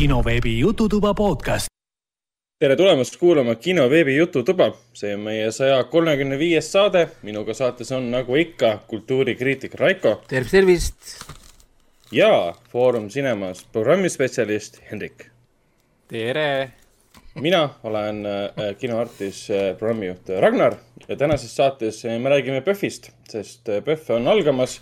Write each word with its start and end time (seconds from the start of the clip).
kinoveebi 0.00 0.58
Jututuba 0.58 1.14
podcast. 1.14 1.66
tere 2.58 2.76
tulemast 2.76 3.16
kuulama 3.20 3.54
kino 3.54 3.90
veebi 3.90 4.16
Jututuba. 4.16 4.72
see 4.94 5.14
on 5.14 5.20
meie 5.20 5.50
saja 5.52 5.84
kolmekümne 5.84 6.38
viies 6.38 6.72
saade. 6.72 7.08
minuga 7.22 7.54
saates 7.54 7.92
on 7.92 8.10
nagu 8.10 8.36
ikka 8.36 8.78
kultuurikriitik 8.86 9.74
Raiko. 9.74 10.22
tervist, 10.28 10.50
tervist. 10.50 10.96
ja 12.12 12.54
Foorum 12.72 13.08
Cinemas 13.08 13.66
programmispetsialist 13.72 14.80
Hendrik. 14.90 15.26
tere. 16.08 16.72
mina 17.34 17.68
olen 17.82 18.26
äh, 18.26 18.76
kinoartis 18.78 19.50
äh, 19.50 19.76
programmijuht 19.76 20.28
Ragnar 20.28 20.74
ja 21.08 21.16
tänases 21.16 21.56
saates 21.56 22.04
me 22.04 22.28
räägime 22.28 22.60
PÖFFist, 22.60 23.12
sest 23.28 23.68
äh, 23.68 23.84
PÖFF 23.84 24.10
on 24.10 24.28
algamas 24.28 24.80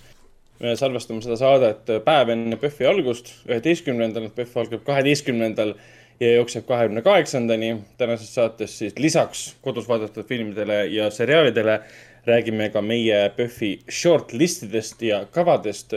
me 0.61 0.75
salvestame 0.79 1.23
seda 1.23 1.37
saadet 1.39 1.91
päev 2.05 2.33
enne 2.35 2.59
PÖFFi 2.59 2.89
algust, 2.91 3.31
üheteistkümnendal, 3.47 4.29
PÖFF 4.35 4.59
algab 4.65 4.85
kaheteistkümnendal 4.87 5.75
ja 6.21 6.33
jookseb 6.35 6.67
kahekümne 6.67 7.03
kaheksandani. 7.03 7.77
tänases 7.99 8.35
saates 8.35 8.79
siis 8.79 8.99
lisaks 8.99 9.57
kodus 9.63 9.89
vaadatud 9.89 10.27
filmidele 10.27 10.87
ja 10.87 11.11
seriaalidele 11.11 11.81
räägime 12.27 12.71
ka 12.71 12.83
meie 12.83 13.31
PÖFFi 13.37 13.81
shortlistidest 13.91 15.03
ja 15.03 15.25
kavadest 15.31 15.95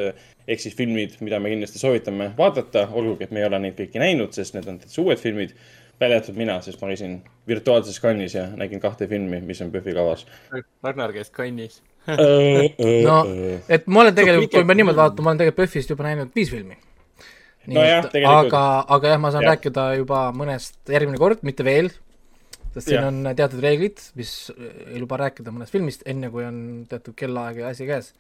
ehk 0.47 0.59
siis 0.59 0.75
filmid, 0.75 1.17
mida 1.19 1.39
me 1.39 1.49
kindlasti 1.49 1.79
soovitame 1.79 2.31
vaadata, 2.37 2.87
olgugi 2.91 3.23
et 3.23 3.31
me 3.31 3.41
ei 3.41 3.45
ole 3.45 3.59
neid 3.59 3.77
kõiki 3.77 4.01
näinud, 4.01 4.33
sest 4.33 4.55
need 4.55 4.67
on 4.67 4.79
täitsa 4.79 5.01
uued 5.01 5.19
filmid. 5.19 5.55
välja 6.01 6.17
arvatud 6.17 6.37
mina, 6.37 6.55
sest 6.65 6.81
ma 6.81 6.87
olisin 6.87 7.21
virtuaalses 7.47 7.99
kannis 7.99 8.33
ja 8.33 8.47
nägin 8.57 8.79
kahte 8.79 9.07
filmi, 9.07 9.41
mis 9.41 9.61
on 9.61 9.71
PÖFFi 9.71 9.93
kavas. 9.93 10.25
Ragnar 10.83 11.13
käis 11.13 11.29
kannis 11.29 11.81
no, 12.09 13.17
et 13.69 13.85
ma 13.87 14.05
olen 14.05 14.15
tegelikult, 14.17 14.53
kui 14.55 14.65
ma 14.67 14.77
niimoodi 14.77 14.97
vaatan, 14.97 15.25
ma 15.25 15.33
olen 15.33 15.41
tegelikult 15.41 15.61
PÖFFist 15.61 15.93
juba 15.93 16.07
näinud 16.07 16.31
viis 16.37 16.49
filmi. 16.53 16.77
no 17.71 17.83
jah, 17.85 18.07
aga, 18.31 18.63
aga 18.97 19.13
jah, 19.13 19.21
ma 19.21 19.33
saan 19.33 19.45
ja. 19.45 19.53
rääkida 19.53 19.85
juba 19.99 20.23
mõnest 20.35 20.79
järgmine 20.89 21.21
kord, 21.21 21.43
mitte 21.45 21.65
veel, 21.67 21.91
sest 22.73 22.87
siin 22.87 22.97
ja. 22.97 23.11
on 23.11 23.21
teatud 23.37 23.61
reeglid, 23.61 24.01
mis 24.17 24.33
ei 24.55 25.01
luba 25.01 25.21
rääkida 25.21 25.53
mõnest 25.53 25.75
filmist, 25.75 26.07
enne 26.09 26.31
kui 26.33 26.47
on 26.47 26.57
teatud 26.89 27.17
kellaaeg 27.17 27.61
ja 27.61 27.69
asi 27.75 27.85
käes. 27.89 28.15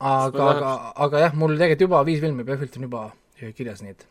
aga, 0.00 0.50
aga, 0.50 0.74
aga 1.06 1.24
jah, 1.28 1.38
mul 1.38 1.54
tegelikult 1.54 1.88
juba 1.88 2.04
viis 2.10 2.20
filmi 2.24 2.44
PÖFFilt 2.48 2.80
on 2.80 2.90
juba 2.90 3.06
kirjas, 3.54 3.86
nii 3.86 3.94
et 3.94 4.06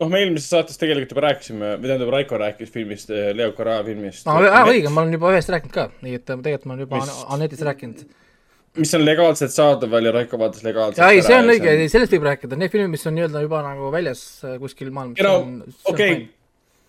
noh, 0.00 0.10
me 0.10 0.20
eelmises 0.24 0.50
saates 0.50 0.80
tegelikult 0.80 1.14
juba 1.14 1.26
rääkisime, 1.28 1.70
või 1.78 1.90
tähendab, 1.90 2.10
Raiko 2.14 2.38
rääkis 2.40 2.72
filmist, 2.74 3.14
Leo 3.14 3.54
Corra 3.56 3.78
filmist. 3.86 4.26
aa, 4.26 4.64
õige, 4.66 4.90
ma 4.90 5.04
olen 5.04 5.16
juba 5.16 5.30
ühest 5.34 5.54
rääkinud 5.54 5.74
ka, 5.74 5.88
nii 6.02 6.18
et 6.18 6.26
tegelikult 6.26 6.66
ma 6.66 6.76
olen 6.76 6.86
juba. 6.88 7.02
Anetist 7.36 7.62
rääkinud. 7.66 8.04
Mis 8.80 8.94
on 8.96 9.04
legaalselt 9.06 9.54
saadaval 9.54 10.08
ja 10.08 10.12
Raiko 10.16 10.38
vaatas 10.40 10.64
legaalselt 10.66 11.02
ja 11.02 11.10
ei, 11.14 11.22
see 11.22 11.36
on 11.38 11.52
õige 11.52 11.76
sellest 11.92 12.16
võib 12.16 12.26
rääkida, 12.30 12.58
need 12.58 12.72
filmid, 12.72 12.94
mis 12.96 13.06
on 13.10 13.16
nii-öelda 13.18 13.44
juba 13.44 13.62
nagu 13.66 13.90
väljas 13.94 14.24
äh, 14.46 14.56
kuskil 14.62 14.90
maailmas. 14.94 15.22
no 15.22 15.92
okei, 15.92 16.16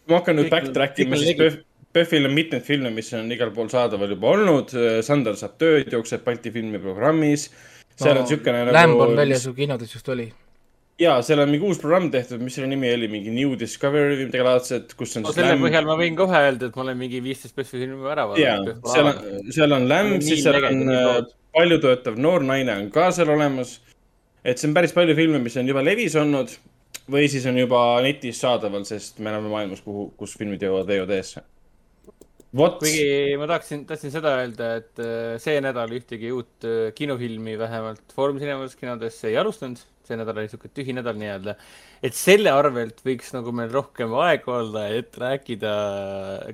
ma 0.09 0.21
hakkan 0.21 0.39
nüüd 0.39 0.51
backtrack 0.53 1.03
ima, 1.05 1.19
siis 1.21 1.61
PÖFFil 1.95 2.27
on 2.27 2.33
mitmeid 2.35 2.65
filme, 2.67 2.89
mis 2.91 3.13
on 3.15 3.29
igal 3.31 3.53
pool 3.55 3.69
saadaval 3.71 4.09
juba 4.11 4.33
olnud, 4.33 4.73
Sander 5.05 5.37
saab 5.39 5.53
tööd, 5.61 5.87
jookseb 5.93 6.25
Balti 6.25 6.51
filmiprogrammis, 6.51 7.45
seal 7.95 8.17
no, 8.17 8.23
on 8.23 8.25
niisugune 8.25 8.65
nagu 8.65 8.75
Lamb 8.75 9.05
on 9.05 9.15
väljas 9.15 9.45
ju 9.47 9.53
kinodes 9.55 9.93
just 9.95 10.09
oli. 10.11 10.25
Jaa, 10.99 11.21
seal 11.27 11.41
on 11.43 11.49
mingi 11.51 11.67
uus 11.67 11.79
programm 11.79 12.09
tehtud, 12.11 12.39
mis 12.43 12.55
selle 12.55 12.69
nimi 12.71 12.87
oli, 12.87 13.07
mingi 13.11 13.31
New 13.35 13.55
Discovery 13.59 14.15
või 14.15 14.27
midagi 14.29 14.45
laadset, 14.47 14.93
kus 14.95 15.17
on 15.19 15.25
no, 15.27 15.33
selle 15.35 15.53
lämm... 15.53 15.63
põhjal 15.67 15.87
ma 15.87 15.97
võin 15.99 16.19
kohe 16.19 16.43
öelda, 16.49 16.69
et 16.69 16.77
ma 16.77 16.85
olen 16.85 16.99
mingi 16.99 17.19
viisteist 17.23 17.55
PÖFFi 17.55 17.81
filmi 17.81 18.11
ära 18.11 18.27
vaadanud. 18.29 18.69
jaa, 18.75 18.93
seal 18.93 19.09
on, 19.11 19.49
seal 19.57 19.75
on 19.75 19.87
Lämm, 19.91 20.13
siis 20.23 20.43
seal 20.43 20.59
on 20.71 20.93
äh, 21.55 21.59
paljutöötav 21.59 22.19
noor 22.19 22.43
naine 22.43 22.75
on 22.75 22.91
ka 22.91 23.09
seal 23.15 23.31
olemas. 23.33 23.79
et 24.43 24.59
see 24.59 24.67
on 24.69 24.75
päris 24.75 24.93
palju 24.93 25.15
filme, 25.15 25.39
mis 25.41 25.55
on 25.57 25.67
juba 25.67 25.81
levis 25.83 26.15
olnud 26.15 26.51
või 27.11 27.25
siis 27.29 27.45
on 27.49 27.57
juba 27.57 27.81
netis 28.05 28.39
saadaval, 28.41 28.85
sest 28.85 29.19
me 29.19 29.31
elame 29.31 29.49
maailmas, 29.49 29.81
kuhu, 29.81 30.11
kus 30.17 30.35
filmid 30.37 30.61
jõuavad 30.61 30.91
VOD-sse. 30.91 31.41
kuigi 32.53 33.37
ma 33.39 33.47
tahaksin, 33.49 33.85
tahtsin 33.89 34.13
seda 34.13 34.35
öelda, 34.41 34.75
et 34.81 35.01
äh, 35.01 35.35
see 35.41 35.57
nädal 35.63 35.97
ühtegi 35.97 36.31
uut 36.35 36.67
äh, 36.67 36.93
kinofilmi 36.95 37.57
vähemalt 37.59 38.15
Foorum 38.15 38.39
Cinemas 38.39 38.75
kinodesse 38.75 39.31
ei 39.31 39.37
alustanud 39.37 39.81
see 40.07 40.17
nädal 40.19 40.37
oli 40.39 40.49
sihuke 40.51 40.69
tühi 40.73 40.93
nädal 40.95 41.17
nii-öelda. 41.19 41.55
et 42.05 42.17
selle 42.17 42.51
arvelt 42.53 43.01
võiks 43.05 43.33
nagu 43.35 43.53
meil 43.55 43.71
rohkem 43.73 44.13
aega 44.25 44.57
olla, 44.59 44.85
et 44.93 45.17
rääkida 45.19 45.73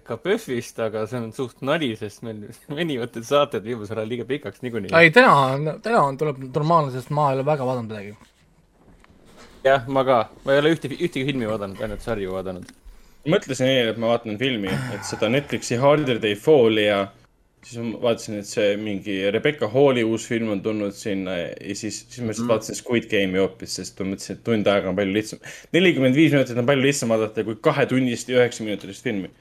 ka 0.08 0.18
PÖFFist, 0.24 0.82
aga 0.88 1.06
see 1.10 1.22
on 1.22 1.30
suht 1.36 1.64
nali, 1.68 1.94
sest 2.00 2.26
meil 2.28 2.44
venivad 2.80 3.16
need 3.16 3.28
saated 3.28 3.66
viimasel 3.68 4.02
ajal 4.02 4.12
liiga 4.14 4.28
pikaks 4.30 4.66
niikuinii. 4.66 4.94
ei, 4.98 5.14
täna 5.16 5.32
on, 5.46 5.72
täna 5.86 6.04
on, 6.08 6.20
tuleb 6.22 6.44
normaalne, 6.50 6.94
sest 6.96 7.14
ma 7.16 7.32
ei 7.32 7.40
ole 7.40 7.48
väga 7.48 7.68
vaadanud 7.70 7.92
midagi. 7.92 8.16
jah, 9.68 9.88
ma 9.88 10.06
ka, 10.08 10.22
ma 10.46 10.56
ei 10.56 10.64
ole 10.66 10.76
ühte, 10.76 10.92
ühtegi 10.92 11.26
filmi 11.32 11.50
vaadanud, 11.50 11.82
ainult 11.82 12.06
sarju 12.06 12.36
vaadanud. 12.36 12.76
mõtlesin 13.32 13.70
eile, 13.70 13.96
et 13.96 14.02
ma 14.02 14.16
vaatan 14.16 14.38
filmi, 14.42 14.76
et 14.96 15.08
seda 15.08 15.30
Netflixi 15.30 15.80
Harder 15.82 16.22
Day 16.22 16.40
Falli 16.40 16.88
ja 16.88 17.08
siis 17.66 17.84
ma 17.84 18.00
vaatasin, 18.06 18.40
et 18.42 18.50
see 18.50 18.74
mingi 18.82 19.18
Rebecca 19.34 19.70
Halli 19.72 20.04
uus 20.08 20.26
film 20.30 20.52
on 20.56 20.64
tulnud 20.66 20.96
sinna 20.98 21.38
ja 21.38 21.76
siis, 21.78 22.02
siis 22.08 22.22
ma 22.24 22.32
lihtsalt 22.32 22.46
mm. 22.46 22.54
vaatasin 22.54 22.80
Squid 22.80 23.08
Game'i 23.12 23.42
hoopis, 23.42 23.78
sest 23.80 24.02
ma 24.02 24.12
mõtlesin, 24.14 24.40
et 24.40 24.44
tund 24.48 24.72
aega 24.72 24.92
on 24.92 24.98
palju 24.98 25.16
lihtsam. 25.18 25.44
nelikümmend 25.76 26.18
viis 26.18 26.34
minutit 26.34 26.58
on 26.58 26.70
palju 26.70 26.86
lihtsam 26.88 27.14
vaadata 27.14 27.46
kui 27.48 27.60
kahetunnist 27.70 28.32
ja 28.32 28.42
üheksaminutilist 28.42 29.06
filmi. 29.06 29.32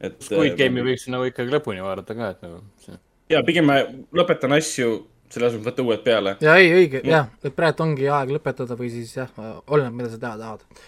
et. 0.00 0.20
Squid 0.20 0.52
äh, 0.52 0.58
Game'i 0.60 0.86
võiks 0.90 1.08
nagu 1.12 1.30
ikkagi 1.30 1.56
lõpuni 1.56 1.84
vaadata 1.84 2.16
ka, 2.18 2.30
et 2.36 2.46
nagu 2.46 2.60
see. 2.84 3.00
ja 3.32 3.42
pigem 3.46 3.68
ma 3.70 3.80
lõpetan 4.20 4.56
asju 4.58 4.94
selle 5.34 5.48
asemel 5.50 5.66
võtta 5.66 5.86
uued 5.86 6.02
peale. 6.04 6.36
ja 6.44 6.56
ei, 6.60 6.72
õige 6.78 7.02
no. 7.04 7.14
jah, 7.16 7.30
et 7.42 7.56
praegu 7.56 7.86
ongi 7.86 8.10
aeg 8.12 8.34
lõpetada 8.36 8.76
või 8.78 8.90
siis 8.92 9.14
jah, 9.16 9.30
oleneb, 9.66 9.96
mida 9.96 10.12
sa 10.12 10.20
teha 10.20 10.36
tahad. 10.40 10.84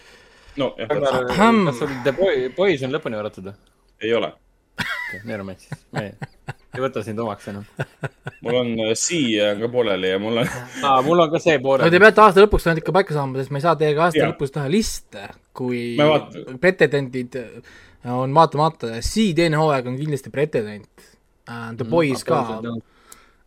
no 0.60 0.74
jah. 0.78 0.92
kas 0.92 1.80
sul 1.80 1.94
The 2.04 2.16
Boys 2.56 2.84
on 2.86 2.94
lõpuni 2.94 3.18
vaadatud 3.18 3.50
või? 3.50 3.56
ei 4.04 4.12
ole. 4.12 4.32
Never 5.24 5.44
mind 5.46 5.62
siis 5.62 5.86
ei 6.76 6.82
võta 6.82 7.02
sind 7.04 7.20
omaks 7.22 7.48
enam. 7.52 7.64
mul 8.44 8.58
on 8.60 8.72
äh, 8.84 8.92
siia 8.98 9.52
ka 9.60 9.70
pooleli 9.72 10.12
ja 10.12 10.20
mul 10.22 10.42
on 10.42 10.50
aa, 10.50 11.00
mul 11.06 11.24
on 11.24 11.32
ka 11.32 11.40
see 11.42 11.58
pooleli. 11.62 11.88
no 11.88 11.94
te 11.94 12.02
peate 12.02 12.24
aasta 12.24 12.44
lõpuks 12.44 12.68
ainult 12.68 12.82
ikka 12.82 12.94
paika 12.96 13.16
saama, 13.16 13.40
sest 13.40 13.54
me 13.54 13.62
ei 13.62 13.66
saa 13.66 13.76
teiega 13.80 14.06
aasta 14.06 14.22
ja. 14.22 14.30
lõpus 14.32 14.54
teha 14.54 14.66
liste, 14.72 15.28
kui 15.56 15.80
pretendendid 16.62 17.38
on 18.12 18.34
vaatamata. 18.34 18.92
Sea 19.02 19.34
teine 19.34 19.58
hooaeg 19.60 19.88
on 19.90 19.96
kindlasti 19.98 20.30
pretendent 20.34 20.90
uh,. 21.00 21.72
The 21.76 21.84
mm, 21.84 21.90
Boys 21.90 22.22
ka. 22.26 22.62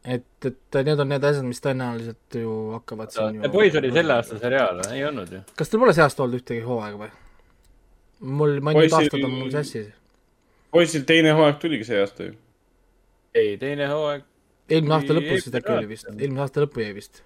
et, 0.03 0.25
et 0.49 0.81
need 0.87 0.99
on 0.99 1.09
need 1.11 1.23
asjad, 1.31 1.45
mis 1.47 1.63
tõenäoliselt 1.63 2.39
ju 2.41 2.57
hakkavad 2.77 3.13
siin 3.13 3.39
ju. 3.39 3.45
The 3.45 3.53
Boys 3.53 3.77
oli 3.79 3.93
selle 3.95 4.17
aasta 4.17 4.39
seriaal 4.41 4.83
või? 4.83 4.93
ei 4.97 5.07
olnud 5.11 5.33
ju. 5.37 5.45
kas 5.59 5.71
teil 5.71 5.83
pole 5.83 5.95
see 5.95 6.05
aasta 6.05 6.25
olnud 6.25 6.41
ühtegi 6.41 6.65
hooaega 6.65 7.03
või? 7.05 7.11
mul, 8.19 8.59
ma 8.63 8.73
ei 8.75 8.87
tea, 8.87 8.99
aastad 8.99 9.25
on 9.27 9.35
mul 9.37 9.51
sassis. 9.53 9.89
Boysil 10.73 11.07
teine 11.09 11.33
hooaeg 11.37 11.57
tuligi 11.61 11.87
see 11.87 12.03
aasta 12.03 12.29
ju 12.29 12.37
ei, 13.35 13.57
teine 13.57 13.87
hooaeg. 13.89 14.23
eelmine 14.69 14.95
aasta 14.97 15.17
lõpus 15.17 15.41
vist 15.41 15.57
äkki 15.59 15.73
oli 15.75 15.89
vist, 15.89 16.07
eelmine 16.15 16.45
aasta 16.45 16.63
lõppu 16.63 16.83
jäi 16.83 16.93
vist. 16.95 17.21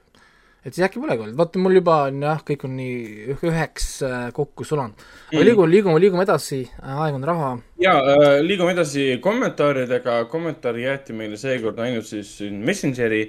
et 0.64 0.72
siis 0.72 0.86
äkki 0.88 1.02
polegi 1.04 1.26
olnud, 1.26 1.38
vaata 1.40 1.62
mul 1.62 1.78
juba 1.80 1.98
on 2.10 2.26
jah, 2.26 2.44
kõik 2.48 2.66
on 2.68 2.76
nii 2.80 3.38
üheks 3.52 3.88
äh, 4.08 4.26
kokku 4.36 4.68
sulanud. 4.68 5.06
aga 5.32 5.40
mm. 5.40 5.48
liigume, 5.50 5.72
liigume, 5.72 6.02
liigume 6.04 6.26
edasi, 6.28 6.64
äh, 6.82 7.00
aeg 7.06 7.20
on 7.20 7.28
raha. 7.30 7.54
ja 7.84 7.96
äh, 8.16 8.28
liigume 8.46 8.76
edasi 8.76 9.08
kommentaaridega, 9.24 10.24
kommentaari 10.32 10.88
jäeti 10.88 11.16
meile 11.18 11.40
seekord 11.40 11.80
ainult 11.84 12.10
siis 12.10 12.40
Messengeri 12.52 13.26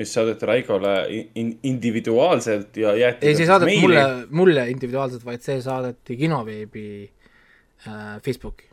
mis 0.00 0.08
saadeti 0.14 0.46
Raigole 0.48 0.92
in 1.36 1.50
individuaalselt 1.68 2.76
ja 2.80 2.94
jäeti 2.96 3.28
ei, 3.28 3.36
see 3.36 3.44
ei 3.44 3.50
saadetud 3.50 3.82
mulle, 3.84 4.04
mulle 4.32 4.68
individuaalselt, 4.72 5.24
vaid 5.28 5.44
see 5.44 5.60
saadeti 5.64 6.16
kinoveebi 6.16 6.86
äh, 7.04 8.20
Facebooki 8.24 8.71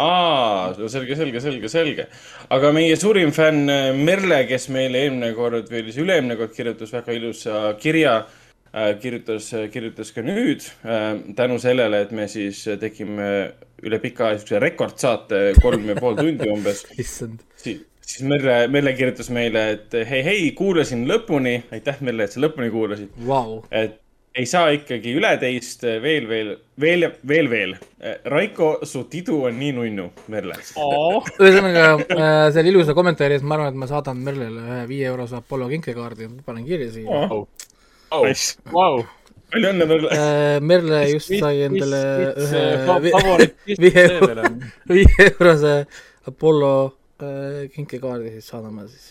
aa, 0.00 0.88
selge, 0.88 1.16
selge, 1.18 1.40
selge, 1.44 1.70
selge. 1.72 2.06
aga 2.52 2.72
meie 2.74 2.96
suurim 3.00 3.32
fänn 3.36 3.70
äh, 3.72 3.88
Merle, 3.96 4.42
kes 4.48 4.68
meile 4.72 5.04
eelmine 5.04 5.32
kord 5.36 5.70
või 5.72 5.84
siis 5.88 6.00
üle-eelmine 6.00 6.38
kord 6.40 6.54
kirjutas 6.56 6.94
väga 6.94 7.16
ilusa 7.16 7.62
kirja 7.80 8.14
äh,, 8.22 8.94
kirjutas, 9.02 9.50
kirjutas 9.72 10.14
ka 10.16 10.24
nüüd 10.24 10.64
äh, 10.84 11.12
tänu 11.36 11.60
sellele, 11.62 12.04
et 12.06 12.14
me 12.16 12.28
siis 12.32 12.62
tegime 12.80 13.30
üle 13.84 14.00
pika 14.00 14.30
aja 14.30 14.40
siukse 14.40 14.60
rekordsaate, 14.62 15.44
kolm 15.60 15.88
ja 15.92 15.96
pool 16.00 16.18
tundi 16.18 16.48
umbes 16.52 16.84
issand 17.02 17.44
si. 17.60 17.76
siis 18.00 18.24
Merle, 18.28 18.62
Merle 18.72 18.96
kirjutas 18.96 19.28
meile, 19.34 19.66
et 19.76 19.98
hei, 20.08 20.22
hei, 20.26 20.52
kuulasin 20.56 21.04
lõpuni, 21.10 21.58
aitäh 21.76 22.00
Merle, 22.06 22.28
et 22.28 22.36
sa 22.36 22.44
lõpuni 22.44 22.72
kuulasid 22.72 23.20
wow.. 23.28 23.60
et 23.70 24.00
ei 24.38 24.46
saa 24.46 24.70
ikkagi 24.74 25.14
üle 25.18 25.30
teist 25.42 25.82
veel, 25.82 26.26
veel, 26.30 26.52
veel, 26.80 27.06
veel, 27.26 27.48
veel. 27.50 27.72
Raiko, 28.30 28.72
su 28.86 29.04
tidu 29.10 29.40
on 29.48 29.56
nii 29.58 29.72
nunnu, 29.76 30.06
Merle 30.32 30.56
oh.. 30.78 31.26
ühesõnaga 31.40 31.86
äh, 31.98 32.44
selle 32.54 32.70
ilusa 32.70 32.94
kommentaari 32.96 33.36
eest 33.36 33.46
ma 33.46 33.58
arvan, 33.58 33.72
et 33.72 33.80
ma 33.82 33.88
saadan 33.90 34.20
Merlele 34.24 34.62
ühe 34.62 34.82
viie 34.90 35.08
eurose 35.10 35.40
Apollo 35.40 35.70
kinkekaardi, 35.74 36.30
panen 36.46 36.68
kirja 36.68 36.92
siia 36.94 37.24
oh.. 37.26 37.42
Oh. 38.10 38.24
Nice. 38.26 38.58
Wow. 38.74 39.04
palju 39.52 39.70
õnne, 39.70 39.86
Merle 39.90 40.14
äh,. 40.14 40.56
Merle 40.62 41.02
just 41.12 41.34
sai 41.34 41.66
endale 41.66 42.00
ühe 42.46 42.64
viie, 43.84 44.06
viie 44.90 45.26
eurose 45.26 45.74
Apollo 46.30 46.74
äh, 46.86 47.66
kinkekaardi, 47.74 48.36
siis 48.38 48.54
saadame 48.54 48.86
siis 48.88 49.10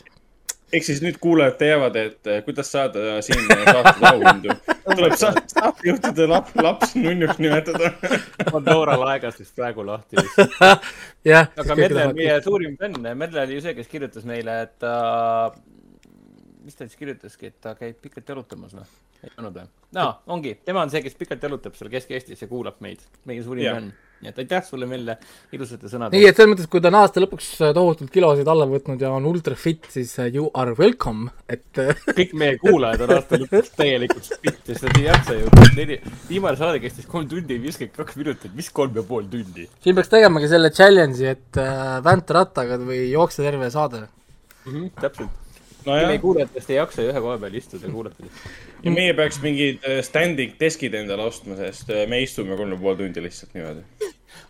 ehk 0.74 0.86
siis 0.86 1.01
nüüd 1.04 1.18
kuulajad 1.21 1.57
teavad, 1.60 1.95
et 2.00 2.30
eh, 2.30 2.42
kuidas 2.45 2.71
saada 2.71 3.19
siin 3.25 3.42
saates 3.48 4.04
auhindu. 4.12 4.56
tuleb 4.89 5.16
saatejuhtide 5.21 6.27
lap, 6.30 6.51
laps 6.62 6.95
nunnuks 6.98 7.42
nimetada. 7.42 7.94
Pandora 8.51 8.98
laegas 9.00 9.39
vist 9.42 9.56
praegu 9.57 9.86
lahti 9.86 10.18
jah. 11.31 11.50
aga 11.57 11.75
Medle 11.77 12.07
on 12.10 12.16
meie 12.18 12.39
suurim 12.45 12.77
fänn, 12.80 13.12
Medle 13.18 13.45
oli 13.45 13.60
ju 13.60 13.66
see, 13.66 13.75
kes 13.77 13.92
kirjutas 13.92 14.25
meile, 14.30 14.62
et 14.68 14.77
ta 14.81 14.94
uh,, 15.50 15.60
mis 16.69 16.77
ta 16.77 16.86
siis 16.86 17.00
kirjutaski, 17.00 17.50
et 17.50 17.62
ta 17.66 17.74
käib 17.80 17.98
pikalt 18.04 18.30
jalutamas 18.30 18.77
või? 18.77 18.86
ei 19.25 19.33
olnud 19.38 19.57
või? 19.57 19.71
no 19.98 20.06
ongi, 20.36 20.60
tema 20.66 20.86
on 20.86 20.94
see, 20.94 21.01
kes 21.06 21.18
pikalt 21.18 21.50
jalutab 21.50 21.75
seal 21.80 21.89
Kesk-Eestis 21.92 22.45
ja 22.45 22.51
kuulab 22.51 22.77
meid, 22.86 23.01
meie 23.25 23.42
suurim 23.44 23.74
fänn 23.74 23.98
nii 24.19 24.30
et 24.33 24.39
aitäh 24.44 24.63
sulle, 24.68 24.88
Melle, 24.89 25.16
ilusate 25.56 25.88
sõnade 25.88 26.18
nii, 26.18 26.27
et 26.27 26.36
selles 26.36 26.51
mõttes, 26.51 26.68
kui 26.71 26.81
ta 26.83 26.89
on 26.92 26.98
aasta 27.00 27.21
lõpuks 27.24 27.48
äh, 27.63 27.71
tohutult 27.75 28.12
kilosid 28.12 28.50
alla 28.51 28.68
võtnud 28.68 29.00
ja 29.04 29.13
on 29.16 29.27
ultra 29.30 29.56
fit, 29.60 29.88
siis 29.94 30.12
äh, 30.19 30.27
you 30.33 30.50
are 30.60 30.75
welcome, 30.80 31.31
et 31.48 31.80
äh, 31.80 31.95
kõik 32.18 32.36
meie 32.39 32.60
kuulajad 32.60 33.06
on 33.06 33.16
aasta 33.16 33.39
lõpuks 33.39 33.74
täielikult 33.80 34.27
fit, 34.44 34.62
sest 34.68 34.88
nad 34.88 35.00
ei 35.00 35.07
jaksa 35.07 35.39
ju. 35.39 35.51
neli, 35.80 36.00
viimane 36.27 36.60
saade 36.60 36.83
kestis 36.83 37.07
kolm 37.10 37.30
tundi 37.31 37.60
viiskümmend 37.63 37.95
kaks 37.95 38.19
minutit, 38.19 38.56
mis 38.60 38.71
kolm 38.75 39.00
ja 39.00 39.06
pool 39.07 39.27
tundi? 39.31 39.69
siin 39.83 40.00
peaks 40.00 40.12
tegemagi 40.12 40.51
selle 40.51 40.74
challenge'i, 40.75 41.36
et 41.38 41.62
äh, 41.63 42.00
vänta 42.04 42.42
rattaga 42.42 42.80
või 42.83 43.06
jookse 43.07 43.45
terve 43.45 43.71
saade 43.71 44.04
mm. 44.04 44.74
-hmm, 44.74 44.89
täpselt 45.00 45.48
no. 45.86 45.96
meie 45.96 46.20
kuulajatest 46.22 46.72
ei 46.74 46.78
jaksa 46.78 47.06
ühe 47.06 47.24
koha 47.24 47.38
peal 47.42 47.58
istuda 47.60 47.88
ja 47.88 47.94
kuulata 47.94 48.30
ja 48.84 48.94
meie 48.94 49.16
peaks 49.18 49.40
mingid 49.44 49.84
äh, 49.88 50.00
standing 50.06 50.56
deskid 50.60 50.96
endale 50.98 51.26
ostma, 51.30 51.58
sest 51.60 51.92
äh, 51.94 52.06
me 52.10 52.22
istume 52.24 52.58
kolm 52.60 52.76
ja 52.76 52.80
pool 52.81 52.98
tundi 53.00 53.24
lihtsalt 53.24 53.56
niimoodi. 53.58 53.84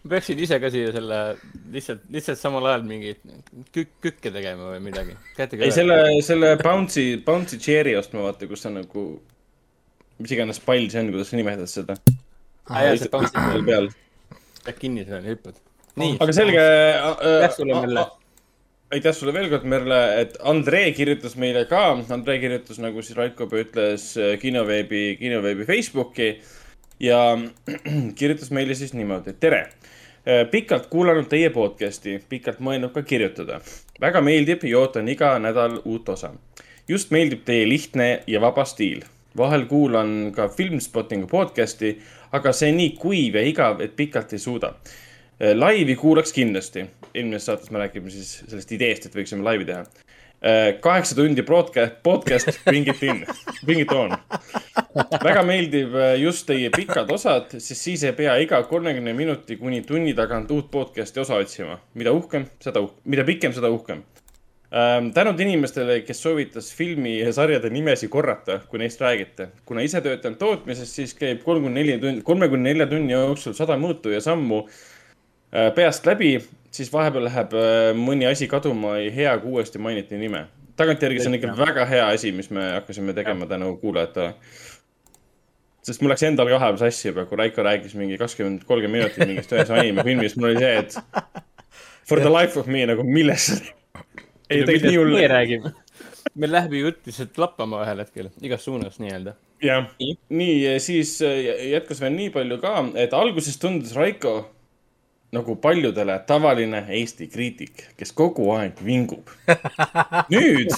ma 0.04 0.14
peaksin 0.16 0.44
ise 0.46 0.60
ka 0.64 0.72
siia 0.74 0.92
selle 0.96 1.22
lihtsalt, 1.76 2.04
lihtsalt 2.16 2.42
samal 2.42 2.70
ajal 2.72 2.86
mingeid 2.90 3.22
kük-, 3.76 3.96
kükke 4.06 4.34
tegema 4.36 4.74
või 4.74 4.84
midagi. 4.90 5.18
ei, 5.38 5.72
selle, 5.76 6.00
selle 6.26 6.54
bouncy, 6.64 7.08
bouncy 7.26 7.62
chair'i 7.62 7.96
ostma, 8.00 8.26
vaata, 8.28 8.50
kus 8.50 8.66
on 8.70 8.80
nagu, 8.82 9.08
mis 10.20 10.36
iganes 10.36 10.62
pall 10.66 10.90
see 10.92 11.04
on, 11.04 11.12
kuidas 11.16 11.34
sa 11.34 11.40
nimetad 11.40 11.72
seda 11.72 11.98
ah,. 11.98 12.14
aa 12.76 12.86
jaa, 12.90 13.02
see 13.04 13.14
bouncy 13.16 13.66
peal. 13.72 13.92
Lähed 14.66 14.80
kinni 14.82 15.06
seal 15.08 15.24
ja 15.24 15.34
hüppad. 15.34 15.62
aga 15.98 16.34
selge. 16.36 16.64
sulle, 17.56 17.84
Melle 17.86 18.10
aitäh 18.92 19.14
sulle 19.14 19.34
veel 19.34 19.50
kord, 19.52 19.66
Merle, 19.70 20.00
et 20.22 20.38
Andrei 20.50 20.92
kirjutas 20.98 21.36
meile 21.40 21.66
ka, 21.70 21.84
Andrei 22.14 22.40
kirjutas, 22.42 22.80
nagu 22.82 23.04
siis 23.06 23.18
Raiko 23.18 23.46
ütles, 23.46 24.12
kinoveebi, 24.42 25.04
kinoveebi 25.20 25.66
Facebooki 25.68 26.30
ja 27.04 27.20
kirjutas 28.20 28.50
meile 28.56 28.76
siis 28.76 28.96
niimoodi, 28.98 29.36
tere. 29.40 29.68
pikalt 30.52 30.90
kuulanud 30.92 31.30
teie 31.32 31.50
podcast'i, 31.50 32.18
pikalt 32.30 32.60
mõelnud 32.60 32.92
ka 32.94 33.02
kirjutada. 33.08 33.62
väga 34.02 34.22
meeldib 34.22 34.66
ja 34.68 34.80
ootan 34.80 35.08
iga 35.10 35.38
nädal 35.40 35.80
uut 35.86 36.10
osa. 36.10 36.34
just 36.88 37.12
meeldib 37.12 37.46
teie 37.46 37.70
lihtne 37.70 38.24
ja 38.28 38.42
vaba 38.42 38.66
stiil. 38.66 39.04
vahel 39.38 39.66
kuulan 39.66 40.32
ka 40.36 40.48
Filmspottingu 40.50 41.28
podcast'i, 41.28 42.02
aga 42.32 42.52
see 42.54 42.72
nii 42.72 42.90
kuiv 42.98 43.36
ja 43.36 43.42
igav, 43.42 43.82
et 43.82 43.96
pikalt 43.96 44.34
ei 44.34 44.40
suuda 44.40 44.74
Äh, 45.42 45.56
laivi 45.56 45.96
kuulaks 45.96 46.34
kindlasti. 46.34 46.86
Eelmises 47.14 47.50
saates 47.50 47.72
me 47.72 47.82
räägime 47.82 48.12
siis 48.14 48.40
sellest 48.48 48.72
ideest, 48.76 49.08
et 49.08 49.16
võiksime 49.16 49.46
laivi 49.46 49.68
teha. 49.68 49.84
Äh, 50.40 50.78
kaheksa 50.80 51.18
tundi 51.18 51.44
podcast, 51.44 51.98
podcast, 52.04 52.62
bring 52.64 52.88
it 52.88 53.02
in, 53.04 53.26
bring 53.68 53.82
it 53.84 53.92
on. 53.92 54.16
väga 55.24 55.42
meeldib 55.44 55.96
äh, 56.00 56.14
just 56.22 56.46
teie 56.48 56.70
pikad 56.72 57.12
osad, 57.12 57.52
sest 57.58 57.84
siis 57.84 58.06
ei 58.08 58.16
pea 58.16 58.38
iga 58.40 58.62
kolmekümne 58.70 59.12
minuti 59.18 59.60
kuni 59.60 59.82
tunni 59.88 60.14
tagant 60.16 60.52
uut 60.56 60.70
podcast'i 60.72 61.20
osa 61.20 61.42
otsima. 61.44 61.76
mida 62.00 62.14
uhkem, 62.16 62.48
seda 62.64 62.80
uh-, 62.86 62.96
mida 63.04 63.26
pikem, 63.28 63.52
seda 63.54 63.68
uhkem 63.74 64.06
ähm,. 64.72 65.10
tänud 65.12 65.40
inimestele, 65.44 66.00
kes 66.08 66.24
soovitas 66.24 66.72
filmi 66.76 67.18
ja 67.18 67.34
sarjade 67.36 67.70
nimesid 67.74 68.10
korrata, 68.10 68.62
kui 68.72 68.80
neist 68.80 69.04
räägite. 69.04 69.50
kuna 69.66 69.84
ise 69.84 70.00
töötan 70.02 70.40
tootmises, 70.40 70.96
siis 70.96 71.18
käib 71.20 71.44
kolmkümmend 71.44 71.82
neli 71.82 72.00
tundi, 72.00 72.24
kolmekümne 72.24 72.72
nelja 72.72 72.88
tunni 72.88 73.12
jooksul 73.12 73.60
sada 73.60 73.76
mõõtu 73.76 74.16
ja 74.16 74.24
sammu 74.24 74.64
Äh, 75.50 75.72
peast 75.74 76.06
läbi, 76.06 76.36
siis 76.72 76.92
vahepeal 76.94 77.28
läheb 77.28 77.54
äh, 77.58 77.92
mõni 77.98 78.28
asi 78.30 78.48
kaduma, 78.52 78.98
ei 79.02 79.12
hea, 79.16 79.36
kui 79.42 79.58
uuesti 79.58 79.82
mainiti 79.82 80.20
nime. 80.20 80.48
tagantjärgi 80.80 81.20
see 81.20 81.32
on 81.32 81.36
ikka 81.36 81.56
väga 81.58 81.86
hea 81.90 82.06
asi, 82.14 82.32
mis 82.32 82.50
me 82.56 82.70
hakkasime 82.78 83.14
tegema 83.14 83.48
tänu 83.50 83.74
kuulajatele. 83.82 84.34
sest 85.84 86.02
mul 86.02 86.14
läks 86.14 86.24
endal 86.28 86.50
ka 86.52 86.60
vahepeal 86.60 86.82
sassi 86.86 87.10
juba, 87.10 87.26
kui 87.26 87.40
Raiko 87.40 87.66
rääkis 87.66 87.96
mingi 88.00 88.18
kakskümmend, 88.22 88.64
kolmkümmend 88.70 89.04
minutit 89.04 89.28
mingist 89.28 89.54
ühest 89.56 89.74
animefilmist, 89.76 90.40
mul 90.40 90.54
oli 90.54 90.64
see, 90.64 90.78
et 90.84 90.98
for 92.08 92.22
the 92.22 92.32
life 92.32 92.60
of 92.60 92.68
me 92.68 92.86
nagu 92.90 93.04
milles. 93.04 93.52
ei, 94.50 94.64
tegelikult 94.64 94.90
nii 94.90 94.98
hull. 95.02 95.14
meie 95.18 95.34
räägime. 95.34 95.76
meil 96.36 96.54
läheb 96.54 96.74
ju 96.78 96.88
jutt 96.88 97.06
lihtsalt 97.10 97.38
lappama 97.42 97.84
ühel 97.86 98.06
hetkel, 98.06 98.34
igas 98.46 98.66
suunas 98.68 99.02
nii-öelda 99.02 99.36
jah, 99.64 99.90
nii, 100.30 100.80
siis 100.80 101.18
äh, 101.26 101.42
jätkas 101.74 102.00
veel 102.04 102.16
nii 102.16 102.30
palju 102.36 102.60
ka, 102.62 102.78
et 103.02 103.14
alguses 103.18 103.58
tundus 103.60 103.96
Raiko 103.98 104.38
nagu 105.32 105.56
paljudele 105.62 106.20
tavaline 106.28 106.84
Eesti 106.90 107.28
kriitik, 107.30 107.84
kes 107.98 108.12
kogu 108.18 108.50
aeg 108.56 108.80
vingub. 108.86 109.30
nüüd, 110.34 110.74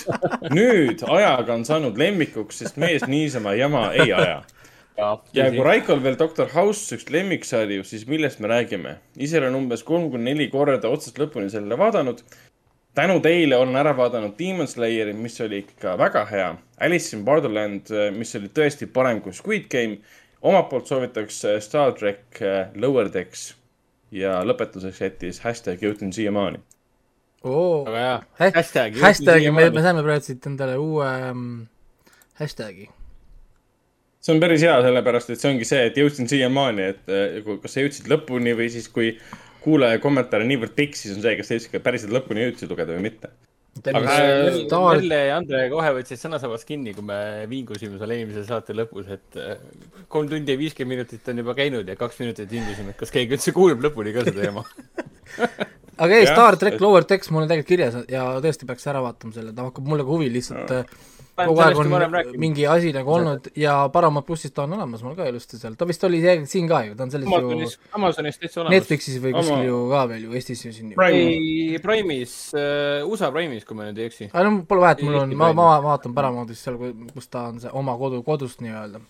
nüüd 0.51 1.03
ajaga 1.07 1.55
on 1.55 1.63
saanud 1.67 1.99
lemmikuks, 1.99 2.59
sest 2.63 2.79
mees 2.81 3.05
niisama 3.07 3.55
jama 3.55 3.87
ei 3.95 4.11
aja. 4.11 4.41
ja 5.33 5.47
kui 5.53 5.63
Raikol 5.63 6.03
veel 6.03 6.17
Doktor 6.19 6.51
House 6.51 6.97
üks 6.97 7.07
lemmiksari, 7.09 7.79
siis 7.87 8.03
millest 8.11 8.43
me 8.43 8.51
räägime? 8.51 8.97
ise 9.15 9.39
olen 9.39 9.55
umbes 9.63 9.85
kolm 9.87 10.09
kuni 10.11 10.33
neli 10.33 10.49
korda 10.51 10.91
otsast 10.91 11.21
lõpuni 11.21 11.49
selle 11.49 11.77
vaadanud. 11.79 12.19
tänu 12.95 13.21
teile 13.23 13.55
olen 13.55 13.79
ära 13.79 13.95
vaadanud 13.97 14.35
Demon 14.39 14.67
Slayeri, 14.67 15.13
mis 15.13 15.39
oli 15.41 15.63
ikka 15.63 15.95
väga 15.97 16.25
hea. 16.27 16.51
Alice 16.81 17.15
in 17.15 17.23
Borderland, 17.23 17.87
mis 18.17 18.35
oli 18.35 18.51
tõesti 18.51 18.91
parem 18.91 19.23
kui 19.23 19.31
Squid 19.33 19.71
Game. 19.71 19.97
omalt 20.41 20.69
poolt 20.69 20.87
soovitaks 20.91 21.41
Star 21.61 21.95
track 21.95 22.43
Lower 22.75 23.07
Decks 23.13 23.53
ja 24.11 24.39
lõpetuseks 24.47 25.01
jättis 25.05 25.41
hashtag 25.45 25.83
jõudnud 25.83 26.15
siiamaani 26.15 26.61
oo, 27.47 27.83
hashtag, 28.39 28.97
hashtag'i, 29.01 29.51
me, 29.55 29.69
me 29.73 29.83
saime 29.83 30.03
praegu 30.05 30.25
siit 30.25 30.47
endale 30.49 30.77
uue 30.81 31.11
um, 31.31 31.45
hashtag'i. 32.41 32.89
see 34.21 34.35
on 34.35 34.41
päris 34.43 34.65
hea, 34.65 34.75
sellepärast 34.85 35.33
et 35.33 35.41
see 35.41 35.53
ongi 35.53 35.67
see, 35.67 35.85
et 35.89 35.97
jõudsin 35.97 36.29
siiamaani, 36.31 36.89
et 36.95 37.13
äh, 37.13 37.39
kas 37.63 37.77
sa 37.77 37.85
jõudsid 37.85 38.11
lõpuni 38.11 38.55
või 38.57 38.69
siis, 38.73 38.89
kui 38.91 39.15
kuulaja 39.61 40.01
kommentaar 40.01 40.45
on 40.45 40.51
niivõrd 40.51 40.75
pikk, 40.77 40.97
siis 40.97 41.15
on 41.15 41.23
see, 41.23 41.37
kas 41.39 41.49
sa 41.49 41.57
jõudsid 41.57 41.73
ka 41.75 41.83
päriselt 41.85 42.13
lõpuni 42.15 42.45
jõudsid 42.47 42.71
lugeda 42.71 42.97
või 42.97 43.09
mitte 43.09 43.31
Melle 43.79 45.17
ja 45.29 45.37
Andre 45.39 45.61
kohe 45.71 45.91
võtsid 45.95 46.19
sõnasabast 46.19 46.67
kinni, 46.67 46.91
kui 46.95 47.05
me 47.07 47.17
vingusime 47.49 47.97
seal 48.01 48.13
eelmise 48.17 48.43
saate 48.45 48.75
lõpus, 48.75 49.07
et 49.15 49.37
äh, 49.39 49.61
kolm 50.11 50.27
tundi 50.29 50.51
ja 50.51 50.59
viiskümmend 50.59 50.99
minutit 50.99 51.29
on 51.31 51.39
juba 51.39 51.55
käinud 51.57 51.87
ja 51.87 51.95
kaks 51.99 52.19
minutit 52.19 52.51
vingusime, 52.51 52.91
et 52.91 52.99
kas 52.99 53.13
keegi 53.15 53.37
üldse 53.37 53.53
kuuleb 53.55 53.81
lõpuni 53.87 54.11
ka 54.15 54.25
seda 54.27 54.49
jama 54.49 54.65
aga 56.03 56.17
ei, 56.17 56.27
Star 56.27 56.59
track 56.59 56.83
Lower 56.83 57.07
Decks 57.07 57.31
mul 57.31 57.45
on 57.45 57.49
tegelikult 57.49 57.71
kirjas 57.71 57.97
ja 58.11 58.27
tõesti 58.43 58.67
peaks 58.67 58.91
ära 58.91 59.01
vaatama 59.07 59.37
selle, 59.37 59.55
ta 59.55 59.69
hakkab 59.69 59.87
mulle 59.87 60.05
ka 60.05 60.13
huvi 60.17 60.27
lihtsalt 60.35 60.75
äh, 60.75 60.93
kogu 61.49 61.63
aeg 61.65 61.79
on 61.81 62.17
mingi 62.41 62.65
asi 62.69 62.91
nagu 62.95 63.13
olnud 63.15 63.49
ja 63.59 63.75
Paramount 63.93 64.27
plussis 64.27 64.53
ta 64.55 64.65
on 64.65 64.75
olemas 64.77 65.03
mul 65.05 65.15
ka 65.17 65.27
ilusti 65.29 65.59
seal, 65.59 65.75
ta 65.79 65.87
vist 65.89 66.03
oli 66.07 66.21
siin 66.49 66.67
ka 66.69 66.83
ju, 66.87 66.95
ta 66.97 67.07
on 67.07 67.13
selles 67.13 67.29
Amazonis, 67.29 67.75
ju 67.77 67.93
Amazonis 67.99 68.39
täitsa 68.41 68.61
olemas. 68.61 68.75
Netflixis 68.77 69.17
või 69.23 69.33
kuskil 69.37 69.57
Ama... 69.57 69.67
ju 69.67 69.79
ka 69.91 70.03
veel 70.11 70.27
ju, 70.27 70.33
Eestis 70.39 70.65
ju 70.65 70.73
siin 70.75 70.93
ju. 70.93 70.99
Prime, 70.99 71.81
Prime'is 71.85 72.35
uh,, 72.55 73.09
USA 73.09 73.31
Prime'is, 73.33 73.65
kui 73.67 73.79
ma 73.79 73.89
nüüd 73.89 74.01
ei 74.01 74.09
eksi. 74.11 74.29
aga 74.31 74.45
no 74.47 74.61
pole 74.69 74.85
vahet, 74.85 75.03
mul 75.07 75.21
on, 75.23 75.35
ma, 75.39 75.51
ma 75.57 75.69
vaatan 75.85 76.15
Paramountist 76.17 76.67
seal, 76.67 76.79
kus 77.13 77.31
ta 77.31 77.47
on 77.51 77.61
see 77.63 77.73
oma 77.81 77.97
kodu, 78.01 78.21
kodust 78.27 78.63
nii-öelda. 78.65 79.01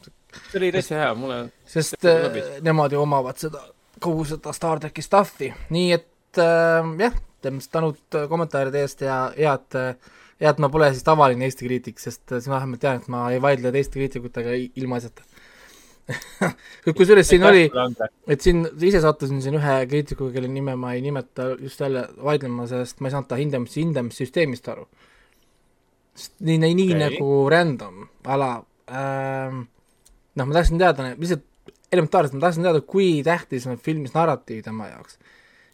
see 0.50 0.62
oli 0.62 0.72
täitsa 0.76 1.02
hea, 1.04 1.12
mulle 1.18 1.42
sest 1.72 2.06
äh, 2.06 2.40
nemad 2.66 2.94
ju 2.94 3.02
omavad 3.02 3.40
seda, 3.42 3.64
kogu 4.02 4.26
seda 4.28 4.54
Star 4.56 4.82
tracki 4.82 5.04
stuff'i, 5.06 5.52
nii 5.74 5.92
et 5.98 6.42
äh, 6.42 6.96
jah, 7.06 7.22
tänud 7.42 8.20
kommentaaride 8.30 8.84
eest 8.86 9.06
ja 9.06 9.24
head 9.38 9.80
äh, 9.80 10.12
ja 10.42 10.52
et 10.52 10.62
ma 10.62 10.70
pole 10.74 10.90
siis 10.94 11.06
tavaline 11.06 11.46
Eesti 11.48 11.68
kriitik, 11.68 12.00
sest 12.02 12.24
siis 12.32 12.50
ma 12.50 12.58
vähemalt 12.58 12.82
tean, 12.82 13.02
et 13.02 13.12
ma 13.14 13.28
ei 13.34 13.42
vaidle 13.44 13.72
teiste 13.74 14.00
kriitikutega 14.00 14.56
ilmaasjata 14.82 15.28
kusjuures 16.98 17.28
siin 17.30 17.44
oli, 17.46 17.68
et 18.28 18.42
siin 18.44 18.64
ise 18.84 19.02
sattusin 19.04 19.42
siin 19.44 19.58
ühe 19.60 19.76
kriitikuga, 19.92 20.34
kelle 20.36 20.50
nime 20.52 20.76
ma 20.80 20.96
ei 20.96 21.04
nimeta 21.06 21.52
just 21.60 21.80
jälle 21.80 22.08
vaidlema, 22.24 22.66
sest 22.70 23.00
ma 23.00 23.10
ei 23.10 23.16
saanud 23.16 23.30
ta 23.30 23.40
hindamis, 23.40 23.78
hindamissüsteemist 23.80 24.68
aru. 24.74 24.88
nii, 26.40 26.58
nii, 26.58 26.74
nii 26.80 26.90
okay. 26.96 27.04
nagu 27.06 27.30
random 27.54 28.02
ala 28.36 28.50
ähm,, 28.90 29.62
noh, 30.36 30.48
ma 30.50 30.58
tahtsin 30.58 30.82
teada, 30.82 31.14
lihtsalt 31.16 31.46
elementaarselt 31.92 32.36
ma 32.36 32.48
tahtsin 32.48 32.68
teada, 32.68 32.82
kui 32.82 33.22
tähtis 33.24 33.68
on 33.70 33.80
filmis 33.80 34.16
narratiiv 34.18 34.66
tema 34.66 34.90
jaoks 34.92 35.20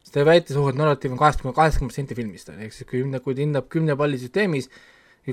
siis 0.08 0.16
ta 0.16 0.24
väitis, 0.24 0.56
oh, 0.56 0.70
et 0.72 0.78
narratiiv 0.80 1.12
on 1.12 1.20
kaheksakümmend, 1.20 1.56
kaheksakümmend 1.58 1.92
protsenti 1.92 2.16
filmist, 2.16 2.48
on 2.54 2.62
ju, 2.62 2.70
ehk 2.70 2.76
siis 2.78 2.88
kui, 2.88 3.04
kui 3.26 3.36
ta 3.36 3.44
hindab 3.44 3.68
kümne 3.74 3.98
palli 4.00 4.20
süsteemis, 4.22 4.70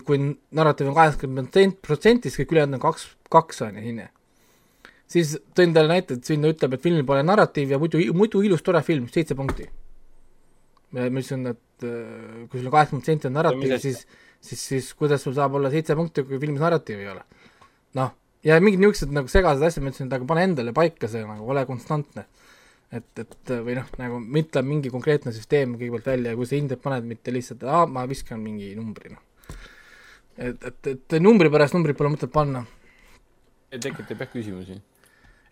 kui 0.03 0.19
narratiiv 0.59 0.91
on 0.91 0.97
kaheksakümmend 0.99 1.79
protsenti, 1.85 2.33
siis 2.33 2.43
kõik 2.43 2.57
ülejäänud 2.57 2.81
on 2.81 2.83
kaks, 2.83 3.07
kaks 3.31 3.63
on 3.69 3.79
ju 3.79 3.87
hinne. 3.87 4.09
siis 5.15 5.37
tõin 5.55 5.75
talle 5.77 5.93
näite, 5.93 6.19
et 6.19 6.27
sinna 6.27 6.51
ütleb, 6.51 6.75
et 6.75 6.83
filmil 6.83 7.07
pole 7.07 7.23
narratiiv 7.23 7.71
ja 7.71 7.79
muidu, 7.79 8.03
muidu 8.19 8.43
ilus 8.43 8.67
tore 8.67 8.83
film, 8.83 9.07
seitse 9.15 9.39
punkti. 9.39 9.69
ma 10.91 11.07
ütlesin, 11.07 11.47
et 11.55 11.87
äh, 11.87 12.45
kui 12.51 12.59
sul 12.59 12.67
on 12.67 12.75
kaheksakümmend 12.75 13.05
protsenti 13.05 13.31
on 13.31 13.39
narratiiv, 13.39 13.79
siis 13.79 14.03
siis, 14.45 14.67
siis 14.67 14.91
kuidas 14.99 15.23
sul 15.23 15.35
saab 15.37 15.55
olla 15.55 15.71
seitse 15.71 15.95
punkti, 15.97 16.25
kui 16.27 16.41
filmis 16.43 16.63
narratiivi 16.63 17.07
ei 17.07 17.13
ole? 17.15 17.23
noh, 17.95 18.11
ja 18.45 18.59
mingid 18.63 18.83
niisugused 18.83 19.15
nagu 19.15 19.31
segased 19.31 19.63
asjad, 19.63 19.85
ma 19.85 19.93
ütlesin, 19.93 20.11
et 20.11 20.17
aga 20.19 20.27
pane 20.29 20.49
endale 20.49 20.75
paika 20.77 21.09
see 21.11 21.23
nagu, 21.23 21.47
ole 21.55 21.63
konstantne. 21.69 22.27
Et, 22.93 23.07
et 23.23 23.53
või 23.67 23.77
noh, 23.79 23.91
nagu 24.01 24.21
mõtle 24.21 24.63
mingi 24.67 24.93
konkreetne 24.93 25.33
süsteem 25.35 25.77
kõigepealt 25.79 26.11
välja 26.13 26.33
ja 26.33 26.39
kui 26.39 26.49
sa 26.49 26.59
hinded 26.59 26.83
paned, 26.83 27.07
mitte 27.09 27.35
lihtsalt, 27.35 27.65
aa, 27.69 27.85
ma 27.91 28.07
viskan 28.11 28.43
mingi 28.43 28.73
numbri, 28.79 29.15
noh. 29.15 29.53
et, 30.37 30.59
et, 30.59 30.91
et 30.95 31.21
numbri 31.23 31.53
pärast 31.53 31.77
numbrit 31.77 31.99
pole 31.99 32.15
mõtet 32.15 32.33
panna. 32.35 32.65
tekitab 33.75 34.21
jah 34.21 34.31
küsimusi 34.31 34.81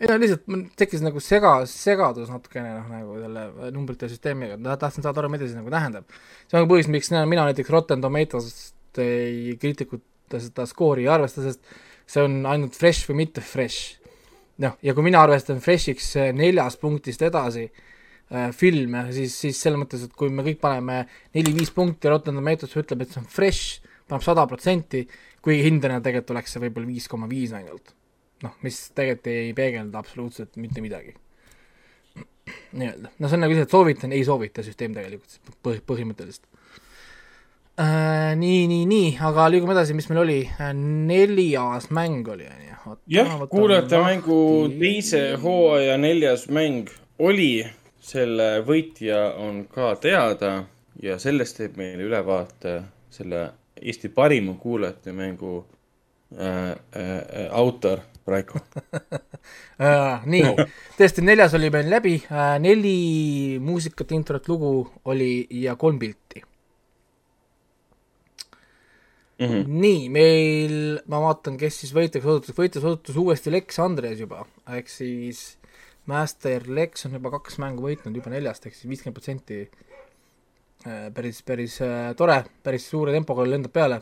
ei 0.02 0.10
no 0.10 0.16
lihtsalt 0.18 0.48
mul 0.50 0.62
tekkis 0.78 1.02
nagu 1.04 1.20
sega, 1.22 1.52
segadus 1.70 2.30
natukene 2.32 2.74
noh, 2.74 2.86
nagu 2.90 3.18
selle 3.22 3.70
numbrite 3.74 4.08
süsteemiga, 4.10 4.56
tahtsin 4.80 5.04
saada 5.04 5.22
aru, 5.22 5.30
mida 5.30 5.46
see 5.46 5.58
nagu 5.58 5.70
tähendab. 5.70 6.08
see 6.50 6.58
on 6.58 6.70
põhjus, 6.70 6.90
miks 6.90 7.12
mina 7.14 7.46
näiteks 7.46 7.70
Rotten 7.70 8.02
Tomatoes'st 8.02 9.02
ei 9.02 9.54
kriitikute 9.62 10.40
seda 10.42 10.66
skoori 10.66 11.06
ei 11.06 11.12
arvesta, 11.12 11.44
sest 11.46 11.62
see 12.10 12.24
on 12.26 12.40
ainult 12.50 12.74
fresh 12.78 13.06
või 13.10 13.22
mitte 13.22 13.44
fresh. 13.46 14.01
Noh, 14.62 14.76
ja 14.84 14.94
kui 14.94 15.06
mina 15.06 15.22
arvestan 15.24 15.62
fresh'iks 15.62 16.12
neljast 16.36 16.80
punktist 16.82 17.22
edasi 17.24 17.64
äh, 17.68 18.50
filme, 18.56 19.06
siis, 19.14 19.34
siis 19.44 19.60
selles 19.64 19.80
mõttes, 19.80 20.04
et 20.06 20.14
kui 20.18 20.32
me 20.32 20.44
kõik 20.46 20.60
paneme 20.62 21.02
neli-viis 21.36 21.72
punkti, 21.74 22.10
Rotten 22.12 22.38
Tomatoes 22.38 22.76
ütleb, 22.82 23.04
et 23.04 23.14
see 23.14 23.22
on 23.22 23.28
fresh, 23.30 23.80
paneb 24.10 24.24
sada 24.26 24.46
protsenti, 24.50 25.06
kui 25.42 25.58
hindena 25.64 26.00
tegelikult 26.02 26.36
oleks 26.36 26.54
see 26.54 26.62
võib-olla 26.66 26.90
viis 26.92 27.08
koma 27.10 27.28
viis 27.30 27.54
ainult. 27.56 27.94
Noh, 28.42 28.56
mis 28.66 28.78
tegelikult 28.94 29.30
ei 29.30 29.52
peegelda 29.56 30.00
absoluutselt 30.00 30.58
mitte 30.60 30.82
midagi. 30.84 31.14
nii-öelda, 32.74 33.12
no 33.22 33.28
see 33.28 33.38
on 33.38 33.44
nagu 33.44 33.54
lihtsalt 33.54 33.70
soovitan, 33.70 34.12
ei 34.12 34.24
soovita 34.26 34.64
süsteem 34.66 34.96
tegelikult 34.96 35.54
põh-, 35.62 35.78
põhimõtteliselt 35.86 36.51
äh,. 37.80 38.36
Nii, 38.36 38.66
nii, 38.66 38.84
nii, 38.88 39.08
aga 39.20 39.46
liigume 39.52 39.74
edasi, 39.76 39.94
mis 39.96 40.08
meil 40.10 40.22
oli? 40.22 40.38
Äh,, 40.60 40.72
neljas 40.76 41.90
mäng 41.90 42.28
oli, 42.28 42.46
on 42.48 42.62
ju. 42.66 42.96
jah, 43.14 43.34
kuulajate 43.50 44.00
mängu 44.02 44.38
teise 44.80 45.22
hooaja 45.42 45.96
neljas 46.00 46.48
mäng 46.48 46.90
oli, 47.22 47.64
selle 48.02 48.48
võitja 48.66 49.20
on 49.38 49.64
ka 49.70 49.94
teada 50.02 50.54
ja 51.02 51.18
sellest 51.22 51.60
teeb 51.60 51.76
meile 51.80 52.08
ülevaate 52.08 52.80
selle 53.12 53.50
Eesti 53.82 54.08
parima 54.14 54.54
kuulajate 54.54 55.12
mängu 55.12 55.64
äh, 56.38 56.70
äh, 56.70 57.48
autor 57.50 58.04
Raiko. 58.26 58.60
Äh, 59.82 60.22
nii, 60.30 60.52
tõesti, 60.94 61.24
neljas 61.26 61.56
oli 61.58 61.66
meil 61.74 61.88
läbi, 61.90 62.12
äh, 62.30 62.52
neli 62.62 63.58
muusikat, 63.58 64.12
introt, 64.14 64.46
lugu 64.46 64.70
oli 65.10 65.48
ja 65.64 65.74
kolm 65.80 65.98
pilti 65.98 66.44
mm. 69.42 69.54
-hmm. 69.54 69.80
nii, 69.84 70.08
meil, 70.14 70.76
ma 71.10 71.22
vaatan, 71.26 71.58
kes 71.60 71.82
siis 71.82 71.94
võitjaks 71.96 72.28
osutus, 72.28 72.56
võitjaks 72.58 72.86
osutus 72.86 73.18
uuesti 73.22 73.52
Lex 73.54 73.80
Andres 73.82 74.20
juba, 74.20 74.46
ehk 74.78 74.88
siis 74.92 75.42
Master 76.10 76.66
Lex 76.66 77.06
on 77.06 77.18
juba 77.18 77.30
kaks 77.36 77.58
mängu 77.62 77.84
võitnud, 77.86 78.16
juba 78.16 78.32
neljast, 78.32 78.66
ehk 78.66 78.74
siis 78.74 78.90
viiskümmend 78.90 79.18
protsenti. 79.18 79.64
Äh, 80.82 81.12
päris, 81.14 81.44
päris 81.46 81.76
tore, 82.18 82.40
päris 82.62 82.88
suure 82.90 83.12
tempoga 83.14 83.44
lendab 83.46 83.70
peale 83.70 84.00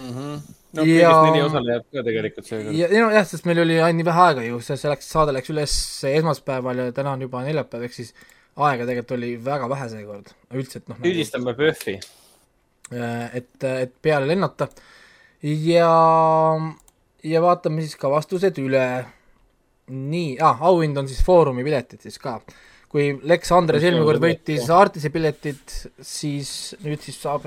mm. 0.00 0.14
-hmm. 0.14 0.40
no 0.72 0.84
ja... 0.84 1.10
kõigest 1.10 1.26
neli 1.26 1.42
osalejat 1.44 1.86
ka 1.92 2.04
tegelikult 2.06 2.46
seekord. 2.46 2.76
ja, 2.76 2.88
nojah, 2.94 3.26
sest 3.28 3.48
meil 3.48 3.62
oli 3.64 3.76
ainult 3.76 4.00
nii 4.00 4.08
vähe 4.08 4.26
aega 4.26 4.46
ju, 4.46 4.60
see, 4.64 4.78
see 4.80 4.92
läks, 4.92 5.10
saade 5.16 5.34
läks 5.36 5.52
üles 5.54 5.74
esmaspäeval 6.12 6.84
ja 6.84 6.92
täna 6.96 7.12
on 7.16 7.26
juba 7.26 7.42
neljapäev, 7.46 7.84
ehk 7.88 7.98
siis 7.98 8.14
aega 8.56 8.86
tegelikult 8.86 9.18
oli 9.18 9.34
väga 9.44 9.68
vähe 9.74 9.90
seekord, 9.92 10.32
üldse, 10.54 10.80
et 10.80 10.90
noh. 10.92 11.00
süüdistame 11.04 11.50
nagu, 11.50 11.60
PÖFFi. 11.60 11.98
Äh, 12.00 12.16
et, 12.90 13.52
et 13.64 13.92
peale 14.02 14.26
lennata 14.26 14.66
ja, 15.46 15.92
ja 17.22 17.42
vaatame 17.44 17.84
siis 17.84 17.96
ka 18.00 18.10
vastused 18.10 18.58
üle. 18.62 18.86
nii 19.90 20.36
ah,, 20.38 20.60
auhind 20.70 20.96
on 20.96 21.08
siis 21.10 21.22
Foorumi 21.26 21.64
piletid 21.66 22.02
siis 22.02 22.18
ka 22.22 22.38
kui 22.90 23.10
Lex 23.30 23.52
Andres 23.54 23.84
eelmine 23.86 24.06
kord 24.06 24.22
võitis 24.22 24.66
Artise 24.74 25.12
piletid, 25.14 25.60
siis 26.02 26.76
nüüd 26.82 27.02
siis 27.04 27.20
saab 27.22 27.46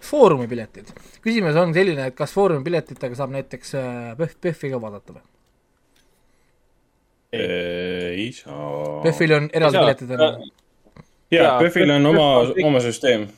Foorumi 0.00 0.48
piletid. 0.50 0.90
küsimus 1.22 1.58
on 1.60 1.74
selline, 1.76 2.08
et 2.10 2.16
kas 2.18 2.32
Foorumi 2.34 2.64
piletitega 2.66 3.18
saab 3.18 3.34
näiteks 3.34 3.74
PÖFF, 3.76 4.32
äh, 4.34 4.40
PÖFFi 4.40 4.72
ka 4.72 4.80
vaadata 4.82 5.14
või? 5.14 5.26
ei 7.30 8.30
saa. 8.34 9.02
PÖFFil 9.04 9.36
on 9.36 9.46
eraldi 9.54 9.84
piletid, 9.84 10.14
on 10.16 10.24
ju? 10.24 10.50
jaa, 11.36 11.52
PÖFFil 11.60 11.94
on 11.94 12.10
oma, 12.10 12.26
oma 12.66 12.82
süsteem. 12.82 13.28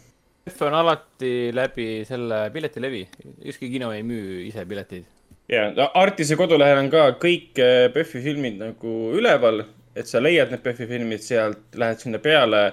PÖFF 0.42 0.62
on 0.66 0.74
alati 0.74 1.52
läbi 1.54 2.02
selle 2.06 2.48
piletilevi, 2.50 3.02
ükski 3.46 3.68
kino 3.70 3.92
ei 3.94 4.02
müü 4.02 4.40
ise 4.48 4.64
pileteid. 4.66 5.04
jaa, 5.48 5.86
Artise 5.94 6.34
kodulehel 6.36 6.80
on 6.80 6.88
ka 6.90 7.04
kõik 7.22 7.60
äh, 7.62 7.86
PÖFFi 7.94 8.22
filmid 8.24 8.58
nagu 8.58 8.94
üleval, 9.14 9.62
et 9.94 10.10
sa 10.10 10.18
leiad 10.18 10.50
need 10.50 10.64
PÖFFi 10.64 10.88
filmid 10.90 11.22
sealt, 11.22 11.62
lähed 11.78 12.02
sinna 12.02 12.18
peale 12.18 12.64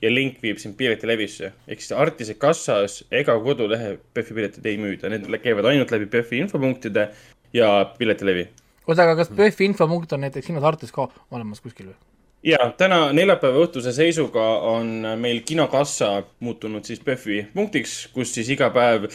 ja 0.00 0.12
link 0.12 0.40
viib 0.40 0.56
sind 0.62 0.78
piletilevisse. 0.80 1.52
ehk 1.68 1.84
siis 1.84 1.92
Artise 1.92 2.38
kassas 2.40 3.02
ega 3.12 3.36
kodulehe 3.44 3.98
PÖFFi 4.14 4.40
pileteid 4.40 4.72
ei 4.72 4.80
müüda, 4.80 5.12
need 5.12 5.28
käivad 5.44 5.68
ainult 5.68 5.92
läbi 5.92 6.08
PÖFFi 6.08 6.40
infopunktide 6.46 7.10
ja 7.52 7.72
piletilevi. 7.98 8.48
oota, 8.86 9.02
aga 9.04 9.20
kas 9.20 9.34
PÖFFi 9.36 9.68
infopunkt 9.74 10.16
on 10.16 10.24
näiteks 10.24 10.48
sinu 10.48 10.64
Tartus 10.64 10.96
ka 10.96 11.10
olemas 11.30 11.60
kuskil 11.60 11.92
või? 11.92 12.00
Ja 12.42 12.70
täna 12.78 13.12
neljapäeva 13.12 13.64
õhtuse 13.66 13.92
seisuga 13.92 14.46
on 14.70 15.02
meil 15.18 15.42
kinokassa 15.46 16.22
muutunud 16.40 16.84
siis 16.84 17.00
PÖFFi 17.04 17.46
punktiks, 17.54 18.08
kus 18.14 18.34
siis 18.34 18.50
iga 18.54 18.70
päev 18.74 19.08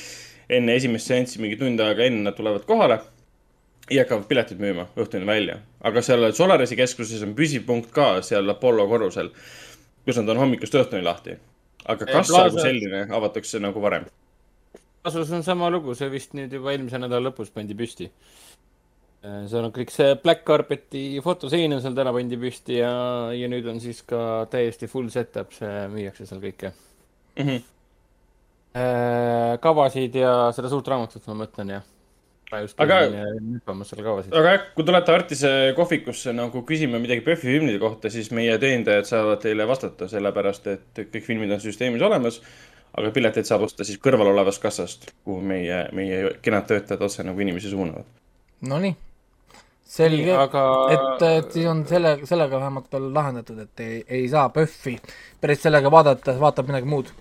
enne 0.50 0.75
esimest 0.75 1.08
seanssi, 1.08 1.42
mingi 1.42 1.58
tund 1.60 1.80
aega 1.80 2.06
enne 2.08 2.24
nad 2.27 2.38
tulevad 2.38 2.65
kohale 2.68 3.00
ja 3.92 4.03
hakkavad 4.03 4.27
piletid 4.27 4.60
müüma 4.63 4.88
õhtuni 5.00 5.27
välja. 5.27 5.58
aga 5.82 6.01
seal 6.01 6.32
Solarisi 6.34 6.75
keskuses 6.75 7.24
on 7.24 7.36
püsipunkt 7.36 7.92
ka 7.92 8.22
seal 8.22 8.50
Apollo 8.50 8.88
korrusel 8.88 9.32
kus 10.06 10.20
nad 10.20 10.30
on 10.34 10.42
hommikust 10.44 10.75
õhtuni 10.75 11.03
lahti. 11.03 11.38
aga 11.88 12.06
kassa 12.08 12.48
kui 12.51 12.62
selline 12.63 13.06
avatakse 13.12 13.60
nagu 13.60 13.82
varem. 13.84 14.06
Plaza's 15.03 15.32
on 15.36 15.44
sama 15.44 15.68
lugu, 15.72 15.96
see 16.00 16.08
vist 16.12 16.32
nüüd 16.38 16.53
juba 16.56 16.72
eelmise 16.72 17.00
nädala 17.00 17.30
lõpus 17.30 17.51
pandi 17.51 17.75
püsti. 17.75 18.10
Äh, 19.24 19.44
seal 19.51 19.63
on 19.63 19.72
kõik 19.75 19.94
see 19.94 20.15
Black 20.24 20.44
Carpeti 20.48 21.03
fotosein 21.24 21.75
on 21.75 21.84
seal 21.84 21.96
täna 21.96 22.12
pandi 22.15 22.39
püsti 22.39 22.82
ja, 22.82 22.94
ja 23.36 23.48
nüüd 23.51 23.68
on 23.72 23.80
siis 23.84 24.01
ka 24.08 24.44
täiesti 24.51 24.89
full 24.92 25.08
setup, 25.13 25.53
see 25.56 25.88
müüakse 25.94 26.27
seal 26.27 26.42
kõike 26.44 26.74
mm. 27.39 27.48
-hmm. 27.48 27.62
kavasid 29.63 30.15
ja 30.18 30.51
seda 30.56 30.70
suurt 30.72 30.88
raamatut 30.92 31.27
ma 31.30 31.44
mõtlen 31.46 31.75
jah 31.77 31.89
aga, 32.53 32.98
aga 34.32 34.51
jah, 34.51 34.65
kui 34.75 34.86
tulete 34.86 35.13
Artise 35.13 35.51
kohvikusse 35.77 36.34
nagu 36.36 36.63
küsima 36.68 37.00
midagi 37.01 37.24
PÖFFi 37.25 37.56
filmide 37.56 37.80
kohta, 37.82 38.12
siis 38.13 38.30
meie 38.36 38.58
teenindajad 38.62 39.10
saavad 39.10 39.42
teile 39.44 39.68
vastata, 39.70 40.08
sellepärast 40.12 40.70
et 40.74 41.03
kõik 41.13 41.25
filmid 41.25 41.53
on 41.53 41.63
süsteemis 41.63 42.03
olemas. 42.06 42.42
aga 42.94 43.10
pileteid 43.10 43.48
saab 43.50 43.63
osta 43.65 43.82
siis 43.88 43.98
kõrval 43.98 44.30
olevast 44.30 44.62
kassast, 44.62 45.08
kuhu 45.25 45.42
meie, 45.42 45.88
meie 45.98 46.36
kenad 46.46 46.68
töötajad 46.70 47.01
otse 47.01 47.24
nagu 47.25 47.42
inimesi 47.42 47.72
suunavad. 47.72 48.06
Nonii, 48.70 48.94
selge, 49.94 50.34
aga... 50.34 50.64
et, 50.94 51.26
et 51.28 51.52
siis 51.54 51.68
on 51.70 51.84
selle, 51.90 52.16
sellega 52.30 52.62
vähemalt 52.62 52.90
veel 52.94 53.12
lahendatud, 53.14 53.60
et 53.66 53.84
ei, 53.84 54.00
ei 54.20 54.26
saa 54.32 54.48
PÖFFi 54.54 54.96
päris 55.42 55.62
sellega 55.66 55.92
vaadata, 55.94 56.34
vaatab 56.42 56.72
midagi 56.72 56.90
muud 56.90 57.14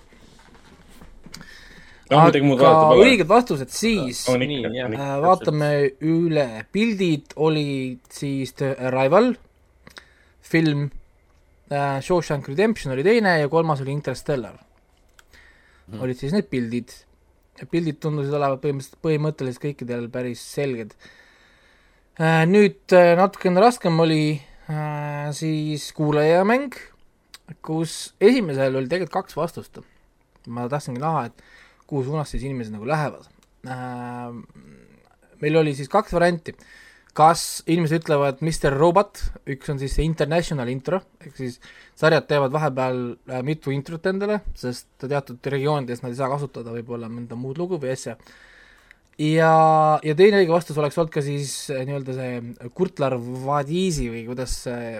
pole. 2.88 3.04
õiged 3.06 3.28
vastused 3.28 3.72
siis, 3.72 4.24
äh, 4.28 5.14
vaatame 5.22 5.70
üle, 6.08 6.48
pildid 6.72 7.36
olid 7.40 8.02
siis 8.12 8.52
The 8.58 8.74
Arrival, 8.88 9.32
film 10.52 10.88
äh,, 11.68 12.00
Shawshank 12.04 12.48
Redemption 12.52 12.96
oli 12.96 13.04
teine 13.06 13.38
ja 13.42 13.48
kolmas 13.52 13.80
oli 13.84 13.94
Interstellar 13.94 14.56
mm.. 14.56 16.00
olid 16.04 16.20
siis 16.20 16.32
need 16.36 16.48
pildid. 16.52 16.92
pildid 17.70 18.00
tundusid 18.00 18.32
olevat 18.32 18.60
põhimõtteliselt, 18.64 19.00
põhimõtteliselt 19.04 19.68
kõikidel 19.68 20.08
päris 20.12 20.44
selged 20.56 20.96
äh,. 20.96 21.18
Nüüd 22.20 22.92
äh, 22.92 23.14
natukene 23.16 23.62
raskem 23.62 23.96
oli 24.04 24.36
äh, 24.68 25.30
siis 25.32 25.88
kuulajamäng, 25.96 26.74
kus 27.64 28.12
esimesel 28.20 28.76
oli 28.76 28.90
tegelikult 28.90 29.22
kaks 29.22 29.36
vastust. 29.36 29.80
ma 30.46 30.66
tahtsingi 30.68 31.00
näha, 31.00 31.26
et 31.30 31.42
kuhu 31.86 32.04
suunas 32.04 32.30
siis 32.30 32.42
inimesed 32.42 32.74
nagu 32.74 32.86
lähevad 32.86 33.28
äh,. 33.64 34.32
meil 35.40 35.56
oli 35.56 35.74
siis 35.74 35.88
kaks 35.88 36.12
varianti, 36.12 36.52
kas 37.14 37.62
inimesed 37.66 38.02
ütlevad 38.02 38.42
Mr 38.42 38.76
Robot, 38.76 39.22
üks 39.46 39.70
on 39.70 39.78
siis 39.78 39.94
see 39.96 40.04
international 40.04 40.68
intro, 40.68 41.00
ehk 41.22 41.36
siis 41.36 41.60
sarjad 41.96 42.28
teevad 42.28 42.52
vahepeal 42.52 43.02
äh, 43.30 43.40
mitu 43.46 43.72
introt 43.72 44.06
endale, 44.10 44.42
sest 44.54 44.88
teatud 45.00 45.40
regioonides 45.54 46.04
nad 46.04 46.12
ei 46.12 46.20
saa 46.20 46.28
kasutada 46.32 46.74
võib-olla 46.76 47.08
mõnda 47.08 47.38
muud 47.38 47.60
lugu 47.62 47.80
või 47.80 47.94
asja. 47.96 48.18
Ja, 49.18 49.52
ja 50.04 50.14
teine 50.18 50.40
õige 50.42 50.54
vastus 50.54 50.78
oleks 50.78 50.98
olnud 50.98 51.12
ka 51.14 51.24
siis 51.24 51.54
äh, 51.74 51.84
nii-öelda 51.88 52.16
see 52.16 52.70
Kurtlar 52.76 53.18
Vadizi 53.18 54.08
või 54.12 54.24
kuidas 54.30 54.62
see 54.66 54.96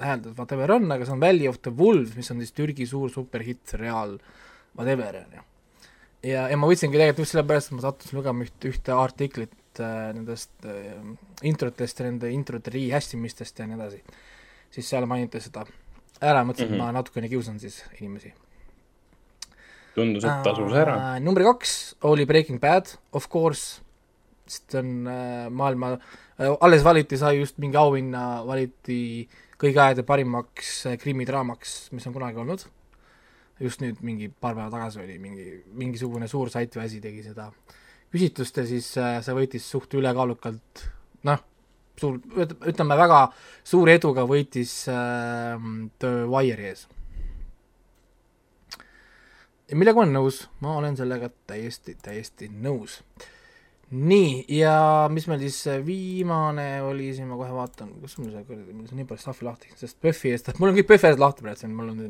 hääldada, 0.00 0.34
whatever 0.36 0.74
on, 0.74 0.90
aga 0.90 1.06
see 1.06 1.14
on 1.14 1.22
Valley 1.22 1.48
of 1.48 1.62
the 1.62 1.72
Wolves, 1.74 2.16
mis 2.18 2.30
on 2.34 2.42
siis 2.42 2.54
Türgi 2.54 2.86
suur 2.90 3.12
superhitt 3.14 3.62
seriaal, 3.70 4.16
whatever, 4.74 5.22
on 5.22 5.36
ju 5.38 5.44
ja, 6.24 6.46
ja 6.50 6.58
ma 6.58 6.68
võtsingi 6.70 6.96
tegelikult 6.96 7.24
just 7.24 7.34
sellepärast, 7.34 7.70
et 7.70 7.78
ma 7.78 7.84
sattusin 7.84 8.18
lugema 8.18 8.46
ühte, 8.46 8.70
ühte 8.70 8.96
artiklit 8.96 9.82
äh, 9.82 10.10
nendest 10.16 10.68
äh, 10.68 10.94
introtest 11.46 12.00
ja 12.00 12.08
nende 12.08 12.30
introte 12.34 12.72
rehastimistest 12.74 13.60
ja 13.60 13.68
nii 13.68 13.78
edasi. 13.78 14.00
siis 14.74 14.88
seal 14.90 15.06
mainiti 15.06 15.40
seda 15.42 15.66
ära, 16.20 16.42
mõtlesin 16.46 16.72
mm, 16.72 16.80
-hmm. 16.80 16.82
ma 16.82 16.96
natukene 16.96 17.28
kiusan 17.28 17.60
siis 17.60 17.82
inimesi. 18.00 18.32
Tundus, 19.94 20.26
et 20.26 20.44
tasus 20.46 20.76
ära 20.78 21.16
number 21.22 21.46
kaks 21.46 21.94
oli 22.10 22.26
Breaking 22.28 22.60
Bad, 22.62 22.92
of 23.12 23.28
course, 23.32 23.80
sest 24.46 24.76
on 24.80 25.08
äh, 25.08 25.48
maailma 25.50 25.94
äh,, 25.96 26.50
alles 26.60 26.84
valiti, 26.86 27.18
sai 27.20 27.38
just 27.40 27.58
mingi 27.62 27.78
auhinna, 27.80 28.44
valiti 28.46 29.26
kõigi 29.60 29.78
aegade 29.78 30.06
parimaks 30.06 30.80
äh, 30.90 30.98
krimidraamaks, 31.00 31.76
mis 31.94 32.06
on 32.10 32.16
kunagi 32.16 32.42
olnud 32.42 32.66
just 33.62 33.82
nüüd 33.84 34.00
mingi 34.02 34.28
paar 34.28 34.56
päeva 34.56 34.70
tagasi 34.72 35.00
oli 35.04 35.16
mingi, 35.22 35.46
mingisugune 35.78 36.28
suur 36.30 36.50
sait 36.50 36.74
või 36.74 36.86
asi 36.88 37.00
tegi 37.02 37.22
seda 37.22 37.48
küsitlust 38.14 38.58
ja 38.58 38.66
siis 38.68 38.88
äh, 39.00 39.18
see 39.24 39.36
võitis 39.36 39.66
suht 39.66 39.94
ülekaalukalt, 39.98 40.84
noh, 41.26 41.40
suur, 41.98 42.20
ütleme 42.38 42.98
väga 42.98 43.20
suure 43.66 43.96
eduga 43.98 44.26
võitis 44.28 44.74
äh, 44.90 45.54
The 46.02 46.12
Wire'i 46.30 46.70
ees. 46.72 46.86
Millega 49.72 49.96
ma 49.96 50.04
olen 50.04 50.18
nõus, 50.18 50.42
ma 50.64 50.74
olen 50.80 50.98
sellega 50.98 51.30
täiesti, 51.48 51.96
täiesti 52.02 52.50
nõus. 52.52 53.00
nii, 53.94 54.44
ja 54.56 54.74
mis 55.12 55.26
meil 55.30 55.42
siis 55.44 55.58
viimane 55.86 56.82
oli, 56.82 57.12
siin 57.14 57.28
ma 57.30 57.36
kohe 57.38 57.52
vaatan, 57.54 57.92
kus 58.02 58.16
mul 58.18 58.32
see 58.32 58.46
kuradi, 58.48 58.74
mul 58.74 58.88
on 58.90 59.00
nii 59.00 59.08
palju 59.08 59.22
stuff'i 59.22 59.46
lahti, 59.46 59.70
sest 59.78 60.00
PÖFFi 60.02 60.32
eest, 60.34 60.50
mul 60.58 60.72
on 60.72 60.78
kõik 60.78 60.88
PÖFFi 60.88 61.12
eest 61.12 61.22
lahti 61.22 61.44
praegu, 61.46 61.70
mul 61.70 61.92
on 61.92 62.00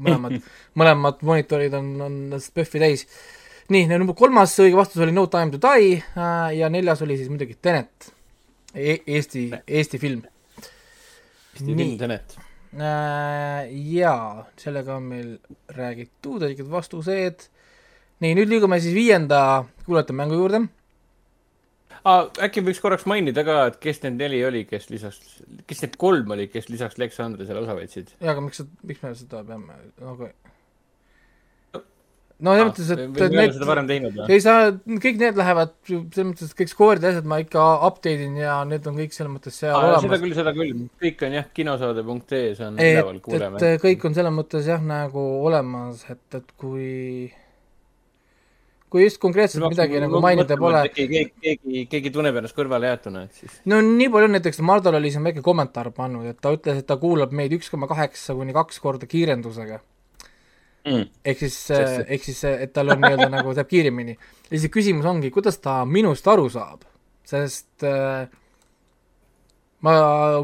mõlemad 0.00 0.38
mõlemad 0.80 1.24
monitorid 1.26 1.76
on, 1.76 1.92
on 2.06 2.20
PÖFFi 2.30 2.82
täis. 2.82 3.06
nii, 3.70 3.86
number 3.92 4.16
kolmas 4.18 4.56
õige 4.62 4.78
vastus 4.78 5.02
oli 5.04 5.14
No 5.14 5.26
time 5.30 5.52
to 5.54 5.60
die 5.62 5.98
äh, 6.00 6.54
ja 6.58 6.70
neljas 6.72 7.02
oli 7.06 7.18
siis 7.20 7.28
muidugi 7.30 7.58
Tenet 7.60 8.12
e, 8.74 9.00
Eesti, 9.06 9.50
Eesti 9.66 9.98
film. 9.98 10.22
Eesti 11.54 11.74
film 11.74 11.98
Tenet. 11.98 12.38
Jaa, 12.78 14.44
sellega 14.60 14.96
on 14.96 15.08
meil 15.10 15.30
räägitud, 15.74 16.44
õiged 16.46 16.68
vastused. 16.70 17.48
nii, 18.20 18.36
nüüd 18.36 18.52
liigume 18.52 18.78
siis 18.80 18.94
viienda 18.94 19.64
kuulajate 19.86 20.14
mängu 20.14 20.38
juurde 20.38 20.68
äkki 22.06 22.62
võiks 22.64 22.80
korraks 22.80 23.06
mainida 23.10 23.44
ka, 23.44 23.56
et 23.70 23.78
kes 23.82 24.02
need 24.04 24.16
neli 24.20 24.40
oli, 24.46 24.64
kes 24.68 24.88
lisaks, 24.92 25.40
kes 25.68 25.82
need 25.84 25.96
kolm 26.00 26.30
oli, 26.32 26.48
kes 26.48 26.70
lisaks 26.72 26.98
Lex 26.98 27.20
Andresele 27.20 27.60
osa 27.60 27.76
võtsid? 27.76 28.14
jaa, 28.20 28.32
aga 28.32 28.44
miks, 28.44 28.62
miks 28.86 29.02
me 29.04 29.12
seda 29.18 29.42
peame 29.44 29.76
nagu 30.00 30.30
no 32.40 32.54
selles 32.54 32.62
ah, 32.62 32.70
mõttes, 32.70 32.90
et 32.94 33.32
need, 33.34 33.88
teinud 33.90 34.16
või? 34.16 34.28
ei 34.34 34.42
saa, 34.44 34.70
kõik 35.04 35.18
need 35.20 35.40
lähevad, 35.40 35.74
selles 35.88 36.28
mõttes, 36.30 36.52
et 36.52 36.58
kõik 36.60 36.72
skoorid 36.72 37.04
ja 37.04 37.12
asjad 37.14 37.28
ma 37.28 37.40
ikka 37.42 37.66
update 37.88 38.26
in 38.28 38.38
ja 38.40 38.60
need 38.68 38.88
on 38.88 38.96
kõik 39.00 39.16
selles 39.16 39.32
mõttes 39.32 39.58
seal 39.60 39.76
ah, 39.76 39.90
olemas. 39.90 40.06
seda 40.06 40.20
küll, 40.22 40.38
seda 40.38 40.54
küll, 40.56 40.86
kõik 41.04 41.26
on 41.26 41.36
jah, 41.36 41.50
kinosaade.ee-s 41.60 42.64
on 42.66 42.80
üleval, 42.80 43.20
kuuleme. 43.26 43.60
et 43.60 43.84
kõik 43.84 44.08
on 44.08 44.16
selles 44.16 44.34
mõttes 44.40 44.72
jah, 44.72 44.82
nagu 44.84 45.26
olemas, 45.50 46.02
et, 46.12 46.24
et 46.40 46.56
kui 46.60 46.88
kui 48.90 49.04
just 49.04 49.20
konkreetselt 49.22 49.62
midagi 49.70 50.00
nagu 50.02 50.18
mainida 50.22 50.56
pole. 50.58 50.82
keegi, 50.94 51.22
keegi, 51.44 51.84
keegi 51.92 52.12
tunneb 52.14 52.40
ennast 52.40 52.56
kõrvalejäetuna, 52.58 53.28
et 53.28 53.44
siis. 53.44 53.60
no 53.70 53.78
nii 53.84 54.10
palju 54.10 54.30
on, 54.30 54.36
näiteks 54.38 54.64
Mardol 54.66 54.98
oli 54.98 55.12
siin 55.14 55.26
väike 55.28 55.44
kommentaar 55.46 55.92
pannud, 55.94 56.26
et 56.32 56.40
ta 56.42 56.52
ütles, 56.56 56.82
et 56.82 56.88
ta 56.88 56.98
kuulab 57.00 57.36
meid 57.36 57.54
üks 57.54 57.70
koma 57.70 57.88
kaheksa 57.90 58.34
kuni 58.38 58.56
kaks 58.56 58.82
korda 58.82 59.08
kiirendusega 59.10 59.78
mm.. 60.86 61.06
ehk 61.24 61.42
siis, 61.44 61.58
ehk 62.06 62.24
siis, 62.24 62.44
et 62.50 62.72
tal 62.76 62.94
on 62.94 63.02
nii-öelda 63.02 63.30
nagu 63.36 63.54
teeb 63.56 63.70
kiiremini. 63.70 64.16
ja 64.50 64.52
siis 64.56 64.72
küsimus 64.72 65.08
ongi, 65.08 65.32
kuidas 65.34 65.60
ta 65.62 65.80
minust 65.84 66.28
aru 66.28 66.48
saab, 66.52 66.86
sest 67.26 67.86
äh, 67.86 68.24
ma 69.86 69.92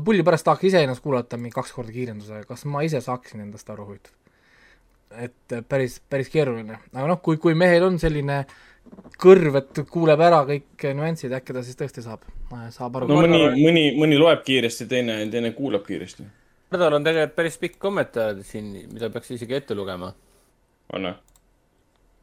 pulli 0.05 0.25
pärast 0.26 0.47
tahaks 0.49 0.69
ise 0.71 0.84
ennast 0.84 1.04
kuulata 1.04 1.39
mingi 1.41 1.56
kaks 1.56 1.75
korda 1.76 1.93
kiirendusega, 1.95 2.47
kas 2.49 2.65
ma 2.71 2.84
ise 2.87 3.02
saaksin 3.04 3.45
endast 3.47 3.71
aru, 3.73 3.91
huvitav? 3.91 4.15
et 5.23 5.54
päris, 5.69 6.00
päris 6.11 6.28
keeruline, 6.32 6.80
aga 6.93 7.06
noh, 7.08 7.21
kui, 7.25 7.39
kui 7.41 7.54
mehel 7.56 7.84
on 7.87 7.95
selline 8.02 8.41
kõrv, 9.21 9.61
et 9.61 9.80
kuuleb 9.91 10.21
ära 10.23 10.43
kõik 10.49 10.87
nüansid, 10.97 11.32
äkki 11.37 11.54
ta 11.56 11.63
siis 11.65 11.78
tõesti 11.78 12.04
saab, 12.04 12.26
saab 12.75 12.99
aru. 12.99 13.08
no 13.11 13.21
mõni, 13.23 13.41
mõni, 13.54 13.87
mõni 13.97 14.19
loeb 14.21 14.43
kiiresti, 14.47 14.89
teine, 14.91 15.19
teine 15.32 15.52
kuulab 15.56 15.87
kiiresti. 15.87 16.26
nädal 16.75 16.99
on 16.99 17.06
tegelikult 17.06 17.37
päris 17.39 17.58
pikk 17.63 17.78
kommentaar 17.82 18.43
siin, 18.47 18.73
mida 18.93 19.11
peaks 19.15 19.32
isegi 19.39 19.56
ette 19.58 19.78
lugema. 19.78 20.13
On 20.95 21.09
või? 21.09 21.15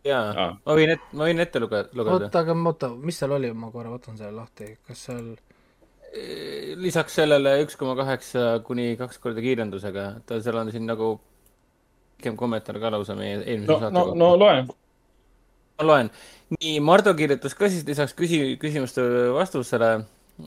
jaa 0.07 0.29
ah., 0.45 0.53
ma 0.65 0.77
võin 0.77 0.93
ette, 0.95 1.09
ma 1.17 1.27
võin 1.29 1.43
ette 1.43 1.63
luge-, 1.63 1.87
lugeda. 1.95 2.29
oota, 2.29 2.43
aga 2.43 2.55
oota, 2.71 2.91
mis 2.95 3.19
seal 3.19 3.35
oli, 3.35 3.51
ma 3.55 3.71
korra 3.73 3.91
võtan 3.93 4.19
selle 4.19 4.35
lahti, 4.37 4.73
kas 4.87 5.07
seal 5.09 5.33
lisaks 6.77 7.15
sellele 7.17 7.55
üks 7.63 7.77
koma 7.79 7.95
kaheksa 7.97 8.59
kuni 8.65 8.93
kaks 8.99 9.17
korda 9.23 9.41
kiirendusega, 9.41 10.07
ta 10.27 10.37
seal 10.43 10.59
on 10.61 10.71
siin 10.73 10.85
nagu 10.85 11.15
pikem 12.19 12.37
kommentaar 12.39 12.79
ka 12.79 12.91
lausa 12.93 13.15
meie 13.17 13.39
eelmise 13.41 13.71
no, 13.71 13.79
saate 13.81 13.95
no, 13.95 14.03
kohta. 14.09 14.19
no 14.21 14.29
loe. 14.37 14.59
ma 15.79 15.87
loen. 15.89 16.11
nii, 16.59 16.75
Mardu 16.85 17.15
kirjutas 17.17 17.57
ka 17.57 17.69
siis 17.71 17.87
lisaks 17.87 18.13
küsi-, 18.19 18.55
küsimuste 18.61 19.05
vastusele, 19.33 19.91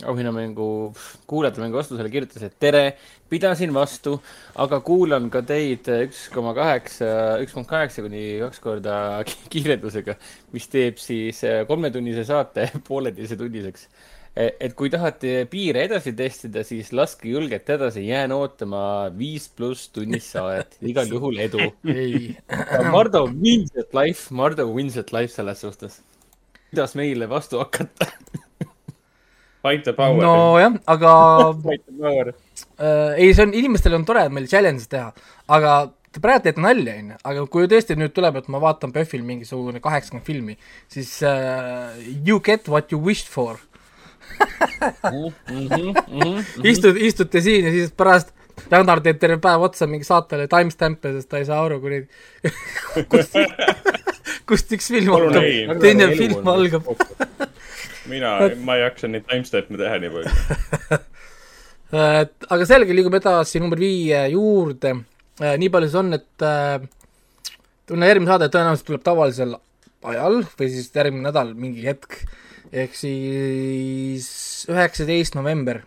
auhinnamängu, 0.05 0.95
kuulajatemängu 1.31 1.79
vastusele 1.79 2.11
kirjutas, 2.11 2.43
et 2.43 2.57
tere, 2.61 2.97
pidasin 3.31 3.73
vastu, 3.75 4.17
aga 4.59 4.81
kuulan 4.85 5.31
ka 5.31 5.45
teid 5.47 5.87
üks 5.87 6.27
koma 6.35 6.55
kaheksa, 6.57 7.39
üks 7.43 7.55
koma 7.55 7.71
kaheksa 7.71 8.03
kuni 8.05 8.25
kaks 8.43 8.61
korda 8.65 8.97
kiirendusega, 9.53 10.19
mis 10.57 10.67
teeb 10.73 10.99
siis 11.03 11.45
kolmetunnise 11.71 12.27
saate 12.27 12.71
pooleteise-tunniseks 12.89 13.89
et 14.37 14.75
kui 14.77 14.91
tahate 14.93 15.47
piire 15.49 15.87
edasi 15.87 16.13
testida, 16.13 16.61
siis 16.67 16.91
laske 16.93 17.31
julgelt 17.31 17.71
edasi, 17.73 18.03
jään 18.11 18.35
ootama 18.37 18.83
viis 19.17 19.47
pluss 19.49 19.89
tunnist 19.95 20.35
saadet, 20.35 20.77
igal 20.85 21.09
juhul 21.09 21.41
edu. 21.41 21.71
Mardo 22.95 23.25
wins 23.31 23.73
at 23.81 23.97
life, 23.97 24.29
Mardo 24.35 24.69
wins 24.75 24.99
at 25.01 25.15
life 25.17 25.33
selles 25.33 25.65
suhtes. 25.65 26.03
kuidas 26.69 26.93
meile 26.99 27.29
vastu 27.31 27.63
hakata 27.63 28.11
Fight 29.67 29.83
the 29.87 29.95
power. 29.97 30.23
nojah, 30.23 30.79
aga 30.87 31.13
äh, 32.79 33.19
ei, 33.19 33.33
see 33.35 33.43
on, 33.43 33.55
inimestel 33.59 33.97
on 33.99 34.07
tore 34.07 34.27
meil 34.31 34.47
challenge 34.51 34.87
teha, 34.93 35.11
aga 35.59 35.77
te 36.15 36.23
praegu 36.23 36.47
teete 36.47 36.63
nalja, 36.63 36.95
onju, 37.03 37.19
aga 37.33 37.47
kui 37.53 37.67
tõesti 37.71 37.97
nüüd 37.99 38.15
tuleb, 38.17 38.39
et 38.41 38.51
ma 38.53 38.61
vaatan 38.63 38.95
PÖFFil 38.95 39.25
mingisugune 39.27 39.83
kaheksakümmend 39.85 40.29
filmi, 40.29 40.57
siis 40.93 41.11
uh, 41.27 41.93
you 42.25 42.39
get 42.45 42.71
what 42.73 42.95
you 42.95 43.01
wished 43.03 43.29
for. 43.33 43.59
Mm 45.07 45.33
-hmm, 45.43 46.41
istud, 46.67 46.97
istute 46.97 47.41
siin 47.41 47.65
ja 47.69 47.71
siis 47.71 47.93
pärast 47.97 48.33
Ragnar 48.71 49.01
teeb 49.05 49.19
terve 49.21 49.37
päev 49.43 49.63
otsa 49.69 49.87
mingi 49.87 50.07
saatele 50.09 50.49
timestamp'e, 50.51 51.13
sest 51.19 51.29
ta 51.31 51.39
ei 51.39 51.45
saa 51.49 51.61
aru, 51.65 51.81
kuni 51.81 52.01
kust, 53.13 53.37
kust 54.47 54.73
üks 54.77 54.91
film 54.95 55.13
hakkab, 55.15 55.81
teine 55.83 56.09
film 56.15 56.51
algab. 56.53 56.89
Mina, 58.11 58.37
ma 58.63 58.77
ei 58.79 58.85
jaksa 58.85 59.11
neid 59.11 59.27
timestamp'e 59.27 59.81
teha 59.81 59.99
nii 60.03 60.13
palju. 60.15 61.01
Aga 62.55 62.67
selge, 62.69 62.95
liigume 62.95 63.19
edasi 63.19 63.63
number 63.63 63.81
viie 63.83 64.21
juurde. 64.33 64.95
Äh, 65.43 65.57
nii 65.61 65.71
palju 65.73 65.91
siis 65.91 65.99
on, 66.01 66.15
et 66.17 66.47
äh, 66.47 66.79
tunne 67.87 68.09
järgmine 68.09 68.31
saade 68.31 68.51
tõenäoliselt 68.53 68.89
tuleb 68.89 69.05
tavalisel 69.07 69.59
ajal 70.07 70.41
või 70.59 70.71
siis 70.73 70.89
järgmine 70.95 71.27
nädal 71.29 71.53
mingi 71.59 71.85
hetk. 71.87 72.21
Ehk 72.75 72.97
siis 72.99 74.31
üheksateist 74.71 75.39
november. 75.39 75.85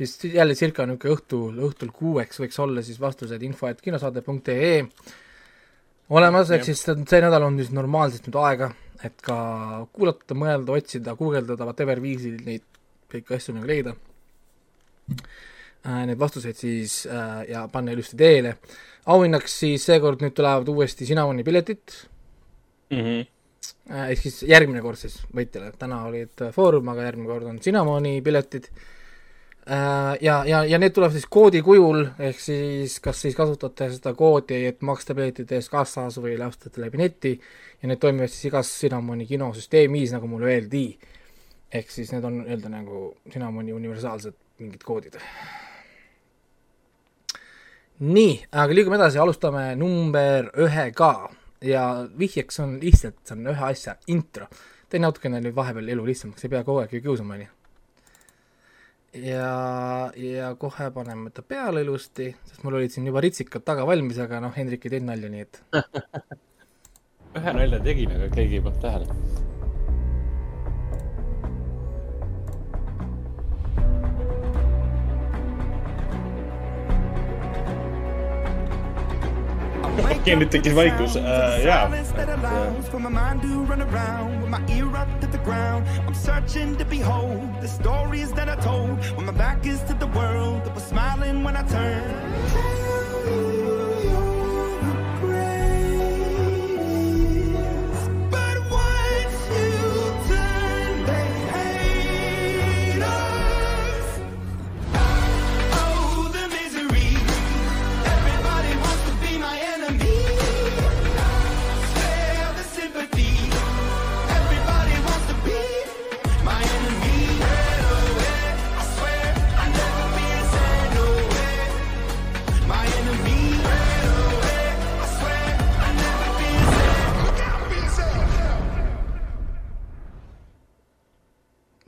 siis 0.00 0.16
jälle 0.24 0.54
circa 0.56 0.86
niisugune 0.88 1.14
õhtul, 1.14 1.56
õhtul 1.68 1.90
kuueks 1.92 2.40
võiks 2.40 2.60
olla 2.60 2.80
siis 2.82 3.00
vastused 3.00 3.42
info, 3.44 3.68
et 3.68 3.80
kinosaade.ee 3.84 4.78
olemas, 6.10 6.50
ehk 6.54 6.66
siis 6.66 6.82
see 6.84 7.22
nädal 7.22 7.46
on 7.46 7.58
siis 7.60 7.72
normaalselt 7.74 8.26
nüüd 8.28 8.38
aega, 8.42 8.70
et 9.06 9.16
ka 9.24 9.36
kuulata, 9.94 10.36
mõelda, 10.38 10.76
otsida, 10.76 11.16
guugeldada, 11.18 11.68
whatever 11.68 12.02
viisil 12.02 12.36
neid 12.46 12.66
kõiki 13.10 13.38
asju 13.38 13.56
nagu 13.56 13.70
leida 13.70 13.96
äh,. 15.10 16.04
Need 16.04 16.18
vastuseid 16.20 16.58
siis 16.60 17.06
äh, 17.08 17.46
ja 17.48 17.62
panna 17.72 17.94
ilusti 17.94 18.18
teele. 18.20 18.58
auhinnaks 19.08 19.54
siis 19.62 19.86
seekord 19.88 20.20
nüüd 20.20 20.34
tulevad 20.36 20.68
uuesti 20.68 21.06
Cinnamoni 21.08 21.44
piletid 21.44 21.94
mm. 22.90 23.04
-hmm 23.04 23.28
ehk 23.90 24.22
siis 24.22 24.42
järgmine 24.48 24.82
kord 24.84 24.98
siis 25.00 25.16
võitjale, 25.34 25.72
täna 25.78 26.04
olid 26.08 26.44
Foorum, 26.54 26.88
aga 26.92 27.08
järgmine 27.08 27.30
kord 27.30 27.48
on 27.50 27.58
Cinnamoni 27.62 28.20
piletid. 28.22 28.68
Äh, 29.70 30.18
ja, 30.20 30.44
ja, 30.44 30.64
ja 30.64 30.78
need 30.82 30.90
tulevad 30.90 31.14
siis 31.14 31.28
koodi 31.30 31.60
kujul, 31.62 32.00
ehk 32.18 32.40
siis 32.42 32.96
kas 33.00 33.20
siis 33.22 33.36
kasutate 33.38 33.86
seda 33.94 34.10
koodi, 34.18 34.64
et 34.66 34.80
maksta 34.82 35.14
piletite 35.14 35.54
eest 35.54 35.70
kassas 35.70 36.16
või 36.18 36.32
ostate 36.42 36.82
läbi 36.82 36.98
neti 36.98 37.30
ja 37.38 37.86
need 37.86 38.00
toimivad 38.02 38.32
siis 38.32 38.48
igas 38.48 38.72
Cinnamoni 38.80 39.28
kinosüsteemis, 39.28 40.10
nagu 40.16 40.26
mulle 40.26 40.48
öeldi. 40.50 40.98
ehk 41.72 41.90
siis 41.90 42.10
need 42.10 42.24
on 42.24 42.40
nii-öelda 42.40 42.72
nagu 42.72 43.04
Cinnamoni 43.30 43.72
universaalsed 43.72 44.34
mingid 44.58 44.82
koodid. 44.82 45.20
nii, 48.00 48.34
aga 48.50 48.74
liigume 48.74 48.98
edasi, 48.98 49.22
alustame 49.22 49.76
number 49.76 50.50
ühega 50.66 51.30
ja 51.62 52.08
vihjeks 52.18 52.58
on 52.60 52.80
lihtsalt, 52.82 53.22
see 53.22 53.38
on 53.38 53.54
ühe 53.54 53.70
asja 53.70 53.96
intro. 54.08 54.50
tee 54.88 54.98
natukene 54.98 55.38
nüüd 55.38 55.54
vahepeal 55.54 55.94
elu 55.94 56.10
lihtsamaks, 56.10 56.44
ei 56.44 56.50
pea 56.50 56.64
kogu 56.64 56.82
aeg 56.82 56.98
ju 56.98 57.04
kiusama, 57.06 57.38
onju. 57.38 57.59
Ja, 59.14 60.12
ja 60.16 60.52
kohe 60.60 60.90
paneme 60.94 61.30
ta 61.34 61.42
peale 61.42 61.82
ilusti, 61.86 62.30
sest 62.46 62.64
mul 62.64 62.78
olid 62.80 62.94
siin 62.94 63.08
juba 63.10 63.22
ritsikad 63.24 63.64
taga 63.66 63.86
valmis, 63.88 64.18
aga 64.22 64.42
noh, 64.44 64.54
Hendrik 64.56 64.86
ei 64.86 64.96
teinud 64.96 65.12
nalja, 65.12 65.32
nii 65.32 65.46
et. 65.46 65.62
Ühe 67.38 67.54
nalja 67.54 67.78
tegin, 67.84 68.12
aga 68.18 68.30
keegi 68.34 68.58
ei 68.58 68.66
pannud 68.66 68.82
tähele 68.82 69.58
tekkis 80.50 80.74
vaikus 80.74 81.16
uh,, 81.16 81.58
jaa. 81.64 81.88
I'm 86.06 86.14
searching 86.14 86.76
to 86.76 86.84
behold 86.84 87.40
the 87.60 87.68
stories 87.68 88.32
that 88.32 88.48
I 88.48 88.56
told 88.56 88.98
when 89.16 89.26
my 89.26 89.32
back 89.32 89.66
is 89.66 89.80
to 89.84 89.94
the 89.94 90.06
world 90.08 90.64
that 90.64 90.74
was 90.74 90.84
smiling 90.84 91.44
when 91.44 91.56
I 91.56 91.62
turned. 91.62 92.79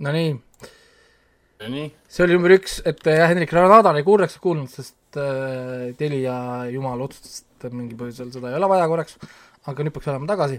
Nonii. 0.02 0.34
see 2.10 2.24
oli 2.24 2.34
number 2.34 2.56
üks, 2.56 2.80
et 2.88 2.98
jah, 3.06 3.28
Hendrik 3.30 3.52
Ranadan 3.54 4.00
ei 4.00 4.06
kuuleks 4.06 4.34
kuulnud, 4.42 4.70
sest 4.72 5.18
äh, 5.20 5.92
Telia 5.98 6.34
jumal 6.74 7.04
otsustas, 7.04 7.44
et 7.62 7.70
mingi 7.70 7.94
põhjusel 7.98 8.32
seda 8.34 8.50
ei 8.50 8.58
ole 8.58 8.70
vaja 8.72 8.88
korraks, 8.90 9.14
aga 9.70 9.86
nüüd 9.86 9.94
peaks 9.94 10.10
olema 10.10 10.26
tagasi 10.32 10.58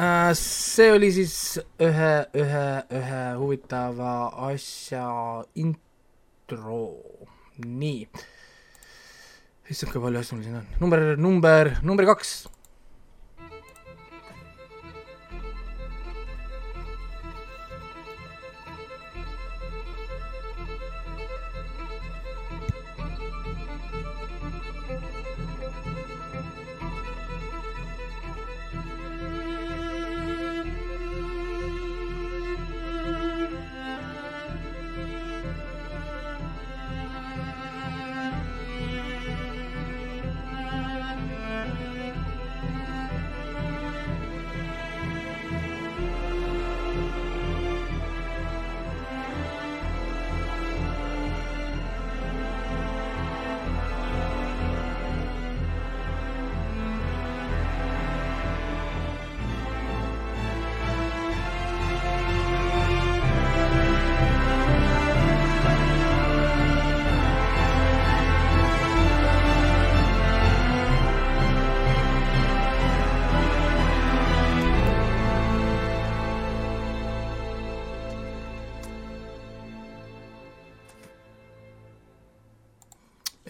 äh,. 0.00 0.32
see 0.38 0.88
oli 0.94 1.12
siis 1.12 1.36
ühe, 1.76 2.14
ühe, 2.40 2.64
ühe 3.02 3.20
huvitava 3.42 4.14
asja 4.48 5.04
intro, 5.60 6.80
nii. 7.60 8.08
issand, 9.68 9.92
kui 9.92 10.00
palju 10.08 10.24
asju 10.24 10.40
mul 10.40 10.48
siin 10.48 10.58
on, 10.62 10.74
number, 10.80 11.04
number, 11.20 11.74
number 11.84 12.12
kaks 12.14 12.34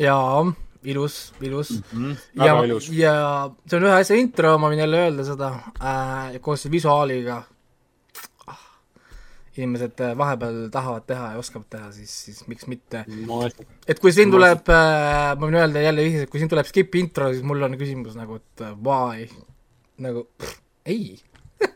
jaa, 0.03 0.43
ilus, 0.85 1.33
ilus 1.41 1.71
mm. 1.71 2.13
-hmm. 2.13 2.47
ja, 2.47 2.65
ilus. 2.65 2.89
ja 2.91 3.15
see 3.67 3.79
on 3.79 3.87
ühe 3.87 3.97
asja 4.01 4.19
intro, 4.19 4.57
ma 4.59 4.71
võin 4.73 4.83
jälle 4.83 5.01
öelda 5.07 5.27
seda 5.27 5.51
äh,, 5.79 6.39
koos 6.43 6.67
visuaaliga 6.71 7.43
ah,. 8.51 8.63
inimesed 9.57 10.03
äh, 10.03 10.15
vahepeal 10.19 10.65
tahavad 10.75 11.07
teha 11.07 11.33
ja 11.35 11.43
oskavad 11.43 11.69
teha, 11.71 11.93
siis, 11.95 12.15
siis 12.27 12.43
miks 12.51 12.67
mitte. 12.67 13.05
et 13.87 14.03
kui 14.03 14.15
siin 14.15 14.35
tuleb 14.35 14.73
äh,, 14.75 15.35
ma 15.39 15.47
võin 15.47 15.61
öelda 15.63 15.87
jälle 15.87 16.09
vihjeks, 16.09 16.27
et 16.27 16.35
kui 16.35 16.43
siin 16.43 16.51
tuleb 16.53 16.71
skip 16.71 16.99
intro, 16.99 17.31
siis 17.33 17.47
mul 17.47 17.63
on 17.63 17.79
küsimus 17.79 18.19
nagu, 18.19 18.41
et 18.43 18.67
uh, 18.67 18.75
why, 18.83 19.29
nagu 20.03 20.27
pff, 20.39 20.59
ei 20.87 21.21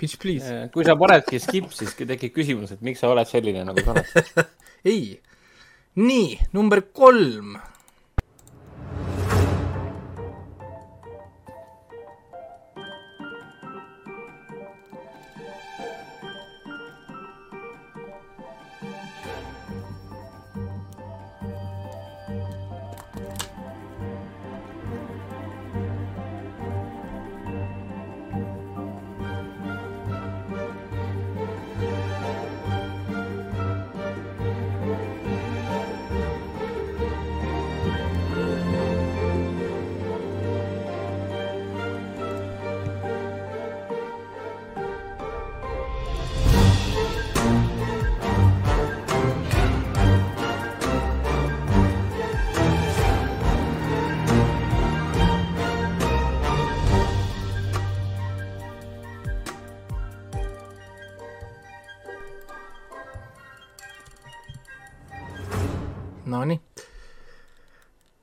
Bitch 0.00 0.18
please. 0.20 0.48
Äh, 0.48 0.66
kui 0.72 0.84
sa 0.84 0.96
panedki 0.96 1.40
skip, 1.40 1.70
siis 1.76 1.92
tekib 1.96 2.32
küsimus, 2.36 2.72
et 2.72 2.82
miks 2.84 3.04
sa 3.04 3.12
oled 3.12 3.28
selline, 3.28 3.68
nagu 3.68 3.84
sa 3.84 3.92
oled 3.96 4.44
ei 4.92 5.16
nii, 5.96 6.38
number 6.52 6.92
kolm 6.92 7.56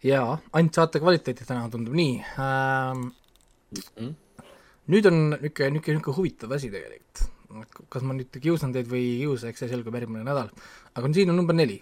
jaa, 0.03 0.37
ainult 0.53 0.79
saate 0.79 1.01
kvaliteeti 1.03 1.47
täna 1.47 1.69
tundub 1.71 1.95
nii 1.97 2.15
ähm,. 2.39 3.05
Mm 3.73 3.83
-hmm. 3.97 4.11
nüüd 4.93 5.07
on 5.09 5.15
niisugune, 5.29 5.69
niisugune, 5.73 5.97
niisugune 5.97 6.15
huvitav 6.17 6.51
asi 6.51 6.69
tegelikult. 6.71 7.29
kas 7.89 8.03
ma 8.03 8.13
nüüd 8.17 8.39
kiusan 8.41 8.73
teid 8.73 8.87
või 8.89 9.01
ei 9.01 9.17
kiusa, 9.23 9.49
eks 9.49 9.59
see 9.63 9.69
selgub 9.69 9.95
järgmine 9.95 10.23
nädal. 10.25 10.49
aga 10.95 11.13
siin 11.13 11.29
on 11.29 11.35
number 11.35 11.55
neli 11.55 11.81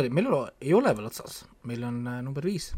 ole 0.00 0.10
meil, 0.10 0.28
ei 0.60 0.74
ole 0.74 0.94
veel 0.96 1.10
otsas, 1.10 1.44
meil 1.64 1.84
on 1.84 2.06
äh, 2.06 2.22
number 2.22 2.44
viis. 2.44 2.72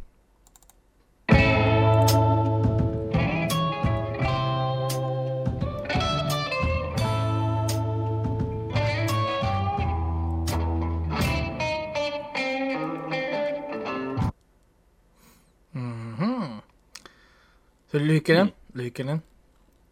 See 17.92 18.00
oli 18.00 18.08
lühikene 18.08 18.48
lühikene. 18.74 19.20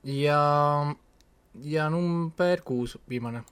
Ja, 0.05 0.41
ja 1.61 1.89
number 1.93 2.63
kuus, 2.65 2.97
viimane 3.09 3.45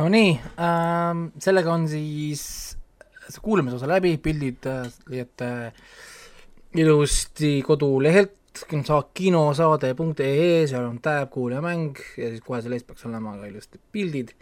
Nonii 0.00 0.32
ähm,, 0.56 1.26
sellega 1.42 1.72
on 1.74 1.82
siis 1.90 2.42
see 3.28 3.42
kuulamise 3.44 3.76
osa 3.76 3.88
läbi, 3.90 4.14
pildid 4.22 4.64
äh, 4.70 4.86
leiate 5.12 5.50
ilusti 6.80 7.58
kodulehelt 7.66 8.36
kinosaade.ee, 9.14 10.66
seal 10.66 10.86
on 10.86 10.96
tab, 11.04 11.28
kuulajamäng 11.34 12.00
ja 12.18 12.30
siis 12.32 12.40
kohe 12.46 12.62
seal 12.64 12.74
ees 12.74 12.86
peaks 12.88 13.04
olema 13.06 13.36
ka 13.38 13.50
ilusti 13.50 13.80
pildid. 13.92 14.32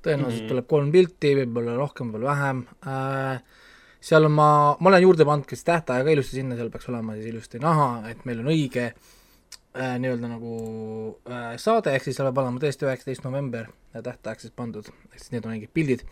tõenäoliselt 0.00 0.46
mm 0.46 0.48
tuleb 0.48 0.66
kolm 0.68 0.88
pilti, 0.92 1.34
võib-olla 1.36 1.76
rohkem, 1.76 2.08
võib-olla 2.08 2.30
vähem 2.32 2.64
äh,. 2.88 3.42
seal 4.00 4.24
on 4.24 4.32
ma, 4.32 4.48
ma 4.80 4.90
olen 4.90 5.04
juurde 5.04 5.28
pannud 5.28 5.44
ka 5.44 5.56
siis 5.56 5.68
tähtaja 5.68 6.04
ka 6.04 6.16
ilusti 6.16 6.40
sinna, 6.40 6.56
seal 6.56 6.72
peaks 6.72 6.88
olema 6.88 7.18
siis 7.18 7.28
ilusti 7.34 7.60
näha, 7.60 7.90
et 8.08 8.24
meil 8.24 8.40
on 8.40 8.48
õige 8.54 8.88
äh, 8.88 9.12
nii-öelda 9.74 10.28
nagu 10.30 10.54
äh, 11.26 11.54
saade, 11.58 11.94
ehk 11.96 12.06
siis 12.06 12.18
seal 12.18 12.28
peab 12.28 12.44
olema 12.44 12.62
tõesti 12.62 12.86
üheksateist 12.86 13.24
november 13.26 13.66
tähtaeg 13.94 14.42
siis 14.42 14.54
pandud, 14.54 14.86
ehk 15.10 15.18
siis 15.18 15.32
need 15.34 15.46
on 15.48 15.54
õiged 15.56 15.72
pildid. 15.74 16.04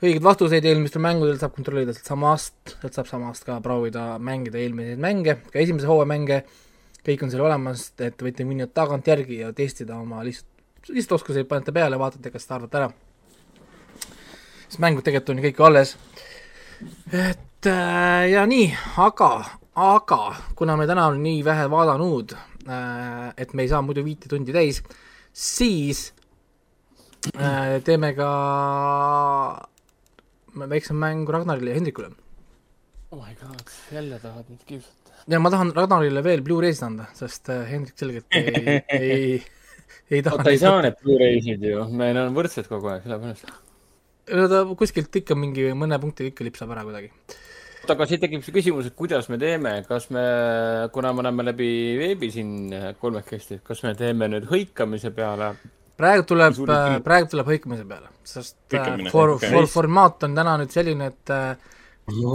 õigeid 0.00 0.24
vastuseid 0.24 0.64
eelmistel 0.64 1.04
mängudel 1.04 1.36
saab 1.40 1.52
kontrollida 1.56 1.92
sealtsamast, 1.92 2.56
sealt 2.80 2.96
saab 2.96 3.10
samast 3.10 3.44
ka 3.48 3.58
proovida 3.64 4.14
mängida 4.16 4.60
eelmiseid 4.62 5.02
mänge, 5.02 5.36
ka 5.52 5.60
esimese 5.60 5.90
hooaja 5.90 6.08
mänge, 6.08 6.40
kõik 7.04 7.26
on 7.26 7.32
seal 7.32 7.44
olemas, 7.44 7.90
et 8.00 8.24
võite 8.24 8.48
minna 8.48 8.68
tagantjärgi 8.68 9.42
ja 9.42 9.52
testida 9.56 10.00
oma 10.00 10.24
lihtsalt, 10.24 10.48
lihtsalt 10.88 11.18
oskuseid 11.20 11.48
panete 11.52 11.76
peale, 11.76 12.00
vaatate, 12.00 12.32
kas 12.32 12.48
te 12.48 12.56
arvate 12.56 12.80
ära. 12.80 12.90
sest 14.66 14.80
mängud 14.80 15.04
tegelikult 15.04 15.36
on 15.36 15.44
ju 15.44 15.48
kõik 15.50 15.64
alles. 15.68 15.96
et 17.12 17.68
äh, 17.68 18.26
ja 18.32 18.48
nii, 18.48 18.72
aga, 19.04 19.32
aga 19.74 20.20
kuna 20.56 20.80
me 20.80 20.88
täna 20.88 21.10
oleme 21.12 21.28
nii 21.28 21.44
vähe 21.44 21.70
vaadanud 21.70 22.32
äh,, 22.32 22.52
et 22.66 23.54
me 23.54 23.62
ei 23.64 23.70
saa 23.70 23.82
muidu 23.82 24.04
viite 24.04 24.28
tundi 24.28 24.54
täis, 24.54 24.82
siis 25.32 26.10
Äh, 27.34 27.80
teeme 27.82 28.12
ka 28.14 28.28
väikse 30.70 30.94
mängu 30.94 31.32
Ragnarile 31.32 31.72
ja 31.72 31.78
Hendrikule. 31.80 32.10
oh 33.10 33.18
my 33.18 33.34
god, 33.40 33.66
jälle 33.92 34.18
tahad 34.18 34.44
mind 34.48 34.60
kiusata? 34.66 35.12
ja 35.28 35.40
ma 35.40 35.50
tahan 35.50 35.72
Ragnarile 35.74 36.22
veel 36.24 36.42
Blu-ray'sid 36.42 36.86
anda, 36.86 37.08
sest 37.14 37.48
äh, 37.50 37.66
Hendrik 37.70 37.98
selgelt 37.98 38.26
ei, 38.30 38.82
ei, 39.00 39.42
ei 40.10 40.22
taha 40.22 40.44
ta 40.44 40.54
ei 40.54 40.58
saa 40.62 40.82
need 40.82 40.98
Blu-ray'sid 41.02 41.66
ju, 41.66 41.82
meil 41.90 42.20
on 42.22 42.36
võrdsed 42.36 42.70
kogu 42.70 42.92
aeg, 42.92 43.02
sellepärast. 43.08 43.50
no 44.38 44.48
ta 44.52 44.62
kuskilt 44.78 45.22
ikka 45.22 45.38
mingi 45.38 45.72
mõne 45.74 45.98
punkti 46.02 46.30
ikka 46.30 46.46
lipsab 46.46 46.70
ära 46.76 46.86
kuidagi 46.86 47.10
oota, 47.86 47.96
aga 47.96 48.08
siit 48.10 48.20
tekib 48.24 48.42
see 48.42 48.54
küsimus, 48.58 48.90
et 48.90 48.98
kuidas 48.98 49.30
me 49.30 49.38
teeme, 49.38 49.78
kas 49.86 50.10
me, 50.10 50.26
kuna 50.92 51.14
me 51.14 51.22
oleme 51.22 51.46
läbi 51.46 51.70
veebi 52.00 52.30
siin 52.34 52.74
kolmekesti, 53.00 53.60
kas 53.66 53.84
me 53.86 53.94
teeme 53.98 54.28
nüüd 54.32 54.48
hõikamise 54.50 55.14
peale 55.14 55.54
praegu 55.96 56.26
tuleb, 56.28 56.58
äh, 56.72 56.96
praegu 57.04 57.30
tuleb 57.32 57.52
hõikamise 57.54 57.86
peale, 57.88 58.10
sest 58.26 58.58
Hõikamine, 58.74 59.12
for, 59.14 59.36
okay. 59.36 59.52
for, 59.54 59.70
formaat 59.70 60.26
on 60.26 60.34
täna 60.36 60.56
nüüd 60.60 60.74
selline, 60.74 61.12
et 61.14 61.34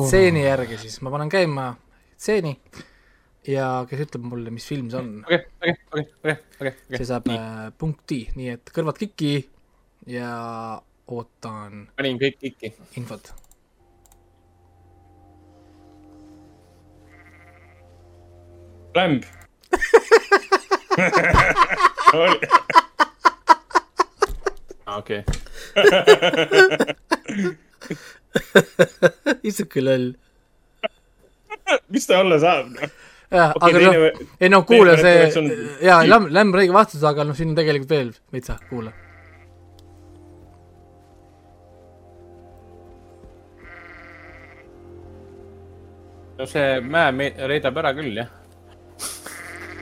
stseeni 0.07 0.45
järgi 0.45 0.79
siis 0.81 0.97
ma 1.05 1.13
panen 1.13 1.29
käima 1.31 1.67
stseeni 2.15 2.55
ja 3.51 3.67
kes 3.89 4.05
ütleb 4.05 4.25
mulle, 4.31 4.53
mis 4.53 4.65
film 4.69 4.89
see 4.91 5.01
on. 5.01 5.11
okei, 5.25 5.43
okei, 5.61 5.75
okei, 5.91 6.07
okei, 6.23 6.37
okei. 6.59 6.73
see 6.95 7.09
saab 7.09 7.29
nii. 7.29 7.41
Äh, 7.41 7.67
punkti, 7.81 8.23
nii 8.37 8.55
et 8.55 8.73
kõrvad 8.73 8.99
kikki 9.01 9.35
ja 10.11 10.31
ootan. 11.11 11.87
panin 11.97 12.19
kõik 12.21 12.41
kikki. 12.41 12.73
infot 13.01 13.33
Lamb 18.95 19.23
okei. 24.97 25.23
isuke 29.49 29.81
loll. 29.81 30.13
mis 31.87 32.07
ta 32.07 32.19
olla 32.19 32.39
saab, 32.39 32.67
noh? 32.75 32.81
jah 33.31 33.53
okay,, 33.55 33.69
aga 33.69 33.79
noh, 33.85 33.93
ei 34.39 34.49
no 34.51 34.63
kuula 34.67 34.97
see, 34.99 35.31
jaa, 35.85 36.03
lämm, 36.07 36.25
lämm 36.35 36.51
õige 36.57 36.73
vastus, 36.75 37.03
aga 37.07 37.23
noh, 37.27 37.35
siin 37.37 37.49
on 37.53 37.57
tegelikult 37.59 37.91
veel 37.95 38.11
veitsa, 38.33 38.53
kuula. 38.69 38.91
no 46.41 46.45
see 46.49 46.69
mäe 46.81 47.11
me-, 47.15 47.35
reedab 47.47 47.77
ära 47.77 47.93
küll, 47.95 48.15
jah. 48.17 48.40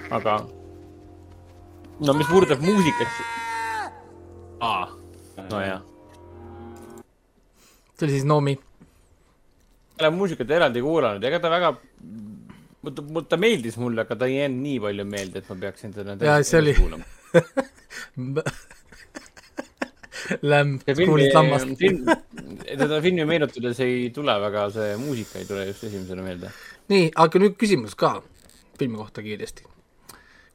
Aga 0.10 0.40
no 2.00 2.16
mis 2.18 2.30
puudutab 2.30 2.64
muusikat, 2.64 3.20
aa 4.64 4.88
nojah. 5.52 5.82
see 7.98 8.08
oli 8.08 8.16
siis 8.16 8.26
Noomi. 8.26 8.56
ma 8.56 10.08
olen 10.08 10.18
muusikat 10.18 10.52
eraldi 10.58 10.82
kuulanud, 10.82 11.24
ega 11.30 11.40
ta 11.44 11.52
väga, 11.54 11.70
ta 13.30 13.38
meeldis 13.38 13.78
mulle, 13.78 14.06
aga 14.08 14.16
ta 14.16 14.30
ei 14.32 14.40
jäänud 14.40 14.66
nii 14.66 14.80
palju 14.88 15.06
meelde, 15.14 15.44
et 15.44 15.54
ma 15.54 15.60
peaksin 15.68 15.96
teda 15.96 16.18
jaa, 16.26 16.42
see 16.44 16.60
oli 16.64 16.74
Lämb, 20.46 20.84
kuulsid 20.86 21.34
lammast. 21.34 21.72
teda 22.82 23.00
filmi 23.02 23.26
meenutades 23.26 23.80
ei 23.82 24.10
tule 24.14 24.36
väga, 24.44 24.68
see 24.74 24.92
muusika 25.02 25.42
ei 25.42 25.48
tule 25.50 25.66
just 25.72 25.84
esimesena 25.90 26.26
meelde. 26.26 26.54
nii, 26.94 27.10
aga 27.26 27.42
nüüd 27.42 27.58
küsimus 27.62 27.98
ka 27.98 28.18
filmi 28.80 28.98
kohta 29.02 29.26
kiiresti 29.26 29.69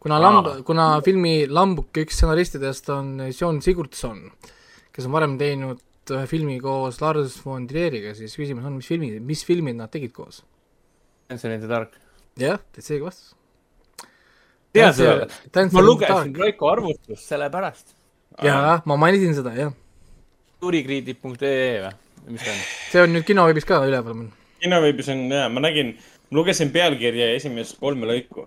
kuna 0.05 0.19
lamb, 0.21 0.49
kuna 0.69 0.87
filmi 1.05 1.47
Lambuk 1.49 1.97
üks 2.03 2.19
stsenaristidest 2.19 2.91
on 2.93 3.13
Sean 3.33 3.61
Sigurdsson, 3.65 4.19
kes 4.93 5.07
on 5.09 5.15
varem 5.17 5.39
teinud 5.41 5.81
ühe 6.13 6.27
filmi 6.29 6.59
koos 6.61 6.99
Lars 7.01 7.39
von 7.41 7.65
Trieriga, 7.71 8.13
siis 8.19 8.35
küsimus 8.37 8.67
on, 8.69 8.75
mis 8.77 8.91
filmi, 8.91 9.15
mis 9.25 9.45
filmid 9.49 9.79
nad 9.79 9.89
tegid 9.93 10.13
koos? 10.13 10.43
Dancer 11.31 11.55
in 11.55 11.63
the 11.63 11.71
Dark. 11.71 11.95
jah, 12.37 12.61
seegi 12.77 13.01
vastus. 13.01 13.33
tead 14.75 14.93
sa, 14.99 15.15
ma 15.73 15.85
lugesin 15.87 16.35
Raiko 16.37 16.69
arvustust 16.69 17.25
sellepärast. 17.25 17.95
jaa, 18.45 18.83
ma 18.85 18.99
mainisin 19.01 19.33
seda, 19.39 19.55
jah. 19.57 19.73
turikriitik.ee 20.61 21.79
või, 21.87 21.95
mis 22.35 22.45
see 22.45 22.53
on? 22.53 22.61
see 22.91 23.07
on 23.07 23.17
nüüd 23.17 23.25
kinoveebis 23.31 23.69
ka 23.71 23.81
üleval 23.89 24.19
mul. 24.21 24.29
kinoveebis 24.61 25.09
on 25.17 25.25
jaa, 25.33 25.49
ma 25.49 25.65
nägin, 25.65 25.95
lugesin 26.29 26.75
pealkirja 26.77 27.31
ja 27.31 27.41
esimest 27.41 27.81
kolme 27.81 28.11
lõiku 28.13 28.45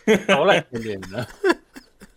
oled 0.40 0.72
selline 0.72 1.26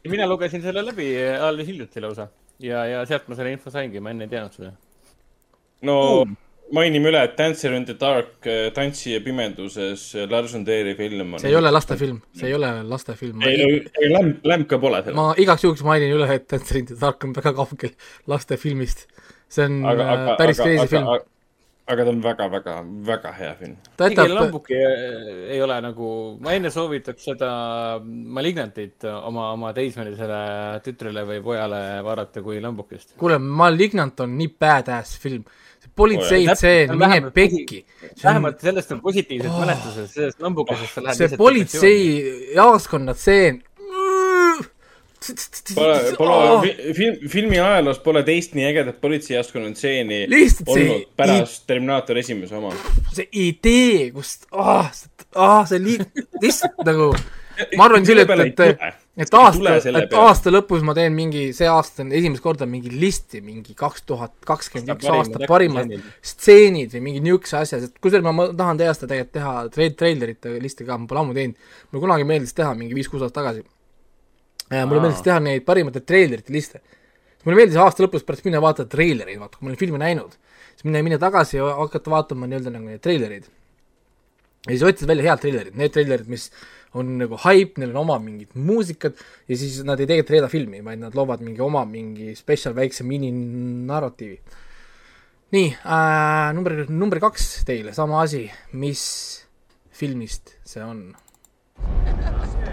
mina 0.09 0.27
lugesin 0.29 0.61
selle 0.61 0.85
läbi 0.85 1.11
alles 1.41 1.67
hiljuti 1.67 2.01
lausa 2.01 2.27
ja, 2.59 2.85
ja 2.85 3.03
sealt 3.05 3.29
ma 3.29 3.37
selle 3.37 3.53
info 3.55 3.73
saingi, 3.73 4.01
ma 4.03 4.13
enne 4.13 4.27
ei 4.27 4.31
teadnud 4.31 4.57
seda. 4.57 4.71
no 5.87 5.97
uh. 6.21 6.33
mainime 6.75 7.11
üle, 7.11 7.21
et 7.27 7.35
Dancer 7.37 7.75
in 7.77 7.85
the 7.87 7.97
Dark, 7.99 8.37
äh, 8.47 8.69
Tantsija 8.75 9.21
pimeduses, 9.25 10.07
äh, 10.15 10.29
Lars 10.31 10.55
von 10.55 10.65
Trieri 10.67 10.95
film 10.97 11.35
on. 11.35 11.43
see 11.43 11.51
ei 11.51 11.59
ole 11.59 11.73
lastefilm, 11.73 12.21
see 12.37 12.49
ei 12.49 12.57
ole 12.57 12.71
lastefilm. 12.89 13.45
ei, 13.45 13.83
ei 14.01 14.11
lämp, 14.13 14.41
lämp 14.47 14.69
ka 14.71 14.81
pole 14.81 15.03
seal. 15.05 15.17
ma 15.17 15.29
igaks 15.41 15.67
juhuks 15.67 15.85
mainin 15.87 16.15
üle, 16.15 16.29
et 16.33 16.49
Dancer 16.51 16.81
in 16.81 16.89
the 16.91 16.99
Dark 17.01 17.23
on 17.27 17.35
väga 17.35 17.55
kaugel 17.57 17.95
lastefilmist. 18.31 19.07
see 19.49 19.69
on 19.69 19.81
aga, 19.85 20.11
aga, 20.15 20.35
päris 20.41 20.61
crazy 20.61 20.91
film 20.91 21.15
aga 21.15 21.23
ta 21.85 21.93
on 22.09 22.21
väga-väga, 22.21 22.75
väga 23.05 23.31
hea 23.31 23.55
film. 23.59 23.75
Miguel 23.99 24.33
Lambuki 24.33 24.73
ei 24.73 25.61
ole 25.61 25.77
nagu, 25.85 26.07
ma 26.41 26.55
enne 26.57 26.71
soovitaks 26.73 27.27
seda 27.29 27.49
Malignantit 28.03 29.05
oma, 29.05 29.51
oma 29.53 29.73
teismelisele 29.73 30.39
tütrele 30.85 31.25
või 31.29 31.43
pojale 31.45 31.83
vaadata 32.05 32.41
kui 32.45 32.57
Lambukist. 32.61 33.13
kuule, 33.21 33.37
Malignant 33.37 34.25
on 34.25 34.35
nii 34.37 34.49
badass 34.59 35.19
film. 35.21 35.45
politseitseen, 35.95 36.97
mine 36.97 37.29
pekki. 37.31 37.85
vähemalt 38.23 38.59
sellest 38.59 38.91
on 38.91 39.01
positiivsed 39.01 39.51
oh. 39.51 39.59
mälestused, 39.61 40.09
sellest 40.11 40.41
Lambukesest 40.41 40.97
sa 40.97 41.03
lähed 41.05 41.21
see 41.21 41.37
politseijaoskonna 41.37 43.13
tseen 43.13 43.61
Pole, 45.75 46.15
pole 46.17 46.33
oh. 46.33 46.65
film, 46.93 47.15
filmi 47.29 47.57
ajaloos 47.59 48.01
pole 48.03 48.21
teist 48.27 48.53
nii 48.57 48.67
ägedat 48.69 48.99
politseijaoskonna 49.01 49.71
stseeni 49.73 50.25
olnud 50.65 51.07
pärast 51.17 51.63
i... 51.63 51.67
Terminaator 51.71 52.19
esimese 52.21 52.57
oma. 52.59 52.73
see 53.15 53.25
idee, 53.47 54.11
kust 54.13 54.45
ah,, 54.51 54.91
ah, 55.33 55.63
see 55.69 55.81
liig-, 55.81 56.05
lihtsalt 56.43 56.85
nagu, 56.85 57.09
ma 57.79 57.87
arvan 57.87 58.05
küll, 58.05 58.21
et, 58.21 58.33
et, 58.45 59.01
et 59.25 59.37
aasta, 59.39 59.75
et 60.03 60.15
aasta 60.21 60.53
lõpus 60.53 60.85
ma 60.85 60.93
teen 60.97 61.15
mingi, 61.17 61.47
see 61.57 61.69
aasta 61.71 62.05
on 62.05 62.13
esimest 62.15 62.45
korda 62.45 62.69
mingi 62.69 62.93
listi, 62.93 63.41
mingi 63.45 63.73
kaks 63.77 64.05
tuhat 64.05 64.35
kakskümmend 64.45 64.93
üks 64.93 65.09
aasta 65.09 65.49
parimad 65.49 65.95
stseenid 66.21 66.93
või 66.97 67.07
mingid 67.09 67.25
niisugused 67.25 67.61
asjad, 67.63 67.87
et 67.89 67.97
kusjuures 67.97 68.27
ma, 68.27 68.35
ma 68.43 68.51
tahan 68.53 68.81
täiesti 68.83 69.09
tegelikult 69.09 69.39
teha 69.39 69.55
treil-, 69.73 69.95
treilerite 70.03 70.59
listi 70.61 70.85
ka, 70.85 70.99
ma 71.01 71.09
pole 71.09 71.25
ammu 71.25 71.37
teinud. 71.37 71.71
mulle 71.89 72.05
kunagi 72.09 72.29
meeldis 72.33 72.53
teha 72.57 72.75
mingi 72.77 72.97
viis-kuus 72.97 73.25
aastat 73.25 73.41
tagasi 73.41 73.65
mulle 74.69 75.01
meeldis 75.03 75.23
teha 75.25 75.39
neid 75.43 75.65
parimate 75.65 76.01
treilerite 76.01 76.53
liste. 76.53 76.81
mulle 77.45 77.59
meeldis 77.59 77.77
aasta 77.77 78.05
lõpus 78.05 78.25
pärast 78.25 78.45
minna 78.47 78.61
vaatama 78.63 78.89
treilereid, 78.89 79.37
vaata, 79.39 79.59
kui 79.59 79.67
ma 79.67 79.71
olen 79.71 79.81
filmi 79.81 80.01
näinud, 80.01 80.33
siis 80.73 80.87
minna, 80.87 81.03
minna 81.05 81.19
tagasi 81.21 81.59
ja 81.59 81.69
hakata 81.77 82.13
vaatama 82.13 82.49
nii-öelda 82.49 82.73
nagu 82.73 82.89
neid 82.89 83.03
treilereid. 83.05 83.45
ja 84.65 84.71
siis 84.71 84.83
otsida 84.87 85.11
välja 85.13 85.29
head 85.29 85.43
treilerid, 85.43 85.77
need 85.77 85.93
treilerid, 85.93 86.31
mis 86.31 86.49
on 86.95 87.17
nagu 87.19 87.37
haip, 87.43 87.77
neil 87.77 87.91
on 87.93 88.01
oma 88.05 88.17
mingid 88.23 88.55
muusikad 88.55 89.17
ja 89.49 89.57
siis 89.59 89.81
nad 89.85 89.99
ei 89.99 90.09
tegelikult 90.09 90.35
reeda 90.37 90.49
filmi, 90.51 90.81
vaid 90.85 91.03
nad 91.03 91.17
loovad 91.17 91.43
mingi 91.45 91.61
oma 91.61 91.83
mingi 91.85 92.33
spetsial 92.39 92.75
väikse 92.77 93.05
mininarratiivi. 93.05 94.39
nii 95.55 95.67
äh,, 95.85 96.53
number, 96.57 96.85
number 96.89 97.21
kaks 97.21 97.65
teile, 97.67 97.93
sama 97.93 98.23
asi, 98.25 98.47
mis 98.73 99.05
filmist 99.93 100.57
see 100.65 100.83
on? 100.83 101.11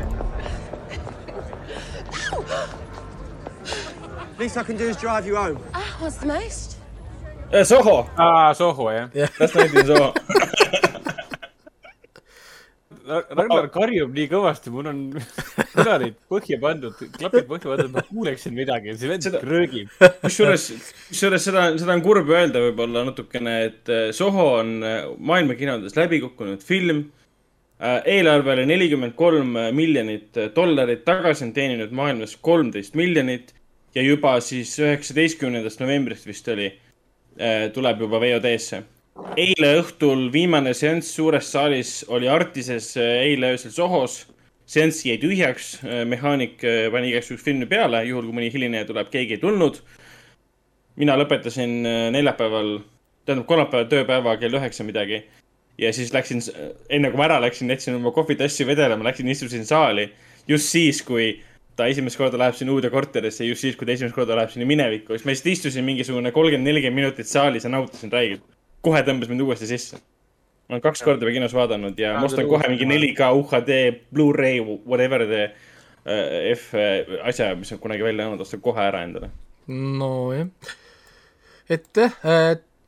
Least 4.38 4.56
I 4.56 4.62
can 4.64 4.76
do 4.76 4.88
is 4.88 4.96
drive 4.96 5.26
you 5.26 5.36
home. 5.36 5.58
Ah, 5.74 5.96
what's 6.00 6.16
the 6.16 6.26
most? 6.26 6.76
Uh, 7.52 7.64
Soho. 7.64 8.08
aa, 8.16 8.54
Soho 8.54 8.90
jah 8.90 9.10
yeah.. 9.14 9.28
Last 9.38 9.54
night 9.54 9.74
in 9.74 9.86
Soho 9.86 10.14
Ragnar 13.12 13.66
karjub 13.74 14.12
nii 14.14 14.28
kõvasti, 14.30 14.70
mul 14.72 14.88
on 14.88 15.00
kõlarid 15.74 16.14
põhja 16.30 16.58
pandud, 16.62 17.00
klapid 17.16 17.48
põhja 17.50 17.72
pandud, 17.72 17.90
ma 17.92 18.04
kuuleksin 18.06 18.54
midagi, 18.56 18.94
see 18.96 19.10
vend 19.10 19.26
röögib. 19.48 19.90
kusjuures, 20.22 20.68
kusjuures 21.08 21.48
seda, 21.48 21.66
seda 21.80 21.96
on 21.96 22.04
kurb 22.04 22.30
öelda 22.32 22.62
võib-olla 22.62 23.02
natukene, 23.08 23.56
et 23.68 23.92
äh, 23.92 24.04
Soho 24.16 24.46
on 24.60 24.78
äh, 24.86 25.02
maailmakinodes 25.18 25.98
läbi 25.98 26.22
kukkunud 26.22 26.62
film. 26.64 27.08
Eelarve 27.82 28.52
oli 28.52 28.66
nelikümmend 28.66 29.16
kolm 29.18 29.56
miljonit 29.74 30.36
dollarit, 30.54 31.04
tagasi 31.04 31.48
on 31.48 31.52
teeninud 31.56 31.90
maailmas 31.90 32.36
kolmteist 32.38 32.94
miljonit 32.94 33.54
ja 33.94 34.02
juba 34.02 34.36
siis 34.40 34.72
üheksateistkümnendast 34.80 35.80
novembrist 35.82 36.26
vist 36.26 36.48
oli, 36.48 36.70
äh, 37.40 37.68
tuleb 37.74 38.00
juba 38.06 38.20
VOD-sse. 38.20 38.82
eile 39.36 39.68
õhtul 39.82 40.30
viimane 40.32 40.72
seanss 40.74 41.14
suures 41.14 41.50
saalis 41.52 42.04
oli 42.08 42.28
Artises, 42.28 42.96
äh, 42.96 43.26
eile 43.28 43.52
öösel 43.52 43.70
Sohos. 43.70 44.26
seanss 44.66 45.04
jäi 45.04 45.18
tühjaks, 45.18 45.84
äh, 45.84 46.04
mehaanik 46.08 46.62
pani 46.92 47.10
igaks 47.10 47.30
juhuks 47.30 47.44
filmi 47.44 47.66
peale, 47.66 48.04
juhul 48.04 48.24
kui 48.24 48.32
mõni 48.32 48.52
hilineja 48.52 48.84
tuleb, 48.84 49.10
keegi 49.10 49.34
ei 49.34 49.38
tulnud. 49.38 49.82
mina 50.96 51.16
lõpetasin 51.16 51.82
neljapäeval, 52.12 52.80
tähendab 53.24 53.46
kolmapäeval 53.46 53.88
tööpäeva 53.88 54.36
kell 54.36 54.52
üheksa 54.52 54.84
midagi 54.84 55.22
ja 55.78 55.92
siis 55.92 56.12
läksin, 56.14 56.42
enne 56.90 57.10
kui 57.10 57.20
ma 57.20 57.28
ära 57.28 57.40
läksin, 57.42 57.70
jätsin 57.72 57.96
oma 57.96 58.12
kohvitassi 58.14 58.66
vedelema, 58.66 59.04
läksin 59.08 59.28
istusin 59.28 59.66
saali 59.66 60.10
just 60.48 60.68
siis, 60.72 61.02
kui 61.06 61.32
ta 61.76 61.86
esimest 61.88 62.18
korda 62.20 62.38
läheb 62.40 62.56
sinna 62.56 62.74
uude 62.74 62.90
korterisse 62.92 63.46
just 63.46 63.64
siis, 63.64 63.76
kui 63.76 63.88
ta 63.88 63.94
esimest 63.96 64.14
korda 64.16 64.36
läheb 64.36 64.52
sinna 64.52 64.68
minevikku, 64.68 65.14
siis 65.14 65.26
ma 65.26 65.32
lihtsalt 65.32 65.52
istusin 65.54 65.86
mingisugune 65.86 66.32
kolmkümmend, 66.34 66.68
nelikümmend 66.68 67.00
minutit 67.00 67.30
saalis 67.30 67.64
ja 67.64 67.72
nautisin 67.72 68.12
räigelt. 68.12 68.44
kohe 68.82 68.98
tõmbas 69.06 69.30
mind 69.30 69.44
uuesti 69.44 69.66
sisse. 69.70 70.00
ma 70.68 70.76
olen 70.76 70.82
kaks 70.84 71.02
korda 71.02 71.24
juba 71.24 71.34
kinos 71.38 71.54
vaadanud 71.54 71.98
ja 71.98 72.16
ma 72.18 72.26
ostan 72.28 72.48
kohe 72.48 72.68
mingi 72.68 72.88
4K 72.88 73.30
UHD, 73.38 73.78
Blu-ray, 74.14 74.60
whatever 74.86 75.26
the 75.26 75.44
uh, 75.48 76.52
F 76.52 76.74
uh, 76.74 77.26
asja, 77.28 77.54
mis 77.56 77.72
on 77.72 77.80
kunagi 77.82 78.04
välja 78.04 78.26
andnud, 78.28 78.44
ostan 78.44 78.60
kohe 78.60 78.84
ära 78.84 79.02
endale. 79.06 79.30
nojah, 79.68 80.48
et 81.70 81.88
jah, 81.96 82.18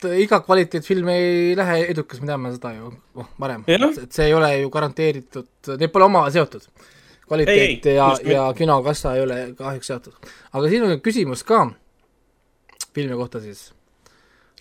et 0.08 0.24
iga 0.24 0.40
kvaliteetfilm 0.44 1.08
ei 1.12 1.54
lähe 1.58 1.78
edukas, 1.92 2.20
me 2.22 2.30
teame 2.32 2.52
seda 2.54 2.74
ju, 2.76 2.90
noh, 3.18 3.30
varem. 3.40 3.64
et 3.68 4.10
see 4.12 4.28
ei 4.30 4.34
ole 4.34 4.50
ju 4.60 4.72
garanteeritud, 4.74 5.48
need 5.78 5.92
pole 5.94 6.10
omavahel 6.10 6.36
seotud 6.38 6.68
kvaliteet 7.24 7.86
ei, 7.86 7.94
ja, 7.96 8.10
ja 8.28 8.44
kinokassa 8.56 9.14
ei 9.16 9.22
ole 9.24 9.38
kahjuks 9.56 9.86
seotud. 9.86 10.28
aga 10.52 10.68
siin 10.68 10.84
on 10.84 11.00
küsimus 11.00 11.44
ka 11.46 11.66
filmi 12.94 13.16
kohta 13.18 13.40
siis. 13.40 13.72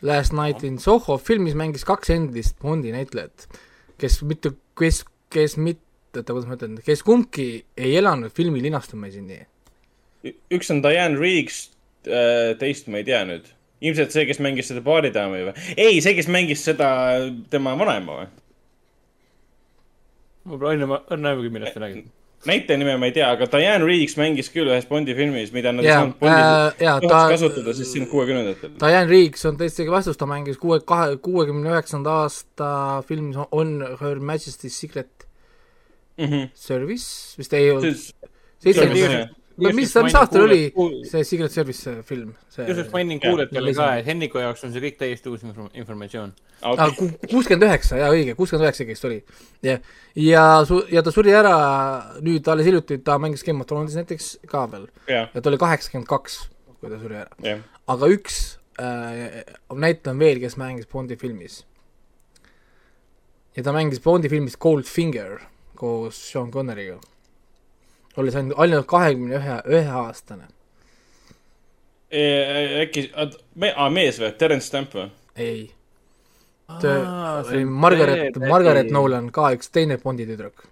Last 0.02 0.34
Night 0.34 0.64
in 0.68 0.80
Soho 0.80 1.18
filmis 1.18 1.56
mängis 1.56 1.86
kaks 1.88 2.10
endist 2.12 2.58
Bondi 2.60 2.92
näitlejat, 2.92 3.46
kes 4.02 4.20
mitte, 4.28 4.52
kes, 4.80 5.04
kes 5.32 5.56
mitte, 5.58 5.86
oota, 6.18 6.34
kuidas 6.34 6.50
ma 6.50 6.58
ütlen, 6.58 6.80
kes 6.84 7.04
kumbki 7.08 7.48
ei 7.78 7.96
elanud 8.02 8.34
filmi 8.36 8.62
linastumiseni. 8.66 9.40
üks 10.52 10.72
on 10.74 10.82
Diane 10.84 11.20
Reeves, 11.20 11.70
äh, 12.08 12.52
teist 12.60 12.90
ma 12.92 13.00
ei 13.00 13.08
tea 13.08 13.24
nüüd. 13.30 13.48
Ilmselt 13.84 14.16
see, 14.16 14.26
kes 14.30 14.42
mängis 14.44 14.72
seda 14.72 14.84
baaridaami 14.86 15.46
või? 15.50 15.54
ei, 15.76 16.02
see, 16.02 16.16
kes 16.18 16.32
mängis 16.32 16.66
seda 16.66 16.90
tema 17.54 17.76
vanaema 17.80 18.20
või? 18.22 18.28
ma 20.44 20.60
pole 20.60 20.76
enne, 20.78 21.00
enne 21.16 21.34
aimugi, 21.34 21.54
millest 21.54 21.78
te 21.78 21.84
räägite 21.84 22.12
näitleja 22.46 22.78
nime 22.78 22.96
ma 23.00 23.08
ei 23.08 23.14
tea, 23.16 23.28
aga 23.32 23.48
Diane 23.52 23.86
Reeves 23.88 24.16
mängis 24.20 24.50
küll 24.52 24.68
ühes 24.68 24.88
Bondi 24.90 25.16
filmis, 25.16 25.52
mida 25.56 25.72
nad 25.76 25.86
ei 25.86 25.94
saanud 25.94 26.18
Bondis 26.20 26.82
äh, 26.84 26.98
ta, 27.08 27.22
kasutada 27.32 27.76
siis 27.78 27.92
siin 27.96 28.08
kuuekümnendatel. 28.12 28.74
Diane 28.82 29.08
Reeves 29.10 29.46
on 29.48 29.60
täiesti 29.60 29.86
vastus, 29.92 30.20
ta 30.20 30.28
mängis 30.30 30.60
kuue, 30.62 30.82
kahe, 30.88 31.16
kuuekümne 31.24 31.72
üheksanda 31.72 32.18
aasta 32.24 32.72
filmis 33.08 33.40
On 33.52 33.78
Her 34.02 34.20
Majesty's 34.20 34.76
Secret 34.76 35.28
mm 36.18 36.26
-hmm. 36.26 36.50
Service, 36.54 37.38
vist 37.38 37.54
ei 37.54 37.72
olnud. 37.72 37.96
seitsekümmend 38.60 39.36
mis, 39.58 39.76
mis 39.76 40.16
aastal 40.18 40.46
oli 40.48 40.62
see 41.08 41.24
Secret 41.28 41.52
Service 41.52 41.92
film? 42.08 42.34
kusjuures 42.54 42.90
mainin 42.94 43.20
kuulajatele 43.22 43.74
ka, 43.78 43.90
et 44.00 44.08
Henniku 44.08 44.42
jaoks 44.42 44.64
on 44.66 44.74
see 44.74 44.82
kõik 44.84 44.98
täiesti 45.02 45.30
uus 45.30 45.44
informatsioon. 45.46 46.34
kuuskümmend 46.64 47.68
üheksa, 47.68 48.00
jaa 48.02 48.10
õige, 48.14 48.36
kuuskümmend 48.40 48.68
üheksa 48.68 48.88
vist 48.90 49.06
oli. 49.10 49.20
jah, 49.66 49.84
ja 50.20 50.46
su-, 50.70 50.84
ja 50.92 51.04
ta 51.06 51.14
suri 51.14 51.36
ära 51.38 51.54
nüüd 52.26 52.50
alles 52.50 52.70
hiljuti, 52.70 53.00
ta 53.06 53.20
mängis 53.22 53.46
Game 53.46 53.62
of 53.62 53.70
Thronesis 53.70 54.00
näiteks 54.02 54.32
ka 54.50 54.66
veel. 54.72 54.90
ja 55.10 55.30
ta 55.36 55.46
oli 55.52 55.62
kaheksakümmend 55.62 56.10
kaks, 56.10 56.42
kui 56.80 56.90
ta 56.90 57.00
suri 57.02 57.22
ära. 57.22 57.58
aga 57.94 58.12
üks 58.16 58.42
äh, 58.82 59.44
näitleja 59.70 60.16
on 60.16 60.26
veel, 60.26 60.42
kes 60.44 60.58
mängis 60.62 60.90
Bondi 60.90 61.20
filmis. 61.20 61.64
ja 63.58 63.66
ta 63.66 63.76
mängis 63.76 64.02
Bondi 64.02 64.34
filmis 64.34 64.58
Goldfinger 64.58 65.42
koos 65.78 66.18
Sean 66.32 66.52
Connery'ga 66.54 67.02
olles 68.18 68.36
ainult, 68.36 68.58
ainult 68.62 68.88
kahekümne 68.90 69.38
ühe, 69.40 69.60
ühe 69.78 69.94
aastane. 70.02 70.50
äkki, 72.84 73.08
mees 73.58 74.20
või, 74.22 74.34
Terence 74.38 74.68
Stamp 74.70 74.94
või? 74.98 75.08
ei. 75.36 75.72
Margaret, 77.66 78.38
Margaret 78.40 78.92
Nolan 78.94 79.32
ka 79.34 79.52
üks 79.54 79.72
teine 79.74 79.98
Bondi 80.02 80.26
tüdruk. 80.30 80.66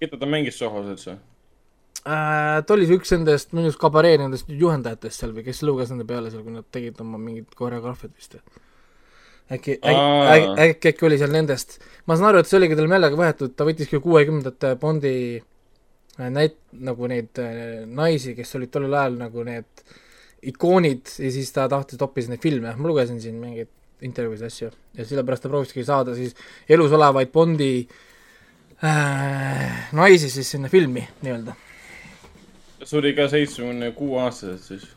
keda 0.00 0.20
ta 0.20 0.28
mängis 0.28 0.58
sohos 0.60 0.86
üldse? 0.86 1.16
äh,. 2.04 2.60
ta 2.66 2.76
oli 2.76 2.88
üks 2.92 3.12
nendest, 3.16 3.52
minu 3.56 3.70
arust 3.70 3.80
kabaree 3.80 4.18
nendest 4.20 4.48
juhendajatest 4.48 5.24
seal 5.24 5.32
või 5.36 5.46
kes 5.48 5.64
luges 5.64 5.92
nende 5.92 6.06
peale 6.08 6.30
seal, 6.30 6.44
kui 6.44 6.54
nad 6.54 6.68
tegid 6.72 7.00
oma 7.00 7.18
mingit 7.20 7.56
koreograafiat 7.56 8.12
vist 8.12 8.36
või? 8.36 8.62
äkki, 9.56 9.78
äkki, 9.80 10.52
äkki, 10.68 10.92
äkki 10.92 11.08
oli 11.08 11.18
seal 11.20 11.32
nendest, 11.32 11.80
ma 12.06 12.16
saan 12.16 12.30
aru, 12.30 12.44
et 12.44 12.48
see 12.48 12.60
oligi 12.60 12.76
tal 12.78 12.88
meelega 12.92 13.18
võetud, 13.18 13.56
ta 13.56 13.66
võttiski 13.68 14.00
kuuekümnendate 14.04 14.76
Bondi 14.80 15.16
äh, 15.40 15.48
näit-, 16.18 16.60
nagu 16.72 17.08
neid 17.10 17.42
äh, 17.42 17.84
naisi, 17.86 18.34
kes 18.38 18.54
olid 18.58 18.72
tollel 18.74 18.94
ajal 19.00 19.18
nagu 19.20 19.46
need 19.46 19.84
ikoonid 20.44 21.08
ja 21.18 21.32
siis 21.32 21.52
ta 21.54 21.68
tahtis 21.72 22.00
hoopis 22.00 22.28
neid 22.30 22.42
filme, 22.44 22.74
ma 22.76 22.88
lugesin 22.90 23.20
siin 23.22 23.40
mingeid 23.40 23.72
intervjuusid, 24.04 24.46
asju, 24.50 24.72
ja 24.98 25.06
sellepärast 25.08 25.46
ta 25.46 25.52
prooviski 25.52 25.84
saada 25.86 26.16
siis 26.18 26.34
elus 26.68 26.92
olevaid 26.92 27.30
Bondi 27.32 27.86
äh, 28.84 29.92
naisi 29.96 30.30
siis 30.30 30.50
sinna 30.56 30.68
filmi 30.68 31.06
nii-öelda 31.22 31.54
suri 32.84 33.14
ka 33.16 33.28
seitsmekümne 33.32 33.90
kuue 33.96 34.20
aastaselt 34.22 34.62
siis? 34.62 34.88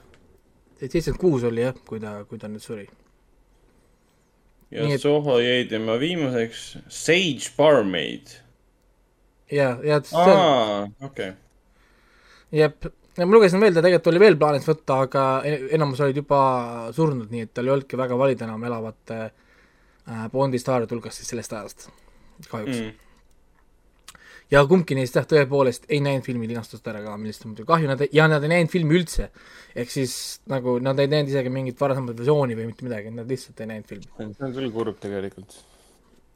seitsekümmend 0.79 1.21
kuus 1.21 1.45
oli 1.47 1.63
jah, 1.63 1.77
kui 1.87 1.99
ta, 2.03 2.19
kui 2.29 2.39
ta 2.39 2.49
nüüd 2.51 2.63
suri. 2.63 2.85
ja. 4.71 4.85
Soho 5.01 5.39
jäi 5.41 5.65
tema 5.69 5.97
viimaseks 5.99 6.77
Sage 6.87 7.53
Barmaid. 7.57 8.35
Ja, 9.51 9.71
ja. 9.83 10.01
aa, 10.13 10.83
okei. 11.07 11.31
jep, 12.61 12.89
ja 13.17 13.25
ma 13.25 13.37
lugesin 13.37 13.63
veel, 13.63 13.73
ta 13.75 13.83
tegelikult 13.85 14.11
oli 14.13 14.23
veel 14.23 14.37
plaanis 14.39 14.67
võtta, 14.67 15.01
aga 15.07 15.25
e-, 15.47 15.63
enamus 15.77 16.03
olid 16.05 16.21
juba 16.23 16.41
surnud, 16.95 17.31
nii 17.33 17.47
et 17.47 17.55
tal 17.55 17.69
ei 17.69 17.75
olnudki 17.75 17.99
väga 17.99 18.19
valida 18.19 18.47
enam 18.47 18.63
elavate 18.69 19.19
äh, 19.25 20.29
Bondi 20.33 20.61
staaride 20.61 20.95
hulgast 20.95 21.21
siis 21.21 21.35
sellest 21.35 21.57
ajast, 21.57 21.89
kahjuks 22.47 22.79
mm 22.79 22.95
ja 24.51 24.63
kumbki 24.67 24.95
neist 24.97 25.17
jah, 25.17 25.25
tõepoolest 25.27 25.87
ei 25.91 25.99
näinud 26.03 26.25
filmi 26.25 26.47
linastust 26.49 26.85
ära 26.87 27.01
ka, 27.03 27.15
millest 27.19 27.43
on 27.43 27.51
muidugi 27.51 27.67
kahju, 27.67 27.89
nad 27.91 28.03
ei, 28.05 28.11
ja 28.15 28.27
nad 28.31 28.43
ei 28.45 28.53
näinud 28.53 28.71
filmi 28.71 28.95
üldse. 28.99 29.29
ehk 29.75 29.91
siis 29.91 30.13
nagu 30.49 30.77
nad 30.83 30.99
ei 31.03 31.09
näinud 31.11 31.31
isegi 31.33 31.51
mingit 31.53 31.81
varasemat 31.81 32.17
versiooni 32.17 32.55
või 32.57 32.69
mitte 32.69 32.87
midagi, 32.87 33.11
nad 33.13 33.29
lihtsalt 33.29 33.59
ei 33.61 33.71
näinud 33.73 33.89
filmi. 33.89 34.07
see 34.17 34.47
on 34.47 34.55
küll 34.55 34.71
kurb 34.73 35.01
tegelikult. 35.03 35.57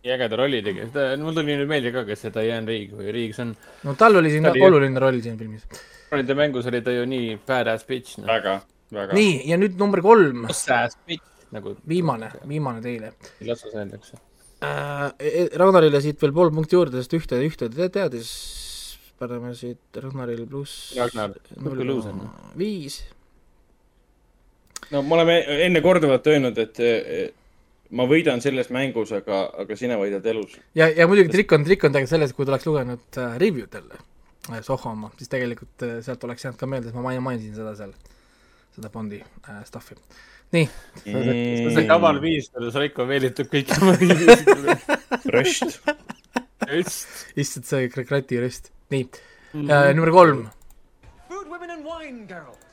Nii 0.02 0.14
ägeda 0.16 0.38
rolli 0.40 0.62
tegi, 0.66 0.88
mul 1.22 1.36
tuli 1.38 1.56
nüüd 1.60 1.70
meelde 1.70 1.92
ka, 1.94 2.02
kes 2.08 2.24
see 2.26 2.34
Diane 2.34 2.66
Reig 2.70 2.94
või 2.98 3.12
Reig 3.14 3.36
see 3.38 3.46
on. 3.46 3.52
no 3.86 3.94
tal 4.00 4.18
oli 4.18 4.32
siin 4.34 4.50
oli... 4.50 4.64
oluline 4.66 5.02
roll 5.02 5.20
siin 5.22 5.38
filmis. 5.38 5.68
rollide 6.10 6.38
mängus 6.38 6.70
oli 6.72 6.82
ta 6.82 6.94
ju 6.96 7.04
nii 7.10 7.36
badass 7.48 7.86
bitch 7.90 8.18
no.. 8.18 8.26
väga, 8.30 8.56
väga. 8.98 9.18
nii, 9.18 9.36
ja 9.52 9.60
nüüd 9.62 9.78
number 9.82 10.02
kolm. 10.06 10.48
Badass 10.48 10.98
bitch 11.06 11.54
nagu. 11.54 11.76
viimane, 11.88 12.32
viimane 12.50 12.82
teile. 12.82 13.14
las 13.46 13.62
sa 13.62 13.74
öeldakse 13.76 14.18
äh,. 14.66 15.52
Ragnarile 15.62 16.02
siit 16.02 16.22
veel 16.22 16.34
pool 16.34 16.50
punkti 16.56 16.78
juurde, 16.78 17.02
sest 17.02 17.14
ühte, 17.18 17.38
ühte 17.46 17.70
ta 17.70 17.90
teadis. 18.00 18.32
paneme 19.22 19.54
siit 19.54 20.02
Ragnaril 20.02 20.48
pluss. 20.50 20.96
Ragnar, 20.98 21.36
null 21.62 21.84
luuser. 21.92 22.18
viis. 22.58 23.04
no 24.90 25.04
me 25.06 25.20
oleme 25.20 25.38
enne 25.68 25.86
korduvalt 25.86 26.26
öelnud, 26.34 26.58
et 26.58 26.84
ma 27.98 28.08
võidan 28.10 28.42
selles 28.44 28.72
mängus, 28.74 29.12
aga, 29.16 29.44
aga 29.64 29.76
sina 29.80 29.98
võidad 30.00 30.26
elus. 30.32 30.56
ja, 30.78 30.88
ja 30.88 31.08
muidugi 31.12 31.34
trikk 31.36 31.58
on, 31.58 31.68
trikk 31.68 31.86
on 31.88 31.96
tegelikult 31.96 32.16
selles, 32.16 32.34
kui 32.38 32.48
ta 32.48 32.56
oleks 32.56 32.68
lugenud 32.70 33.22
äh, 33.22 33.38
review'd 33.42 33.78
jälle 33.80 34.00
äh,, 34.52 34.62
Soho 34.66 34.94
oma, 34.96 35.12
siis 35.20 35.32
tegelikult 35.32 35.88
äh, 35.88 36.00
sealt 36.06 36.24
oleks 36.28 36.46
jäänud 36.46 36.60
ka 36.60 36.70
meelde, 36.70 36.92
et 36.92 36.98
ma 36.98 37.16
mainisin 37.30 37.56
seda 37.58 37.76
seal, 37.80 37.96
seda 38.76 38.92
Bondi 38.94 39.22
äh, 39.22 39.64
stuff'i 39.68 40.00
nii. 40.52 40.70
see 41.04 41.86
kaval 41.90 42.20
viis, 42.24 42.50
kuidas 42.52 42.80
Raiko 42.80 43.06
meelitab 43.10 43.52
kõiki 43.52 43.78
oma 43.80 43.96
röst. 45.36 45.78
röst. 46.68 47.22
issand, 47.40 47.68
see 47.68 47.92
krati 47.92 48.42
röst. 48.42 48.72
nii 48.92 49.06
mm, 49.08 49.68
-hmm. 49.68 49.96
number 49.96 50.12
kolm. 50.12 50.50
Food, 51.30 51.48
women 51.48 51.70
and 51.78 51.86
wine, 51.88 52.28
Geralt. 52.28 52.71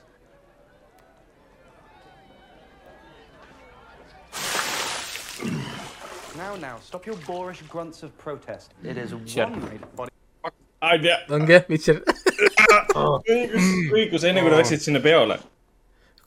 Now, 6.39 6.55
now, 6.57 6.77
stop 6.81 7.05
your 7.07 7.17
boorish 7.27 7.63
grunts 7.69 8.05
of 8.05 8.17
protest. 8.17 8.73
It 8.85 8.97
is 8.97 9.13
one 9.13 9.61
made 9.61 9.85
body. 9.97 10.13
ongi, 11.35 11.57
Witcher 11.69 11.97
õigus, 13.35 13.65
õigus, 13.91 14.27
enne 14.29 14.45
kui 14.45 14.53
läksid 14.53 14.85
sinna 14.85 15.01
peole 15.03 15.41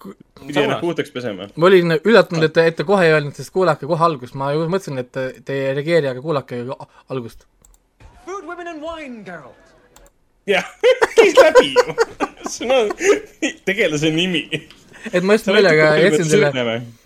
pidi 0.01 0.59
ennast 0.59 0.81
puhtaks 0.81 1.13
pesema. 1.15 1.47
ma 1.55 1.69
olin 1.69 1.95
üllatunud, 1.95 2.43
et 2.43 2.53
te, 2.57 2.65
et 2.67 2.75
te 2.75 2.83
kohe 2.83 3.05
ei 3.07 3.13
öelnud, 3.15 3.37
sest 3.37 3.53
kuulake 3.55 3.87
kohe 3.87 4.03
algust, 4.03 4.35
ma 4.35 4.49
ju 4.51 4.65
mõtlesin, 4.65 4.99
et 4.99 5.11
te, 5.15 5.55
ei 5.55 5.71
reageeri, 5.77 6.09
aga 6.11 6.23
kuulake 6.25 6.59
algust. 7.13 7.47
Food, 8.25 8.43
women 8.49 8.67
and 8.73 8.83
wine, 8.83 9.23
Geralt. 9.23 9.71
jah, 10.49 10.67
käis 11.15 11.37
läbi 11.39 11.71
ju. 11.77 11.95
see 12.51 12.67
on 12.67 12.91
tegelase 13.65 14.11
nimi. 14.11 14.43
Et 15.09 15.25
ma 15.25 15.37
just 15.37 15.49
meelega 15.49 15.91
jätsin 15.99 16.29
selle, 16.29 16.51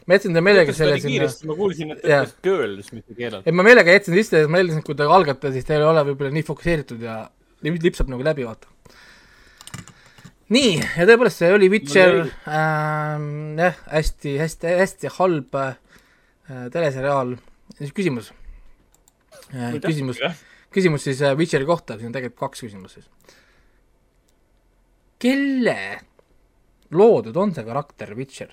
ma 0.06 0.18
jätsin 0.18 0.36
ta 0.36 0.44
meelega 0.46 0.76
selle 0.76 1.00
sinna. 1.02 1.30
ma 1.50 1.58
kuulsin, 1.58 1.96
et 1.96 2.04
ta 2.04 2.22
ütles 2.22 2.36
girls, 2.46 2.92
mitte 2.96 3.18
Geralt. 3.18 3.48
et 3.48 3.56
ma 3.56 3.66
meelega 3.66 3.98
jätsin 3.98 4.18
sisse, 4.20 4.44
et 4.44 4.52
ma 4.52 4.62
eeldasin, 4.62 4.84
et 4.84 4.88
kui 4.88 4.98
te 5.00 5.10
algate, 5.18 5.52
siis 5.56 5.68
te 5.68 5.78
ei 5.78 5.86
ole 5.86 6.06
võib-olla 6.12 6.36
nii 6.36 6.48
fokusseeritud 6.48 7.04
ja 7.06 7.24
lipsab 7.66 8.12
nagu 8.12 8.26
läbi, 8.26 8.46
vaata 8.46 8.70
nii, 10.54 10.74
ja 10.78 11.08
tõepoolest, 11.10 11.42
see 11.42 11.54
oli 11.56 11.70
Witcher 11.74 12.20
ähm,, 12.22 13.56
jah, 13.58 13.78
hästi, 13.90 14.36
hästi, 14.42 14.74
hästi 14.82 15.14
halb 15.18 15.58
äh, 15.58 15.78
teleseriaal. 16.74 17.36
küsimus 17.96 18.32
äh,, 19.54 19.80
küsimus, 19.82 20.22
küsimus 20.74 21.08
siis 21.08 21.24
äh, 21.26 21.38
Witcheri 21.38 21.66
kohta, 21.66 21.98
siin 21.98 22.12
on 22.12 22.18
tegelikult 22.18 22.44
kaks 22.46 22.66
küsimust 22.68 23.00
siis. 23.00 23.10
kelle 25.22 25.80
loodud 26.98 27.38
on 27.38 27.54
see 27.56 27.66
karakter 27.68 28.16
Witcher? 28.18 28.52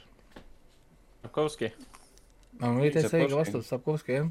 Sapkovski. 1.22 1.72
no 2.61 2.76
oli 2.78 2.90
täitsa 2.95 3.18
õige 3.20 3.36
vastus, 3.38 3.68
Sapkovski, 3.70 4.18
jah. 4.20 4.30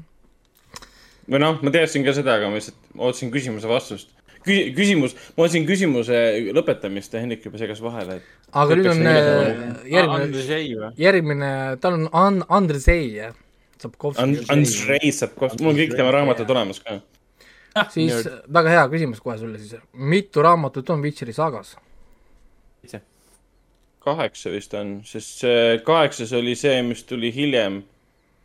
või 1.28 1.40
noh, 1.42 1.60
ma 1.62 1.72
teadsin 1.74 2.04
ka 2.06 2.14
seda, 2.16 2.36
aga 2.38 2.50
ma 2.50 2.60
lihtsalt 2.60 2.92
ootasin 2.98 3.32
küsimuse 3.34 3.70
vastust 3.70 4.12
küsimus, 4.42 5.14
ma 5.36 5.46
otsin 5.46 5.66
küsimuse 5.68 6.18
lõpetamist 6.54 7.14
ja 7.14 7.22
Hendrik 7.22 7.44
juba 7.46 7.60
segas 7.60 7.82
vahele, 7.82 8.18
et. 8.18 8.32
aga 8.58 8.78
nüüd 8.78 8.90
on 8.90 9.06
äh, 9.06 9.22
järgmine, 9.92 10.90
järgmine, 10.98 11.52
tal 11.82 11.98
on 12.00 12.08
An-, 12.12 12.42
Andrzej, 12.48 13.06
jah. 13.20 13.38
Sapkovski. 13.82 14.44
Andrzej 14.52 15.14
Sapkovski, 15.14 15.62
mul 15.62 15.74
on 15.74 15.80
kõik 15.80 15.96
tema 15.98 16.12
raamatud 16.14 16.50
olemas 16.54 16.82
ka. 16.82 17.00
siis 17.94 18.28
väga 18.52 18.76
hea 18.76 18.84
küsimus 18.92 19.22
kohe 19.22 19.38
sulle 19.40 19.58
siis, 19.58 19.80
mitu 19.94 20.42
raamatut 20.44 20.90
on 20.94 21.02
Witcheri 21.02 21.34
saagas? 21.34 21.76
Kaheksa 24.02 24.50
vist 24.52 24.74
on, 24.74 25.00
sest 25.06 25.44
see 25.44 25.78
kaheksas 25.86 26.32
oli 26.36 26.54
see, 26.58 26.82
mis 26.86 27.04
tuli 27.08 27.32
hiljem. 27.34 27.82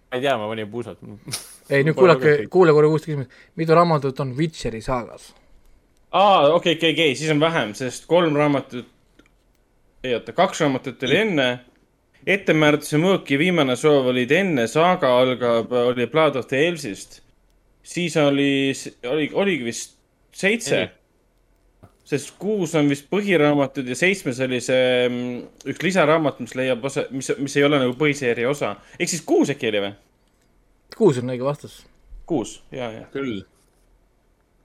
ma 0.08 0.20
ei 0.20 0.24
tea, 0.24 0.38
ma 0.40 0.48
panin 0.48 0.70
puusalt 0.72 1.02
ei, 1.74 1.84
nüüd 1.84 1.98
kuulake, 1.98 2.38
kuule 2.54 2.76
korra 2.76 2.90
uuesti 2.92 3.12
küsimus, 3.12 3.42
mitu 3.60 3.76
raamatut 3.78 4.20
on 4.24 4.36
Witcheri 4.38 4.82
saagas? 4.86 5.32
aa, 6.12 6.54
okei, 6.54 6.78
okei, 6.78 6.94
okei, 6.94 7.16
siis 7.16 7.32
on 7.34 7.42
vähem, 7.42 7.74
sest 7.78 8.06
kolm 8.10 8.38
raamatut, 8.38 8.88
ei 10.04 10.16
oota, 10.16 10.36
kaks 10.38 10.62
raamatut 10.66 11.04
oli 11.04 11.24
enne. 11.24 11.50
ettemääratuse 12.28 12.98
mõõki 13.00 13.38
viimane 13.40 13.78
soov 13.80 14.10
olid 14.12 14.32
enne, 14.36 14.66
saaga 14.68 15.14
algab, 15.22 15.72
oli 15.72 16.08
Blood 16.12 16.36
of 16.36 16.48
the 16.48 16.66
Elsist. 16.68 17.22
siis 17.84 18.18
oli, 18.18 18.74
oli, 19.08 19.30
oligi 19.34 19.64
vist 19.64 19.96
seitse. 20.36 20.90
Sest 22.08 22.34
kuus 22.40 22.76
on 22.80 22.88
vist 22.92 23.10
põhiraamatud 23.12 23.88
ja 23.92 23.98
seitsmes 24.00 24.40
oli 24.46 24.62
see 24.64 24.88
mm, 25.10 25.42
üks 25.74 25.84
lisaraamat, 25.90 26.40
mis 26.44 26.56
leiab 26.56 26.86
osa, 26.88 27.04
mis, 27.12 27.34
mis 27.42 27.58
ei 27.60 27.68
ole 27.68 27.82
nagu 27.84 27.98
põhiseeria 28.00 28.50
osa. 28.52 28.76
ehk 28.96 29.12
siis 29.12 29.26
kuus 29.28 29.52
äkki 29.54 29.72
oli 29.72 29.84
või? 29.84 29.94
kuus 30.96 31.20
on 31.22 31.36
õige 31.36 31.46
vastus. 31.48 31.82
kuus, 32.30 32.62
ja, 32.72 32.90
ja. 32.94 33.06
küll 33.14 33.42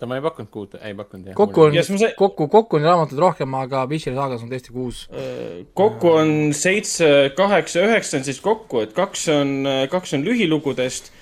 ta 0.03 0.09
ma 0.11 0.17
ei 0.19 0.23
pakkunud 0.25 0.51
kuut, 0.51 0.73
ei 0.83 0.95
pakkunud 0.99 1.31
jah. 1.31 1.37
kokku 1.39 1.67
on, 1.69 1.77
see... 1.87 2.15
kokku, 2.19 2.49
kokku 2.51 2.79
on 2.81 2.87
raamatuid 2.89 3.21
rohkem, 3.23 3.53
aga 3.55 3.85
Witcheri 3.91 4.19
saagas 4.19 4.43
on 4.43 4.51
tõesti 4.51 4.75
kuus. 4.75 5.05
Äh, 5.15 5.61
kokku 5.79 6.11
on 6.19 6.33
seitse, 6.59 7.07
kaheksa, 7.39 7.85
üheksa 7.87 8.19
on 8.19 8.27
siis 8.27 8.41
kokku, 8.43 8.83
et 8.83 8.97
kaks 8.97 9.29
on, 9.31 9.53
kaks 9.93 10.17
on 10.19 10.27
lühilugudest, 10.27 11.13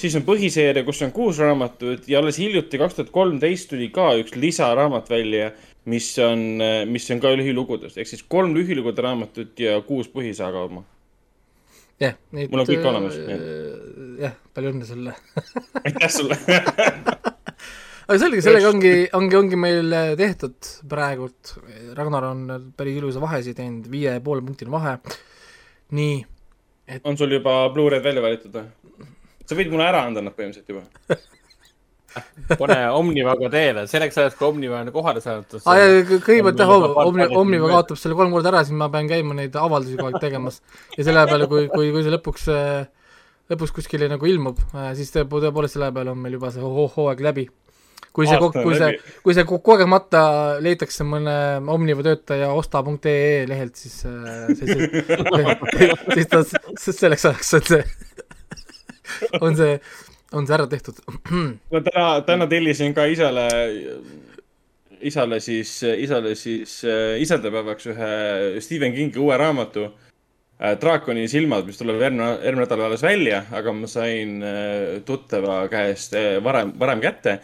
siis 0.00 0.16
on 0.16 0.24
põhiseeria, 0.24 0.86
kus 0.86 1.02
on 1.04 1.12
kuus 1.12 1.40
raamatut 1.44 2.08
ja 2.08 2.22
alles 2.22 2.40
hiljuti, 2.40 2.80
kaks 2.80 2.96
tuhat 2.96 3.12
kolmteist 3.12 3.68
tuli 3.74 3.90
ka 3.92 4.14
üks 4.22 4.32
lisaraamat 4.40 5.12
välja, 5.12 5.52
mis 5.88 6.08
on, 6.24 6.40
mis 6.90 7.10
on 7.10 7.20
ka 7.22 7.32
lühilugudest, 7.36 7.98
ehk 8.00 8.08
siis 8.10 8.24
kolm 8.28 8.54
lühilugude 8.56 9.04
raamatut 9.04 9.60
ja 9.60 9.78
kuus 9.86 10.10
põhisaaga 10.12 10.66
oma. 10.68 10.84
Jah, 12.00 12.16
neid 12.32 12.52
mul 12.52 12.62
on 12.62 12.68
kõik 12.68 12.86
olemas. 12.88 13.16
jah, 14.20 14.36
palju 14.56 14.72
õnne 14.72 14.88
sulle. 14.88 15.16
Aitäh 15.84 16.12
sulle! 16.12 16.38
Aga 18.10 18.18
selge, 18.18 18.40
sellega 18.42 18.70
ongi, 18.72 18.92
ongi, 19.14 19.36
ongi 19.38 19.58
meil 19.60 19.92
tehtud 20.18 20.66
praegult, 20.90 21.52
Ragnar 21.94 22.24
on 22.32 22.40
päris 22.74 22.96
ilusa 22.98 23.20
vahesid 23.22 23.54
teinud, 23.60 23.86
viie 23.92 24.16
ja 24.16 24.22
poole 24.24 24.42
punktine 24.42 24.72
vahe, 24.72 24.96
nii 25.94 26.16
et.... 26.90 27.04
on 27.06 27.18
sul 27.20 27.30
juba 27.36 27.60
Blu-ray'd 27.70 28.02
välja 28.02 28.24
valitud 28.24 28.56
või? 28.56 28.66
sa 29.46 29.58
võid 29.58 29.70
mulle 29.70 29.86
ära 29.86 30.02
anda 30.08 30.24
nad 30.26 30.34
põhimõtteliselt 30.34 30.74
juba 30.74 31.20
pane 32.60 32.78
Omnivaga 32.96 33.50
teele, 33.52 33.84
selleks 33.90 34.18
ajaks, 34.18 34.38
kui 34.38 34.48
Omniva 34.48 34.80
on 34.80 34.90
kohale 34.94 35.22
saanud. 35.24 35.60
kõigepealt 36.26 36.62
jah, 36.62 36.72
Omni, 37.04 37.28
Omniva 37.42 37.70
kaotab 37.74 38.00
selle 38.00 38.18
kolm 38.18 38.34
korda 38.34 38.52
ära, 38.52 38.64
siis 38.66 38.78
ma 38.78 38.90
pean 38.92 39.10
käima 39.10 39.36
neid 39.38 39.56
avaldusi 39.58 39.98
kogu 39.98 40.10
aeg 40.10 40.24
tegemas. 40.24 40.60
ja 40.96 41.06
selle 41.06 41.26
peale, 41.30 41.48
kui, 41.50 41.68
kui, 41.72 41.92
kui 41.94 42.04
see 42.06 42.14
lõpuks, 42.16 42.50
lõpuks 43.54 43.76
kuskile 43.78 44.10
nagu 44.10 44.30
ilmub, 44.30 44.60
siis 44.98 45.14
tõepoolest 45.14 45.78
selle 45.78 45.92
peale 45.94 46.14
on 46.14 46.22
meil 46.22 46.38
juba 46.38 46.52
see 46.54 46.64
hooaeg 46.64 47.26
läbi 47.30 47.48
kui 48.12 48.26
see, 48.26 48.38
kui 48.40 48.74
see, 48.74 48.90
kui 49.24 49.36
see 49.36 49.46
kogemata 49.46 50.22
leitakse 50.62 51.06
mõne 51.06 51.34
Omniva 51.70 52.04
töötaja 52.06 52.50
osta.ee 52.56 53.46
lehelt, 53.48 53.78
siis, 53.78 54.00
siis, 54.58 54.62
siis, 54.66 55.92
siis 56.16 56.30
ta, 56.30 56.42
selleks 56.90 57.28
ajaks 57.30 57.54
on 57.60 57.66
see, 57.70 57.82
on 59.40 59.58
see, 59.60 59.76
on 60.32 60.46
see 60.46 60.56
ära 60.56 60.66
tehtud. 60.70 61.00
ma 61.72 61.82
täna, 61.86 62.04
täna 62.26 62.48
tellisin 62.50 62.94
ka 62.96 63.06
isale, 63.10 63.46
isale 65.00 65.40
siis, 65.40 65.80
isale 65.82 66.34
siis 66.38 66.80
isandepäevaks 67.24 67.90
ühe 67.94 68.12
Stephen 68.60 68.94
Kingi 68.96 69.20
uue 69.22 69.36
raamatu 69.40 69.88
Draakoni 70.60 71.24
silmad, 71.32 71.64
mis 71.64 71.78
tuleb 71.80 72.02
järgmine, 72.02 72.34
järgmine 72.44 72.66
nädal 72.66 72.82
alles 72.84 73.00
välja, 73.00 73.46
aga 73.56 73.72
ma 73.72 73.88
sain 73.88 74.42
tuttava 75.08 75.62
käest 75.72 76.12
varem, 76.44 76.74
varem 76.78 77.00
kätte 77.00 77.38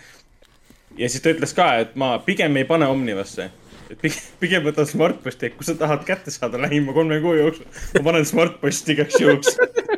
ja 0.98 1.08
siis 1.08 1.22
ta 1.22 1.32
ütles 1.32 1.54
ka, 1.56 1.68
et 1.82 1.96
ma 1.98 2.16
pigem 2.24 2.56
ei 2.60 2.66
pane 2.68 2.88
Omnivasse. 2.92 3.50
et 3.90 4.00
pigem, 4.02 4.22
pigem 4.40 4.64
võtan 4.66 4.88
Smartposti, 4.88 5.46
et 5.46 5.56
kui 5.56 5.66
sa 5.66 5.76
tahad 5.78 6.04
kätte 6.06 6.32
saada 6.34 6.58
lähima 6.60 6.92
kolme 6.92 7.20
kuu 7.22 7.36
jooksul, 7.38 7.68
ma 7.94 8.04
panen 8.10 8.26
Smartposti 8.26 8.96
igaks 8.96 9.20
juhuks 9.20 9.56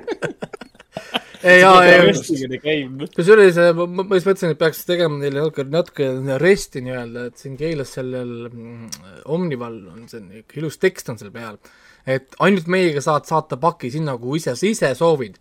kusjuures 3.16 3.59
ma, 3.78 3.86
ma 3.88 4.18
just 4.18 4.28
mõtlesin, 4.28 4.55
et 4.55 4.61
peaks 4.61 4.84
tegema 4.88 5.20
neile 5.20 5.42
natuke, 5.42 5.66
natuke 5.72 6.09
resti 6.42 6.82
nii-öelda, 6.86 7.28
et 7.30 7.42
siin 7.42 7.59
Keilas 7.61 7.94
sellel 7.99 8.49
mm, 8.49 9.07
Omnival 9.34 9.78
on 9.94 10.09
see 10.11 10.22
niisugune 10.24 10.62
ilus 10.62 10.80
tekst 10.82 11.12
on 11.12 11.20
seal 11.20 11.32
peal, 11.34 11.61
et 12.09 12.36
ainult 12.44 12.68
meiega 12.72 13.03
saad 13.05 13.28
saata 13.28 13.61
paki 13.61 13.92
sinna, 13.94 14.16
kuhu 14.20 14.38
ise, 14.40 14.57
sa 14.59 14.68
ise 14.68 14.92
soovid. 14.99 15.38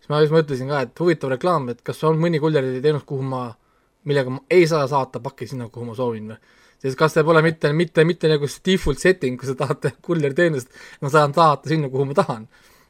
siis 0.00 0.12
ma 0.12 0.22
just 0.24 0.34
mõtlesin 0.34 0.70
ka, 0.70 0.84
et 0.86 1.02
huvitav 1.04 1.34
reklaam, 1.34 1.68
et 1.72 1.82
kas 1.86 2.04
on 2.08 2.20
mõni 2.20 2.40
kurjeriteenus, 2.42 3.06
kuhu 3.08 3.26
ma 3.26 3.48
millega 4.08 4.30
ma 4.30 4.40
ei 4.50 4.66
saa 4.66 4.86
saata 4.88 5.20
pakki 5.20 5.46
sinna, 5.46 5.68
kuhu 5.68 5.90
ma 5.90 5.94
soovin 5.96 6.32
või. 6.32 6.40
sest 6.80 6.96
kas 6.96 7.12
see 7.12 7.24
pole 7.24 7.42
mitte, 7.44 7.72
mitte, 7.76 8.04
mitte 8.08 8.28
nagu 8.30 8.48
see 8.48 8.62
default 8.70 9.00
setting, 9.02 9.36
kui 9.40 9.48
sa 9.48 9.54
tahad 9.58 9.82
teha 9.82 9.96
kurjeriteenust, 10.06 10.70
ma 11.04 11.12
saan 11.12 11.34
saata 11.36 11.68
sinna, 11.68 11.90
kuhu 11.92 12.06
ma 12.08 12.16
tahan. 12.16 12.46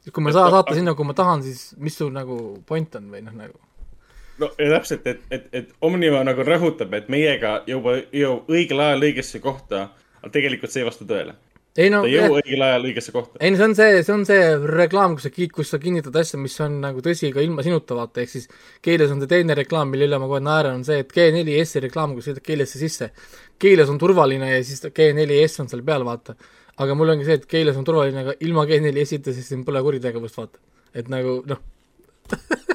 Kui 0.08 0.24
ma 0.24 0.32
ei 0.32 0.38
saa 0.38 0.50
saata 0.52 0.76
sinna, 0.76 0.94
kuhu 0.96 1.10
ma 1.10 1.16
tahan, 1.16 1.42
siis 1.44 1.74
mis 1.78 1.98
sul 1.98 2.12
nagu 2.14 2.38
point 2.66 2.96
on 2.96 3.10
või 3.12 3.20
noh, 3.26 3.36
nagu 3.36 3.60
no 4.40 4.48
ja 4.56 4.70
täpselt, 4.78 5.06
et, 5.06 5.22
et, 5.30 5.46
et 5.52 5.76
Omniva 5.84 6.22
nagu 6.24 6.44
rõhutab, 6.46 6.94
et 6.96 7.12
meiega 7.12 7.60
juba 7.68 7.98
jõuab 8.16 8.48
õigel 8.50 8.80
ajal 8.86 9.08
õigesse 9.10 9.42
kohta, 9.44 9.88
aga 10.22 10.32
tegelikult 10.32 10.72
see 10.72 10.84
ei 10.84 10.88
vasta 10.88 11.08
tõele 11.08 11.36
ei 11.76 11.90
no, 11.92 12.00
ta 12.02 12.08
ei 12.08 12.16
jõua 12.16 12.40
õigel 12.40 12.64
ajal 12.66 12.86
õigesse 12.88 13.12
kohta. 13.14 13.38
ei 13.38 13.52
no 13.52 13.58
see 13.60 13.66
on 13.68 13.74
see, 13.78 13.98
see 14.06 14.14
on 14.14 14.24
see 14.26 14.46
reklaam, 14.72 15.14
kus 15.16 15.28
sa, 15.28 15.46
kus 15.54 15.70
sa 15.70 15.78
kinnitad 15.82 16.16
asja, 16.18 16.40
mis 16.42 16.56
on 16.64 16.80
nagu 16.82 17.02
tõsi 17.04 17.30
ka 17.34 17.44
ilma 17.44 17.64
sinuta, 17.66 17.96
vaata, 17.98 18.24
ehk 18.24 18.32
siis 18.32 18.48
keeles 18.82 19.12
on 19.14 19.22
see 19.22 19.30
teine 19.30 19.54
reklaam, 19.58 19.92
mille 19.92 20.08
üle 20.10 20.18
ma 20.20 20.28
kohe 20.30 20.42
naeran, 20.42 20.80
on 20.80 20.86
see, 20.86 20.98
et 21.04 21.12
G4S-i 21.14 21.84
reklaam, 21.86 22.16
kui 22.16 22.24
sa 22.24 22.32
sõidad 22.32 22.46
keelesse 22.48 22.80
sisse, 22.80 23.10
keeles 23.62 23.92
on 23.92 24.00
turvaline 24.02 24.50
ja 24.50 24.64
siis 24.66 24.82
G4S 24.88 25.62
on 25.64 25.70
seal 25.70 25.84
peal, 25.86 26.06
vaata. 26.08 26.34
Aga 26.80 26.96
mul 26.96 27.12
ongi 27.14 27.28
see, 27.28 27.38
et 27.40 27.46
keeles 27.50 27.76
on 27.78 27.86
turvaline, 27.86 28.24
aga 28.24 28.34
ilma 28.46 28.64
G4S-ita, 28.68 29.34
siis 29.36 29.48
siin 29.52 29.64
pole 29.66 29.82
kuritegevust, 29.84 30.38
vaata. 30.40 30.60
et 30.96 31.10
nagu 31.12 31.40
noh. 31.48 31.62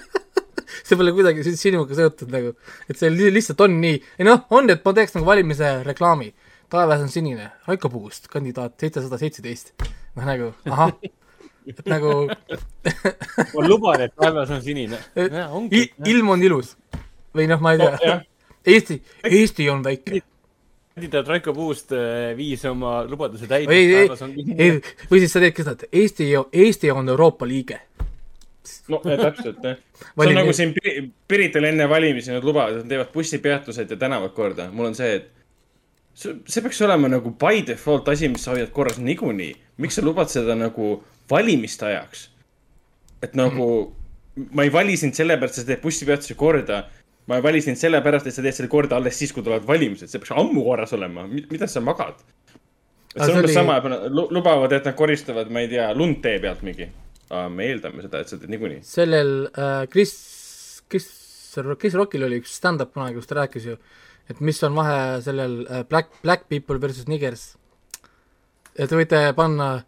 See 0.86 0.98
pole 1.00 1.10
kuidagi 1.16 1.42
sinuga 1.58 1.96
seotud 1.98 2.30
nagu, 2.30 2.52
et 2.86 3.00
see 3.00 3.10
lihtsalt 3.10 3.62
on 3.66 3.80
nii, 3.82 3.96
ei 4.20 4.28
noh, 4.28 4.44
on, 4.54 4.70
et 4.70 4.84
ma 4.86 4.92
teeks 4.94 5.16
nagu 5.16 5.26
valimise 5.26 5.72
reklaami. 5.88 6.28
Taevas 6.70 7.02
on 7.02 7.10
sinine, 7.10 7.48
Raiko 7.66 7.90
Puust, 7.90 8.28
kandidaat 8.30 8.76
seitsesada 8.82 9.18
seitseteist. 9.18 9.74
noh, 9.80 10.28
nagu 10.28 10.52
ahah, 10.70 10.94
et 11.66 11.82
nagu 11.90 12.14
ma 13.56 13.66
luban, 13.66 14.06
et 14.06 14.14
taevas 14.14 14.54
on 14.54 14.62
sinine. 14.62 15.02
ilm 16.12 16.30
on 16.36 16.46
ilus. 16.46 16.76
Või 17.34 17.50
noh, 17.50 17.66
ma 17.66 17.74
ei 17.74 17.82
tea. 17.82 17.98
no,. 18.06 18.22
Eesti, 18.66 19.02
Eesti 19.30 19.70
on 19.74 19.82
väike 19.86 20.22
kandidaat 20.96 21.28
Raiko 21.28 21.54
Puust 21.54 21.92
äh, 21.92 22.32
viis 22.38 22.64
oma 22.70 23.02
lubaduse 23.04 23.50
täide. 23.52 23.74
ei, 23.76 23.88
ei, 23.94 24.10
ei, 24.56 24.76
või 25.12 25.20
siis 25.20 25.34
sa 25.36 25.42
teedki 25.44 25.66
seda, 25.66 25.76
et 25.76 25.98
Eesti, 26.04 26.30
Eesti 26.56 26.92
on 26.92 27.12
Euroopa 27.12 27.48
liige. 27.48 27.82
no 28.88 29.02
ja, 29.04 29.18
täpselt 29.20 29.60
jah. 29.64 29.82
see 30.16 30.30
on 30.30 30.40
nagu 30.40 30.54
siin 30.56 30.72
Pirital 31.28 31.68
enne 31.68 31.90
valimisi 31.92 32.32
nad 32.32 32.48
lubavad, 32.48 32.78
et 32.78 32.86
nad 32.86 32.94
teevad 32.94 33.12
bussipeatused 33.12 33.92
ja 33.92 33.98
tänavad 34.00 34.32
korda. 34.38 34.70
mul 34.72 34.94
on 34.94 34.96
see, 34.96 35.18
et 35.20 35.28
see, 36.16 36.38
see 36.48 36.64
peaks 36.64 36.80
olema 36.88 37.12
nagu 37.12 37.36
by 37.44 37.66
default 37.68 38.08
asi, 38.16 38.32
mis 38.32 38.48
sa 38.48 38.56
hoiad 38.56 38.72
korras 38.72 39.02
niikuinii. 39.04 39.52
miks 39.84 40.00
sa 40.00 40.06
lubad 40.06 40.32
seda 40.32 40.56
nagu 40.56 40.96
valimiste 41.30 41.90
ajaks? 41.92 42.30
et 43.26 43.36
nagu 43.36 43.68
mm. 43.84 44.48
ma 44.56 44.64
ei 44.64 44.72
vali 44.72 44.96
sind 44.96 45.20
sellepärast, 45.20 45.60
et 45.60 45.66
sa 45.66 45.74
teed 45.74 45.84
bussipeatuse 45.84 46.40
korda. 46.40 46.86
Ma 47.28 47.40
ei 47.40 47.46
vali 47.46 47.62
sind 47.62 47.80
sellepärast, 47.82 48.30
et 48.30 48.36
sa 48.36 48.44
teed 48.46 48.58
selle 48.58 48.72
korda 48.72 49.00
alles 49.00 49.18
siis, 49.20 49.34
kui 49.34 49.44
tulevad 49.44 49.68
valimised. 49.68 50.12
see 50.12 50.22
peaks 50.22 50.36
ammu 50.36 50.64
korras 50.64 50.94
olema. 50.98 51.28
mida 51.28 51.68
sa 51.68 51.82
magad? 51.82 52.22
see 53.16 53.26
on 53.26 53.40
umbes 53.40 53.52
oli... 53.52 53.58
sama, 53.58 53.80
lubavad, 54.10 54.78
et 54.78 54.86
nad 54.86 54.96
koristavad, 54.96 55.52
ma 55.52 55.66
ei 55.66 55.72
tea, 55.74 55.90
lund 55.98 56.22
tee 56.24 56.40
pealt 56.44 56.64
mingi. 56.68 56.90
me 57.50 57.70
eeldame 57.70 58.06
seda, 58.06 58.22
et 58.22 58.32
sa 58.32 58.40
teed 58.40 58.54
niikuinii. 58.54 58.82
sellel 58.86 59.36
äh, 59.52 59.86
Chris, 59.92 60.16
Chris, 60.90 61.08
Chris 61.80 61.96
Rockil 61.98 62.28
oli 62.28 62.42
üks 62.44 62.58
stand-up 62.60 62.94
kunagi, 62.94 63.18
kus 63.18 63.32
ta 63.32 63.42
rääkis 63.42 63.72
ju 63.72 63.80
et 64.30 64.42
mis 64.42 64.62
on 64.66 64.76
vahe 64.78 65.22
sellel 65.26 65.60
äh, 65.70 65.84
Black, 65.90 66.22
Black 66.24 66.50
People 66.50 66.80
versus 66.82 67.08
Niggers. 67.08 67.56
et 68.76 68.90
te 68.90 68.98
võite 68.98 69.22
panna, 69.38 69.86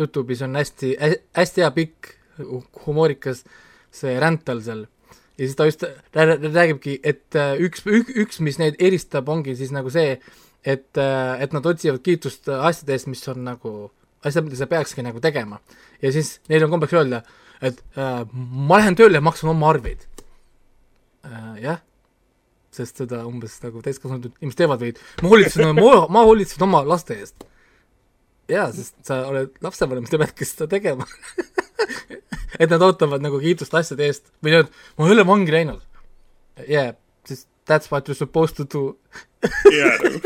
Youtube'is 0.00 0.40
on 0.46 0.56
hästi, 0.56 0.94
hästi 1.36 1.64
hea 1.64 1.70
pikk, 1.76 2.14
humoorikas 2.86 3.42
see 3.92 4.14
ränd 4.22 4.40
tal 4.46 4.62
seal. 4.64 4.86
Ja 5.42 5.48
siis 5.48 5.58
ta 5.58 5.66
just 5.66 5.82
räägibki, 6.14 7.00
et 7.02 7.34
äh, 7.38 7.56
üks, 7.66 7.82
üks, 7.82 8.14
üks, 8.24 8.40
mis 8.46 8.60
neid 8.62 8.78
eristab, 8.78 9.28
ongi 9.32 9.56
siis 9.58 9.72
nagu 9.74 9.90
see, 9.90 10.14
et, 10.62 10.88
äh, 10.94 11.42
et 11.42 11.56
nad 11.56 11.66
otsivad 11.66 12.02
kiitust 12.06 12.46
asjade 12.54 12.94
eest, 12.94 13.10
mis 13.10 13.26
on 13.32 13.42
nagu 13.48 13.72
asjad, 14.22 14.46
mida 14.46 14.60
sa 14.60 14.70
peakski 14.70 15.02
nagu 15.02 15.20
tegema. 15.20 15.58
ja 16.02 16.12
siis 16.14 16.36
neil 16.48 16.64
on 16.68 16.76
kombeks 16.76 16.94
öelda, 16.94 17.24
et 17.60 17.82
äh, 17.98 18.22
ma 18.32 18.78
lähen 18.78 18.98
tööle 18.98 19.18
ja 19.18 19.24
maksan 19.24 19.50
oma 19.50 19.72
arveid 19.74 20.06
äh,. 21.26 21.56
jah 21.62 21.82
sest 22.72 23.02
seda 23.02 23.26
umbes 23.28 23.58
nagu 23.60 23.82
täiskasvanud 23.84 24.30
inimesed 24.30 24.62
teevad 24.62 24.80
või 24.80 24.94
ma 25.20 25.32
hoolitsen 25.32 25.74
ma, 25.76 25.96
ma 26.08 26.22
hoolitsen 26.24 26.64
oma 26.64 26.80
laste 26.88 27.18
eest. 27.20 27.44
Jaa, 28.52 28.68
sest 28.74 28.98
sa 29.06 29.22
oled 29.30 29.54
lapsevanem, 29.64 30.06
sa 30.08 30.20
peadki 30.20 30.48
seda 30.48 30.68
tegema 30.70 31.06
et 32.62 32.68
nad 32.70 32.82
ootavad 32.82 33.24
nagu 33.24 33.40
kiitust 33.42 33.74
asjade 33.78 34.06
eest 34.08 34.28
või 34.44 34.56
nad, 34.58 34.70
ma 34.98 35.08
ei 35.08 35.16
ole 35.16 35.24
vangi 35.26 35.54
läinud. 35.54 35.82
Yeah, 36.68 36.94
sest 37.28 37.48
that's 37.66 37.90
what 37.90 38.08
you 38.08 38.16
are 38.16 38.18
supposed 38.18 38.58
to 38.60 38.66
do 38.68 38.82
jaa, 39.80 39.96
nagu 40.02 40.22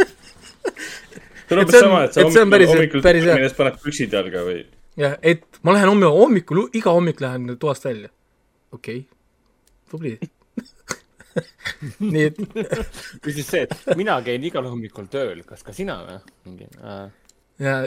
see 1.46 1.56
on 1.56 1.62
umbes 1.62 1.78
sama, 1.78 2.00
et 2.04 2.16
sa 2.16 2.24
hommikul, 2.24 2.66
hommikul 2.72 3.04
tööl 3.04 3.52
paned 3.58 3.78
püksid 3.84 4.16
jalga 4.16 4.42
või? 4.46 4.62
jah, 4.98 5.18
et 5.22 5.60
ma 5.62 5.76
lähen 5.76 5.92
homme 5.92 6.10
hommikul, 6.10 6.64
iga 6.76 6.94
hommik 6.96 7.20
lähen 7.22 7.52
toast 7.62 7.86
välja. 7.86 8.10
okei 8.74 9.04
okay., 9.04 9.90
tubli 9.90 10.16
nii 12.12 12.24
et 12.30 12.40
või 12.40 13.36
siis 13.36 13.46
see, 13.46 13.64
et 13.66 13.96
mina 13.98 14.18
käin 14.26 14.44
igal 14.48 14.66
hommikul 14.66 15.08
tööl, 15.12 15.44
kas 15.48 15.64
ka 15.66 15.76
sina 15.76 16.00
või? 16.02 16.18
mingi 16.48 16.68
äh.. 16.82 17.08
ja 17.62 17.78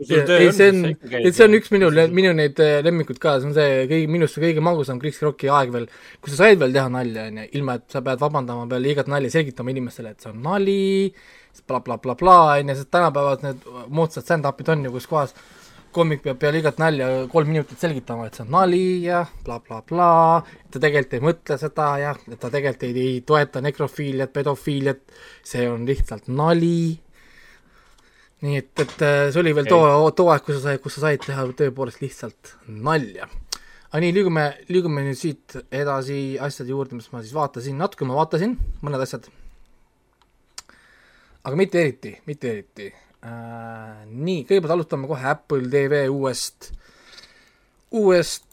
ei, 0.00 0.50
see 0.56 0.68
on, 0.70 0.80
see 1.28 1.44
on 1.44 1.56
üks 1.58 1.72
minu, 1.74 1.90
minu 2.14 2.32
neid 2.36 2.58
äh, 2.62 2.80
lemmikud 2.84 3.20
ka, 3.22 3.36
see 3.40 3.50
on 3.50 3.56
see 3.56 3.84
kõige, 3.90 4.10
minust 4.12 4.40
kõige 4.42 4.64
magusam 4.64 5.00
Chris 5.02 5.20
Rocki 5.24 5.50
aeg 5.52 5.72
veel, 5.74 5.88
kus 6.22 6.34
sa 6.34 6.46
said 6.46 6.60
veel 6.62 6.74
teha 6.76 6.88
nalja, 6.92 7.28
onju, 7.30 7.46
ilma 7.58 7.78
et 7.80 7.86
sa 7.92 8.02
pead 8.04 8.22
vabandama 8.22 8.68
peale 8.70 8.92
igat 8.92 9.10
nalja, 9.12 9.32
selgitama 9.34 9.74
inimestele, 9.74 10.14
et 10.14 10.24
see 10.24 10.32
on 10.32 10.42
nali 10.44 10.78
bla, 11.12 11.78
bla, 11.80 11.98
blablabla, 11.98 12.38
onju, 12.60 12.78
sest 12.78 12.92
tänapäeval 12.94 13.42
need 13.46 13.66
moodsad 13.92 14.26
stand-up'id 14.26 14.72
on 14.72 14.86
ju, 14.88 14.94
kus 14.96 15.10
kohas 15.10 15.36
koomik 15.92 16.22
peab 16.24 16.38
peale 16.40 16.62
igat 16.62 16.78
nalja 16.80 17.08
kolm 17.32 17.50
minutit 17.52 17.80
selgitama, 17.80 18.26
et 18.26 18.38
see 18.38 18.46
on 18.46 18.52
nali 18.54 18.84
ja 19.04 19.22
blablabla 19.44 19.82
bla, 19.90 20.10
bla, 20.42 20.66
ta 20.72 20.80
tegelikult 20.80 21.16
ei 21.18 21.24
mõtle 21.28 21.58
seda 21.60 21.88
ja 22.00 22.14
ta 22.32 22.48
tegelikult 22.48 22.86
ei, 22.88 23.06
ei 23.06 23.22
toeta 23.28 23.60
nekrofiiliat, 23.64 24.32
pedofiiliat, 24.32 25.02
see 25.46 25.66
on 25.68 25.84
lihtsalt 25.88 26.30
nali. 26.32 26.96
Nii 28.42 28.58
et, 28.58 28.72
et 28.82 29.04
äh, 29.06 29.28
see 29.30 29.42
oli 29.42 29.54
veel 29.54 29.68
too, 29.70 30.10
too 30.18 30.32
aeg, 30.32 30.42
kus 30.46 30.58
sa 30.58 30.70
sai, 30.70 30.80
kus 30.82 30.98
sa 30.98 31.06
said 31.06 31.22
teha 31.26 31.46
tõepoolest 31.58 32.02
lihtsalt 32.02 32.56
nalja. 32.66 33.28
aga 33.92 34.00
nii, 34.02 34.16
liigume, 34.16 34.48
liigume 34.72 35.04
nüüd 35.06 35.20
siit 35.20 35.60
edasi 35.70 36.38
asjade 36.42 36.74
juurde, 36.74 36.98
mis 36.98 37.12
ma 37.12 37.22
siis 37.22 37.36
vaatasin, 37.36 37.78
natuke 37.78 38.08
ma 38.08 38.18
vaatasin, 38.18 38.58
mõned 38.82 39.04
asjad 39.04 39.30
aga 41.42 41.58
mitte 41.58 41.80
eriti, 41.80 42.12
mitte 42.26 42.50
eriti 42.52 42.88
äh,. 43.26 44.02
nii, 44.06 44.44
kõigepealt 44.46 44.76
alustame 44.76 45.10
kohe 45.10 45.26
Apple 45.32 45.66
TV 45.70 46.04
uuest, 46.12 46.70
uuest 47.98 48.46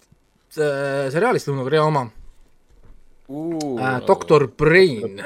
äh, 0.58 1.08
seriaalist 1.14 1.50
Lõuna-Korea 1.50 1.86
oma 1.86 2.08
uh,. 3.30 3.78
Äh, 3.78 4.00
doktor 4.10 4.50
Brain 4.58 5.22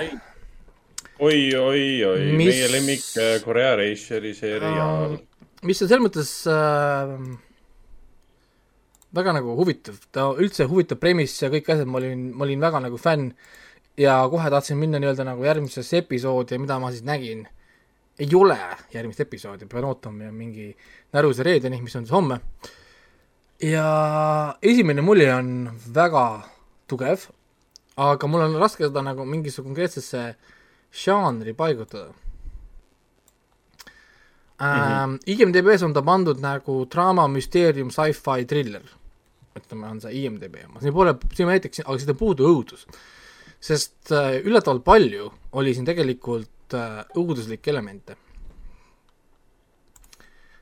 oi, 1.19 1.55
oi, 1.55 2.03
oi 2.05 2.21
mis..., 2.33 2.49
meie 2.49 2.69
lemmik 2.71 3.07
äh, 3.21 3.39
Korea 3.43 3.75
Raceri 3.79 4.33
seriaal 4.37 5.17
uh,. 5.17 5.19
mis 5.63 5.81
on 5.83 5.89
selles 5.89 6.05
mõttes 6.05 6.31
äh, 6.49 7.17
väga 9.13 9.35
nagu 9.37 9.57
huvitav, 9.59 9.99
ta 10.11 10.31
üldse 10.33 10.65
huvitav 10.69 10.97
premiss 11.01 11.43
ja 11.43 11.51
kõik 11.53 11.69
asjad, 11.69 11.89
ma 11.89 11.99
olin, 12.01 12.31
ma 12.33 12.47
olin 12.47 12.63
väga 12.63 12.81
nagu 12.87 12.97
fänn 13.01 13.29
ja 13.99 14.17
kohe 14.29 14.49
tahtsin 14.49 14.79
minna 14.79 15.01
nii-öelda 15.01 15.25
nagu 15.27 15.45
järgmisesse 15.45 16.01
episoodi 16.01 16.57
ja 16.57 16.63
mida 16.63 16.79
ma 16.81 16.89
siis 16.91 17.05
nägin, 17.05 17.45
ei 18.19 18.29
ole 18.37 18.57
järgmist 18.93 19.21
episoodi, 19.21 19.69
pean 19.69 19.85
ootama 19.89 20.31
mingi 20.33 20.71
näruse 21.13 21.45
reedeni, 21.45 21.81
mis 21.81 21.95
on 21.95 22.07
siis 22.07 22.15
homme. 22.15 22.39
ja 23.61 23.85
esimene 24.61 25.01
mulje 25.01 25.29
on 25.33 25.69
väga 25.93 26.25
tugev, 26.89 27.29
aga 27.97 28.27
mul 28.27 28.47
on 28.47 28.57
raske 28.59 28.87
seda 28.87 29.05
nagu 29.05 29.25
mingisugune 29.25 29.71
konkreetsesse 29.73 30.25
žanri 30.93 31.53
paigutada 31.53 32.13
mm. 34.59 34.65
-hmm. 34.65 35.19
IMDB-s 35.25 35.83
on 35.83 35.93
ta 35.93 36.01
pandud 36.01 36.39
nagu 36.39 36.85
draama, 36.85 37.27
müsteerium, 37.27 37.91
sci-fi, 37.91 38.45
triller 38.45 38.83
ütleme, 39.57 39.87
on 39.89 40.01
see 40.01 40.23
IMDB 40.23 40.63
oma, 40.67 40.81
siin 40.81 40.93
pole, 40.93 41.15
siin 41.35 41.49
näiteks, 41.51 41.83
aga 41.85 41.97
siit 41.99 42.13
on 42.13 42.17
puudu 42.17 42.49
õudus. 42.49 42.87
sest 43.63 44.11
äh, 44.11 44.41
üllatavalt 44.43 44.83
palju 44.83 45.29
oli 45.59 45.73
siin 45.73 45.85
tegelikult 45.87 46.73
äh, 46.75 47.03
õuduslikke 47.15 47.71
elemente 47.71 48.17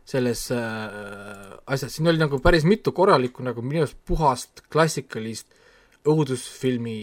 selles 0.05 0.43
äh, 0.51 1.57
asjas, 1.65 1.95
siin 1.95 2.11
oli 2.11 2.19
nagu 2.21 2.39
päris 2.43 2.67
mitu 2.67 2.91
korralikku 2.91 3.43
nagu 3.43 3.63
minu 3.65 3.86
arust 3.86 3.97
puhast 4.05 4.63
klassikalist 4.69 5.47
õudusfilmi 6.05 6.99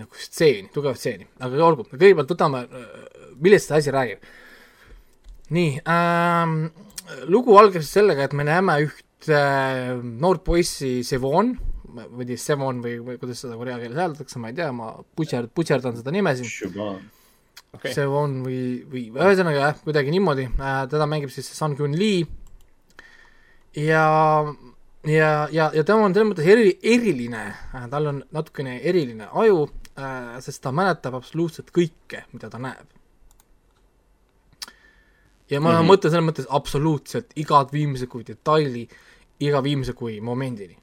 nagu 0.00 0.18
stseeni, 0.18 0.70
tugevat 0.74 0.98
stseeni, 0.98 1.28
aga 1.44 1.60
olgu, 1.66 1.86
kõigepealt 1.92 2.32
võtame 2.34 2.64
äh,, 2.64 2.96
millest 3.42 3.70
see 3.70 3.78
asi 3.78 3.94
räägib. 3.94 4.26
nii 5.54 5.80
ähm,, 5.90 6.58
lugu 7.30 7.56
algab 7.60 7.84
siis 7.84 7.94
sellega, 8.00 8.26
et 8.26 8.34
me 8.34 8.46
näeme 8.48 8.78
üht 8.86 9.28
äh, 9.30 9.94
noort 10.02 10.44
poissi 10.46 10.96
Sevon, 11.06 11.54
või 11.94 12.26
siis 12.32 12.46
Sevon 12.50 12.80
või, 12.82 12.96
või 13.06 13.18
kuidas 13.20 13.44
seda 13.44 13.58
korea 13.60 13.78
keeles 13.78 14.00
hääldatakse, 14.00 14.40
ma 14.42 14.50
ei 14.50 14.58
tea, 14.58 14.70
ma 14.74 14.94
butšerd, 15.16 15.52
butšerdan 15.54 15.98
seda 16.00 16.14
nime 16.14 16.34
siin. 16.38 16.72
Okay. 17.74 17.90
Sevon 17.94 18.40
või, 18.44 18.58
või 18.90 19.08
ühesõnaga 19.10 19.60
jah, 19.60 19.78
kuidagi 19.82 20.14
niimoodi 20.14 20.46
äh,, 20.52 20.84
teda 20.90 21.06
mängib 21.10 21.32
siis 21.34 21.50
Sun 21.54 21.74
Kyun 21.78 21.96
Lee 21.98 22.22
ja 23.74 24.04
ja, 25.04 25.30
ja, 25.50 25.70
ja 25.74 25.82
tema 25.82 26.06
on 26.06 26.14
selles 26.14 26.30
mõttes 26.30 26.50
eri, 26.50 26.76
eriline 26.82 27.48
äh,, 27.50 27.88
tal 27.90 28.06
on 28.12 28.20
natukene 28.34 28.76
eriline 28.78 29.26
aju 29.26 29.66
sest 30.40 30.62
ta 30.62 30.72
mäletab 30.74 31.14
absoluutselt 31.14 31.70
kõike, 31.70 32.24
mida 32.32 32.50
ta 32.50 32.58
näeb 32.58 32.94
ja 35.50 35.60
ma 35.60 35.72
mm 35.72 35.76
-hmm. 35.76 35.90
mõtlen 35.90 36.10
selles 36.10 36.28
mõttes 36.28 36.46
absoluutselt 36.48 37.34
igat 37.36 37.72
viimse 37.72 38.06
kui 38.06 38.24
detaili 38.26 38.88
iga 39.40 39.62
viimse 39.62 39.92
kui 39.92 40.20
momendini. 40.20 40.76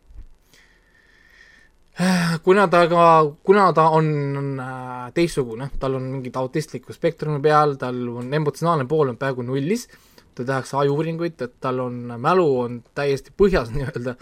kuna 2.44 2.68
ta 2.68 2.88
ka, 2.88 3.36
kuna 3.44 3.74
ta 3.74 3.90
on 3.90 4.60
äh, 4.60 5.12
teistsugune, 5.14 5.70
tal 5.80 5.96
on 5.96 6.04
mingid 6.04 6.36
autistliku 6.36 6.94
spektrumi 6.94 7.42
peal, 7.42 7.76
tal 7.76 8.08
on 8.08 8.34
emotsionaalne 8.34 8.86
pool 8.86 9.10
on 9.10 9.18
peaaegu 9.18 9.42
nullis, 9.42 9.88
tal 10.36 10.46
tehakse 10.46 10.78
ajuuuringuid, 10.78 11.42
et 11.42 11.54
tal 11.60 11.80
on, 11.80 12.14
mälu 12.18 12.60
on 12.60 12.84
täiesti 12.96 13.34
põhjas 13.38 13.70
nii-öelda, 13.76 14.16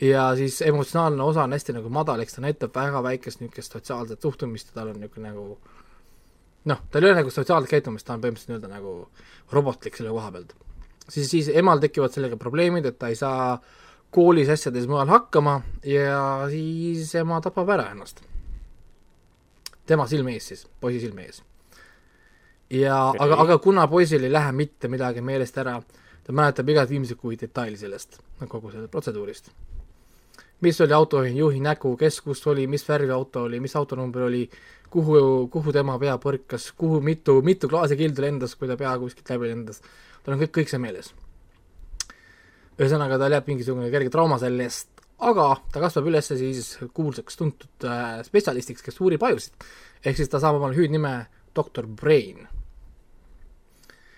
ja 0.00 0.36
siis 0.36 0.60
emotsionaalne 0.62 1.22
osa 1.22 1.44
on 1.44 1.52
hästi 1.52 1.72
nagu 1.72 1.88
madal, 1.88 2.20
eks 2.20 2.36
ta 2.36 2.44
näitab 2.44 2.74
väga 2.74 3.02
väikest 3.02 3.40
niisugust 3.40 3.72
sotsiaalset 3.72 4.22
suhtumist 4.22 4.68
ja 4.68 4.80
tal 4.80 4.92
on 4.92 5.00
niisugune 5.00 5.30
nagu 5.30 5.58
noh, 6.64 6.82
tal 6.90 7.04
ei 7.04 7.10
ole 7.10 7.22
nagu 7.22 7.32
sotsiaalset 7.32 7.70
käitumist, 7.70 8.06
ta 8.06 8.16
on 8.16 8.22
põhimõtteliselt 8.22 8.52
nii-öelda 8.52 8.70
nagu 8.72 8.94
robotlik 9.52 9.96
selle 9.96 10.12
koha 10.12 10.30
pealt. 10.34 10.54
siis, 11.08 11.30
siis 11.30 11.48
emal 11.48 11.80
tekivad 11.80 12.12
sellega 12.12 12.36
probleemid, 12.36 12.86
et 12.86 12.98
ta 12.98 13.08
ei 13.08 13.16
saa 13.16 13.58
koolis 14.10 14.48
asjades 14.52 14.86
mujal 14.90 15.08
hakkama 15.08 15.60
ja 15.84 16.46
siis 16.50 17.14
ema 17.14 17.40
tapab 17.40 17.70
ära 17.70 17.90
ennast. 17.90 18.22
tema 19.86 20.06
silme 20.06 20.32
ees 20.34 20.48
siis, 20.48 20.66
poisi 20.80 21.00
silme 21.00 21.24
ees. 21.24 21.42
ja 22.70 23.04
okay. 23.08 23.26
aga, 23.26 23.40
aga 23.42 23.58
kuna 23.58 23.86
poisil 23.88 24.24
ei 24.24 24.32
lähe 24.32 24.52
mitte 24.52 24.88
midagi 24.88 25.20
meelest 25.20 25.58
ära, 25.58 25.80
ta 26.24 26.32
mäletab 26.32 26.68
igat 26.68 26.90
viimset 26.90 27.18
kui 27.18 27.38
detaili 27.40 27.76
sellest, 27.76 28.20
kogu 28.48 28.70
sellest 28.70 28.90
protseduurist. 28.90 29.50
Mis 30.60 30.80
oli 30.80 30.92
autojuhi 30.92 31.60
nägu, 31.60 31.96
kes 31.96 32.20
kus 32.20 32.46
oli, 32.46 32.66
mis 32.66 32.88
värvi 32.88 33.12
auto 33.12 33.42
oli, 33.42 33.60
mis 33.60 33.76
autonumber 33.76 34.22
oli, 34.22 34.48
kuhu, 34.90 35.48
kuhu 35.52 35.72
tema 35.72 35.98
pea 35.98 36.16
põrkas, 36.18 36.72
kuhu 36.76 37.00
mitu, 37.00 37.42
mitu 37.42 37.68
klaasikildu 37.68 38.22
lendas, 38.22 38.54
kui 38.56 38.68
ta 38.68 38.76
pea 38.76 38.98
kuskilt 38.98 39.30
läbi 39.30 39.52
lendas. 39.52 39.82
tal 40.24 40.34
on 40.34 40.40
kõik, 40.40 40.54
kõik 40.58 40.72
see 40.72 40.82
meeles 40.82 41.12
ühesõnaga, 42.76 43.18
tal 43.20 43.32
jääb 43.32 43.48
mingisugune 43.48 43.88
kerge 43.92 44.12
trauma 44.12 44.38
sellest, 44.40 44.90
aga 45.24 45.48
ta 45.72 45.80
kasvab 45.80 46.10
üles 46.10 46.28
siis 46.28 46.74
kuulsaks 46.96 47.38
tuntud 47.40 47.88
äh, 47.88 48.20
spetsialistiks, 48.26 48.84
kes 48.84 49.00
uurib 49.00 49.22
ajusid. 49.24 49.54
ehk 50.04 50.18
siis 50.18 50.28
ta 50.28 50.40
saab 50.42 50.58
omale 50.58 50.76
hüüdnime 50.76 51.14
doktor 51.56 51.86
Brain 51.86 52.46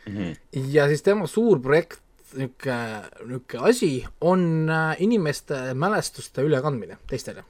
mm. 0.06 0.16
-hmm. 0.16 0.36
ja 0.74 0.88
siis 0.88 1.02
tema 1.02 1.26
suur 1.26 1.60
projekt, 1.62 2.00
niisugune, 2.36 3.02
niisugune 3.26 3.68
asi 3.68 3.92
on 4.20 4.70
äh, 4.70 4.96
inimeste 4.98 5.74
mälestuste 5.74 6.42
ülekandmine 6.42 6.98
teistele. 7.06 7.44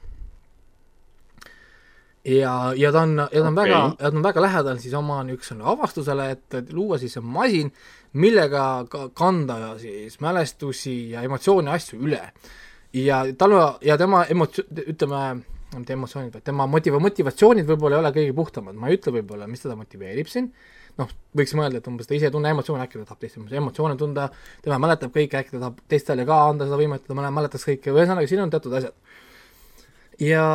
ja, 2.25 2.73
ja 2.77 2.93
ta 2.93 3.01
on, 3.01 3.17
ja 3.19 3.43
ta 3.43 3.49
on 3.49 3.59
okay. 3.59 3.65
väga, 3.65 3.81
ja 3.99 4.11
ta 4.11 4.17
on 4.17 4.23
väga 4.23 4.43
lähedal 4.43 4.79
siis 4.79 4.95
oma 4.95 5.23
niisugusele 5.25 5.65
avastusele, 5.65 6.31
et, 6.31 6.55
et 6.55 6.73
luua 6.73 6.99
siis 6.99 7.19
masin, 7.23 7.73
millega 8.13 8.85
ka 8.91 9.09
kanda 9.15 9.79
siis 9.79 10.21
mälestusi 10.21 11.11
ja 11.11 11.23
emotsioone, 11.23 11.71
asju 11.71 12.01
üle. 12.05 12.23
ja 12.93 13.25
tal 13.39 13.55
ja 13.83 13.99
tema 13.99 14.25
emots-, 14.25 14.65
ütleme, 14.87 15.43
mitte 15.77 15.93
emotsioonid, 15.93 16.33
vaid 16.35 16.45
tema 16.45 16.67
motiva-, 16.67 17.01
motivatsioonid 17.03 17.69
võib-olla 17.69 17.99
ei 17.99 18.05
ole 18.05 18.13
kõige 18.17 18.35
puhtamad, 18.37 18.77
ma 18.77 18.89
ei 18.89 18.99
ütle 18.99 19.13
võib-olla, 19.19 19.47
mis 19.47 19.65
teda 19.65 19.77
motiveerib 19.77 20.31
siin, 20.31 20.53
noh, 20.99 21.15
võiks 21.39 21.55
mõelda, 21.59 21.81
et 21.81 21.89
umbes 21.91 22.09
ta 22.09 22.17
ise 22.17 22.29
ei 22.29 22.35
tunne 22.35 22.51
emotsioone, 22.55 22.85
äkki 22.85 23.01
ta 23.01 23.09
tahab 23.13 23.23
teiste 23.23 23.43
emotsioone 23.61 23.97
tunda, 24.01 24.29
tema 24.65 24.79
mäletab 24.83 25.13
kõike, 25.15 25.43
äkki 25.43 25.55
ta 25.55 25.63
tahab 25.63 25.83
teistele 25.91 26.27
ka 26.29 26.39
anda 26.51 26.67
seda 26.69 26.81
võimet, 26.81 27.05
et 27.05 27.13
ta 27.13 27.19
mäletaks 27.19 27.67
kõike, 27.71 27.95
ühesõnaga 27.95 28.31
siin 28.31 28.45
on 28.45 28.55
teatud 28.55 28.79
asjad. 28.81 28.97
ja, 30.23 30.47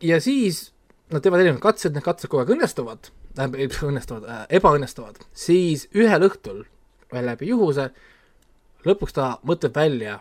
ja 0.00 0.20
siis 0.22 0.68
nad 1.10 1.24
teevad 1.24 1.42
erinevad 1.42 1.62
katsed, 1.64 1.94
need 1.94 2.06
katsed 2.06 2.30
kogu 2.30 2.44
aeg 2.44 2.54
õnnestuvad, 2.54 3.10
tähendab, 3.34 3.76
õnnestuvad 3.90 4.28
äh,, 4.30 4.44
ebaõnnestuvad, 4.60 5.18
siis 5.34 5.88
ühel 5.96 6.28
õhtul 6.28 6.64
veel 7.10 7.26
läbi 7.26 7.50
juhuse, 7.50 7.90
lõpuks 8.86 9.16
ta 9.16 9.32
mõtleb 9.46 9.74
välja, 9.76 10.20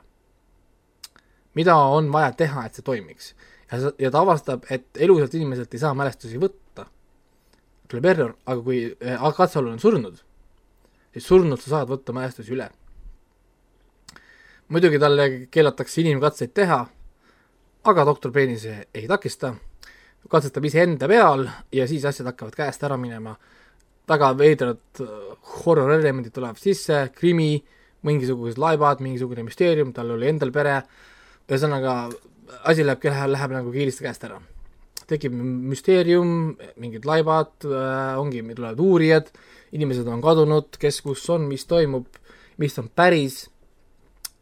mida 1.58 1.76
on 1.94 2.10
vaja 2.14 2.34
teha, 2.40 2.66
et 2.66 2.78
see 2.78 2.86
toimiks. 2.86 3.34
ja, 3.72 3.92
ja 4.00 4.12
ta 4.12 4.24
avastab, 4.26 4.66
et 4.70 4.90
elusalt 4.98 5.38
inimeselt 5.38 5.74
ei 5.74 5.82
saa 5.82 5.94
mälestusi 5.98 6.42
võtta. 6.42 6.69
Tuleb 7.90 8.06
error, 8.06 8.36
aga 8.46 8.62
kui 8.66 8.84
äh, 8.90 9.24
katsealune 9.38 9.78
on 9.78 9.82
surnud, 9.82 10.20
siis 11.14 11.26
surnult 11.26 11.64
sa 11.64 11.78
saad 11.78 11.90
võtta 11.90 12.16
mälestusi 12.16 12.54
üle. 12.56 12.70
muidugi 14.70 15.00
talle 15.02 15.24
keelatakse 15.50 16.02
inimkatseid 16.02 16.54
teha, 16.54 16.84
aga 17.90 18.06
doktor 18.06 18.32
Peenis 18.32 18.68
ei 18.70 19.08
takista, 19.10 19.56
katsetab 20.30 20.66
iseenda 20.70 21.08
peal 21.10 21.48
ja 21.74 21.88
siis 21.88 22.06
asjad 22.06 22.28
hakkavad 22.30 22.54
käest 22.54 22.84
ära 22.86 22.98
minema 22.98 23.34
väga 24.10 24.30
veidrad 24.38 25.02
äh, 25.02 25.18
horror 25.64 25.94
elemendid 25.96 26.34
tulevad 26.36 26.62
sisse, 26.62 27.08
krimi, 27.16 27.58
mingisugused 28.06 28.62
laibad, 28.62 29.02
mingisugune 29.04 29.44
müsteerium, 29.48 29.94
tal 29.94 30.14
oli 30.16 30.30
endal 30.30 30.54
pere, 30.56 30.80
ühesõnaga 31.50 31.96
asi 32.70 32.86
läheb, 32.86 33.06
läheb 33.34 33.54
nagu 33.58 33.74
kiiresti 33.74 34.06
käest 34.06 34.26
ära. 34.30 34.40
Tekib 35.10 35.36
müsteerium, 35.36 36.56
mingid 36.82 37.08
laibad 37.10 37.68
äh,, 37.68 38.18
ongi, 38.20 38.44
tulevad 38.56 38.82
uurijad, 38.84 39.32
inimesed 39.76 40.08
on 40.10 40.22
kadunud, 40.24 40.78
kes 40.82 41.02
kus 41.06 41.26
on, 41.34 41.48
mis 41.50 41.66
toimub, 41.70 42.20
mis 42.62 42.78
on 42.82 42.92
päris. 42.96 43.48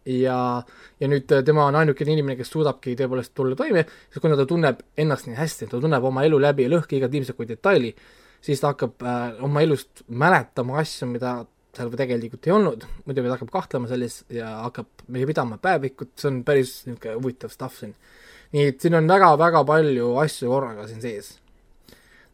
Ja, 0.07 0.63
ja 1.01 1.07
nüüd 1.11 1.31
äh, 1.35 1.41
tema 1.43 1.65
on 1.67 1.75
ainukene 1.75 2.13
inimene, 2.15 2.37
kes 2.39 2.53
suudabki 2.53 2.93
tõepoolest 2.95 3.33
tulla 3.35 3.57
toime, 3.59 3.83
sest 4.07 4.23
kuna 4.23 4.37
ta 4.39 4.45
tunneb 4.47 4.79
ennast 5.03 5.27
nii 5.27 5.35
hästi, 5.35 5.67
ta 5.67 5.81
tunneb 5.83 6.05
oma 6.07 6.23
elu 6.23 6.39
läbi 6.39 6.63
ja 6.63 6.71
lõhki 6.71 7.01
igat 7.01 7.11
viimset 7.11 7.35
kui 7.35 7.49
detaili, 7.49 7.91
siis 8.39 8.63
ta 8.63 8.71
hakkab 8.71 9.03
äh, 9.03 9.41
oma 9.43 9.65
elust 9.65 10.05
mäletama 10.07 10.79
asju, 10.79 11.09
mida 11.11 11.41
seal 11.77 11.91
tegelikult 11.93 12.47
ei 12.47 12.53
olnud, 12.55 12.85
muidugi 13.05 13.27
ta 13.27 13.35
hakkab 13.35 13.51
kahtlema 13.53 13.89
selles 13.91 14.21
ja 14.33 14.49
hakkab 14.63 15.05
meie 15.13 15.27
pidama 15.29 15.59
päevikut, 15.61 16.15
see 16.17 16.31
on 16.31 16.39
päris 16.47 16.79
niisugune 16.87 17.17
huvitav 17.19 17.53
stuff 17.53 17.81
siin. 17.81 17.93
Nii 18.55 18.71
et 18.71 18.79
siin 18.81 18.95
on 18.99 19.09
väga-väga 19.09 19.63
palju 19.67 20.13
asju 20.23 20.49
korraga 20.51 20.87
siin 20.87 21.01
sees. 21.03 21.33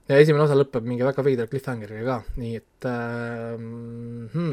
ja 0.09 0.19
esimene 0.19 0.43
osa 0.43 0.57
lõpeb 0.57 0.83
mingi 0.85 1.05
väga 1.07 1.23
veidra 1.25 1.47
cliffhangeriga 1.47 2.03
ka, 2.05 2.35
nii 2.41 2.57
et 2.59 2.87
äh, 2.89 3.55
hmm. 3.55 4.51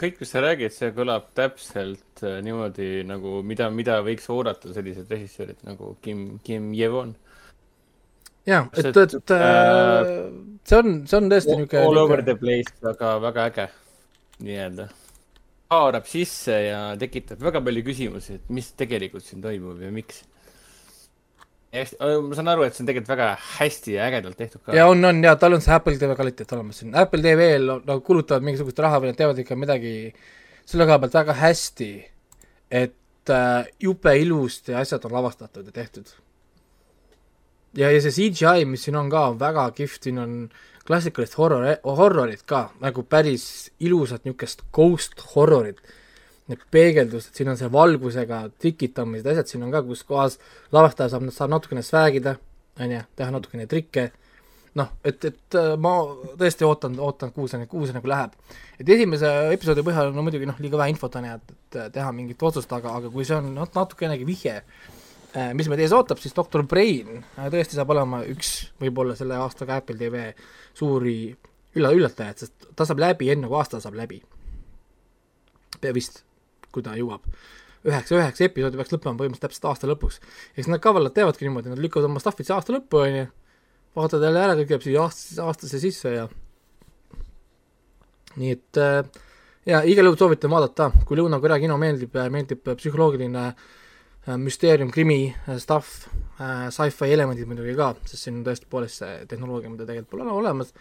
kõik, 0.00 0.18
mis 0.20 0.32
sa 0.34 0.42
räägid, 0.42 0.74
see 0.74 0.90
kõlab 0.96 1.30
täpselt 1.38 2.24
äh, 2.26 2.40
niimoodi 2.44 3.06
nagu, 3.08 3.38
mida, 3.46 3.70
mida 3.70 4.00
võiks 4.06 4.26
oodata 4.34 4.74
sellised 4.74 5.10
režissöörid 5.14 5.62
nagu 5.68 5.94
Kim, 6.04 6.26
Kim 6.44 6.72
Jevon. 6.76 7.14
jaa, 8.48 8.64
et, 8.74 8.90
et, 8.90 9.18
et 9.20 9.36
äh, 9.38 10.14
see 10.66 10.80
on, 10.82 10.96
see 11.06 11.20
on 11.20 11.30
tõesti 11.30 11.54
niisugune 11.54 11.84
all 11.86 12.02
over 12.02 12.24
the 12.26 12.34
place, 12.38 12.74
väga, 12.84 13.18
väga 13.22 13.50
äge 13.52 13.68
nii-öelda. 14.42 14.88
haarab 15.70 16.10
sisse 16.10 16.58
ja 16.64 16.82
tekitab 16.98 17.40
väga 17.44 17.62
palju 17.62 17.86
küsimusi, 17.86 18.40
et 18.40 18.50
mis 18.50 18.72
tegelikult 18.74 19.24
siin 19.24 19.44
toimub 19.44 19.78
ja 19.84 19.94
miks 19.94 20.24
ma 21.68 22.36
saan 22.36 22.48
aru, 22.48 22.64
et 22.64 22.76
see 22.76 22.82
on 22.82 22.88
tegelikult 22.88 23.10
väga 23.12 23.28
hästi 23.58 23.96
ja 23.98 24.06
ägedalt 24.08 24.38
tehtud 24.40 24.62
ka. 24.64 24.76
ja 24.76 24.86
on, 24.88 25.04
on 25.04 25.18
ja 25.24 25.34
tal 25.36 25.56
on 25.56 25.64
see 25.64 25.74
Apple 25.74 25.98
TV 26.00 26.14
kvaliteet 26.16 26.54
olemas 26.56 26.80
siin, 26.80 26.94
Apple 26.96 27.20
TV-l 27.24 27.74
no, 27.84 27.98
kulutavad 28.04 28.46
mingisugust 28.46 28.80
raha 28.80 29.02
või 29.02 29.12
nad 29.12 29.18
teevad 29.18 29.42
ikka 29.42 29.58
midagi 29.58 29.92
selle 30.68 30.86
koha 30.88 31.02
pealt 31.02 31.18
väga 31.18 31.36
hästi, 31.42 31.90
et 32.80 33.34
äh, 33.34 33.68
jube 33.84 34.16
ilusti 34.20 34.76
asjad 34.76 35.04
on 35.08 35.16
lavastatud 35.18 35.68
ja 35.68 35.76
tehtud. 35.76 36.08
ja, 37.76 37.92
ja 37.92 38.00
see 38.00 38.16
CGI, 38.16 38.64
mis 38.68 38.88
siin 38.88 38.96
on 38.96 39.12
ka, 39.12 39.28
on 39.34 39.40
väga 39.40 39.68
kihvt, 39.76 40.08
siin 40.08 40.24
on 40.24 40.34
klassikalist 40.88 41.36
horror, 41.36 41.68
horrorit 41.84 42.46
ka, 42.48 42.70
nagu 42.80 43.04
päris 43.04 43.68
ilusat 43.84 44.24
niisugust 44.24 44.64
ghost 44.72 45.20
horrorit 45.34 45.84
need 46.48 46.62
peegeldused, 46.72 47.34
siin 47.36 47.50
on 47.52 47.58
see 47.60 47.68
valgusega 47.72 48.44
tikitamised, 48.62 49.26
asjad 49.28 49.50
siin 49.50 49.66
on 49.66 49.74
ka, 49.74 49.82
kus 49.84 50.04
kohas 50.08 50.38
lavastaja 50.72 51.12
saab, 51.12 51.28
saab 51.34 51.52
natukene 51.52 51.84
swagida, 51.84 52.38
on 52.80 52.94
ju, 52.94 53.02
teha 53.18 53.34
natukene 53.34 53.66
trikke, 53.68 54.08
noh, 54.78 54.92
et, 55.06 55.24
et 55.28 55.56
äh, 55.58 55.72
ma 55.80 55.94
tõesti 56.38 56.66
ootan, 56.66 56.94
ootan, 57.02 57.32
kuhu 57.34 57.48
see, 57.50 57.66
kuhu 57.70 57.88
see 57.88 57.96
nagu 57.96 58.10
läheb. 58.10 58.36
et 58.78 58.92
esimese 58.94 59.30
episoodi 59.54 59.84
põhjal 59.86 60.12
no 60.14 60.22
muidugi 60.24 60.48
noh, 60.48 60.60
liiga 60.62 60.80
vähe 60.80 60.94
infot 60.94 61.16
on 61.18 61.26
ja 61.28 61.34
et, 61.38 61.56
et 61.56 61.80
teha 61.96 62.12
mingit 62.14 62.42
otsust, 62.48 62.72
aga, 62.72 62.94
aga 63.00 63.10
kui 63.12 63.26
see 63.28 63.36
on 63.38 63.50
noh, 63.56 63.68
natukenegi 63.74 64.28
vihje, 64.28 64.54
äh, 65.34 65.50
mis 65.58 65.68
meid 65.72 65.82
ees 65.84 65.96
ootab, 65.96 66.20
siis 66.22 66.36
doktor 66.36 66.64
Brain 66.68 67.18
äh, 67.20 67.50
tõesti 67.52 67.78
saab 67.78 67.92
olema 67.96 68.22
üks 68.30 68.54
võib-olla 68.80 69.18
selle 69.18 69.40
aastaga 69.40 69.80
Apple 69.82 69.98
TV 70.00 70.30
suuri 70.78 71.18
ülla-, 71.76 71.92
üllatajaid, 71.96 72.44
sest 72.44 72.70
ta 72.76 72.88
saab 72.88 73.02
läbi 73.04 73.32
enne, 73.34 73.50
kui 73.50 73.58
aasta 73.58 73.82
saab 73.82 73.98
läbi. 73.98 74.22
vist 75.94 76.24
kui 76.78 76.86
ta 76.86 76.96
jõuab. 76.98 77.28
üheksa, 77.88 78.16
üheksa 78.18 78.48
episoodi 78.48 78.80
peaks 78.80 78.94
lõppema 78.94 79.20
põhimõtteliselt 79.20 79.46
täpselt 79.46 79.70
aasta 79.70 79.90
lõpuks. 79.90 80.20
eks 80.56 80.72
nad 80.72 80.82
kavalalt 80.82 81.14
teevadki 81.14 81.46
niimoodi, 81.46 81.74
nad 81.74 81.82
lükkavad 81.82 82.08
oma 82.10 82.22
stuff'id 82.22 82.50
aasta 82.54 82.74
lõppu, 82.74 83.04
on 83.04 83.16
ju, 83.20 83.30
vaatavad 83.98 84.28
jälle 84.28 84.44
ära, 84.44 84.58
kõik 84.58 84.76
jääb 84.76 84.84
siia 84.86 85.06
aastasse, 85.06 85.40
aastasse 85.42 85.80
sisse 85.82 86.14
ja 86.14 86.28
nii 88.38 88.50
et 88.54 88.78
äh, 88.82 89.02
ja 89.68 89.82
igal 89.84 90.08
juhul 90.08 90.18
soovitan 90.18 90.52
vaadata, 90.52 90.90
kui 91.06 91.18
Lõuna-Korea 91.18 91.58
kino 91.62 91.76
meeldib, 91.80 92.14
meeldib 92.32 92.62
psühholoogiline 92.68 93.44
äh, 93.48 94.36
müsteerium, 94.40 94.92
krimi, 94.94 95.34
äh, 95.46 95.58
stuff, 95.62 96.06
sci-fi 96.38 97.10
elemendid 97.12 97.48
muidugi 97.50 97.74
ka, 97.78 97.92
sest 98.06 98.28
siin 98.28 98.38
on 98.40 98.46
tõesti 98.46 98.70
poolest 98.70 99.02
see 99.02 99.18
tehnoloogia, 99.30 99.72
mida 99.72 99.88
tegelikult 99.88 100.14
pole 100.14 100.30
olemas, 100.30 100.72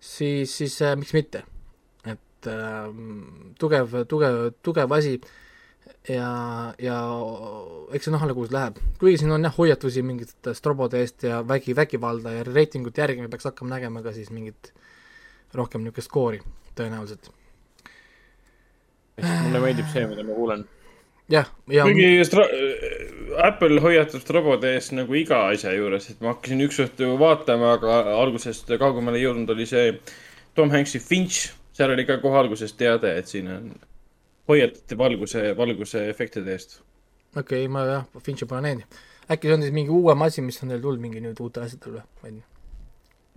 siis, 0.00 0.54
siis 0.54 0.78
miks 0.96 1.14
mitte 1.16 1.44
äh, 1.44 1.57
tugev, 3.58 4.00
tugev, 4.08 4.40
tugev 4.62 4.96
asi 4.98 5.18
ja, 6.08 6.30
ja 6.82 6.98
eks 7.94 8.08
see 8.08 8.20
kuhu 8.34 8.46
see 8.46 8.56
läheb. 8.56 8.78
kuigi 9.00 9.22
siin 9.22 9.32
on 9.34 9.44
jah, 9.44 9.56
hoiatusi 9.56 10.02
mingitest 10.02 10.66
robode 10.66 11.00
eest 11.02 11.26
ja 11.26 11.40
vägi, 11.48 11.76
vägivalda 11.76 12.38
ja 12.38 12.46
reitingute 12.46 13.02
järgi 13.02 13.24
me 13.24 13.28
peaks 13.28 13.48
hakkama 13.50 13.76
nägema 13.76 14.02
ka 14.02 14.12
siis 14.12 14.30
mingit 14.30 14.72
rohkem 15.54 15.84
niisugust 15.84 16.10
skoori 16.10 16.40
tõenäoliselt. 16.78 17.30
mulle 19.18 19.60
meeldib 19.60 19.88
see, 19.92 20.06
mida 20.06 20.24
ma 20.24 20.36
kuulen. 20.36 20.64
jah, 21.28 21.50
ja 21.66 21.84
kuigi 21.88 22.24
Apple 23.44 23.80
hoiatab 23.84 24.32
robode 24.34 24.72
eest 24.74 24.94
nagu 24.96 25.14
iga 25.14 25.44
asja 25.52 25.74
juures, 25.76 26.10
et 26.10 26.20
ma 26.24 26.32
hakkasin 26.34 26.64
üks 26.64 26.80
õhtu 26.86 27.12
vaatama, 27.20 27.74
aga 27.78 28.00
algusest 28.16 28.70
kaugemale 28.80 29.20
jõudnud 29.22 29.52
oli 29.54 29.66
see 29.68 29.92
Tom 30.58 30.72
Hanks'i 30.74 30.98
Finch 30.98 31.52
seal 31.78 31.94
oli 31.94 32.04
ka 32.08 32.18
kohe 32.22 32.38
alguses 32.40 32.74
teade, 32.74 33.14
et 33.20 33.30
siin 33.30 33.48
on, 33.54 33.70
hoiatati 34.50 34.98
valguse, 34.98 35.44
valguse 35.56 36.08
efektide 36.10 36.56
eest. 36.56 36.80
okei 37.36 37.64
okay,, 37.64 37.72
ma 37.72 37.86
jah, 37.86 38.06
Finchi 38.24 38.48
pole 38.50 38.64
näinud. 38.66 39.00
äkki 39.30 39.48
see 39.48 39.54
on 39.54 39.62
siis 39.66 39.74
mingi 39.76 39.94
uuem 39.94 40.22
asi, 40.26 40.42
mis 40.42 40.62
on 40.62 40.72
neil 40.72 40.82
tulnud 40.84 41.04
mingi 41.04 41.22
nüüd 41.22 41.40
uutel 41.44 41.68
asjadel 41.68 42.00
või, 42.00 42.06
ma 42.22 42.30
ei 42.30 42.38
tea 42.38 42.46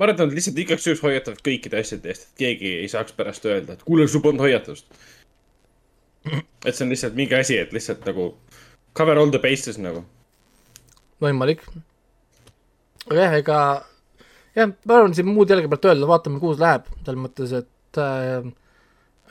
ma 0.01 0.07
arvan, 0.07 0.15
et 0.15 0.21
nad 0.23 0.33
lihtsalt 0.33 0.59
igaks 0.63 0.87
juhuks 0.87 1.03
hoiatavad 1.05 1.41
kõikide 1.45 1.77
asjade 1.77 2.09
eest, 2.09 2.23
et 2.25 2.39
keegi 2.41 2.71
ei 2.79 2.87
saaks 2.89 3.13
pärast 3.13 3.43
öelda, 3.45 3.75
et 3.75 3.83
kuule, 3.85 4.07
sul 4.09 4.23
polnud 4.25 4.41
hoiatust. 4.41 4.87
et 6.65 6.73
see 6.73 6.85
on 6.85 6.93
lihtsalt 6.93 7.17
mingi 7.17 7.37
asi, 7.37 7.59
et 7.61 7.73
lihtsalt 7.75 8.07
nagu 8.09 8.31
cover 8.97 9.21
all 9.21 9.29
the 9.29 9.41
bases 9.43 9.77
nagu. 9.77 10.01
võimalik. 11.21 11.61
aga 13.11 13.19
jah, 13.27 13.37
ega 13.43 13.59
jah, 14.55 14.73
ma 14.85 14.97
arvan, 14.97 15.13
siin 15.13 15.29
muud 15.29 15.53
jälgi 15.53 15.69
pealt 15.69 15.85
öelda, 15.91 16.09
vaatame, 16.09 16.41
kuhu 16.41 16.55
see 16.57 16.65
läheb, 16.65 16.89
selles 17.03 17.21
mõttes, 17.27 17.53
et 17.61 17.69
et 17.97 18.55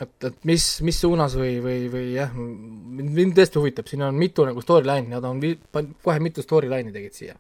et, 0.01 0.25
et 0.25 0.45
mis, 0.49 0.67
mis 0.87 1.01
suunas 1.03 1.35
või, 1.39 1.59
või, 1.65 1.85
või 1.93 2.07
jah, 2.15 2.33
mind 2.35 3.37
tõesti 3.37 3.61
huvitab, 3.61 3.89
siin 3.91 4.05
on 4.07 4.17
mitu 4.19 4.47
nagu 4.49 4.63
storyline'i, 4.65 5.13
nad 5.13 5.27
on 5.29 5.41
vi-, 5.43 5.59
kohe 6.05 6.23
mitu 6.25 6.45
storyline'i 6.45 6.95
tegid 6.95 7.17
siia. 7.17 7.37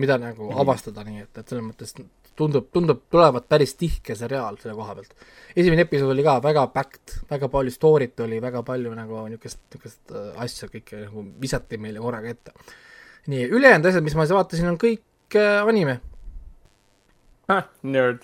mida 0.00 0.16
nagu 0.22 0.46
mm. 0.46 0.58
avastada, 0.62 1.02
nii 1.04 1.24
et, 1.24 1.38
et 1.38 1.48
selles 1.50 1.64
mõttes 1.66 1.94
tundub, 2.38 2.68
tundub 2.72 3.00
tulevat 3.10 3.48
päris 3.50 3.74
tihke 3.74 4.14
seriaal 4.16 4.56
selle 4.60 4.76
koha 4.78 4.94
pealt. 4.94 5.14
esimene 5.56 5.82
episood 5.82 6.14
oli 6.14 6.24
ka 6.24 6.38
väga 6.42 6.66
packed, 6.74 7.16
väga 7.30 7.48
palju 7.52 7.74
story't 7.74 8.22
oli, 8.24 8.38
väga 8.42 8.62
palju 8.66 8.94
nagu 8.96 9.24
niisugust, 9.28 9.60
niisugust 9.74 10.14
äh, 10.14 10.30
asja 10.46 10.70
kõike 10.70 11.04
nagu 11.04 11.26
visati 11.42 11.78
meile 11.78 12.00
korraga 12.00 12.30
ette. 12.30 12.54
nii, 13.26 13.48
ülejäänud 13.50 13.90
asjad, 13.90 14.06
mis 14.06 14.16
ma 14.16 14.28
vaatasin, 14.30 14.70
on 14.72 14.80
kõik 14.80 15.36
äh, 15.36 15.60
anime. 15.66 16.00
Nerd 17.82 18.22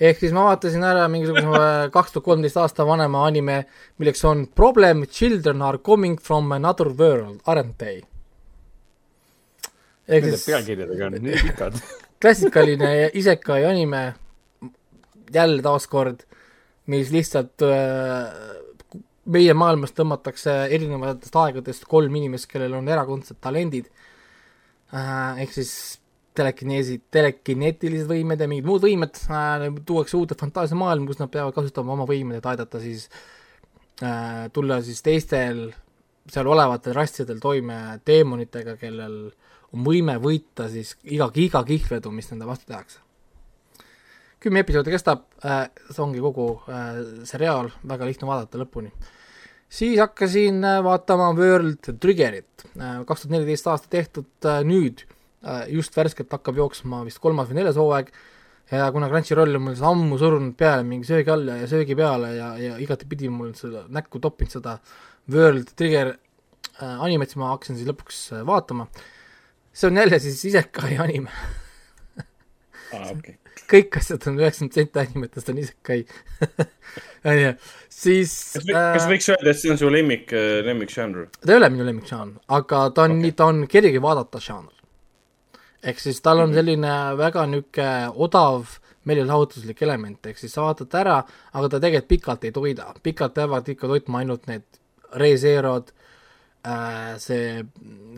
ehk 0.00 0.20
siis 0.20 0.34
ma 0.36 0.46
vaatasin 0.50 0.84
ära 0.84 1.06
mingisuguse 1.12 1.70
kaks 1.96 2.14
tuhat 2.14 2.26
kolmteist 2.26 2.58
aasta 2.60 2.86
vanema 2.88 3.24
anime, 3.28 3.62
milleks 4.00 4.24
on 4.28 4.46
Problem 4.46 5.06
children 5.06 5.62
are 5.62 5.78
coming 5.78 6.18
from 6.20 6.52
another 6.52 6.90
world, 6.90 7.40
aren't 7.46 7.78
they? 7.78 8.02
Nende 10.06 10.38
pealkirjadega 10.38 11.08
on 11.08 11.18
nii 11.24 11.42
pikad 11.48 11.80
klassikaline 12.22 13.10
isekai 13.18 13.64
anime, 13.66 14.02
jälle 15.34 15.62
taaskord, 15.62 16.22
mis 16.92 17.10
lihtsalt 17.10 17.64
äh, 17.66 18.28
meie 19.26 19.54
maailmas 19.58 19.94
tõmmatakse 19.96 20.54
erinevatest 20.70 21.34
aegadest 21.42 21.86
kolm 21.90 22.14
inimest, 22.20 22.46
kellel 22.50 22.76
on 22.78 22.88
erakordsed 22.88 23.40
talendid 23.42 23.88
äh,, 24.94 25.42
ehk 25.42 25.56
siis 25.56 25.72
telekineesi, 26.36 27.00
telekineetilised 27.14 28.10
võimed 28.10 28.42
ja 28.42 28.50
mingid 28.50 28.68
muud 28.68 28.84
võimed 28.84 29.18
äh, 29.30 29.66
tuuakse 29.88 30.18
uude 30.18 30.36
fantaasiamaailma, 30.38 31.08
kus 31.08 31.22
nad 31.22 31.32
peavad 31.32 31.56
kasutama 31.56 31.96
oma 31.96 32.06
võimeid, 32.08 32.40
et 32.40 32.52
aidata 32.52 32.82
siis 32.82 33.08
äh, 34.04 34.46
tulla 34.52 34.80
siis 34.84 35.02
teistel 35.04 35.68
seal 36.32 36.48
olevatel 36.50 36.94
rastidel 36.96 37.40
toime 37.42 37.78
teemonitega, 38.04 38.76
kellel 38.80 39.18
on 39.74 39.84
võime 39.86 40.16
võita 40.22 40.68
siis 40.72 40.94
iga, 41.04 41.28
iga 41.34 41.62
kihlvedu, 41.66 42.12
mis 42.14 42.30
nende 42.32 42.48
vastu 42.48 42.70
tehakse. 42.70 43.02
kümme 44.40 44.60
episoodi 44.62 44.92
kestab 44.92 45.24
äh,, 45.44 45.66
see 45.90 46.02
ongi 46.02 46.20
kogu 46.22 46.48
äh, 46.70 46.98
seriaal, 47.26 47.70
väga 47.88 48.06
lihtne 48.06 48.28
vaadata 48.28 48.60
lõpuni. 48.62 48.92
siis 49.68 49.98
hakkasin 49.98 50.64
äh, 50.64 50.82
vaatama 50.84 51.32
World 51.34 51.92
Triggerit 52.00 52.66
äh,, 52.76 53.02
kaks 53.06 53.26
tuhat 53.26 53.36
neliteist 53.36 53.66
aasta 53.66 53.90
tehtud 53.90 54.30
äh, 54.46 54.62
nüüd 54.64 55.06
just 55.70 55.96
värskelt 55.96 56.32
hakkab 56.32 56.56
jooksma 56.58 57.04
vist 57.06 57.20
kolmas 57.22 57.50
või 57.50 57.60
neljas 57.60 57.78
hooaeg 57.80 58.10
ja 58.70 58.90
kuna 58.92 59.08
Crunchyroll 59.08 59.58
on 59.58 59.62
mul 59.68 59.82
ammu 59.90 60.18
surunud 60.18 60.54
peale 60.58 60.82
mingi 60.86 61.06
söögi 61.06 61.30
alla 61.30 61.60
ja 61.60 61.68
söögi 61.70 61.96
peale 61.98 62.32
ja, 62.34 62.48
ja 62.58 62.78
igatepidi 62.82 63.30
mul 63.30 63.52
seda 63.58 63.84
näkku 63.92 64.20
toppinud 64.22 64.56
seda 64.58 64.78
World 65.32 65.70
Trigger 65.78 66.12
äh, 66.14 67.04
animet, 67.04 67.30
siis 67.30 67.40
ma 67.42 67.52
hakkasin 67.54 67.78
siis 67.78 67.88
lõpuks 67.90 68.20
äh, 68.34 68.44
vaatama. 68.46 68.88
see 69.72 69.90
on 69.90 70.02
jälle 70.02 70.18
siis 70.18 70.44
isekai 70.50 70.96
anime 71.02 71.30
ah, 72.96 73.10
okay. 73.12 73.38
kõik 73.70 74.00
asjad 74.00 74.26
on 74.26 74.40
üheksakümmend 74.42 74.74
protsenti 74.74 75.02
animetest 75.04 75.52
on 75.52 75.62
isekai 75.62 76.00
onju, 77.30 77.52
siis 78.02 78.36
kas, 78.56 78.70
äh, 78.72 78.92
kas 78.98 79.10
võiks 79.12 79.30
öelda, 79.30 79.52
et 79.52 79.62
see 79.62 79.74
on 79.76 79.78
su 79.78 79.92
lemmik, 79.94 80.34
lemmikžanr? 80.66 81.28
ta 81.38 81.54
ei 81.54 81.60
ole 81.60 81.70
minu 81.70 81.86
lemmikžanr, 81.86 82.40
aga 82.58 82.88
ta 82.90 83.06
on 83.06 83.20
okay., 83.20 83.36
ta 83.38 83.52
on 83.52 83.68
kerge 83.70 84.02
vaadata 84.02 84.42
žanr 84.42 84.75
ehk 85.86 86.02
siis 86.02 86.20
tal 86.24 86.42
on 86.42 86.50
mhm. 86.50 86.58
selline 86.58 86.92
väga 87.18 87.46
niisugune 87.50 88.10
odav 88.26 88.76
meelelahutuslik 89.06 89.82
element, 89.86 90.26
ehk 90.26 90.40
siis 90.40 90.54
sa 90.56 90.64
vaatad 90.66 90.94
ära, 90.98 91.20
aga 91.54 91.68
ta 91.70 91.80
tegelikult 91.82 92.10
pikalt 92.10 92.46
ei 92.48 92.54
toida, 92.54 92.88
pikalt 93.02 93.36
peavad 93.36 93.68
ikka 93.70 93.90
toitma 93.92 94.22
ainult 94.22 94.48
need 94.50 94.80
rezeerod 95.22 95.92
äh,, 96.66 97.14
see 97.22 97.62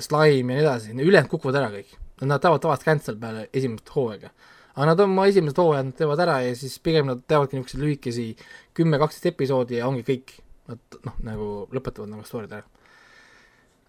slaim 0.04 0.48
ja 0.48 0.56
nii 0.56 0.64
edasi, 0.64 0.94
ülejäänud 0.96 1.32
kukuvad 1.34 1.60
ära 1.60 1.68
kõik. 1.74 1.92
Nad 2.24 2.40
tahavad 2.42 2.64
tavaliselt 2.64 2.88
cancel 2.88 3.18
peale 3.20 3.44
esimest 3.54 3.92
hooaega. 3.94 4.32
aga 4.74 4.86
nad 4.86 5.00
on 5.04 5.12
oma 5.12 5.26
esimesed 5.28 5.60
hooajad, 5.60 5.92
teevad 5.98 6.24
ära 6.24 6.40
ja 6.46 6.56
siis 6.56 6.78
pigem 6.82 7.06
nad 7.10 7.20
teevadki 7.28 7.58
niisuguseid 7.58 7.84
lühikesi 7.84 8.26
kümme, 8.74 8.98
kaksteist 8.98 9.34
episoodi 9.34 9.78
ja 9.78 9.86
ongi 9.90 10.06
kõik. 10.06 10.38
Nad 10.68 10.98
noh, 11.04 11.20
nagu 11.24 11.46
lõpetavad 11.72 12.10
nagu 12.10 12.24
story'd 12.24 12.52
ära 12.52 12.77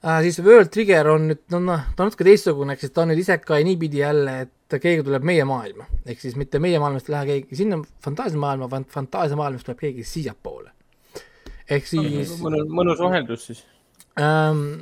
äh,. 0.05 0.21
siis 0.25 0.39
World 0.43 0.71
Trigger 0.73 1.11
on 1.13 1.29
nüüd, 1.31 1.41
no 1.53 1.61
noh, 1.63 1.87
ta 1.95 2.03
on 2.03 2.11
natuke 2.11 2.27
teistsugune, 2.27 2.75
ehk 2.75 2.85
siis 2.85 2.95
ta 2.95 3.03
on 3.03 3.13
nüüd 3.13 3.23
isekai 3.23 3.63
niipidi 3.67 4.03
jälle, 4.03 4.35
et 4.45 4.77
keegi 4.81 5.05
tuleb 5.07 5.25
meie 5.25 5.47
maailma. 5.47 5.87
ehk 6.05 6.21
siis 6.21 6.37
mitte 6.39 6.61
meie 6.63 6.79
maailmast 6.81 7.09
ei 7.09 7.15
lähe 7.15 7.31
keegi 7.33 7.63
sinna 7.63 7.81
fantaasiamaailma, 8.05 8.69
vaid 8.71 8.87
fantaasiamaailmast 8.93 9.69
tuleb 9.69 9.81
keegi 9.87 10.05
siiapoole. 10.07 10.71
ehk 11.69 11.89
siis 11.89 12.37
mõnus, 12.43 12.71
mõnus 12.81 13.03
vaheldus 13.03 13.49
siis 13.51 13.65
ähm, 14.19 14.81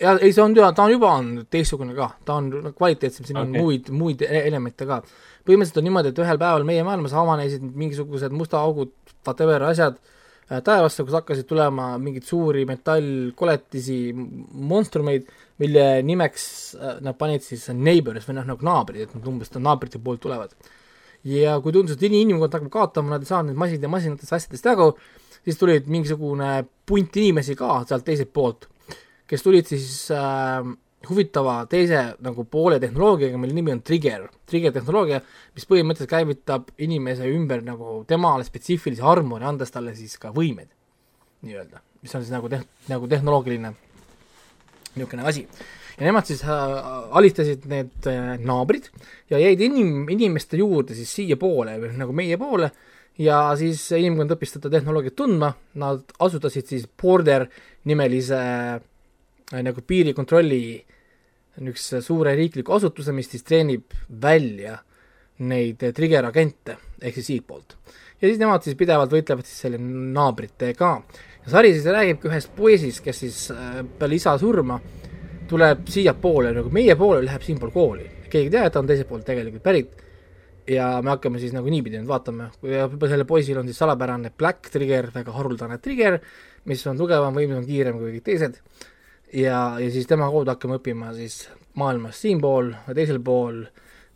ja 0.00 0.16
ei, 0.20 0.32
see 0.32 0.42
on, 0.42 0.54
ta 0.56 0.84
on 0.84 0.94
juba 0.94 1.12
on 1.18 1.30
teistsugune 1.50 1.94
ka, 1.96 2.08
ta 2.26 2.38
on 2.40 2.72
kvaliteetsem, 2.76 3.26
siin 3.28 3.38
okay. 3.38 3.48
on 3.48 3.58
muid, 3.58 3.90
muid 3.94 4.24
e-, 4.26 4.46
elemente 4.48 4.86
ka. 4.88 5.02
põhimõtteliselt 5.46 5.80
on 5.80 5.86
niimoodi, 5.88 6.12
et 6.12 6.22
ühel 6.22 6.40
päeval 6.40 6.64
meie 6.66 6.84
maailmas 6.86 7.14
avanesid 7.18 7.64
mingisugused 7.66 8.34
musta 8.36 8.60
augud, 8.62 8.92
whatever 9.26 9.66
asjad 9.68 9.98
taevasse, 10.48 11.04
kus 11.06 11.16
hakkasid 11.16 11.46
tulema 11.48 11.92
mingeid 12.02 12.26
suuri 12.28 12.64
metallkoletisi 12.68 13.98
monstrumeid, 14.72 15.30
mille 15.62 15.86
nimeks 16.06 16.44
äh, 16.76 16.98
nad 17.04 17.18
panid 17.18 17.44
siis 17.46 17.68
neighbors 17.72 18.28
või 18.28 18.40
noh, 18.40 18.48
nagu 18.52 18.68
naabrid, 18.68 19.06
et 19.06 19.16
nad 19.16 19.28
umbes 19.32 19.52
naabrite 19.56 20.02
poolt 20.02 20.22
tulevad. 20.24 20.54
ja 21.24 21.58
kui 21.62 21.72
tundus, 21.72 21.96
et 21.96 22.02
inimkond 22.08 22.52
hakkab 22.52 22.72
kaotama, 22.72 23.14
nad 23.14 23.22
ei 23.22 23.30
saanud 23.30 23.52
need 23.52 23.62
masinad 23.62 23.86
ja 23.86 23.92
masinatest 23.92 24.36
asjadest 24.38 24.66
jagu, 24.66 24.90
siis 25.44 25.58
tulid 25.58 25.86
mingisugune 25.90 26.50
punt 26.86 27.16
inimesi 27.16 27.54
ka 27.58 27.82
sealt 27.86 28.04
teiselt 28.06 28.32
poolt 28.34 28.66
kes 29.32 29.44
tulid 29.44 29.68
siis 29.70 30.10
äh, 30.12 30.60
huvitava 31.08 31.56
teise 31.70 32.02
nagu 32.22 32.44
poole 32.50 32.78
tehnoloogiaga, 32.82 33.38
mille 33.40 33.56
nimi 33.56 33.74
on 33.74 33.82
Trigger, 33.86 34.28
Trigger 34.48 34.74
tehnoloogia, 34.74 35.22
mis 35.56 35.66
põhimõtteliselt 35.68 36.10
käivitab 36.10 36.70
inimese 36.82 37.28
ümber 37.30 37.64
nagu 37.66 38.02
temale 38.08 38.46
spetsiifilise 38.46 39.04
armori, 39.06 39.46
andes 39.48 39.74
talle 39.74 39.94
siis 39.98 40.18
ka 40.20 40.32
võimeid 40.34 40.70
nii-öelda, 41.42 41.82
mis 42.02 42.14
on 42.14 42.24
siis 42.24 42.34
nagu 42.34 42.50
teh-, 42.52 42.66
nagu 42.90 43.08
tehnoloogiline 43.10 43.72
niisugune 44.94 45.26
asi. 45.28 45.46
ja 45.98 46.06
nemad 46.06 46.28
siis 46.28 46.42
äh, 46.44 46.78
alistasid 47.18 47.66
need 47.70 48.08
äh, 48.10 48.36
naabrid 48.40 48.88
ja 49.30 49.40
jäid 49.40 49.60
inim-, 49.60 50.06
inimeste 50.12 50.60
juurde 50.60 50.94
siis 50.96 51.12
siiapoole 51.16 51.78
nagu 51.96 52.12
meie 52.16 52.38
poole 52.40 52.70
ja 53.20 53.42
siis 53.58 53.84
inimkond 53.92 54.36
õppis 54.36 54.54
seda 54.56 54.70
tehnoloogiat 54.72 55.16
tundma, 55.16 55.52
nad 55.80 56.14
asutasid 56.22 56.68
siis 56.70 56.86
Border 56.86 57.46
nimelise 57.88 58.40
äh, 58.40 59.62
nagu 59.62 59.84
piirikontrolli 59.86 60.62
niisuguse 61.60 62.00
suure 62.04 62.34
riikliku 62.36 62.72
asutuse, 62.76 63.12
mis 63.12 63.28
siis 63.30 63.44
treenib 63.44 63.92
välja 64.22 64.78
neid 65.42 65.82
trigger 65.96 66.28
agente 66.28 66.76
ehk 67.00 67.18
siis 67.18 67.28
siitpoolt. 67.32 67.76
ja 68.20 68.28
siis 68.28 68.38
nemad 68.40 68.64
siis 68.64 68.76
pidevalt 68.78 69.12
võitlevad 69.12 69.48
siis 69.48 69.64
selle 69.66 69.78
naabritega. 69.80 70.92
ja 71.44 71.54
sari 71.56 71.72
siis 71.74 71.86
räägibki 71.86 72.30
ühest 72.30 72.52
poisist, 72.56 73.02
kes 73.04 73.24
siis 73.24 73.42
äh, 73.50 73.82
peale 73.98 74.16
isa 74.16 74.36
surma 74.38 74.80
tuleb 75.48 75.88
siiapoole, 75.90 76.52
nagu 76.56 76.70
meie 76.72 76.96
poole, 76.96 77.24
läheb 77.26 77.42
siinpool 77.44 77.74
kooli. 77.74 78.08
keegi 78.30 78.48
ei 78.48 78.54
tea, 78.54 78.64
et 78.66 78.72
ta 78.72 78.80
on 78.80 78.88
teiselt 78.88 79.08
poolt 79.10 79.26
tegelikult 79.28 79.62
pärit 79.62 79.98
ja 80.68 80.86
me 81.02 81.12
hakkame 81.12 81.40
siis 81.42 81.52
nagu 81.52 81.68
niipidi 81.68 81.98
nüüd 81.98 82.08
vaatama, 82.08 82.48
ja 82.64 82.86
sellel 82.88 83.26
poisil 83.28 83.58
on 83.60 83.68
siis 83.68 83.80
salapärane 83.82 84.30
black 84.38 84.70
trigger, 84.72 85.10
väga 85.14 85.34
haruldane 85.34 85.78
trigger, 85.82 86.20
mis 86.70 86.84
on 86.86 87.00
tugevam, 87.00 87.34
võimsam, 87.34 87.66
kiirem 87.66 87.98
kui 87.98 88.14
kõik 88.16 88.28
teised 88.30 88.60
ja, 89.32 89.58
ja 89.80 89.90
siis 89.92 90.08
tema 90.10 90.28
kaudu 90.30 90.52
hakkame 90.52 90.78
õppima 90.78 91.12
siis 91.16 91.46
maailmas 91.78 92.20
siinpool, 92.22 92.72
teisel 92.94 93.20
pool 93.24 93.64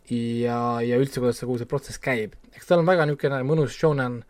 ja, 0.09 0.59
ja 0.85 0.99
üldse, 0.99 1.21
kuidas 1.21 1.39
see, 1.39 1.47
kogu 1.47 1.61
see 1.61 1.69
protsess 1.69 2.01
käib. 2.01 2.35
eks 2.55 2.69
tal 2.69 2.83
on 2.83 2.89
väga 2.89 3.07
niisugune 3.07 3.41
mõnus 3.47 3.75
shonen 3.77 4.21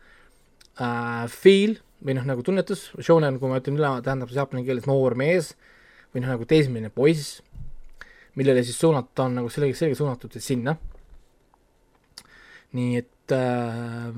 äh, 0.79 1.25
feel 1.31 1.77
või 2.03 2.17
noh, 2.17 2.27
nagu 2.29 2.43
tunnetus, 2.45 2.91
shonen, 3.01 3.39
kui 3.41 3.51
ma 3.51 3.59
ütlen 3.61 3.79
üle, 3.79 3.91
tähendab 4.05 4.31
siis 4.31 4.39
jaapani 4.39 4.65
keeles 4.67 4.88
noor 4.89 5.17
mees 5.19 5.53
või 6.13 6.23
noh, 6.23 6.31
nagu 6.35 6.47
teismeline 6.47 6.91
poiss, 6.93 7.41
millele 8.38 8.63
siis 8.65 8.79
suunata 8.79 9.25
on 9.25 9.39
nagu 9.41 9.51
sellega, 9.51 9.75
sellega 9.77 9.99
suunatud 9.99 10.38
siis 10.38 10.51
sinna. 10.53 10.77
nii 12.77 12.97
et 12.99 13.33
äh, 13.35 14.11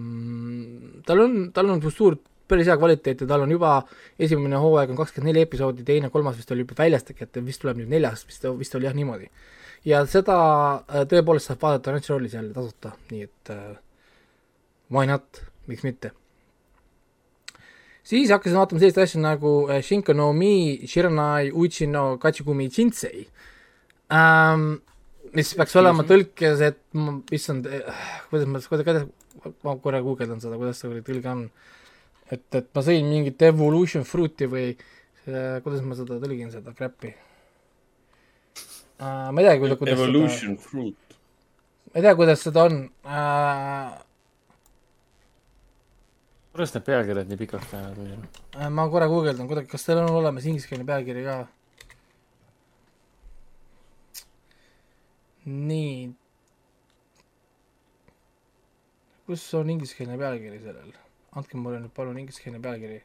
tal 1.08 1.26
on, 1.26 1.38
tal 1.56 1.70
on 1.74 1.82
suur 1.90 2.20
päris 2.50 2.70
hea 2.70 2.78
kvaliteet 2.80 3.24
ja 3.24 3.28
tal 3.30 3.46
on 3.46 3.54
juba 3.54 3.76
esimene 4.20 4.60
hooaeg 4.62 4.94
on 4.94 5.00
kakskümmend 5.00 5.32
neli 5.32 5.46
episoodi, 5.46 5.86
teine, 5.88 6.10
kolmas 6.14 6.38
vist 6.40 6.52
oli 6.54 6.66
juba 6.66 6.78
väljastik, 6.80 7.22
et 7.26 7.42
vist 7.46 7.62
tuleb 7.64 7.82
nüüd 7.82 7.92
neljas, 7.94 8.26
vist, 8.28 8.48
vist 8.60 8.78
oli 8.78 8.90
jah 8.90 8.98
niimoodi. 8.98 9.30
ja 9.88 10.04
seda 10.10 10.38
äh, 10.82 11.06
tõepoolest 11.12 11.52
saab 11.52 11.62
vaadata 11.62 11.94
Crunchrollis 11.94 12.34
jälle 12.36 12.54
tasuta, 12.54 12.96
nii 13.12 13.28
et 13.28 13.54
uh, 13.54 13.78
why 14.92 15.08
not, 15.08 15.44
miks 15.68 15.86
mitte. 15.88 16.12
siis 18.04 18.34
hakkasin 18.34 18.58
vaatama 18.58 18.82
selliseid 18.82 19.06
asju 19.06 19.24
nagu 19.24 19.56
uh, 19.68 19.80
Shinko 19.82 20.14
no 20.14 20.34
Mi, 20.34 20.82
Shiranai, 20.86 21.52
Uchi 21.52 21.88
no 21.88 22.18
Kachigumi 22.18 22.70
Jinsei 22.70 23.28
um,, 24.10 24.70
mis 25.36 25.54
peaks 25.56 25.76
olema 25.80 26.04
tõlkes, 26.08 26.62
et 26.66 26.80
issand, 27.36 27.68
kuidas 28.30 28.48
ma, 28.50 28.62
kuidas, 28.62 28.86
kuidas, 28.88 29.52
ma 29.66 29.76
korra 29.84 30.02
guugeldan 30.06 30.42
seda, 30.42 30.58
kuidas 30.58 30.82
see 30.82 31.04
tõlge 31.06 31.32
on 31.32 31.44
et, 32.34 32.46
et 32.56 32.70
ma 32.76 32.84
sõin 32.86 33.08
mingit 33.10 33.42
evolution 33.48 34.06
fruit'i 34.08 34.48
või 34.50 34.68
äh, 34.74 35.60
kuidas 35.66 35.82
ma 35.86 35.98
seda 35.98 36.20
tõlgin, 36.22 36.52
seda 36.54 36.74
crap'i 36.78 37.14
uh,. 39.00 39.30
ma 39.34 39.42
ei 39.42 39.48
teagi, 39.48 39.64
kuidas 39.64 39.96
evolution 39.96 40.56
seda, 40.58 40.68
fruit. 40.68 41.18
ma 41.90 41.96
ei 41.98 42.06
tea, 42.06 42.16
kuidas 42.20 42.46
seda 42.46 42.68
on 42.70 42.80
uh,. 42.86 43.98
kuidas 46.54 46.76
need 46.76 46.88
pealkirjad 46.92 47.32
nii 47.32 47.42
pikaks 47.44 47.74
lähevad 47.74 48.02
muidu 48.02 48.20
uh,? 48.22 48.70
ma 48.78 48.90
korra 48.94 49.10
guugeldan 49.12 49.50
kuidagi, 49.50 49.72
kas 49.74 49.88
teil 49.88 50.04
on 50.04 50.14
olemas 50.22 50.48
ingliskeelne 50.50 50.88
pealkiri 50.90 51.26
ka? 51.26 51.42
nii. 55.50 56.10
kus 59.30 59.52
on 59.58 59.70
ingliskeelne 59.78 60.18
pealkiri 60.18 60.62
sellel? 60.62 60.98
Andke 61.38 61.58
mulle 61.58 61.80
nüüd 61.84 61.94
palun 61.96 62.18
ingliskeelne 62.18 62.62
pealkiri 62.64 63.00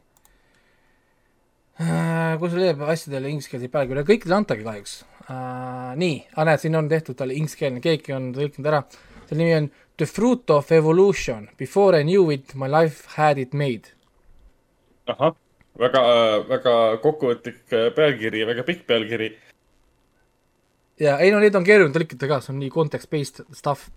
äh,. 1.80 2.36
kus 2.40 2.54
leiab 2.56 2.84
asjadele 2.88 3.32
ingliskeelseid 3.32 3.72
pealkirju, 3.72 4.06
kõikidele 4.10 4.38
antagi 4.40 4.66
kahjuks 4.66 4.98
äh,. 5.28 5.94
nii, 6.00 6.18
aga 6.34 6.50
näed, 6.50 6.62
siin 6.64 6.80
on 6.80 6.90
tehtud 6.92 7.18
talle 7.18 7.36
ingliskeelne, 7.36 7.82
keegi 7.84 8.16
on 8.16 8.32
tõlkinud 8.36 8.70
ära, 8.72 8.84
selle 9.28 9.40
nimi 9.42 9.56
on 9.62 9.72
The 9.94 10.06
fruit 10.10 10.50
of 10.50 10.72
evolution, 10.72 11.48
before 11.56 11.94
I 11.94 12.02
knew 12.02 12.28
it, 12.32 12.56
my 12.56 12.66
life 12.66 13.04
had 13.14 13.38
it 13.38 13.52
made. 13.54 13.92
ahah, 15.06 15.36
väga, 15.78 16.00
väga 16.48 16.72
kokkuvõtlik 17.04 17.60
pealkiri 17.94 18.42
väga 18.48 18.64
pikk 18.66 18.86
pealkiri. 18.88 19.28
ja 21.00 21.18
ei 21.22 21.30
no 21.30 21.38
neid 21.42 21.54
on 21.54 21.66
keeruline 21.66 21.94
tõlkida 21.94 22.26
ka, 22.30 22.40
see 22.40 22.54
on 22.54 22.58
nii 22.62 22.72
context-based 22.74 23.44
stuff 23.54 23.90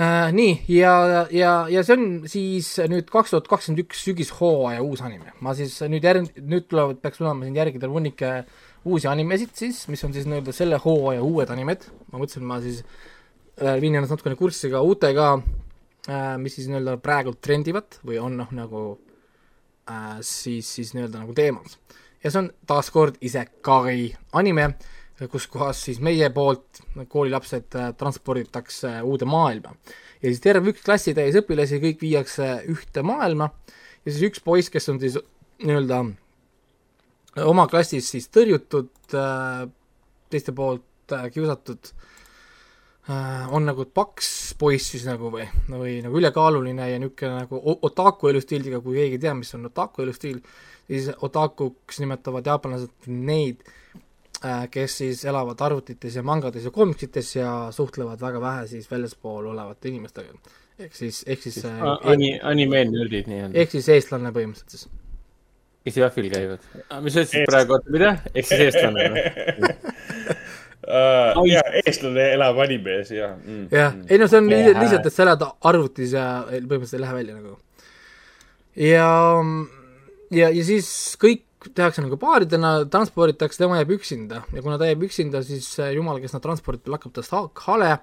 äh,. 0.00 0.32
nii, 0.32 0.54
ja, 0.72 0.94
ja, 1.34 1.52
ja 1.70 1.84
see 1.84 1.96
on 1.96 2.04
siis 2.30 2.72
nüüd 2.90 3.10
kaks 3.12 3.34
tuhat 3.34 3.48
kakskümmend 3.50 3.84
üks 3.84 4.02
sügishooaja 4.06 4.82
uus 4.84 5.02
anime. 5.04 5.34
ma 5.44 5.54
siis 5.58 5.76
nüüd 5.90 6.06
järg-, 6.06 6.40
nüüd 6.40 6.68
tulevad, 6.70 7.00
peaks 7.02 7.20
tulema 7.20 7.46
siin 7.46 7.58
järgida 7.60 7.90
hunnike 7.90 8.32
uusi 8.88 9.10
animesid 9.10 9.52
siis, 9.58 9.82
mis 9.92 10.04
on 10.06 10.14
siis 10.16 10.28
nii-öelda 10.28 10.54
selle 10.56 10.80
hooaja 10.80 11.24
uued 11.26 11.52
animed, 11.52 11.84
ma 12.12 12.22
mõtlesin, 12.22 12.46
ma 12.48 12.60
siis 12.64 12.80
äh, 13.60 13.76
viin 13.82 13.94
ennast 13.96 14.16
natukene 14.16 14.38
kurssi 14.40 14.72
ka 14.72 14.82
uutega 14.86 15.32
äh,, 15.36 16.36
mis 16.40 16.56
siis 16.58 16.70
nii-öelda 16.70 16.96
praegu 17.04 17.36
trendivad 17.36 18.00
või 18.06 18.20
on 18.22 18.40
noh, 18.40 18.54
nagu 18.56 18.86
äh, 19.90 20.16
siis, 20.24 20.70
siis 20.78 20.94
nii-öelda 20.96 21.26
nagu 21.26 21.36
teemas. 21.36 21.76
ja 22.24 22.32
see 22.32 22.46
on 22.46 22.50
taaskord 22.68 23.20
Isekai 23.20 24.14
anime 24.32 24.72
äh,, 24.72 24.96
kus 25.28 25.46
kohas 25.50 25.82
siis 25.84 26.00
meie 26.00 26.30
poolt 26.32 26.80
koolilapsed 27.08 27.76
äh, 27.76 27.90
transporditakse 27.98 29.00
uude 29.04 29.28
maailma. 29.28 29.74
ja 30.22 30.28
siis 30.28 30.40
terve 30.40 30.72
üks 30.72 30.84
klassitäis 30.84 31.36
õpilasi, 31.42 31.80
kõik 31.82 32.00
viiakse 32.00 32.48
ühte 32.70 33.04
maailma 33.04 33.50
ja 34.04 34.12
siis 34.12 34.22
üks 34.30 34.44
poiss, 34.44 34.72
kes 34.72 34.88
on 34.88 35.00
siis 35.00 35.18
nii-öelda 35.60 36.04
oma 37.46 37.66
klassis 37.70 38.08
siis 38.14 38.30
tõrjutud, 38.32 38.92
äh, 39.14 39.66
teiste 40.32 40.56
poolt 40.56 41.16
äh, 41.16 41.28
kiusatud, 41.34 41.92
on 43.50 43.64
nagu 43.66 43.82
paks 43.90 44.52
poiss 44.60 44.92
siis 44.92 45.02
nagu 45.08 45.32
või, 45.32 45.42
või 45.66 45.96
nagu 46.04 46.18
ülekaaluline 46.20 46.84
ja 46.92 46.98
niisugune 47.00 47.40
nagu 47.40 47.58
otaku 47.82 48.28
elustiiliga, 48.30 48.78
kui 48.84 49.00
keegi 49.00 49.16
ei 49.16 49.22
tea, 49.24 49.32
mis 49.34 49.50
on 49.56 49.64
otaku 49.66 50.04
elustiil, 50.04 50.36
siis 50.86 51.08
otakuks 51.18 51.98
nimetavad 52.04 52.46
jaapanlased 52.46 53.08
neid 53.10 53.64
Äh, 53.96 54.09
kes 54.70 54.96
siis 55.02 55.24
elavad 55.28 55.60
arvutites 55.60 56.16
ja 56.16 56.22
mangades 56.24 56.64
ja 56.64 56.70
komiksites 56.72 57.34
ja 57.36 57.50
suhtlevad 57.76 58.20
väga 58.20 58.40
vähe 58.40 58.66
siis 58.66 58.90
väljaspool 58.90 59.50
olevate 59.52 59.88
inimestega. 59.88 60.32
ehk 60.78 60.94
siis, 60.96 61.24
ehk 61.26 61.42
siis 61.42 61.64
äh, 61.64 61.82
ani-, 62.08 62.38
animeenerdid 62.42 63.28
nii-öelda. 63.28 63.58
ehk 63.60 63.76
siis 63.76 63.88
eestlane 63.88 64.32
põhimõtteliselt 64.32 64.70
siis. 64.70 64.88
kes 65.84 65.98
jahvil 66.00 66.30
käivad. 66.32 66.64
mis 67.04 67.12
sa 67.12 67.26
ütlesid 67.26 67.50
praegu, 67.50 67.76
oota 67.76 67.92
mida? 67.92 68.14
ehk 68.34 68.48
siis 68.48 68.64
eestlane 68.68 69.08
või? 69.12 69.26
uh,. 70.88 71.44
ja 71.50 71.66
eestlane 71.82 72.30
elab 72.38 72.62
animes 72.64 73.12
ja 73.12 73.34
mm,. 73.36 73.68
jah 73.70 73.92
mm., 73.92 74.08
ei 74.08 74.22
no 74.22 74.30
see 74.30 74.40
on 74.40 74.50
yeah. 74.54 74.72
lihtsalt, 74.80 75.04
et 75.04 75.18
sa 75.18 75.26
elad 75.28 75.44
arvutis 75.44 76.16
ja 76.16 76.26
põhimõtteliselt 76.48 76.96
ei 76.96 77.04
lähe 77.04 77.18
välja 77.20 77.36
nagu. 77.36 77.58
ja, 78.88 79.12
ja, 80.40 80.48
ja 80.48 80.66
siis 80.72 80.90
kõik 81.20 81.44
tehakse 81.68 82.02
nagu 82.04 82.16
paaridena, 82.20 82.72
transporditakse, 82.92 83.60
tema 83.60 83.78
jääb 83.80 83.94
üksinda 83.98 84.42
ja 84.54 84.64
kuna 84.64 84.78
ta 84.80 84.88
jääb 84.88 85.04
üksinda, 85.08 85.42
siis 85.44 85.68
jumal, 85.94 86.20
kes 86.22 86.34
nad 86.36 86.44
transportib, 86.44 86.88
lakkab 86.92 87.12
tast 87.16 87.34
hale, 87.66 87.96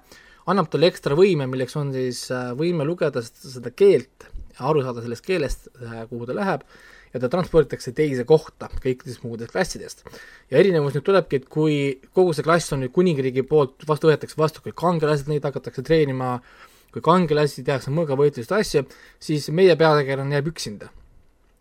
annab 0.48 0.70
talle 0.72 0.90
ekstra 0.92 1.16
võime, 1.18 1.48
milleks 1.50 1.76
on 1.80 1.90
siis 1.96 2.26
äh, 2.34 2.52
võime 2.58 2.86
lugeda 2.88 3.22
seda 3.24 3.72
keelt 3.74 4.28
aru 4.58 4.82
saada 4.82 5.02
sellest 5.04 5.26
keelest, 5.26 5.68
äh, 5.82 6.04
kuhu 6.10 6.28
ta 6.28 6.36
läheb 6.36 6.64
ja 7.12 7.20
ta 7.22 7.30
transporditakse 7.32 7.92
teise 7.96 8.24
kohta 8.28 8.68
kõikidest 8.82 9.24
muudest 9.24 9.54
klassidest. 9.54 10.04
ja 10.50 10.58
erinevus 10.60 10.96
nüüd 10.96 11.06
tulebki, 11.06 11.42
et 11.42 11.48
kui 11.48 11.76
kogu 12.14 12.34
see 12.36 12.46
klass 12.46 12.72
on 12.76 12.84
nüüd 12.84 12.92
kuningriigi 12.94 13.44
poolt 13.48 13.86
vastu, 13.88 14.10
võetakse 14.10 14.38
vastu 14.38 14.64
kui 14.64 14.74
kangelased, 14.76 15.30
neid 15.30 15.44
hakatakse 15.44 15.82
treenima 15.82 16.38
kui 16.92 17.04
kangelasi, 17.04 17.64
tehakse 17.64 17.92
mõõgavõitlust 17.92 18.52
asju, 18.56 18.84
siis 19.20 19.48
meie 19.52 19.76
peategelane 19.76 20.38
jääb 20.38 20.52
üksinda. 20.52 20.88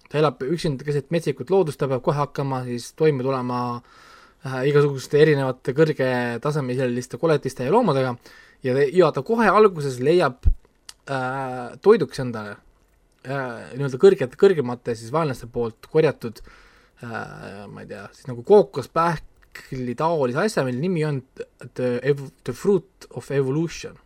Ta 0.10 0.20
elab 0.22 0.44
üksinda 0.46 0.86
keset 0.88 1.12
metsikut 1.12 1.50
loodust, 1.54 1.80
ta 1.80 1.90
peab 1.92 2.04
kohe 2.06 2.18
hakkama 2.18 2.64
siis 2.68 2.92
toime 2.98 3.26
tulema 3.26 3.62
äh, 3.78 4.62
igasuguste 4.72 5.20
erinevate 5.22 5.76
kõrgetasemeliste 5.78 7.20
koletiste 7.22 7.68
ja 7.68 7.74
loomadega 7.74 8.16
ja, 8.64 8.78
ja 8.94 9.12
ta 9.14 9.24
kohe 9.26 9.50
alguses 9.52 10.00
leiab 10.04 10.48
äh, 10.48 11.76
toiduks 11.84 12.22
endale 12.24 12.56
äh, 13.28 13.74
nii-öelda 13.76 14.00
kõrgete, 14.02 14.40
kõrgemate 14.40 14.96
siis 14.98 15.14
vaenlaste 15.14 15.50
poolt 15.52 15.90
korjatud 15.92 16.42
äh, 16.44 17.66
ma 17.72 17.84
ei 17.84 17.92
tea, 17.92 18.08
siis 18.16 18.30
nagu 18.30 18.44
kookospähkli 18.48 19.96
taolise 20.00 20.44
asja, 20.46 20.66
mille 20.68 20.82
nimi 20.84 21.06
on 21.08 21.22
The, 21.74 22.00
the 22.46 22.54
Fruit 22.54 23.08
of 23.12 23.32
Evolution. 23.32 23.98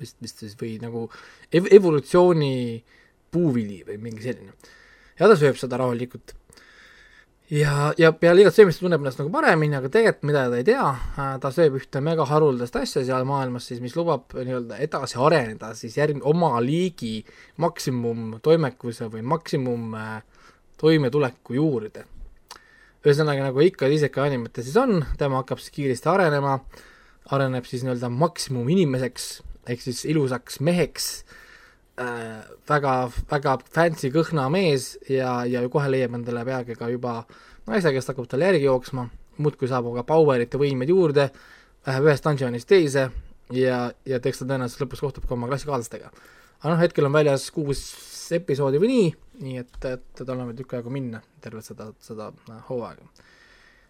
vist, 0.00 0.16
vist 0.22 0.42
siis 0.42 0.56
või 0.58 0.76
nagu 0.82 1.06
ev-, 1.52 1.70
evolutsiooni 1.70 2.82
puuvili 3.34 3.82
või 3.86 3.98
mingi 4.08 4.24
selline. 4.24 4.54
ja 5.18 5.28
ta 5.28 5.36
sööb 5.38 5.58
seda 5.60 5.82
rahulikult 5.82 6.36
ja, 7.50 7.92
ja 7.98 8.12
peale 8.16 8.42
igat 8.42 8.56
söömist 8.56 8.80
tunneb 8.82 9.02
ennast 9.02 9.20
nagu 9.20 9.32
paremini, 9.32 9.76
aga 9.76 9.90
tegelikult 9.92 10.28
mida 10.28 10.44
ta 10.50 10.60
ei 10.60 10.66
tea, 10.66 10.86
äh, 11.18 11.34
ta 11.42 11.50
sööb 11.54 11.76
ühte 11.80 12.00
mega 12.04 12.26
haruldast 12.28 12.76
asja 12.80 13.04
seal 13.04 13.26
maailmas 13.28 13.68
siis, 13.68 13.82
mis 13.84 13.96
lubab 13.98 14.32
nii-öelda 14.36 14.78
edasi 14.84 15.20
areneda 15.20 15.74
siis 15.78 15.98
järg-, 16.00 16.24
oma 16.24 16.54
liigi 16.64 17.18
maksimumtoimekuse 17.62 19.10
või 19.12 19.24
maksimum 19.34 19.94
äh, 19.98 20.18
toimetuleku 20.80 21.58
juurde. 21.58 22.08
ühesõnaga, 23.04 23.50
nagu 23.50 23.60
ikka 23.60 23.86
iseka 23.92 24.24
animetes 24.24 24.64
siis 24.64 24.76
on, 24.80 25.02
tema 25.20 25.42
hakkab 25.42 25.60
siis 25.60 25.74
kiiresti 25.76 26.08
arenema, 26.08 26.58
areneb 27.36 27.66
siis 27.68 27.84
nii-öelda 27.84 28.08
maksimum 28.08 28.68
inimeseks, 28.72 29.42
ehk 29.68 29.84
siis 29.84 30.04
ilusaks 30.08 30.60
meheks 30.64 31.10
äh,, 31.20 31.40
väga, 31.96 32.94
väga 33.30 33.58
fancy 33.70 34.10
kõhna 34.10 34.48
mees 34.50 34.94
ja, 35.08 35.44
ja 35.46 35.62
kohe 35.70 35.90
leiab 35.92 36.16
endale 36.18 36.44
peagi 36.44 36.74
ka 36.78 36.88
juba 36.90 37.20
naise, 37.68 37.92
kes 37.94 38.10
hakkab 38.10 38.26
talle 38.28 38.50
järgi 38.50 38.66
jooksma, 38.66 39.06
muudkui 39.38 39.68
saab 39.70 39.86
aga 39.92 40.02
power'it 40.08 40.54
ja 40.54 40.60
võimeid 40.60 40.90
juurde, 40.90 41.28
läheb 41.86 42.08
ühest 42.08 42.26
dungeonist 42.26 42.68
teise 42.68 43.08
ja, 43.52 43.78
ja 44.06 44.20
eks 44.20 44.42
ta 44.42 44.48
tõenäoliselt 44.48 44.84
lõpus 44.84 45.04
kohtub 45.04 45.28
ka 45.28 45.36
oma 45.36 45.50
klassikaaslastega. 45.50 46.10
aga 46.62 46.72
noh, 46.72 46.80
hetkel 46.80 47.06
on 47.06 47.14
väljas 47.14 47.46
kuus 47.54 47.84
episoodi 48.34 48.80
või 48.80 48.90
nii, 48.90 49.08
nii 49.44 49.62
et, 49.62 49.78
et 49.90 50.24
tal 50.24 50.36
on 50.38 50.48
veel 50.48 50.58
tükk 50.62 50.78
aega 50.78 50.92
minna, 50.92 51.20
tervet 51.44 51.66
seda, 51.66 51.90
seda 52.02 52.30
äh, 52.50 52.60
hooaega. 52.68 53.06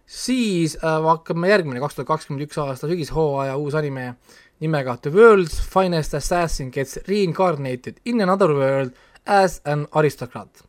siis 0.07 0.77
äh, 0.83 1.01
hakkame 1.09 1.49
järgmine, 1.53 1.81
kaks 1.81 1.99
tuhat 1.99 2.11
kakskümmend 2.13 2.47
üks 2.49 2.59
aasta 2.61 2.91
sügishooaja 2.91 3.57
uus 3.57 3.77
anime 3.79 4.15
nimega 4.61 4.97
The 4.97 5.11
World's 5.11 5.61
Finest 5.61 6.15
Assassin 6.15 6.71
gets 6.71 6.99
reincarnated 7.09 8.01
in 8.05 8.21
another 8.21 8.55
world 8.55 8.93
as 9.25 9.61
an 9.65 9.87
aristocrat 9.93 10.63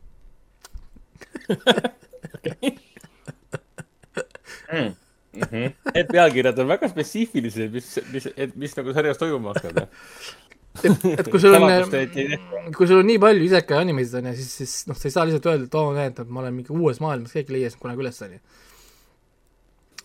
mm. 4.72 4.94
Mm 5.36 5.42
-hmm. 5.42 5.72
Need 5.94 6.08
pealkirjad 6.08 6.58
on 6.58 6.68
väga 6.68 6.88
spetsiifilised, 6.88 7.72
mis, 7.72 7.98
mis, 8.12 8.28
et 8.36 8.56
mis 8.56 8.76
nagu 8.76 8.92
sarjas 8.94 9.18
toimuma 9.18 9.52
hakkab 9.52 9.88
et, 10.84 11.04
et 11.18 11.28
kui 11.30 11.40
sul 11.40 11.54
on, 11.56 11.66
kui 12.76 12.88
sul 12.88 13.00
on 13.02 13.06
nii 13.10 13.20
palju 13.22 13.44
isekai 13.48 13.80
animesid 13.84 14.18
on 14.20 14.30
ju, 14.30 14.34
siis, 14.40 14.54
siis 14.60 14.88
noh, 14.90 14.98
sa 14.98 15.08
ei 15.08 15.14
saa 15.14 15.26
lihtsalt 15.28 15.48
öelda, 15.52 15.68
et 15.68 15.78
oo 15.78 15.90
oh,, 15.90 15.94
näed, 15.96 16.18
et 16.22 16.32
ma 16.32 16.42
olen 16.42 16.56
mingi 16.56 16.74
uues 16.74 17.00
maailmas, 17.04 17.32
keegi 17.36 17.52
ei 17.52 17.58
leia 17.58 17.72
sind 17.72 17.82
kunagi 17.82 18.04
üles, 18.04 18.20
on 18.26 18.34
ju. 18.36 18.40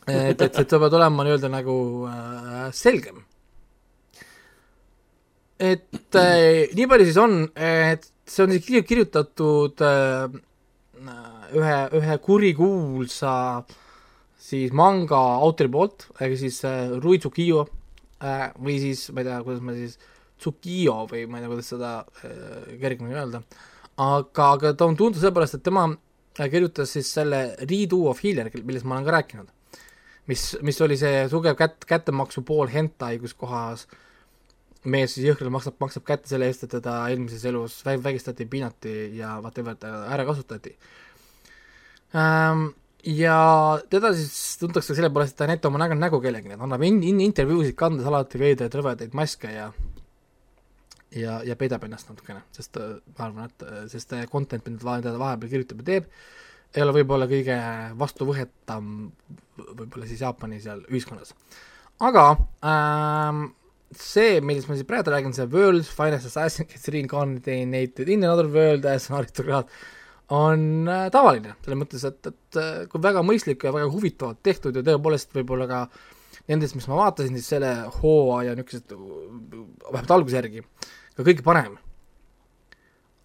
et, 0.08 0.42
et, 0.42 0.60
et 0.64 0.76
sa 0.76 0.80
pead 0.84 0.98
olema 1.00 1.28
nii-öelda 1.28 1.52
nagu 1.52 1.76
äh, 2.12 2.70
selgem 2.76 3.24
et 5.62 6.18
äh, 6.18 6.72
nii 6.74 6.88
palju 6.90 7.06
siis 7.06 7.20
on, 7.22 7.36
et 7.54 8.08
see 8.26 8.46
on 8.46 8.54
siis 8.56 8.86
kirjutatud 8.88 9.84
äh, 9.86 10.40
ühe, 11.58 11.78
ühe 12.00 12.18
kurikuulsa 12.26 13.34
siis 14.42 14.74
manga 14.76 15.20
autori 15.46 15.72
poolt, 15.72 16.08
ehk 16.18 16.38
siis 16.42 16.62
äh, 16.68 16.96
Rui 17.04 17.22
Tsukiyo 17.22 17.66
äh, 18.24 18.50
või 18.58 18.80
siis 18.82 19.08
ma 19.14 19.22
ei 19.22 19.30
tea, 19.30 19.40
kuidas 19.46 19.64
ma 19.66 19.78
siis, 19.78 19.98
Tsukiyo 20.42 21.04
või 21.12 21.28
ma 21.30 21.38
ei 21.38 21.46
tea, 21.46 21.54
kuidas 21.54 21.74
seda 21.76 21.96
äh, 22.26 22.76
kergemini 22.82 23.20
öelda, 23.22 23.44
aga, 24.02 24.52
aga 24.58 24.74
ta 24.74 24.90
on 24.90 24.98
tuntud 24.98 25.22
sellepärast, 25.22 25.60
et 25.60 25.68
tema 25.68 25.90
kirjutas 26.42 26.96
siis 26.96 27.10
selle 27.14 27.52
Redo 27.70 28.08
of 28.10 28.22
Healer, 28.24 28.50
millest 28.66 28.88
ma 28.88 28.98
olen 28.98 29.06
ka 29.06 29.20
rääkinud. 29.20 29.58
mis, 30.32 30.54
mis 30.64 30.80
oli 30.82 30.96
see 30.98 31.28
tugev 31.30 31.58
kät-, 31.60 31.86
kättemaksu 31.86 32.42
pool 32.48 32.70
hentai, 32.72 33.18
kus 33.20 33.34
kohas 33.38 33.86
äh, 33.86 34.00
mees 34.90 35.16
jõhkralt 35.22 35.54
maksab, 35.54 35.78
maksab 35.82 36.06
kätte 36.08 36.32
selle 36.32 36.48
eest, 36.50 36.66
et 36.66 36.74
teda 36.74 36.96
eelmises 37.12 37.44
elus 37.50 37.80
vä-, 37.86 38.00
vägistati, 38.02 38.48
piinati 38.50 38.94
ja 39.18 39.36
whatever, 39.42 39.78
ta 39.78 39.94
ära 40.10 40.26
kasutati 40.26 40.74
ähm,. 42.18 42.72
ja 43.06 43.38
teda 43.90 44.14
siis 44.18 44.58
tuntakse 44.62 44.98
selle 44.98 45.12
poolest, 45.14 45.36
et 45.36 45.42
ta 45.42 45.46
ei 45.46 45.54
näita 45.56 45.70
oma 45.70 45.82
nägu, 45.84 45.98
nägu 46.02 46.22
kellelegi, 46.24 46.54
et 46.56 46.66
annab 46.68 46.86
in-, 46.88 47.04
in-, 47.06 47.22
intervjuusid, 47.28 47.78
kandes 47.78 48.10
alati 48.10 48.42
veidraid 48.42 48.78
rõvedaid 48.78 49.18
maske 49.18 49.54
ja 49.54 49.72
ja, 51.12 51.42
ja 51.46 51.56
peidab 51.60 51.84
ennast 51.86 52.10
natukene, 52.10 52.46
sest 52.56 52.78
ma 52.80 53.26
arvan, 53.28 53.50
et 53.52 53.66
sest 53.92 54.16
content, 54.32 54.70
mida 54.72 55.02
ta 55.04 55.18
vahepeal 55.20 55.52
kirjutab 55.52 55.84
ja 55.84 55.90
teeb, 55.92 56.12
ei 56.72 56.84
ole 56.86 56.94
võib-olla 56.96 57.28
kõige 57.28 57.58
vastuvõetam 58.00 58.86
võib-olla 59.60 60.08
siis 60.08 60.22
Jaapani 60.24 60.62
seal 60.64 60.86
ühiskonnas. 60.90 61.34
aga 62.00 62.26
ähm, 62.64 63.50
see, 63.98 64.40
millest 64.46 64.70
ma 64.70 64.78
siis 64.78 64.88
praegu 64.88 65.12
räägin, 65.12 65.34
see 65.36 65.50
World's 65.52 65.90
Finest 65.92 66.30
Assassin 66.30 66.68
gets 66.70 66.88
reincarnated 66.94 68.10
in 68.10 68.24
another 68.24 68.48
world 68.48 68.86
as 68.86 69.10
an 69.10 69.18
aristocrat, 69.20 69.70
on 70.32 70.88
äh, 70.88 71.10
tavaline, 71.12 71.58
selles 71.64 71.80
mõttes, 71.82 72.04
et, 72.08 72.32
et 72.32 72.60
äh, 72.60 72.72
kui 72.92 73.04
väga 73.04 73.24
mõistlik 73.28 73.66
ja 73.68 73.74
väga 73.76 73.90
huvitavalt 73.92 74.40
tehtud 74.46 74.78
ja 74.80 74.84
tõepoolest 74.88 75.36
võib-olla 75.36 75.68
ka 75.68 75.82
nendest, 76.48 76.78
mis 76.78 76.88
ma 76.88 77.02
vaatasin, 77.02 77.36
siis 77.38 77.50
selle 77.52 77.72
hooaja 78.00 78.56
niisugused, 78.56 78.94
vähemalt 79.90 80.14
alguse 80.16 80.40
järgi, 80.40 80.64
ka 81.18 81.26
kõige 81.28 81.44
parem. 81.46 81.76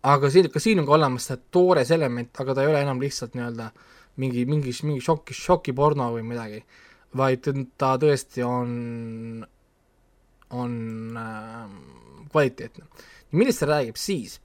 aga 0.07 0.31
siin, 0.31 0.51
ka 0.51 0.63
siin 0.63 0.83
on 0.83 0.87
ka 0.87 0.97
olemas 0.99 1.31
see 1.31 1.39
toores 1.55 1.91
element, 1.95 2.35
aga 2.43 2.55
ta 2.55 2.65
ei 2.65 2.73
ole 2.73 2.83
enam 2.83 3.01
lihtsalt 3.03 3.39
nii-öelda 3.39 3.71
mingi, 4.23 4.45
mingi, 4.47 4.75
mingi 4.87 5.03
šoki, 5.03 5.35
šokiporno 5.35 6.11
või 6.15 6.27
midagi, 6.27 6.63
vaid 7.17 7.47
ta 7.79 7.95
tõesti 8.03 8.45
on 8.47 9.47
on 10.51 11.17
äh, 11.17 11.69
kvaliteetne. 12.31 12.85
millest 13.33 13.63
see 13.63 13.69
räägib 13.69 13.97
siis 14.01 14.41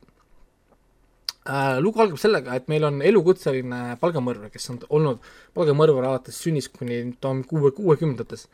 äh,? 1.45 1.79
lugu 1.79 2.01
algab 2.01 2.19
sellega, 2.21 2.55
et 2.55 2.67
meil 2.71 2.85
on 2.87 3.01
elukutseline 3.01 3.97
palgamõrvar, 4.01 4.51
kes 4.53 4.69
on 4.73 4.79
olnud 4.89 5.21
palgamõrvar 5.57 6.09
alates 6.09 6.39
sünnist 6.41 6.73
kuni 6.77 7.03
kuue, 7.47 7.71
kuuekümnendates. 7.77 8.47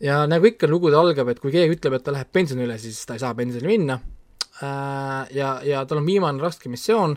ja 0.00 0.24
nagu 0.26 0.50
ikka 0.50 0.70
lugude 0.70 0.98
algab, 0.98 1.28
et 1.28 1.40
kui 1.40 1.52
keegi 1.54 1.78
ütleb, 1.78 1.98
et 1.98 2.04
ta 2.04 2.14
läheb 2.14 2.32
pensionile, 2.32 2.78
siis 2.78 3.04
ta 3.06 3.14
ei 3.14 3.22
saa 3.22 3.34
pensionile 3.34 3.70
minna 3.70 4.00
äh,. 4.62 5.30
ja, 5.34 5.60
ja 5.64 5.84
tal 5.86 6.02
on 6.02 6.06
viimane 6.06 6.42
raske 6.42 6.68
missioon 6.68 7.16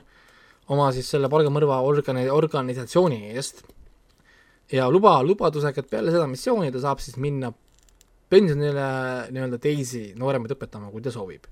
oma 0.68 0.92
siis 0.92 1.10
selle 1.10 1.30
palgamõrva 1.32 1.80
organi-, 1.88 2.30
organisatsiooni 2.32 3.32
eest 3.34 3.64
ja 4.72 4.90
luba, 4.92 5.22
lubadusega, 5.24 5.82
et 5.82 5.90
peale 5.90 6.12
seda 6.12 6.28
missiooni 6.28 6.74
ta 6.74 6.82
saab 6.84 7.00
siis 7.04 7.16
minna 7.22 7.54
pensionile 8.30 8.88
nii-öelda 9.32 9.60
teisi 9.62 10.12
nooremaid 10.20 10.56
õpetama, 10.56 10.92
kui 10.92 11.04
ta 11.04 11.14
soovib. 11.14 11.48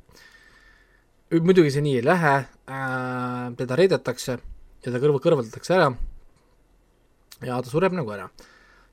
muidugi 1.36 1.72
see 1.74 1.84
nii 1.84 1.96
ei 2.00 2.06
lähe 2.06 2.34
äh,, 2.36 3.54
teda 3.58 3.78
reidetakse 3.80 4.36
ja 4.38 4.92
ta 4.92 5.00
kõrv-, 5.02 5.22
kõrvaldatakse 5.24 5.74
ära 5.76 5.90
ja 7.44 7.58
ta 7.62 7.72
sureb 7.72 7.96
nagu 7.96 8.12
ära. 8.14 8.30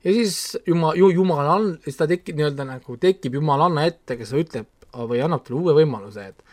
ja 0.03 0.15
siis 0.15 0.57
jumal, 0.67 0.97
ju 0.97 1.11
jumal, 1.13 1.73
siis 1.83 1.99
ta 1.99 2.07
tekib 2.09 2.39
nii-öelda 2.39 2.67
nagu, 2.67 2.97
tekib 2.97 3.37
jumalanna 3.39 3.85
ette, 3.87 4.17
kes 4.19 4.33
ütleb 4.35 4.69
või 4.93 5.21
annab 5.25 5.45
talle 5.45 5.61
uue 5.61 5.75
võimaluse, 5.77 6.27
et 6.33 6.43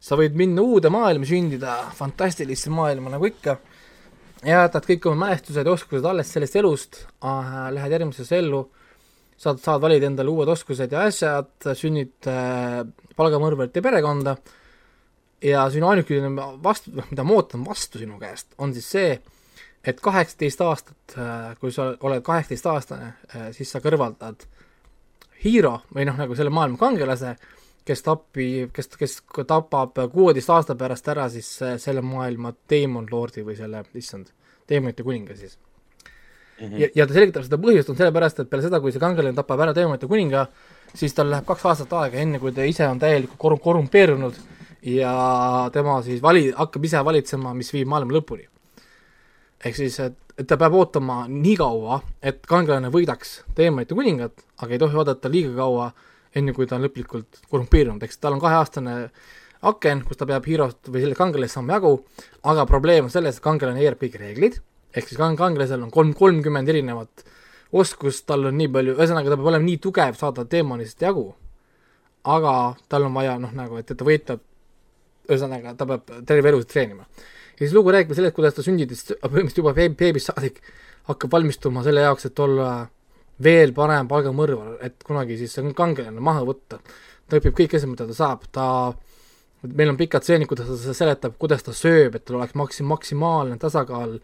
sa 0.00 0.16
võid 0.16 0.36
minna 0.38 0.62
uude 0.64 0.88
maailma, 0.92 1.26
sündida 1.28 1.76
fantastilisse 1.96 2.72
maailma 2.72 3.12
nagu 3.12 3.26
ikka, 3.28 3.58
jätad 4.46 4.86
kõik 4.88 5.08
oma 5.10 5.26
mälestused 5.26 5.66
ja 5.66 5.72
oskused 5.72 6.06
alles 6.06 6.30
sellest 6.32 6.56
elust 6.56 7.02
äh,, 7.24 7.66
lähed 7.74 7.96
järgmisesse 7.98 8.38
ellu 8.40 8.66
saad, 9.40 9.60
saad 9.62 9.82
valida 9.82 10.08
endale 10.10 10.32
uued 10.32 10.50
oskused 10.52 10.92
ja 10.92 11.06
asjad, 11.08 11.52
sünnid 11.78 12.28
äh, 12.28 12.80
palgamõrvarite 13.16 13.82
perekonda 13.84 14.36
ja 15.44 15.64
sinu 15.72 15.88
ainukene 15.90 16.30
vastu, 16.62 16.92
noh, 16.96 17.06
mida 17.10 17.24
ma 17.24 17.36
ootan 17.38 17.64
vastu 17.66 18.00
sinu 18.00 18.18
käest, 18.20 18.52
on 18.58 18.74
siis 18.76 18.88
see, 18.96 19.14
et 19.84 20.00
kaheksateist 20.04 20.64
aastat, 20.66 21.16
äh, 21.16 21.54
kui 21.60 21.72
sa 21.72 21.92
oled 22.00 22.24
kaheksateistaastane, 22.26 23.12
äh, 23.34 23.48
siis 23.56 23.72
sa 23.72 23.82
kõrvaldad 23.84 24.46
Hero 25.40 25.78
või 25.94 26.04
noh, 26.04 26.18
nagu 26.20 26.36
selle 26.36 26.52
maailma 26.52 26.76
kangelase, 26.80 27.32
kes 27.88 28.04
tapi, 28.04 28.50
kes, 28.76 28.92
kes 29.00 29.16
tapab 29.48 29.96
kuueteist 30.12 30.52
aasta 30.52 30.76
pärast 30.76 31.08
ära 31.08 31.30
siis 31.32 31.48
äh, 31.64 31.78
selle 31.80 32.04
maailma 32.04 32.52
Demon 32.70 33.08
Lordi 33.10 33.44
või 33.46 33.56
selle, 33.56 33.82
issand, 33.96 34.28
teemonite 34.68 35.06
kuninga 35.06 35.36
siis 35.38 35.56
mm. 35.56 35.69
-hmm. 36.60 36.80
ja, 36.80 36.88
ja 36.94 37.06
ta 37.06 37.16
selgitab 37.16 37.44
seda 37.46 37.58
põhjust 37.60 37.90
on 37.90 37.96
sellepärast, 37.96 38.40
et 38.40 38.50
peale 38.50 38.66
seda, 38.66 38.80
kui 38.80 38.92
see 38.92 39.02
kangelane 39.02 39.36
tapab 39.36 39.60
ära 39.64 39.74
teemonite 39.74 40.06
kuninga, 40.06 40.46
siis 40.94 41.14
tal 41.14 41.30
läheb 41.30 41.46
kaks 41.46 41.64
aastat 41.64 41.92
aega, 41.92 42.18
enne 42.18 42.38
kui 42.38 42.52
ta 42.52 42.64
ise 42.64 42.86
on 42.86 42.98
täielikult 42.98 43.38
korrum-, 43.38 43.62
korrumpeerunud 43.62 44.36
ja 44.82 45.70
tema 45.72 46.02
siis 46.02 46.22
vali-, 46.22 46.52
hakkab 46.56 46.84
ise 46.84 47.04
valitsema, 47.04 47.54
mis 47.54 47.72
viib 47.72 47.88
maailma 47.88 48.16
lõpuni. 48.18 48.46
ehk 49.64 49.76
siis, 49.76 49.98
et, 50.00 50.16
et 50.38 50.46
ta 50.46 50.56
peab 50.56 50.74
ootama 50.74 51.26
nii 51.28 51.56
kaua, 51.56 52.00
et 52.22 52.40
kangelane 52.48 52.88
võidaks 52.88 53.42
teemonite 53.54 53.94
kuningat, 53.94 54.46
aga 54.62 54.72
ei 54.72 54.78
tohi 54.78 54.96
oodata 54.96 55.28
liiga 55.28 55.52
kaua, 55.56 55.90
enne 56.34 56.54
kui 56.56 56.66
ta 56.66 56.76
on 56.76 56.86
lõplikult 56.86 57.42
korrumpeerunud, 57.50 58.02
eks 58.02 58.18
tal 58.18 58.38
on 58.38 58.40
kaheaastane 58.40 58.96
aken, 59.68 60.02
kus 60.06 60.16
ta 60.16 60.26
peab 60.28 60.46
Hero't 60.48 60.88
või 60.88 61.02
selle 61.04 61.18
kangelasest 61.18 61.58
saama 61.58 61.76
jagu, 61.76 61.98
aga 62.48 62.64
probleem 62.66 63.08
on 63.08 63.12
selles, 63.12 63.36
et 63.36 63.44
kangelane 63.44 63.82
eirab 63.82 64.00
kõiki 64.00 64.20
reeglid, 64.22 64.60
ehk 64.94 65.08
siis 65.08 65.20
kang-, 65.20 65.38
kangelasel 65.38 65.82
on 65.86 65.92
kolm, 65.94 66.12
kolmkümmend 66.18 66.68
erinevat 66.68 67.24
oskust, 67.72 68.26
tal 68.26 68.48
on 68.50 68.56
nii 68.58 68.70
palju, 68.74 68.96
ühesõnaga 68.98 69.30
ta 69.30 69.38
peab 69.38 69.50
olema 69.52 69.66
nii 69.66 69.80
tugev, 69.82 70.16
saada 70.18 70.44
teemonist 70.50 71.02
jagu, 71.02 71.28
aga 72.26 72.54
tal 72.90 73.06
on 73.08 73.14
vaja 73.16 73.36
noh, 73.42 73.52
nagu, 73.56 73.78
et, 73.80 73.90
et 73.90 73.98
ta 73.98 74.06
võitleb 74.06 74.46
ühesõnaga, 75.30 75.74
ta 75.78 75.86
peab 75.88 76.14
terve 76.26 76.50
elu 76.50 76.64
treenima. 76.66 77.06
ja 77.54 77.60
siis 77.62 77.76
lugu 77.76 77.92
räägib 77.94 78.16
sellest, 78.16 78.34
kuidas 78.34 78.56
ta 78.56 78.64
sündidest, 78.66 79.14
põhimõtteliselt 79.22 79.62
juba 79.62 79.74
beebist 79.76 80.32
saadik 80.32 80.58
hakkab 81.08 81.32
valmistuma 81.32 81.84
selle 81.86 82.02
jaoks, 82.04 82.26
et 82.26 82.42
olla 82.42 82.72
veel 83.42 83.72
parem 83.76 84.08
palgamõrvar, 84.08 84.74
et 84.84 84.98
kunagi 85.06 85.38
siis 85.40 85.56
kangelane 85.76 86.20
maha 86.20 86.44
võtta. 86.48 86.80
ta 87.30 87.38
õpib 87.38 87.54
kõik 87.54 87.76
asjad, 87.76 87.90
mida 87.92 88.06
ta 88.08 88.14
saab, 88.16 88.44
ta, 88.50 88.66
meil 89.62 89.92
on 89.92 89.96
pikad 89.96 90.24
stseenid, 90.24 90.48
kuidas 90.50 90.66
ta 90.66 90.94
seletab, 90.96 91.36
kuidas 91.38 91.62
ta 91.62 91.72
sööb, 91.76 92.16
et 92.16 92.24
tal 92.26 92.40
oleks 92.40 92.56
maksim-, 92.58 92.88
maksimaalne 92.90 93.58
tasakaal, 93.62 94.18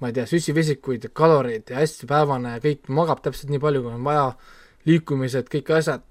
ma 0.00 0.10
ei 0.10 0.16
tea, 0.16 0.26
süsivesikuid 0.28 1.06
ja 1.06 1.12
kaloreid 1.12 1.70
ja 1.72 1.80
hästi 1.80 2.08
päevane 2.10 2.56
ja 2.56 2.62
kõik, 2.62 2.90
magab 2.92 3.22
täpselt 3.24 3.52
nii 3.52 3.62
palju, 3.62 3.82
kui 3.84 3.94
on 3.96 4.04
vaja, 4.04 4.26
liikumised, 4.86 5.48
kõik 5.52 5.72
asjad, 5.78 6.04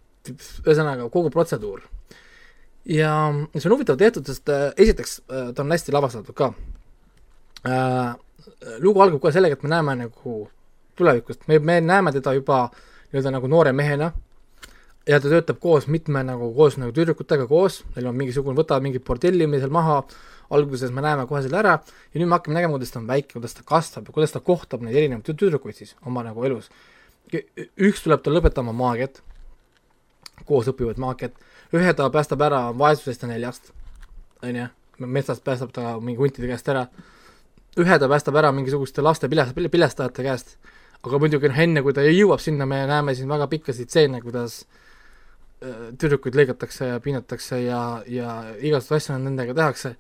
ühesõnaga 0.65 1.07
kogu 1.13 1.29
protseduur. 1.33 1.83
Ja 2.89 3.11
see 3.55 3.69
on 3.69 3.75
huvitav 3.77 3.97
tehtud, 4.01 4.25
sest 4.29 4.49
äh, 4.53 4.67
esiteks 4.81 5.19
äh, 5.25 5.49
ta 5.55 5.63
on 5.63 5.73
hästi 5.73 5.93
lavastatud 5.95 6.37
ka. 6.37 6.53
Äh,. 7.65 8.13
lugu 8.79 9.01
algab 9.01 9.19
kohe 9.21 9.33
sellega, 9.33 9.57
et 9.57 9.63
me 9.65 9.69
näeme 9.71 9.95
nagu 10.03 10.35
tulevikust, 10.95 11.47
me, 11.49 11.57
me 11.59 11.79
näeme 11.81 12.11
teda 12.13 12.33
juba 12.37 12.67
nii-öelda 13.09 13.31
nagu 13.33 13.49
noore 13.49 13.73
mehena 13.73 14.11
ja 15.07 15.19
ta 15.19 15.29
töötab 15.29 15.59
koos 15.61 15.87
mitme 15.91 16.23
nagu 16.25 16.51
koos 16.55 16.77
nagu 16.81 16.93
tüdrukutega 16.95 17.47
koos, 17.49 17.81
neil 17.95 18.09
on 18.09 18.17
mingisugune, 18.17 18.57
võtavad 18.57 18.85
mingi 18.85 19.01
bordelli 19.03 19.47
seal 19.57 19.73
maha, 19.73 20.01
alguses 20.49 20.91
me 20.91 21.01
näeme 21.05 21.25
kohe 21.29 21.41
selle 21.45 21.57
ära 21.61 21.77
ja 21.79 22.19
nüüd 22.19 22.29
me 22.29 22.37
hakkame 22.37 22.59
nägema, 22.59 22.77
kuidas 22.77 22.93
ta 22.93 22.99
on 23.01 23.07
väike, 23.09 23.33
kuidas 23.37 23.57
ta 23.57 23.65
kasvab 23.65 24.09
ja 24.09 24.13
kuidas 24.13 24.35
ta 24.35 24.43
kohtab 24.43 24.85
neid 24.85 24.95
erinevaid 24.95 25.25
tüdrukuid 25.31 25.77
siis 25.77 25.95
oma 26.05 26.23
nagu 26.23 26.45
elus. 26.45 26.69
üks 27.77 28.03
tuleb 28.03 28.21
tal 28.21 28.37
lõpetama 28.37 28.73
maagiat, 28.75 29.21
koos 30.45 30.67
õpivad 30.69 31.01
maagiat 31.01 31.33
ühe 31.73 31.93
ta 31.93 32.07
päästab 32.11 32.41
ära 32.45 32.61
vaesusest 32.77 33.25
ja 33.25 33.29
neljast, 33.29 33.71
on 34.43 34.55
ju, 34.59 34.67
metsast 34.99 35.43
päästab 35.43 35.73
ta 35.75 35.95
mingi 35.99 36.21
huntide 36.21 36.49
käest 36.51 36.69
ära, 36.71 36.85
ühe 37.81 37.99
ta 37.99 38.09
päästab 38.11 38.37
ära 38.39 38.51
mingisuguste 38.55 39.03
laste 39.03 39.29
piles-, 39.31 39.53
pilestajate 39.71 40.25
käest, 40.25 40.57
aga 41.03 41.19
muidugi 41.21 41.51
noh, 41.51 41.61
enne 41.65 41.83
kui 41.85 41.95
ta 41.95 42.05
jõuab 42.05 42.43
sinna, 42.43 42.67
me 42.69 42.83
näeme 42.89 43.15
siin 43.15 43.29
väga 43.31 43.47
pikkasid 43.51 43.89
stseene, 43.89 44.21
kuidas 44.23 44.61
äh, 44.63 45.89
tüdrukuid 46.01 46.37
lõigatakse 46.37 46.93
ja 46.93 47.01
piinatakse 47.03 47.61
ja, 47.65 47.81
ja 48.07 48.37
igasuguseid 48.59 49.01
asju 49.01 49.19
nendega 49.25 49.57
tehakse, 49.57 49.95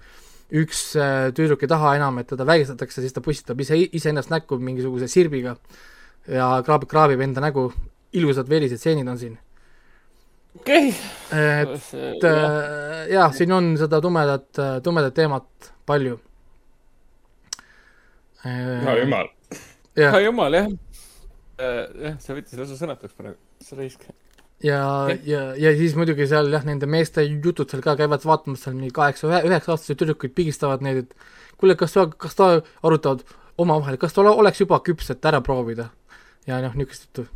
üks 0.53 0.83
äh, 0.99 1.31
tüdruk 1.35 1.63
ei 1.65 1.71
taha 1.71 1.95
enam, 1.97 2.19
et 2.21 2.29
teda 2.29 2.45
vägistatakse, 2.47 3.01
siis 3.01 3.15
ta 3.15 3.23
pussitab 3.25 3.59
ise, 3.61 3.79
iseennast 3.97 4.29
näkku 4.33 4.59
mingisuguse 4.61 5.09
sirbiga 5.09 5.55
ja 6.27 6.51
kraabib, 6.65 6.89
kraabib 6.91 7.23
enda 7.25 7.41
nägu, 7.43 7.69
ilusad 8.15 8.49
verised 8.49 8.81
stseenid 8.81 9.09
on 9.09 9.19
siin 9.21 9.37
okei 10.59 10.89
okay.. 10.89 11.73
et 12.13 12.23
äh, 12.23 13.07
jah, 13.11 13.33
siin 13.35 13.51
on 13.51 13.73
seda 13.79 14.01
tumedat, 14.01 14.49
äh, 14.59 14.75
tumedat 14.83 15.13
teemat 15.13 15.71
palju. 15.85 16.19
hea 18.45 18.97
jumal. 19.01 19.31
hea 19.97 20.19
jumal, 20.25 20.59
jah. 20.59 20.69
Äh, 21.55 21.81
jah, 22.07 22.19
sa 22.19 22.37
võtsid 22.37 22.61
osa 22.65 22.77
sõnatuks 22.79 23.17
praegu, 23.17 23.39
sa 23.63 23.79
raisk. 23.79 24.07
Ja 24.63 24.81
ja, 25.27 25.41
ja 25.59 25.73
siis 25.77 25.95
muidugi 25.99 26.27
seal 26.29 26.51
jah, 26.53 26.65
nende 26.67 26.87
meeste 26.89 27.23
jutud 27.23 27.69
seal 27.71 27.83
ka 27.85 27.95
käivad 27.99 28.25
vaatamas 28.25 28.65
seal 28.65 28.77
mingi 28.77 28.93
kaheksa, 28.95 29.41
üheksa 29.43 29.75
aastaseid 29.75 30.01
tüdrukuid 30.01 30.35
pigistavad 30.37 30.85
neid, 30.85 31.05
et 31.05 31.57
kuule, 31.59 31.77
kas 31.79 31.95
sa, 31.95 32.07
kas 32.07 32.37
ta, 32.37 32.51
arutavad 32.83 33.25
omavahel, 33.57 33.97
kas 34.01 34.15
ta 34.15 34.25
oleks 34.31 34.61
juba 34.63 34.81
küps, 34.83 35.11
et 35.11 35.25
ära 35.25 35.41
proovida. 35.41 35.89
ja 36.47 36.61
noh, 36.61 36.75
niisugust 36.77 37.09
juttu 37.09 37.27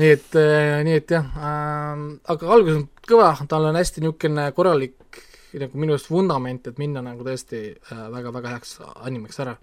nii 0.00 0.08
et, 0.14 0.30
äh, 0.40 0.78
nii 0.86 0.96
et 1.02 1.10
jah 1.12 1.26
äh,, 1.36 2.06
aga 2.32 2.54
algus 2.54 2.78
on 2.80 2.88
kõva, 3.08 3.34
tal 3.48 3.68
on 3.68 3.76
hästi 3.76 4.04
niisugune 4.04 4.48
korralik 4.56 5.20
nagu 5.60 5.76
minu 5.78 5.92
arust 5.92 6.08
vundament, 6.08 6.68
et 6.68 6.78
minna 6.80 7.02
nagu 7.04 7.24
tõesti 7.26 7.60
äh, 7.74 8.06
väga-väga 8.12 8.54
heaks 8.54 8.78
animeks 9.04 9.40
ära. 9.44 9.58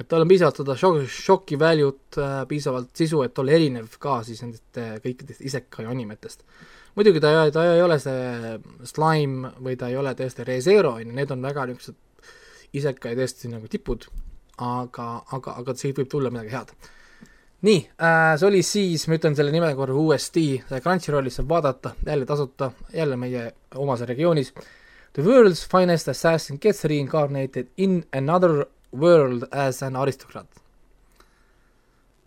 Et 0.00 0.08
tal 0.08 0.24
on 0.24 0.30
piisavalt 0.30 0.62
seda 0.62 0.76
šok-, 0.78 1.02
šoki 1.10 1.58
value't 1.60 2.18
äh,, 2.20 2.38
piisavalt 2.48 2.92
sisu, 2.96 3.22
et 3.26 3.38
olla 3.38 3.56
erinev 3.58 3.98
ka 4.02 4.20
siis 4.26 4.42
nendest 4.44 4.80
äh, 4.80 4.94
kõikidest 5.04 5.44
isekai 5.48 5.86
animetest. 5.90 6.46
muidugi 6.96 7.20
ta, 7.20 7.34
ta 7.52 7.66
ei 7.74 7.82
ole 7.82 7.98
see 8.02 8.56
slime 8.88 9.52
või 9.60 9.76
ta 9.80 9.88
ei 9.92 9.96
ole 10.00 10.14
tõesti 10.18 10.46
ReZero, 10.48 10.96
on 10.98 11.06
ju, 11.06 11.14
need 11.20 11.30
on 11.34 11.44
väga 11.44 11.68
niisugused 11.68 12.00
isekai 12.72 13.14
tõesti 13.16 13.52
nagu 13.52 13.68
tipud, 13.68 14.08
aga, 14.64 15.08
aga, 15.36 15.56
aga 15.60 15.76
siit 15.76 15.98
võib 16.00 16.10
tulla 16.12 16.32
midagi 16.32 16.56
head 16.56 16.74
nii 17.62 17.80
äh,, 18.02 18.34
see 18.38 18.48
oli 18.48 18.62
siis, 18.66 19.06
ma 19.06 19.18
ütlen 19.18 19.36
selle 19.38 19.54
nime 19.54 19.70
korra 19.78 19.94
uuesti, 19.94 20.46
Crunchyrollis 20.72 21.38
saab 21.38 21.52
vaadata, 21.52 21.94
jälle 22.06 22.26
tasuta, 22.26 22.72
jälle 22.94 23.16
meie 23.16 23.52
omas 23.78 24.02
regioonis. 24.08 24.50
The 25.12 25.22
world's 25.22 25.66
finest 25.68 26.08
assassin 26.08 26.58
gets 26.60 26.84
reincarnated 26.88 27.68
in 27.76 28.00
another 28.16 28.64
world 28.92 29.48
as 29.50 29.82
an 29.82 29.96
aristocrat. 29.96 30.48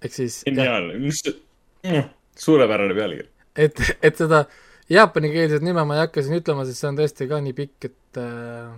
ehk 0.01 0.13
siis. 0.13 0.43
geniaalne, 0.45 0.99
mis 1.01 1.23
mm, 1.25 2.09
suurepärane 2.37 2.93
pealkiri. 2.97 3.29
et, 3.55 3.81
et 4.03 4.17
seda 4.17 4.45
jaapanikeelset 4.91 5.63
nime 5.65 5.85
ma 5.85 5.97
ei 5.97 6.05
hakka 6.05 6.23
siin 6.25 6.39
ütlema, 6.39 6.65
sest 6.67 6.83
see 6.83 6.91
on 6.91 6.99
tõesti 6.99 7.29
ka 7.29 7.39
nii 7.41 7.55
pikk, 7.57 7.87
et 7.89 8.19
äh, 8.21 8.75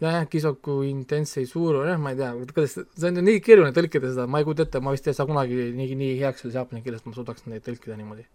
jah, 0.00 0.26
Kisoku 0.30 0.80
Intensei 0.88 1.46
Suuro, 1.46 1.84
jah, 1.86 1.98
ma 2.00 2.14
ei 2.14 2.18
tea, 2.18 2.32
kuidas, 2.54 2.76
see 2.80 3.10
on 3.10 3.20
nii 3.24 3.40
keeruline 3.44 3.74
tõlkida 3.76 4.12
seda, 4.12 4.26
ma 4.30 4.40
ei 4.40 4.48
kujuta 4.48 4.66
ette, 4.66 4.82
ma 4.82 4.94
vist 4.94 5.08
ei 5.10 5.16
saa 5.16 5.28
kunagi 5.28 5.70
nii, 5.76 5.96
nii 6.00 6.14
heaks 6.22 6.44
selles 6.44 6.58
jaapani 6.58 6.82
keeles, 6.84 7.02
et 7.04 7.10
ma 7.10 7.16
suudaks 7.16 7.46
neid 7.50 7.66
tõlkida 7.66 7.98
niimoodi. 7.98 8.26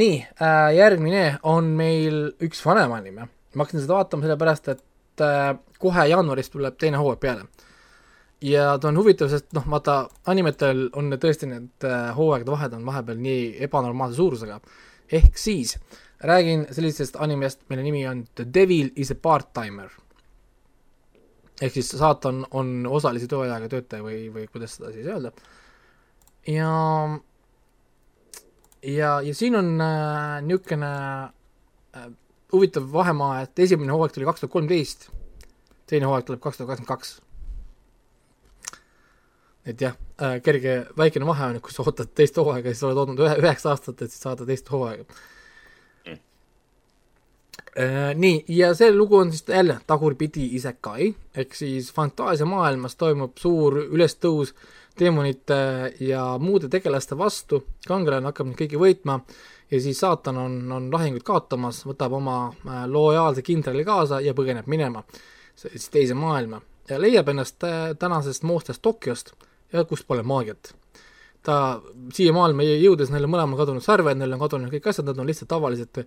nii 0.00 0.14
äh,, 0.40 0.68
järgmine 0.78 1.24
on 1.48 1.72
meil 1.78 2.28
üks 2.44 2.62
vanem 2.64 2.94
anime. 2.96 3.28
ma 3.54 3.64
hakkasin 3.64 3.82
seda 3.84 3.98
vaatama 3.98 4.26
sellepärast, 4.26 4.70
et 4.74 4.84
äh, 5.24 5.54
kohe 5.78 6.06
jaanuaris 6.10 6.50
tuleb 6.50 6.76
teine 6.78 7.00
hooaeg 7.00 7.20
peale. 7.20 7.46
ja 8.42 8.78
ta 8.78 8.88
on 8.88 8.98
huvitav, 8.98 9.28
sest 9.28 9.52
noh, 9.52 9.64
vaata, 9.70 10.08
animetel 10.30 10.88
on 10.96 11.10
tõesti 11.10 11.48
need 11.50 11.86
äh, 11.86 12.10
hooaegade 12.16 12.50
vahed 12.50 12.76
on 12.76 12.84
vahepeal 12.86 13.18
nii 13.18 13.56
ebanormaalse 13.66 14.16
suurusega, 14.16 14.60
ehk 15.12 15.38
siis 15.38 15.78
räägin 16.20 16.66
sellisest 16.70 17.16
animest, 17.18 17.64
mille 17.68 17.82
nimi 17.82 18.06
on 18.08 18.24
The 18.34 18.46
Devil 18.54 18.90
is 18.96 19.10
a 19.10 19.14
part-timer. 19.14 19.90
ehk 21.60 21.72
siis 21.74 21.88
saatan 21.90 22.44
on 22.50 22.86
osalise 22.86 23.26
tööajaga 23.26 23.68
töötaja 23.68 24.02
või, 24.02 24.28
või 24.34 24.46
kuidas 24.46 24.76
seda 24.76 24.92
siis 24.92 25.06
öelda. 25.06 25.32
ja, 26.46 26.70
ja, 28.82 29.20
ja 29.20 29.34
siin 29.34 29.56
on 29.56 29.80
äh, 29.80 30.38
niisugune 30.42 30.94
äh, 31.96 32.10
huvitav 32.52 32.92
vahemaa, 32.92 33.40
et 33.44 33.64
esimene 33.64 33.92
hooaeg 33.92 34.12
tuli 34.14 34.28
kaks 34.28 34.44
tuhat 34.44 34.52
kolmteist, 34.52 35.08
teine 35.88 36.08
hooaeg 36.08 36.26
tuleb 36.26 36.42
kaks 36.44 36.60
tuhat 36.60 36.70
kakskümmend 36.72 36.92
kaks. 36.92 37.16
et 39.68 39.80
jah 39.84 39.96
äh,, 40.22 40.38
kerge 40.40 40.86
väikene 40.96 41.26
vahe 41.28 41.50
on, 41.50 41.56
et 41.58 41.62
kui 41.62 41.74
sa 41.74 41.84
ootad 41.84 42.14
teist 42.16 42.38
hooaega, 42.40 42.72
siis 42.72 42.86
oled 42.88 43.02
oodanud 43.02 43.20
ühe, 43.26 43.34
üheksa 43.42 43.74
aastat, 43.74 44.00
et 44.00 44.12
siis 44.14 44.22
saada 44.24 44.46
teist 44.48 44.70
hooaega. 44.72 45.04
Äh, 47.78 48.14
nii, 48.16 48.40
ja 48.48 48.72
see 48.74 48.88
lugu 48.94 49.18
on 49.20 49.28
siis 49.30 49.44
jälle 49.48 49.76
tagurpidi 49.86 50.48
isekai, 50.56 51.12
ehk 51.36 51.52
siis 51.54 51.92
fantaasiamaailmas 51.94 52.96
toimub 52.96 53.36
suur 53.38 53.76
ülestõus 53.84 54.54
teemonite 54.98 55.58
ja 56.00 56.24
muude 56.42 56.70
tegelaste 56.72 57.18
vastu, 57.18 57.60
kangelane 57.86 58.32
hakkab 58.32 58.48
neid 58.48 58.58
kõiki 58.58 58.80
võitma 58.80 59.20
ja 59.70 59.80
siis 59.80 60.00
saatan 60.00 60.36
on, 60.36 60.72
on 60.72 60.88
lahingut 60.92 61.22
kaotamas, 61.22 61.82
võtab 61.86 62.14
oma 62.18 62.38
äh, 62.48 62.84
lojaalse 62.86 63.42
kindrali 63.42 63.84
kaasa 63.84 64.20
ja 64.24 64.34
põgeneb 64.34 64.66
minema 64.66 65.04
siis 65.58 65.88
teise 65.92 66.14
maailma 66.14 66.60
ja 66.88 67.00
leiab 67.00 67.28
ennast 67.28 67.64
äh, 67.64 67.94
tänasest 67.98 68.42
moodsast 68.42 68.82
Tokyost 68.82 69.32
ja 69.72 69.84
kust 69.84 70.06
pole 70.06 70.22
maagiat. 70.22 70.74
ta 71.42 71.80
siia 72.12 72.32
maailma 72.32 72.64
jõudes, 72.66 73.12
neil 73.12 73.24
on 73.24 73.32
mõlemal 73.32 73.60
kadunud 73.60 73.84
sarved, 73.84 74.18
neil 74.18 74.34
on 74.34 74.40
kadunud 74.42 74.72
kõik 74.72 74.88
asjad, 74.90 75.06
nad 75.06 75.18
on 75.18 75.28
lihtsalt 75.28 75.48
tavalised 75.48 76.02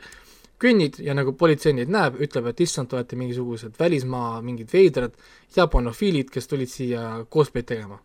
kõnnid 0.61 0.99
ja 1.01 1.15
nagu 1.17 1.33
politsei 1.37 1.73
neid 1.73 1.89
näeb, 1.89 2.19
ütleb, 2.21 2.51
et 2.51 2.61
issand, 2.61 2.89
te 2.89 2.97
olete 2.97 3.17
mingisugused 3.17 3.77
välismaa 3.79 4.41
mingid 4.45 4.69
veidrad 4.73 5.15
jaapanofiilid, 5.55 6.29
kes 6.33 6.49
tulid 6.51 6.69
siia 6.69 7.25
cosplay'd 7.33 7.69
tegema. 7.73 7.99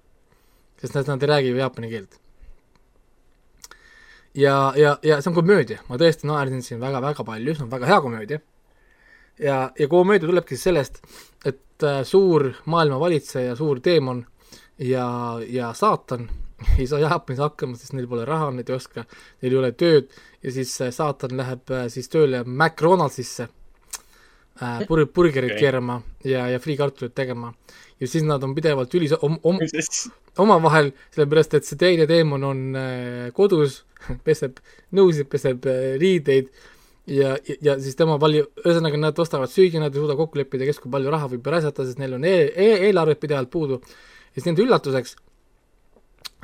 sest 0.80 0.94
nad, 0.94 1.08
nad 1.08 1.22
ei 1.22 1.28
räägi 1.28 1.48
ju 1.48 1.56
jaapani 1.56 1.90
keelt. 1.90 2.20
Ja, 4.36 4.72
ja, 4.76 4.98
ja 5.02 5.20
see 5.22 5.30
on 5.30 5.38
komöödia, 5.40 5.80
ma 5.88 5.98
tõesti 6.00 6.28
naersin 6.28 6.62
siin 6.64 6.80
väga-väga 6.82 7.24
palju, 7.24 7.56
see 7.56 7.66
on 7.66 7.72
väga 7.72 7.90
hea 7.90 8.00
komöödia. 8.04 8.40
ja, 9.38 9.58
ja 9.78 9.88
komöödia 9.88 10.28
tulebki 10.28 10.56
sellest, 10.56 11.02
et 11.44 11.84
äh, 11.84 12.02
suur 12.04 12.52
maailmavalitseja, 12.64 13.56
suur 13.56 13.80
teemon 13.80 14.24
ja, 14.78 15.08
ja 15.48 15.72
saatan 15.72 16.28
ei 16.78 16.86
saa 16.86 17.00
Jaapanis 17.00 17.40
hakkama, 17.40 17.76
sest 17.76 17.92
neil 17.96 18.08
pole 18.08 18.24
raha, 18.24 18.50
nad 18.50 18.68
ei 18.68 18.76
oska, 18.76 19.04
neil 19.42 19.52
ei 19.52 19.58
ole 19.60 19.72
tööd. 19.76 20.12
Ja 20.42 20.52
siis 20.52 20.72
äh, 20.80 20.92
saatan 20.94 21.36
läheb 21.36 21.70
äh, 21.70 21.86
siis 21.92 22.08
tööle 22.12 22.44
McDonaldsisse 22.44 23.48
äh, 24.60 24.84
pur-, 24.88 25.06
burgerit 25.14 25.54
okay. 25.54 25.64
keerama 25.64 26.00
ja, 26.24 26.46
ja 26.52 26.60
friikartulit 26.62 27.14
tegema. 27.14 27.52
ja 28.00 28.06
siis 28.08 28.24
nad 28.24 28.42
on 28.44 28.54
pidevalt 28.54 28.94
ülis- 28.94 29.16
om-, 29.20 29.40
om-, 29.42 29.60
omavahel, 30.38 30.92
sellepärast 31.14 31.58
et 31.58 31.68
see 31.68 31.80
teine 31.80 32.06
teemon 32.06 32.44
on 32.44 32.64
äh, 32.76 33.28
kodus, 33.36 33.84
peseb 34.26 34.60
nõusid, 34.96 35.28
peseb 35.32 35.68
äh, 35.70 35.94
riideid 36.00 36.50
ja, 37.06 37.36
ja, 37.36 37.56
ja 37.62 37.76
siis 37.82 37.96
tema 37.98 38.18
palju, 38.22 38.48
ühesõnaga 38.64 39.00
nad 39.00 39.22
ostavad 39.22 39.52
süüa, 39.52 39.80
nad 39.82 39.94
ei 39.94 40.02
suuda 40.02 40.18
kokku 40.18 40.40
leppida, 40.40 40.66
kes 40.68 40.82
kui 40.82 40.92
palju 40.92 41.12
raha 41.12 41.30
võib 41.32 41.46
raisata, 41.54 41.86
sest 41.86 42.02
neil 42.02 42.18
on 42.18 42.26
e 42.26 42.36
e 42.50 42.72
eelarved 42.88 43.22
pidevalt 43.22 43.50
puudu. 43.52 43.80
ja 43.80 44.40
siis 44.40 44.50
nende 44.50 44.64
üllatuseks 44.66 45.16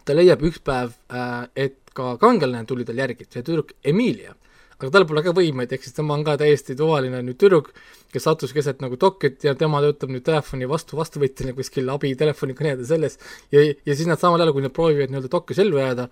ta 0.06 0.14
leiab 0.16 0.42
üks 0.46 0.62
päev, 0.64 0.94
äh, 1.12 1.46
et 1.56 1.78
ka 1.94 2.16
kangelane 2.20 2.66
tuli 2.66 2.86
tal 2.88 2.98
järgi, 2.98 3.28
see 3.28 3.44
tüdruk 3.46 3.74
Emilia. 3.84 4.34
Aga 4.82 4.92
tal 4.96 5.06
pole 5.06 5.22
ka 5.24 5.32
võimeid, 5.36 5.72
ehk 5.72 5.86
siis 5.86 5.94
tema 5.96 6.16
on 6.16 6.24
ka 6.26 6.34
täiesti 6.40 6.74
tavaline 6.78 7.22
nüüd 7.24 7.38
tüdruk, 7.40 7.70
kes 8.12 8.26
sattus 8.26 8.52
keset 8.54 8.82
nagu 8.82 8.98
dokit 9.00 9.44
ja 9.46 9.54
tema 9.58 9.80
töötab 9.84 10.10
nüüd 10.12 10.24
telefoni 10.26 10.68
vastu, 10.70 10.98
vastuvõtjana 10.98 11.54
kuskil 11.56 11.90
abitelefoni-kõnede 11.94 12.86
selles 12.88 13.18
ja, 13.54 13.62
ja 13.62 13.94
siis 13.94 14.08
nad 14.10 14.20
samal 14.20 14.42
ajal, 14.42 14.54
kui 14.56 14.64
nad 14.66 14.74
proovivad 14.74 15.12
nii-öelda 15.12 15.30
dokis 15.32 15.62
ellu 15.62 15.78
jääda, 15.80 16.08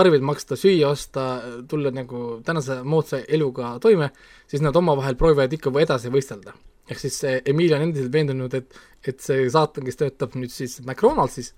arveid 0.00 0.24
maksta, 0.24 0.56
süüa 0.58 0.90
osta, 0.94 1.26
tulla 1.68 1.92
nagu 1.94 2.40
tänase 2.46 2.80
moodsa 2.86 3.20
eluga 3.28 3.74
toime, 3.82 4.10
siis 4.50 4.64
nad 4.64 4.76
omavahel 4.76 5.18
proovivad 5.20 5.52
ikka 5.56 5.72
edasi 5.82 6.12
võistelda. 6.12 6.56
ehk 6.90 6.98
siis 6.98 7.20
Emilia 7.46 7.76
on 7.76 7.84
endiselt 7.86 8.12
veendunud, 8.12 8.54
et, 8.54 8.78
et 9.06 9.20
see 9.22 9.44
saatan, 9.50 9.84
kes 9.86 10.00
töötab 10.00 10.34
nüüd 10.34 10.50
siis 10.50 10.80
McDonaldsis, 10.82 11.52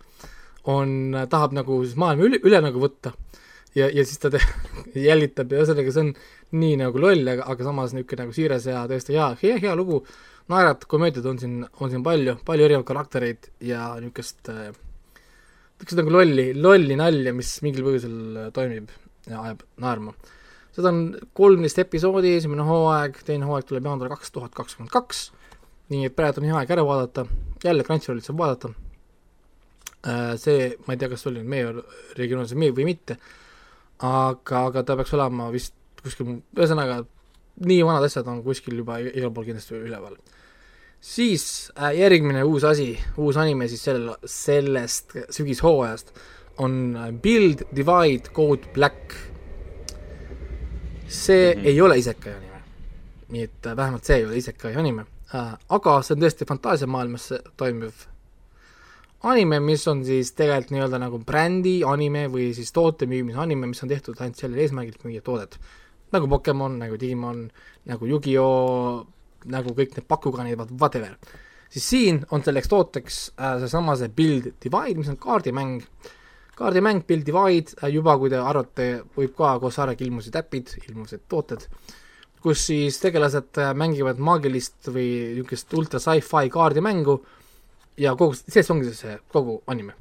on, 0.69 1.15
tahab 1.31 1.55
nagu 1.57 1.79
siis 1.85 1.97
maailma 1.97 2.29
üle, 2.29 2.41
üle 2.45 2.61
nagu 2.61 2.83
võtta 2.83 3.15
ja, 3.79 3.89
ja 3.89 4.05
siis 4.05 4.21
ta 4.23 4.31
te-, 4.33 4.43
jälitab 5.09 5.53
ja 5.53 5.63
ühesõnaga 5.63 5.95
see 5.95 6.07
on 6.07 6.13
nii 6.63 6.77
nagu 6.83 7.01
loll, 7.01 7.25
aga, 7.35 7.47
aga 7.49 7.67
samas 7.69 7.95
niisugune 7.97 8.27
nagu 8.27 8.37
siiras 8.37 8.69
ja 8.69 8.85
tõesti 8.91 9.17
hea, 9.17 9.31
hea, 9.43 9.59
hea 9.65 9.75
lugu, 9.79 10.03
naerat, 10.53 10.85
komöödiat 10.91 11.27
on 11.29 11.41
siin, 11.41 11.61
on 11.81 11.93
siin 11.93 12.05
palju, 12.05 12.39
palju 12.47 12.67
erinevaid 12.67 12.89
karaktereid 12.89 13.49
ja 13.65 13.93
niisugust 14.03 14.53
äh, 14.53 14.71
niisugust 15.83 15.99
nagu 15.99 16.15
lolli, 16.15 16.53
lolli 16.55 16.99
nalja, 16.99 17.35
mis 17.35 17.57
mingil 17.65 17.87
põhjusel 17.87 18.53
toimib 18.55 18.93
ja 19.27 19.43
ajab 19.43 19.65
naerma. 19.83 20.15
seda 20.73 20.93
on 20.93 21.03
kolmteist 21.37 21.81
episoodi, 21.83 22.37
esimene 22.39 22.65
hooaeg, 22.67 23.19
teine 23.27 23.49
hooaeg 23.49 23.67
tuleb 23.69 23.89
jaanuar 23.89 24.13
kaks 24.15 24.33
tuhat 24.35 24.55
kakskümmend 24.57 24.93
kaks, 24.93 25.27
nii 25.93 26.09
et 26.09 26.17
praegu 26.17 26.41
on 26.41 26.49
hea 26.49 26.61
aeg 26.61 26.73
ära 26.77 26.85
vaadata, 26.87 27.27
jälle 27.65 27.85
Crunchyrollit 27.85 28.27
saab 28.27 28.39
vaadata. 28.41 28.73
Äh, 30.03 30.33
see, 30.41 30.73
ma 30.87 30.95
ei 30.95 30.99
tea, 30.99 31.11
kas 31.13 31.27
oli 31.31 31.45
meie 31.47 31.75
regioonis 32.19 32.55
või 32.59 32.87
mitte, 32.89 33.19
aga, 34.03 34.67
aga 34.67 34.83
ta 34.87 34.97
peaks 34.99 35.15
olema 35.17 35.49
vist 35.55 35.75
kuskil, 36.03 36.39
ühesõnaga 36.57 37.03
nii 37.63 37.83
vanad 37.87 38.07
asjad 38.07 38.29
on 38.31 38.43
kuskil 38.45 38.81
juba 38.81 38.99
igal 39.03 39.33
pool 39.35 39.47
kindlasti 39.47 39.79
üleval. 39.79 40.17
siis 41.01 41.73
äh, 41.79 41.95
järgmine 41.99 42.45
uus 42.45 42.65
asi, 42.65 42.99
uus 43.17 43.37
anime 43.37 43.69
siis 43.69 43.83
sel, 43.85 44.09
sellest 44.25 45.17
sügishooajast 45.31 46.15
on 46.59 46.97
äh, 46.97 47.11
Build, 47.13 47.67
Divide, 47.75 48.31
Code 48.35 48.73
Black. 48.75 49.15
see 51.09 51.55
mm 51.55 51.61
-hmm. 51.61 51.67
ei 51.67 51.81
ole 51.81 51.99
isekai 51.99 52.33
anime. 52.33 52.63
nii 53.29 53.43
et 53.43 53.67
äh, 53.67 53.77
vähemalt 53.77 54.05
see 54.05 54.17
ei 54.17 54.25
ole 54.25 54.37
isekai 54.37 54.75
anime 54.77 55.07
äh,, 55.35 55.59
aga 55.69 56.03
see 56.03 56.15
on 56.15 56.23
tõesti 56.23 56.49
fantaasiamaailmas 56.49 57.33
toimuv 57.57 58.12
anime, 59.23 59.61
mis 59.63 59.85
on 59.91 60.03
siis 60.07 60.33
tegelikult 60.39 60.75
nii-öelda 60.75 60.99
nagu 61.03 61.21
brändi 61.27 61.81
anime 61.87 62.27
või 62.33 62.51
siis 62.57 62.73
toote 62.75 63.07
müümise 63.11 63.39
anime, 63.43 63.69
mis 63.71 63.83
on 63.85 63.91
tehtud 63.93 64.19
ainult 64.21 64.41
sellel 64.41 64.65
eesmärgil, 64.65 64.97
et 64.99 65.07
müüa 65.07 65.25
toodet. 65.25 65.59
nagu 66.13 66.29
Pokemon, 66.29 66.75
nagu 66.79 66.99
Digimon, 67.01 67.47
nagu 67.89 68.07
Yu-Gi-Oh, 68.07 69.07
nagu 69.49 69.73
kõik 69.73 69.95
need 69.97 70.09
Bakuganid, 70.09 70.61
whatever. 70.81 71.17
siis 71.71 71.89
siin 71.89 72.19
on 72.31 72.43
selleks 72.43 72.69
tooteks 72.69 73.21
äh, 73.39 73.59
seesama 73.61 73.97
see 73.97 74.09
Build 74.09 74.53
Divide, 74.61 74.99
mis 74.99 75.09
on 75.09 75.17
kaardimäng, 75.17 75.81
kaardimäng 76.57 77.07
Build 77.07 77.25
Divide 77.27 77.79
äh,, 77.81 77.89
juba 77.95 78.19
kui 78.19 78.31
te 78.31 78.37
arvate, 78.37 79.05
võib 79.17 79.35
ka 79.37 79.59
koos 79.59 79.79
sarjaga 79.79 80.05
ilmusid 80.05 80.37
äpid, 80.37 80.75
ilmusid 80.89 81.25
tooted, 81.29 81.65
kus 82.43 82.67
siis 82.67 82.99
tegelased 83.01 83.63
äh, 83.63 83.73
mängivad 83.73 84.19
maagilist 84.19 84.91
või 84.91 85.09
niisugust 85.33 85.73
ultra 85.79 86.03
sci-fi 86.03 86.51
kaardimängu 86.53 87.21
ja 88.01 88.15
kogu, 88.17 88.37
sellest 88.39 88.73
ongi 88.73 88.93
see 88.97 89.19
kogu 89.33 89.61
anime. 89.67 89.95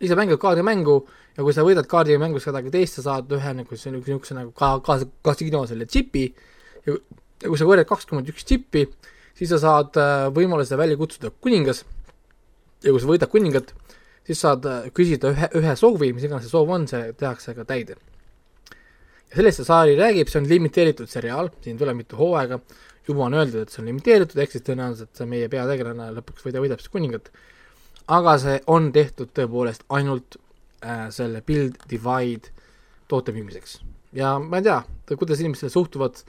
ise 0.00 0.16
mängid 0.18 0.38
kaardimängu 0.40 0.96
ja 1.36 1.42
kui 1.42 1.54
sa 1.56 1.64
võidad 1.64 1.86
kaardimängus 1.88 2.44
kedagi 2.44 2.72
teist, 2.74 2.98
sa 2.98 3.04
saad 3.08 3.30
ühe 3.32 3.52
nagu 3.56 3.78
niisuguse 3.78 4.36
nagu 4.36 4.52
ka, 4.52 4.78
kaasa, 4.84 5.08
kasiino 5.24 5.64
selle 5.66 5.86
džipi 5.88 6.26
ja, 6.86 6.96
ja 7.42 7.48
kui 7.48 7.58
sa 7.58 7.68
korjad 7.68 7.88
kakskümmend 7.88 8.28
üks 8.32 8.44
džippi, 8.44 8.84
siis 9.38 9.50
sa 9.54 9.60
saad 9.62 9.96
äh, 10.00 10.28
võimaluse 10.34 10.76
välja 10.78 10.98
kutsuda 11.00 11.32
kuningas 11.40 11.84
ja 12.84 12.92
kui 12.92 13.00
sa 13.00 13.08
võidad 13.08 13.32
kuningat, 13.32 13.72
siis 14.26 14.42
saad 14.44 14.66
äh, 14.68 14.88
küsida 14.94 15.32
ühe, 15.32 15.50
ühe 15.60 15.76
soovi, 15.78 16.12
mis 16.16 16.26
iganes 16.26 16.46
see 16.46 16.52
soov 16.52 16.72
on, 16.74 16.88
see 16.90 17.12
tehakse 17.18 17.56
ka 17.56 17.66
täide. 17.68 17.96
ja 19.30 19.38
sellest 19.38 19.62
see 19.62 19.70
saari 19.70 19.96
räägib, 19.98 20.30
see 20.30 20.42
on 20.42 20.50
limiteeritud 20.50 21.10
seriaal, 21.10 21.50
siin 21.64 21.80
tuleb 21.80 22.02
mitu 22.02 22.18
hooaega, 22.20 22.60
juba 23.08 23.26
on 23.26 23.36
öeldud, 23.36 23.64
et 23.64 23.72
see 23.72 23.82
on 23.82 23.90
limiteeritud, 23.90 24.40
ehk 24.40 24.54
siis 24.54 24.64
tõenäoliselt 24.66 25.18
see 25.18 25.28
meie 25.28 25.48
peategelane 25.52 26.10
lõpuks 26.18 26.46
võida, 26.46 26.62
võidab 26.64 26.82
siis 26.82 26.92
kuningat. 26.92 27.30
aga 28.06 28.36
see 28.38 28.60
on 28.66 28.90
tehtud 28.92 29.32
tõepoolest 29.36 29.84
ainult 29.88 30.36
äh, 30.84 31.08
selle 31.10 31.42
build 31.42 31.76
divide 31.90 32.52
toote 33.08 33.32
müümiseks. 33.32 33.80
ja 34.12 34.38
ma 34.38 34.60
ei 34.60 34.68
tea, 34.68 34.82
kuidas 35.16 35.40
inimesed 35.40 35.72
suhtuvad, 35.72 36.22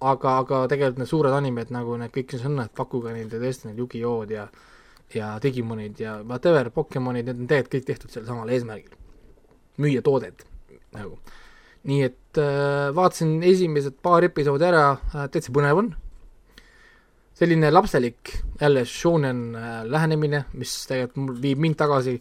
aga, 0.00 0.36
aga 0.38 0.66
tegelikult 0.68 1.02
need 1.02 1.10
suured 1.10 1.34
animed 1.34 1.70
nagu 1.74 1.96
need 1.96 2.14
kõik, 2.14 2.34
mis 2.34 2.46
on 2.46 2.56
need 2.62 2.74
Bakuganid 2.76 3.32
ja 3.32 3.42
tõesti 3.42 3.70
need 3.70 3.82
Yugi-Oh-d 3.82 4.36
ja 4.38 4.48
ja 5.14 5.38
Digimonid 5.42 5.98
ja 5.98 6.20
whatever, 6.22 6.70
Pokemonid, 6.70 7.26
need 7.26 7.40
on 7.42 7.48
tegelikult 7.50 7.74
kõik 7.74 7.86
tehtud 7.88 8.12
sel 8.14 8.26
samal 8.28 8.50
eesmärgil. 8.54 8.94
müüa 9.80 10.02
toodet 10.02 10.44
nagu. 10.92 11.18
nii 11.82 12.02
et 12.04 12.38
äh, 12.38 12.94
vaatasin 12.94 13.42
esimesed 13.42 13.96
paar 14.02 14.22
episoodi 14.24 14.66
ära 14.68 14.84
äh,, 14.92 15.26
täitsa 15.32 15.52
põnev 15.56 15.78
on 15.80 15.94
selline 17.40 17.70
lapselik 17.72 18.34
jälle 18.60 18.84
shonen 18.84 19.54
äh, 19.56 19.84
lähenemine, 19.88 20.44
mis 20.60 20.74
tegelikult 20.88 21.40
viib 21.40 21.60
mind 21.64 21.78
tagasi 21.80 22.18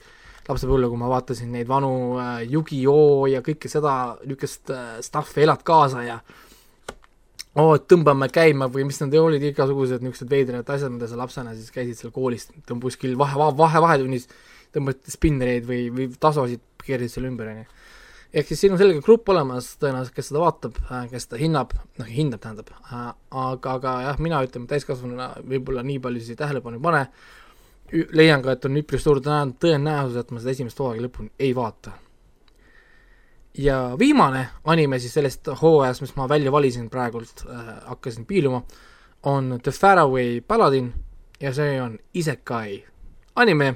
lapsepõlve, 0.48 0.88
kui 0.90 1.00
ma 1.00 1.10
vaatasin 1.12 1.52
neid 1.54 1.68
vanu 1.70 1.92
äh, 2.18 2.38
Yu-Gi-Oh! 2.48 3.26
ja 3.30 3.42
kõike 3.46 3.72
seda 3.72 3.96
niisugust 4.24 4.72
äh, 4.74 4.94
stuff'i, 5.06 5.44
elad 5.44 5.66
kaasa 5.68 6.06
ja 6.08 6.20
oo 7.60 7.66
oh,, 7.66 7.74
et 7.76 7.90
tõmbame 7.92 8.30
käima 8.32 8.70
või 8.72 8.86
mis 8.88 9.02
nad 9.04 9.18
olid, 9.20 9.44
igasugused 9.52 10.06
niisugused 10.06 10.32
veidrad 10.32 10.72
asjad, 10.72 10.94
mida 10.96 11.10
sa 11.12 11.20
lapsena 11.20 11.56
siis 11.58 11.74
käisid 11.76 12.00
seal 12.00 12.16
koolis, 12.16 12.48
kuskil 12.70 13.18
vahe, 13.20 13.36
vahe, 13.60 13.84
vahetunnis 13.84 14.30
tõmbati 14.72 15.12
spinnereid 15.12 15.68
või, 15.68 15.90
või 15.92 16.08
tasosid, 16.22 16.64
keerasid 16.86 17.18
selle 17.18 17.34
ümber, 17.34 17.52
on 17.52 17.62
ju 17.66 17.79
ehk 18.34 18.48
siis 18.48 18.62
siin 18.62 18.74
on 18.74 18.80
selge 18.82 19.02
grupp 19.06 19.30
olemas 19.34 19.72
tõenäoliselt, 19.82 20.16
kes 20.16 20.30
seda 20.30 20.42
vaatab, 20.44 20.78
äh, 20.90 21.06
kes 21.12 21.26
seda 21.26 21.40
hinnab, 21.42 21.74
noh, 22.00 22.10
hindab, 22.10 22.42
tähendab, 22.44 22.70
äh, 22.78 23.08
aga, 23.32 23.78
aga 23.80 23.96
jah, 24.06 24.20
mina 24.22 24.42
ütleme 24.46 24.70
täiskasvanuna 24.70 25.32
võib-olla 25.50 25.84
nii 25.86 26.02
palju 26.04 26.22
siis 26.24 26.40
tähelepanu 26.40 26.78
ei 26.78 26.84
pane, 26.84 27.02
leian 28.14 28.46
ka, 28.46 28.54
et 28.54 28.70
on 28.70 28.78
üpris 28.82 29.04
suur 29.06 29.22
tõenäosus, 29.24 30.20
et 30.22 30.32
ma 30.32 30.44
seda 30.44 30.54
esimest 30.54 30.80
hooaega 30.80 31.08
lõpuni 31.08 31.34
ei 31.40 31.56
vaata. 31.58 31.96
ja 33.58 33.96
viimane 34.00 34.48
anime 34.64 35.00
siis 35.00 35.14
sellest 35.14 35.50
hooajast, 35.62 36.02
mis 36.02 36.16
ma 36.16 36.30
välja 36.30 36.52
valisin 36.52 36.90
praegult 36.90 37.46
äh,, 37.50 37.76
hakkasin 37.90 38.26
piiluma, 38.26 38.62
on 39.24 39.60
The 39.64 39.72
Faraway 39.72 40.42
Paladin 40.42 40.94
ja 41.42 41.54
see 41.54 41.82
on 41.82 41.98
Isekai 42.14 42.86
anime. 43.36 43.76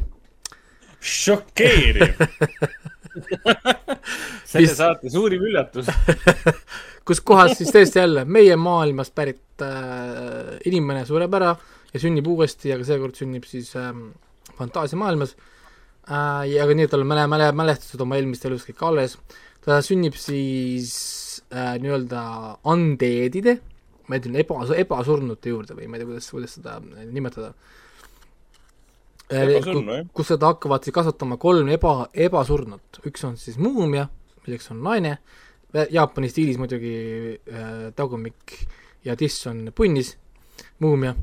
šokeeriv 1.01 2.13
selle 4.49 4.65
mis... 4.65 4.75
saate 4.77 5.11
suurim 5.13 5.43
üllatus 5.49 5.89
kus 7.07 7.21
kohas 7.25 7.57
siis 7.59 7.71
tõesti 7.73 7.99
jälle 8.01 8.25
meie 8.25 8.55
maailmast 8.59 9.13
pärit 9.15 9.63
äh, 9.63 10.55
inimene 10.69 11.05
sureb 11.07 11.33
ära 11.39 11.53
ja 11.93 12.01
sünnib 12.01 12.27
uuesti, 12.31 12.71
aga 12.73 12.87
seekord 12.87 13.17
sünnib 13.19 13.45
siis 13.49 13.73
äh, 13.79 13.91
fantaasiamaailmas 14.57 15.35
äh,. 15.35 16.47
ja 16.53 16.63
aga 16.65 16.77
nii, 16.77 16.87
et 16.87 16.93
tal 16.93 17.05
on 17.05 17.11
mäle, 17.11 17.27
mäle, 17.31 17.51
mälestused 17.55 18.01
oma 18.03 18.19
eelmist 18.19 18.47
elust 18.49 18.69
kõik 18.71 18.87
alles. 18.87 19.17
ta 19.65 19.81
sünnib 19.85 20.17
siis 20.19 20.95
äh, 21.53 21.75
nii-öelda 21.83 22.23
undead'ide, 22.73 23.59
ma 24.07 24.19
ütlen 24.19 24.41
eba, 24.41 24.63
ebasurnute 24.77 25.53
juurde 25.53 25.77
või 25.77 25.87
ma 25.87 25.97
ei 25.97 26.03
tea, 26.03 26.11
kuidas, 26.11 26.33
kuidas 26.33 26.57
seda 26.59 26.79
nimetada 27.11 27.53
äh, 27.53 27.82
kus 30.13 30.33
seda 30.33 30.51
hakkavad 30.53 30.85
siis 30.85 30.95
kasvatama 30.95 31.37
kolm 31.41 31.71
eba, 31.73 31.95
ebasurnut, 32.13 33.01
üks 33.09 33.25
on 33.27 33.37
siis 33.39 33.57
muumia, 33.61 34.07
milleks 34.45 34.71
on 34.73 34.83
naine, 34.85 35.17
Jaapani 35.73 36.29
stiilis 36.29 36.59
muidugi 36.61 36.93
äh, 37.33 37.69
tagumik 37.97 38.59
ja 39.05 39.15
tiss 39.17 39.47
on 39.49 39.71
punnis, 39.75 40.13
muumia. 40.79 41.15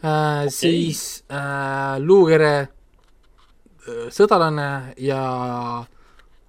Äh,, 0.00 0.46
okay. 0.46 0.50
siis 0.50 1.24
äh, 1.28 1.98
luukere 2.00 2.54
äh, 2.60 4.06
sõdalane 4.08 4.94
ja 5.04 5.20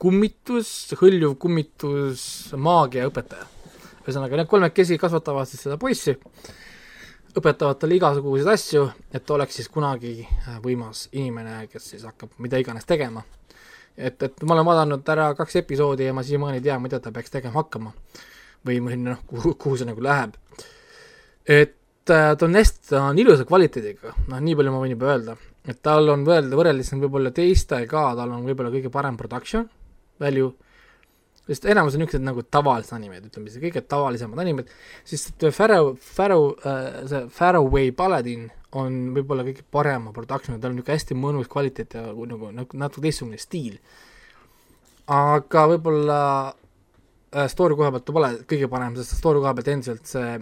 kummitus, 0.01 0.71
hõljuv 0.97 1.35
kummitus, 1.41 2.23
maagiaõpetaja. 2.55 3.49
ühesõnaga, 4.01 4.39
need 4.39 4.49
kolmekesi 4.49 4.97
kasvatavad 4.97 5.49
siis 5.49 5.67
seda 5.67 5.77
poissi, 5.77 6.15
õpetavad 7.37 7.79
talle 7.79 7.97
igasuguseid 7.97 8.49
asju, 8.53 8.87
et 9.13 9.35
oleks 9.35 9.59
siis 9.59 9.69
kunagi 9.71 10.15
äh, 10.23 10.57
võimas 10.63 11.07
inimene, 11.11 11.65
kes 11.71 11.91
siis 11.93 12.07
hakkab 12.07 12.33
mida 12.43 12.59
iganes 12.61 12.85
tegema. 12.85 13.23
et, 13.97 14.21
et 14.23 14.43
ma 14.43 14.55
olen 14.55 14.65
vaadanud 14.65 15.09
ära 15.15 15.33
kaks 15.35 15.61
episoodi 15.63 16.07
ja 16.07 16.13
ma 16.13 16.23
siiamaani 16.23 16.61
ei 16.61 16.69
tea, 16.69 16.79
mida 16.79 16.99
ta 16.99 17.11
peaks 17.11 17.31
tegema 17.31 17.59
hakkama. 17.59 17.93
või 18.65 18.79
noh, 18.97 19.21
kuhu, 19.27 19.55
kuhu 19.55 19.77
see 19.77 19.89
nagu 19.89 20.03
läheb. 20.03 20.35
et 21.47 21.77
Äh, 22.09 22.35
ta 22.37 22.45
on 22.45 22.55
hästi, 22.55 22.89
ta 22.89 23.03
on 23.03 23.19
ilusa 23.19 23.45
kvaliteediga, 23.45 24.15
noh, 24.31 24.39
nii 24.41 24.55
palju 24.57 24.71
ma 24.73 24.79
võin 24.81 24.95
juba 24.95 25.11
öelda, 25.11 25.35
et 25.69 25.77
tal 25.85 26.09
on 26.09 26.23
võrrelda, 26.25 26.57
võrreldes 26.57 26.89
võib-olla 26.97 27.29
teistega, 27.35 28.01
tal 28.17 28.31
on 28.33 28.47
võib-olla 28.47 28.71
kõige 28.73 28.89
parem 28.89 29.19
production 29.19 29.67
value, 30.19 30.49
sest 31.47 31.65
enamus 31.71 31.97
on 31.97 32.03
niisugused 32.03 32.23
nagu 32.25 32.43
tavalised 32.45 32.93
animed, 32.95 33.27
ütleme 33.31 33.51
siis 33.51 33.63
kõige 33.63 33.83
tavalisemad 33.93 34.39
animed, 34.43 34.71
siis 35.07 35.27
Pharaoh, 35.49 35.95
Pharaoh 36.15 36.53
äh,, 36.67 37.01
see 37.09 37.25
Faraway 37.33 37.91
Paladin 37.97 38.47
on 38.77 39.01
võib-olla 39.15 39.43
kõige 39.47 39.65
parema 39.71 40.13
production, 40.15 40.59
tal 40.61 40.71
on 40.71 40.79
niisugune 40.79 40.99
hästi 40.99 41.19
mõnus 41.19 41.51
kvaliteet 41.51 41.97
ja 41.97 42.07
nagu, 42.11 42.51
nagu 42.55 42.81
natuke 42.85 43.07
teistsugune 43.07 43.41
stiil. 43.41 43.81
aga 45.11 45.67
võib-olla 45.73 46.21
äh, 46.49 47.47
story 47.51 47.75
koha 47.75 47.91
pealt 47.91 48.07
ta 48.07 48.15
pole 48.15 48.33
kõige 48.47 48.71
parem, 48.71 48.95
sest 48.95 49.17
story 49.17 49.43
koha 49.43 49.55
pealt 49.57 49.73
endiselt 49.73 50.05
see 50.07 50.39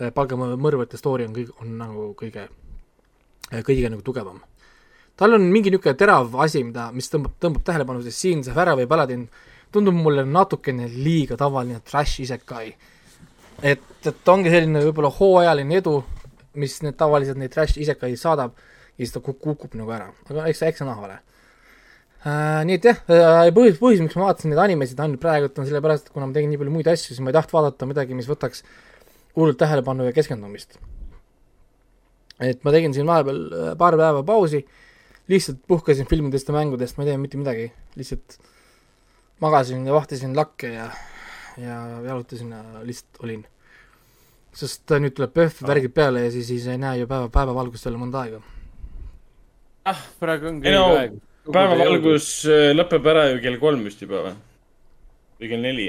Äh, 0.00 0.08
palgamõrvate 0.14 0.96
story 0.96 1.26
on 1.28 1.34
kõik, 1.36 1.50
on 1.60 1.74
nagu 1.76 2.06
kõige, 2.16 2.46
äh, 3.52 3.60
kõige 3.62 3.90
nagu 3.90 4.02
tugevam. 4.02 4.40
tal 5.16 5.34
on 5.34 5.42
mingi 5.52 5.70
niisugune 5.70 5.94
terav 5.94 6.34
asi, 6.40 6.62
mida, 6.64 6.90
mis 6.90 7.10
tõmbab, 7.12 7.34
tõmbab 7.38 7.62
tähelepanu, 7.62 8.02
sest 8.02 8.18
siin 8.18 8.42
see 8.42 8.54
Faraway 8.54 8.86
Paladin 8.86 9.28
tundub 9.72 9.96
mulle 9.96 10.24
natukene 10.28 10.88
liiga 10.92 11.36
tavaline 11.40 11.80
trash 11.88 12.20
isekai. 12.24 12.74
et, 13.62 13.88
et 14.06 14.28
ongi 14.28 14.50
selline 14.52 14.84
võib-olla 14.88 15.10
hooajaline 15.18 15.80
edu, 15.80 15.96
mis 16.60 16.78
need 16.84 16.96
tavaliselt 17.00 17.38
neid 17.40 17.52
trash 17.54 17.78
isekai 17.80 18.14
saadab 18.20 18.56
ja 18.56 19.04
siis 19.04 19.12
ta 19.14 19.22
kukub, 19.24 19.72
nagu 19.78 19.92
ära, 19.94 20.10
aga 20.28 20.46
eks, 20.50 20.62
eks 20.68 20.82
see 20.82 20.88
näha 20.88 21.06
ole 21.06 21.16
äh,. 21.16 22.62
nii 22.68 22.78
et 22.78 22.88
jah 22.90 23.02
äh,, 23.08 23.50
põhjus, 23.56 23.78
põhjus, 23.80 24.02
miks 24.04 24.16
ma 24.18 24.28
vaatasin 24.28 24.52
neid 24.52 24.62
animesid 24.66 25.00
ainult 25.00 25.22
praegult 25.22 25.58
on 25.58 25.68
sellepärast, 25.68 26.08
et 26.08 26.16
kuna 26.16 26.28
ma 26.28 26.36
tegin 26.36 26.52
nii 26.52 26.60
palju 26.60 26.74
muid 26.74 26.90
asju, 26.92 27.12
siis 27.14 27.22
ma 27.24 27.32
ei 27.32 27.38
tahtnud 27.38 27.56
vaadata 27.56 27.88
midagi, 27.88 28.18
mis 28.18 28.28
võtaks 28.30 28.64
hullult 29.38 29.58
tähelepanu 29.62 30.08
ja 30.08 30.14
keskendumist. 30.16 30.76
et 32.42 32.64
ma 32.66 32.74
tegin 32.74 32.94
siin 32.94 33.08
vahepeal 33.08 33.42
äh, 33.48 33.74
paar 33.78 33.96
päeva 33.96 34.22
pausi, 34.26 34.64
lihtsalt 35.32 35.62
puhkasin 35.68 36.08
filmidest 36.10 36.48
ja 36.50 36.56
mängudest, 36.56 36.98
ma 36.98 37.06
ei 37.06 37.12
teinud 37.12 37.24
mitte 37.24 37.40
midagi, 37.40 37.70
lihtsalt 37.96 38.38
magasin 39.42 39.86
ja 39.86 39.96
vahtisin 39.96 40.36
lakke 40.38 40.70
ja, 40.74 40.86
ja 41.60 41.78
jalutasin 42.06 42.52
ja 42.54 42.62
lihtsalt 42.86 43.24
olin. 43.24 43.42
sest 44.52 44.92
nüüd 45.00 45.14
tuleb 45.16 45.32
PÖFF 45.32 45.64
värgid 45.64 45.94
peale 45.96 46.26
ja 46.26 46.30
siis, 46.30 46.46
siis 46.50 46.66
ei 46.68 46.78
näe 46.80 46.98
ju 47.00 47.08
päeva, 47.08 47.30
päevavalgust 47.32 47.88
veel 47.88 47.98
mõnda 48.00 48.24
aega. 48.26 48.40
ah, 49.88 50.06
praegu 50.20 50.50
ongi 50.52 50.68
õige 50.68 50.78
no, 50.78 50.96
aeg. 51.00 51.18
päevavalgus 51.50 52.30
äh, 52.46 52.70
lõpeb 52.76 53.12
ära 53.14 53.28
ju 53.32 53.44
kell 53.44 53.60
kolm 53.62 53.84
vist 53.88 54.02
juba 54.04 54.26
või? 54.28 54.34
või 55.40 55.52
kell 55.54 55.68
neli 55.68 55.88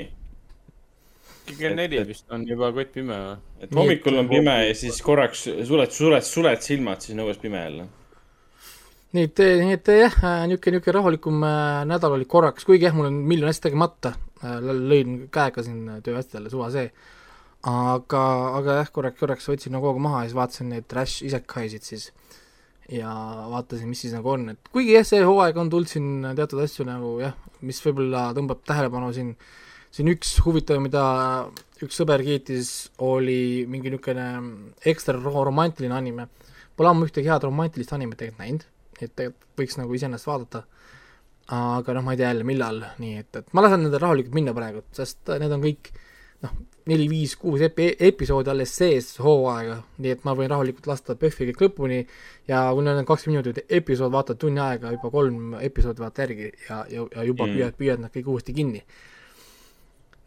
kell 1.59 1.75
neli 1.75 1.99
vist 2.07 2.31
on 2.31 2.45
juba 2.47 2.71
kott 2.75 2.93
pime 2.95 3.17
või? 3.19 3.35
et 3.65 3.75
hommikul 3.75 4.21
on 4.21 4.31
pime 4.31 4.55
ja 4.63 4.77
siis 4.77 5.01
korraks 5.03 5.45
suled, 5.45 5.91
suled, 5.91 6.25
suled 6.25 6.63
silmad, 6.63 7.03
siis 7.03 7.17
on 7.17 7.25
õues 7.27 7.41
pime 7.41 7.61
jälle. 7.67 7.89
Nii 9.13 9.27
et, 9.29 9.41
nii 9.61 9.75
et 9.77 9.91
jah, 9.93 10.15
niisugune, 10.49 10.77
niisugune 10.77 10.95
rahulikum 10.97 11.43
äh, 11.47 11.81
nädal 11.89 12.17
oli 12.17 12.27
korraks, 12.29 12.65
kuigi 12.67 12.87
jah, 12.87 12.95
mul 12.97 13.09
on 13.11 13.19
miljon 13.29 13.51
asja 13.51 13.67
tegemata, 13.67 14.15
äh, 14.41 14.59
lõin 14.61 15.23
käega 15.33 15.65
siin 15.65 15.99
tööasjadele, 16.05 16.51
suva 16.53 16.71
see. 16.73 16.87
aga, 17.69 18.21
aga 18.59 18.79
jah, 18.81 18.89
korraks, 18.91 19.19
korraks 19.21 19.47
võtsin 19.47 19.71
nagu 19.75 19.87
hoogu 19.87 20.01
maha 20.03 20.23
ja 20.23 20.31
siis 20.31 20.37
vaatasin 20.39 20.73
neid 20.73 20.87
trash 20.91 21.23
isekaisid 21.23 21.85
siis 21.87 22.09
ja 22.91 23.11
vaatasin, 23.53 23.87
mis 23.87 24.01
siis 24.03 24.11
nagu 24.17 24.33
on, 24.33 24.49
et 24.51 24.71
kuigi 24.73 24.97
jah, 24.97 25.05
see 25.07 25.21
hooaeg 25.23 25.61
on 25.61 25.69
tulnud 25.71 25.87
siin 25.87 26.33
teatud 26.35 26.59
asju 26.65 26.83
nagu 26.89 27.13
jah, 27.21 27.37
mis 27.63 27.79
võib-olla 27.85 28.31
tõmbab 28.35 28.65
tähelepanu 28.67 29.13
siin 29.15 29.31
äh, 29.31 29.53
siin 29.93 30.09
üks 30.13 30.37
huvitav, 30.43 30.81
mida 30.81 31.03
üks 31.83 31.99
sõber 31.99 32.23
kiitis, 32.25 32.71
oli 33.03 33.65
mingi 33.69 33.91
niisugune 33.93 34.27
ekstra 34.89 35.19
romantiline 35.21 35.93
anime. 35.93 36.27
Pole 36.73 36.89
ammu 36.89 37.05
ühtegi 37.05 37.29
head 37.29 37.45
romantilist 37.45 37.93
animet 37.93 38.17
tegelikult 38.17 38.41
näinud, 38.41 38.63
et 39.07 39.15
tegelikult 39.15 39.61
võiks 39.63 39.79
nagu 39.79 39.97
iseenesest 39.97 40.29
vaadata. 40.29 40.63
aga 41.53 41.93
noh, 41.97 42.03
ma 42.05 42.13
ei 42.13 42.21
tea 42.21 42.29
jälle, 42.31 42.45
millal, 42.47 42.83
nii 43.03 43.17
et, 43.19 43.35
et 43.35 43.49
ma 43.53 43.65
lasen 43.65 43.83
nendel 43.83 43.99
rahulikult 43.99 44.35
minna 44.35 44.53
praegu, 44.55 44.85
sest 44.95 45.27
need 45.41 45.51
on 45.51 45.63
kõik 45.65 45.89
noh, 46.45 46.53
neli, 46.87 47.07
viis, 47.11 47.35
kuus 47.39 47.61
epi-, 47.67 47.95
episoodi 47.99 48.51
alles 48.51 48.71
sees 48.75 49.09
hooaega, 49.23 49.81
nii 50.03 50.13
et 50.15 50.23
ma 50.27 50.35
võin 50.39 50.51
rahulikult 50.51 50.87
lasta 50.87 51.17
PÖFFi 51.19 51.49
kõik 51.51 51.65
lõpuni 51.65 51.99
ja 52.47 52.63
kui 52.71 52.85
neil 52.87 53.01
on 53.01 53.07
kakskümmend 53.07 53.43
minutit 53.43 53.75
episood, 53.75 54.11
vaatad 54.15 54.39
tunni 54.39 54.63
aega, 54.63 54.91
juba 54.95 55.11
kolm 55.11 55.57
episoodi 55.59 56.03
vaata 56.03 56.25
järgi 56.25 56.47
ja, 56.69 56.85
ja, 56.91 57.07
ja 57.17 57.27
juba 57.27 57.47
mm. 57.47 57.57
püüad, 57.57 57.77
püüad 57.79 58.03
nad 58.03 58.15
kõik 58.15 58.31
uuesti 58.31 58.55
kinni 58.55 58.83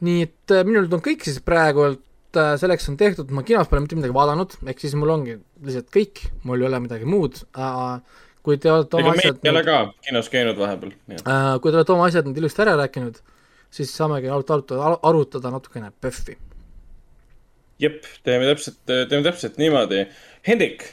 nii 0.04 0.26
et 0.26 0.54
äh, 0.54 0.66
minult 0.66 0.92
on 0.92 1.02
kõik 1.04 1.24
siis 1.24 1.38
praegult 1.44 2.36
äh, 2.36 2.54
selleks 2.60 2.88
on 2.92 2.98
tehtud, 3.00 3.32
ma 3.34 3.44
kinos 3.46 3.70
pole 3.70 3.82
mitte 3.84 3.98
midagi 3.98 4.16
vaadanud, 4.16 4.58
ehk 4.68 4.82
siis 4.82 4.96
mul 4.98 5.14
ongi 5.14 5.38
lihtsalt 5.64 5.90
kõik, 5.94 6.26
mul 6.44 6.60
ei 6.60 6.70
ole 6.70 6.82
midagi 6.84 7.08
muud 7.08 7.42
äh,. 7.56 8.22
Kui 8.46 8.58
te 8.62 8.70
olete 8.70 9.00
oma 9.00 9.12
asjad 9.16 9.42
ei 9.42 9.50
ole 9.50 9.62
ka 9.66 9.78
kinos 10.06 10.30
käinud 10.30 10.58
vahepeal. 10.60 10.94
Äh, 11.18 11.48
kui 11.62 11.72
te 11.72 11.80
olete 11.80 11.94
oma 11.96 12.06
asjad 12.06 12.28
nüüd 12.28 12.40
ilusti 12.42 12.62
ära 12.62 12.76
rääkinud, 12.78 13.18
siis 13.74 13.92
saamegi 13.98 14.30
arutada, 14.30 14.94
arutada 15.10 15.50
natukene 15.54 15.90
PÖFFi. 16.00 16.38
jep, 17.82 18.06
teeme 18.24 18.48
täpselt, 18.52 18.82
teeme 18.86 19.22
täpselt 19.26 19.58
niimoodi. 19.60 20.06
Hendrik, 20.46 20.86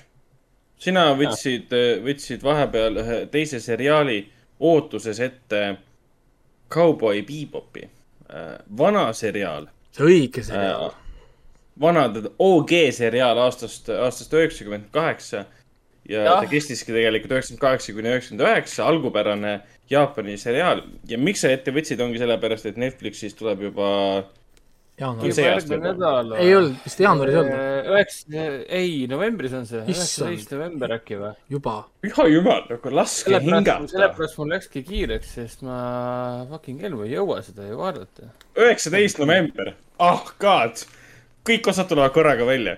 sina 0.81 1.11
võtsid, 1.17 1.71
võtsid 2.03 2.43
vahepeal 2.43 3.01
ühe 3.05 3.25
teise 3.31 3.61
seriaali 3.63 4.23
ootuses 4.59 5.19
ette 5.23 5.65
Cowboy 6.73 7.21
Bebopi 7.21 7.88
Äh, 8.34 8.57
vana 8.77 9.11
seriaal. 9.13 9.67
see 9.93 10.05
õige 10.07 10.41
seriaal 10.41 10.88
äh,. 10.89 10.93
vana 11.81 12.07
OG 12.41 12.71
seriaal 12.95 13.38
aastast, 13.38 13.89
aastast 13.89 14.34
üheksakümmend 14.34 14.88
kaheksa. 14.91 15.45
Ja 16.09 16.23
ta 16.27 16.49
kestiski 16.51 16.95
tegelikult 16.95 17.38
üheksakümmend 17.38 17.63
kaheksa 17.63 17.95
kuni 17.95 18.11
üheksakümmend 18.11 18.47
üheksa, 18.47 18.85
algupärane 18.91 19.57
Jaapani 19.89 20.38
seriaal. 20.38 20.84
ja 21.07 21.17
miks 21.17 21.43
sa 21.43 21.51
ette 21.53 21.73
võtsid, 21.75 22.01
ongi 22.03 22.21
sellepärast, 22.21 22.69
et 22.71 22.80
Netflixis 22.81 23.35
tuleb 23.39 23.67
juba 23.69 23.89
jaanuaris. 24.99 25.39
ei 26.38 26.55
olnud, 26.55 26.75
vist 26.85 26.99
jaanuaris 27.01 27.34
ei 27.34 27.39
olnud. 27.41 27.89
Üheksa, 27.93 28.45
ei, 28.67 28.93
novembris 29.09 29.55
on 29.57 29.67
see, 29.69 29.81
üheksateist 29.89 30.53
november 30.53 30.95
äkki 30.97 31.19
või? 31.19 31.34
juba. 31.55 31.75
püha 32.05 32.27
jumal, 32.30 32.63
nagu 32.69 32.93
laske 32.93 33.39
hingata. 33.43 33.89
sellepärast 33.91 34.39
mul 34.41 34.53
läkski 34.53 34.85
kiireks, 34.88 35.35
sest 35.39 35.65
ma 35.65 35.77
fucking 36.51 36.84
elu 36.89 37.03
ei 37.07 37.15
jõua 37.15 37.41
seda 37.45 37.67
ju 37.69 37.80
vaadata. 37.81 38.31
üheksateist 38.59 39.21
november, 39.23 39.73
ah 39.97 40.17
oh, 40.19 40.34
god, 40.41 40.85
kõik 41.47 41.71
osad 41.73 41.89
tulevad 41.91 42.13
korraga 42.15 42.47
välja. 42.47 42.77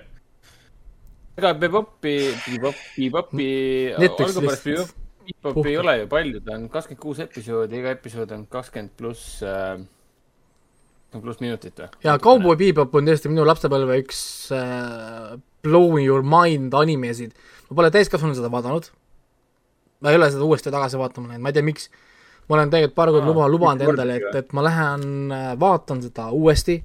Ega 1.35 1.53
Bebopi, 1.53 2.15
Bebopi, 2.47 3.09
Bebopi, 3.09 3.49
algupärast 3.97 4.63
Bebop, 4.69 4.93
Bebop 5.25 5.65
ei 5.65 5.77
ole 5.77 5.97
ju 5.99 6.07
palju, 6.11 6.41
ta 6.45 6.55
on 6.55 6.69
kakskümmend 6.71 7.01
kuus 7.01 7.19
episoodi, 7.23 7.81
iga 7.81 7.91
episood 7.95 8.31
on 8.35 8.45
kakskümmend 8.51 8.93
pluss 8.99 9.41
äh, 9.43 9.75
pluss 11.21 11.41
minutit 11.43 11.79
või? 11.79 11.89
jaa, 12.05 12.17
Cowboy 12.23 12.57
Bebop 12.59 12.95
on 12.95 13.09
tõesti 13.09 13.31
minu 13.31 13.45
lapsepõlve 13.47 13.99
üks 14.03 14.21
äh, 14.55 15.35
blow 15.65 15.99
your 15.99 16.23
mind 16.25 16.73
animesid. 16.77 17.35
ma 17.69 17.79
pole 17.79 17.91
täiskasvanuna 17.93 18.37
seda 18.37 18.51
vaadanud. 18.53 18.89
ma 20.01 20.11
ei 20.11 20.19
ole 20.19 20.31
seda 20.31 20.47
uuesti 20.47 20.73
tagasi 20.73 20.99
vaatama 21.01 21.31
läinud, 21.31 21.43
ma 21.43 21.51
ei 21.51 21.57
tea, 21.57 21.65
miks. 21.65 21.89
ma 22.47 22.59
olen 22.59 22.73
tegelikult 22.73 22.97
paar 22.97 23.13
korda 23.13 23.27
luba, 23.27 23.47
lubanud 23.51 23.87
endale, 23.89 24.19
et, 24.21 24.41
et 24.43 24.53
ma 24.53 24.65
lähen 24.65 25.31
äh, 25.33 25.53
vaatan 25.59 26.03
seda 26.05 26.29
uuesti, 26.35 26.79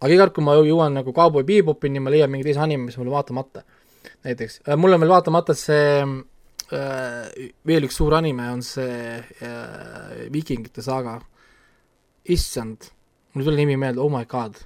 aga 0.00 0.12
iga 0.12 0.26
kord, 0.26 0.36
kui 0.38 0.46
ma 0.46 0.58
jõuan 0.60 1.00
nagu 1.00 1.14
Cowboy 1.16 1.46
Bebopini, 1.48 2.02
ma 2.02 2.12
leian 2.14 2.32
mingi 2.32 2.48
teise 2.50 2.62
anime, 2.64 2.88
mis 2.90 3.00
mul 3.00 3.12
vaatamata. 3.12 3.64
Näiteks, 4.26 4.60
äh, 4.68 4.76
mul 4.80 4.96
on 4.96 5.04
veel 5.04 5.14
vaatamata 5.14 5.56
see 5.58 6.02
äh, 6.04 7.48
veel 7.66 7.88
üks 7.88 7.98
suur 8.00 8.16
anime 8.18 8.50
on 8.52 8.62
see 8.66 9.18
äh, 9.20 10.28
Viikingite 10.32 10.84
saaga. 10.84 11.20
issand, 12.24 12.88
mul 13.34 13.42
ei 13.42 13.50
tule 13.50 13.60
nimi 13.60 13.76
meelde, 13.76 14.00
oh 14.00 14.12
my 14.12 14.24
god. 14.24 14.56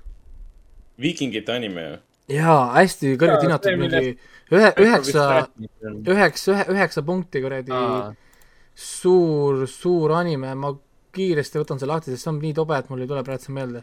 viikingite 1.01 1.57
anime 1.57 1.87
ju? 1.89 1.97
jaa, 2.39 2.63
hästi 2.77 3.17
kõrgelt 3.19 3.47
hinnatud, 3.47 3.79
mingi 3.81 4.15
ühe, 4.53 4.73
üheksa, 4.85 5.25
üheksa, 6.07 6.55
ühe, 6.55 6.67
üheksa 6.77 7.03
punkti 7.07 7.43
kuradi 7.43 7.73
suur, 8.79 9.65
suur 9.67 10.15
anime, 10.15 10.53
ma 10.55 10.71
kiiresti 11.15 11.59
võtan 11.63 11.81
selle 11.81 11.97
lahti, 11.97 12.13
sest 12.13 12.27
see 12.27 12.33
on 12.33 12.39
nii 12.43 12.55
tobe, 12.57 12.79
et 12.79 12.91
mul 12.93 13.03
ei 13.03 13.11
tule 13.11 13.25
praegu 13.27 13.43
see 13.43 13.57
meelde. 13.57 13.83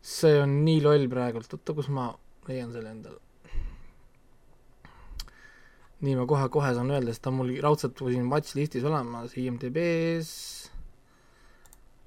see 0.00 0.38
on 0.40 0.52
nii 0.64 0.80
loll 0.80 1.08
praegult, 1.12 1.50
oota, 1.56 1.74
kus 1.76 1.90
ma 1.92 2.06
leian 2.48 2.70
selle 2.72 2.92
endale. 2.94 3.18
Nii, 6.00 6.16
ma 6.16 6.26
kohe-kohe 6.28 6.72
saan 6.76 6.90
öelda, 6.90 7.12
sest 7.12 7.24
ta 7.24 7.32
on 7.32 7.40
mul 7.40 7.52
raudselt 7.64 8.00
siin 8.00 8.30
watch-listis 8.32 8.84
olemas, 8.88 9.36
IMDB-s 9.36 10.30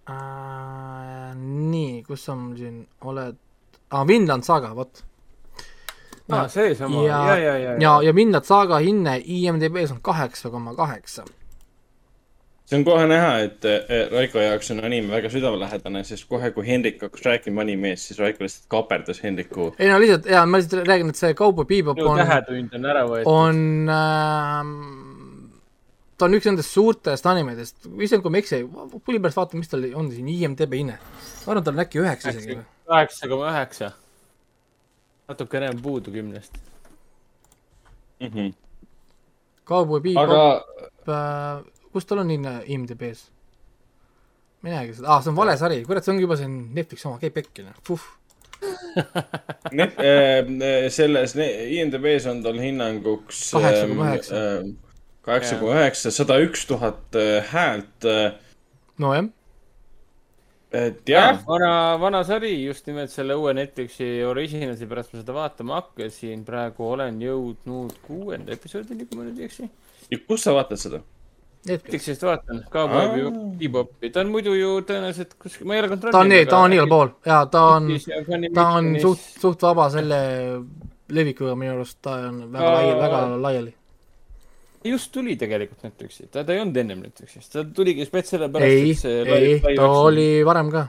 äh,. 0.09 1.33
nii, 1.37 2.01
kus 2.07 2.25
sa 2.25 2.35
mul 2.37 2.57
siin 2.57 2.81
oled 3.09 3.37
ah,, 3.93 4.05
Vinland 4.07 4.47
Saga, 4.47 4.73
vot 4.77 5.03
aa 6.31 6.41
ah,, 6.41 6.49
seesama, 6.49 7.05
ja, 7.05 7.21
ja, 7.29 7.37
ja, 7.37 7.55
ja, 7.57 7.77
ja, 7.81 7.93
ja 8.07 8.15
Vinland 8.15 8.49
Saga 8.49 8.81
hinne 8.81 9.19
IMDB-s 9.21 9.93
on 9.93 10.01
kaheksa 10.01 10.49
koma 10.49 10.75
kaheksa. 10.75 11.25
See 12.73 12.79
on 12.79 12.85
kohe 12.87 13.05
näha, 13.09 13.31
et 13.45 13.67
Raiko 14.11 14.41
jaoks 14.41 14.71
on 14.73 14.81
anime 14.87 15.13
väga 15.13 15.29
südamelähedane, 15.29 16.01
sest 16.07 16.25
kohe, 16.29 16.49
kui 16.55 16.65
Hendrik 16.67 17.01
hakkas 17.05 17.25
rääkima 17.27 17.61
animeest, 17.61 18.09
siis 18.09 18.19
Raiko 18.19 18.43
lihtsalt 18.43 18.65
kaaperdas 18.73 19.21
Hendriku. 19.23 19.69
ei 19.77 19.91
no 19.91 19.99
lihtsalt, 20.01 20.25
jaa, 20.33 20.45
ma 20.49 20.61
lihtsalt 20.61 20.89
räägin, 20.89 21.13
et 21.13 21.21
see 21.21 21.37
Cowboy 21.37 21.69
Bebop 21.69 22.01
on. 22.01 22.17
tähetund 22.23 22.77
on 22.79 22.91
ära 22.95 23.05
võetud. 23.09 23.29
on 23.29 23.93
äh, 23.93 24.59
ta 26.17 26.27
on 26.27 26.37
üks 26.39 26.49
nendest 26.49 26.73
suurtest 26.73 27.29
animedest, 27.29 27.85
issand, 27.93 28.25
kui 28.25 28.33
ma 28.33 28.41
ei 28.41 28.47
eksi, 28.47 28.63
pulli 29.05 29.21
pärast 29.21 29.43
vaatan, 29.43 29.63
mis 29.63 29.71
tal 29.71 29.85
on 29.93 30.11
siin 30.11 30.29
IMDB 30.33 30.79
hinne. 30.81 30.99
ma 31.45 31.53
arvan, 31.53 31.67
tal 31.67 31.77
on 31.77 31.85
äkki 31.85 32.01
üheksa 32.01 32.33
isegi 32.33 32.61
kaheksa 32.87 33.27
koma 33.27 33.51
üheksa 33.51 33.91
natukene 35.27 35.69
on 35.69 35.81
puudu 35.81 36.11
kümnest 36.11 36.57
mm. 38.19 38.27
-hmm. 38.27 38.53
Cowboy 39.65 40.01
Bebop 40.01 40.23
Aga... 40.23 40.65
äh,, 41.07 41.63
kus 41.93 42.09
tal 42.09 42.23
on 42.23 42.33
hinne 42.33 42.57
IMDB-s? 42.73 43.29
minegi 44.63 44.97
seda, 44.97 45.11
aa, 45.11 45.21
see 45.23 45.33
on 45.33 45.39
vale 45.39 45.55
sari, 45.59 45.81
kurat, 45.87 46.05
see 46.05 46.13
ongi 46.13 46.25
juba 46.25 46.37
siin 46.39 46.59
Netflixi 46.75 47.09
oma, 47.09 47.19
käib 47.21 47.35
pekki, 47.35 47.65
noh, 47.67 47.79
puh 47.87 48.03
Net, 49.77 49.97
äh, 49.99 50.87
selles 50.93 51.33
IMDB-s 51.35 52.29
on 52.31 52.39
tal 52.45 52.59
hinnanguks 52.61 53.41
kaheksa 53.51 53.87
koma 53.89 54.05
üheksa. 54.07 54.39
Ähm, 54.39 54.69
kaheksa 55.25 55.57
koma 55.59 55.73
üheksa, 55.81 56.13
sada 56.15 56.37
üks 56.39 56.63
tuhat 56.69 57.17
äh, 57.19 57.41
häält. 57.51 58.07
Äh. 58.07 58.37
nojah 59.01 59.27
et 60.73 61.09
jah. 61.09 61.37
vana, 61.45 61.99
vana 62.01 62.23
sari 62.25 62.53
just 62.63 62.87
nimelt 62.89 63.11
selle 63.13 63.35
uue 63.37 63.53
Netflixi 63.53 64.07
original'i 64.25 64.87
pärast 64.89 65.13
ma 65.13 65.21
seda 65.21 65.35
vaatama 65.35 65.77
hakkasin. 65.77 66.45
praegu 66.47 66.87
olen 66.95 67.19
jõudnud 67.21 67.99
kuuenda 68.07 68.55
episoodini, 68.55 69.05
kui 69.05 69.19
ma 69.19 69.27
nüüd 69.27 69.41
ei 69.41 69.49
eksi. 69.49 69.69
ja 70.09 70.21
kus 70.27 70.47
sa 70.47 70.55
vaatad 70.57 70.81
seda? 70.81 71.03
Netflixist 71.63 72.23
vaatan, 72.27 72.65
Cowboy 72.71 73.29
Bebopi, 73.59 74.09
ta 74.11 74.19
on 74.19 74.31
muidu 74.33 74.51
ju 74.57 74.71
tõenäoliselt 74.83 75.37
kuskil, 75.39 75.67
ma 75.69 75.77
ei 75.77 75.83
ole 75.83 75.91
kontrollinud. 75.93 76.17
ta 76.17 76.23
on 76.25 76.33
nii, 76.33 76.47
ta 76.49 76.57
on 76.59 76.75
igal 76.75 76.89
pool. 76.91 77.13
Ja 77.29 77.37
ta 77.51 77.61
on, 77.77 77.87
ta 78.57 78.65
on 78.79 78.89
suht, 78.99 79.29
suht 79.39 79.63
vaba 79.63 79.85
selle 79.93 80.19
levikuga 81.15 81.55
minu 81.59 81.77
arust, 81.77 82.01
ta 82.03 82.17
on 82.27 82.41
väga 82.51 82.73
lai, 82.75 82.89
väga 82.99 83.21
laiali. 83.45 83.71
Just 84.83 85.13
tuli 85.15 85.37
tegelikult 85.39 85.87
Netflixi, 85.87 86.27
ta, 86.27 86.43
ta 86.43 86.51
ei 86.51 86.59
olnud 86.65 86.81
ennem 86.83 87.05
Netflixis, 87.05 87.47
ta 87.53 87.63
tuligi 87.63 88.03
spets 88.09 88.35
sellepärast, 88.35 88.75
et 88.83 88.99
see 88.99 89.23
ei, 89.23 89.55
ei, 89.55 89.77
ta 89.79 89.87
oli 90.01 90.27
varem 90.43 90.73
ka. 90.73 90.83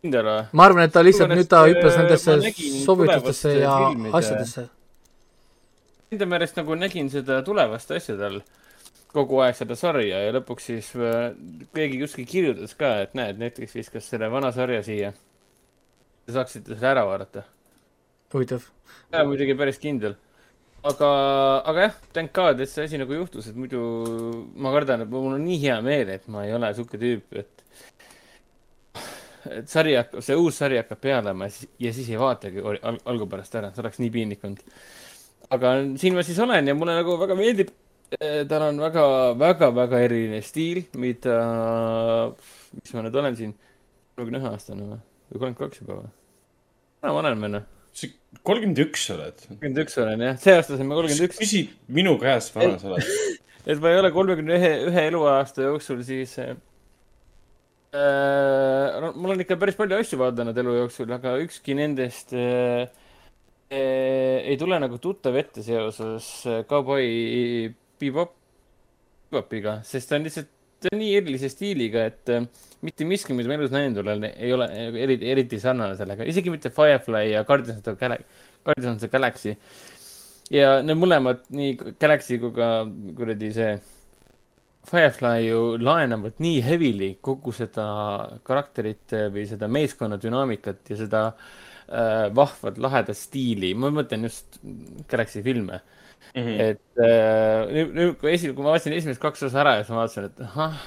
kindel 0.00 0.24
või? 0.30 0.40
ma 0.56 0.68
arvan, 0.70 0.88
et 0.88 0.96
ta 0.96 1.04
lihtsalt 1.04 1.36
nüüd 1.36 1.52
ta 1.52 1.66
hüppas 1.68 2.00
nendesse 2.00 2.40
soovitustesse 2.86 3.56
ja 3.60 3.76
asjadesse. 4.16 4.70
Enda 6.14 6.32
meelest 6.32 6.56
nagu 6.56 6.80
nägin 6.80 7.12
seda 7.12 7.42
tulevast 7.44 7.92
asja 7.92 8.16
tal 8.16 8.40
kogu 9.14 9.40
aeg 9.44 9.56
seda 9.58 9.76
sarja 9.78 10.20
ja 10.26 10.34
lõpuks 10.34 10.68
siis 10.70 10.90
äh, 10.98 11.32
keegi 11.76 12.02
kuskil 12.02 12.28
kirjutas 12.28 12.74
ka, 12.78 12.96
et 13.06 13.14
näed, 13.18 13.38
Netflix 13.40 13.76
viskas 13.78 14.10
selle 14.10 14.30
vana 14.32 14.52
sarja 14.54 14.82
siia. 14.86 15.14
Te 16.24 16.34
saaksite 16.34 16.74
selle 16.74 16.92
ära 16.94 17.06
vaadata. 17.08 17.46
huvitav. 18.34 18.64
ja 19.12 19.24
muidugi 19.24 19.54
päris 19.54 19.78
kindel 19.78 20.16
aga, 20.84 21.10
aga 21.64 21.86
jah, 21.86 21.98
thank 22.12 22.32
god, 22.36 22.60
et 22.60 22.70
see 22.70 22.84
asi 22.84 23.00
nagu 23.00 23.16
juhtus, 23.16 23.48
et 23.48 23.56
muidu 23.56 23.80
ma 24.60 24.72
kardan, 24.74 25.04
et 25.04 25.10
mul 25.10 25.32
on 25.32 25.44
nii 25.44 25.60
hea 25.64 25.78
meel, 25.84 26.10
et 26.16 26.26
ma 26.32 26.44
ei 26.46 26.52
ole 26.56 26.72
sihuke 26.76 27.00
tüüp, 27.00 27.38
et 27.40 27.50
et 29.44 29.68
sari 29.68 29.96
hakkab, 29.98 30.22
see 30.24 30.36
uus 30.40 30.56
sari 30.56 30.78
hakkab 30.80 31.00
pealema 31.04 31.48
ja 31.52 31.90
siis 31.92 32.08
ei 32.08 32.20
vaatagi 32.20 32.62
al 32.64 33.00
algupärast 33.12 33.56
ära, 33.60 33.72
see 33.74 33.82
oleks 33.84 34.00
nii 34.00 34.12
piinlik 34.12 34.44
olnud. 34.48 34.62
aga 35.52 35.74
siin 36.00 36.16
ma 36.16 36.24
siis 36.24 36.38
olen 36.40 36.70
ja 36.70 36.76
mulle 36.76 36.96
nagu 36.96 37.18
väga 37.20 37.36
meeldib. 37.38 37.72
Tal 38.48 38.66
on 38.68 38.80
väga, 38.84 39.04
väga, 39.38 39.70
väga 39.74 40.00
eriline 40.06 40.40
stiil, 40.44 40.84
mida, 41.00 41.38
mis 42.78 42.94
ma 42.94 43.06
nüüd 43.06 43.22
olen 43.22 43.38
siin, 43.38 43.54
kolmekümne 44.14 44.42
ühe 44.42 44.50
aastane 44.52 44.88
või, 44.88 44.98
või 45.30 45.44
kolmkümmend 45.44 45.62
kaks 45.62 45.82
juba 45.82 46.02
või? 46.02 46.10
ma 47.04 47.16
olen 47.20 47.40
veel 47.46 47.56
noh 47.58 47.70
sa 47.94 48.10
kolmkümmend 48.42 48.82
üks 48.84 49.06
oled? 49.14 49.46
kolmkümmend 49.46 49.80
üks 49.84 49.98
olen 50.02 50.26
jah, 50.28 50.36
see 50.42 50.54
aasta 50.58 50.78
sain 50.78 50.88
ma 50.88 50.98
kolmkümmend 50.98 51.28
üks. 51.28 51.40
küsi 51.40 51.64
minu 51.94 52.16
käest, 52.20 52.54
vana 52.56 52.78
sa 52.80 52.90
oled 52.90 53.06
et 53.70 53.80
ma 53.80 53.92
ei 53.92 54.00
ole 54.02 54.10
kolmekümne 54.14 54.58
ühe, 54.58 54.72
ühe 54.90 55.02
eluaasta 55.10 55.68
jooksul 55.68 56.02
siis 56.06 56.38
äh,. 56.42 56.54
No, 57.94 59.12
mul 59.14 59.36
on 59.36 59.42
ikka 59.44 59.54
päris 59.60 59.76
palju 59.78 59.94
asju 60.00 60.18
vaadanud 60.18 60.56
elu 60.58 60.72
jooksul, 60.80 61.12
aga 61.14 61.36
ükski 61.44 61.76
nendest 61.78 62.34
äh, 62.34 62.90
ei 63.70 64.56
tule 64.58 64.80
nagu 64.82 64.98
tuttav 65.02 65.38
ette 65.38 65.62
seoses 65.62 66.26
Cowboy 66.70 67.06
Bebop, 68.12 68.34
Bebopiga, 69.30 69.78
sest 69.86 70.10
ta 70.10 70.18
on 70.18 70.28
lihtsalt 70.28 70.52
ta 70.84 70.92
on 70.92 71.00
nii 71.00 71.16
erilise 71.18 71.48
stiiliga, 71.52 72.04
et 72.10 72.32
äh, 72.32 72.44
mitte 72.84 73.06
miski, 73.08 73.34
mida 73.36 73.50
ma 73.50 73.56
elus 73.58 73.72
näinud 73.74 74.02
olen, 74.02 74.28
ei 74.32 74.52
ole 74.54 74.68
eriti, 74.92 75.30
eriti 75.32 75.60
sarnane 75.62 75.96
sellega, 75.98 76.26
isegi 76.28 76.52
mitte 76.52 76.72
Firefly 76.74 77.30
ja 77.32 77.44
Guardians 77.48 77.80
of 77.80 77.86
the 77.86 77.96
Galaxy, 78.00 78.44
Guardians 78.66 78.96
of 78.96 79.02
the 79.04 79.12
Galaxy. 79.12 79.56
ja 80.52 80.78
need 80.84 81.00
mõlemad, 81.00 81.46
nii 81.56 81.76
Galaxy 82.00 82.38
kui 82.42 82.52
ka 82.56 82.70
kuradi 83.16 83.52
see 83.56 83.74
Firefly 84.84 85.46
ju 85.46 85.60
laenavad 85.80 86.40
nii 86.44 86.58
heavily 86.66 87.14
kogu 87.24 87.54
seda 87.56 87.86
karakterit 88.44 89.14
või 89.32 89.46
seda 89.48 89.70
meeskonna 89.72 90.18
dünaamikat 90.20 90.92
ja 90.92 90.98
seda 91.00 91.22
äh, 91.32 92.28
vahvat 92.36 92.76
lahedat 92.76 93.16
stiili, 93.16 93.72
ma 93.72 93.88
mõtlen 93.94 94.28
just 94.28 94.60
Galaxy 95.08 95.40
filme 95.46 95.80
mm. 96.34 96.42
-hmm. 96.42 96.60
et 96.70 97.04
äh, 97.04 97.72
nüüd, 97.72 97.94
nüüd, 97.94 98.18
kui 98.20 98.34
esi-, 98.34 98.52
kui 98.54 98.64
ma 98.64 98.74
vaatasin 98.74 98.96
esimesed 98.98 99.22
kaks 99.22 99.48
osa 99.48 99.64
ära 99.64 99.78
ja 99.78 99.84
siis 99.84 99.94
ma 99.94 100.02
vaatasin, 100.02 100.30
et 100.30 100.44
ahah, 100.48 100.78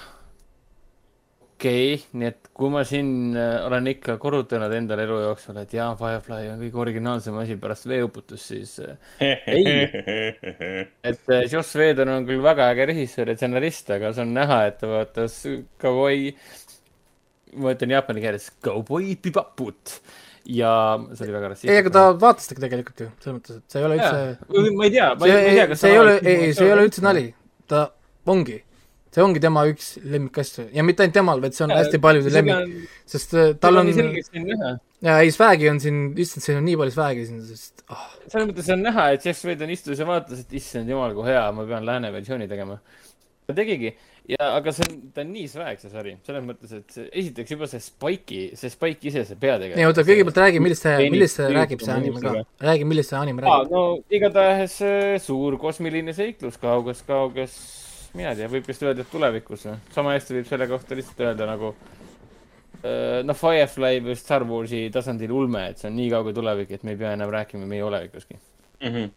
okei 1.58 1.94
okay,, 1.94 2.04
nii 2.20 2.30
et 2.30 2.50
kui 2.58 2.70
ma 2.74 2.84
siin 2.88 3.38
äh, 3.38 3.66
olen 3.66 3.90
ikka 3.94 4.18
korrutanud 4.22 4.74
endale 4.78 5.08
elu 5.08 5.22
jooksul, 5.24 5.58
et 5.62 5.74
jaa, 5.74 5.90
Firefly 6.00 6.52
on 6.54 6.62
kõige 6.62 6.84
originaalsem 6.84 7.40
asi 7.42 7.58
pärast 7.62 7.90
veeuputust, 7.90 8.52
siis 8.54 8.78
äh, 8.84 9.42
ei. 9.50 9.66
et 11.10 11.34
äh, 11.34 11.48
Joss 11.52 11.76
Whedon 11.78 12.14
on 12.14 12.30
küll 12.30 12.44
väga 12.46 12.70
äge 12.74 12.92
režissöör 12.92 13.34
ja 13.34 13.40
stsenarist, 13.40 13.90
aga 13.98 14.14
see 14.14 14.26
on 14.28 14.38
näha, 14.38 14.62
et 14.70 14.80
ta 14.82 14.92
vaatas 14.92 15.42
Cowboy, 15.82 16.32
ma 17.58 17.74
ütlen 17.74 17.98
jaapani 17.98 18.26
keeles, 18.26 18.52
Cowboy 18.64 19.16
Beboput 19.22 19.98
ja 20.48 20.72
see 21.14 21.26
oli 21.26 21.36
väga 21.36 21.50
rassistlik. 21.52 21.74
ei, 21.74 21.82
aga 21.84 21.92
ta 21.94 22.04
vaatas 22.22 22.48
teda 22.52 22.64
tegelikult 22.64 23.04
ju, 23.04 23.10
selles 23.24 23.36
mõttes, 23.38 23.60
et 23.60 23.74
see 23.74 23.82
ei 23.82 23.88
ole 23.88 23.98
üldse. 23.98 24.72
ma 24.78 24.88
ei 24.88 24.94
tea, 24.94 25.10
ma 25.20 25.28
ei 25.28 25.58
tea, 25.58 25.68
kas 25.72 25.84
see 25.84 25.92
ei 25.92 26.00
ole, 26.00 26.16
ei, 26.24 26.54
see 26.56 26.68
ei 26.68 26.74
ole 26.76 26.88
üldse 26.88 27.04
nali, 27.04 27.24
ta 27.68 27.84
ongi, 28.32 28.58
see 29.14 29.26
ongi 29.26 29.44
tema 29.44 29.66
üks 29.72 29.90
lemmikasju 30.04 30.70
ja 30.78 30.86
mitte 30.88 31.04
ainult 31.04 31.18
temal, 31.20 31.44
vaid 31.44 31.58
see 31.58 31.66
on 31.68 31.76
ja, 31.76 31.82
hästi 31.82 32.02
paljude 32.04 32.32
lemmik, 32.32 32.94
sest 33.10 33.36
äh, 33.36 33.50
tal 33.60 33.82
on. 33.82 33.92
ja 33.92 35.18
ei, 35.20 35.34
swag'i 35.36 35.72
on 35.72 35.82
siin, 35.84 36.06
issand, 36.16 36.46
siin 36.48 36.62
on 36.62 36.68
nii 36.70 36.78
palju 36.80 36.96
swag'i 36.96 37.28
siin, 37.28 37.44
sest 37.50 37.84
oh.. 37.92 38.08
selles 38.30 38.48
mõttes 38.54 38.72
on 38.76 38.88
näha, 38.88 39.10
et 39.18 39.28
Jeff 39.28 39.44
Whedon 39.48 39.74
istus 39.76 40.00
ja 40.00 40.08
vaatas, 40.08 40.46
et 40.46 40.56
issand 40.62 40.88
jumal, 40.96 41.16
kui 41.18 41.28
hea, 41.28 41.44
ma 41.56 41.68
pean 41.68 41.88
lääne 41.88 42.14
versiooni 42.16 42.48
tegema. 42.48 42.80
Ta 43.48 43.56
tegigi 43.56 43.94
ja, 44.28 44.50
aga 44.58 44.74
see 44.76 44.86
on, 44.88 45.00
ta 45.16 45.24
on 45.24 45.32
nii 45.32 45.48
swag, 45.52 45.80
see 45.82 45.92
sari, 45.92 46.14
selles 46.28 46.46
mõttes, 46.46 46.74
et 46.76 46.94
see, 46.94 47.08
esiteks 47.22 47.54
juba 47.54 47.70
see 47.72 47.84
Spike'i, 47.84 48.48
see 48.60 48.72
Spike 48.74 49.10
ise, 49.10 49.24
see 49.30 49.40
peategelane. 49.40 49.80
ei 49.82 49.88
oota, 49.88 50.04
kõigepealt 50.08 50.40
räägi, 50.44 50.62
millest 50.64 50.88
see, 50.88 51.10
millest 51.14 51.40
see 51.40 51.50
räägib, 51.54 51.84
see 51.86 51.94
anime 51.96 52.24
ka. 52.24 52.34
räägi, 52.68 52.88
millest 52.92 53.14
see 53.14 53.20
anime 53.20 53.46
räägib. 53.46 53.76
no 53.76 53.84
igatahes 54.20 54.80
suur 55.24 55.60
kosmiline 55.62 56.16
seiklus 56.18 56.60
kauges, 56.62 57.04
kauges, 57.08 57.60
mina 58.18 58.34
ei 58.34 58.42
tea, 58.42 58.50
võib 58.52 58.68
vist 58.68 58.84
öelda, 58.84 59.06
et 59.06 59.14
tulevikus. 59.14 59.68
sama 59.96 60.18
hästi 60.18 60.40
võib 60.40 60.50
selle 60.50 60.68
kohta 60.74 60.98
lihtsalt 61.00 61.24
öelda 61.30 61.48
nagu 61.48 61.72
äh, 62.82 63.22
noh, 63.28 63.38
Firefly 63.38 64.04
või 64.10 64.18
Star 64.20 64.48
Warsi 64.50 64.88
tasandil 64.94 65.32
ulme, 65.36 65.70
et 65.72 65.80
see 65.80 65.92
on 65.92 65.96
nii 66.02 66.12
kaugel 66.16 66.36
tulevik, 66.36 66.76
et 66.76 66.84
me 66.84 66.98
ei 66.98 67.00
pea 67.00 67.16
enam 67.16 67.32
rääkima 67.32 67.70
meie 67.70 67.88
olevikuski 67.88 68.36
mm. 68.36 68.92
-hmm 68.92 69.16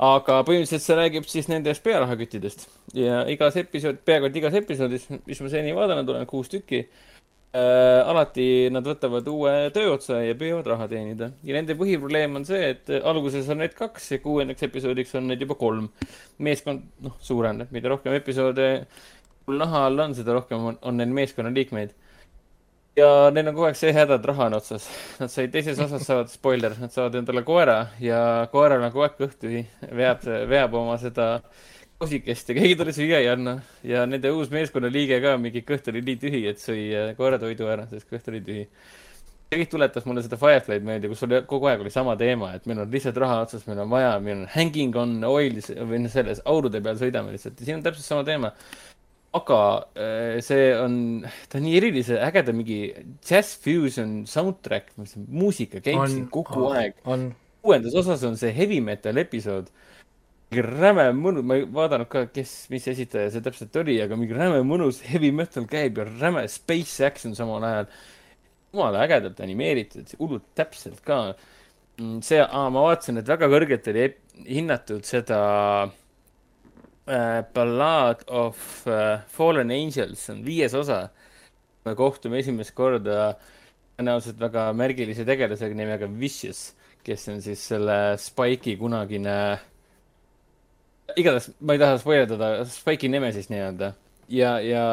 aga 0.00 0.40
põhimõtteliselt 0.46 0.84
see 0.84 0.98
räägib 0.98 1.28
siis 1.28 1.48
nendest 1.50 1.82
pearahaküttidest 1.84 2.66
ja 2.96 3.22
igas 3.30 3.56
episood, 3.60 4.00
peaaegu 4.06 4.28
et 4.28 4.36
igas 4.40 4.56
episoodis, 4.62 5.08
mis 5.26 5.42
ma 5.44 5.50
seni 5.52 5.74
vaadanud 5.76 6.08
olen, 6.14 6.26
kuus 6.26 6.50
tükki 6.52 6.82
äh,. 6.82 8.00
alati 8.08 8.46
nad 8.72 8.86
võtavad 8.88 9.28
uue 9.28 9.54
tööotsa 9.74 10.22
ja 10.24 10.36
püüavad 10.38 10.70
raha 10.72 10.88
teenida 10.90 11.30
ja 11.44 11.56
nende 11.58 11.76
põhiprobleem 11.78 12.40
on 12.40 12.48
see, 12.48 12.72
et 12.74 12.92
alguses 13.02 13.48
on 13.52 13.62
neid 13.62 13.76
kaks 13.78 14.14
ja 14.14 14.22
kuuendaks 14.24 14.68
episoodiks 14.68 15.14
on 15.20 15.28
neid 15.30 15.44
juba 15.44 15.58
kolm. 15.60 15.90
meeskond, 16.38 16.88
noh, 17.04 17.18
suureneb, 17.20 17.70
mida 17.70 17.92
rohkem 17.92 18.16
episoode 18.16 18.70
mul 19.46 19.58
naha 19.60 19.86
all 19.86 20.06
on, 20.06 20.14
seda 20.16 20.34
rohkem 20.38 20.72
on, 20.72 20.80
on 20.82 20.98
neil 20.98 21.12
meeskonnaliikmeid 21.14 21.94
ja 22.96 23.08
neil 23.32 23.48
on 23.48 23.56
kogu 23.56 23.68
aeg 23.70 23.78
see 23.78 23.92
häda, 23.96 24.18
et 24.18 24.28
raha 24.28 24.48
on 24.50 24.58
otsas. 24.58 24.86
Nad 25.20 25.32
said 25.32 25.52
teises 25.54 25.80
osas 25.80 26.04
saavad, 26.06 26.32
spoiler, 26.32 26.76
nad 26.80 26.92
saavad 26.92 27.20
endale 27.22 27.44
koera 27.46 27.78
ja 28.02 28.48
koeral 28.52 28.84
on 28.84 28.92
kogu 28.92 29.06
aeg 29.06 29.20
kõht 29.20 29.38
tühi, 29.42 29.62
veab, 29.90 30.26
veab 30.50 30.80
oma 30.82 30.98
seda 31.00 31.34
kosikest 32.02 32.50
ja 32.50 32.58
keegi 32.58 32.76
talle 32.78 32.94
süüa 32.96 33.20
ei 33.22 33.30
anna. 33.30 33.60
ja 33.86 34.04
nende 34.08 34.32
uus 34.34 34.50
meeskonnaliige 34.52 35.20
ka, 35.22 35.36
mingi 35.40 35.62
kõht 35.66 35.88
oli 35.92 36.02
nii 36.04 36.18
tühi, 36.24 36.42
et 36.50 36.60
sõi 36.60 36.90
äh, 36.90 37.14
koeratoidu 37.18 37.70
ära, 37.70 37.86
sest 37.90 38.10
kõht 38.10 38.28
oli 38.32 38.42
tühi. 38.44 38.66
see 39.52 39.60
kõik 39.60 39.72
tuletas 39.72 40.06
mulle 40.08 40.24
seda 40.24 40.38
Firefly'd 40.40 40.84
meelde, 40.84 41.10
kus 41.12 41.22
oli 41.26 41.42
kogu 41.48 41.68
aeg 41.70 41.84
oli 41.84 41.92
sama 41.94 42.16
teema, 42.20 42.54
et 42.56 42.66
meil 42.66 42.82
on 42.82 42.92
lihtsalt 42.92 43.20
raha 43.22 43.42
otsas, 43.44 43.66
meil 43.68 43.84
on 43.84 43.90
vaja, 43.92 44.14
meil 44.24 44.42
on 44.42 44.48
hanging 44.54 44.96
on 44.98 45.18
oil 45.28 45.60
või 45.62 46.02
noh, 46.02 46.12
selles 46.12 46.42
aurude 46.48 46.80
peal 46.82 46.98
sõidame 47.00 47.36
lihtsalt 47.36 47.60
ja 47.60 47.68
siin 47.68 47.78
on 47.78 47.86
täpselt 47.86 48.08
sama 48.08 48.26
teema 48.26 48.52
aga 49.32 49.58
äh, 49.96 50.40
see 50.44 50.72
on, 50.76 50.96
ta 51.48 51.58
on 51.58 51.64
nii 51.64 51.76
erilise, 51.78 52.18
ägeda 52.20 52.52
mingi 52.56 52.80
jazz 53.24 53.54
fusion 53.62 54.22
soundtrack, 54.28 54.92
muusika 55.26 55.80
käib 55.84 56.02
siin 56.12 56.26
kogu 56.32 56.66
on, 56.68 56.76
aeg. 56.76 56.98
kuuendas 57.64 57.96
osas 58.02 58.24
on 58.28 58.36
see 58.40 58.52
heavy 58.56 58.82
metal 58.84 59.20
episood. 59.22 59.70
räme 60.52 61.06
mõnus, 61.16 61.46
ma 61.48 61.56
ei 61.56 61.64
vaadanud 61.64 62.10
ka, 62.12 62.26
kes, 62.28 62.50
mis 62.68 62.84
esitaja 62.92 63.30
see 63.32 63.44
täpselt 63.44 63.76
oli, 63.80 63.96
aga 64.04 64.18
mingi 64.20 64.36
räme 64.36 64.60
mõnus 64.68 65.00
heavy 65.08 65.30
metal 65.32 65.64
käib 65.70 65.96
ja 65.96 66.04
räme 66.10 66.44
space 66.52 67.06
action 67.06 67.32
samal 67.38 67.64
ajal. 67.64 67.88
jumala 68.72 69.00
ägedalt 69.06 69.40
animeeritud, 69.44 70.12
hullult 70.20 70.44
täpselt 70.56 71.00
ka. 71.04 71.22
Mm, 72.00 72.20
see, 72.24 72.40
ma 72.40 72.84
vaatasin, 72.84 73.20
et 73.20 73.28
väga 73.28 73.48
kõrgelt 73.52 73.88
oli 73.92 74.06
hinnatud 74.44 75.04
seda 75.08 75.40
äh, 75.88 75.96
Ballad 77.06 78.22
of 78.28 78.86
uh, 78.86 79.18
Fallen 79.26 79.72
Angels 79.74 80.28
on 80.30 80.44
viies 80.46 80.74
osa. 80.78 81.08
me 81.82 81.96
kohtume 81.98 82.38
esimest 82.38 82.70
korda 82.78 83.32
tõenäoliselt 83.98 84.38
väga 84.38 84.68
märgilise 84.78 85.24
tegelasega 85.26 85.74
nimega 85.74 86.06
Vicious, 86.06 86.76
kes 87.02 87.26
on 87.32 87.40
siis 87.42 87.64
selle 87.72 88.14
Spike'i 88.22 88.76
kunagine, 88.78 89.34
igatahes 91.18 91.50
ma 91.58 91.74
ei 91.74 91.82
taha 91.82 91.98
spoilerdada, 91.98 92.52
Spike'i 92.70 93.10
nime 93.10 93.32
siis 93.34 93.50
nii-öelda 93.50 93.90
ja, 94.30 94.52
ja 94.62 94.86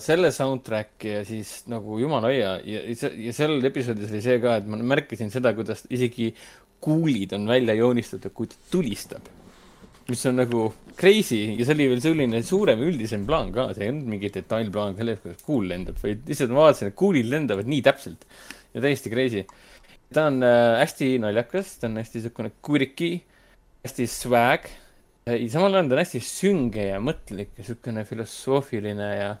selle 0.00 0.32
soundtrack 0.32 1.04
ja 1.04 1.20
siis 1.28 1.66
nagu 1.68 2.00
jumala 2.00 2.32
hoia 2.32 2.56
ja, 2.64 2.82
ja 2.96 3.36
sel 3.36 3.60
episoodis 3.68 4.08
oli 4.08 4.24
see 4.24 4.40
ka, 4.40 4.56
et 4.62 4.72
ma 4.72 4.80
märkasin 4.80 5.32
seda, 5.34 5.52
kuidas 5.58 5.84
isegi 5.92 6.32
kuulid 6.82 7.36
on 7.36 7.44
välja 7.52 7.76
joonistatud, 7.78 8.32
kui 8.32 8.48
ta 8.50 8.58
tulistab 8.72 9.28
mis 10.10 10.24
on 10.28 10.38
nagu 10.40 10.66
crazy 10.98 11.40
ja 11.58 11.66
see 11.66 11.76
oli 11.76 11.88
veel 11.92 12.02
selline 12.04 12.42
suurem 12.46 12.82
üldisem 12.86 13.26
plaan 13.28 13.52
ka, 13.54 13.68
see 13.74 13.86
ei 13.86 13.92
olnud 13.92 14.10
mingi 14.14 14.30
detailplaan 14.34 14.96
sellest, 14.98 15.22
kuidas 15.24 15.46
kuul 15.46 15.68
lendab, 15.70 15.98
vaid 16.02 16.22
lihtsalt 16.28 16.54
ma 16.54 16.66
vaatasin, 16.66 16.92
et 16.92 16.98
kuulid 16.98 17.28
lendavad 17.30 17.70
nii 17.70 17.82
täpselt 17.86 18.26
ja 18.74 18.84
täiesti 18.84 19.12
crazy. 19.12 19.44
ta 20.12 20.26
on 20.28 20.42
äh, 20.44 20.78
hästi 20.82 21.14
naljakas, 21.22 21.76
ta 21.80 21.88
on 21.88 22.00
hästi 22.00 22.20
niisugune 22.20 22.52
quirky, 22.66 23.12
hästi 23.86 24.08
swag 24.10 24.68
ja 25.26 25.38
samal 25.52 25.76
ajal 25.76 25.88
ta 25.90 25.96
on 25.96 26.02
hästi 26.02 26.22
sünge 26.26 26.88
ja 26.90 27.00
mõtlik 27.00 27.54
ja 27.54 27.62
niisugune 27.62 28.04
filosoofiline 28.08 29.10
ja 29.16 29.32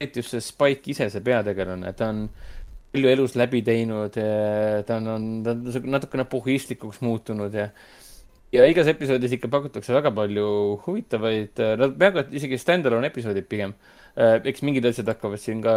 eriti 0.00 0.20
just 0.20 0.34
see 0.34 0.42
Spike 0.42 0.90
ise, 0.90 1.08
see 1.10 1.24
peategelane, 1.24 1.92
ta 1.96 2.10
on 2.10 2.26
palju 2.94 3.10
elus 3.10 3.34
läbi 3.38 3.62
teinud, 3.66 4.14
ta 4.14 4.98
on, 4.98 5.10
on, 5.10 5.28
ta 5.46 5.54
on 5.54 5.90
natukene 5.96 6.26
pohhistlikuks 6.30 7.00
muutunud 7.02 7.54
ja 7.54 7.68
ja 8.54 8.64
igas 8.70 8.88
episoodis 8.90 9.34
ikka 9.36 9.50
pakutakse 9.52 9.94
väga 9.96 10.12
palju 10.14 10.46
huvitavaid, 10.84 11.58
äh, 11.58 11.74
nad 11.80 11.96
peaaegu 11.98 12.22
et 12.22 12.34
isegi 12.38 12.58
stand-alone 12.60 13.10
episoodid 13.10 13.48
pigem. 13.50 13.74
Äh, 14.14 14.38
eks 14.50 14.62
mingid 14.66 14.86
asjad 14.86 15.10
hakkavad 15.10 15.42
siin 15.42 15.62
ka 15.64 15.74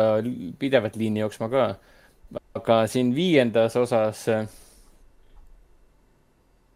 pidevalt 0.61 0.97
liini 0.99 1.23
jooksma 1.23 1.49
ka. 1.53 1.67
aga 2.57 2.81
siin 2.91 3.13
viiendas 3.15 3.75
osas, 3.79 4.25
äh, 4.27 4.49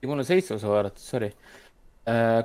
mul 0.08 0.22
on 0.24 0.26
seitse 0.26 0.56
osa 0.56 0.70
vaadatud, 0.72 1.04
sorry. 1.04 1.32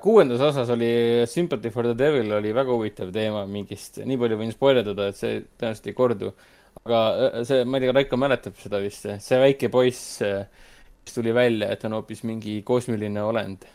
kuuendas 0.02 0.40
osas 0.44 0.68
oli 0.70 1.24
Sympathy 1.26 1.70
for 1.70 1.86
the 1.86 1.94
Devil 1.96 2.32
oli 2.36 2.50
väga 2.52 2.74
huvitav 2.74 3.12
teema 3.12 3.46
mingist, 3.48 4.02
nii 4.04 4.18
palju 4.20 4.36
võin 4.36 4.52
spoilerdada, 4.52 5.06
et 5.08 5.16
see 5.16 5.38
tõenäoliselt 5.56 5.88
ei 5.88 5.94
kordu. 5.96 6.32
aga 6.84 6.98
see, 7.48 7.64
ma 7.64 7.78
ei 7.78 7.86
tea, 7.86 7.94
Raiko 7.96 8.18
mäletab 8.20 8.58
seda 8.60 8.82
vist, 8.82 9.06
see 9.24 9.38
väike 9.40 9.70
poiss 9.72 10.20
siis 11.06 11.14
tuli 11.14 11.34
välja, 11.34 11.70
et 11.72 11.84
on 11.84 11.92
hoopis 11.92 12.22
mingi 12.26 12.60
kosmiline 12.66 13.22
olend, 13.22 13.66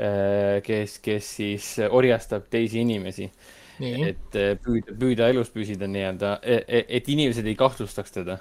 äh, 0.00 0.62
kes, 0.66 0.98
kes 0.98 1.30
siis 1.36 1.68
orjastab 1.90 2.50
teisi 2.50 2.82
inimesi. 2.82 3.30
et 3.80 4.36
äh, 4.38 4.52
püüda, 4.62 4.94
püüda 4.98 5.28
elus 5.32 5.48
püsida 5.50 5.88
nii-öelda, 5.90 6.36
e, 6.42 6.60
e, 6.62 6.84
et 6.98 7.08
inimesed 7.10 7.46
ei 7.46 7.56
kahtlustaks 7.58 8.12
teda. 8.14 8.38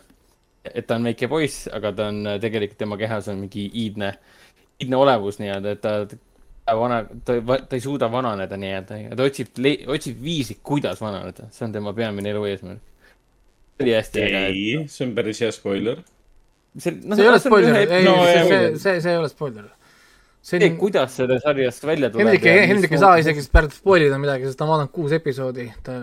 et 0.63 0.85
ta 0.87 0.95
on 0.95 1.03
väike 1.03 1.27
poiss, 1.27 1.67
aga 1.67 1.91
ta 1.91 2.07
on 2.07 2.27
tegelikult, 2.39 2.77
tema 2.77 2.97
kehas 2.97 3.27
on 3.27 3.41
mingi 3.41 3.65
iidne, 3.67 4.13
iidne 4.79 4.95
olevus 4.95 5.41
nii-öelda, 5.41 5.73
et 5.73 5.81
ta 5.81 6.75
vana, 6.79 7.01
ta, 7.25 7.35
ta 7.57 7.75
ei 7.75 7.83
suuda 7.83 8.11
vananeda 8.11 8.57
nii-öelda 8.57 8.99
ja 9.01 9.17
ta 9.17 9.27
otsib, 9.27 9.51
otsib 9.91 10.21
viisi, 10.23 10.59
kuidas 10.63 11.01
vananeda, 11.01 11.49
see 11.51 11.67
on 11.67 11.75
tema 11.75 11.93
peamine 11.93 12.31
elu 12.31 12.45
eesmärk. 12.51 12.81
see 13.75 13.85
oli 13.85 13.95
hästi 13.97 14.23
äge. 14.23 14.45
ei, 14.47 14.87
see 14.87 15.07
on 15.07 15.15
päris 15.17 15.41
hea 15.43 15.51
spoiler 15.51 16.03
see, 16.77 16.99
no, 17.03 17.15
see 17.15 17.23
ei 17.23 17.31
ole 17.31 17.39
spoiler, 17.43 17.79
ei 17.83 18.03
no,, 18.05 18.17
see, 18.25 18.59
see, 18.81 18.99
see, 19.01 19.11
ei 19.11 19.17
ole 19.21 19.29
spoiler. 19.31 19.65
see 20.43 20.59
on, 20.67 20.77
kuidas 20.79 21.17
selle 21.19 21.37
sarjast 21.39 21.85
välja 21.87 22.09
tuleb. 22.11 22.27
Hendrik 22.27 22.47
ei, 22.51 22.63
Hendrik 22.71 22.95
ei 22.95 23.01
saa 23.03 23.17
isegi 23.21 23.45
praegu 23.51 23.75
spoil 23.75 24.07
ida 24.09 24.17
midagi, 24.19 24.49
sest 24.49 24.59
ta 24.59 24.65
on 24.67 24.73
vaadanud 24.73 24.93
kuus 24.95 25.13
episoodi, 25.15 25.69
ta, 25.85 25.99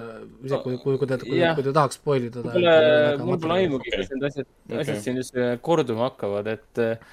isegi 0.46 0.60
kui, 0.64 0.78
kui, 0.84 1.00
kui 1.00 1.10
ta, 1.10 1.18
kui, 1.20 1.40
kui 1.40 1.66
ta 1.66 1.74
tahaks 1.82 2.00
spoil 2.00 2.28
ida. 2.30 2.44
mul 2.44 2.54
pole, 2.54 2.76
mul 3.24 3.42
pole 3.42 3.58
aimugi, 3.58 3.92
kas 3.96 4.14
need 4.14 4.28
asjad 4.30 4.46
okay., 4.46 4.78
asjad 4.84 5.02
siin 5.04 5.20
just 5.20 5.36
äh, 5.36 5.56
korduma 5.64 6.08
hakkavad, 6.08 6.48
et 6.54 6.84
äh, 6.84 7.10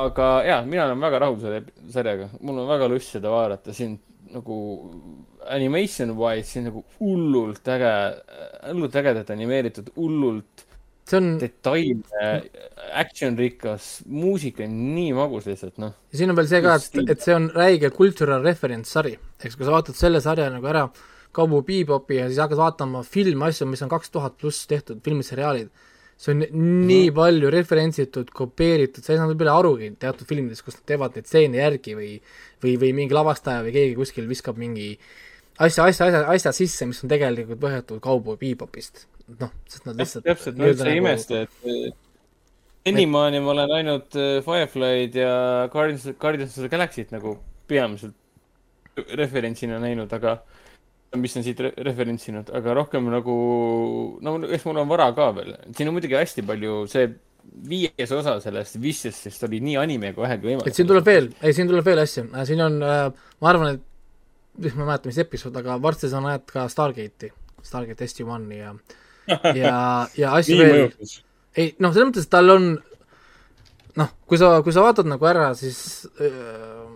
aga 0.00 0.30
jaa, 0.46 0.62
mina 0.64 0.86
olen 0.86 1.02
väga 1.02 1.24
rahul 1.26 1.42
selle 1.42 1.90
sarjaga, 1.92 2.30
mul 2.40 2.62
on 2.62 2.70
väga 2.70 2.88
lust 2.94 3.18
seda 3.18 3.34
vaadata, 3.34 3.76
siin 3.76 3.98
nagu 4.30 4.56
animation 5.50 6.14
wise, 6.16 6.48
siin 6.54 6.68
nagu 6.70 6.84
hullult 7.00 7.68
äge, 7.74 7.92
hullult 8.70 8.98
ägedalt 9.00 9.32
animeeritud, 9.34 9.90
hullult 9.96 10.64
see 11.10 11.20
on 11.20 11.30
detailne, 11.40 12.30
action 13.02 13.38
rikas, 13.38 13.90
muusika 14.06 14.64
on 14.66 14.76
nii 14.94 15.12
magus 15.18 15.48
lihtsalt, 15.50 15.76
noh. 15.82 15.94
ja 16.12 16.20
siin 16.20 16.32
on 16.32 16.38
veel 16.38 16.50
see 16.50 16.62
ka, 16.64 16.76
et, 16.80 16.98
et 17.14 17.24
see 17.26 17.36
on 17.36 17.50
räige 17.54 17.92
cultural 17.94 18.44
reference 18.46 18.92
sari, 18.94 19.16
eks 19.42 19.58
kui 19.58 19.66
sa 19.66 19.74
vaatad 19.76 19.98
selle 19.98 20.22
sarja 20.24 20.50
nagu 20.52 20.70
ära, 20.70 20.88
Cowboy 21.34 21.62
Bebopi 21.62 22.16
ja 22.18 22.26
siis 22.26 22.40
hakkad 22.42 22.58
vaatama 22.58 23.04
filme, 23.06 23.46
asju, 23.46 23.68
mis 23.70 23.82
on 23.86 23.90
kaks 23.92 24.10
tuhat 24.10 24.34
pluss 24.40 24.66
tehtud, 24.70 24.98
filmiseriaalid, 25.04 25.70
see 26.20 26.34
on 26.34 26.42
nii 26.42 27.06
mm. 27.10 27.16
palju 27.16 27.50
referentsitud, 27.54 28.32
kopeeritud, 28.34 29.04
sa 29.04 29.14
ei 29.14 29.20
saa 29.20 29.30
peale 29.30 29.54
arugi 29.54 29.92
teatud 30.02 30.26
filmides, 30.28 30.64
kus 30.66 30.80
nad 30.80 30.88
teevad 30.90 31.14
neid 31.16 31.28
stseene 31.30 31.62
järgi 31.62 31.94
või 31.98 32.10
või, 32.62 32.76
või 32.80 32.92
mingi 32.96 33.16
lavastaja 33.16 33.64
või 33.64 33.74
keegi 33.74 33.96
kuskil 33.98 34.28
viskab 34.30 34.58
mingi 34.60 34.92
asja, 35.60 35.86
asja, 35.86 36.10
asja, 36.10 36.26
asja 36.34 36.52
sisse, 36.56 36.88
mis 36.88 37.00
on 37.04 37.12
tegelikult 37.12 37.60
võetud 37.62 38.02
Cowboy 38.04 38.38
Bebopist 38.40 39.06
noh, 39.38 39.50
sest 39.70 39.86
nad 39.88 40.00
lihtsalt 40.00 40.26
täpselt, 40.26 40.58
ma 40.58 40.70
üldse 40.70 40.86
ei 40.86 40.98
nagu... 40.98 41.04
imesta, 41.04 41.42
et 41.44 42.88
senimaani 42.88 43.42
ma 43.44 43.52
olen 43.54 43.74
ainult 43.78 44.16
äh, 44.18 44.38
Firefly'd 44.44 45.18
ja 45.20 45.32
Guardians, 45.72 46.08
Guardians 46.20 46.56
of 46.56 46.64
the 46.66 46.72
Galaxy't 46.72 47.14
nagu 47.14 47.36
peamiselt 47.70 48.16
referentsina 49.16 49.78
näinud, 49.82 50.10
aga 50.16 50.40
mis 51.18 51.34
on 51.38 51.44
siit 51.46 51.60
re 51.62 51.72
referentsinud, 51.86 52.52
aga 52.54 52.74
rohkem 52.78 53.08
nagu, 53.10 53.34
no 54.22 54.36
eks 54.50 54.66
mul 54.68 54.80
on 54.82 54.90
vara 54.90 55.10
ka 55.14 55.30
veel. 55.36 55.54
siin 55.76 55.90
on 55.90 55.96
muidugi 55.96 56.18
hästi 56.18 56.44
palju, 56.46 56.84
see 56.90 57.10
viies 57.70 58.12
osa 58.14 58.36
sellest 58.42 58.76
Vicious'ist 58.78 59.46
oli 59.46 59.62
nii 59.64 59.78
anime 59.80 60.12
kui 60.14 60.22
vähegi 60.22 60.50
võimalik. 60.50 60.70
et 60.70 60.78
siin 60.78 60.90
tuleb 60.90 61.06
veel, 61.06 61.30
ei 61.42 61.56
siin 61.56 61.70
tuleb 61.70 61.86
veel 61.86 62.02
asju, 62.02 62.26
siin 62.46 62.62
on 62.66 62.78
äh,, 62.86 63.06
ma 63.42 63.52
arvan, 63.52 63.78
et 63.78 63.86
ma 64.58 64.66
ei 64.66 64.86
mäleta, 64.86 65.08
mis 65.10 65.20
episood, 65.22 65.56
aga 65.56 65.76
varsti 65.82 66.10
sa 66.10 66.20
näed 66.24 66.46
ka 66.50 66.66
Stargate'i, 66.70 67.30
Stargate 67.62 68.08
SG-1 68.08 68.52
ja 68.56 68.74
ja, 69.62 69.74
ja 70.16 70.32
asju 70.34 70.58
veel. 70.58 70.94
ei 71.56 71.74
noh, 71.78 71.92
selles 71.94 72.10
mõttes, 72.10 72.26
et 72.26 72.32
tal 72.32 72.54
on 72.54 72.70
noh, 74.00 74.14
kui 74.28 74.40
sa, 74.40 74.52
kui 74.64 74.74
sa 74.74 74.84
vaatad 74.84 75.08
nagu 75.10 75.26
ära, 75.28 75.50
siis 75.58 76.06
äh, 76.22 76.86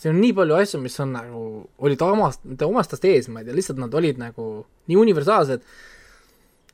siin 0.00 0.14
on 0.14 0.22
nii 0.22 0.34
palju 0.36 0.60
asju, 0.60 0.80
mis 0.84 0.96
on 1.04 1.16
nagu, 1.16 1.42
olid 1.84 2.04
omast, 2.06 2.44
mitte 2.48 2.68
omastast 2.68 3.04
ees, 3.08 3.28
ma 3.32 3.42
ei 3.42 3.48
tea, 3.48 3.56
lihtsalt 3.56 3.82
nad 3.82 3.94
olid 3.96 4.20
nagu 4.20 4.48
nii 4.90 5.00
universaalsed, 5.00 5.66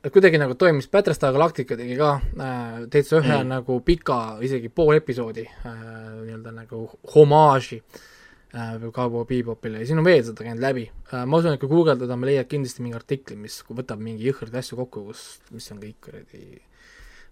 et 0.01 0.13
kuidagi 0.13 0.39
nagu 0.41 0.55
toimis, 0.59 0.89
Battlestar 0.91 1.33
Galactica 1.35 1.77
tegi 1.79 1.97
ka 1.99 2.13
äh, 2.19 2.79
täitsa 2.93 3.19
ühe 3.19 3.35
mm. 3.35 3.51
nagu 3.51 3.81
pika, 3.85 4.21
isegi 4.43 4.71
pool 4.73 4.95
episoodi 4.97 5.45
äh, 5.45 5.75
nii-öelda 6.21 6.55
nagu 6.55 6.87
homaaži 7.15 7.81
äh, 7.81 8.07
Cowboy 8.51 9.23
Bebopile 9.29 9.79
ja 9.79 9.87
siin 9.87 10.01
on 10.01 10.07
veel 10.07 10.23
seda 10.27 10.43
käinud 10.43 10.63
läbi 10.63 10.89
äh,. 10.89 11.23
ma 11.23 11.39
usun, 11.39 11.55
et 11.55 11.61
kui 11.61 11.71
guugeldada, 11.71 12.17
me 12.19 12.27
leiad 12.27 12.49
kindlasti 12.51 12.83
mingi 12.83 12.97
artikli, 12.97 13.37
mis 13.39 13.61
võtab 13.69 14.01
mingi 14.03 14.27
jõhkraid 14.27 14.57
asju 14.59 14.79
kokku, 14.81 15.05
kus, 15.11 15.23
mis 15.55 15.69
on 15.71 15.79
kõik 15.79 16.01
kuradi 16.03 16.43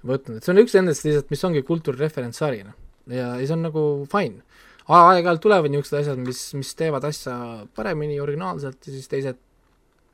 võtnud, 0.08 0.40
et 0.40 0.48
see 0.48 0.54
on 0.54 0.64
üks 0.64 0.78
nendest 0.80 1.04
lihtsalt, 1.04 1.34
mis 1.34 1.44
ongi 1.50 1.66
kultuurireferentssari, 1.68 2.64
noh. 2.70 2.78
ja, 3.12 3.34
ja 3.36 3.44
see 3.44 3.58
on 3.58 3.68
nagu 3.68 3.86
fine 4.12 4.46
aeg-ajalt 4.90 5.42
tulevad 5.44 5.72
niisugused 5.72 6.00
asjad, 6.02 6.22
mis, 6.24 6.42
mis 6.58 6.72
teevad 6.78 7.06
asja 7.06 7.36
paremini, 7.78 8.20
originaalselt 8.22 8.88
ja 8.88 8.94
siis 8.94 9.12
teised 9.12 9.38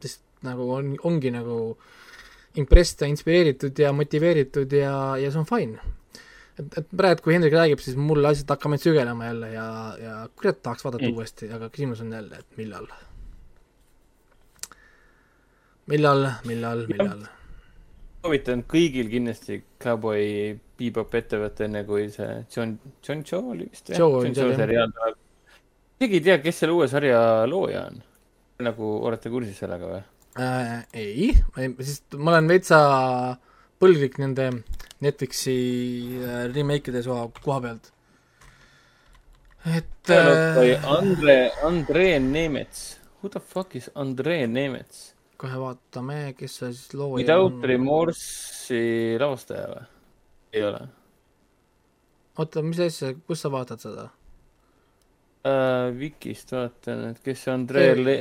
lihtsalt 0.03 0.49
nagu 0.49 0.67
on, 0.75 0.95
ongi 1.07 1.31
nagu 1.33 1.59
impressed 2.59 3.03
ja 3.03 3.09
inspireeritud 3.11 3.79
ja 3.79 3.93
motiveeritud 3.95 4.73
ja, 4.75 4.95
ja 5.19 5.31
see 5.31 5.41
on 5.41 5.47
fine. 5.47 5.94
Et, 6.59 6.77
et 6.81 6.87
praegu, 6.97 7.23
kui 7.25 7.35
Hendrik 7.35 7.55
räägib, 7.55 7.81
siis 7.83 7.97
mul 7.99 8.25
asjad 8.29 8.55
hakkavad 8.55 8.83
sügelema 8.83 9.29
jälle 9.29 9.51
ja, 9.53 9.67
ja 10.01 10.15
kurat, 10.35 10.61
tahaks 10.63 10.85
vaadata 10.85 11.07
mm. 11.07 11.17
uuesti, 11.17 11.49
aga 11.55 11.69
küsimus 11.73 12.03
on 12.05 12.13
jälle, 12.15 12.41
et 12.41 12.59
millal. 12.59 12.87
millal, 15.91 16.29
millal, 16.47 16.85
millal? 16.91 17.25
soovitan 18.25 18.63
kõigil 18.65 19.11
kindlasti 19.11 19.59
Cowboy 19.81 20.55
Bebop 20.79 21.13
ettevõte, 21.15 21.67
enne 21.67 21.83
kui 21.87 22.07
see 22.13 22.31
John, 22.51 22.73
John 23.05 23.21
Joe 23.21 23.53
oli 23.53 23.69
vist 23.69 23.91
jah? 23.91 24.01
John 24.01 24.33
Joe 24.33 24.57
seriaal 24.57 24.91
tuleb. 24.95 25.21
keegi 26.01 26.19
ei 26.19 26.25
tea, 26.25 26.39
kes 26.43 26.63
selle 26.63 26.75
uue 26.75 26.89
sarja 26.91 27.19
looja 27.49 27.85
on? 27.91 28.01
nagu 28.65 28.91
olete 29.07 29.29
kursis 29.29 29.59
sellega 29.61 29.91
või 29.91 30.01
äh,? 30.41 30.81
ei, 30.95 31.29
sest 31.83 32.17
ma 32.17 32.33
olen 32.33 32.49
veitsa 32.49 32.79
põlglik 33.83 34.17
nende 34.23 34.49
Netflixi 35.03 35.57
äh, 36.21 36.45
remake'ide 36.55 37.03
koha 37.43 37.59
pealt. 37.61 37.91
et 39.65 40.09
äh.... 40.09 40.85
Andre, 40.87 41.51
Andre 41.63 42.19
Nemets, 42.19 42.99
who 43.19 43.29
the 43.29 43.39
fuck 43.39 43.75
is 43.75 43.89
Andre 43.95 44.45
Nemets? 44.47 45.15
kohe 45.37 45.57
vaatame, 45.59 46.19
kes 46.37 46.59
see 46.61 46.73
siis 46.73 46.93
looja 46.95 47.19
Without 47.19 47.57
on. 47.57 47.63
Remorse'i 47.69 49.17
lavastaja 49.19 49.65
või? 49.71 49.87
ei 50.55 50.63
ole. 50.63 50.83
oota, 52.39 52.63
mis 52.63 52.79
asja, 52.85 53.11
kus 53.27 53.43
sa 53.43 53.51
vaatad 53.51 53.83
seda 53.83 54.05
uh,? 54.07 55.91
Vikist 55.99 56.55
vaatan, 56.55 57.09
et 57.11 57.19
kes 57.25 57.43
see 57.45 57.53
Andrei 57.53 57.91
Le 57.99 58.15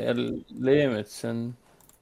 Leemets 0.67 1.23
on. 1.31 1.47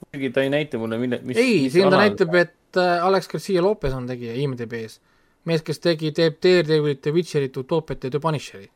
muidugi 0.06 0.32
ta 0.32 0.46
ei 0.46 0.52
näita 0.54 0.80
mulle, 0.80 0.98
mille, 1.02 1.20
mis. 1.28 1.40
ei, 1.40 1.68
siin 1.70 1.92
ta 1.92 2.00
näitab, 2.00 2.34
et 2.40 2.56
äh, 2.76 3.04
Alex 3.04 3.28
Garcia 3.28 3.62
Lopez 3.62 3.94
on 3.94 4.06
tegija 4.06 4.34
IMDB-s. 4.34 5.00
mees, 5.44 5.62
kes 5.66 5.80
tegi, 5.82 6.12
teeb 6.14 6.36
Daredevilit, 6.42 7.00
The 7.02 7.10
Witcherit, 7.10 7.56
Utopiat 7.56 8.04
ja 8.04 8.10
The 8.10 8.20
Punisheri. 8.20 8.68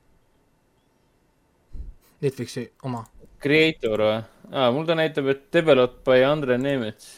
Netflixi 2.20 2.64
oma. 2.88 3.04
Creator 3.42 4.02
või? 4.02 4.16
aa, 4.52 4.70
mul 4.74 4.86
ta 4.88 4.96
näitab, 4.98 5.28
et 5.32 5.46
developed 5.52 6.02
by 6.06 6.24
Andre 6.26 6.58
Nemets. 6.58 7.08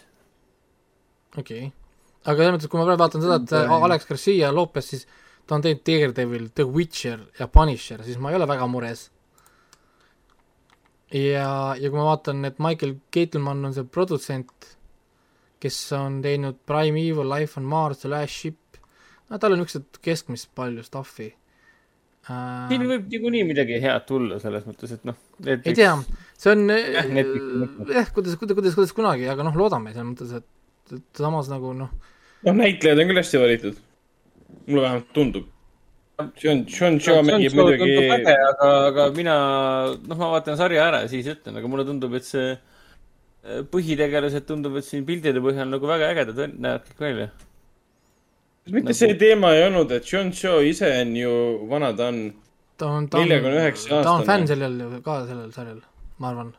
okei 1.36 1.68
okay., 1.68 1.72
aga 2.24 2.42
selles 2.42 2.56
mõttes, 2.56 2.70
kui 2.70 2.80
ma 2.80 2.86
praegu 2.88 3.02
vaatan 3.02 3.24
seda, 3.24 3.38
et 3.40 3.54
okay. 3.60 3.84
Alex 3.88 4.08
Garcia 4.08 4.50
Lopez, 4.52 4.88
siis 4.90 5.06
ta 5.46 5.56
on 5.56 5.64
teinud 5.64 5.84
Daredevil, 5.86 6.50
The 6.56 6.66
Witcher 6.68 7.22
ja 7.38 7.48
Punisher, 7.52 8.02
siis 8.04 8.18
ma 8.20 8.32
ei 8.32 8.38
ole 8.38 8.48
väga 8.48 8.66
mures. 8.68 9.06
ja, 11.12 11.76
ja 11.78 11.88
kui 11.88 11.96
ma 11.96 12.10
vaatan, 12.10 12.44
et 12.44 12.58
Michael 12.60 12.98
Keitelmann 13.14 13.64
on 13.64 13.76
see 13.76 13.84
produtsent, 13.84 14.74
kes 15.62 15.78
on 15.98 16.20
teinud 16.24 16.60
Prime 16.66 17.00
Evil, 17.00 17.28
Life 17.28 17.58
on 17.60 17.66
Mars, 17.68 18.02
The 18.02 18.12
Last 18.12 18.34
Ship, 18.44 18.80
no 19.28 19.38
tal 19.40 19.54
on 19.54 19.62
niisugused 19.62 20.00
keskmist 20.04 20.50
palju 20.56 20.84
stuff'i 20.86 21.28
uh.... 22.28 22.68
siin 22.70 22.86
võib 22.88 23.08
niikuinii 23.12 23.44
midagi 23.48 23.80
head 23.82 24.06
tulla 24.08 24.38
selles 24.42 24.66
mõttes, 24.68 24.94
et 24.96 25.04
noh. 25.08 25.18
ei 25.44 25.74
tea, 25.74 25.92
see 26.38 26.54
on 26.54 26.64
jah, 26.70 27.10
jah, 27.10 28.14
kuidas, 28.14 28.38
kuidas, 28.40 28.56
kuidas, 28.56 28.78
kuidas 28.78 28.94
kunagi, 28.96 29.28
aga 29.32 29.46
noh, 29.46 29.58
loodame 29.58 29.94
selles 29.94 30.10
mõttes, 30.12 30.34
et, 30.40 30.96
et 30.96 31.22
samas 31.22 31.50
nagu 31.52 31.74
noh. 31.76 31.92
noh, 32.46 32.58
näitlejad 32.62 33.02
on 33.02 33.12
küll 33.12 33.22
hästi 33.22 33.44
valitud. 33.44 33.84
mulle 34.68 34.82
vähemalt 34.84 35.14
tundub. 35.16 35.54
Sean, 36.40 36.64
Sean 36.66 36.96
Shaw 36.98 37.20
mängib 37.22 37.54
muidugi. 37.54 37.92
aga, 38.10 38.70
aga 38.88 39.04
mina, 39.14 39.34
noh, 40.02 40.18
ma 40.18 40.32
vaatan 40.32 40.56
sarja 40.58 40.88
ära 40.90 41.04
ja 41.04 41.10
siis 41.12 41.28
ütlen, 41.30 41.60
aga 41.60 41.70
mulle 41.70 41.84
tundub, 41.86 42.16
et 42.18 42.26
see 42.26 42.48
äh, 42.56 42.67
põhitegelased 43.72 44.46
tundub, 44.48 44.76
et 44.78 44.86
siin 44.86 45.06
pildide 45.08 45.40
põhjal 45.44 45.70
nagu 45.72 45.88
väga 45.88 46.10
ägedad 46.14 46.58
näevad 46.58 46.90
kõik 46.94 47.04
välja 47.06 47.28
kas 48.68 48.74
mitte 48.74 48.90
nagu... 48.90 48.98
see 49.00 49.16
teema 49.20 49.54
ei 49.56 49.64
olnud, 49.68 49.92
et 49.96 50.12
John 50.12 50.32
Cho 50.36 50.58
ise 50.64 50.90
on 51.00 51.16
ju 51.16 51.32
vana, 51.70 51.92
ta 51.96 52.10
on 52.12 52.20
ta 52.78 52.86
on, 52.86 53.08
ta 53.08 53.18
on, 53.18 53.72
ta 53.88 54.12
on 54.12 54.26
fänn 54.26 54.46
sellel 54.50 55.00
ka, 55.04 55.22
sellel 55.26 55.50
sarjal, 55.54 55.80
ma 56.22 56.30
arvan. 56.32 56.52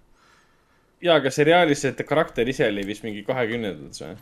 jaa, 1.06 1.20
aga 1.22 1.32
seriaalis 1.32 1.86
see 1.86 2.07
karakter 2.07 2.49
ise 2.49 2.68
oli 2.68 2.84
vist 2.88 3.06
mingi 3.06 3.24
kahekümnendates 3.28 4.03
või? 4.03 4.18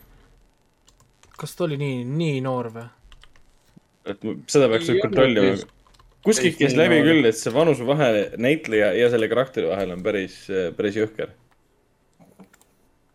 kas 1.38 1.56
ta 1.56 1.66
oli 1.66 1.80
nii, 1.82 2.04
nii 2.20 2.44
noor 2.46 2.72
või? 2.76 2.86
et 4.12 4.30
seda 4.52 4.70
peaks 4.74 4.92
nüüd 4.92 5.02
kontrollima. 5.08 5.58
kuskilt 6.28 6.60
käis 6.60 6.78
läbi 6.78 7.02
küll, 7.08 7.26
et 7.32 7.40
see 7.40 7.56
vanusevahe 7.56 8.12
näitleja 8.38 8.94
ja 9.00 9.10
selle 9.14 9.32
karakteri 9.32 9.72
vahel 9.72 9.96
on 9.96 10.06
päris, 10.06 10.44
päris 10.78 11.00
jõhker 11.00 11.34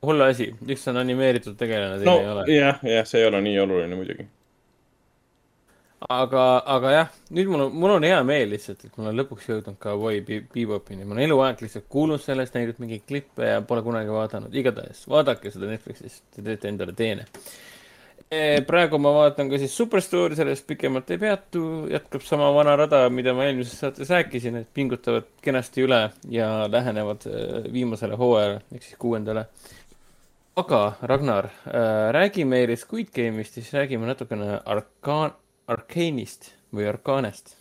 hull 0.03 0.29
asi, 0.29 0.51
üks 0.69 0.87
on 0.91 1.01
animeeritud 1.03 1.59
tegelane, 1.59 1.99
teine 2.03 2.11
no, 2.11 2.21
ei 2.21 2.31
ole. 2.37 2.47
jah, 2.51 2.87
jah, 2.97 3.09
see 3.09 3.23
ei 3.23 3.29
ole 3.31 3.43
nii 3.45 3.59
oluline 3.63 3.99
muidugi 3.99 4.29
aga, 6.11 6.45
aga 6.75 6.93
jah, 6.93 7.11
nüüd 7.35 7.51
mul 7.51 7.67
on, 7.67 7.75
mul 7.79 7.97
on 7.97 8.07
hea 8.07 8.21
meel 8.27 8.53
lihtsalt, 8.53 8.85
et 8.87 8.95
ma 8.97 9.07
olen 9.07 9.19
lõpuks 9.21 9.49
jõudnud 9.51 9.79
Cowboy 9.83 10.23
Bebopini. 10.27 11.05
ma 11.05 11.17
olen 11.17 11.27
eluaeg 11.29 11.63
lihtsalt 11.65 11.89
kuulnud 11.93 12.23
sellest, 12.23 12.55
näinud 12.57 12.81
mingeid 12.83 13.05
klippe 13.09 13.51
ja 13.55 13.61
pole 13.67 13.85
kunagi 13.87 14.13
vaadanud. 14.13 14.55
igatahes 14.55 15.05
vaadake 15.11 15.53
seda 15.55 15.71
Netflixis, 15.71 16.23
te 16.35 16.45
teete 16.47 16.73
endale 16.73 16.97
teene. 16.99 17.29
E, 18.33 18.63
praegu 18.65 18.97
ma 18.97 19.11
vaatan 19.13 19.51
ka 19.51 19.59
siis 19.61 19.75
Superstore'i, 19.77 20.39
sellest 20.39 20.65
pikemalt 20.67 21.11
ei 21.13 21.21
peatu, 21.21 21.65
jätkab 21.93 22.25
sama 22.25 22.49
vana 22.55 22.79
rada, 22.81 23.03
mida 23.13 23.35
ma 23.37 23.45
eelmises 23.45 23.77
saates 23.83 24.09
rääkisin, 24.09 24.57
et 24.63 24.71
pingutavad 24.73 25.29
kenasti 25.45 25.85
üle 25.85 26.01
ja 26.33 26.49
lähenevad 26.73 27.29
e, 27.29 27.45
viimasele 27.75 28.17
hooajale 28.17 28.63
ehk 28.73 28.89
siis 28.89 28.97
kuuendale 29.03 29.47
aga 30.57 30.83
Ragnar 31.01 31.51
äh,, 31.67 32.13
räägi 32.13 32.45
meile 32.45 32.77
Squid 32.77 33.13
Game'ist, 33.15 33.55
siis 33.55 33.73
räägime 33.73 34.07
natukene 34.07 34.61
Arkaan-, 34.67 35.37
Arkane'ist 35.67 36.53
või 36.75 36.89
Arkanest? 36.91 37.57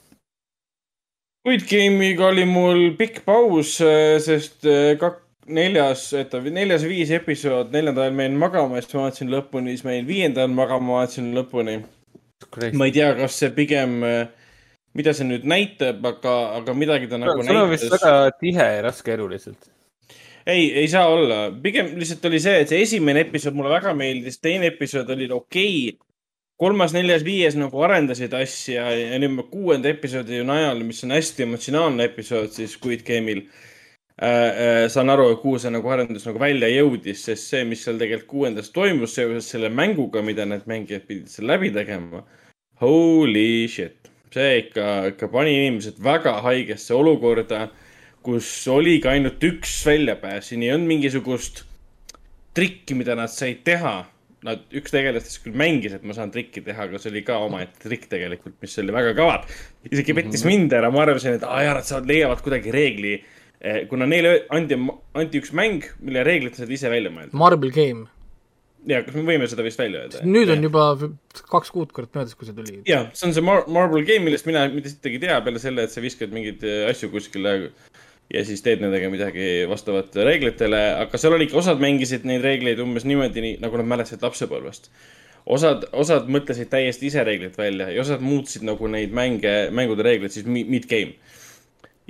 Squid 1.42 1.66
Game'iga 1.70 2.28
oli 2.30 2.46
mul 2.46 2.92
pikk 3.00 3.24
paus, 3.26 3.78
äh, 3.82 4.20
sest 4.22 4.68
äh, 4.68 4.98
kak-, 5.00 5.24
neljas, 5.48 6.04
oota, 6.18 6.42
neljas, 6.54 6.84
viis 6.88 7.12
episood, 7.16 7.72
neljandal 7.74 8.14
ma 8.14 8.28
jäin 8.28 8.38
magama 8.40 8.78
ja 8.78 8.86
siis 8.86 8.96
ma 8.98 9.08
vaatasin 9.08 9.34
lõpuni, 9.34 9.74
siis 9.76 9.88
ma 9.88 9.96
jäin 9.96 10.08
viiendal 10.08 10.54
magama, 10.54 11.00
vaatasin 11.00 11.32
lõpuni. 11.38 11.80
ma 12.78 12.88
ei 12.88 12.94
tea, 12.96 13.12
kas 13.18 13.40
see 13.40 13.52
pigem, 13.56 14.02
äh, 14.06 14.56
mida 14.98 15.14
see 15.16 15.28
nüüd 15.28 15.48
näitab, 15.48 16.04
aga, 16.06 16.38
aga 16.60 16.76
midagi 16.78 17.10
ta 17.10 17.20
nagu 17.22 17.44
sul 17.46 17.64
on 17.64 17.72
vist 17.72 17.90
väga 17.92 18.16
tihe 18.40 18.68
ja 18.76 18.82
raske 18.86 19.16
elu 19.16 19.30
lihtsalt. 19.32 19.72
Ei, 20.46 20.72
ei 20.84 20.88
saa 20.92 21.08
olla, 21.08 21.44
pigem 21.64 21.94
lihtsalt 22.00 22.26
oli 22.30 22.40
see, 22.44 22.62
et 22.64 22.72
see 22.72 22.82
esimene 22.86 23.26
episood 23.28 23.58
mulle 23.58 23.74
väga 23.74 23.94
meeldis, 23.98 24.40
teine 24.42 24.72
episood 24.74 25.10
oli 25.14 25.30
okei 25.32 25.76
okay 25.92 26.00
kolmas, 26.62 26.94
neljas, 26.94 27.24
viies 27.26 27.56
nagu 27.58 27.82
arendasid 27.82 28.34
asja 28.38 28.86
ja 28.94 29.18
nüüd 29.22 29.34
me 29.34 29.48
kuuenda 29.50 29.90
episoodi 29.90 30.44
najal, 30.46 30.84
mis 30.86 31.02
on 31.08 31.16
hästi 31.16 31.48
emotsionaalne 31.48 32.06
episood 32.12 32.54
siis 32.54 32.76
Squid 32.78 33.02
Game'il 33.08 33.42
äh,. 33.42 33.68
Äh, 34.22 34.84
saan 34.94 35.10
aru, 35.10 35.26
kuhu 35.42 35.58
see 35.58 35.72
nagu 35.74 35.90
arendus 35.90 36.28
nagu 36.28 36.38
välja 36.42 36.70
jõudis, 36.70 37.24
sest 37.26 37.50
see, 37.50 37.64
mis 37.66 37.82
seal 37.82 37.98
tegelikult 37.98 38.30
kuuendas 38.30 38.70
toimus 38.76 39.16
seoses 39.18 39.48
selle 39.50 39.72
mänguga, 39.74 40.22
mida 40.22 40.46
need 40.46 40.68
mängijad 40.70 41.08
pidid 41.08 41.32
seal 41.34 41.50
läbi 41.50 41.72
tegema. 41.74 42.22
Holy 42.84 43.66
shit, 43.72 44.12
see 44.34 44.60
ikka, 44.60 44.86
ikka 45.16 45.32
pani 45.34 45.56
inimesed 45.64 45.98
väga 46.04 46.36
haigesse 46.46 46.94
olukorda, 46.94 47.64
kus 48.26 48.48
oligi 48.72 49.10
ainult 49.10 49.44
üks 49.44 49.74
väljapääs, 49.88 50.52
siin 50.52 50.66
ei 50.66 50.74
olnud 50.76 50.92
mingisugust 50.92 51.64
trikki, 52.58 52.98
mida 53.00 53.16
nad 53.18 53.32
said 53.32 53.64
teha 53.68 53.96
nad, 54.46 54.64
üks 54.74 54.94
tegelastest 54.94 55.44
küll 55.44 55.58
mängis, 55.58 55.94
et 55.96 56.06
ma 56.08 56.16
saan 56.18 56.32
trikki 56.34 56.64
teha, 56.66 56.88
aga 56.88 57.02
see 57.02 57.12
oli 57.14 57.22
ka 57.26 57.38
omaette 57.46 57.84
trikk 57.84 58.08
tegelikult, 58.12 58.58
mis 58.64 58.80
oli 58.82 58.96
väga 58.96 59.14
kaval. 59.18 59.46
isegi 59.90 60.16
pettis 60.18 60.44
mm 60.44 60.50
-hmm. 60.50 60.62
mind 60.62 60.74
ära, 60.74 60.90
ma 60.92 61.04
arvasin, 61.06 61.38
et 61.38 61.46
aa 61.46 61.62
jaa, 61.64 61.76
nad 61.78 61.86
saavad, 61.86 62.10
leiavad 62.10 62.42
kuidagi 62.42 62.72
reegli 62.72 63.20
kuna 63.90 64.08
neile 64.10 64.46
anti, 64.50 64.78
anti 65.14 65.42
üks 65.42 65.54
mäng, 65.54 65.86
mille 66.02 66.24
reeglid 66.26 66.58
said 66.58 66.72
ise 66.74 66.90
välja 66.90 67.14
mõelda. 67.14 67.38
Marble 67.38 67.70
Game 67.70 68.10
ja 68.90 69.02
kas 69.06 69.14
me 69.14 69.24
võime 69.28 69.48
seda 69.50 69.66
vist 69.66 69.80
välja 69.80 70.02
öelda? 70.02 70.24
nüüd 70.26 70.50
on 70.50 70.58
ja. 70.58 70.70
juba 70.70 70.86
kaks 71.52 71.72
kuud 71.74 71.92
kord 71.96 72.10
möödas, 72.18 72.34
kui 72.38 72.48
see 72.48 72.56
tuli. 72.58 72.80
ja, 72.90 73.04
see 73.18 73.28
on 73.30 73.36
see 73.36 73.46
Mar 73.46 73.68
Marble 73.70 74.02
Game, 74.08 74.26
millest 74.26 74.48
mina 74.50 74.66
mitte 74.74 74.90
sittagi 74.94 75.20
ei 75.20 75.26
tea, 75.28 75.38
peale 75.46 75.62
selle, 75.62 75.86
et 75.86 75.94
sa 75.94 76.04
viskad 76.04 76.34
mingeid 76.34 76.66
äh, 76.66 76.88
asju 76.90 77.12
kuskile 77.14 77.54
ja 78.34 78.44
siis 78.48 78.64
teed 78.66 78.84
nendega 78.84 79.10
midagi 79.12 79.48
vastavalt 79.70 80.16
reeglitele, 80.16 80.82
aga 81.04 81.20
seal 81.20 81.36
oli 81.38 81.50
ikka, 81.50 81.60
osad 81.62 81.82
mängisid 81.84 82.28
neid 82.28 82.46
reegleid 82.46 82.80
umbes 82.84 83.08
niimoodi, 83.08 83.44
nii, 83.44 83.58
nagu 83.64 83.82
nad 83.82 83.90
mäletasid 83.92 84.24
lapsepõlvest. 84.24 84.92
osad, 85.46 85.88
osad 85.92 86.30
mõtlesid 86.30 86.70
täiesti 86.70 87.10
ise 87.10 87.24
reeglid 87.28 87.58
välja 87.58 87.90
ja 87.90 88.02
osad 88.02 88.22
muutsid 88.22 88.64
nagu 88.68 88.88
neid 88.88 89.14
mänge, 89.14 89.70
mängude 89.74 90.06
reegleid 90.06 90.36
siis 90.36 90.46
mid-game 90.46 91.18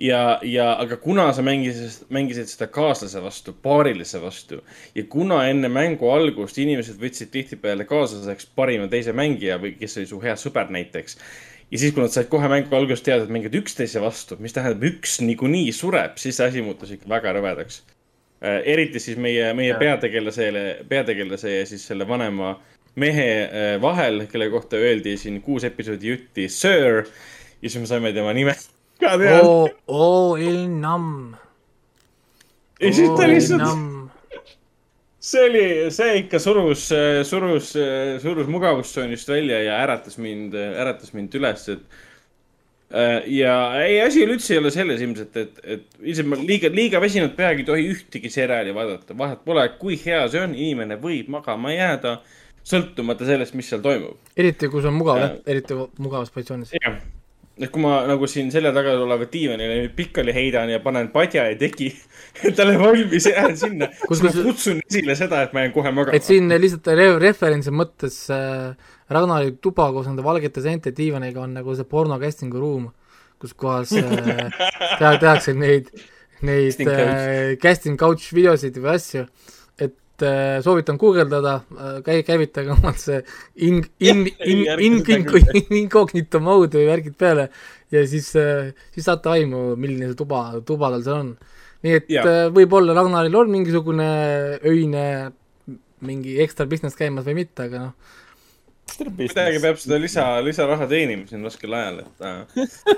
ja, 0.01 0.39
ja 0.43 0.73
aga 0.79 0.97
kuna 0.97 1.29
sa 1.33 1.43
mängisid, 1.45 2.05
mängisid 2.09 2.49
seda 2.49 2.67
kaaslase 2.71 3.21
vastu, 3.23 3.53
paarilise 3.63 4.21
vastu 4.21 4.61
ja 4.95 5.03
kuna 5.09 5.43
enne 5.49 5.69
mängu 5.69 6.09
algust 6.11 6.57
inimesed 6.61 6.99
võtsid 7.01 7.31
tihtipeale 7.33 7.85
kaaslaseks 7.89 8.49
parima 8.55 8.89
teise 8.91 9.13
mängija 9.13 9.59
või 9.61 9.75
kes 9.79 9.99
oli 9.99 10.09
su 10.09 10.21
hea 10.23 10.35
sõber 10.39 10.71
näiteks. 10.73 11.17
Ja 11.71 11.79
siis, 11.79 11.93
kui 11.95 12.03
nad 12.03 12.13
said 12.13 12.29
kohe 12.31 12.49
mängu 12.51 12.75
alguses 12.75 13.03
teada, 13.05 13.25
et 13.25 13.31
mängivad 13.33 13.55
üksteise 13.61 14.01
vastu, 14.03 14.37
mis 14.43 14.55
tähendab, 14.55 14.83
üks 14.91 15.19
niikuinii 15.23 15.71
sureb, 15.75 16.17
siis 16.21 16.39
see 16.39 16.49
asi 16.49 16.65
muutus 16.65 16.91
ikka 16.95 17.09
väga 17.11 17.35
rõvedaks 17.37 17.81
äh,. 18.43 18.59
eriti 18.73 18.99
siis 18.99 19.19
meie, 19.21 19.53
meie 19.57 19.77
peategelasele, 19.79 20.65
peategelase 20.89 21.55
ja 21.59 21.69
siis 21.69 21.85
selle 21.87 22.07
vanema 22.07 22.57
mehe 22.99 23.29
äh, 23.45 23.81
vahel, 23.81 24.25
kelle 24.31 24.49
kohta 24.51 24.79
öeldi 24.81 25.15
siin 25.17 25.39
kuus 25.41 25.63
episoodi 25.63 26.11
jutti, 26.11 26.49
Sir. 26.49 27.05
ja 27.61 27.69
siis 27.69 27.79
me 27.79 27.87
saime 27.87 28.13
tema 28.13 28.33
nime 28.35 28.57
ka 29.01 29.15
tead. 29.17 29.45
oo, 29.45 29.69
oo, 29.87 30.35
ei 30.37 30.67
namm. 30.67 31.33
ja 32.81 32.93
siis 32.93 33.15
ta 33.15 33.27
lihtsalt, 33.27 34.00
see 35.21 35.43
oli, 35.45 35.65
see 35.93 36.21
ikka 36.23 36.39
surus, 36.41 36.87
surus, 37.29 37.73
surus 38.23 38.47
mugavustsoonist 38.49 39.29
välja 39.29 39.59
ja 39.67 39.81
äratas 39.83 40.17
mind, 40.21 40.55
äratas 40.57 41.13
mind 41.13 41.37
üles, 41.37 41.67
et 41.69 41.83
äh, 42.89 43.29
ja 43.29 43.53
ei, 43.83 43.99
asi 44.01 44.25
üleüldse 44.25 44.55
ei 44.55 44.63
ole 44.63 44.73
selles 44.73 45.05
ilmselt, 45.05 45.37
et, 45.37 45.61
et 45.63 46.01
ilmselt 46.01 46.31
ma 46.31 46.41
liiga, 46.41 46.73
liiga 46.73 47.03
väsinud 47.03 47.37
peaga 47.37 47.61
ei 47.61 47.69
tohi 47.69 47.87
ühtegi 47.93 48.33
seriaali 48.33 48.73
vaadata. 48.75 49.17
vahet 49.17 49.45
pole, 49.45 49.67
kui 49.81 49.99
hea 50.01 50.25
see 50.33 50.41
on, 50.41 50.57
inimene 50.57 50.97
võib 51.01 51.29
magama 51.37 51.75
jääda, 51.75 52.17
sõltumata 52.65 53.29
sellest, 53.29 53.57
mis 53.57 53.69
seal 53.69 53.85
toimub. 53.85 54.17
eriti, 54.37 54.73
kui 54.73 54.81
see 54.81 54.89
on 54.89 54.97
mugav, 54.97 55.25
eriti 55.45 55.77
mugavas 56.01 56.33
positsioonis. 56.33 56.73
jah 56.81 57.01
et 57.59 57.69
kui 57.71 57.81
ma 57.83 58.01
nagu 58.07 58.27
siin 58.29 58.47
selja 58.53 58.71
taga 58.73 58.93
oleva 59.03 59.27
diivanile 59.31 59.89
pikali 59.95 60.33
heidan 60.33 60.69
ja 60.71 60.79
panen 60.83 61.09
padja 61.13 61.43
ja 61.49 61.57
teki 61.59 61.89
endale 62.47 62.77
valmis 62.79 63.27
ja 63.27 63.35
jään 63.41 63.57
sinna, 63.57 63.89
siis 63.99 64.23
ma 64.23 64.31
kutsun 64.37 64.79
esile 64.87 65.15
seda, 65.19 65.43
et 65.45 65.53
ma 65.53 65.65
jään 65.65 65.75
kohe 65.75 65.91
magama. 65.91 66.15
et 66.15 66.27
siin 66.27 66.49
lihtsalt 66.49 66.87
re 66.97 67.09
referentsi 67.19 67.73
mõttes 67.75 68.23
äh, 68.33 68.71
Ragnari 69.11 69.57
tuba 69.59 69.89
koos 69.91 70.07
nende 70.07 70.23
valgete 70.23 70.63
seente 70.63 70.95
diivaniga 70.95 71.43
on 71.43 71.57
nagu 71.59 71.75
see 71.75 71.87
porno 71.87 72.17
casting'u 72.21 72.61
ruum, 72.63 72.89
kus 73.41 73.53
kohas 73.53 73.91
äh, 73.99 74.47
teha, 74.99 75.17
tehakse 75.19 75.53
neid, 75.57 75.91
neid 76.47 76.85
äh, 76.87 77.57
casting 77.61 77.99
couch 77.99 78.31
videosid 78.33 78.79
või 78.79 78.95
asju 78.95 79.27
et 80.21 80.27
äh, 80.27 80.61
soovitan 80.63 80.97
guugeldada 81.01 81.55
äh,, 81.73 81.99
käi-, 82.05 82.23
käivitage 82.27 82.73
omalt 82.75 83.01
see 83.01 83.19
in-, 83.55 83.83
in-, 83.99 84.27
in-, 84.45 84.65
in-, 84.79 85.01
in-, 85.01 85.73
incognito 85.83 86.41
mode 86.43 86.79
või 86.79 86.89
värgid 86.89 87.17
peale 87.19 87.49
ja 87.93 88.05
siis 88.07 88.31
äh,, 88.39 88.71
siis 88.93 89.07
saate 89.09 89.33
aimu, 89.33 89.75
milline 89.75 90.11
see 90.11 90.19
tuba, 90.19 90.45
tuba 90.65 90.91
tal 90.93 91.05
seal 91.05 91.21
on. 91.25 91.35
nii 91.85 91.99
et 91.99 92.09
äh, 92.21 92.47
võib-olla 92.53 92.95
Ragnaril 92.97 93.37
on 93.41 93.53
mingisugune 93.53 94.09
öine 94.69 95.05
mingi 96.01 96.39
ekstra 96.41 96.65
business 96.69 96.97
käimas 96.97 97.27
või 97.27 97.43
mitte, 97.43 97.69
aga 97.69 97.87
noh 97.89 98.17
midagi 99.15 99.61
peab 99.63 99.77
seda 99.79 99.97
lisa, 100.01 100.23
lisaraha 100.43 100.85
teenima 100.89 101.23
siin 101.29 101.45
raskel 101.47 101.73
ajal, 101.73 102.01
et 102.01 102.25
äh. 102.27 102.41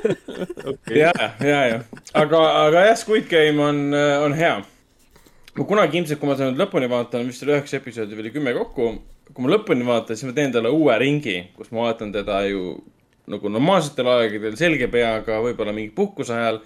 okay. 0.72 0.96
ja, 0.98 1.12
ja, 1.38 1.60
ja, 1.70 1.82
aga, 2.18 2.40
aga 2.64 2.88
jah, 2.88 2.98
Squid 2.98 3.28
Game 3.30 3.62
on, 3.62 3.94
on 3.94 4.34
hea 4.34 4.56
ma 5.58 5.66
kunagi 5.70 6.00
ilmselt, 6.00 6.20
kui 6.22 6.30
ma 6.30 6.38
seda 6.38 6.52
nüüd 6.52 6.62
lõpuni 6.64 6.90
vaatan, 6.92 7.28
vist 7.30 7.44
oli 7.46 7.54
üheksa 7.56 7.78
episoodi 7.80 8.18
või 8.18 8.32
kümme 8.34 8.54
kokku. 8.58 8.88
kui 9.34 9.46
ma 9.46 9.54
lõpuni 9.54 9.86
vaatan, 9.88 10.18
siis 10.18 10.30
ma 10.30 10.36
teen 10.38 10.54
talle 10.54 10.72
uue 10.74 10.96
ringi, 11.00 11.38
kus 11.58 11.72
ma 11.72 11.88
vaatan 11.88 12.12
teda 12.14 12.42
ju 12.50 12.78
nagu 13.32 13.50
normaalsetel 13.50 14.10
aegadel 14.18 14.58
selge 14.60 14.90
peaga, 14.92 15.40
võib-olla 15.44 15.76
mingi 15.76 15.94
puhkuse 15.96 16.34
ajal. 16.36 16.60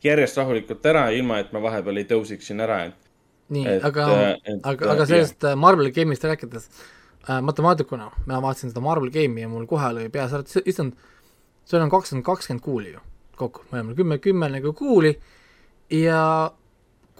järjest 0.00 0.38
rahulikult 0.40 0.86
ära, 0.88 1.10
ilma 1.12 1.42
et 1.42 1.52
ma 1.52 1.60
vahepeal 1.60 2.00
ei 2.00 2.06
tõusiks 2.08 2.46
siin 2.48 2.62
ära, 2.64 2.86
et. 2.88 3.10
nii, 3.52 3.66
aga, 3.84 4.06
aga, 4.64 4.94
aga 4.94 5.06
sellest 5.06 5.42
jah. 5.44 5.52
Äh, 5.52 5.58
Marveli 5.60 5.92
game'ist 5.92 6.24
rääkides 6.24 6.70
äh,, 7.28 7.42
matemaatikuna, 7.44 8.08
mina 8.24 8.40
vaatasin 8.40 8.72
seda 8.72 8.80
Marvel 8.80 9.12
game'i 9.12 9.44
ja 9.44 9.50
mul 9.52 9.66
kohe 9.68 9.92
oli 9.92 10.08
peas 10.08 10.32
ära, 10.32 10.46
et 10.46 10.70
issand, 10.72 10.96
seal 11.68 11.84
on 11.84 11.92
kakskümmend, 11.92 12.24
kakskümmend 12.24 12.64
kuuli 12.64 12.94
ju 12.94 13.04
kokku, 13.40 13.66
mõlemal 13.72 13.96
kümme, 13.98 14.18
kümme 14.22 14.48
nagu 14.52 14.72
kuuli 14.76 15.14
ja 15.92 16.22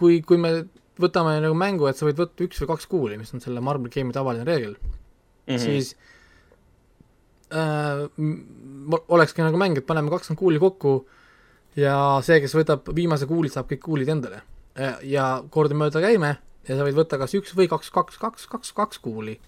kui, 0.00 0.20
kui 0.26 0.40
me 0.40 0.52
võtame 1.02 1.36
nagu 1.42 1.56
mängu, 1.56 1.88
et 1.90 1.98
sa 1.98 2.06
võid 2.08 2.18
võtta 2.20 2.44
üks 2.46 2.60
või 2.62 2.70
kaks 2.72 2.88
kuuli, 2.90 3.18
mis 3.20 3.32
on 3.34 3.42
selle 3.42 3.62
Marble 3.64 3.92
Game'i 3.92 4.14
tavaline 4.16 4.46
reegel 4.46 4.76
mm, 4.76 5.54
-hmm. 5.54 5.58
siis 5.58 5.94
äh, 7.54 8.06
olekski 9.08 9.44
nagu 9.44 9.60
mäng, 9.60 9.78
et 9.78 9.86
paneme 9.86 10.12
kakskümmend 10.12 10.40
kuuli 10.40 10.62
kokku 10.62 10.94
ja 11.78 11.94
see, 12.26 12.40
kes 12.42 12.54
võtab 12.56 12.90
viimase 12.94 13.28
kuuli, 13.30 13.52
saab 13.52 13.70
kõik 13.70 13.84
kuulid 13.84 14.08
endale. 14.08 14.42
ja 15.02 15.42
kordamööda 15.50 16.00
käime 16.00 16.36
ja 16.68 16.76
sa 16.76 16.84
võid 16.86 16.96
võtta 16.96 17.18
kas 17.18 17.34
üks 17.34 17.54
või 17.56 17.68
kaks, 17.68 17.90
kaks, 17.90 18.18
kaks, 18.18 18.46
kaks, 18.46 18.72
kaks 18.72 18.98
kuuli. 18.98 19.40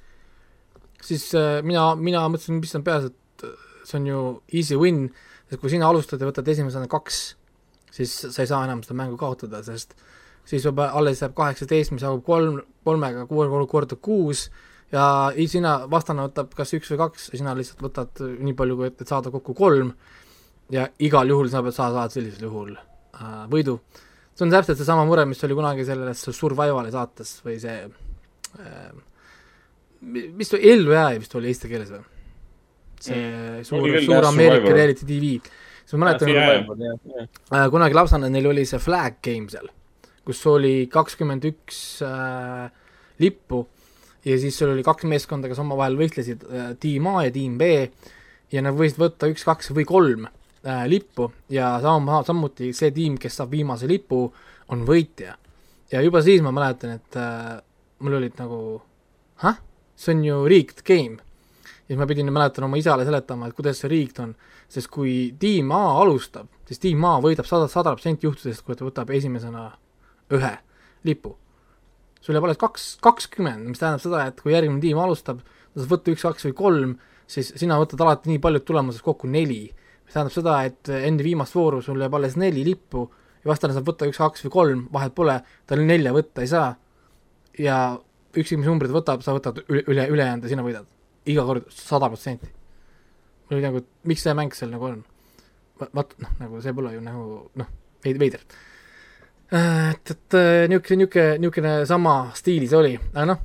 siis 1.03 1.35
äh, 1.35 1.61
mina, 1.63 1.95
mina 1.95 2.29
mõtlesin, 2.29 2.61
mis 2.61 2.75
on 2.75 2.85
peas, 2.85 3.05
et 3.11 3.47
see 3.85 3.99
on 3.99 4.07
ju 4.07 4.43
easy 4.53 4.77
win, 4.79 5.07
sest 5.49 5.61
kui 5.61 5.71
sina 5.71 5.89
alustad 5.89 6.21
ja 6.21 6.27
võtad 6.27 6.49
esimesena 6.49 6.89
kaks, 6.89 7.37
siis 7.91 8.15
sa 8.31 8.43
ei 8.43 8.47
saa 8.47 8.65
enam 8.65 8.83
seda 8.83 8.95
mängu 8.95 9.17
kaotada, 9.19 9.63
sest 9.67 9.97
äh, 9.97 10.13
siis 10.49 10.65
juba 10.67 10.91
alles 10.99 11.23
jääb 11.23 11.35
kaheksateist, 11.39 11.95
mis 11.95 12.05
jagub 12.05 12.25
kolm, 12.27 12.61
kolmega 12.85 13.27
kuue 13.31 13.67
korda 13.71 13.97
kuus 13.97 14.49
ja 14.93 15.05
sina, 15.49 15.77
vastane 15.91 16.27
võtab 16.27 16.53
kas 16.57 16.75
üks 16.77 16.91
või 16.93 17.01
kaks 17.05 17.31
sina 17.33 17.55
lihtsalt 17.57 17.85
võtad 17.85 18.25
nii 18.39 18.57
palju, 18.59 18.81
et, 18.89 19.01
et 19.01 19.09
saada 19.09 19.33
kokku 19.33 19.55
kolm 19.57 19.93
ja 20.73 20.89
igal 21.03 21.31
juhul 21.33 21.51
sa 21.53 21.63
pead, 21.65 21.77
sa 21.77 21.91
saad 21.95 22.15
sellisel 22.15 22.49
juhul 22.49 22.75
äh, 22.77 23.45
võidu. 23.53 23.79
see 24.35 24.47
on 24.47 24.53
täpselt 24.53 24.81
seesama 24.81 25.07
mure, 25.09 25.25
mis 25.29 25.43
oli 25.47 25.57
kunagi 25.57 25.87
selles 25.89 26.27
Survivali 26.29 26.93
saates 26.93 27.39
või 27.47 27.59
see 27.63 27.79
äh, 28.61 28.93
mis 30.03 30.55
Ellu 30.59 30.97
jää 30.97 31.19
vist 31.19 31.37
oli 31.39 31.53
eesti 31.53 31.71
keeles 31.71 31.93
või? 31.95 32.05
see 33.03 33.19
mm. 33.19 33.67
suur, 33.67 34.01
suur 34.05 34.29
Ameerika 34.29 34.75
reality 34.75 35.07
tv. 35.07 35.37
siis 35.85 35.97
ma 35.97 36.09
mäletan, 36.09 36.67
äh, 37.55 37.69
kunagi 37.71 37.97
lapsena 37.97 38.29
neil 38.33 38.51
oli 38.53 38.67
see 38.69 38.83
flag 38.83 39.23
game 39.25 39.49
seal 39.53 39.71
kus 40.27 40.43
oli 40.51 40.87
kakskümmend 40.93 41.45
üks 41.49 41.79
äh, 42.07 42.69
lippu 43.23 43.65
ja 44.25 44.39
siis 44.39 44.59
sul 44.59 44.73
oli 44.75 44.85
kaks 44.87 45.07
meeskonda, 45.11 45.51
kes 45.51 45.61
omavahel 45.63 45.99
võistlesid 45.99 46.45
äh,, 46.47 46.71
tiim 46.81 47.09
A 47.11 47.25
ja 47.27 47.35
tiim 47.35 47.59
B 47.59 47.73
ja 48.53 48.63
nad 48.65 48.77
võisid 48.79 49.01
võtta 49.01 49.31
üks, 49.33 49.45
kaks 49.49 49.73
või 49.75 49.87
kolm 49.89 50.29
äh, 50.29 50.85
lippu 50.91 51.31
ja 51.53 51.75
sama, 51.83 52.23
samuti 52.27 52.73
see 52.77 52.93
tiim, 52.95 53.19
kes 53.21 53.41
saab 53.41 53.53
viimase 53.55 53.89
lipu, 53.91 54.27
on 54.73 54.87
võitja. 54.89 55.37
ja 55.93 56.01
juba 56.05 56.23
siis 56.25 56.43
ma 56.45 56.55
mäletan, 56.55 56.97
et 57.01 57.19
äh, 57.19 57.59
mul 58.03 58.19
olid 58.21 58.39
nagu, 58.41 58.81
ah, 59.43 59.59
see 59.97 60.15
on 60.15 60.25
ju 60.25 60.41
rigged 60.49 60.85
game. 60.87 61.19
ja 61.83 61.93
siis 61.93 61.99
ma 61.99 62.07
pidin, 62.07 62.33
mäletan 62.33 62.69
oma 62.69 62.79
isale 62.79 63.05
seletama, 63.09 63.49
et 63.49 63.59
kuidas 63.59 63.83
see 63.83 63.91
rigged 63.91 64.23
on, 64.23 64.37
sest 64.71 64.91
kui 64.93 65.35
tiim 65.39 65.73
A 65.75 65.83
alustab, 66.01 66.49
siis 66.69 66.81
tiim 66.81 67.05
A 67.05 67.19
võidab 67.25 67.49
sada, 67.49 67.69
sada 67.69 67.97
protsenti 67.97 68.29
juhtudest, 68.29 68.63
kui 68.65 68.79
ta 68.79 68.87
võtab 68.87 69.11
esimesena 69.11 69.73
ühe 70.33 70.53
lipu. 71.07 71.37
sul 72.23 72.37
jääb 72.37 72.45
alles 72.47 72.61
kaks, 72.61 72.85
kakskümmend, 73.03 73.67
mis 73.67 73.81
tähendab 73.83 74.03
seda, 74.03 74.27
et 74.31 74.39
kui 74.41 74.53
järgmine 74.55 74.79
tiim 74.83 75.01
alustab, 75.03 75.41
ta 75.43 75.81
saab 75.81 75.97
võtta 75.97 76.13
üks, 76.13 76.23
kaks 76.23 76.47
või 76.47 76.55
kolm, 76.61 76.93
siis 77.27 77.51
sina 77.59 77.79
võtad 77.81 78.05
alati 78.05 78.31
nii 78.31 78.39
paljud 78.43 78.65
tulemused 78.69 79.03
kokku 79.03 79.31
neli. 79.31 79.65
mis 80.05 80.15
tähendab 80.15 80.35
seda, 80.35 80.61
et 80.69 80.89
enne 80.93 81.25
viimast 81.27 81.57
vooru 81.59 81.83
sul 81.83 82.01
jääb 82.01 82.15
alles 82.15 82.37
neli 82.39 82.65
lippu 82.65 83.09
ja 83.43 83.51
vastane 83.51 83.75
saab 83.75 83.91
võtta 83.91 84.07
üks, 84.07 84.23
kaks 84.23 84.47
või 84.47 84.55
kolm, 84.55 84.87
vahet 84.95 85.15
pole, 85.15 85.41
tal 85.67 85.83
nelja 85.87 86.15
võtta 86.15 86.45
ei 86.45 86.51
saa. 86.51 86.75
ja 87.59 87.99
ükskõik, 88.33 88.63
mis 88.63 88.69
numbrid 88.71 88.93
võtab, 88.95 89.23
sa 89.25 89.35
võtad 89.37 89.59
üle, 89.67 89.83
üle, 89.91 90.07
ülejäänud 90.15 90.47
ja 90.47 90.53
sina 90.53 90.63
võidad. 90.65 90.87
iga 91.27 91.45
kord 91.45 91.67
sada 91.75 92.09
protsenti. 92.09 92.49
oli 93.51 93.61
nagu, 93.61 93.83
miks 94.05 94.23
see 94.23 94.35
mäng 94.35 94.55
seal 94.55 94.71
nagu 94.71 94.93
on? 94.93 95.03
vaat 95.83 96.15
noh, 96.23 96.37
nagu 96.39 96.61
see 96.63 96.73
pole 96.73 96.95
ju 96.95 97.01
nagu 97.03 97.51
noh, 97.59 97.73
veider 98.05 98.45
et, 99.53 100.13
et 100.15 100.37
äh, 100.39 100.69
niisugune, 100.71 101.03
niisugune, 101.03 101.27
niisugune 101.43 101.73
sama 101.89 102.15
stiilis 102.37 102.73
oli, 102.77 102.95
aga 103.13 103.27
noh, 103.33 103.43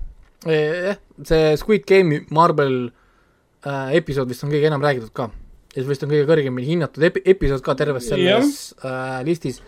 eh, 0.48 0.94
see 1.28 1.58
Squid 1.60 1.88
Game'i 1.90 2.22
Marvel 2.36 2.78
äh, 2.88 3.98
episood 4.00 4.30
vist 4.32 4.46
on 4.46 4.54
kõige 4.54 4.70
enam 4.70 4.84
räägitud 4.84 5.12
ka. 5.16 5.30
ja 5.74 5.82
see 5.82 5.90
vist 5.90 6.06
on 6.06 6.14
kõige 6.14 6.30
kõrgemini 6.30 6.70
hinnatud 6.72 7.04
epi-, 7.10 7.26
episood 7.34 7.64
ka 7.66 7.76
terves 7.80 8.08
selles 8.08 8.72
äh, 8.84 9.20
listis. 9.28 9.62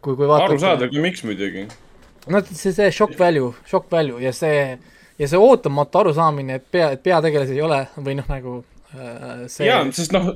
kui, 0.00 0.14
kui 0.14 0.26
vaatad 0.26 0.54
arusaadav, 0.54 0.96
miks 1.04 1.24
muidugi? 1.26 1.66
no 2.28 2.42
see, 2.48 2.72
see 2.72 2.90
shock 2.94 3.18
value, 3.18 3.52
shock 3.68 3.90
value 3.92 4.22
ja 4.24 4.32
see, 4.32 4.78
ja 5.18 5.28
see 5.30 5.40
ootamatu 5.40 6.04
arusaamine, 6.04 6.60
et 6.62 6.68
pea, 6.72 6.92
et 6.96 7.04
peategelasi 7.04 7.58
ei 7.58 7.64
ole 7.64 7.84
või 7.96 8.16
noh, 8.22 8.28
nagu 8.32 8.60
äh, 8.94 9.44
see 9.52 9.68
jaa, 9.68 9.84
sest 9.92 10.16
noh, 10.16 10.32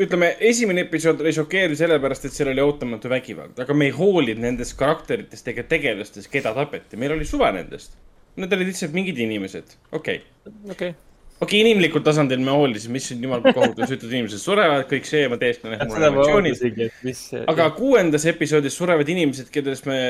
ütleme, 0.00 0.30
esimene 0.50 0.86
episood 0.86 1.20
oli 1.22 1.32
šokeeriv 1.36 1.76
sellepärast, 1.80 2.24
et 2.28 2.36
seal 2.36 2.52
oli 2.52 2.64
ootamatu 2.64 3.10
vägivald, 3.12 3.58
aga 3.60 3.76
me 3.76 3.90
ei 3.90 3.94
hoolinud 3.96 4.42
nendest 4.44 4.76
karakteritest 4.80 5.52
ega 5.52 5.66
tegelastest, 5.68 6.30
keda 6.32 6.54
tapeti, 6.56 6.98
meil 7.00 7.16
oli 7.18 7.28
suve 7.28 7.50
nendest. 7.56 7.98
Need 8.40 8.52
olid 8.56 8.70
lihtsalt 8.70 8.92
mingid 8.94 9.18
inimesed, 9.20 9.76
okei 9.90 10.20
okay.. 10.22 10.26
okei 10.46 10.74
okay 10.74 10.92
okay,, 11.40 11.60
inimlikul 11.60 12.02
tasandil 12.04 12.40
me 12.44 12.52
hoolisime, 12.54 12.96
mis 12.98 13.08
siin 13.10 13.22
jumal 13.24 13.42
kohutav 13.44 13.88
süütud 13.88 14.12
inimesed 14.12 14.42
surevad, 14.42 14.84
kõik 14.90 15.08
see, 15.08 15.22
ma 15.30 15.38
täiesti 15.40 15.70
näen 15.70 15.88
mul 15.88 16.06
emotsioonid. 16.10 17.22
aga 17.50 17.68
kuuendas 17.76 18.26
episoodis 18.30 18.76
surevad 18.76 19.08
inimesed, 19.08 19.48
kellest 19.54 19.88
me, 19.88 20.00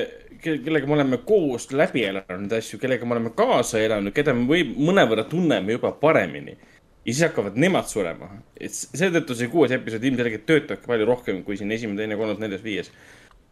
kellega 0.43 0.91
me 0.91 0.99
oleme 0.99 1.21
koos 1.27 1.71
läbi 1.77 2.05
elanud 2.09 2.59
asju, 2.59 2.81
kellega 2.83 3.07
me 3.07 3.17
oleme 3.19 3.35
kaasa 3.37 3.83
elanud, 3.83 4.15
keda 4.17 4.35
me 4.37 4.47
või 4.51 4.67
mõnevõrra 4.75 5.27
tunneme 5.31 5.79
juba 5.79 5.95
paremini. 6.03 6.59
Ja 7.05 7.15
siis 7.15 7.25
hakkavad 7.25 7.57
nemad 7.61 7.89
surema. 7.89 8.31
et 8.61 8.75
seetõttu 8.75 9.37
see 9.37 9.49
kuues 9.53 9.73
episood 9.73 10.05
ilmselgelt 10.05 10.47
töötabki 10.49 10.91
palju 10.91 11.09
rohkem 11.09 11.43
kui 11.47 11.57
siin 11.57 11.73
esimene, 11.73 11.99
teine, 12.03 12.19
kolmas, 12.21 12.39
neljas, 12.43 12.63
viies. 12.65 12.93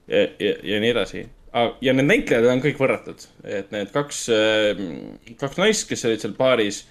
ja, 0.09 0.27
ja, 0.39 0.55
ja 0.75 0.81
nii 0.85 0.93
edasi. 0.93 1.25
ja 1.81 1.97
need 1.97 2.11
näitlejad 2.11 2.51
on 2.53 2.63
kõik 2.65 2.81
võrratud, 2.81 3.25
et 3.45 3.73
need 3.73 3.91
kaks, 3.95 4.27
kaks 5.41 5.61
naist, 5.61 5.89
kes 5.89 6.05
olid 6.09 6.25
seal 6.25 6.37
paaris 6.39 6.85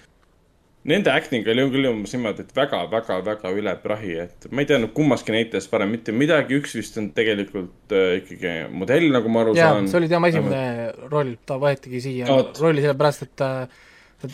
Nende 0.88 1.10
acting 1.10 1.46
oli 1.50 1.64
küll 1.72 1.88
umbes 1.90 2.12
niimoodi, 2.14 2.44
et 2.46 2.52
väga-väga-väga 2.56 3.50
üle 3.58 3.72
prahi, 3.82 4.12
et 4.22 4.46
ma 4.54 4.62
ei 4.62 4.68
teadnud 4.70 4.92
kummaski 4.96 5.34
näitest 5.34 5.68
parem 5.72 5.90
mitte 5.92 6.14
midagi, 6.14 6.56
üks 6.62 6.76
vist 6.78 6.96
on 7.00 7.10
tegelikult 7.16 7.92
äh, 7.92 8.20
ikkagi 8.20 8.52
modell, 8.72 9.08
nagu 9.12 9.32
ma 9.32 9.42
aru 9.42 9.56
ja, 9.58 9.72
saan. 9.72 9.90
see 9.90 9.98
oli 9.98 10.08
tema 10.08 10.30
esimene 10.30 10.62
roll, 11.10 11.34
ta 11.44 11.58
võetigi 11.60 12.00
siia 12.04 12.30
no, 12.30 12.38
rolli 12.62 12.84
sellepärast, 12.84 13.26
et 13.26 13.44
äh, 13.44 13.82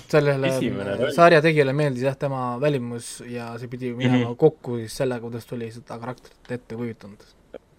sellele 0.09 0.51
sarja 1.13 1.43
tegijale 1.45 1.75
meeldis 1.77 2.07
jah, 2.07 2.17
tema 2.17 2.55
välimus 2.61 3.19
ja 3.29 3.53
see 3.61 3.69
pidi 3.69 3.93
minema 3.93 4.17
mm 4.17 4.31
-hmm. 4.31 4.37
kokku 4.41 4.79
siis 4.83 4.97
sellega, 5.03 5.21
kuidas 5.21 5.47
ta 5.47 5.57
oli 5.57 5.71
seda 5.73 5.99
karakterit 5.99 6.53
ette 6.59 6.77
kujutanud 6.77 7.27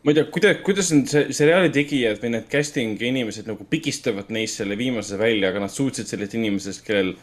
ma 0.06 0.12
ei 0.12 0.16
tea, 0.20 0.26
kuidas, 0.30 0.58
kuidas 0.66 0.92
on 0.94 1.02
see 1.10 1.34
seriaali 1.34 1.72
tegijad 1.74 2.20
või 2.22 2.36
need 2.36 2.46
casting 2.52 3.02
inimesed 3.02 3.48
nagu 3.50 3.66
pigistavad 3.70 4.30
neist 4.30 4.62
selle 4.62 4.78
viimase 4.78 5.18
välja, 5.18 5.50
aga 5.50 5.64
nad 5.66 5.74
suutsid 5.74 6.06
sellest 6.06 6.36
inimesest, 6.38 6.84
kellel 6.86 7.16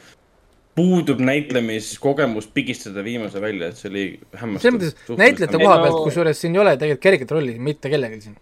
puudub 0.74 1.20
näitlemiskogemus 1.22 2.48
pigistada 2.54 3.04
viimase 3.04 3.40
välja, 3.40 3.68
et 3.68 3.78
see 3.78 3.90
oli 3.90 4.06
hämmastav. 4.32 4.64
selles 4.64 4.96
mõttes 4.96 5.20
näitlejate 5.20 5.60
koha 5.60 5.76
pealt, 5.82 5.98
kusjuures 6.08 6.40
siin 6.42 6.56
ei 6.56 6.62
ole 6.64 6.72
tegelikult 6.80 7.04
kerget 7.06 7.34
rolli 7.36 7.58
mitte 7.70 7.92
kellelgi 7.92 8.20
siin. 8.24 8.36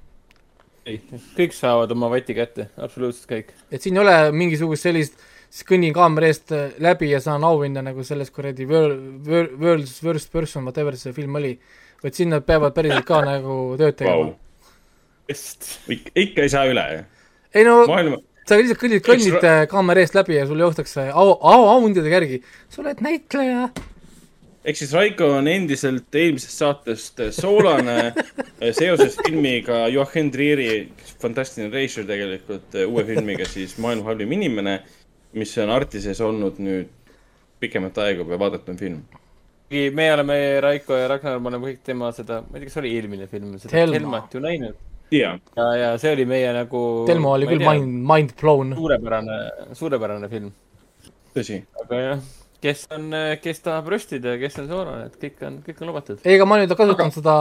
ei, 0.87 1.01
kõik 1.37 1.53
saavad 1.57 1.93
oma 1.93 2.09
vati 2.15 2.37
kätte, 2.39 2.71
absoluutselt 2.81 3.29
kõik. 3.35 3.53
et 3.69 3.83
siin 3.83 3.99
ei 3.99 4.05
ole 4.07 4.17
mingisugust 4.33 4.89
sellist, 4.89 5.21
siis 5.51 5.67
kõnnin 5.67 5.95
kaamera 5.95 6.31
eest 6.31 6.55
läbi 6.79 7.11
ja 7.11 7.21
saan 7.21 7.45
auhinda 7.45 7.83
nagu 7.83 8.05
selles 8.07 8.31
kuradi 8.31 8.67
World, 8.71 9.29
World's 9.59 9.99
Worst 10.07 10.33
Person, 10.33 10.65
whatever 10.69 10.97
see 10.97 11.13
film 11.17 11.37
oli. 11.41 11.59
vaid 12.03 12.17
siin 12.17 12.31
nad 12.33 12.47
peavad 12.47 12.73
päriselt 12.75 13.05
ka 13.05 13.21
nagu 13.27 13.61
tööd 13.77 13.99
tegema 13.99 14.31
wow.. 14.31 14.35
ikka 15.29 16.47
ei 16.47 16.53
saa 16.53 16.67
üle, 16.71 16.89
jah? 16.97 17.07
ei 17.55 17.67
no 17.67 17.83
Maailma 17.91 18.23
sa 18.51 18.59
lihtsalt 18.59 18.81
kõnnid, 18.81 19.05
kõnnid 19.07 19.37
Ekstra... 19.37 19.55
Äh, 19.63 19.69
kaamera 19.71 20.03
eest 20.03 20.17
läbi 20.19 20.37
ja 20.39 20.49
sul 20.49 20.61
joostakse 20.61 21.07
au, 21.11 21.37
au, 21.37 21.69
auhindadega 21.77 22.19
järgi. 22.19 22.43
sa 22.73 22.83
oled 22.83 23.03
näitleja. 23.05 23.69
ehk 24.65 24.77
siis 24.77 24.93
Raiko 24.97 25.29
on 25.39 25.49
endiselt 25.49 26.19
eelmisest 26.23 26.63
saatest 26.65 27.23
äh, 27.23 27.31
soolane 27.35 27.99
äh, 28.13 28.73
seoses 28.77 29.19
filmiga 29.21 29.87
Joachim 29.93 30.33
Trieri 30.35 30.91
fantastiline 31.23 31.73
reisijal 31.75 32.09
tegelikult 32.11 32.79
uue 32.87 33.07
filmiga 33.09 33.47
siis 33.49 33.77
Maailma 33.79 34.11
halvim 34.11 34.35
inimene, 34.39 34.81
mis 35.33 35.57
on 35.63 35.71
Artises 35.71 36.21
olnud 36.21 36.59
nüüd 36.63 36.91
pikemat 37.61 37.99
aega 38.03 38.25
juba 38.25 38.39
vaadatud 38.41 38.79
film 38.79 39.03
me 39.71 40.13
oleme, 40.13 40.37
Raiko 40.61 40.97
ja 40.99 41.09
Ragnar, 41.13 41.39
me 41.39 41.53
oleme 41.53 41.69
kõik 41.69 41.83
tema 41.87 42.09
seda, 42.13 42.41
ma 42.43 42.59
ei 42.59 42.65
tea, 42.65 42.71
kas 42.73 42.81
oli 42.83 42.95
eelmine 42.97 43.29
film, 43.31 43.53
seda 43.63 43.85
Helmat 43.85 44.35
ju 44.35 44.43
näinud 44.43 44.79
ja, 45.11 45.39
ja 45.79 45.95
see 45.99 46.13
oli 46.15 46.27
meie 46.29 46.51
nagu. 46.55 46.83
Telmo 47.09 47.35
oli 47.37 47.49
küll 47.51 47.63
tea, 47.63 47.73
mind, 47.75 48.03
mind 48.07 48.35
blown. 48.41 48.75
suurepärane, 48.79 49.39
suurepärane 49.79 50.31
film. 50.31 50.53
tõsi. 51.35 51.61
aga 51.85 52.01
jah, 52.03 52.25
kes 52.63 52.87
on, 52.95 53.11
kes 53.43 53.63
tahab 53.65 53.91
röstida 53.95 54.35
ja 54.35 54.41
kes 54.41 54.59
on 54.63 54.69
soolane, 54.71 55.07
et 55.11 55.19
kõik 55.23 55.47
on, 55.47 55.61
kõik 55.67 55.83
on 55.83 55.93
lubatud. 55.93 56.25
ei, 56.25 56.37
aga 56.39 56.49
ma 56.49 56.61
nüüd 56.61 56.75
kasutan 56.75 57.11
aga... 57.11 57.17
seda 57.19 57.37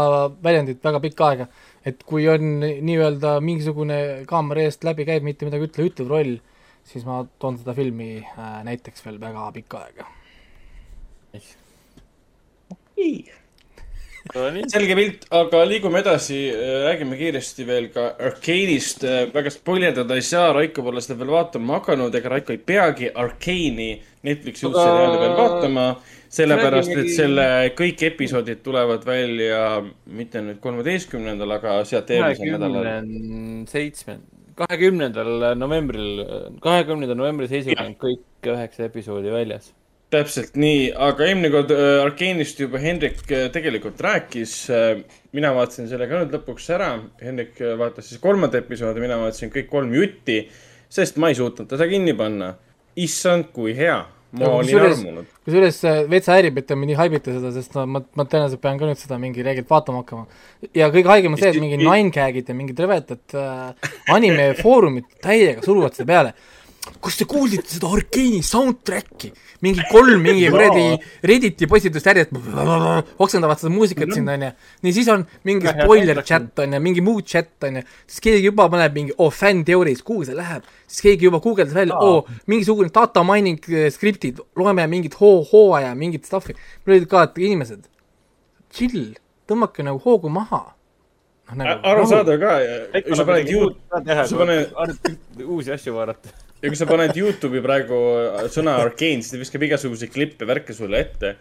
väljendit 0.45 0.85
väga 0.85 1.01
pikka 1.05 1.31
aega, 1.31 1.49
et 1.85 2.05
kui 2.09 2.27
on 2.31 2.61
nii-öelda 2.61 3.37
mingisugune 3.45 3.99
kaamera 4.29 4.65
eest 4.67 4.85
läbi 4.87 5.07
käib, 5.09 5.25
mitte 5.25 5.49
midagi 5.49 5.69
ütle, 5.69 5.89
ütlev 5.91 6.13
roll, 6.13 6.37
siis 6.89 7.05
ma 7.05 7.21
toon 7.39 7.59
seda 7.61 7.75
filmi 7.77 8.15
äh, 8.21 8.61
näiteks 8.67 9.05
veel 9.05 9.19
väga 9.21 9.49
pikka 9.55 9.83
aega. 9.85 10.07
okei 12.73 13.13
selge 14.69 14.95
pilt, 14.97 15.25
aga 15.33 15.61
liigume 15.65 16.01
edasi, 16.03 16.37
räägime 16.85 17.17
kiiresti 17.17 17.65
veel 17.67 17.89
ka 17.93 18.11
Arcane'ist. 18.19 19.03
väga 19.33 19.49
spoilerdada 19.53 20.15
ei 20.15 20.25
saa, 20.25 20.51
Raiko 20.53 20.83
pole 20.83 21.01
seda 21.01 21.17
veel 21.19 21.31
vaatama 21.33 21.79
hakanud, 21.79 22.15
ega 22.15 22.29
Raiko 22.35 22.53
ei 22.53 22.59
peagi 22.59 23.09
Arcane'i 23.09 23.93
Netflixi 24.27 24.67
uut 24.67 24.75
seriaali 24.75 25.19
veel 25.23 25.37
vaatama. 25.37 25.89
sellepärast, 26.29 26.91
et 26.93 27.07
selle 27.09 27.45
kõik 27.73 28.03
episoodid 28.05 28.59
tulevad 28.61 29.05
välja 29.05 29.79
mitte 30.05 30.43
nüüd 30.45 30.59
kolmeteistkümnendal, 30.61 31.55
aga 31.55 31.79
sealt 31.89 32.11
eelmisel 32.13 32.51
nädalal. 32.53 33.07
seitsme, 33.71 34.19
kahekümnendal 34.59 35.55
novembril, 35.57 36.23
kahekümnenda 36.63 37.15
novembri 37.17 37.47
seisuga 37.51 37.87
on 37.87 37.97
kõik 37.99 38.49
üheksa 38.53 38.87
episoodi 38.89 39.31
väljas 39.33 39.71
täpselt 40.13 40.55
nii, 40.57 40.89
aga 40.97 41.27
eelmine 41.27 41.51
kord 41.53 41.71
äh, 41.73 41.99
Arkeenist 42.01 42.59
juba 42.61 42.81
Hendrik 42.81 43.21
äh, 43.29 43.47
tegelikult 43.53 43.99
rääkis 44.01 44.53
äh,. 44.73 45.03
mina 45.37 45.51
vaatasin 45.53 45.89
selle 45.89 46.07
ka 46.09 46.23
nüüd 46.23 46.33
lõpuks 46.33 46.69
ära. 46.73 46.89
Hendrik 47.21 47.59
äh, 47.61 47.75
vaatas 47.77 48.09
siis 48.09 48.21
kolmanda 48.21 48.57
episoodi, 48.57 49.03
mina 49.03 49.19
vaatasin 49.21 49.53
kõik 49.53 49.69
kolm 49.69 49.93
jutti, 49.93 50.41
sest 50.89 51.19
ma 51.21 51.29
ei 51.29 51.37
suutnud 51.37 51.69
teda 51.69 51.87
kinni 51.89 52.15
panna. 52.17 52.55
issand, 52.99 53.51
kui 53.53 53.75
hea. 53.77 53.99
Ma 54.31 54.51
olin 54.59 54.83
armunud. 54.85 55.31
kusjuures 55.45 55.79
äh, 55.89 56.03
veits 56.11 56.29
häirib, 56.29 56.59
et 56.61 56.67
te 56.69 56.77
nii 56.77 56.97
haibite 56.99 57.33
seda, 57.33 57.51
sest 57.55 57.73
no, 57.77 57.85
ma, 57.89 58.03
ma 58.17 58.25
tõenäoliselt 58.29 58.61
pean 58.61 58.77
ka 58.81 58.89
nüüd 58.89 59.01
seda 59.01 59.17
mingi 59.21 59.45
reeglit 59.45 59.69
vaatama 59.69 60.03
hakkama. 60.03 60.27
ja 60.77 60.91
kõige 60.93 61.09
haigem 61.13 61.35
on 61.35 61.41
see, 61.41 61.49
et 61.53 61.61
mingi 61.63 61.79
nine 61.81 62.13
gag'id 62.13 62.51
ja 62.51 62.57
mingid 62.57 62.79
rõvedad 62.85 63.37
äh, 63.39 63.91
anime 64.13 64.51
foorumid 64.59 65.09
täiega 65.23 65.65
suruvad 65.65 65.97
seda 65.97 66.09
peale 66.13 66.35
kas 67.03 67.17
te 67.19 67.27
kuulsite 67.29 67.69
seda 67.75 67.91
Arkeeni 67.93 68.41
soundtrack'i? 68.45 69.31
mingi 69.61 69.83
kolm 69.91 70.21
mingi 70.23 70.47
kuradi 70.51 70.83
Redditi 71.27 71.67
postitust 71.67 72.07
järjest 72.07 72.31
oksendavad 73.19 73.59
seda 73.59 73.71
muusikat 73.73 74.13
sinna, 74.15 74.37
onju. 74.37 74.51
nii, 74.85 74.93
siis 74.95 75.09
on 75.11 75.25
mingi 75.47 75.67
spoiler 75.67 76.21
chat, 76.23 76.51
onju, 76.63 76.79
mingi 76.83 77.03
muu 77.03 77.21
chat, 77.27 77.51
onju. 77.67 77.83
siis 78.07 78.23
keegi 78.23 78.47
juba 78.47 78.69
paneb 78.71 78.95
mingi, 78.95 79.15
oo, 79.17 79.29
fännteoorias, 79.33 80.03
kuhu 80.07 80.25
see 80.29 80.37
läheb? 80.37 80.67
siis 80.87 81.03
keegi 81.07 81.27
juba 81.27 81.41
guugeldas 81.43 81.75
välja, 81.75 81.99
oo, 81.99 82.23
mingisugune 82.47 82.91
data 82.95 83.23
mining 83.27 83.59
äh, 83.73 83.89
skriptid, 83.93 84.39
loeme 84.59 84.87
mingit 84.91 85.19
hoo, 85.19 85.43
hooaja, 85.51 85.93
mingit 85.99 86.27
stuff'i. 86.29 86.55
mul 86.85 86.97
olid 86.97 87.07
ka, 87.11 87.27
et 87.27 87.39
inimesed, 87.49 87.87
chill, 88.75 89.15
tõmmake 89.49 89.83
nagu 89.83 89.99
hoogu 90.05 90.31
maha 90.31 90.63
no, 91.51 91.63
nagu, 91.63 91.81
arusaadav 91.91 92.39
ka, 92.39 92.59
kui 93.03 93.17
sa 93.19 93.27
paned 93.27 93.51
Youtube, 93.51 94.21
sa 94.23 94.39
paned 94.39 95.43
uusi 95.43 95.75
asju 95.75 95.99
vaadata 95.99 96.47
ja 96.61 96.67
kui 96.67 96.77
sa 96.79 96.87
paned 96.89 97.15
Youtube'i 97.15 97.61
praegu 97.63 97.99
sõna 98.51 98.75
Arkane, 98.81 99.23
siis 99.23 99.31
ta 99.33 99.39
viskab 99.39 99.63
igasuguseid 99.67 100.11
klippe, 100.11 100.47
värke 100.49 100.75
sulle 100.75 100.99
ette. 100.99 101.35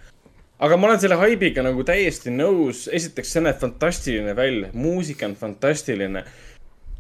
aga 0.59 0.77
ma 0.77 0.89
olen 0.89 1.01
selle 1.01 1.19
haibiga 1.19 1.63
nagu 1.63 1.85
täiesti 1.87 2.31
nõus. 2.31 2.87
esiteks, 2.93 3.33
see 3.33 3.43
näeb 3.43 3.59
fantastiline 3.59 4.35
välja, 4.37 4.71
muusika 4.73 5.27
on 5.27 5.35
fantastiline. 5.35 6.25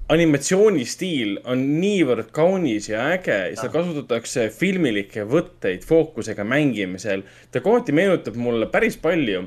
animatsioonistiil 0.09 1.39
on 1.45 1.65
niivõrd 1.81 2.31
kaunis 2.32 2.89
ja 2.89 3.11
äge 3.12 3.39
ja 3.51 3.57
seda 3.57 3.73
kasutatakse 3.73 4.49
filmilikke 4.49 5.24
võtteid 5.24 5.85
fookusega 5.85 6.45
mängimisel. 6.45 7.23
ta 7.51 7.61
kohati 7.61 7.93
meenutab 7.93 8.35
mulle 8.35 8.66
päris 8.66 8.97
palju 8.97 9.45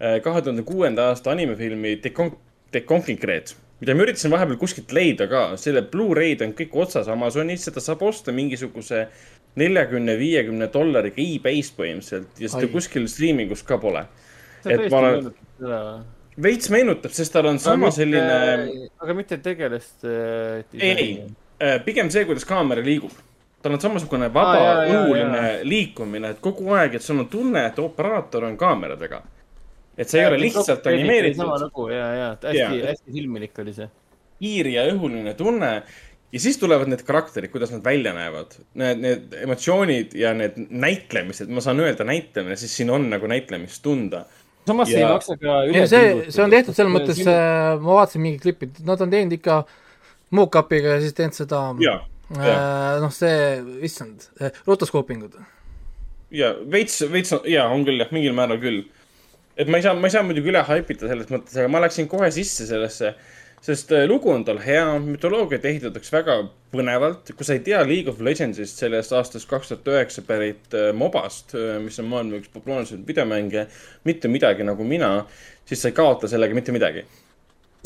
eh, 0.00 0.20
kahe 0.22 0.40
tuhande 0.40 0.62
kuuenda 0.62 1.10
aasta 1.10 1.30
animefilmi 1.30 1.96
The 2.00 2.80
Conking 2.80 3.22
Red 3.24 3.63
mida 3.80 3.94
ma 3.94 4.04
üritasin 4.06 4.32
vahepeal 4.32 4.58
kuskilt 4.60 4.92
leida 4.94 5.26
ka, 5.30 5.44
selle 5.60 5.82
Blu-ray'd 5.90 6.44
on 6.46 6.54
kõik 6.56 6.74
otsas 6.84 7.08
Amazonis, 7.10 7.66
seda 7.66 7.82
saab 7.84 8.04
osta 8.06 8.34
mingisuguse 8.34 9.06
neljakümne, 9.60 10.16
viiekümne 10.18 10.68
dollariga 10.74 11.22
e-base 11.22 11.74
põhimõtteliselt 11.76 12.42
ja 12.42 12.50
seda 12.50 12.66
Ai. 12.66 12.72
kuskil 12.72 13.06
striimingus 13.10 13.62
ka 13.66 13.78
pole. 13.82 14.06
et 14.64 14.86
ma 14.90 15.02
olen, 15.02 15.28
veits 16.40 16.70
meenutab, 16.72 17.12
sest 17.14 17.34
tal 17.34 17.50
on 17.50 17.60
sama 17.62 17.90
mitte, 17.90 18.00
selline. 18.00 18.88
aga 19.02 19.14
mitte 19.14 19.38
tegelast 19.42 20.06
äh,. 20.08 20.64
ei, 20.78 21.10
äh, 21.62 21.78
pigem 21.84 22.10
see, 22.10 22.24
kuidas 22.26 22.46
kaamera 22.48 22.82
liigub. 22.82 23.12
tal 23.62 23.76
on 23.76 23.82
samasugune 23.82 24.30
vaba 24.32 24.86
õhuline 24.86 25.44
liikumine, 25.66 26.34
et 26.34 26.42
kogu 26.44 26.74
aeg, 26.76 26.98
et 26.98 27.04
sul 27.04 27.22
on 27.22 27.30
tunne, 27.30 27.66
et 27.68 27.78
operaator 27.80 28.50
on 28.50 28.58
kaamera 28.60 28.98
taga 29.00 29.22
et 29.98 30.10
see 30.10 30.22
ei 30.22 30.30
ole 30.30 30.40
lihtsalt 30.42 30.86
animeeritud. 30.90 31.42
sama 31.42 31.60
lugu 31.62 31.88
ja, 31.92 32.08
ja 32.14 32.32
hästi, 32.42 32.82
hästi 32.88 33.14
silmilik 33.18 33.62
oli 33.62 33.76
see. 33.76 33.88
kiir 34.42 34.72
ja 34.74 34.88
õhuline 34.90 35.34
tunne 35.38 35.70
ja 36.34 36.40
siis 36.42 36.58
tulevad 36.58 36.90
need 36.90 37.04
karakterid, 37.06 37.52
kuidas 37.52 37.70
nad 37.70 37.84
välja 37.84 38.14
näevad. 38.14 38.56
Need, 38.80 39.02
need 39.02 39.36
emotsioonid 39.44 40.16
ja 40.18 40.32
need 40.34 40.56
näitlemised, 40.58 41.50
ma 41.54 41.62
saan 41.62 41.82
öelda 41.84 42.06
näitlemine, 42.08 42.56
siis 42.58 42.74
siin 42.76 42.90
on 42.90 43.06
nagu 43.10 43.28
näitlemist 43.30 43.82
tunda. 43.82 44.24
samas 44.66 44.90
ja... 44.90 44.98
ei 44.98 45.12
maksa 45.12 45.36
ka 45.38 45.60
üle. 45.68 45.86
see, 45.86 46.10
see 46.32 46.42
on 46.42 46.50
tehtud 46.50 46.74
selles 46.74 46.94
mõttes 46.94 47.20
siin..., 47.20 47.30
äh, 47.30 47.76
ma 47.78 48.00
vaatasin 48.00 48.24
mingit 48.24 48.42
klippi, 48.42 48.70
nad 48.88 49.04
on 49.04 49.12
teinud 49.12 49.36
ikka 49.36 49.60
mock-up'iga 50.34 50.96
ja 50.96 51.04
siis 51.04 51.14
teinud 51.14 51.38
seda. 51.38 51.62
Äh, 52.34 52.50
noh, 53.04 53.12
see, 53.14 53.36
issand, 53.86 54.26
äh, 54.40 54.56
rotoskoopingud. 54.66 55.38
ja 56.34 56.50
veits, 56.70 56.98
veits, 57.12 57.36
ja 57.46 57.68
on 57.70 57.86
küll 57.86 58.02
jah, 58.02 58.10
mingil 58.16 58.34
määral 58.34 58.58
küll. 58.62 58.82
Et 59.56 59.70
ma 59.70 59.78
ei 59.78 59.86
saa, 59.86 59.94
ma 59.94 60.10
ei 60.10 60.16
saa 60.16 60.26
muidugi 60.26 60.52
üle 60.52 60.62
haipida 60.66 61.10
selles 61.10 61.30
mõttes, 61.32 61.56
aga 61.58 61.70
ma 61.70 61.82
läksin 61.84 62.10
kohe 62.10 62.30
sisse 62.34 62.66
sellesse 62.68 63.14
sest 63.64 63.92
äh, 63.92 64.04
lugu 64.08 64.30
on 64.32 64.44
tal 64.44 64.60
hea, 64.60 64.84
mütoloogiat 65.00 65.64
ehitatakse 65.68 66.12
väga 66.12 66.36
põnevalt. 66.74 67.32
kui 67.36 67.46
sa 67.46 67.56
ei 67.56 67.62
tea 67.64 67.80
League 67.86 68.12
of 68.12 68.20
Legendsist, 68.24 68.80
sellest 68.80 69.14
aastast 69.16 69.48
kaks 69.48 69.72
tuhat 69.72 69.90
üheksa 69.94 70.24
pärit 70.26 70.76
äh, 70.76 70.90
Mobast, 70.96 71.54
äh, 71.56 71.78
mis 71.82 71.98
on 72.02 72.10
maailma 72.10 72.40
üks 72.42 72.52
populaarsemaid 72.52 73.06
videomänge, 73.08 73.66
mitte 74.04 74.28
midagi 74.28 74.66
nagu 74.68 74.84
mina, 74.88 75.12
siis 75.68 75.84
sa 75.84 75.92
ei 75.92 75.96
kaota 75.96 76.28
sellega 76.30 76.56
mitte 76.56 76.74
midagi. 76.76 77.06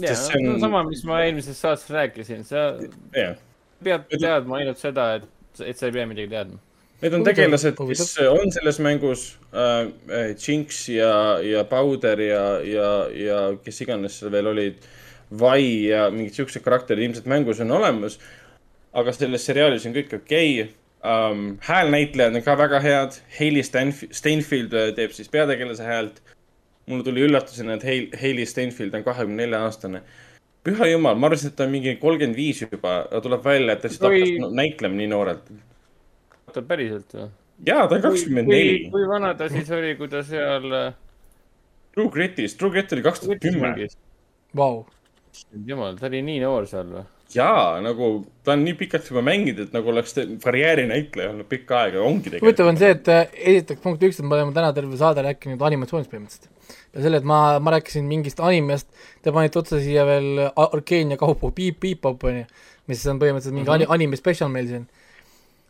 ja, 0.03 0.15
on... 0.35 0.49
no 0.53 0.59
sama, 0.63 0.83
mis 0.89 1.05
ma 1.07 1.23
eelmises 1.27 1.61
saates 1.63 1.87
rääkisin, 1.95 2.43
sa 2.49 2.71
yeah. 3.15 3.37
pead 3.85 4.11
teadma 4.19 4.59
ainult 4.59 4.83
seda, 4.83 5.13
et, 5.21 5.31
et 5.63 5.79
sa 5.79 5.87
ei 5.87 5.95
pea 5.95 6.11
midagi 6.11 6.33
teadma 6.35 6.59
Need 6.99 7.15
on 7.15 7.23
tegelased, 7.23 7.77
kes 7.79 8.17
on 8.27 8.51
selles 8.51 8.81
mängus 8.83 9.37
äh,, 9.55 10.33
Jinx 10.35 10.89
ja, 10.91 11.39
ja 11.45 11.63
Powder 11.65 12.21
ja, 12.21 12.47
ja, 12.67 12.89
ja 13.15 13.43
kes 13.63 13.85
iganes 13.85 14.19
seal 14.19 14.33
veel 14.35 14.51
olid 14.51 14.81
äh, 14.81 14.89
vai 15.31 15.89
ja 15.89 16.09
mingid 16.11 16.37
siuksed 16.37 16.65
karakterid 16.65 17.05
ilmselt 17.05 17.27
mängus 17.29 17.61
on 17.61 17.71
olemas. 17.71 18.19
aga 18.93 19.13
selles 19.13 19.45
seriaalis 19.45 19.85
on 19.87 19.93
kõik 19.95 20.15
okei 20.17 20.63
okay. 20.63 20.73
um,. 21.05 21.59
häälnäitlejad 21.61 22.35
on 22.35 22.43
ka 22.43 22.57
väga 22.59 22.81
head. 22.81 23.19
Hailey 23.39 23.63
Steinfeld 23.63 24.73
äh, 24.73 24.95
teeb 24.97 25.13
siis 25.13 25.29
peategelase 25.29 25.85
häält. 25.85 26.23
mulle 26.87 27.05
tuli 27.05 27.21
üllatusena, 27.21 27.75
et 27.77 27.85
Hailey 28.21 28.47
Steinfeld 28.47 28.95
on 28.95 29.05
kahekümne 29.05 29.43
nelja 29.43 29.61
aastane. 29.65 30.03
püha 30.65 30.87
jumal, 30.89 31.15
ma 31.15 31.29
arvasin, 31.29 31.53
et 31.53 31.57
ta 31.57 31.65
on 31.65 31.71
mingi 31.71 31.97
kolmkümmend 31.97 32.37
viis 32.37 32.63
juba, 32.63 33.03
aga 33.11 33.21
tuleb 33.21 33.45
välja, 33.45 33.73
et 33.73 33.83
ta 33.83 33.89
lihtsalt 33.89 34.13
hakkas 34.13 34.55
näitlema 34.57 34.97
nii 34.97 35.07
noorelt. 35.13 35.53
Oota, 36.59 36.67
päriselt 36.75 37.17
või? 37.17 37.31
jaa, 37.71 37.87
ta 37.87 37.97
on 37.97 38.05
kakskümmend 38.11 38.53
neli. 38.53 38.77
kui 38.93 39.09
vana 39.09 39.33
ta 39.39 39.49
siis 39.53 39.71
oli, 39.75 39.95
kui 39.99 40.11
ta 40.13 40.23
seal 40.27 40.69
äh, 40.83 40.93
True 41.95 42.13
Gritis, 42.15 42.55
True 42.59 42.75
Grit 42.75 42.93
oli 42.95 43.03
kaks 43.03 43.25
tuhat 43.25 43.43
kümme. 43.43 43.89
Vau 44.57 44.85
jumal, 45.67 45.97
ta 45.99 46.09
oli 46.09 46.21
nii 46.25 46.43
noor 46.43 46.67
seal 46.69 46.91
või? 46.93 47.05
jaa, 47.29 47.77
nagu 47.85 48.07
ta 48.47 48.55
on 48.55 48.63
nii 48.65 48.75
pikalt 48.79 49.09
juba 49.11 49.21
mänginud, 49.25 49.67
et 49.67 49.75
nagu 49.77 49.91
oleks 49.93 50.15
karjäärinäitleja 50.45 51.35
olnud 51.35 51.49
pikka 51.51 51.83
aega, 51.83 52.01
ongi 52.01 52.31
tegelikult. 52.31 52.47
huvitav 52.47 52.71
on 52.71 52.79
see, 52.81 52.93
et 52.95 53.11
äh, 53.13 53.35
esiteks 53.53 53.83
punkt 53.85 54.07
üks, 54.09 54.21
et 54.21 54.25
me 54.25 54.39
oleme 54.39 54.57
täna 54.57 54.71
terve 54.77 54.97
saade 55.01 55.25
rääkinud 55.27 55.65
animatsioonist 55.69 56.13
põhimõtteliselt. 56.13 56.79
ja 56.97 57.05
selle, 57.05 57.21
et 57.21 57.29
ma, 57.29 57.41
ma 57.61 57.75
rääkisin 57.77 58.09
mingist 58.09 58.41
animest, 58.41 58.89
te 59.25 59.35
panite 59.37 59.61
otsa 59.61 59.83
siia 59.85 60.07
veel 60.09 60.47
Arkeenia 60.49 61.21
kaupu 61.21 61.53
Beep 61.53 61.83
Beep 61.85 62.01
Pop 62.07 62.25
onju, 62.31 62.47
mis 62.89 63.05
on 63.13 63.21
põhimõtteliselt 63.21 63.59
mingi 63.59 63.69
mm 63.69 63.85
-hmm. 63.85 63.95
anime 63.99 64.21
spetsial 64.21 64.49
meil 64.55 64.73
siin. 64.73 64.89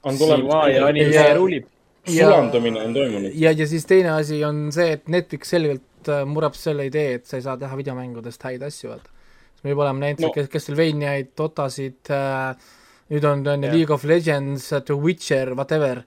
On 0.04 0.18
tulemas. 0.18 0.70
ja 0.74 0.86
anime 0.86 1.34
ruulib. 1.34 1.68
sulandumine 2.08 2.80
on 2.86 2.94
toimunud. 2.94 3.30
ja, 3.34 3.52
ja 3.52 3.66
siis 3.66 3.86
teine 3.86 4.14
asi 4.16 4.42
on 4.44 4.68
see, 4.72 4.92
et 4.96 5.08
Netflix 5.08 5.50
selgelt 5.54 6.08
äh, 6.08 6.24
mureb 6.26 6.56
selle 6.56 6.86
idee, 6.88 7.18
et 7.18 7.26
sa 7.26 7.38
ei 7.38 7.44
saa 7.46 7.56
teha 7.60 7.76
videomängudest 7.76 8.48
häid 8.48 8.64
asju, 8.66 8.92
vaata 8.94 9.10
me 9.64 9.74
juba 9.74 9.88
oleme 9.88 10.06
näinud 10.06 10.22
no. 10.22 10.46
Castlevaniaid, 10.52 11.32
Dotasid 11.38 12.12
äh,, 12.14 12.70
nüüd 13.10 13.24
on, 13.26 13.42
on 13.46 13.66
yeah. 13.66 13.74
League 13.74 13.94
of 13.94 14.04
Legends, 14.04 14.70
The 14.70 14.94
Witcher, 14.94 15.54
whatever 15.58 16.04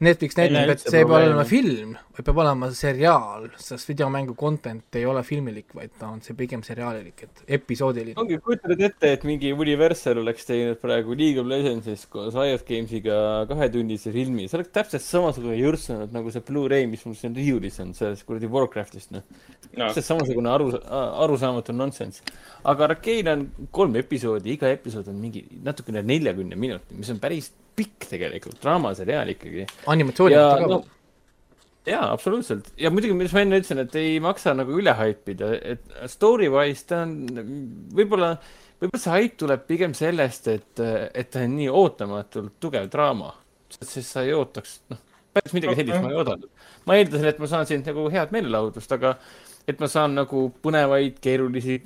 Netflix 0.00 0.36
näitab, 0.38 0.70
et 0.72 0.80
see 0.80 1.02
ei 1.02 1.04
pea 1.04 1.18
olema 1.26 1.42
film, 1.44 1.90
vaid 2.16 2.24
peab 2.24 2.38
olema 2.40 2.70
seriaal, 2.72 3.42
sest 3.60 3.90
videomängu 3.90 4.32
content 4.38 4.96
ei 4.96 5.04
ole 5.04 5.20
filmilik, 5.26 5.74
vaid 5.76 5.92
ta 6.00 6.08
on 6.08 6.22
see 6.24 6.32
pigem 6.38 6.62
seriaalilik, 6.64 7.26
et 7.26 7.42
episoodiline. 7.58 8.16
ongi, 8.22 8.38
kujutad 8.40 8.80
ette, 8.88 9.10
et 9.18 9.26
mingi 9.28 9.52
Universal 9.52 10.22
oleks 10.22 10.48
teinud 10.48 10.80
praegu 10.80 11.12
League 11.20 11.42
of 11.42 11.50
Legendsist 11.52 12.08
koos 12.14 12.32
Riot 12.32 12.64
Gamesiga 12.70 13.20
kahetunnise 13.52 14.14
filmi, 14.16 14.48
see 14.48 14.62
oleks 14.62 14.72
täpselt 14.78 15.04
samasugune 15.04 15.60
jõrtsunud 15.60 16.16
nagu 16.16 16.32
see 16.32 16.48
Blu-ray, 16.48 16.88
mis 16.88 17.04
mul 17.04 17.20
siin 17.20 17.36
riiulis 17.36 17.76
on, 17.84 17.92
sellest 17.98 18.24
kuradi 18.28 18.48
Warcraftist, 18.48 19.12
noh 19.12 19.26
no.. 19.26 19.84
täpselt 19.84 20.08
samasugune 20.14 20.54
aru, 20.56 20.72
arusaamatu 21.26 21.76
nonsense. 21.76 22.24
aga 22.64 22.88
Arcane 22.88 23.36
on 23.36 23.48
kolm 23.68 24.00
episoodi, 24.00 24.56
iga 24.56 24.72
episood 24.72 25.12
on 25.12 25.20
mingi 25.20 25.44
natukene 25.60 26.00
neljakümne 26.08 26.56
minuti, 26.56 26.96
mis 26.96 27.12
on 27.12 27.20
päris 27.20 27.52
pikk 27.80 28.08
tegelikult, 28.12 28.60
draamaseriaal 28.62 29.34
ikkagi. 29.34 29.66
animatsiooni 29.90 30.36
kohta 30.36 30.62
ka 30.62 30.70
no, 30.70 30.80
jaa, 31.88 32.06
absoluutselt. 32.12 32.72
ja 32.80 32.92
muidugi, 32.92 33.16
mis 33.16 33.34
ma 33.34 33.44
enne 33.44 33.60
ütlesin, 33.60 33.82
et 33.84 34.00
ei 34.00 34.16
maksa 34.22 34.54
nagu 34.56 34.76
üle 34.76 34.94
haipida, 34.96 35.52
et 35.74 35.92
story 36.12 36.50
wise 36.52 36.86
ta 36.90 37.02
on 37.06 37.14
võib-olla, 37.96 38.34
võib-olla 38.80 39.02
see 39.02 39.14
haip 39.16 39.36
tuleb 39.40 39.66
pigem 39.68 39.96
sellest, 39.96 40.50
et, 40.52 40.82
et 41.14 41.30
ta 41.32 41.44
on 41.46 41.54
nii 41.58 41.70
ootamatult 41.82 42.58
tugev 42.62 42.90
draama. 42.92 43.34
sest 43.70 44.02
sa 44.08 44.24
ei 44.26 44.34
ootaks, 44.34 44.80
noh, 44.90 44.98
päris 45.34 45.54
midagi 45.56 45.78
sellist 45.80 46.02
ma 46.02 46.10
ei 46.10 46.18
oodanud. 46.18 46.50
ma 46.86 46.98
eeldasin, 46.98 47.30
et 47.30 47.38
ma 47.38 47.50
saan 47.50 47.68
siit 47.68 47.86
nagu 47.86 48.08
head 48.12 48.34
meelelahutust, 48.34 48.92
aga 48.98 49.14
et 49.68 49.80
ma 49.80 49.88
saan 49.90 50.16
nagu 50.18 50.48
põnevaid, 50.64 51.20
keerulisi 51.22 51.80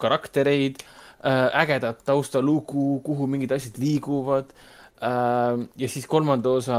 karaktereid 0.00 0.82
äh,, 0.82 1.62
ägedat 1.62 2.04
taustalugu, 2.08 3.00
kuhu 3.04 3.28
mingid 3.30 3.52
asjad 3.52 3.78
liiguvad. 3.82 4.52
Ja 5.00 5.88
siis 5.88 6.06
kolmanda 6.06 6.52
osa, 6.60 6.78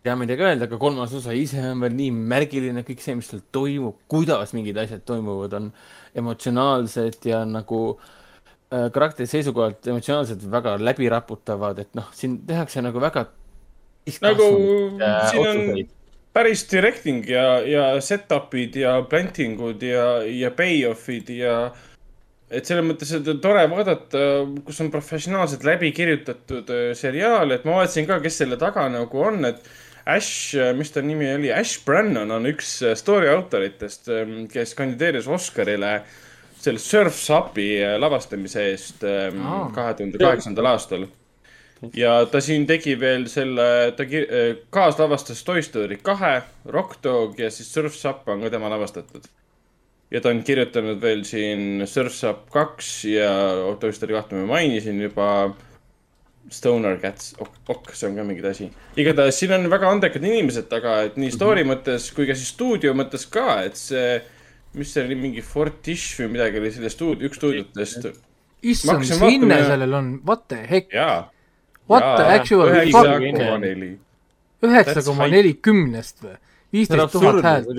ei 0.00 0.08
tea 0.08 0.16
midagi 0.20 0.44
öelda, 0.44 0.68
aga 0.68 0.78
kolmas 0.80 1.12
osa 1.16 1.34
ise 1.36 1.62
on 1.72 1.84
veel 1.84 1.96
nii 1.96 2.10
märgiline, 2.32 2.84
kõik 2.86 3.04
see, 3.04 3.16
mis 3.18 3.30
seal 3.32 3.42
toimub, 3.52 4.02
kuidas 4.10 4.54
mingid 4.56 4.80
asjad 4.80 5.04
toimuvad, 5.08 5.56
on 5.56 5.70
emotsionaalsed 6.20 7.28
ja 7.30 7.42
nagu 7.48 7.82
äh, 7.94 8.88
karakteri 8.92 9.30
seisukohalt 9.30 9.88
emotsionaalselt 9.92 10.44
väga 10.52 10.76
läbiraputavad, 10.80 11.80
et 11.84 11.96
noh, 11.98 12.10
siin 12.16 12.40
tehakse 12.48 12.84
nagu 12.84 13.00
väga 13.02 13.28
nagu 14.24 14.50
äh, 15.00 15.30
siin 15.30 15.48
on 15.48 15.88
päris 16.32 16.64
directing 16.70 17.24
ja, 17.28 17.60
ja 17.66 17.84
set-up'id 18.02 18.76
ja 18.78 19.00
planting 19.08 19.60
ud 19.60 19.82
ja, 19.82 20.22
ja 20.24 20.50
payoff'id 20.54 21.32
ja 21.34 21.54
et 22.50 22.66
selles 22.66 22.84
mõttes, 22.84 23.12
et 23.14 23.28
on 23.30 23.38
tore 23.42 23.62
vaadata, 23.70 24.24
kus 24.66 24.80
on 24.82 24.90
professionaalselt 24.92 25.64
läbi 25.66 25.92
kirjutatud 25.94 26.72
äh, 26.74 26.88
seriaal, 26.98 27.54
et 27.54 27.66
ma 27.66 27.78
vaatasin 27.80 28.08
ka, 28.08 28.18
kes 28.24 28.40
selle 28.42 28.58
taga 28.60 28.88
nagu 28.92 29.22
on, 29.30 29.44
et 29.52 29.62
Ash, 30.10 30.56
äh, 30.58 30.72
mis 30.74 30.90
ta 30.90 31.02
nimi 31.04 31.28
oli, 31.30 31.52
Ash 31.54 31.84
Brannon 31.86 32.32
on 32.34 32.50
üks 32.50 32.80
äh, 32.82 32.96
story 32.98 33.30
autoritest, 33.30 34.10
ähm, 34.10 34.42
kes 34.50 34.74
kandideeris 34.78 35.30
Oscarile 35.30 36.00
selle 36.60 36.82
Surf's 36.82 37.30
Upi 37.32 37.70
lavastamise 37.96 38.66
eest 38.68 39.04
ähm, 39.08 39.38
kahe 39.72 39.94
tuhande 39.96 40.20
kaheksandal 40.20 40.74
aastal. 40.74 41.06
ja 41.96 42.18
ta 42.28 42.42
siin 42.44 42.66
tegi 42.68 42.98
veel 43.00 43.24
selle, 43.32 43.94
ta 43.96 44.04
kaaslavastas 44.74 45.40
Toy 45.46 45.62
Story 45.64 45.96
kahe, 46.04 46.42
Rock 46.68 46.98
Dog 47.04 47.40
ja 47.40 47.48
siis 47.48 47.72
Surf's 47.72 48.04
Up 48.10 48.28
on 48.28 48.44
ka 48.44 48.52
tema 48.52 48.68
lavastatud 48.68 49.30
ja 50.10 50.20
ta 50.20 50.30
on 50.32 50.42
kirjutanud 50.46 51.00
veel 51.02 51.24
siin 51.28 51.84
Surf's 51.86 52.22
Up 52.28 52.48
kaks 52.52 52.92
ja 53.10 53.32
Toy 53.80 53.92
Story 53.94 54.16
kahte 54.16 54.38
ma 54.38 54.46
mainisin 54.56 55.02
juba. 55.02 55.50
Stoner 56.50 56.96
Cats, 56.98 57.34
ok, 57.38 57.58
ok, 57.70 57.90
see 57.94 58.08
on 58.08 58.16
ka 58.18 58.22
mingi 58.26 58.42
asi. 58.48 58.64
igatahes 58.98 59.36
siin 59.38 59.52
on 59.54 59.68
väga 59.70 59.90
andekad 59.92 60.24
inimesed 60.24 60.66
taga, 60.66 60.96
et 61.06 61.18
nii 61.20 61.30
story 61.30 61.62
mm 61.62 61.68
-hmm. 61.68 61.76
mõttes 61.76 62.08
kui 62.16 62.26
ka 62.26 62.34
siis 62.34 62.48
stuudio 62.56 62.94
mõttes 62.96 63.28
ka, 63.30 63.60
et 63.68 63.76
see, 63.78 64.16
mis 64.74 64.90
see 64.90 65.04
oli, 65.04 65.14
mingi 65.14 65.44
Fortish 65.46 66.18
või 66.18 66.32
midagi 66.32 66.58
oli 66.58 66.72
selle 66.74 66.90
stuudio, 66.90 67.28
üks 67.28 67.38
stuudiotest. 67.38 68.08
issand, 68.62 68.98
mis 69.04 69.20
hinne 69.20 69.60
sellel 69.68 69.94
on, 69.94 70.10
what 70.26 70.48
the 70.48 70.58
heck? 70.70 70.90
jaa. 70.92 71.30
What 71.90 72.16
the 72.16 72.26
actual 72.40 72.74
neli. 73.60 73.92
üheksa 74.62 75.04
koma 75.06 75.28
neli 75.28 75.54
kümnest 75.54 76.24
või? 76.24 76.34
viisteist 76.72 77.12
tuhat 77.12 77.44
häält 77.44 77.70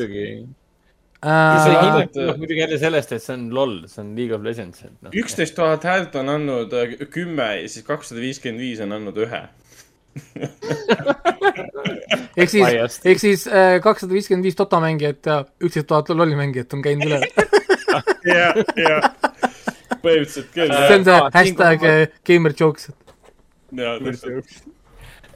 see 1.21 1.73
hinnang 1.77 2.09
tuleb 2.15 2.39
muidugi 2.41 2.63
jälle 2.63 2.77
sellest, 2.81 3.11
et 3.13 3.21
see 3.23 3.35
on 3.37 3.49
LOL, 3.53 3.75
see 3.91 4.01
on 4.01 4.15
League 4.17 4.33
of 4.35 4.45
Legends 4.45 4.81
no.. 4.87 5.11
üksteist 5.21 5.53
tuhat 5.57 5.85
häält 5.85 6.15
on 6.17 6.31
andnud 6.33 6.73
äh, 6.73 6.95
kümme 7.13 7.49
ja 7.59 7.67
siis 7.69 7.85
kakssada 7.85 8.23
viiskümmend 8.23 8.63
viis 8.63 8.81
on 8.81 8.95
andnud 8.97 9.17
ühe. 9.21 9.41
Ehk 12.41 12.49
siis, 12.51 12.97
ehk 13.05 13.19
siis 13.21 13.45
äh, 13.47 13.77
kakssada 13.83 14.15
viiskümmend 14.15 14.47
viis 14.47 14.57
Dota 14.57 14.79
mängijat 14.83 15.29
ja 15.29 15.37
üksteist 15.61 15.87
tuhat 15.91 16.09
LOL-i 16.15 16.35
mängijat 16.39 16.73
on 16.73 16.81
käinud 16.81 17.11
üle. 17.11 17.21
jah, 18.33 18.57
jah, 18.79 19.07
põhimõtteliselt 20.01 20.51
küll. 20.55 20.73
see 20.73 20.99
on 20.99 21.07
see 21.07 21.21
hashtag 21.37 21.87
gamer 22.27 22.57
jokes. 22.57 22.89
jaa, 23.77 23.97
täpselt 23.99 24.70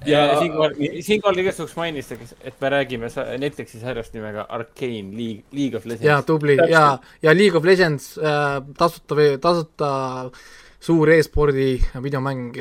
ja 0.09 0.39
siinkohal, 0.39 0.75
siinkohal 1.05 1.41
igaks 1.43 1.59
juhuks 1.61 1.75
mainistage, 1.79 2.27
et 2.41 2.57
me 2.61 2.71
räägime 2.73 3.09
Netflixi 3.41 3.79
sarjast 3.81 4.13
nimega 4.15 4.45
Arcane 4.49 5.15
League, 5.15 5.45
League 5.51 5.77
of 5.77 5.85
Legends. 5.85 6.05
jaa, 6.05 6.21
tubli 6.27 6.57
ja, 6.71 6.85
ja 7.21 7.35
League 7.35 7.57
of 7.57 7.65
Legends 7.65 8.15
äh, 8.17 8.59
tasuta 8.77 9.17
või 9.17 9.37
tasuta 9.41 9.89
suur 10.85 11.09
e-spordi 11.15 11.79
videomäng, 12.03 12.59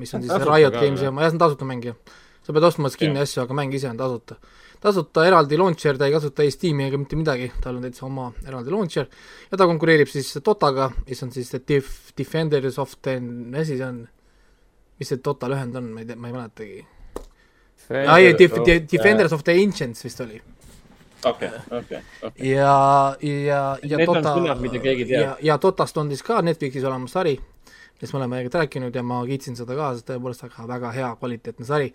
mis 0.00 0.12
on 0.16 0.24
siis 0.24 0.44
Riot 0.44 0.76
Games'i 0.76 1.08
oma, 1.08 1.24
jah, 1.24 1.32
see 1.32 1.38
on 1.38 1.42
tasuta 1.46 1.68
mäng 1.68 1.88
jah. 1.88 1.96
sa 2.44 2.52
pead 2.52 2.66
ostma 2.68 2.90
skin'i 2.92 3.22
asju, 3.22 3.44
aga 3.44 3.56
mäng 3.56 3.72
ise 3.74 3.88
on 3.88 4.00
tasuta. 4.00 4.36
tasuta 4.84 5.24
eraldi 5.24 5.56
launcher, 5.56 5.96
ta 5.96 6.08
ei 6.08 6.12
kasuta 6.12 6.44
ei 6.44 6.52
Steam'i 6.52 6.88
ega 6.90 7.00
mitte 7.00 7.16
midagi, 7.16 7.48
tal 7.64 7.78
on 7.78 7.86
täitsa 7.86 8.04
oma 8.08 8.32
eraldi 8.46 8.74
launcher 8.74 9.08
ja 9.50 9.56
ta 9.56 9.68
konkureerib 9.70 10.10
siis 10.12 10.34
Dotaga, 10.44 10.90
mis 11.08 11.22
on 11.24 11.32
siis 11.32 11.54
Def-, 11.64 12.12
Defenders 12.18 12.78
of 12.78 12.98
the, 13.00 13.16
mis 13.20 13.64
asi 13.64 13.78
see 13.78 13.86
on? 13.86 14.04
Mis 14.98 15.10
see 15.10 15.20
Dota 15.24 15.48
lühend 15.50 15.76
on, 15.76 15.90
ma 15.94 16.02
ei 16.02 16.08
tea, 16.08 16.16
ma 16.16 16.30
ei 16.30 16.34
mäletagi. 16.34 16.86
ai, 18.08 18.34
Defenders 18.92 19.32
of 19.32 19.44
the 19.44 19.56
Ancients 19.62 20.04
vist 20.04 20.20
oli. 20.20 20.42
okei, 21.24 21.48
okei, 21.70 22.00
okei. 22.22 22.50
ja, 22.50 23.16
ja, 23.22 23.78
ja 23.82 23.98
Need 23.98 24.06
Dota, 24.06 24.34
ja, 25.08 25.36
ja 25.42 25.58
Dotast 25.62 25.96
on 25.96 26.08
siis 26.12 26.22
ka 26.22 26.42
Netflixis 26.42 26.84
olemas 26.84 27.16
sari, 27.16 27.34
millest 27.94 28.12
me 28.12 28.18
oleme 28.18 28.36
tegelikult 28.36 28.60
rääkinud 28.60 28.94
ja 28.94 29.02
ma 29.02 29.22
kiitsin 29.26 29.56
seda 29.56 29.76
ka, 29.78 29.94
sest 29.96 30.10
tõepoolest 30.10 30.44
väga, 30.46 30.66
väga 30.68 30.92
hea 30.98 31.14
kvaliteetne 31.20 31.66
sari. 31.66 31.94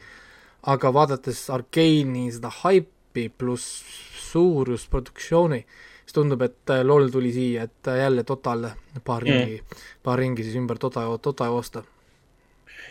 aga 0.68 0.94
vaadates 0.94 1.46
Arkeeni 1.50 2.32
seda 2.36 2.50
haipi 2.64 3.30
pluss 3.30 3.84
suurust 4.30 4.90
produktsiooni, 4.92 5.62
siis 6.04 6.14
tundub, 6.18 6.42
et 6.42 6.74
äh, 6.74 6.84
LOL 6.84 7.08
tuli 7.10 7.32
siia, 7.32 7.64
et 7.70 7.88
äh, 7.88 8.02
jälle 8.04 8.24
Total 8.24 8.68
paar 9.06 9.24
ringi 9.24 9.62
mm., 9.62 9.80
paar 10.04 10.20
ringi 10.20 10.44
siis 10.44 10.58
ümber 10.60 10.78
Tota, 10.78 11.06
Tota 11.22 11.46
joosta 11.46 11.84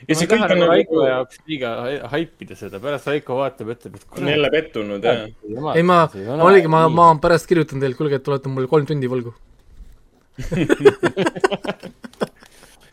ja 0.07 0.19
see 0.19 0.29
kõik 0.31 0.45
on 0.47 0.53
nagu 0.63 0.71
Raiko 0.71 1.05
jaoks 1.07 1.43
liiga 1.49 1.75
haipida 2.13 2.55
seda, 2.59 2.81
pärast 2.83 3.11
Raiko 3.11 3.39
vaatab, 3.41 3.75
ütleb, 3.75 3.99
et 3.99 4.21
on 4.21 4.31
jälle 4.33 4.51
pettunud, 4.53 5.05
jah. 5.05 5.27
ei, 5.75 5.85
ma, 5.87 6.01
oligi, 6.47 6.71
ma, 6.71 6.87
ma 6.93 7.11
pärast 7.23 7.49
kirjutan 7.51 7.83
teile, 7.83 7.99
kuulge, 7.99 8.21
et 8.21 8.27
te 8.27 8.35
olete 8.35 8.53
mulle 8.53 8.71
kolm 8.71 8.87
tundi 8.89 9.11
võlgu. 9.11 9.35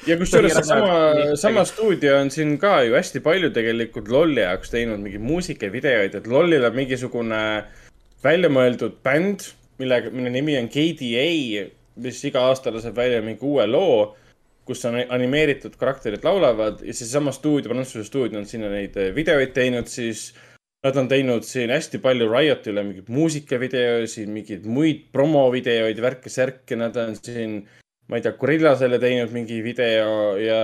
Ja 0.05 0.17
kusjuures 0.19 0.53
sama, 0.67 0.97
sama 1.33 1.63
stuudio 1.65 2.19
on 2.21 2.29
siin 2.29 2.59
ka 2.61 2.83
ju 2.85 2.93
hästi 2.93 3.23
palju 3.25 3.49
tegelikult 3.53 4.09
LOL-i 4.13 4.43
jaoks 4.43 4.69
teinud 4.69 5.01
mingeid 5.01 5.23
muusikavideoid, 5.25 6.17
et 6.19 6.27
LOL-il 6.29 6.65
on 6.67 6.75
mingisugune 6.77 7.39
väljamõeldud 8.25 8.99
bänd, 9.05 9.47
millega, 9.81 10.11
mille 10.13 10.29
nimi 10.33 10.59
on 10.59 10.69
KDA, 10.69 11.25
mis 12.05 12.21
iga 12.29 12.43
aasta 12.51 12.73
laseb 12.75 12.93
välja 12.97 13.23
mingi 13.25 13.41
uue 13.49 13.65
loo 13.65 13.97
kus 14.65 14.83
on 14.89 14.97
animeeritud 14.97 15.77
karakterid 15.79 16.25
laulavad 16.25 16.81
ja 16.85 16.93
seesama 16.93 17.33
stuudio, 17.35 17.71
Prantsuse 17.71 18.05
stuudio 18.07 18.41
on 18.41 18.49
sinna 18.49 18.69
neid 18.73 18.97
eh, 18.97 19.11
videoid 19.15 19.53
teinud, 19.55 19.89
siis 19.91 20.31
nad 20.85 20.97
on 21.01 21.09
teinud 21.09 21.45
siin 21.45 21.73
hästi 21.73 22.01
palju 22.01 22.27
Riotile 22.29 22.83
mingeid 22.85 23.09
muusikavideosid, 23.13 24.29
mingeid 24.29 24.67
muid 24.69 25.07
promovideoid, 25.13 26.01
värke-särke, 26.01 26.77
nad 26.77 26.97
on 27.01 27.15
siin, 27.17 27.59
ma 28.09 28.19
ei 28.19 28.25
tea, 28.25 28.35
Gorillasele 28.41 28.99
teinud 29.01 29.33
mingi 29.33 29.61
video 29.65 30.33
ja 30.41 30.59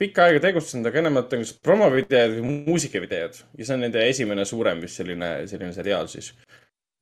pikka 0.00 0.28
aega 0.28 0.42
tegutsenud, 0.48 0.88
aga 0.88 1.02
enamalt 1.04 1.36
on 1.36 1.44
kas 1.44 1.54
promovideod 1.64 2.38
või 2.38 2.56
muusikavideod. 2.68 3.42
Ja 3.58 3.68
see 3.68 3.76
on 3.76 3.84
nende 3.86 4.04
esimene 4.08 4.48
suurem 4.48 4.80
vist 4.84 5.00
selline, 5.00 5.34
selline 5.48 5.72
seriaal 5.76 6.08
siis. 6.12 6.32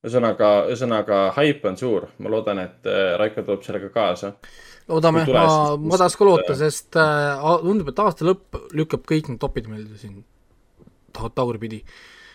ühesõnaga, 0.00 0.50
ühesõnaga, 0.70 1.24
haip 1.36 1.64
on 1.68 1.76
suur, 1.76 2.06
ma 2.18 2.30
loodan, 2.32 2.62
et 2.62 2.90
eh, 2.90 3.14
Raiko 3.20 3.46
tuleb 3.46 3.66
sellega 3.66 3.90
kaasa 3.94 4.34
loodame, 4.90 5.24
ma, 5.30 5.44
ma 5.78 5.98
tahaks 6.00 6.18
ka 6.18 6.26
loota, 6.26 6.56
sest 6.58 6.98
äh, 7.00 7.44
tundub, 7.64 7.90
et 7.92 8.02
aasta 8.02 8.26
lõpp 8.26 8.60
lükkab 8.76 9.04
kõik 9.08 9.30
need 9.30 9.40
topid 9.42 9.70
meil 9.70 9.86
siin. 10.00 10.20
Tagurpidi. 11.10 11.80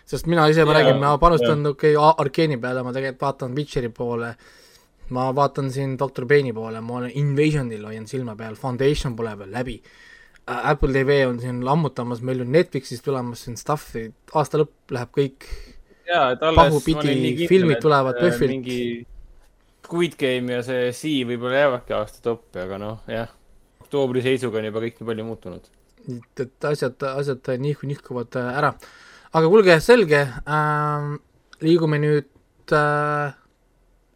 sest 0.06 0.27
mina 0.30 0.49
ise, 0.52 0.65
ma 0.68 0.76
räägin, 0.76 0.99
ma 1.02 1.15
panustan 1.18 1.64
okei 1.65 1.95
okay, 1.95 2.15
Arkeeni 2.26 2.57
peale, 2.61 2.84
ma 2.84 2.91
tegelikult 2.94 3.23
vaatan 3.23 3.56
Witcheri 3.57 3.90
poole, 3.90 4.34
ma 5.15 5.30
vaatan 5.34 5.72
siin 5.72 5.95
Doctor 5.98 6.27
Bane'i 6.30 6.53
poole, 6.53 6.82
ma 6.82 6.99
olen 6.99 7.15
Invasionil 7.15 7.86
hoian 7.88 8.06
silma 8.07 8.36
peal, 8.36 8.57
Foundation 8.60 9.15
pole 9.15 9.34
veel 9.40 9.56
läbi. 9.56 9.80
Äh,. 10.45 10.69
Apple 10.72 10.94
TV 10.94 11.23
on 11.26 11.40
siin 11.41 11.64
lammutamas, 11.65 12.22
meil 12.22 12.44
on 12.44 12.52
Netflixist 12.53 13.06
tulemas 13.06 13.48
siin 13.48 13.57
stuff'i, 13.57 14.10
aasta 14.36 14.61
lõpp 14.61 14.94
läheb 14.94 15.15
kõik 15.15 15.49
pahupidi, 16.56 17.48
filmid 17.49 17.82
tulevad 17.82 18.19
PÖFFilt 18.19 18.52
äh, 18.52 18.53
mingi 18.53 18.80
Squid 19.86 20.18
Game 20.20 20.57
ja 20.57 20.66
see 20.66 20.91
Sea 20.98 21.30
võib-olla 21.30 21.64
jäävadki 21.64 21.95
aasta 21.98 22.24
toppi, 22.26 22.60
aga 22.64 22.80
noh, 22.82 22.99
jah. 23.12 23.32
oktoobri 23.86 24.24
seisuga 24.26 24.60
on 24.62 24.70
juba 24.70 24.84
kõik 24.84 24.99
nii 24.99 25.10
palju 25.12 25.28
muutunud. 25.28 25.72
et, 26.10 26.44
et 26.45 26.70
asjad, 26.72 27.07
asjad 27.14 27.53
nihku, 27.62 27.88
nihkuvad 27.90 28.40
äh, 28.41 28.52
ära. 28.62 28.74
aga 29.32 29.52
kuulge, 29.52 29.80
selge 29.86 30.26
äh,, 30.26 31.07
liigume 31.62 32.02
nüüd 32.02 32.76
äh, 32.76 33.38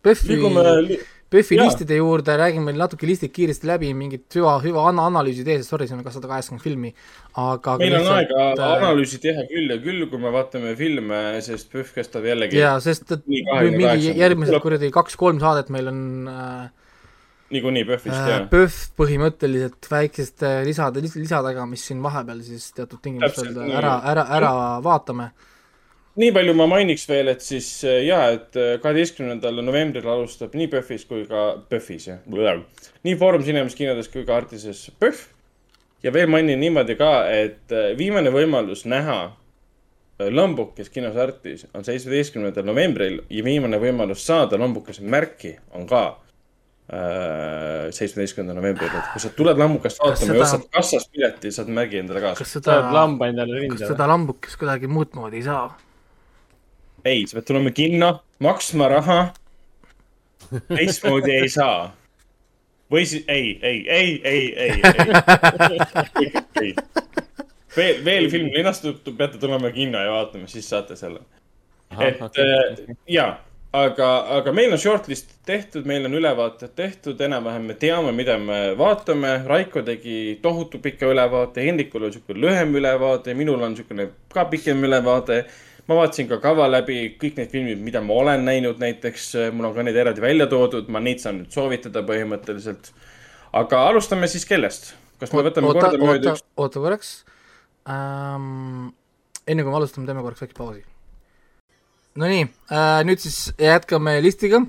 PÖFFi 0.04 0.36
liigume 0.36 0.66
li 0.88 1.00
PÖFFi 1.30 1.60
listide 1.60 2.00
juurde, 2.00 2.34
räägime 2.42 2.74
natuke 2.74 3.06
listid 3.06 3.30
kiiresti 3.36 3.68
läbi, 3.70 3.92
mingit 3.94 4.34
hüva, 4.34 4.56
hüva 4.64 4.88
anna 4.90 5.06
analüüsi 5.12 5.44
tee, 5.46 5.60
sest 5.60 5.74
sorry, 5.76 5.86
siin 5.90 6.00
on 6.00 6.06
ka 6.08 6.14
sada 6.16 6.30
kaheksakümmend 6.32 6.64
filmi, 6.64 6.90
aga 7.38 7.76
meil 7.82 7.98
on 8.00 8.08
lihtsalt, 8.08 8.34
aega 8.34 8.66
äh, 8.66 8.74
analüüsi 8.80 9.20
teha 9.22 9.46
küll 9.52 9.70
ja 9.70 9.78
küll, 9.84 10.08
kui 10.10 10.24
me 10.24 10.32
vaatame 10.34 10.74
filme, 10.80 11.20
sest 11.46 11.70
PÖFF 11.74 12.00
kestab 12.00 12.26
jällegi 12.26 12.58
jaa, 12.58 12.80
sest 12.82 13.14
et 13.14 13.30
mingi 13.30 14.16
järgmised 14.18 14.58
kuradi 14.64 14.90
kaks-kolm 14.96 15.42
saadet 15.44 15.70
meil 15.76 15.92
on 15.94 16.02
äh, 16.34 16.90
niikuinii 17.54 17.86
PÖFFist 17.92 18.18
äh,, 18.18 18.32
jah? 18.34 18.50
PÖFF 18.50 18.98
põhimõtteliselt 18.98 19.92
väikeste 19.92 20.56
lisade, 20.66 21.06
lisadega, 21.06 21.70
mis 21.70 21.86
siin 21.92 22.02
vahepeal 22.06 22.42
siis 22.48 22.72
teatud 22.74 23.06
tingimustel 23.06 23.54
ära, 23.70 24.00
ära, 24.16 24.26
ära 24.40 24.52
vaatame 24.86 25.30
nii 26.18 26.32
palju 26.34 26.54
ma 26.58 26.68
mainiks 26.70 27.06
veel, 27.10 27.30
et 27.34 27.44
siis 27.46 27.68
äh, 27.88 28.02
ja, 28.08 28.22
et 28.36 28.58
äh, 28.58 28.78
kaheteistkümnendal 28.82 29.62
novembril 29.66 30.08
alustab 30.10 30.56
nii 30.58 30.70
PÖFFis 30.72 31.06
kui 31.10 31.26
ka 31.30 31.50
PÖFFis, 31.70 32.08
jah. 32.10 32.64
nii 33.06 33.18
Foorum 33.20 33.44
Cinemas 33.46 33.78
kinodes 33.78 34.10
kui 34.12 34.26
ka 34.28 34.40
Artises 34.40 34.88
PÖFF. 35.00 35.28
ja 36.04 36.14
veel 36.16 36.32
mainin 36.32 36.60
niimoodi 36.60 36.96
ka, 37.00 37.14
et 37.30 37.76
äh, 37.76 37.92
viimane 37.98 38.34
võimalus 38.34 38.88
näha 38.90 39.36
Lambukes 40.20 40.90
kinos 40.92 41.16
Artis 41.16 41.62
on 41.72 41.86
seitsmeteistkümnendal 41.88 42.66
novembril 42.68 43.22
ja 43.32 43.44
viimane 43.44 43.78
võimalus 43.80 44.26
saada 44.28 44.60
Lambukese 44.60 45.06
märki 45.08 45.54
on 45.72 45.88
ka 45.88 46.18
seitsmeteistkümnendal 46.90 48.58
novembril, 48.58 48.90
et 48.90 49.12
kui 49.14 49.22
sa 49.22 49.30
tuled 49.38 49.60
lambukest 49.62 50.02
vaatama 50.02 50.34
ja 50.34 50.42
ostad 50.42 50.64
kassast 50.74 51.12
pileti, 51.14 51.52
saad 51.54 51.70
märgi 51.70 52.00
endale 52.02 52.24
kaasa. 52.24 52.42
kas 52.42 52.56
seda, 52.58 52.80
kas 52.82 53.84
seda 53.94 54.08
lambukest 54.10 54.58
kuidagi 54.58 54.90
muud 54.90 55.14
moodi 55.14 55.38
ei 55.38 55.46
saa? 55.46 55.68
Ei, 57.06 57.28
sa 57.28 57.40
pead 57.40 57.48
tulema 57.48 57.72
kinno, 57.76 58.12
maksma 58.40 58.88
raha. 58.92 59.20
teistmoodi 60.68 61.32
ei 61.32 61.50
saa. 61.50 61.92
või 62.92 63.06
siis 63.06 63.24
ei, 63.28 63.60
ei, 63.62 63.84
ei, 63.90 64.22
ei, 64.24 64.54
ei, 64.58 64.82
ei, 66.56 66.74
veel, 67.76 68.00
veel 68.06 68.30
film 68.30 68.50
linastub, 68.54 69.04
peate 69.18 69.38
tulema 69.38 69.70
kinno 69.72 70.02
ja 70.02 70.16
vaatama, 70.16 70.48
siis 70.50 70.70
saate 70.70 70.96
selle. 70.98 71.22
et 72.00 72.22
okay. 72.22 72.44
äh, 72.46 72.98
ja, 73.08 73.28
aga, 73.74 74.10
aga 74.40 74.54
meil 74.56 74.74
on 74.74 74.82
shortlist 74.82 75.36
tehtud, 75.46 75.86
meil 75.90 76.06
on 76.10 76.18
ülevaated 76.18 76.74
tehtud, 76.78 77.22
enam-vähem 77.22 77.70
me 77.70 77.78
teame, 77.80 78.14
mida 78.16 78.38
me 78.42 78.60
vaatame. 78.78 79.36
Raiko 79.50 79.84
tegi 79.86 80.40
tohutu 80.42 80.82
pika 80.82 81.10
ülevaate, 81.10 81.66
Hendrikul 81.66 82.08
on 82.08 82.14
sihuke 82.14 82.38
lühem 82.38 82.76
ülevaade, 82.76 83.34
minul 83.38 83.62
on 83.66 83.78
siukene 83.78 84.10
ka 84.34 84.46
pikem 84.50 84.84
ülevaade 84.86 85.44
ma 85.90 85.98
vaatasin 85.98 86.30
ka 86.30 86.38
kava 86.44 86.68
läbi 86.70 87.00
kõik 87.22 87.40
need 87.40 87.50
filmid, 87.54 87.82
mida 87.82 88.02
ma 88.06 88.20
olen 88.22 88.46
näinud, 88.46 88.78
näiteks 88.82 89.30
äh, 89.40 89.50
mul 89.56 89.72
on 89.72 89.76
ka 89.78 89.86
need 89.88 89.98
eraldi 89.98 90.22
välja 90.22 90.46
toodud, 90.52 90.90
ma 90.94 91.02
neid 91.02 91.22
saan 91.24 91.42
nüüd 91.42 91.56
soovitada 91.56 92.04
põhimõtteliselt. 92.06 92.92
aga 93.58 93.84
alustame 93.90 94.30
siis 94.30 94.46
kellest? 94.46 94.94
kas 95.20 95.34
me 95.34 95.44
võtame 95.48 95.72
oota, 95.72 95.88
kordamööda 95.88 96.36
üks? 96.36 96.46
oota 96.62 96.84
korraks 96.84 97.14
ähm,. 97.90 98.92
enne 99.50 99.66
kui 99.66 99.74
me 99.74 99.80
alustame, 99.82 100.06
teeme 100.06 100.22
korraks 100.26 100.46
väike 100.46 100.58
pausi. 100.58 100.84
Nonii 102.20 102.44
äh,, 102.46 103.00
nüüd 103.10 103.24
siis 103.24 103.48
jätkame 103.58 104.20
listiga 104.22 104.62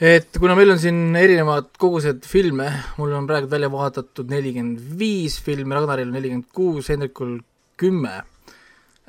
et 0.00 0.36
kuna 0.40 0.56
meil 0.56 0.74
on 0.74 0.80
siin 0.80 1.16
erinevad 1.16 1.72
kogused 1.80 2.28
filme, 2.28 2.68
mul 3.00 3.16
on 3.16 3.28
praegu 3.28 3.48
välja 3.52 3.72
vaadatud 3.72 4.28
nelikümmend 4.32 4.92
viis 5.00 5.38
filmi, 5.44 5.72
Ragnaril 5.76 6.12
nelikümmend 6.12 6.52
kuus, 6.56 6.92
Hendrikul 6.92 7.38
kümme 7.80 8.18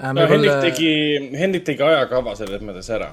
äh,. 0.01 0.13
no 0.13 0.27
Hendrik 0.27 0.55
ole... 0.55 0.61
tegi, 0.69 0.89
Hendrik 1.37 1.67
tegi 1.67 1.85
ajakava 1.85 2.35
selles 2.39 2.65
mõttes 2.65 2.89
ära. 2.93 3.11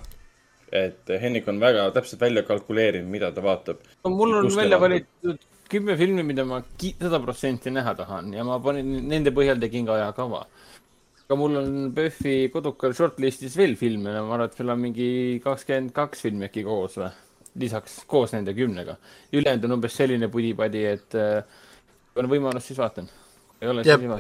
et 0.73 1.09
Hendrik 1.20 1.47
on 1.48 1.60
väga 1.60 1.90
täpselt 1.97 2.20
välja 2.20 2.43
kalkuleerinud, 2.48 3.09
mida 3.10 3.32
ta 3.32 3.44
vaatab. 3.44 3.85
no 4.05 4.10
mul 4.16 4.40
on 4.40 4.51
välja 4.56 4.81
valitud 4.81 5.47
kümme 5.69 5.97
filmi, 6.01 6.24
mida 6.24 6.44
ma 6.48 6.62
sada 6.81 7.20
protsenti 7.20 7.70
näha 7.70 7.94
tahan 7.97 8.32
ja 8.32 8.44
ma 8.44 8.59
panin, 8.60 8.89
nende 9.09 9.32
põhjal 9.36 9.60
tegin 9.60 9.86
ka 9.86 9.98
ajakava. 9.98 10.47
aga 11.24 11.36
mul 11.36 11.56
on 11.60 11.73
PÖFFi 11.97 12.48
kodukal 12.52 12.94
shortlist'is 12.97 13.56
veel 13.60 13.77
filme, 13.77 14.12
ma 14.16 14.35
arvan, 14.35 14.48
et 14.48 14.56
seal 14.56 14.73
on 14.73 14.81
mingi 14.81 15.09
kakskümmend 15.44 15.93
kaks 15.97 16.24
filmi 16.24 16.48
äkki 16.48 16.65
koos 16.65 16.97
või? 17.01 17.12
lisaks 17.59 18.02
koos 18.06 18.32
nende 18.32 18.55
kümnega. 18.55 18.97
ülejäänud 19.32 19.65
on 19.69 19.77
umbes 19.78 19.97
selline 20.01 20.28
pudi-padi, 20.32 20.85
et 20.89 21.16
äh, 21.19 21.43
kui 22.15 22.24
on 22.24 22.31
võimalus, 22.32 22.69
siis 22.70 22.81
vaatan 22.81 23.09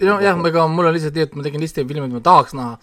jah, 0.02 0.22
jah, 0.24 0.40
ega 0.50 0.66
mul 0.70 0.90
on 0.90 0.96
lihtsalt 0.96 1.16
nii, 1.18 1.28
et 1.28 1.36
ma 1.38 1.46
tegin 1.46 1.62
listi 1.62 1.84
filme, 1.84 2.06
mida 2.08 2.18
ma 2.18 2.24
tahaks 2.28 2.56
näha 2.58 2.76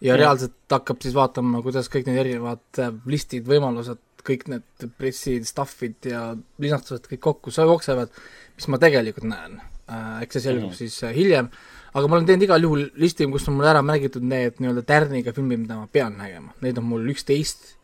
ja 0.00 0.14
mm. 0.14 0.20
reaalselt 0.22 0.76
hakkab 0.76 1.02
siis 1.04 1.16
vaatama, 1.16 1.62
kuidas 1.64 1.90
kõik 1.92 2.08
need 2.08 2.20
erinevad 2.22 2.80
äh, 2.82 2.94
listid, 3.10 3.44
võimalused, 3.48 4.00
kõik 4.26 4.46
need 4.52 4.86
pressid, 5.00 5.48
stuff'id 5.48 6.10
ja 6.10 6.30
linastused 6.60 7.08
kõik 7.10 7.22
kokku 7.24 7.52
jooksevad, 7.54 8.12
mis 8.56 8.68
ma 8.72 8.80
tegelikult 8.80 9.28
näen. 9.28 9.60
Äh, 9.90 10.22
eks 10.24 10.38
see 10.38 10.46
selgub 10.48 10.72
mm. 10.72 10.78
siis 10.78 10.96
äh, 11.06 11.14
hiljem, 11.16 11.50
aga 11.92 12.06
ma 12.06 12.18
olen 12.18 12.28
teinud 12.28 12.46
igal 12.46 12.64
juhul 12.64 12.86
listi, 13.00 13.28
kus 13.32 13.48
on 13.50 13.58
mul 13.58 13.68
ära 13.70 13.82
märgitud 13.84 14.24
need 14.24 14.60
nii-öelda 14.62 14.86
tärniga 14.88 15.34
filmid, 15.36 15.64
mida 15.64 15.78
ma 15.80 15.90
pean 15.92 16.16
nägema, 16.20 16.54
neid 16.64 16.78
on 16.80 16.88
mul 16.92 17.12
üksteist 17.12 17.74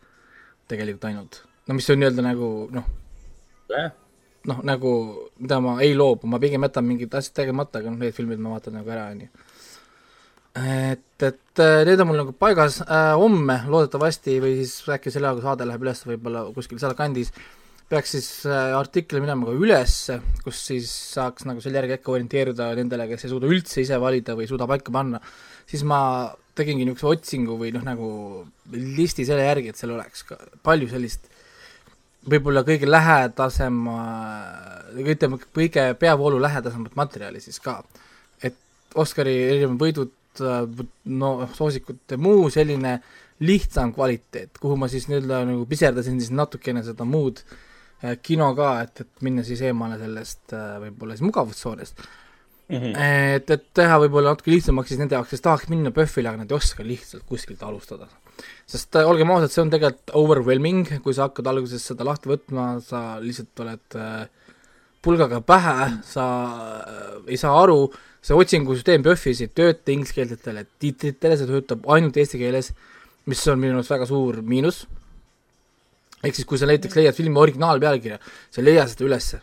tegelikult 0.70 1.08
ainult. 1.10 1.42
no 1.66 1.78
mis 1.78 1.90
on 1.90 2.00
nii-öelda 2.00 2.24
nagu 2.26 2.50
noh 2.74 2.88
yeah., 3.70 3.90
noh 4.46 4.62
nagu, 4.66 4.92
mida 5.42 5.60
ma 5.60 5.78
ei 5.84 5.94
loobu, 5.98 6.28
ma 6.30 6.40
pigem 6.42 6.64
jätan 6.66 6.86
mingid 6.86 7.14
asjad 7.18 7.42
tegemata, 7.42 7.80
aga 7.80 7.92
noh, 7.92 8.00
need 8.02 8.14
filmid 8.16 8.42
ma 8.42 8.56
vaatan 8.56 8.78
nagu 8.78 8.92
ära, 8.94 9.10
on 9.14 9.26
ju 9.26 9.30
et, 10.56 11.22
et 11.22 11.60
äh, 11.60 11.82
need 11.86 12.00
on 12.00 12.10
mul 12.10 12.20
nagu 12.22 12.32
paigas. 12.36 12.80
Äh,, 12.84 13.12
homme 13.18 13.60
loodetavasti 13.68 14.38
või 14.42 14.56
siis 14.62 14.78
äkki 14.96 15.12
selle 15.12 15.30
ajaga 15.30 15.50
saade 15.50 15.68
läheb 15.68 15.84
üles 15.84 16.02
võib-olla 16.08 16.46
kuskil 16.56 16.80
sealkandis, 16.80 17.32
peaks 17.90 18.16
siis 18.16 18.30
äh, 18.48 18.72
artikkel 18.78 19.20
minema 19.22 19.48
ka 19.48 19.54
üles, 19.56 19.98
kus 20.44 20.62
siis 20.70 20.90
saaks 21.12 21.46
nagu 21.48 21.62
selle 21.64 21.80
järgi 21.82 21.98
äkki 21.98 22.12
orienteeruda 22.14 22.72
nendele, 22.78 23.08
kes 23.12 23.26
ei 23.26 23.34
suuda 23.34 23.50
üldse 23.50 23.84
ise 23.84 24.00
valida 24.02 24.36
või 24.38 24.46
ei 24.46 24.52
suuda 24.52 24.68
paika 24.70 24.94
panna, 24.94 25.20
siis 25.68 25.84
ma 25.86 26.00
tegingi 26.56 26.86
niisuguse 26.88 27.20
otsingu 27.20 27.58
või 27.60 27.72
noh, 27.74 27.84
nagu 27.84 28.10
listi 28.72 29.26
selle 29.28 29.44
järgi, 29.44 29.70
et 29.70 29.80
seal 29.80 29.92
oleks 29.94 30.24
ka 30.30 30.40
palju 30.64 30.88
sellist 30.94 31.28
võib-olla 32.30 32.62
kõige 32.66 32.88
lähedasema, 32.90 33.96
ütleme, 35.02 35.38
kõige 35.54 35.86
peavoolu 36.00 36.40
lähedasemat 36.42 36.96
materjali 36.98 37.40
siis 37.40 37.60
ka. 37.62 37.82
et 38.42 38.56
Oscari 38.94 39.36
erinevad 39.48 39.80
võidud 39.80 40.12
no 41.04 41.30
soosikute 41.54 42.18
muu 42.20 42.50
selline 42.50 42.98
lihtsam 43.40 43.92
kvaliteet, 43.94 44.58
kuhu 44.60 44.76
ma 44.80 44.88
siis 44.88 45.08
nii-öelda 45.08 45.42
nagu 45.48 45.66
piserdasin 45.68 46.20
siis 46.20 46.32
natukene 46.32 46.82
seda 46.84 47.04
muud 47.04 47.42
äh, 47.44 48.16
kino 48.22 48.52
ka, 48.56 48.70
et, 48.84 49.02
et 49.04 49.24
minna 49.26 49.44
siis 49.44 49.60
eemale 49.64 49.98
sellest 50.00 50.54
äh, 50.56 50.78
võib-olla 50.86 51.16
siis 51.16 51.26
mugavustsoonist 51.28 52.00
mm. 52.68 52.76
-hmm. 52.76 53.36
et, 53.36 53.50
et 53.50 53.66
teha 53.74 53.98
võib-olla 54.02 54.34
natuke 54.34 54.52
lihtsamaks 54.52 54.92
siis 54.92 55.00
nende 55.00 55.16
jaoks, 55.16 55.32
kes 55.34 55.44
tahaks 55.44 55.68
minna 55.72 55.92
PÖFFile, 55.94 56.30
aga 56.30 56.42
nad 56.42 56.50
ei 56.52 56.56
oska 56.56 56.86
lihtsalt 56.86 57.26
kuskilt 57.28 57.62
alustada. 57.62 58.08
sest 58.66 58.96
äh, 58.96 59.08
olgem 59.08 59.30
ausad, 59.30 59.50
see 59.52 59.62
on 59.62 59.70
tegelikult 59.72 60.10
overwhelming, 60.12 60.88
kui 61.02 61.14
sa 61.16 61.28
hakkad 61.28 61.46
alguses 61.46 61.86
seda 61.86 62.04
lahti 62.04 62.28
võtma, 62.28 62.66
sa 62.84 63.16
lihtsalt 63.22 63.62
oled 63.64 63.96
äh, 63.96 64.26
pulgaga 65.02 65.40
pähe, 65.40 65.86
sa 66.04 66.26
äh, 66.82 67.14
ei 67.32 67.38
saa 67.40 67.54
aru, 67.62 67.86
see 68.20 68.36
otsingusüsteem 68.36 69.06
PÖFFis 69.06 69.40
ei 69.46 69.52
tööta 69.54 69.94
ingliskeelsetele 69.94 70.66
tiitritele, 70.82 71.38
see 71.38 71.48
töötab 71.48 71.88
ainult 71.94 72.18
eesti 72.20 72.42
keeles, 72.42 72.72
mis 73.30 73.42
on 73.48 73.62
minu 73.62 73.78
arust 73.78 73.94
väga 73.94 74.06
suur 74.10 74.42
miinus. 74.42 74.86
ehk 76.24 76.34
siis, 76.34 76.46
kui 76.48 76.58
sa 76.58 76.66
näiteks 76.66 76.96
leiad 76.96 77.14
filmi 77.14 77.38
originaalpealkirja, 77.38 78.18
sa 78.50 78.60
ei 78.60 78.66
leia 78.66 78.86
seda 78.90 79.06
ülesse. 79.06 79.40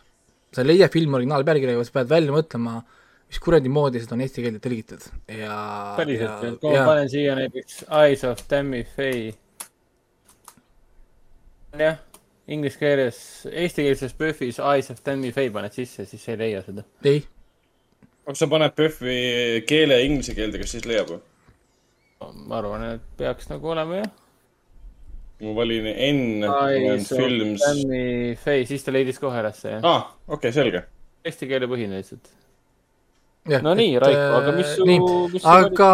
sa 0.52 0.62
ei 0.62 0.68
leia 0.68 0.88
filmi 0.88 1.16
originaalpealkirja, 1.18 1.84
sa 1.84 1.98
pead 1.98 2.12
välja 2.12 2.30
mõtlema, 2.30 2.82
mis 3.34 3.42
kuradi 3.42 3.70
moodi 3.72 3.98
seda 3.98 4.14
on 4.14 4.22
eesti 4.22 4.42
keelde 4.44 4.60
tõlgitud 4.62 5.04
ja 5.34 5.54
päriselt, 5.98 6.44
et 6.46 6.58
kui 6.62 6.70
ma 6.70 6.84
panen 6.86 7.08
siia 7.10 7.34
näiteks 7.34 7.80
Eyes 7.88 8.22
of 8.28 8.42
Tammy 8.46 8.84
Faye. 8.86 9.32
jah, 11.80 11.98
inglise 12.46 12.78
keeles, 12.78 13.18
eestikeelses 13.50 14.14
PÖFFis 14.14 14.60
Eyes 14.62 14.92
of 14.94 15.02
Tammy 15.02 15.32
Faye 15.34 15.50
paned 15.50 15.74
sisse, 15.74 16.06
siis 16.06 16.28
ei 16.30 16.38
leia 16.38 16.62
seda. 16.62 16.86
ei 17.02 17.24
kas 18.22 18.38
sa 18.38 18.48
paned 18.52 18.76
PÖFFi 18.78 19.64
keele 19.66 19.98
inglise 20.06 20.36
keelde, 20.38 20.62
kas 20.62 20.76
siis 20.76 20.86
leiab 20.86 21.10
või? 21.16 21.24
ma 22.46 22.60
arvan, 22.62 22.86
et 22.94 23.10
peaks 23.18 23.50
nagu 23.50 23.74
olema 23.74 23.98
jah. 23.98 24.14
ma 25.42 25.56
valin 25.58 25.90
N. 25.90 27.02
Films. 27.10 27.66
Fay, 28.46 28.62
siis 28.70 28.86
ta 28.86 28.94
leidis 28.94 29.18
kohe 29.18 29.42
ülesse 29.42 29.74
jah. 29.74 29.82
aa 29.82 29.98
ah,, 29.98 30.08
okei 30.28 30.38
okay,, 30.38 30.56
selge. 30.62 30.86
Eesti 31.26 31.50
keele 31.50 31.66
põhine 31.66 31.98
lihtsalt. 31.98 32.30
No 33.64 33.74
nii, 33.76 33.96
Raiko, 34.00 34.26
aga 34.40 34.52
mis 34.56 34.74
su, 34.76 34.86
mis 34.88 35.48
aga 35.48 35.88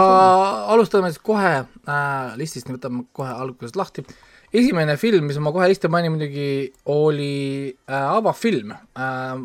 alustame 0.70 1.10
siis 1.10 1.22
kohe 1.24 1.54
äh, 1.60 2.34
listist, 2.38 2.68
võtame 2.70 3.06
kohe 3.16 3.30
algusest 3.30 3.78
lahti. 3.78 4.04
esimene 4.52 4.96
film, 4.96 5.26
mis 5.26 5.38
ma 5.38 5.52
kohe 5.54 5.68
listi 5.70 5.90
panin 5.90 6.14
muidugi, 6.14 6.70
oli 6.90 7.70
äh, 7.70 8.04
avafilm 8.18 8.74
äh,. 8.74 9.40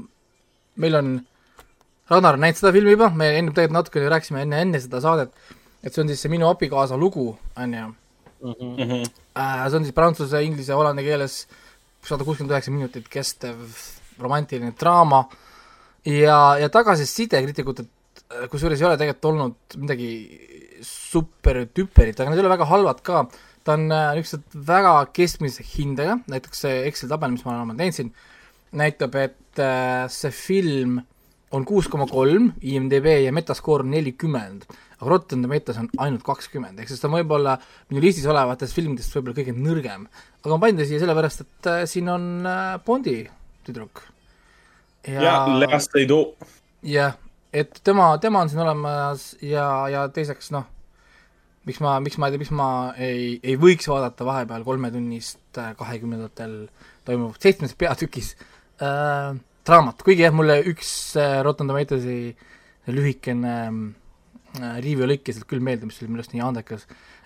meil 0.75 0.95
on 1.01 1.15
äh, 1.15 1.23
Ragnar 2.09 2.37
on 2.37 2.43
näinud 2.43 2.59
seda 2.59 2.69
filmi 2.75 2.93
juba, 2.93 3.09
me 3.09 3.31
enne 3.39 3.49
tegelikult 3.49 3.79
natukene 3.79 4.09
rääkisime 4.13 4.43
enne, 4.45 4.59
enne 4.61 4.81
seda 4.81 4.99
saadet, 5.01 5.31
et 5.81 5.93
see 5.93 6.03
on 6.03 6.11
siis 6.11 6.21
see 6.21 6.29
Minu 6.29 6.45
abikaasa 6.51 6.97
lugu, 7.01 7.31
on 7.57 7.73
ju. 7.73 7.87
Mhm. 8.45 9.07
Äh, 9.33 9.63
see 9.69 9.79
on 9.79 9.87
siis 9.87 9.95
prantsuse, 9.95 10.41
inglise, 10.45 10.75
hollandi 10.77 11.05
keeles 11.05 11.39
sada 12.05 12.27
kuuskümmend 12.27 12.53
üheksa 12.53 12.73
minutit 12.73 13.09
kestev 13.09 13.57
romantiline 14.21 14.75
draama 14.77 15.23
ja, 16.05 16.37
ja 16.61 16.69
tagasiside 16.69 17.41
kriitikutelt, 17.41 17.89
kusjuures 18.51 18.81
ei 18.81 18.87
ole 18.87 18.99
tegelikult 18.99 19.29
olnud 19.31 19.77
midagi 19.81 20.09
super-tüperit, 20.85 22.19
aga 22.19 22.31
need 22.31 22.41
ei 22.41 22.45
ole 22.45 22.53
väga 22.53 22.67
halvad 22.69 23.01
ka, 23.05 23.25
ta 23.65 23.75
on 23.77 23.89
äh, 23.93 24.11
niisugused 24.17 24.55
väga 24.67 24.93
keskmise 25.15 25.65
hindega, 25.65 26.19
näiteks 26.31 26.63
see 26.65 26.79
Excel 26.89 27.11
tabel, 27.11 27.33
mis 27.33 27.45
ma 27.45 27.57
olen 27.63 27.77
teinud 27.79 27.97
siin, 27.97 28.11
näitab, 28.75 29.15
et 29.21 29.61
äh, 29.61 30.05
see 30.11 30.33
film 30.35 30.99
on 31.55 31.63
kuus 31.67 31.87
koma 31.91 32.07
kolm, 32.09 32.51
IMDB 32.65 33.07
ja 33.23 33.31
Metascore 33.35 33.85
on 33.85 33.93
nelikümmend, 33.93 34.65
aga 34.97 35.09
Rotten 35.09 35.45
Tomatoes 35.45 35.79
on 35.81 35.89
ainult 36.03 36.25
kakskümmend, 36.27 36.81
ehk 36.81 36.91
siis 36.91 37.01
ta 37.01 37.11
võib 37.11 37.31
olla 37.37 37.55
minu 37.91 38.03
listis 38.03 38.27
olevatest 38.29 38.75
filmidest 38.75 39.15
võib-olla 39.15 39.37
kõige 39.39 39.55
nõrgem. 39.55 40.07
aga 40.43 40.51
ma 40.51 40.61
panin 40.61 40.81
ta 40.81 40.87
siia 40.89 41.01
sellepärast, 41.03 41.45
et 41.45 41.71
äh, 41.71 41.83
siin 41.89 42.11
on 42.11 42.27
Bondi 42.85 43.21
tüdruk. 43.65 44.03
ja, 45.07 45.21
ja 45.21 45.37
Lea 45.61 45.79
Seydoux. 45.79 46.51
jah, 46.85 47.15
et 47.55 47.81
tema, 47.87 48.09
tema 48.21 48.43
on 48.43 48.51
siin 48.51 48.63
olemas 48.65 49.33
ja, 49.43 49.65
ja 49.91 50.05
teiseks 50.13 50.51
noh, 50.55 50.67
miks 51.65 51.79
ma, 51.83 51.97
miks 52.03 52.19
ma 52.19 52.27
ei 52.27 52.35
tea, 52.35 52.43
miks 52.43 52.53
ma 52.55 52.69
ei, 53.01 53.35
ei 53.43 53.55
võiks 53.59 53.87
vaadata 53.89 54.27
vahepeal 54.27 54.65
kolmetunnist 54.67 55.61
äh, 55.61 55.73
kahekümnendatel 55.79 56.65
toimuvat 57.07 57.47
seitsmes 57.47 57.75
peatükis 57.79 58.33
äh, 58.83 59.35
draamat, 59.65 60.03
kuigi 60.05 60.25
jah, 60.25 60.35
mulle 60.35 60.59
üks 60.69 60.89
äh, 61.19 61.39
Rotten 61.45 61.69
Tomatoesi 61.69 62.35
lühikene 62.93 63.55
äh, 63.65 64.77
review 64.83 65.09
lõik 65.09 65.25
jäi 65.25 65.37
sealt 65.37 65.49
küll 65.49 65.63
meelde, 65.63 65.89
mis 65.89 65.97
oli 66.01 66.11
minu 66.11 66.21
arust 66.21 66.35
nii 66.35 66.45
andekas, 66.45 66.85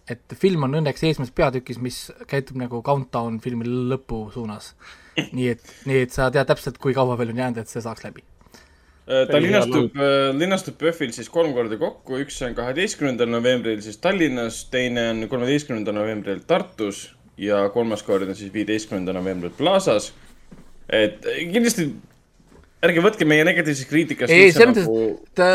et 0.09 0.37
film 0.39 0.65
on 0.67 0.79
õnneks 0.79 1.03
eesmärgis 1.05 1.35
peatükis, 1.35 1.81
mis 1.83 1.99
käitub 2.29 2.59
nagu 2.61 2.81
countdown 2.85 3.41
filmi 3.43 3.67
lõpu 3.67 4.27
suunas. 4.33 4.73
nii 5.35 5.49
et, 5.51 5.71
nii 5.89 6.05
et 6.05 6.15
sa 6.15 6.29
tead 6.33 6.47
täpselt, 6.49 6.79
kui 6.81 6.95
kaua 6.95 7.17
veel 7.19 7.33
on 7.33 7.43
jäänud, 7.43 7.61
et 7.61 7.71
see 7.71 7.83
saaks 7.83 8.07
läbi. 8.07 8.23
Äh, 9.09 9.23
ta 9.25 9.39
linastub, 9.41 9.95
linastub 10.37 10.75
PÖFFil 10.77 11.13
siis 11.15 11.31
kolm 11.33 11.55
korda 11.55 11.79
kokku, 11.81 12.19
üks 12.21 12.35
on 12.45 12.53
kaheteistkümnendal 12.57 13.31
novembril 13.31 13.79
siis 13.81 13.97
Tallinnas, 13.97 14.67
teine 14.69 15.07
on 15.15 15.23
kolmeteistkümnendal 15.31 15.97
novembril 15.97 16.43
Tartus 16.49 17.07
ja 17.39 17.63
kolmas 17.73 18.03
kord 18.05 18.27
on 18.27 18.37
siis 18.37 18.53
viieteistkümnendal 18.53 19.17
novembril 19.17 19.55
Plaza's. 19.57 20.11
et 20.93 21.25
kindlasti 21.25 21.87
ärge 22.85 23.03
võtke 23.03 23.25
meie 23.27 23.47
negatiivsest 23.47 23.89
kriitikast 23.89 24.33
ei, 24.33 24.51
selles 24.53 24.69
mõttes 24.71 24.85
nagu..., 24.85 25.31
ta, 25.35 25.49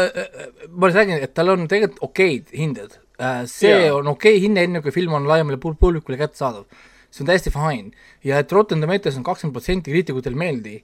ma 0.74 0.90
räägin, 0.90 1.22
et 1.24 1.34
tal 1.36 1.54
on 1.54 1.68
tegelikult 1.70 2.02
okeid 2.08 2.50
hinded. 2.56 2.98
Äh, 3.22 3.44
see 3.50 3.70
ja. 3.70 3.94
on 3.94 4.10
okei 4.10 4.40
hinne, 4.42 4.66
enne 4.66 4.82
kui 4.82 4.92
film 4.94 5.14
on 5.14 5.28
laiemale 5.30 5.60
publikule 5.62 6.18
kättesaadav. 6.18 6.66
see 7.14 7.22
on 7.22 7.30
täiesti 7.30 7.54
fine. 7.54 7.94
ja 8.26 8.42
et 8.42 8.52
Rotten 8.52 8.82
Tomatoes 8.82 9.16
on 9.16 9.22
kakskümmend 9.22 9.54
protsenti 9.54 9.94
kriitikutel 9.94 10.34
meeldi, 10.34 10.80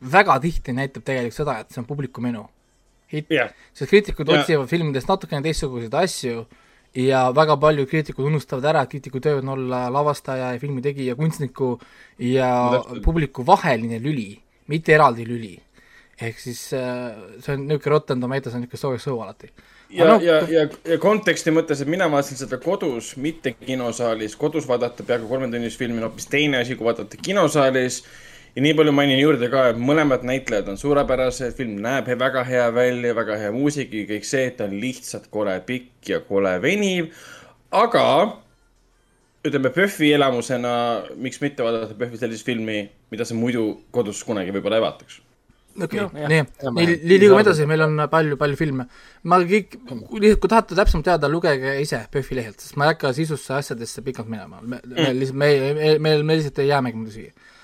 väga 0.00 0.38
tihti 0.40 0.72
näitab 0.76 1.04
tegelikult 1.04 1.36
seda, 1.36 1.58
et 1.60 1.74
see 1.74 1.82
on 1.82 1.86
publiku 1.88 2.22
menu. 2.24 2.46
yeah., 3.12 3.52
sest 3.72 3.90
kriitikud 3.90 4.28
yeah. 4.28 4.40
otsivad 4.40 4.68
filmidest 4.68 5.08
natukene 5.08 5.42
teistsuguseid 5.42 5.94
asju 5.94 6.46
ja 6.94 7.30
väga 7.32 7.56
paljud 7.56 7.88
kriitikud 7.88 8.26
unustavad 8.28 8.68
ära, 8.68 8.82
et 8.82 8.92
kriitiku 8.92 9.20
töö 9.20 9.38
on 9.40 9.54
olla 9.54 9.86
lavastaja 9.92 10.52
ja 10.52 10.60
filmi 10.60 10.82
tegija, 10.84 11.16
kunstniku 11.16 11.78
ja 12.18 12.50
no, 12.74 13.00
publiku 13.04 13.46
vaheline 13.46 14.00
lüli 14.02 14.36
mitte 14.68 14.94
eraldi 14.94 15.26
lüli. 15.28 15.56
ehk 16.18 16.40
siis 16.42 16.72
äh, 16.74 17.12
see 17.38 17.54
on 17.54 17.68
niisugune 17.68 17.92
Rotten 17.92 18.20
Tomatoes 18.20 18.54
on 18.56 18.64
niisugune 18.64 18.80
soojus 18.80 19.04
õhu 19.06 19.20
alati. 19.22 19.50
ja 19.94 20.08
no,, 20.08 20.16
ja, 20.22 20.40
ja, 20.50 20.64
ja 20.84 20.98
konteksti 21.02 21.54
mõttes, 21.54 21.82
et 21.82 21.90
mina 21.90 22.08
vaatasin 22.10 22.40
seda 22.40 22.58
kodus, 22.62 23.12
mitte 23.16 23.54
kinosaalis. 23.60 24.36
kodus 24.36 24.66
vaadata 24.68 25.06
peaaegu 25.06 25.30
kolmetunnist 25.30 25.78
filmi 25.78 26.02
on 26.02 26.08
hoopis 26.08 26.26
teine 26.30 26.62
asi, 26.64 26.76
kui 26.76 26.88
vaadata 26.88 27.20
kinosaalis. 27.22 28.02
Ja 28.56 28.64
nii 28.64 28.74
palju 28.78 28.94
mainin 28.96 29.20
juurde 29.20 29.50
ka, 29.52 29.68
et 29.72 29.78
mõlemad 29.80 30.24
näitlejad 30.26 30.68
on 30.72 30.80
suurepärased, 30.80 31.54
film 31.58 31.78
näeb 31.84 32.10
väga 32.18 32.44
hea 32.48 32.66
välja, 32.74 33.14
väga 33.16 33.38
hea 33.42 33.52
muusika, 33.54 34.04
kõik 34.08 34.26
see, 34.28 34.48
et 34.50 34.58
ta 34.58 34.68
on 34.68 34.76
lihtsalt 34.80 35.28
kole 35.34 35.54
pikk 35.66 36.12
ja 36.14 36.20
kole 36.26 36.56
veniv. 36.62 37.12
aga 37.70 38.04
ütleme, 39.46 39.70
PÖFFi 39.70 40.12
elamusena, 40.16 40.74
miks 41.16 41.40
mitte 41.40 41.64
vaadata 41.64 41.94
PÖFFi 41.94 42.20
sellist 42.24 42.46
filmi, 42.46 42.82
mida 43.12 43.24
sa 43.28 43.36
muidu 43.38 43.70
kodus 43.94 44.24
kunagi 44.26 44.54
võib-olla 44.54 44.80
ei 44.80 44.86
vaataks? 44.88 45.20
okei 45.78 46.00
okay,, 46.02 46.26
nii, 46.32 46.42
nii, 46.74 46.94
liigume 47.06 47.42
edasi, 47.44 47.66
meil 47.70 47.84
on 47.84 48.00
palju-palju 48.10 48.58
filme. 48.58 48.88
ma 49.30 49.38
kõik, 49.44 49.76
lihtsalt 49.86 50.40
kui 50.42 50.50
tahate 50.50 50.78
täpsemalt 50.78 51.06
teada, 51.06 51.30
lugege 51.30 51.76
ise 51.82 52.00
PÖFFi 52.12 52.40
lehelt, 52.40 52.64
sest 52.64 52.78
ma 52.80 52.88
ei 52.88 52.96
hakka 52.96 53.12
sisusse 53.14 53.54
asjadesse 53.60 54.02
pikalt 54.06 54.30
minema, 54.32 54.58
me 54.62 54.80
mm., 54.80 54.96
me 54.96 55.12
lihtsalt, 55.20 55.38
me, 55.38 55.52
me, 55.78 55.94
me, 56.02 56.16
me 56.24 56.38
lihtsalt 56.40 56.58
ei 56.64 56.72
jäämegi 56.72 56.98
muidu 56.98 57.14
siia 57.14 57.54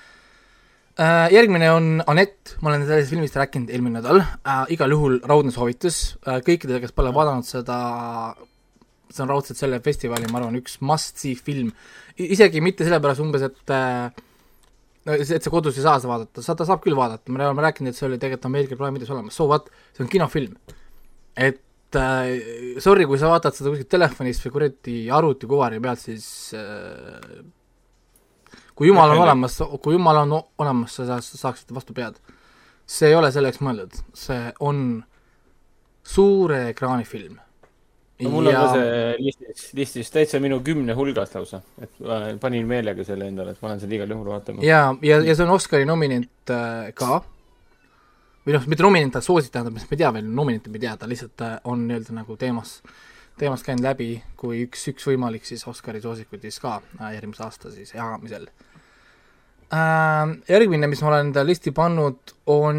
äh,. 0.99 1.29
Järgmine 1.33 1.69
on 1.73 1.87
Anett, 2.07 2.55
ma 2.61 2.71
olen 2.71 2.85
sellest 2.87 3.11
filmist 3.13 3.37
rääkinud 3.39 3.71
eelmine 3.73 3.99
nädal. 3.99 4.21
Äh,, 4.21 4.65
igal 4.75 4.93
juhul 4.95 5.19
raudne 5.27 5.53
soovitus. 5.55 6.17
Äh, 6.27 6.41
kõikidele, 6.45 6.81
kes 6.83 6.95
pole 6.95 7.13
vaadanud 7.15 7.47
seda, 7.47 7.79
see 9.11 9.25
on 9.25 9.33
raudselt 9.33 9.59
selle 9.59 9.81
festivali, 9.83 10.29
ma 10.31 10.41
arvan, 10.41 10.59
üks 10.61 10.79
must-see 10.85 11.35
film. 11.35 11.73
isegi 12.15 12.61
mitte 12.63 12.87
sellepärast 12.87 13.23
umbes, 13.23 13.43
et 13.43 13.75
äh, 13.75 14.07
et 15.05 15.43
sa 15.43 15.51
kodus 15.53 15.75
ei 15.77 15.83
saa 15.85 15.99
seda 15.99 16.13
vaadata, 16.13 16.41
sa, 16.41 16.55
ta 16.57 16.65
saab 16.65 16.81
küll 16.81 16.97
vaadata, 16.97 17.29
me 17.29 17.43
oleme 17.43 17.61
rääkinud, 17.67 17.91
et 17.91 17.97
see 17.97 18.07
oli 18.07 18.17
tegelikult 18.17 18.47
Ameerika 18.49 18.77
Prime'ides 18.79 19.11
olemas, 19.13 19.35
so 19.37 19.45
what, 19.49 19.67
see 19.93 20.01
on 20.05 20.09
kinofilm. 20.09 20.55
et 21.35 21.61
sorry, 22.81 23.05
kui 23.07 23.19
sa 23.21 23.29
vaatad 23.29 23.55
seda 23.55 23.71
kuskilt 23.71 23.91
telefonist 23.91 24.43
või 24.47 24.55
kuradi 24.55 24.95
arvutikuvari 25.13 25.77
pealt, 25.83 26.01
siis 26.01 26.25
kui 28.75 28.89
jumal 28.89 29.15
on 29.15 29.23
olemas, 29.23 29.57
kui 29.83 29.95
jumal 29.95 30.23
on 30.25 30.37
olemas, 30.61 30.99
sa 30.99 31.19
saaksid 31.21 31.73
vastu 31.75 31.95
pead. 31.95 32.19
see 32.85 33.09
ei 33.09 33.15
ole 33.17 33.31
selleks 33.33 33.57
mõeldud, 33.65 33.95
see 34.13 34.51
on 34.61 34.79
suure 36.05 36.67
ekraani 36.69 37.07
film. 37.09 37.39
No 38.21 38.29
mul 38.31 38.47
ja... 38.47 38.59
on 38.59 38.67
ka 38.67 38.75
see 38.77 39.15
listis, 39.25 39.63
listis 39.75 40.11
täitsa 40.13 40.39
minu 40.39 40.61
kümne 40.63 40.93
hulgas 40.95 41.33
lausa, 41.35 41.59
et 41.81 41.97
panin 42.39 42.67
meelega 42.69 43.03
selle 43.07 43.27
endale, 43.31 43.55
et 43.55 43.63
ma 43.63 43.71
lähen 43.71 43.81
seda 43.81 43.97
igal 43.97 44.13
juhul 44.13 44.29
vaatama. 44.31 44.63
ja, 44.63 44.83
ja, 45.03 45.17
ja 45.25 45.35
see 45.35 45.47
on 45.47 45.55
Oscari 45.55 45.87
nominent 45.89 46.53
äh, 46.53 46.93
ka, 46.95 47.19
või 48.45 48.55
noh, 48.55 48.69
mitte 48.71 48.85
nominent, 48.85 49.17
vaid 49.17 49.25
soositav, 49.25 49.65
tähendab, 49.65 49.81
me 49.81 49.97
ei 49.97 50.03
tea 50.03 50.13
veel, 50.15 50.29
nominenti 50.39 50.71
me 50.71 50.79
ei 50.79 50.85
tea, 50.85 50.95
ta 51.01 51.09
lihtsalt 51.11 51.43
äh, 51.43 51.57
on 51.73 51.83
nii-öelda 51.89 52.15
nagu 52.21 52.37
teemas, 52.39 52.77
teemast 53.39 53.65
käinud 53.67 53.83
läbi 53.83 54.09
kui 54.39 54.63
üks, 54.65 54.87
üks 54.91 55.07
võimalik 55.09 55.45
siis 55.47 55.65
Oscari 55.67 56.01
soosikuid 56.03 56.45
siis 56.45 56.59
ka 56.63 56.77
äh, 57.01 57.15
järgmise 57.17 57.43
aasta 57.45 57.71
siis 57.73 57.93
jagamisel 57.95 58.47
äh,. 58.47 60.35
Järgmine, 60.49 60.87
mis 60.87 61.01
ma 61.03 61.11
olen 61.11 61.29
enda 61.29 61.43
listi 61.45 61.73
pannud, 61.75 62.35
on 62.51 62.77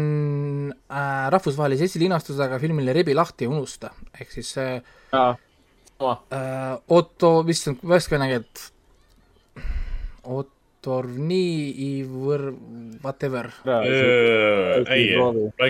äh, 0.73 1.27
rahvusvahelise 1.33 1.89
esilinastusega 1.89 2.59
filmile 2.63 2.95
Rebi 2.95 3.15
lahti 3.17 3.45
ja 3.45 3.53
unusta, 3.53 3.91
ehk 4.19 4.33
siis 4.33 4.55
äh, 4.61 4.79
uh,. 5.13 5.35
Otto, 6.93 7.31
vist 7.45 7.71
on, 7.71 7.79
värske 7.89 8.19
nägi, 8.21 8.41
et 8.43 9.63
Ottorni 10.27 12.03
võr-, 12.05 12.51
whatever. 13.01 13.49
ei, 13.65 15.07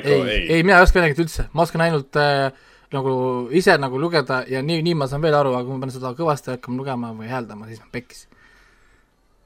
ei, 0.03 0.41
ei, 0.49 0.63
mina 0.67 0.81
ei 0.81 0.83
oska 0.83 0.99
midagi 0.99 1.23
üldse, 1.23 1.47
ma 1.55 1.63
oskan 1.63 1.85
ainult 1.87 2.19
äh, 2.19 2.51
nagu 2.93 3.13
ise 3.51 3.77
nagu 3.77 3.99
lugeda 3.99 4.43
ja 4.47 4.61
nii, 4.63 4.81
nii 4.85 4.95
ma 4.95 5.07
saan 5.07 5.21
veel 5.21 5.35
aru, 5.35 5.55
aga 5.57 5.67
kui 5.67 5.75
ma 5.75 5.85
pean 5.85 5.95
seda 5.95 6.13
kõvasti 6.15 6.53
hakkama 6.55 6.81
lugema 6.81 7.13
või 7.15 7.31
hääldama, 7.31 7.67
siis 7.67 7.83
ma 7.83 7.91
pekkis 7.91 8.27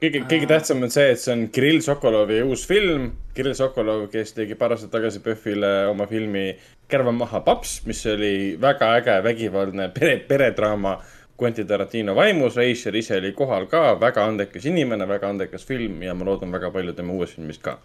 kõige, 0.02 0.22
kõige 0.26 0.48
tähtsam 0.50 0.82
on 0.82 0.90
see, 0.92 1.12
et 1.14 1.20
see 1.22 1.32
on 1.34 1.46
Kirill 1.54 1.82
Sokolovi 1.84 2.40
uus 2.46 2.64
film. 2.68 3.10
Kirill 3.36 3.56
Sokolov, 3.56 4.08
kes 4.12 4.34
tegi 4.36 4.56
paar 4.58 4.74
aastat 4.74 4.92
tagasi 4.92 5.22
PÖFFile 5.24 5.72
oma 5.90 6.08
filmi 6.10 6.50
Kärva 6.90 7.14
maha 7.16 7.40
paps, 7.46 7.78
mis 7.88 8.02
oli 8.10 8.58
väga 8.60 8.90
äge 8.98 9.16
vägivaldne 9.24 9.88
pere, 9.94 10.18
peredraama 10.28 10.98
Quentin 11.40 11.66
Tarantino 11.66 12.16
vaimus. 12.18 12.58
Reischer 12.60 12.96
ise 12.98 13.16
oli 13.20 13.32
kohal 13.36 13.68
ka, 13.70 13.94
väga 14.00 14.26
andekas 14.28 14.66
inimene, 14.68 15.08
väga 15.08 15.30
andekas 15.32 15.64
film 15.66 16.02
ja 16.04 16.14
ma 16.14 16.28
loodan 16.28 16.52
väga 16.52 16.70
palju 16.74 16.94
tema 16.98 17.16
uuest 17.16 17.38
filmist 17.38 17.62
ka. 17.64 17.78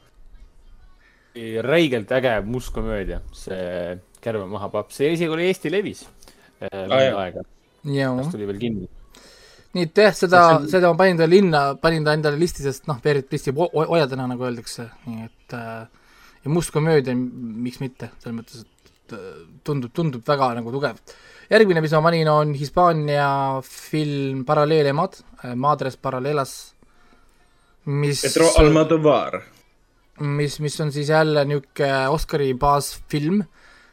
räigelt 1.62 2.12
äge 2.12 2.42
mustkomöödia, 2.42 3.20
see 3.32 4.00
Kärva 4.22 4.48
maha 4.50 4.70
paps, 4.74 5.00
see 5.00 5.14
isegi 5.14 5.34
oli 5.34 5.50
Eesti 5.52 5.72
levis 5.72 6.06
äh, 6.62 6.86
ah, 6.86 7.24
aega. 7.24 7.44
kas 7.84 8.32
tuli 8.34 8.48
veel 8.50 8.62
kinni 8.62 8.88
nii 9.78 9.88
et 9.88 10.02
jah, 10.02 10.16
seda, 10.16 10.42
seda 10.70 10.92
ma 10.92 10.98
panin 11.00 11.20
ta 11.20 11.28
linna, 11.30 11.62
panin 11.82 12.06
ta 12.06 12.16
endale 12.18 12.40
listi, 12.40 12.64
sest 12.66 12.88
noh, 12.90 13.00
Peerit 13.04 13.28
pristib 13.30 13.60
ojadena, 13.62 14.28
nagu 14.30 14.48
öeldakse, 14.48 14.88
nii 15.06 15.28
et 15.28 15.56
äh, 15.58 16.08
ja 16.44 16.54
must 16.54 16.74
komöödia, 16.76 17.16
miks 17.16 17.82
mitte, 17.84 18.12
selles 18.22 18.38
mõttes, 18.40 18.64
et 18.64 19.18
äh, 19.18 19.28
tundub, 19.68 19.94
tundub 19.96 20.24
väga 20.28 20.54
nagu 20.58 20.74
tugev. 20.74 21.02
järgmine, 21.52 21.84
mis 21.84 21.94
ma 21.96 22.02
panin, 22.08 22.32
on 22.32 22.56
Hispaania 22.58 23.28
film 23.66 24.46
Paralleelemad, 24.48 25.20
äh, 25.44 25.54
Madres 25.56 25.98
Paralelas, 25.98 26.56
mis 27.86 28.24
Pedro 28.26 28.50
Almodovar. 28.64 29.42
mis, 30.20 30.60
mis 30.60 30.80
on 30.82 30.92
siis 30.92 31.10
jälle 31.10 31.46
niisugune 31.46 32.08
Oscari 32.10 32.54
baasfilm 32.54 33.44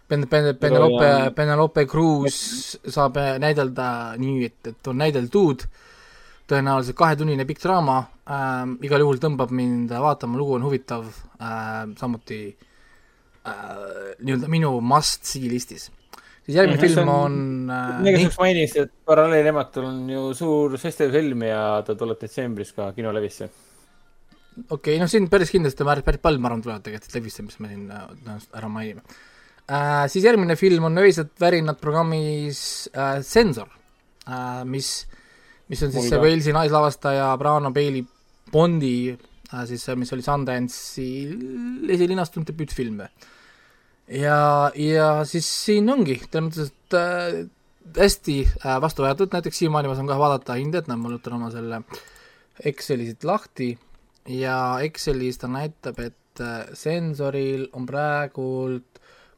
Pen-, 0.08 0.26
Pen-, 0.28 0.56
Penelope, 0.60 1.08
Penelope 1.36 1.86
Cruz 1.88 2.36
saab 2.92 3.16
näidelda 3.40 3.88
nii, 4.20 4.50
et, 4.50 4.60
et 4.74 4.90
on 4.92 5.00
näideldud, 5.00 5.64
tõenäoliselt 6.50 6.98
kahetunnine 6.98 7.46
pikk 7.48 7.62
draama 7.62 8.02
äh,, 8.02 8.62
igal 8.84 9.04
juhul 9.04 9.20
tõmbab 9.22 9.52
mind 9.54 9.94
vaatama, 10.04 10.36
lugu 10.40 10.58
on 10.58 10.66
huvitav 10.66 11.08
äh,, 11.08 11.86
samuti 12.00 12.40
äh, 12.52 14.14
nii-öelda 14.20 14.52
minu 14.52 14.76
must-see 14.84 15.48
listis. 15.48 15.90
siis 16.44 16.56
järgmine 16.58 16.76
mm 16.76 16.84
-hmm, 16.84 16.94
film 16.94 17.08
on, 17.08 17.36
on 18.04 18.06
äh, 18.06 18.22
kas 18.28 18.38
mainisid, 18.38 18.82
et 18.82 18.92
Paralleelematul 19.04 19.84
on 19.88 20.10
ju 20.10 20.34
suur 20.34 20.78
festivalfilm 20.78 21.48
ja 21.48 21.82
ta 21.86 21.94
tuleb 21.94 22.20
detsembris 22.20 22.72
ka 22.72 22.92
kinolevisse? 22.92 23.48
okei 24.68 24.68
okay,, 24.68 24.98
noh 25.00 25.08
siin 25.08 25.30
päris 25.32 25.50
kindlasti 25.50 25.84
päris, 25.84 26.04
päris 26.04 26.20
palju, 26.20 26.40
ma 26.40 26.52
arvan, 26.52 26.62
tulevad 26.62 26.84
tegelikult 26.84 27.14
levisse, 27.14 27.42
mis 27.42 27.58
me 27.58 27.68
siin 27.72 27.88
äh, 27.90 28.50
ära 28.52 28.68
mainime 28.68 29.00
äh,. 29.00 29.33
Siis 30.12 30.24
järgmine 30.26 30.56
film 30.60 30.90
on 30.90 30.98
Öised 31.00 31.30
värinad 31.40 31.78
programmis 31.80 32.88
äh, 32.92 33.20
Sensor 33.24 33.68
äh,, 34.28 34.64
mis, 34.68 35.06
mis 35.72 35.82
on 35.86 35.92
siis 35.94 36.10
see 36.12 36.20
Walesi 36.20 36.52
naislavastaja 36.52 37.30
Brano 37.40 37.72
Bailey 37.72 38.04
Bondi 38.52 39.14
äh, 39.14 39.64
siis, 39.70 39.86
mis 39.96 40.12
oli 40.12 40.24
Sundance'i 40.26 41.08
esilinastunud 41.96 42.48
debüütfilm. 42.50 43.06
ja, 44.08 44.70
ja 44.76 45.08
siis 45.24 45.48
siin 45.64 45.88
ongi, 45.90 46.20
selles 46.20 46.48
mõttes, 46.48 46.72
et 46.74 46.98
äh, 47.00 47.44
hästi 47.96 48.36
äh, 48.44 48.76
vastu 48.82 49.04
võetud, 49.04 49.32
näiteks 49.32 49.62
siiamaani 49.62 49.90
ma 49.90 49.96
saan 49.96 50.08
kohe 50.08 50.20
vaadata 50.20 50.58
hinded, 50.58 50.88
näed, 50.88 51.00
ma 51.00 51.12
võtan 51.12 51.38
oma 51.38 51.50
selle 51.54 51.82
Exceli 52.64 53.08
siit 53.08 53.24
lahti. 53.26 53.72
Ja 54.30 54.78
Excelis 54.84 55.40
ta 55.40 55.48
näitab, 55.50 55.98
et 56.00 56.40
äh, 56.42 56.68
sensoril 56.78 57.66
on 57.76 57.86
praegult 57.88 58.93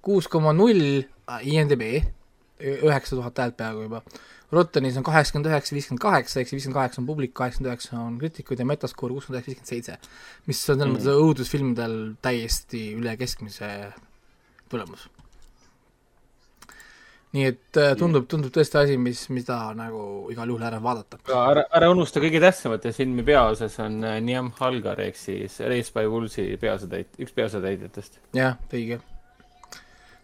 kuus 0.07 0.29
koma 0.31 0.55
null 0.55 1.03
IMDB, 1.43 1.83
üheksa 2.63 3.19
tuhat 3.19 3.43
häält 3.43 3.59
peaaegu 3.59 3.87
juba. 3.89 4.03
Rottenis 4.55 4.95
on 4.95 5.03
kaheksakümmend 5.03 5.49
üheksa, 5.51 5.75
viiskümmend 5.75 6.03
kaheksa, 6.05 6.39
ehk 6.39 6.49
see 6.49 6.55
viiskümmend 6.55 6.79
kaheksa 6.79 7.01
on 7.03 7.09
publik, 7.09 7.33
kaheksakümmend 7.35 7.73
üheksa 7.73 7.99
on 7.99 8.19
kriitikud 8.21 8.61
ja 8.63 8.67
Metascore 8.69 9.17
kuuskümmend 9.17 9.43
üheksa, 9.43 9.51
viiskümmend 9.51 9.73
seitse. 9.73 9.99
mis 10.47 10.61
on 10.63 10.79
selles 10.79 10.93
mõttes 10.93 11.11
mm. 11.11 11.25
õudusfilmidel 11.25 11.97
täiesti 12.23 12.83
üle 12.95 13.17
keskmise 13.19 13.71
tulemus. 14.71 15.09
nii 17.35 17.49
et 17.51 17.81
äh, 17.83 17.91
tundub, 17.99 18.29
tundub 18.31 18.55
tõesti 18.55 18.79
asi, 18.81 18.95
mis, 19.03 19.25
mida 19.35 19.59
nagu 19.77 20.31
igal 20.33 20.55
juhul 20.55 20.63
ära 20.71 20.79
vaadata. 20.83 21.19
ära, 21.43 21.67
ära 21.81 21.91
unusta 21.91 22.23
kõige 22.23 22.39
tähtsamat 22.47 22.87
ja 22.87 22.95
filmi 22.95 23.27
peaosas 23.27 23.81
on 23.83 23.99
äh, 24.07 24.21
Niam 24.23 24.55
Halgar 24.63 25.03
ehk 25.03 25.19
siis 25.19 25.59
Race 25.67 25.91
by 25.91 26.07
Woolsey 26.07 26.55
peaosatäit-, 26.63 27.19
üks 27.19 27.35
peaosatäitjatest. 27.35 28.23
jah, 28.39 28.63
õige 28.71 29.03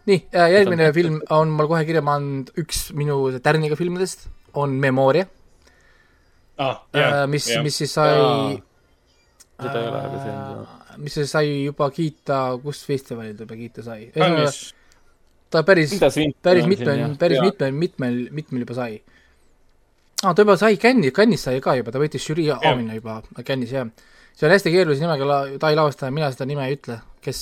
nii, 0.09 0.19
äh, 0.35 0.49
järgmine 0.57 0.91
film 0.95 1.19
on 1.33 1.53
mul 1.55 1.69
kohe 1.71 1.85
kirja 1.87 2.03
pannud, 2.05 2.51
üks 2.59 2.89
minu 2.97 3.17
tärniga 3.43 3.77
filmidest 3.79 4.27
on 4.59 4.75
Memoria 4.81 5.27
ah,. 6.57 6.83
Yeah, 6.95 7.25
mis 7.29 7.47
yeah., 7.49 7.63
mis 7.65 7.79
siis 7.81 7.93
sai 7.95 8.13
seda 9.63 9.79
ei 9.79 9.87
ole, 9.87 10.01
aga 10.01 10.23
see 10.23 10.33
on 10.33 10.63
äh, 10.63 10.97
mis 11.03 11.17
see 11.17 11.29
sai 11.29 11.47
juba 11.63 11.89
kiita, 11.93 12.41
kus 12.63 12.83
festivalil 12.87 13.37
ta 13.37 13.47
juba 13.47 13.59
kiita 13.59 13.85
sai? 13.85 14.09
ta 15.53 15.63
päris, 15.65 15.95
päris 16.41 16.67
mitmel, 16.69 17.15
päris 17.21 17.41
mitmel, 17.45 17.73
mitmel, 17.77 18.19
mitmel 18.33 18.65
juba 18.65 18.77
sai. 18.77 18.99
aa 20.23 20.29
ah,, 20.29 20.35
ta 20.35 20.45
juba 20.45 20.57
sai 20.59 20.77
Cannes'is, 20.81 21.15
Cannes'is 21.15 21.47
sai 21.49 21.63
ka 21.63 21.77
juba, 21.79 21.95
ta 21.95 22.01
võitis 22.01 22.27
žürii 22.27 22.51
auhinna 22.59 22.99
juba 22.99 23.21
Cannes'is, 23.39 23.73
jah. 23.79 23.89
see 24.35 24.49
on 24.49 24.55
hästi 24.57 24.75
keerulise 24.75 25.05
nimega 25.05 25.31
la-, 25.31 25.57
Tai 25.61 25.73
lavastaja, 25.79 26.11
mina 26.11 26.31
seda 26.33 26.49
nime 26.49 26.67
ei 26.67 26.77
ütle 26.77 26.99
kes, 27.23 27.41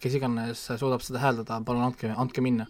kes 0.00 0.18
iganes 0.18 0.66
suudab 0.80 1.02
seda 1.04 1.22
hääldada, 1.22 1.60
palun 1.66 1.88
andke, 1.90 2.12
andke 2.16 2.44
minna. 2.44 2.66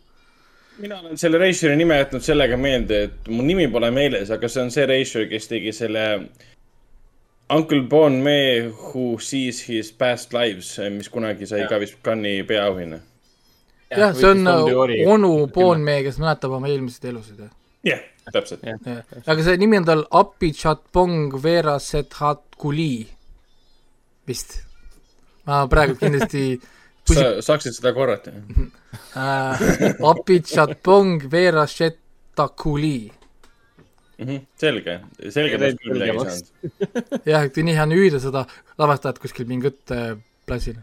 mina 0.80 1.00
olen 1.00 1.18
selle 1.20 1.38
reisijari 1.38 1.76
nime 1.76 1.98
jätnud 1.98 2.24
sellega 2.24 2.56
meelde, 2.56 3.02
et 3.08 3.28
mu 3.28 3.42
nimi 3.44 3.66
pole 3.72 3.90
meeles, 3.94 4.30
aga 4.30 4.48
see 4.48 4.62
on 4.62 4.70
see 4.74 4.86
reisijal, 4.88 5.26
kes 5.28 5.50
tegi 5.50 5.72
selle 5.76 6.04
Uncle 7.50 7.82
Bon 7.82 8.12
Me 8.22 8.70
Who 8.70 9.18
Sees 9.18 9.60
His 9.68 9.92
Past 9.92 10.32
Lives, 10.32 10.78
mis 10.90 11.10
kunagi 11.10 11.46
sai 11.50 11.64
ja. 11.64 11.68
ka 11.68 11.80
vist 11.82 11.98
Cannes'i 12.06 12.46
peaauhinna. 12.46 13.00
jah, 13.90 14.14
see 14.14 14.30
on 14.30 14.46
onu 14.46 15.32
Bon 15.54 15.82
Me, 15.82 16.00
kes 16.06 16.20
mäletab 16.22 16.54
oma 16.56 16.70
eelmiseid 16.70 17.10
elusid, 17.12 17.44
jah. 17.44 17.52
jah, 17.90 18.02
täpselt. 18.32 18.64
aga 19.26 19.44
see 19.44 19.58
nimi 19.60 19.82
on 19.82 19.88
tal 19.88 20.06
Apichatpong 20.22 21.36
Vera 21.42 21.78
Sethat 21.82 22.46
Kuli 22.56 23.08
vist 24.30 24.60
ma 25.50 25.64
praegu 25.70 25.98
kindlasti 25.98 26.44
sa 27.10 27.26
saaksid 27.42 27.74
seda 27.78 27.92
korrata 27.96 28.32
äh,? 28.34 29.64
Apichatpong 30.10 31.26
Verashetakuli 31.32 33.10
mm. 34.18 34.26
-hmm. 34.26 34.40
selge, 34.56 35.00
selge, 35.28 35.58
ma 35.58 35.72
küll 35.82 35.94
midagi 35.96 36.18
saanud. 36.18 37.22
jah, 37.26 37.46
et 37.48 37.62
nii 37.68 37.76
hea 37.78 37.86
on 37.88 37.96
hüüda 37.98 38.22
seda 38.22 38.44
lavastajat 38.78 39.18
kuskil 39.22 39.48
mingit 39.50 39.94
äh, 39.94 40.14
platsil. 40.46 40.78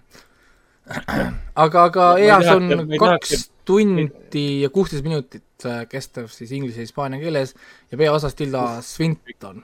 aga, 1.64 1.84
aga 1.84 2.12
hea, 2.20 2.42
see 2.44 2.56
on 2.56 2.68
kaks 2.76 3.00
tahaks... 3.00 3.50
tundi 3.68 4.48
ja 4.64 4.70
kuusteist 4.72 5.08
minutit 5.08 5.66
äh, 5.68 5.82
kestev 5.92 6.30
siis 6.32 6.52
inglise 6.52 6.84
ja 6.84 6.88
hispaania 6.88 7.24
keeles 7.24 7.56
ja 7.92 7.98
peaosas 7.98 8.36
Tilda 8.36 8.82
Swinton 8.82 9.64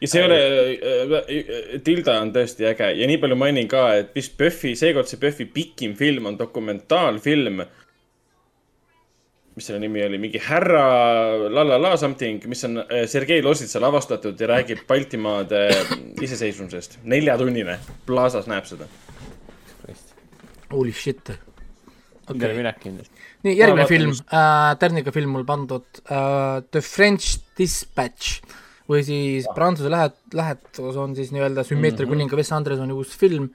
ja 0.00 0.08
see 0.10 0.20
ei 0.20 0.26
ole 0.26 0.38
äh, 0.40 1.14
äh,, 1.20 1.78
Tilda 1.84 2.18
on 2.22 2.32
tõesti 2.34 2.66
äge 2.68 2.90
ja 2.98 3.08
nii 3.10 3.20
palju 3.22 3.38
mainin 3.38 3.70
ka, 3.70 3.86
et 4.00 4.12
vist 4.16 4.36
Buffy, 4.40 4.74
seekord 4.78 5.10
see 5.10 5.20
Buffy 5.22 5.46
pikim 5.50 5.96
film 5.98 6.30
on 6.30 6.38
dokumentaalfilm. 6.38 7.64
mis 9.54 9.68
selle 9.68 9.78
nimi 9.84 10.02
oli, 10.02 10.18
mingi 10.18 10.40
härra 10.42 10.84
la 11.46 11.62
la 11.62 11.78
la 11.78 11.96
something, 11.96 12.42
mis 12.50 12.64
on 12.66 12.80
äh, 12.82 13.04
Sergei 13.06 13.42
Lositsa 13.42 13.80
lavastatud 13.80 14.40
ja 14.40 14.48
räägib 14.50 14.86
Baltimaade 14.88 15.68
iseseisvumisest. 16.20 16.98
neljatunnine, 17.04 17.78
Plaza's 18.06 18.50
näeb 18.50 18.66
seda. 18.66 18.90
Holy 20.72 20.92
shit 20.92 21.30
okay.. 22.30 22.56
minek 22.56 22.80
kindlasti. 22.82 23.24
nii, 23.44 23.54
järgmine 23.58 23.86
film 23.86 24.10
äh,, 24.10 24.74
Tärniga 24.80 25.12
film 25.14 25.34
mul 25.36 25.46
pandud 25.46 26.02
äh, 26.08 26.62
The 26.70 26.82
French 26.82 27.38
Dispatch 27.58 28.40
või 28.90 29.04
siis 29.04 29.46
Prantsuse 29.54 29.90
lähet-, 29.92 30.20
lähetus 30.36 30.98
on 31.00 31.14
siis 31.16 31.32
nii-öelda 31.34 31.64
Sümmeetria 31.64 32.04
mm 32.04 32.10
-hmm. 32.10 32.16
kuninga 32.16 32.36
Wes 32.36 32.52
Andersoni 32.52 32.92
uus 32.92 33.16
film, 33.16 33.48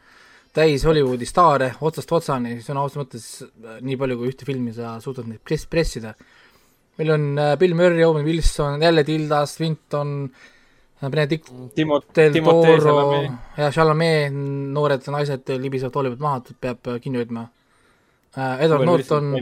täis 0.54 0.86
Hollywoodi 0.86 1.28
staare 1.30 1.74
otsast 1.82 2.12
otsani, 2.12 2.58
sõna 2.66 2.84
otseses 2.86 3.02
mõttes 3.04 3.26
äh, 3.44 3.82
nii 3.86 3.98
palju 3.98 4.18
kui 4.18 4.32
ühte 4.32 4.46
filmi 4.46 4.74
sa 4.74 4.98
suudad 5.04 5.28
neid 5.30 5.42
press-, 5.46 5.70
pressida. 5.70 6.14
meil 6.98 7.12
on 7.12 7.38
äh, 7.38 7.58
Bill 7.58 7.76
Murray, 7.76 8.04
Owen 8.04 8.26
Wilson, 8.26 8.82
jälle 8.82 9.04
Tilda 9.04 9.46
Swinton, 9.46 10.32
äh, 11.04 11.10
Benedict 11.10 11.52
Timot-, 11.76 12.10
del 12.16 12.34
Toro 12.44 13.24
ja 13.58 13.72
Chalamet, 13.72 14.34
noored 14.74 15.08
naised 15.08 15.50
libisevad 15.58 15.96
Hollywood 15.96 16.20
maha, 16.20 16.42
peab 16.60 16.96
kinni 17.02 17.22
hoidma. 17.22 17.48
Edward 18.38 18.86
Norton, 18.86 19.34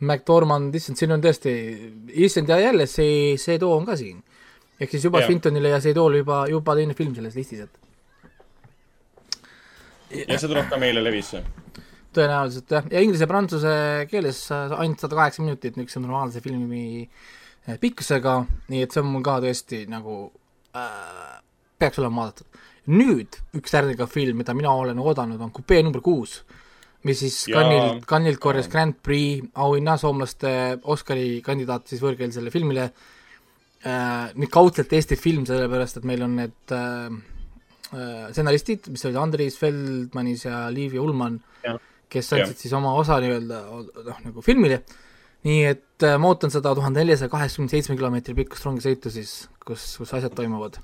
McDormand, 0.00 0.74
issand, 0.74 0.98
siin 0.98 1.12
on 1.14 1.20
tõesti, 1.22 1.52
issand 2.26 2.48
ja 2.50 2.58
jälle 2.58 2.86
see, 2.90 3.36
see 3.38 3.58
too 3.58 3.70
on 3.76 3.86
ka 3.86 3.96
siin 3.96 4.22
ehk 4.82 4.90
siis 4.90 5.06
juba 5.06 5.22
Swintonile 5.22 5.70
ja 5.72 5.80
Seidoole 5.80 6.22
juba, 6.22 6.42
juba 6.50 6.74
teine 6.78 6.96
film 6.98 7.14
selles 7.14 7.38
listis, 7.38 7.66
et 7.66 7.82
ja 10.12 10.38
see 10.38 10.50
tuleb 10.50 10.68
ka 10.70 10.78
meile 10.80 11.02
levisse? 11.04 11.42
tõenäoliselt 12.12 12.74
jah, 12.74 12.88
ja 12.92 13.00
inglise 13.00 13.24
ja 13.24 13.30
prantsuse 13.30 13.74
keeles 14.10 14.40
ainult 14.52 15.00
sada 15.00 15.16
kaheksa 15.16 15.44
minutit 15.44 15.78
niisuguse 15.78 16.02
normaalse 16.02 16.42
filmi 16.44 16.82
eh, 17.00 17.78
pikkusega, 17.80 18.34
nii 18.72 18.82
et 18.84 18.92
see 18.92 19.00
on 19.00 19.08
mul 19.14 19.24
ka 19.24 19.38
tõesti 19.44 19.86
nagu 19.88 20.16
äh, 20.76 21.38
peaks 21.80 22.02
olema 22.02 22.26
vaadatud. 22.26 22.60
nüüd 22.92 23.38
üks 23.56 23.72
järgnev 23.72 24.10
film, 24.12 24.42
mida 24.42 24.52
mina 24.58 24.74
olen 24.76 25.00
oodanud, 25.00 25.40
on 25.40 25.54
Coupé 25.56 25.80
number 25.86 26.04
kuus, 26.04 26.42
mis 27.08 27.22
siis 27.24 27.46
Cannes'ilt, 27.48 28.04
Cannes'ilt 28.10 28.42
korjas 28.42 28.68
Grand 28.68 28.98
Prix 29.00 29.48
auhinna 29.54 29.96
soomlaste 29.96 30.52
Oscari 30.92 31.40
kandidaat 31.46 31.88
siis 31.88 32.04
võõrkeelsele 32.04 32.52
filmile. 32.52 32.90
äh, 32.90 33.21
nüüd 33.82 34.50
kaudselt 34.52 34.92
Eesti 34.94 35.18
film, 35.18 35.46
sellepärast 35.48 35.98
et 35.98 36.04
meil 36.06 36.22
on 36.22 36.36
need 36.38 36.74
äh, 36.74 37.14
äh, 37.90 38.28
stsenaristid, 38.30 38.86
mis 38.94 39.02
olid 39.08 39.18
Andris 39.18 39.56
Feldmanis 39.58 40.46
ja 40.46 40.68
Liivi 40.70 41.00
Ullmann, 41.02 41.40
kes 42.12 42.28
andsid 42.36 42.60
siis 42.60 42.74
oma 42.76 42.92
osa 42.98 43.18
nii-öelda 43.22 43.62
noh, 43.72 44.20
nagu 44.22 44.44
filmile, 44.44 44.82
nii 45.48 45.64
et 45.72 46.06
äh, 46.06 46.14
ma 46.20 46.30
ootan 46.30 46.52
seda 46.54 46.74
tuhande 46.78 47.02
neljasaja 47.02 47.32
kaheksakümne 47.32 47.72
seitsme 47.72 47.98
kilomeetri 47.98 48.36
pikkust 48.38 48.68
rongisõitu 48.68 49.10
siis, 49.14 49.34
kus, 49.64 49.88
kus 49.98 50.14
asjad 50.14 50.36
toimuvad. 50.38 50.78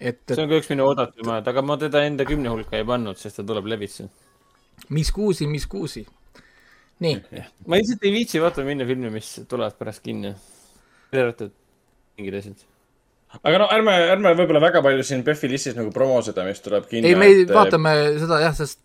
et, 0.00 0.24
see 0.32 0.42
on 0.42 0.50
ka 0.50 0.58
üks 0.58 0.72
minu 0.74 0.88
oodatumaid, 0.88 1.46
aga 1.46 1.66
ma 1.68 1.78
teda 1.78 2.02
enda 2.08 2.26
kümne 2.26 2.50
hulka 2.50 2.80
ei 2.80 2.88
pannud, 2.88 3.22
sest 3.22 3.38
ta 3.38 3.46
tuleb 3.46 3.70
levisse. 3.70 4.08
mis 4.90 5.14
kuusi, 5.14 5.46
mis 5.46 5.70
kuusi. 5.70 6.02
nii. 7.06 7.16
ma 7.68 7.78
lihtsalt 7.78 8.02
ei 8.02 8.16
viitsi 8.18 8.42
vaata 8.42 8.66
minna 8.66 8.88
filmi, 8.88 9.14
mis 9.14 9.36
tulevad 9.46 9.78
pärast 9.78 10.02
kinni. 10.02 10.34
välja 11.12 11.28
arvatud 11.28 11.58
mingid 12.22 12.38
asjad 12.38 12.62
aga 13.40 13.60
no 13.62 13.68
ärme, 13.72 13.94
ärme 14.12 14.32
võib-olla 14.36 14.62
väga 14.62 14.82
palju 14.84 15.04
siin 15.06 15.24
PÖFFi 15.26 15.50
listis 15.52 15.76
nagu 15.78 15.92
promo 15.94 16.20
seda, 16.24 16.44
mis 16.48 16.60
tuleb 16.64 16.88
kinno. 16.90 17.08
ei, 17.08 17.18
me 17.18 17.30
et... 17.32 17.52
vaatame 17.52 17.94
seda 18.20 18.40
jah, 18.44 18.56
sest 18.56 18.80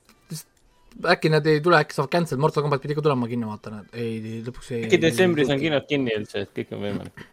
äkki 1.13 1.31
nad 1.31 1.47
ei 1.49 1.59
tule, 1.63 1.79
äkki 1.83 1.97
saavad 1.97 2.13
cancel, 2.13 2.39
Mortal 2.41 2.63
Combat 2.65 2.81
pidi 2.81 2.95
ka 2.97 3.03
tulema 3.05 3.27
kinno, 3.29 3.51
vaata 3.51 3.73
nad, 3.73 3.89
ei, 3.93 4.39
lõpuks 4.45 4.71
ei. 4.73 4.85
äkki 4.87 5.01
detsembris 5.01 5.51
on 5.53 5.59
kinod 5.61 5.89
kinni 5.89 6.15
üldse, 6.17 6.45
et 6.47 6.53
kõik 6.55 6.71
on 6.73 6.81
võimalik. 6.85 7.25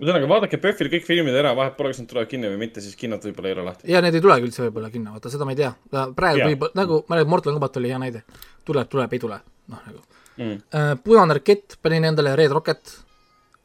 ühesõnaga, 0.00 0.30
vaadake 0.32 0.58
PÖFFil 0.62 0.90
kõik 0.96 1.06
filmid 1.06 1.36
ära, 1.38 1.52
vahet 1.56 1.76
pole, 1.76 1.92
kas 1.92 2.02
nad 2.02 2.10
tulevad 2.10 2.32
kinni 2.32 2.50
või 2.50 2.64
mitte, 2.64 2.82
siis 2.82 2.98
kinod 2.98 3.22
võib-olla 3.28 3.52
ei 3.52 3.56
ole 3.58 3.68
lahti. 3.68 3.92
ja 3.92 4.02
need 4.04 4.18
ei 4.18 4.24
tulegi 4.24 4.48
üldse 4.48 4.66
võib-olla 4.66 4.90
kinno, 4.94 5.14
vaata 5.14 5.32
seda 5.32 5.46
ma 5.46 5.54
ei 5.54 5.60
tea. 5.62 5.70
praegu 6.16 6.48
võib, 6.48 6.66
nagu, 6.80 7.00
ma 7.06 7.20
räägin, 7.20 7.32
Mortal 7.36 7.54
Combat 7.54 7.80
oli 7.82 7.92
hea 7.92 8.02
näide. 8.02 8.24
tuleb, 8.66 8.90
tuleb, 8.90 9.14
ei 9.14 9.22
tule, 9.22 9.40
noh 9.70 9.86
nagu 9.86 10.02
mm.. 10.40 10.58
Uh, 10.74 10.92
punane 11.04 11.38
rakett, 11.38 11.78
panin 11.82 12.10
endale 12.10 12.34
Red 12.40 12.56
Rocket 12.56 12.96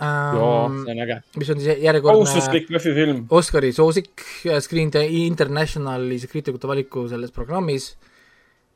ähm,. 0.02 0.84
see 0.86 0.94
on 0.94 1.02
äge. 1.04 1.18
mis 1.36 1.50
on 1.50 1.60
siis 1.60 1.82
järjekordne 1.84 2.24
kohustuslik 2.24 2.70
PÖFFi 2.70 2.94
film. 2.96 3.26
Oscari 3.30 3.72
soosik 3.76 4.24
Screen 4.60 4.92
Internationali 5.10 6.20
kriitikute 6.32 6.68
valiku 6.68 7.08
selles 7.12 7.32
programmis. 7.36 7.98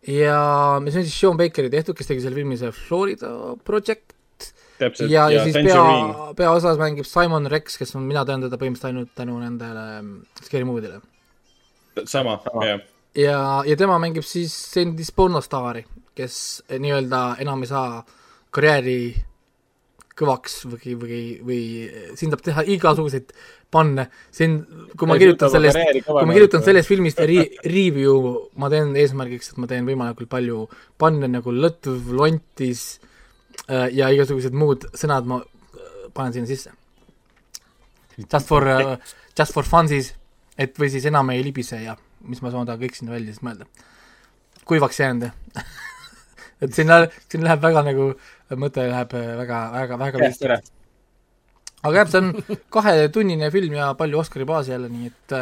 ja 0.08 0.42
see 0.90 1.00
on 1.00 1.08
siis 1.08 1.20
Sean 1.20 1.40
Bakeri 1.40 1.70
tehtud, 1.72 1.96
kes 1.98 2.12
tegi 2.12 2.26
selle 2.26 2.36
filmi, 2.36 2.58
see 2.60 2.72
Florida 2.76 3.32
Project. 3.64 4.18
Täpselt, 4.78 5.12
ja, 5.12 5.30
ja, 5.30 5.38
ja 5.38 5.44
siis 5.46 5.56
pea, 5.56 6.34
peaosas 6.36 6.80
mängib 6.82 7.06
Simon 7.08 7.46
Rex, 7.52 7.78
kes 7.80 7.94
on, 7.96 8.08
mina 8.10 8.26
tean 8.28 8.42
teda 8.44 8.58
põhimõtteliselt 8.60 8.90
ainult 8.90 9.12
tänu 9.16 9.38
nendele 9.40 9.84
Scary 10.42 10.66
Movie 10.68 10.88
dele. 10.88 11.00
sama, 12.10 12.40
jah. 12.66 12.82
ja, 13.16 13.38
ja 13.70 13.78
tema 13.80 14.00
mängib 14.02 14.26
siis 14.28 14.56
endist 14.82 15.14
pornostaari, 15.16 15.86
kes 16.18 16.36
nii-öelda 16.74 17.22
enam 17.46 17.64
ei 17.64 17.70
saa 17.70 18.02
karjääri 18.54 18.98
kõvaks 20.20 20.60
või, 20.70 20.94
või, 21.00 21.20
või 21.42 21.60
siin 22.18 22.34
saab 22.34 22.44
teha 22.46 22.64
igasuguseid 22.76 23.32
panne, 23.74 24.06
siin, 24.34 24.60
kui 25.00 25.10
ma 25.10 25.18
kirjutan 25.18 25.50
sellest, 25.54 25.80
kui 26.06 26.28
ma 26.30 26.36
kirjutan 26.36 26.66
sellest 26.66 26.90
filmist 26.92 27.22
ri-, 27.26 27.48
review, 27.66 28.36
ma 28.62 28.70
teen 28.74 28.94
eesmärgiks, 29.02 29.54
et 29.54 29.62
ma 29.62 29.70
teen 29.70 29.88
võimalikult 29.90 30.30
palju 30.30 30.68
panne 31.02 31.30
nagu 31.32 31.54
lõtv, 31.56 32.14
lontis 32.14 32.84
äh, 33.66 33.90
ja 33.96 34.12
igasugused 34.14 34.54
muud 34.58 34.86
sõnad 34.94 35.30
ma 35.30 35.42
äh, 35.42 35.94
panen 36.14 36.38
sinna 36.38 36.52
sisse. 36.52 36.76
Just 38.20 38.46
for 38.46 38.70
uh,, 38.70 38.98
just 39.34 39.56
for 39.56 39.66
fun 39.66 39.90
siis, 39.90 40.12
et 40.54 40.78
või 40.78 40.92
siis 40.94 41.10
enam 41.10 41.34
ei 41.34 41.42
libise 41.46 41.82
ja 41.82 41.98
mis 42.30 42.44
ma 42.44 42.54
ta 42.54 42.78
kõik 42.80 42.94
sinna 42.96 43.16
välja 43.16 43.34
siis 43.34 43.44
mõelda. 43.44 43.66
kuivaks 44.70 45.00
jäänud 45.00 45.32
et 46.64 46.76
sinna, 46.76 47.04
siin 47.32 47.44
läheb 47.44 47.64
väga 47.64 47.84
nagu, 47.90 48.12
mõte 48.60 48.88
läheb 48.88 49.14
väga, 49.14 49.60
väga, 49.74 50.00
väga 50.02 50.24
lihtsalt. 50.24 50.72
aga 51.84 52.02
jah, 52.02 52.10
see 52.12 52.22
on 52.22 52.58
kahetunnine 52.74 53.52
film 53.54 53.78
ja 53.78 53.92
palju 54.00 54.20
Oscari 54.22 54.48
baasi 54.50 54.74
jälle, 54.74 54.90
nii 54.92 55.12
et, 55.12 55.38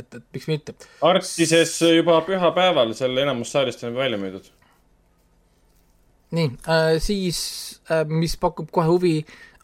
et, 0.00 0.18
et 0.20 0.26
miks 0.36 0.50
mitte. 0.50 0.76
Artises 1.04 1.76
juba 1.90 2.20
pühapäeval, 2.26 2.94
seal 2.98 3.24
enamus 3.24 3.52
saalist 3.54 3.84
on 3.84 3.96
välja 3.98 4.20
müüdud. 4.20 4.50
nii 6.34 6.50
äh,, 6.66 6.96
siis 6.98 7.38
äh, 7.90 8.02
mis 8.10 8.36
pakub 8.36 8.72
kohe 8.74 8.90
huvi, 8.90 9.16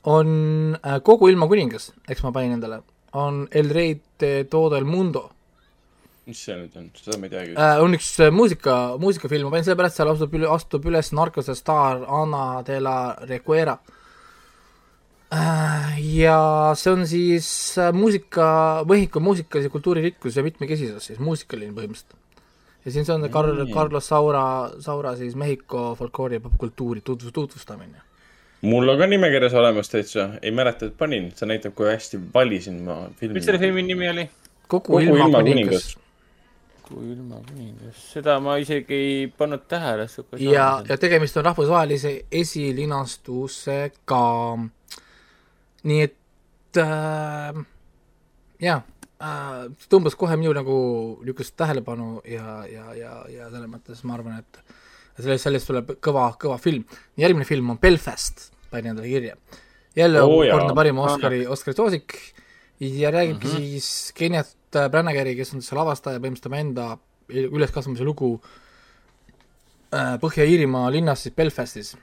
on 0.04 0.78
äh, 0.78 1.00
Kogu 1.02 1.28
ilma 1.28 1.48
kuningas, 1.50 1.90
eks 2.08 2.22
ma 2.22 2.32
panin 2.32 2.54
endale, 2.58 2.82
on 3.12 3.48
El 3.50 3.72
Rey 3.74 3.98
de 4.20 4.44
todo 4.44 4.76
el 4.76 4.84
mundo 4.84 5.30
mis 6.30 6.42
see 6.46 6.56
nüüd 6.58 6.76
on, 6.78 6.90
seda 6.98 7.18
ma 7.20 7.28
ei 7.28 7.32
teagi 7.34 7.54
äh,. 7.54 7.78
on 7.84 7.96
üks 7.98 8.10
äh, 8.22 8.32
muusika, 8.34 8.76
muusikafilm, 9.02 9.48
ma 9.48 9.54
panin 9.54 9.66
sellepärast, 9.68 10.00
seal 10.00 10.12
astub 10.12 10.36
üle, 10.38 10.50
astub 10.50 10.86
üles 10.90 11.12
narkose 11.16 11.56
staar 11.58 12.04
Ana 12.20 12.44
de 12.66 12.78
la 12.82 12.96
Reguera 13.28 13.76
äh,. 15.34 15.96
ja 16.16 16.38
see 16.78 16.94
on 16.94 17.06
siis 17.10 17.50
äh, 17.78 17.92
muusika, 17.96 18.48
Mehhiko 18.88 19.22
muusikalise 19.24 19.72
kultuuririkkus 19.72 20.38
ja 20.38 20.46
mitmekesisus 20.46 21.10
siis, 21.10 21.22
muusikaline 21.22 21.74
põhimõtteliselt. 21.76 22.16
ja 22.84 22.94
siin 22.94 23.08
see 23.08 23.16
on 23.16 23.26
Karl 23.30 23.56
mm., 23.56 23.74
Carlos 23.74 24.12
Saura, 24.12 24.44
Saura 24.80 25.16
siis 25.20 25.36
Mehhiko 25.38 25.90
folkloori 25.98 26.40
ja 26.40 26.46
popkultuuri 26.46 27.04
tutvus, 27.04 27.34
tutvustamine 27.34 28.06
mul 28.62 28.88
on 28.88 28.98
ka 28.98 29.08
nimekirjas 29.08 29.54
olemas 29.56 29.88
täitsa, 29.88 30.28
ei 30.42 30.52
mäleta, 30.52 30.90
et 30.90 30.96
panin, 30.98 31.30
see 31.36 31.48
näitab, 31.48 31.74
kui 31.78 31.88
hästi 31.88 32.20
valisin 32.34 32.82
ma 32.84 33.02
filmi. 33.16 33.38
mis 33.38 33.48
selle 33.48 33.60
filmi 33.62 33.84
nimi 33.86 34.08
oli? 34.10 34.26
kogu, 34.68 34.84
kogu 34.92 35.00
ilma, 35.02 35.24
ilma 35.24 35.42
kuningas, 35.42 35.90
kuningas 35.94 36.09
kui 36.90 37.12
ilma 37.14 37.38
kuningas, 37.46 37.98
seda 38.14 38.36
ma 38.42 38.56
isegi 38.60 38.94
ei 38.94 39.26
pannud 39.30 39.62
tähele. 39.70 40.06
ja, 40.42 40.82
ja 40.88 40.96
tegemist 40.98 41.36
on 41.38 41.44
rahvusvahelise 41.46 42.12
esilinastusega. 42.42 44.24
nii 45.82 46.00
et 46.04 46.76
äh, 46.82 47.54
jaa 48.60 48.80
äh,, 49.22 49.64
tõmbas 49.92 50.16
kohe 50.18 50.36
minu 50.36 50.52
nagu 50.56 50.76
niisugust 51.22 51.56
tähelepanu 51.56 52.20
ja, 52.28 52.60
ja, 52.68 52.94
ja, 52.98 53.12
ja 53.30 53.48
selles 53.52 53.70
mõttes 53.70 54.04
ma 54.04 54.18
arvan, 54.18 54.42
et 54.42 54.60
sellest, 55.20 55.46
sellest 55.46 55.70
tuleb 55.70 55.86
kõva, 56.04 56.30
kõva 56.40 56.58
film. 56.60 56.84
järgmine 57.20 57.48
film 57.48 57.70
on 57.74 57.78
Belfast, 57.80 58.50
panin 58.70 58.92
endale 58.92 59.08
kirja. 59.08 59.36
jälle 59.96 60.22
oh, 60.22 60.44
kordne 60.44 60.74
parim 60.74 60.98
Oscari, 61.02 61.46
Oscari 61.46 61.76
soosik 61.76 62.18
ja 62.80 63.10
räägibki 63.10 63.46
mm. 63.46 63.52
-hmm. 63.52 63.56
siis 63.56 64.12
Kenneth 64.14 64.59
Branagheri, 64.76 65.36
kes 65.38 65.54
on 65.56 65.64
see 65.64 65.76
lavastaja, 65.78 66.20
põhimõtteliselt 66.20 66.48
tema 66.48 66.60
enda 66.62 66.86
üleskasvamise 67.30 68.06
lugu 68.06 68.34
äh, 69.94 70.16
Põhja-Iirimaa 70.22 70.90
linnas 70.94 71.26
siis 71.26 71.34
Belfastis. 71.36 71.94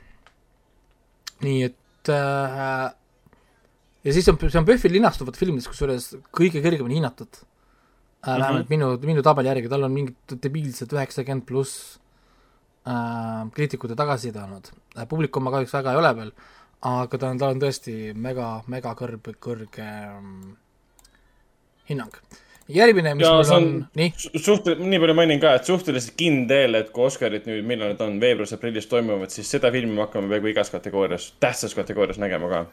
nii 1.44 1.64
et 1.68 2.12
äh, 2.12 2.88
ja 4.08 4.16
siis 4.16 4.28
on, 4.32 4.40
see 4.42 4.60
on 4.60 4.68
PÖFFi 4.68 4.92
linastuvad 4.92 5.38
filmidest, 5.40 5.70
kusjuures 5.72 6.10
kõige 6.36 6.64
kõrgemini 6.64 7.00
hinnatud 7.00 7.30
äh, 7.38 7.40
mm. 7.40 8.34
-hmm. 8.34 8.42
vähemalt 8.42 8.70
minu, 8.74 8.92
minu 9.12 9.24
tabeli 9.26 9.52
järgi, 9.52 9.72
tal 9.72 9.88
on 9.88 9.94
mingid 9.94 10.38
debiilsed 10.44 10.94
üheksakümmend 10.96 11.46
pluss 11.48 12.00
äh, 12.88 13.44
kriitikute 13.56 13.96
tagasiside 13.96 14.44
olnud 14.44 14.72
äh,. 14.96 15.08
publiku 15.08 15.40
oma 15.40 15.52
kahjuks 15.52 15.74
väga 15.74 15.92
ei 15.92 16.02
ole 16.04 16.16
veel, 16.16 16.32
aga 16.82 17.18
ta 17.18 17.30
on, 17.30 17.38
tal 17.38 17.56
on 17.56 17.62
tõesti 17.62 18.14
mega, 18.16 18.62
mega 18.68 18.94
kõrge, 18.96 19.36
kõrge 19.42 19.88
ähm, 19.88 20.58
hinnang. 21.90 22.14
Järgmine, 22.74 23.14
mis 23.16 23.26
ja 23.26 23.34
mul 23.34 23.52
on, 23.56 23.68
on 23.68 23.68
nii, 23.98 24.12
suhteliselt, 24.18 24.84
nii 24.84 25.00
palju 25.04 25.16
mainin 25.18 25.42
ka, 25.42 25.54
et 25.60 25.70
suhteliselt 25.70 26.16
kindel, 26.20 26.80
et 26.80 26.92
kui 26.96 27.08
Oscarid 27.08 27.48
nüüd, 27.48 27.66
millal 27.68 27.94
need 27.94 28.04
on, 28.04 28.18
veebruaris-aprillis 28.24 28.90
toimuvad, 28.92 29.32
siis 29.34 29.50
seda 29.56 29.72
filmi 29.74 29.96
me 29.96 30.04
hakkame 30.06 30.32
peaaegu 30.32 30.52
igas 30.52 30.72
kategoorias, 30.74 31.32
tähtsas 31.44 31.76
kategoorias 31.78 32.20
nägema 32.22 32.52
ka. 32.52 32.64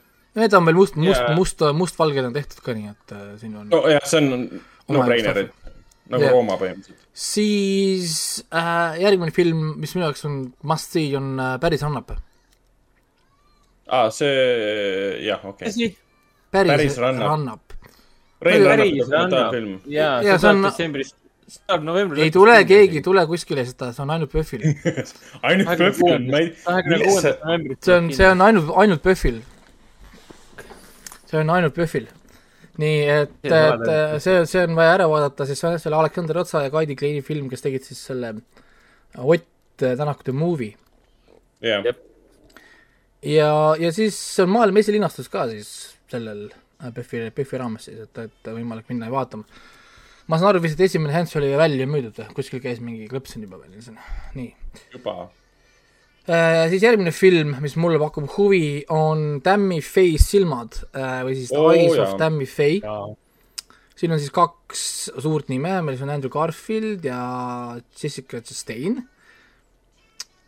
need 0.40 0.56
on 0.58 0.66
veel 0.66 0.80
must, 0.80 0.98
must 0.98 1.20
Ja-, 1.20 1.34
must, 1.38 1.66
mustvalged 1.78 2.26
on 2.26 2.34
tehtud 2.34 2.64
ka 2.66 2.74
nii, 2.76 2.94
et 2.94 3.14
äh, 3.14 3.26
siin 3.40 3.56
on 3.60 3.70
nojah, 3.70 4.06
see 4.10 4.22
on 4.22 4.48
no-brainer, 4.90 5.44
et 5.44 5.72
nagu 6.10 6.26
Jah. 6.26 6.34
Rooma 6.34 6.58
põhimõtteliselt. 6.60 7.08
siis 7.14 8.44
äh, 8.50 9.00
järgmine 9.04 9.34
film, 9.34 9.74
mis 9.80 9.94
minu 9.96 10.08
jaoks 10.08 10.26
on 10.28 10.40
must 10.66 10.96
see, 10.96 11.12
on 11.16 11.36
äh, 11.40 11.54
Päris 11.62 11.84
annab. 11.86 12.16
aa, 13.86 14.08
see, 14.14 14.34
jah, 15.24 15.44
okei 15.44 15.70
okay.. 15.70 15.94
päris, 16.50 16.74
Päris 16.74 16.98
rannab. 17.04 17.30
rannab. 17.30 17.63
Rein 18.43 18.65
päris 18.65 18.93
annab. 18.93 19.11
dokumentaalfilm. 19.11 19.77
jaa, 19.86 20.23
Ja 20.23 20.39
see 20.39 20.51
tuleb 20.51 20.65
detsembris, 20.69 21.15
saab 21.55 21.85
novembris. 21.86 22.23
ei 22.24 22.31
tule 22.35 22.56
keegi, 22.69 23.01
ei 23.01 23.02
tule 23.05 23.27
kuskile 23.31 23.65
seda, 23.69 23.93
see 23.93 24.02
on 24.02 24.11
ainult 24.11 24.32
PÖFFil. 24.32 24.65
ainult 25.48 25.78
PÖFFil, 25.78 26.27
ma 26.31 26.40
ei, 26.43 26.51
kahekümne 26.65 26.98
kuuendat, 27.05 27.44
novembrit. 27.44 27.81
see 27.85 27.97
on, 27.97 28.11
see 28.19 28.28
on 28.28 28.40
ainult, 28.48 28.73
ainult 28.82 29.02
PÖFFil. 29.05 29.40
see 31.31 31.40
on 31.40 31.51
ainult 31.56 31.74
PÖFFil. 31.77 32.09
nii 32.82 33.02
et, 33.06 33.35
See 33.44 33.52
on 33.55 33.82
et 33.85 33.89
äh, 33.93 34.16
see, 34.19 34.40
see 34.51 34.65
on 34.66 34.74
vaja 34.74 34.97
ära 34.97 35.05
vaadata, 35.11 35.47
sest 35.47 35.62
see 35.62 35.69
on 35.70 35.78
selle 35.78 35.97
Aleksander 36.01 36.40
Otsa 36.43 36.65
ja 36.65 36.70
Kaidi 36.74 36.97
Kleini 36.98 37.23
film, 37.23 37.47
kes 37.52 37.62
tegid 37.62 37.85
siis 37.86 38.01
selle 38.11 38.35
Ott 39.19 39.47
Tänaku 39.78 40.23
The 40.27 40.32
Movie. 40.35 40.74
jah, 41.62 41.86
ja, 43.23 43.51
ja 43.78 43.93
siis 43.94 44.19
on 44.43 44.51
maailma 44.51 44.82
esilinastus 44.82 45.28
ka 45.31 45.47
siis 45.52 45.70
sellel 46.11 46.48
äh, 46.51 46.63
PÖFFi, 46.93 47.31
PÖFFi 47.35 47.61
raames 47.61 47.89
siis, 47.89 48.02
et, 48.06 48.20
et 48.27 48.52
võimalik 48.52 48.90
minna 48.90 49.09
ja 49.09 49.15
vaatama. 49.15 49.47
ma 50.28 50.40
saan 50.40 50.51
aru 50.52 50.65
vist, 50.65 50.81
esimene 50.81 51.15
Hans 51.15 51.35
oli 51.40 51.52
välja 51.59 51.86
müüdud 51.90 52.20
kuskil 52.36 52.62
käis 52.65 52.82
mingi 52.85 53.09
klõps 53.11 53.36
on 53.39 53.47
juba 53.47 53.62
veel, 53.62 53.97
nii. 54.35 54.51
juba. 54.97 55.16
Äh, 56.24 56.66
siis 56.73 56.85
järgmine 56.85 57.12
film, 57.12 57.56
mis 57.61 57.77
mulle 57.77 58.01
pakub 58.01 58.31
huvi, 58.39 58.85
on 58.93 59.43
Tammy 59.44 59.82
Faye 59.85 60.20
silmad 60.20 60.78
äh, 60.97 61.20
või 61.27 61.36
siis 61.36 61.52
oh, 61.52 61.69
Eyes 61.73 61.98
jaa. 61.98 62.06
of 62.06 62.19
Tammy 62.20 62.48
Faye. 62.48 62.81
siin 63.94 64.15
on 64.16 64.20
siis 64.23 64.32
kaks 64.35 64.85
suurt 65.20 65.52
nime, 65.52 65.77
meil 65.85 66.01
on 66.02 66.15
Andrew 66.16 66.32
Garfield 66.32 67.05
ja 67.05 67.19
Jessica 68.01 68.40
Chastain 68.40 69.02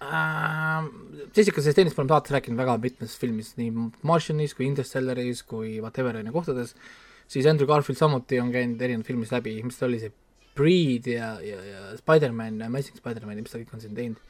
äh,. 0.02 0.88
Jessica 1.36 1.60
Chastainist 1.60 1.96
me 1.96 2.02
oleme 2.04 2.14
saates 2.14 2.34
rääkinud 2.36 2.60
väga 2.60 2.76
mitmes 2.82 3.16
filmis, 3.20 3.54
nii 3.60 3.72
Martianis 4.06 4.54
kui 4.56 4.66
Interstellaris 4.68 5.42
kui 5.48 5.78
whatever 5.80 6.18
on 6.20 6.28
ju 6.28 6.34
kohtades, 6.34 6.74
siis 7.28 7.48
Andrew 7.50 7.68
Garfield 7.68 7.98
samuti 7.98 8.40
on 8.40 8.52
käinud 8.54 8.80
erinevad 8.82 9.08
filmis 9.08 9.32
läbi, 9.34 9.56
mis 9.64 9.80
ta 9.80 9.88
oli 9.88 10.00
see 10.02 10.12
Breed 10.56 11.08
ja, 11.10 11.34
ja, 11.44 11.58
ja 11.64 11.96
Spider-man, 11.98 12.62
Amazing 12.64 12.96
Spider-man 12.96 13.36
ja 13.36 13.44
mis 13.44 13.52
ta 13.52 13.60
kõik 13.60 13.74
on 13.76 13.82
siin 13.82 13.96
teinud. 13.96 14.20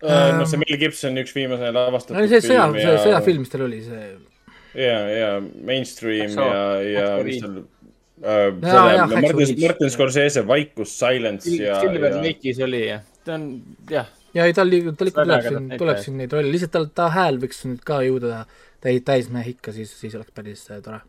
no 0.00 0.48
see 0.48 0.60
Mel 0.60 0.80
Gibsoni 0.80 1.24
üks 1.24 1.36
viimase 1.36 1.72
lavastatud 1.76 2.16
no 2.16 2.28
see 2.28 2.42
sõja, 2.44 2.66
film 2.72 2.80
see 2.80 3.00
sõjafilm, 3.04 3.44
mis 3.44 3.52
tal 3.52 3.64
oli, 3.66 3.80
see 3.84 4.04
ja, 4.74 4.96
ja 5.12 5.30
Mainstream 5.40 6.26
Eks 6.28 6.38
ole, 6.40 6.60
ja, 6.88 7.04
ja 7.04 7.24
mis 7.24 7.40
äh, 7.44 7.52
jaa, 8.24 8.84
Hacksaw 9.04 9.24
Martin 9.26 9.60
Martin 9.64 9.92
Scorsese 9.92 10.44
Vaikus, 10.48 10.94
Silence 10.98 11.52
ja, 11.56 11.80
Silver 11.80 12.16
ja 12.16 12.22
Lake'is 12.24 12.62
oli 12.64 12.82
jah, 12.86 13.04
ta 13.24 13.36
on 13.36 13.46
jah, 13.90 14.08
ja 14.34 14.46
ei, 14.48 14.56
tal, 14.56 14.72
tal 14.96 15.10
ikka 15.10 15.24
tuleb 15.26 15.46
siin, 15.46 15.70
tuleb 15.80 16.02
siin 16.02 16.18
neid 16.20 16.34
rolle, 16.34 16.52
lihtsalt 16.54 16.74
tal, 16.76 16.88
ta 16.94 17.10
hääl 17.14 17.40
võiks 17.42 17.62
nüüd 17.66 17.84
ka 17.86 18.00
jõuda 18.06 18.42
täis, 18.80 19.02
täismehe 19.06 19.54
ikka, 19.54 19.74
siis, 19.76 19.92
siis 20.00 20.16
oleks 20.18 20.34
päris 20.36 20.66
äh, 20.70 20.82
tore 20.84 21.00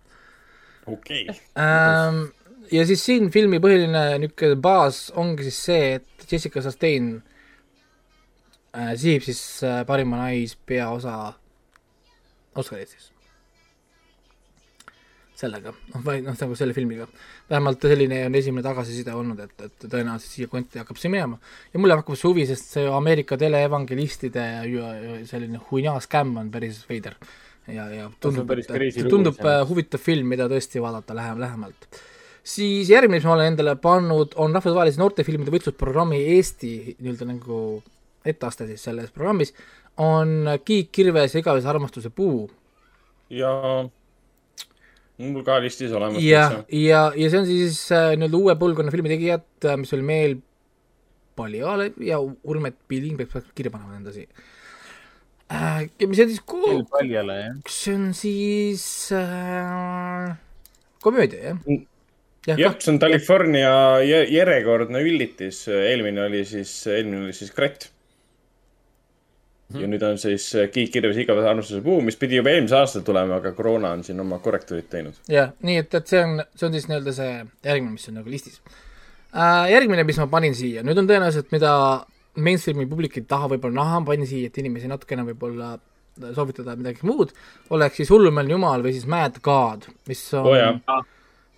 okei 0.88 1.28
okay.. 1.30 1.36
ähm,. 1.62 2.24
ja 2.72 2.86
siis 2.90 3.06
siin 3.06 3.32
filmi 3.34 3.62
põhiline 3.64 4.06
niisugune 4.24 4.60
baas 4.62 5.06
ongi 5.20 5.48
siis 5.50 5.62
see, 5.70 5.94
et 6.00 6.28
Jessica 6.32 6.64
Chastain 6.64 7.14
äh, 8.76 8.94
sihib 8.96 9.28
siis 9.28 9.44
äh, 9.68 9.82
parima 9.88 10.26
naispeaosa 10.26 11.34
Oscarit 12.56 12.90
siis. 12.92 13.11
sellega, 15.42 15.74
noh, 15.94 16.04
või 16.06 16.22
noh, 16.26 16.36
nagu 16.38 16.58
selle 16.58 16.76
filmiga. 16.76 17.08
vähemalt 17.50 17.88
selline 17.90 18.22
on 18.28 18.36
esimene 18.38 18.64
tagasiside 18.66 19.14
olnud, 19.18 19.40
et, 19.46 19.66
et 19.68 19.86
tõenäoliselt 19.88 20.36
siia 20.36 20.52
konti 20.52 20.82
hakkab 20.82 21.00
see 21.02 21.12
minema. 21.14 21.40
ja 21.74 21.82
mulle 21.82 21.98
pakub 22.02 22.20
see 22.20 22.30
huvi, 22.30 22.46
sest 22.50 22.76
see 22.76 22.86
Ameerika 22.92 23.38
teleevangelistide 23.42 24.46
selline 25.30 25.62
huinaa-skämm 25.72 26.38
on 26.44 26.52
päris 26.54 26.84
veider. 26.90 27.18
ja, 27.68 27.88
ja 27.94 28.08
tundub, 28.20 28.48
päris 28.50 28.70
crazy 28.70 29.04
lugu 29.04 29.16
tundub 29.16 29.38
see. 29.40 29.50
äh, 29.50 29.66
huvitav 29.70 30.02
film, 30.02 30.32
mida 30.34 30.50
tõesti 30.52 30.82
vaadata 30.84 31.18
lähem-, 31.18 31.42
lähemalt. 31.42 32.02
siis 32.44 32.90
järgmine, 32.90 33.20
mis 33.20 33.28
ma 33.30 33.36
olen 33.38 33.54
endale 33.54 33.76
pannud, 33.82 34.38
on 34.42 34.56
rahvusvahelise 34.58 35.02
noortefilmide 35.02 35.54
võistlusprogrammi 35.54 36.24
Eesti 36.38 36.74
nii-öelda 37.00 37.30
nagu 37.34 37.60
etteaste 38.26 38.68
siis 38.70 38.84
selles 38.86 39.14
programmis, 39.14 39.56
on 40.02 40.58
Kiik 40.66 40.92
kirves 40.94 41.36
ja 41.36 41.42
igavese 41.42 41.70
armastuse 41.70 42.10
puu 42.14 42.46
ja 43.32 43.52
mul 45.22 45.44
ka 45.48 45.60
listis 45.64 45.94
olemas. 45.98 46.24
ja, 46.26 46.46
ja, 46.68 47.04
ja 47.16 47.30
see 47.34 47.42
on 47.42 47.50
siis 47.50 47.82
äh, 47.96 48.14
nii-öelda 48.18 48.40
uue 48.40 48.56
põlvkonna 48.60 48.94
filmitegijad, 48.94 49.46
mis 49.82 49.94
oli 49.98 50.08
meil 50.08 50.40
Paljalev 51.40 52.02
ja 52.04 52.20
Urmet 52.22 52.76
Piling, 52.92 53.20
peaks 53.20 53.54
kirja 53.56 53.72
panema 53.74 53.96
enda 54.00 54.14
siia 54.16 54.28
äh,. 55.52 55.88
mis 56.08 56.18
see 56.18 56.26
on 56.28 56.34
siis 56.34 56.44
ko-, 56.48 56.82
paljale 56.92 57.38
jah. 57.40 57.56
see 57.70 57.96
on 57.96 58.12
siis 58.18 58.84
äh, 59.16 60.34
komöödia, 61.04 61.54
jah? 61.54 62.60
jah, 62.60 62.76
see 62.80 62.94
on 62.94 63.00
California 63.02 63.72
jä- 64.06 64.28
järjekordne 64.32 65.02
üllitis, 65.06 65.64
eelmine 65.72 66.26
oli 66.28 66.44
siis, 66.48 66.74
eelmine 66.90 67.28
oli 67.28 67.36
siis 67.38 67.52
Kratt. 67.56 67.90
Ja 69.80 69.88
nüüd 69.90 70.04
on 70.06 70.20
siis 70.22 70.48
Kiik 70.74 70.92
kirjas 70.94 71.20
igavese 71.22 71.50
armastuse 71.52 71.82
puu, 71.86 72.00
mis 72.06 72.18
pidi 72.20 72.40
juba 72.40 72.54
eelmisel 72.54 72.82
aastal 72.82 73.06
tulema, 73.08 73.40
aga 73.42 73.54
koroona 73.58 73.94
on 73.98 74.04
siin 74.08 74.20
oma 74.24 74.40
korrektuurid 74.44 74.90
teinud. 74.92 75.20
jah, 75.32 75.54
nii 75.66 75.82
et, 75.84 75.94
et 76.00 76.14
see 76.14 76.24
on, 76.24 76.42
see 76.56 76.68
on 76.68 76.78
siis 76.78 76.88
nii-öelda 76.90 77.16
see 77.18 77.36
järgmine, 77.68 77.94
mis 77.96 78.10
on 78.12 78.20
nagu 78.22 78.34
listis 78.34 78.60
äh,. 79.36 79.70
järgmine, 79.72 80.08
mis 80.08 80.20
ma 80.22 80.28
panin 80.32 80.58
siia, 80.58 80.84
nüüd 80.88 81.00
on 81.02 81.10
tõenäoliselt, 81.10 81.54
mida 81.56 81.72
mainstream'i 82.36 82.88
publik 82.90 83.18
ei 83.20 83.28
taha 83.28 83.50
võib-olla 83.52 83.84
näha, 83.84 84.04
panin 84.08 84.30
siia, 84.30 84.52
et 84.52 84.60
inimesi 84.62 84.92
natukene 84.92 85.26
võib-olla 85.32 85.76
soovitada 86.36 86.76
midagi 86.76 87.06
muud, 87.08 87.32
oleks 87.76 88.02
siis 88.02 88.12
Hullumeelne 88.12 88.56
jumal 88.56 88.84
või 88.84 88.94
siis 88.96 89.08
Mad 89.10 89.40
God, 89.44 89.88
mis 90.10 90.24
on 90.38 90.50
jaa, 90.56 91.02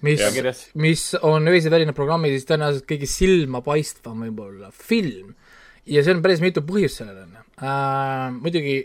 mis 0.03 0.67
mis 0.73 1.05
on 1.21 1.47
öiseväline 1.47 1.95
programmi 1.95 2.33
siis 2.33 2.47
tõenäoliselt 2.49 2.87
kõige 2.89 3.09
silmapaistvam 3.09 4.25
võib-olla 4.27 4.71
film. 4.75 5.33
ja 5.85 6.03
see 6.03 6.15
on 6.15 6.21
päris 6.23 6.43
mitu 6.43 6.63
põhjust 6.65 7.01
sellele, 7.01 7.25
on 7.27 7.39
ju 7.39 7.42
äh,. 7.61 8.29
muidugi 8.39 8.77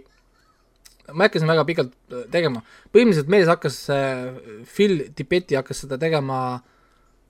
ma 1.12 1.24
ei 1.24 1.28
hakka 1.28 1.40
siin 1.40 1.50
väga 1.50 1.64
pikalt 1.68 1.94
äh, 2.12 2.24
tegema, 2.32 2.64
põhimõtteliselt 2.92 3.30
mees 3.32 3.48
hakkas 3.48 3.78
äh,, 3.94 4.26
Phil 4.68 5.06
Tibetti 5.16 5.56
hakkas 5.58 5.84
seda 5.84 6.00
tegema 6.00 6.60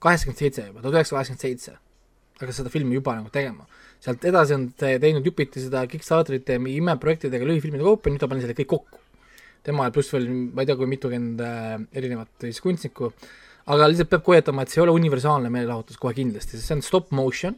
kaheksakümmend 0.03 0.41
seitse 0.41 0.65
juba, 0.67 0.81
tuhat 0.83 0.99
üheksasada 0.99 1.19
kaheksakümmend 1.19 1.45
seitse 1.45 1.77
hakkas 2.39 2.61
seda 2.61 2.71
filmi 2.71 2.95
juba 2.97 3.15
nagu 3.17 3.31
tegema. 3.33 3.67
sealt 3.99 4.23
edasi 4.23 4.55
on 4.55 4.69
teinud 4.79 5.25
jupiti 5.27 5.59
seda 5.59 5.83
Kickstarterite 5.91 6.55
imeprojektidega 6.55 7.47
lühifilmide 7.47 7.83
kaupa, 7.83 8.11
nüüd 8.11 8.21
ta 8.21 8.29
pani 8.31 8.43
selle 8.43 8.55
kõik 8.55 8.71
kokku. 8.75 8.99
tema 9.63 9.89
ja 9.89 9.91
pluss 9.91 10.13
veel 10.13 10.27
ma 10.55 10.63
ei 10.63 10.69
tea, 10.69 10.75
kui 10.79 10.87
mitukümmend 10.87 11.41
äh, 11.43 11.73
erinevat 11.99 12.45
siis 12.47 12.61
kunstnikku, 12.63 13.11
aga 13.67 13.89
lihtsalt 13.91 14.11
peab 14.13 14.27
hoiatama, 14.31 14.63
et 14.63 14.71
see 14.71 14.79
ei 14.79 14.85
ole 14.85 14.95
universaalne 14.95 15.51
meelelahutus 15.51 15.99
kohe 15.99 16.15
kindlasti, 16.15 16.55
sest 16.55 16.71
see 16.71 16.77
on 16.79 16.85
stop 16.85 17.11
motion 17.11 17.57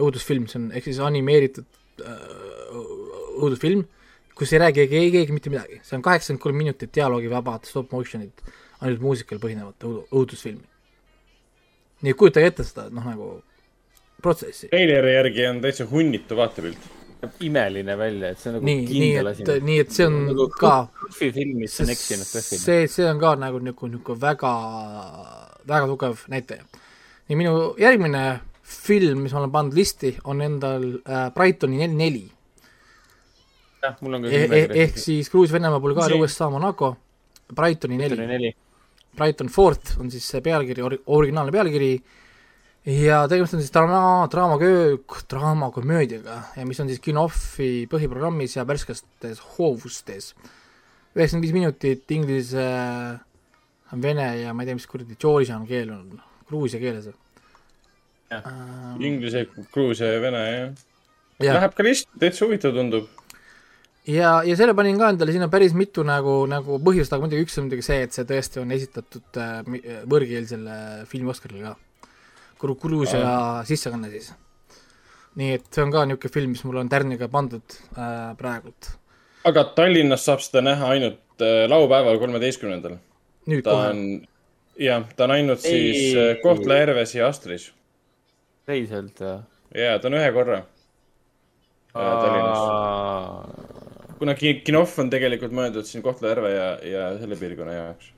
õudusfilm, 0.00 0.48
see 0.48 0.58
on 0.60 0.70
ehk 0.72 0.88
siis 0.88 1.02
animeeritud 1.04 1.68
äh, 2.00 2.61
õudusfilm, 3.38 3.84
kus 4.34 4.52
ei 4.52 4.62
räägi 4.62 4.88
keegi, 4.88 5.12
keegi 5.16 5.36
mitte 5.36 5.52
midagi, 5.52 5.80
see 5.86 5.96
on 5.98 6.04
kaheksakümmend 6.04 6.42
kolm 6.42 6.60
minutit 6.62 6.92
dialoogivabad 6.94 7.68
stop 7.68 7.92
motion'it, 7.92 8.44
ainult 8.80 9.02
muusikal 9.04 9.40
põhinevat 9.42 9.86
õudu- 9.88 10.04
õudusfilmi. 10.10 10.68
nii 12.02 12.10
et 12.10 12.18
kujutage 12.18 12.46
ette 12.50 12.64
seda, 12.66 12.88
noh 12.90 13.04
nagu 13.06 13.28
protsessi. 14.22 14.68
treileri 14.72 15.14
järgi 15.14 15.46
on 15.46 15.62
täitsa 15.62 15.86
hunnitu 15.90 16.36
vaatepilt. 16.36 16.90
imeline 17.40 17.94
välja, 17.98 18.32
et 18.32 18.38
see 18.38 18.50
on 18.50 18.56
nagu 18.56 18.66
nii, 18.66 18.86
nii 18.86 19.10
et, 19.16 19.50
nii 19.62 19.78
et 19.78 19.92
see 19.94 20.06
on 20.06 20.16
nagu 20.26 20.48
ka. 20.58 20.88
film, 21.14 21.58
mis 21.58 21.80
on 21.80 21.90
eksinud 21.94 22.26
PÖFFile. 22.26 22.62
see, 22.64 22.86
see 22.90 23.06
on 23.06 23.20
ka 23.22 23.34
nagu 23.38 23.60
niisugune, 23.62 23.98
niisugune 23.98 24.22
väga, 24.24 24.54
väga 25.68 25.90
tugev 25.92 26.24
näitaja. 26.32 26.64
ja 27.28 27.36
minu 27.38 27.74
järgmine 27.78 28.24
film, 28.62 29.22
mis 29.22 29.34
ma 29.34 29.42
olen 29.42 29.52
pannud 29.54 29.76
listi, 29.76 30.16
on 30.24 30.42
endal 30.42 30.88
äh, 31.02 31.28
Brightoni 31.34 31.78
neli, 31.82 31.94
neli. 31.98 32.24
Jah, 33.82 33.96
mul 34.00 34.18
on 34.18 34.26
ka 34.26 34.32
eh, 34.32 34.46
eh, 34.46 34.74
ehk 34.86 34.98
siis 35.00 35.30
Gruusia, 35.32 35.56
Venemaa, 35.58 35.82
Bulgaaria, 35.82 36.18
USA, 36.20 36.48
Monaco, 36.52 36.94
Brightoni 37.52 37.98
neli. 38.00 38.52
Brighton 39.12 39.50
Fort 39.52 39.96
on 40.00 40.10
siis 40.10 40.24
see 40.24 40.40
pealkiri, 40.44 40.84
originaalne 41.12 41.52
pealkiri 41.52 41.92
ja 42.88 43.22
tegemist 43.28 43.54
on 43.54 43.60
siis 43.60 43.72
draama, 43.74 44.26
draamaköö, 44.32 44.96
draamakomöödiaga 45.30 46.38
ja 46.56 46.64
mis 46.66 46.80
on 46.80 46.88
siis 46.88 47.02
Kinofi 47.04 47.86
põhiprogrammis 47.92 48.56
ja 48.56 48.64
värskestes 48.66 49.42
hoovustes. 49.56 50.32
üheksakümmend 51.12 51.44
viis 51.44 51.52
minutit 51.52 52.10
inglise, 52.16 52.64
vene 53.92 54.28
ja 54.40 54.54
ma 54.56 54.64
ei 54.64 54.70
tea, 54.70 54.78
mis 54.80 54.88
kuradi 54.88 55.18
Georgian 55.20 55.66
keel 55.68 55.92
on, 55.92 56.22
gruusia 56.48 56.80
keeles. 56.80 57.10
Ähm, 58.32 58.96
Inglise, 59.04 59.44
gruusia 59.74 60.14
ja 60.14 60.20
vene, 60.24 60.42
jah. 60.56 60.72
Läheb 61.42 61.74
ka 61.76 61.84
lihtsalt, 61.84 62.16
täitsa 62.22 62.46
huvitav 62.46 62.72
tundub. 62.76 63.10
Ja, 64.06 64.42
ja 64.46 64.56
selle 64.58 64.74
panin 64.74 64.98
ka 64.98 65.12
endale, 65.12 65.32
siin 65.34 65.46
on 65.46 65.52
päris 65.52 65.76
mitu 65.78 66.04
nagu, 66.06 66.42
nagu 66.50 66.78
põhjust, 66.82 67.12
aga 67.12 67.26
muidugi 67.26 67.46
üks 67.46 67.58
on 67.58 67.68
muidugi 67.68 67.86
see, 67.86 68.02
et 68.06 68.16
see 68.16 68.26
tõesti 68.28 68.62
on 68.62 68.74
esitatud 68.74 69.40
äh, 69.42 70.04
võõrkeelsele 70.10 70.76
filmi 71.10 71.30
Oscarile 71.32 71.74
ka 72.62 72.74
Gruusia 72.78 73.62
sissekanne 73.66 74.10
siis. 74.10 74.32
nii 75.38 75.54
et 75.56 75.68
see 75.72 75.82
on 75.84 75.92
ka 75.92 76.04
niisugune 76.06 76.32
film, 76.34 76.50
mis 76.54 76.64
mul 76.66 76.82
on 76.82 76.90
tärniga 76.92 77.28
pandud 77.32 77.78
äh, 77.96 78.34
praegult. 78.38 78.92
aga 79.48 79.64
Tallinnas 79.76 80.26
saab 80.28 80.44
seda 80.44 80.62
näha 80.64 80.92
ainult 80.94 81.42
äh, 81.42 81.64
laupäeval, 81.70 82.20
kolmeteistkümnendal. 82.22 82.98
nüüd 83.50 83.64
ta 83.66 83.78
kohe? 83.78 83.92
jah, 84.78 85.06
ta 85.16 85.24
on 85.24 85.36
ainult 85.38 85.64
Ei. 85.64 85.70
siis 85.72 86.16
äh, 86.16 86.36
Kohtla-Järves 86.42 87.16
ja 87.18 87.28
Astris. 87.28 87.72
päriselt 88.66 89.20
või? 89.20 89.38
jaa, 89.84 89.98
ta 89.98 90.10
on 90.10 90.18
ühe 90.20 90.32
korra 90.36 90.62
äh, 90.62 90.66
Tallinnas. 91.96 93.71
Kuna 94.22 94.36
Kinov 94.38 94.92
on 95.02 95.10
tegelikult 95.10 95.54
mõeldud 95.56 95.88
siin 95.88 96.02
Kohtla-Järve 96.04 96.50
ja, 96.52 96.66
ja 96.86 97.06
selle 97.18 97.38
piirkonna 97.40 97.74
jaoks. 97.74 98.12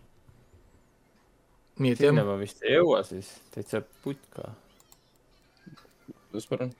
Nii 1.80 1.94
et 1.94 2.02
sinna 2.04 2.22
ma 2.26 2.36
vist 2.38 2.60
ei 2.62 2.76
jõua 2.76 3.00
siis, 3.06 3.30
täitsa 3.54 3.80
putka. 4.04 4.52
kuidas 6.28 6.46
palun? 6.50 6.74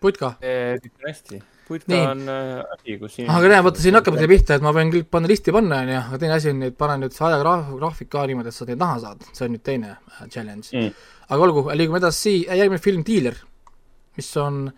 putka? 0.00 0.30
hästi, 0.40 1.40
putka 1.66 1.90
nii. 1.90 2.04
on 2.12 2.22
äh, 2.30 2.62
asi, 2.76 2.96
kus 3.00 3.18
inimesed 3.18 3.34
aga 3.34 3.50
näe, 3.50 3.64
vaata 3.66 3.82
siin 3.82 3.98
hakkab 3.98 4.18
see 4.20 4.30
pihta, 4.30 4.56
et 4.56 4.64
ma 4.64 4.72
võin 4.76 4.92
küll 4.94 5.08
panna 5.10 5.30
listi 5.32 5.54
panna, 5.56 5.82
onju, 5.82 6.00
aga 6.00 6.20
teine 6.22 6.36
asi 6.36 6.52
on, 6.52 6.62
et 6.68 6.76
panen 6.78 7.02
nüüd 7.02 7.16
see 7.16 7.26
ajagraafik 7.26 8.12
ka 8.12 8.24
niimoodi, 8.30 8.52
et 8.52 8.56
sa 8.56 8.68
neid 8.68 8.82
näha 8.84 9.00
saad, 9.02 9.26
see 9.32 9.48
on 9.48 9.56
nüüd 9.56 9.64
teine 9.66 9.94
äh, 9.96 10.20
challenge. 10.30 10.70
Mm.. 10.70 11.08
aga 11.26 11.48
olgu, 11.48 11.66
liigume 11.74 12.00
edasi, 12.00 12.38
järgmine 12.46 12.84
film 12.84 13.02
Dealer, 13.08 13.40
mis 14.20 14.30
on 14.40 14.68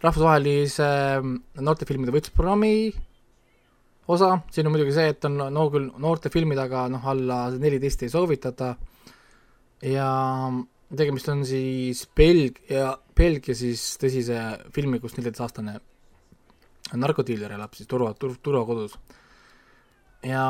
rahvusvahelise 0.00 0.88
äh, 0.88 1.30
noortefilmide 1.60 2.14
võitlusprogrammi 2.14 2.74
osa, 4.08 4.32
siin 4.52 4.68
on 4.68 4.74
muidugi 4.74 4.94
see, 4.96 5.12
et 5.12 5.28
on 5.28 5.36
no 5.52 5.68
küll 5.72 5.90
noorte 6.00 6.32
filmid, 6.32 6.58
aga 6.62 6.86
noh, 6.92 7.04
alla 7.12 7.44
neliteist 7.54 8.06
ei 8.06 8.12
soovitata 8.12 8.72
ja 9.84 10.08
tegemist 10.96 11.28
on 11.28 11.44
siis 11.46 12.06
Belgia, 12.16 12.94
Belgia 13.16 13.56
siis 13.56 13.82
tõsise 14.00 14.40
filmi, 14.74 15.00
kus 15.02 15.16
neljateistaastane 15.18 15.76
narkodiiler 16.96 17.52
elab 17.58 17.76
siis 17.76 17.88
turva, 17.90 18.14
tur-, 18.16 18.38
turvakodus. 18.42 18.96
ja 20.24 20.44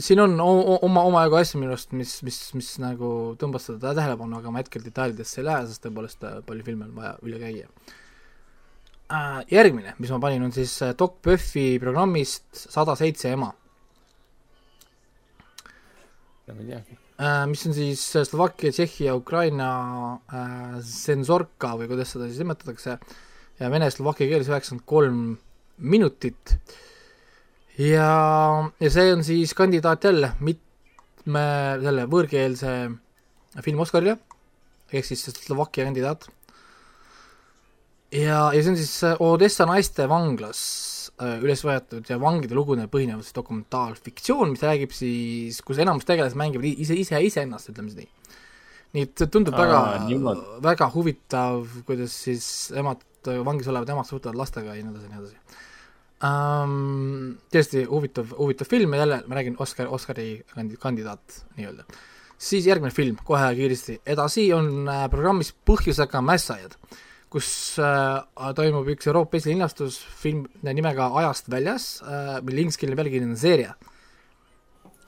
siin 0.00 0.22
on 0.24 0.40
oma, 0.40 1.02
omajagu 1.02 1.40
asju 1.40 1.60
minu 1.60 1.74
arust, 1.74 1.92
mis, 1.92 2.16
mis, 2.26 2.40
mis 2.56 2.72
nagu 2.82 3.10
tõmbas 3.40 3.68
seda 3.68 3.92
tähelepanu, 3.98 4.40
aga 4.40 4.52
ma 4.52 4.64
hetkel 4.64 4.84
detailidesse 4.84 5.42
ei 5.42 5.48
lähe, 5.50 5.68
sest 5.68 5.84
tõepoolest 5.84 6.24
äh, 6.24 6.40
palju 6.46 6.66
filme 6.66 6.88
on 6.88 6.96
vaja 6.96 7.14
üle 7.26 7.40
käia. 7.42 7.68
Järgmine, 9.50 9.94
mis 10.02 10.10
ma 10.10 10.18
panin, 10.22 10.42
on 10.46 10.52
siis 10.54 10.74
äh, 10.82 10.94
Doc 10.98 11.20
Puffi 11.22 11.78
programmist 11.82 12.46
Sada 12.56 12.96
seitse 12.98 13.30
ema. 13.34 13.52
Äh, 16.46 17.46
mis 17.50 17.64
on 17.66 17.74
siis 17.74 18.02
äh, 18.16 18.26
Slovakkia, 18.26 18.72
Tšehhi 18.72 19.08
ja 19.08 19.16
Ukraina 19.16 19.70
äh, 20.30 20.76
Senzorka 20.84 21.72
või 21.78 21.88
kuidas 21.90 22.12
seda 22.14 22.28
siis 22.28 22.42
nimetatakse 22.42 22.98
ja 23.58 23.70
vene-slovakkia 23.72 24.28
keeles 24.30 24.50
üheksakümmend 24.50 24.86
kolm 24.86 25.22
minutit. 25.78 26.58
ja, 27.78 28.10
ja 28.80 28.90
see 28.92 29.12
on 29.12 29.24
siis 29.24 29.54
kandidaat 29.56 30.04
jälle 30.04 30.32
mitme 30.40 31.46
selle 31.82 32.06
võõrkeelse 32.10 32.72
filmi 33.64 33.82
Oscarile 33.82 34.18
ehk 34.92 35.08
siis 35.08 35.26
Slovakkia 35.32 35.88
kandidaat 35.88 36.28
ja, 38.12 38.40
ja 38.54 38.62
see 38.62 38.72
on 38.72 38.78
siis 38.78 38.94
äh, 39.06 39.16
Odessa 39.22 39.66
naiste 39.68 40.06
vanglas 40.10 40.60
äh, 41.20 41.38
üles 41.44 41.62
võetud 41.66 42.06
ja 42.10 42.18
vangide 42.22 42.56
lugudel 42.56 42.90
põhinev 42.92 43.22
siis 43.24 43.36
dokumentaalfiktsioon, 43.36 44.54
mis 44.54 44.64
räägib 44.66 44.94
siis, 44.96 45.60
kus 45.66 45.80
enamus 45.82 46.08
tegelased 46.08 46.38
mängivad 46.38 46.68
ise, 46.70 46.96
ise, 46.98 47.20
iseennast, 47.28 47.72
ütleme 47.72 47.92
siis 47.92 48.04
nii. 48.04 48.34
nii 48.96 49.06
et 49.08 49.22
see 49.22 49.32
tundub 49.32 49.56
Aa, 49.58 49.66
väga, 50.06 50.34
väga 50.64 50.90
huvitav, 50.94 51.64
kuidas 51.88 52.16
siis 52.26 52.50
emad, 52.76 53.02
vangis 53.26 53.70
olevad 53.72 53.94
emad 53.96 54.08
suhtlevad 54.08 54.38
lastega 54.38 54.76
ja 54.76 54.82
nii 54.82 54.94
edasi 54.94 55.12
nii 55.12 55.22
edasi 55.22 55.64
um,. 56.26 57.32
tõesti 57.52 57.86
huvitav, 57.90 58.36
huvitav 58.38 58.68
film 58.70 58.94
ja 58.94 59.02
jälle 59.04 59.22
ma 59.26 59.40
räägin 59.40 59.56
Oscar, 59.58 59.90
Oscari 59.90 60.44
kandidaat 60.80 61.42
nii-öelda. 61.56 61.84
siis 62.38 62.66
järgmine 62.66 62.94
film, 62.94 63.18
kohe 63.24 63.50
kiiresti 63.54 64.00
edasi, 64.06 64.52
on 64.52 64.88
äh, 64.88 65.08
programmis 65.10 65.52
Põhjusega 65.66 66.22
mässajad 66.22 66.78
kus 67.36 67.76
äh, 67.82 68.52
toimub 68.56 68.88
üks 68.94 69.08
Euroopa 69.10 69.36
esilinastus 69.36 69.98
film 70.22 70.46
nimega 70.64 71.10
Ajast 71.20 71.50
väljas 71.52 71.98
äh,, 72.00 72.38
mille 72.46 72.64
ingliskeelne 72.64 72.96
pealkiri 72.96 73.28
on 73.28 73.36
Seeria. 73.36 73.74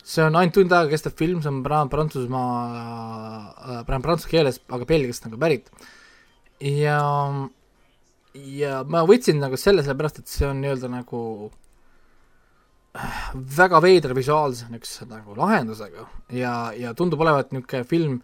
see 0.08 0.24
on 0.24 0.36
ainult 0.40 0.54
tund 0.56 0.72
aega 0.72 0.92
kestev 0.92 1.16
film, 1.16 1.40
see 1.44 1.52
on 1.52 1.62
Prantsusmaa 1.64 2.50
äh,, 3.78 3.80
prantsuse 3.88 4.28
keeles, 4.28 4.60
aga 4.68 4.88
Belgiast 4.88 5.24
nagu 5.24 5.40
pärit. 5.40 5.72
ja, 6.60 7.00
ja 8.34 8.82
ma 8.84 9.06
võtsin 9.08 9.40
nagu 9.40 9.56
selle 9.56 9.86
sellepärast, 9.86 10.20
et 10.20 10.28
see 10.36 10.48
on 10.50 10.60
nii-öelda 10.60 10.92
nagu 10.98 11.22
äh, 12.92 13.32
väga 13.56 13.80
veidra 13.84 14.16
visuaalse 14.16 14.68
niisuguse 14.68 15.08
nagu 15.08 15.40
lahendusega 15.40 16.08
ja, 16.36 16.54
ja 16.76 16.92
tundub 16.92 17.24
olevat 17.24 17.56
niisugune 17.56 17.88
film, 17.88 18.22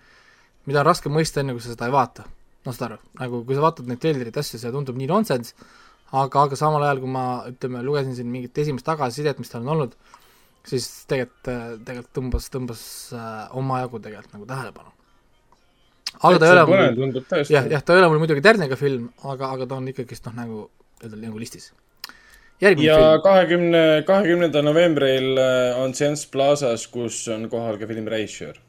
mida 0.68 0.84
on 0.84 0.90
raske 0.92 1.08
mõista, 1.12 1.40
enne 1.40 1.56
kui 1.56 1.64
sa 1.64 1.72
seda 1.72 1.88
ei 1.88 1.96
vaata 1.96 2.28
noh, 2.64 2.74
saad 2.74 2.86
aru, 2.88 2.98
nagu 3.20 3.42
kui 3.46 3.56
sa 3.56 3.64
vaatad 3.64 3.88
neid 3.88 4.00
treilerid, 4.02 4.36
asju, 4.40 4.60
see 4.60 4.72
tundub 4.72 4.98
nii 4.98 5.08
nonsense, 5.10 5.54
aga, 6.14 6.46
aga 6.46 6.58
samal 6.58 6.84
ajal, 6.86 7.02
kui 7.02 7.12
ma 7.12 7.24
ütleme, 7.50 7.84
lugesin 7.84 8.16
siin 8.16 8.30
mingit 8.32 8.58
esimest 8.64 8.86
tagasisidet, 8.88 9.40
mis 9.42 9.52
tal 9.52 9.64
on 9.64 9.74
olnud, 9.76 9.94
siis 10.68 10.88
tegelikult, 11.10 11.52
tegelikult 11.84 12.12
tõmbas, 12.16 12.50
tõmbas 12.52 12.82
äh, 13.16 13.38
omajagu 13.60 14.00
tegelikult 14.04 14.38
nagu 14.38 14.50
tähelepanu. 14.50 14.92
aga 16.22 16.40
ta 16.40 16.48
ei 16.48 16.56
ole 16.56 16.66
mul, 16.70 17.22
jah, 17.50 17.70
jah, 17.76 17.82
ta 17.82 17.96
ei 17.96 18.02
ole 18.02 18.12
mul 18.12 18.22
muidugi 18.24 18.44
tärniga 18.44 18.80
film, 18.80 19.08
aga, 19.22 19.52
aga 19.56 19.68
ta 19.68 19.80
on 19.80 19.88
ikkagist 19.92 20.30
noh, 20.30 20.36
nagu, 20.40 20.68
nagu 21.04 21.40
listis. 21.40 21.72
Järgmine 22.62 22.86
ja 22.86 23.16
kahekümne, 23.20 23.80
kahekümnendal 24.08 24.62
novembril 24.64 25.34
äh, 25.42 25.80
on 25.82 25.92
Sense 25.98 26.28
Plazas, 26.30 26.86
kus 26.88 27.26
on 27.34 27.50
kohal 27.52 27.76
ka 27.80 27.90
film 27.90 28.08
Reisjör 28.08 28.63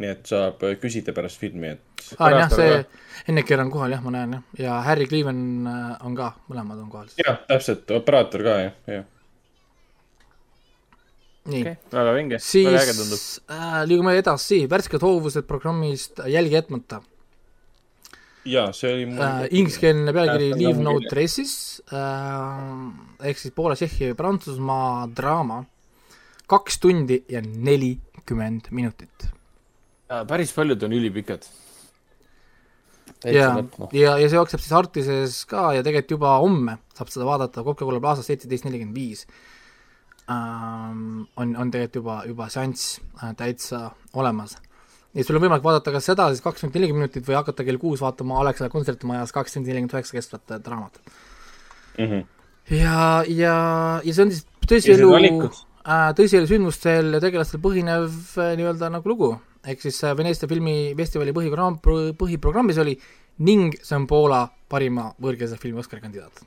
nii 0.00 0.10
et 0.14 0.32
saab 0.32 0.64
äh, 0.64 0.76
küsida 0.80 1.14
pärast 1.16 1.40
filmi, 1.40 1.74
et. 1.76 2.04
aa, 2.16 2.32
jah, 2.32 2.52
see 2.52 2.80
Enneker 3.28 3.60
on 3.60 3.70
kohal 3.72 3.92
jah, 3.92 4.02
ma 4.04 4.14
näen 4.14 4.36
jah, 4.38 4.44
ja 4.64 4.80
Harry 4.86 5.06
Cleven 5.10 5.40
äh, 5.68 5.94
on 6.06 6.16
ka, 6.18 6.32
mõlemad 6.48 6.80
on 6.80 6.90
kohal. 6.92 7.10
jah, 7.20 7.40
täpselt, 7.48 7.90
operaator 7.98 8.44
ka 8.46 8.56
jah, 8.64 8.78
jah. 8.96 9.06
nii 11.50 11.62
okay,. 11.62 11.78
väga 11.92 12.16
vinge, 12.16 12.40
väga 12.40 12.82
äge 12.82 12.96
tundub. 12.96 13.24
Äh, 13.56 13.78
liigume 13.90 14.16
edasi, 14.20 14.62
värsked 14.70 15.04
hoovused 15.04 15.48
programmist 15.48 16.22
Jälgi 16.28 16.56
jätmata. 16.56 17.02
jaa, 18.48 18.70
see 18.76 18.94
oli 18.94 19.10
mul 19.10 19.26
äh, 19.26 19.42
ingliskeelne 19.50 20.14
pealkiri 20.16 20.54
Leave 20.54 20.86
no 20.86 20.94
traces 21.10 21.82
äh, 21.92 23.28
ehk 23.28 23.42
siis 23.42 23.52
Poola, 23.56 23.76
Tšehhi, 23.76 24.14
Prantsusmaa 24.16 25.10
draama. 25.16 25.60
kaks 26.50 26.80
tundi 26.82 27.20
ja 27.30 27.44
nelikümmend 27.44 28.72
minutit 28.74 29.28
päris 30.28 30.52
paljud 30.54 30.82
on 30.82 30.92
ülipikad. 30.92 31.44
ja, 33.24 33.50
ja, 33.92 34.16
ja 34.18 34.28
see 34.28 34.38
jookseb 34.38 34.62
siis 34.62 34.72
Artises 34.72 35.42
ka 35.50 35.70
ja 35.76 35.84
tegelikult 35.84 36.16
juba 36.16 36.36
homme 36.40 36.78
saab 36.96 37.12
seda 37.12 37.26
vaadata 37.28 37.64
Coca-Cola 37.66 38.00
Plaza's 38.00 38.30
seitseteist 38.30 38.64
nelikümmend 38.64 38.96
viis. 38.96 39.26
on, 40.30 41.26
on 41.36 41.70
tegelikult 41.70 42.00
juba, 42.00 42.16
juba 42.26 42.48
seanss 42.48 43.00
äh, 43.22 43.34
täitsa 43.36 43.90
olemas. 44.14 44.56
ja 45.14 45.24
sul 45.24 45.36
on 45.36 45.42
võimalik 45.42 45.64
vaadata 45.64 45.92
kas 45.92 46.06
seda 46.06 46.28
siis 46.30 46.42
kakskümmend, 46.44 46.78
nelikümmend 46.78 47.08
minutit 47.08 47.28
või 47.28 47.38
hakata 47.40 47.66
kell 47.66 47.82
kuus 47.82 48.00
vaatama 48.00 48.38
Alexela 48.40 48.70
kontserdimajas 48.70 49.34
kakskümmend, 49.36 49.68
nelikümmend 49.68 49.98
üheksa 49.98 50.16
kestvat 50.16 50.54
äh, 50.54 50.62
draamat 50.64 51.00
mm. 51.98 52.06
-hmm. 52.06 52.24
ja, 52.76 53.24
ja, 53.26 53.56
ja 54.04 54.14
see 54.14 54.24
on 54.24 54.32
siis 54.32 54.46
tõsielu, 54.70 55.10
äh, 55.84 56.10
tõsielu 56.16 56.48
sündmustel 56.50 57.14
ja 57.16 57.22
tegelastel 57.22 57.62
põhinev 57.62 58.10
äh, 58.38 58.52
nii-öelda 58.58 58.90
nagu 58.96 59.12
lugu. 59.12 59.34
Ehk 59.66 59.82
siis 59.84 59.98
Veneetsia 60.16 60.48
filmifestivali 60.48 61.34
põhiprogramm, 61.36 61.80
põhiprogrammis 62.18 62.80
oli 62.80 62.96
ning 63.44 63.76
see 63.82 63.96
on 63.96 64.06
Poola 64.08 64.44
parima 64.68 65.10
võõrkeelse 65.20 65.58
filmi 65.60 65.82
Oscari 65.82 66.04
kandidaat 66.04 66.44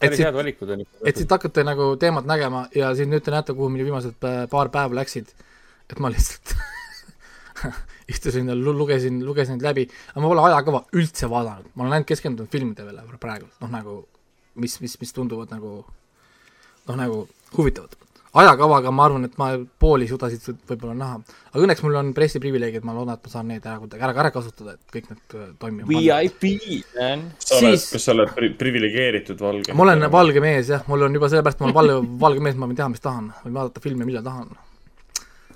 päris 0.00 0.20
head 0.22 0.36
valikud 0.36 0.70
on 0.72 0.84
ikka. 0.84 1.00
et 1.08 1.16
siit 1.20 1.32
hakkate 1.34 1.64
nagu 1.66 1.94
teemat 2.00 2.28
nägema 2.28 2.66
ja 2.76 2.92
siis 2.96 3.08
nüüd 3.08 3.24
te 3.24 3.34
näete, 3.34 3.56
kuhu 3.56 3.68
minu 3.72 3.84
viimased 3.88 4.16
paar 4.50 4.70
päeva 4.72 4.96
läksid. 5.00 5.32
et 5.90 5.98
ma 6.00 6.10
lihtsalt 6.12 6.54
istusin 8.12 8.48
ja 8.48 8.56
lugesin, 8.56 9.20
lugesin 9.26 9.58
need 9.58 9.66
läbi, 9.66 9.88
aga 10.12 10.20
ma 10.20 10.30
pole 10.32 10.46
ajakava 10.48 10.84
üldse 10.98 11.28
vaadanud, 11.30 11.72
ma 11.74 11.84
olen 11.84 11.98
ainult 11.98 12.08
keskendunud 12.08 12.50
filmide 12.52 12.86
peale 12.86 13.18
praegu, 13.20 13.48
noh 13.60 13.72
nagu 13.72 13.98
mis, 14.54 14.80
mis, 14.80 14.96
mis 15.00 15.12
tunduvad 15.12 15.52
nagu 15.54 15.74
noh, 16.88 16.96
nagu 16.96 17.26
huvitavad 17.56 17.96
ajakavaga 18.32 18.92
ma 18.94 19.04
arvan, 19.06 19.26
et 19.28 19.34
ma 19.40 19.50
pooli 19.82 20.06
ei 20.06 20.10
suuda 20.10 20.30
siit 20.32 20.46
võib-olla 20.68 20.94
näha. 20.96 21.18
aga 21.50 21.64
õnneks 21.66 21.82
mul 21.84 21.98
on 22.00 22.12
pressiprivileeg, 22.16 22.78
et 22.78 22.86
ma 22.88 22.94
loodan, 22.96 23.18
et 23.18 23.28
ma 23.28 23.32
saan 23.32 23.50
neid 23.52 23.66
ära 23.66 23.76
kuidagi 23.82 24.06
ära, 24.06 24.14
ära 24.24 24.32
kasutada, 24.32 24.76
et 24.78 24.94
kõik 24.96 25.10
need 25.10 25.36
äh, 25.36 25.50
toimivad. 25.60 25.92
VIP, 25.92 26.46
man. 26.96 27.26
siis..., 27.44 27.90
kas 27.92 28.08
sa 28.08 28.16
oled 28.16 28.32
pri 28.36 28.52
priviligeeritud 28.58 29.40
valge? 29.42 29.76
ma 29.76 29.86
olen 29.86 30.08
valge 30.12 30.44
mees 30.44 30.72
jah, 30.72 30.84
mul 30.88 31.08
on 31.08 31.20
juba 31.20 31.28
sellepärast, 31.32 31.60
ma 31.60 31.68
olen 31.68 31.78
valge, 31.80 32.00
valge 32.24 32.44
mees, 32.48 32.56
ma 32.56 32.70
võin 32.70 32.80
teha, 32.80 32.88
mis 32.94 33.04
tahan, 33.04 33.28
võin 33.44 33.58
vaadata 33.60 33.84
filme, 33.84 34.08
millal 34.08 34.24
tahan. 34.24 34.52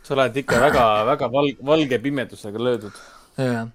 sa 0.02 0.16
oled 0.18 0.40
ikka 0.44 0.60
väga, 0.68 0.86
väga 1.14 1.32
valge, 1.32 1.58
valge 1.72 2.02
pimedusega 2.04 2.66
löödud. 2.68 3.04
jah. 3.40 3.70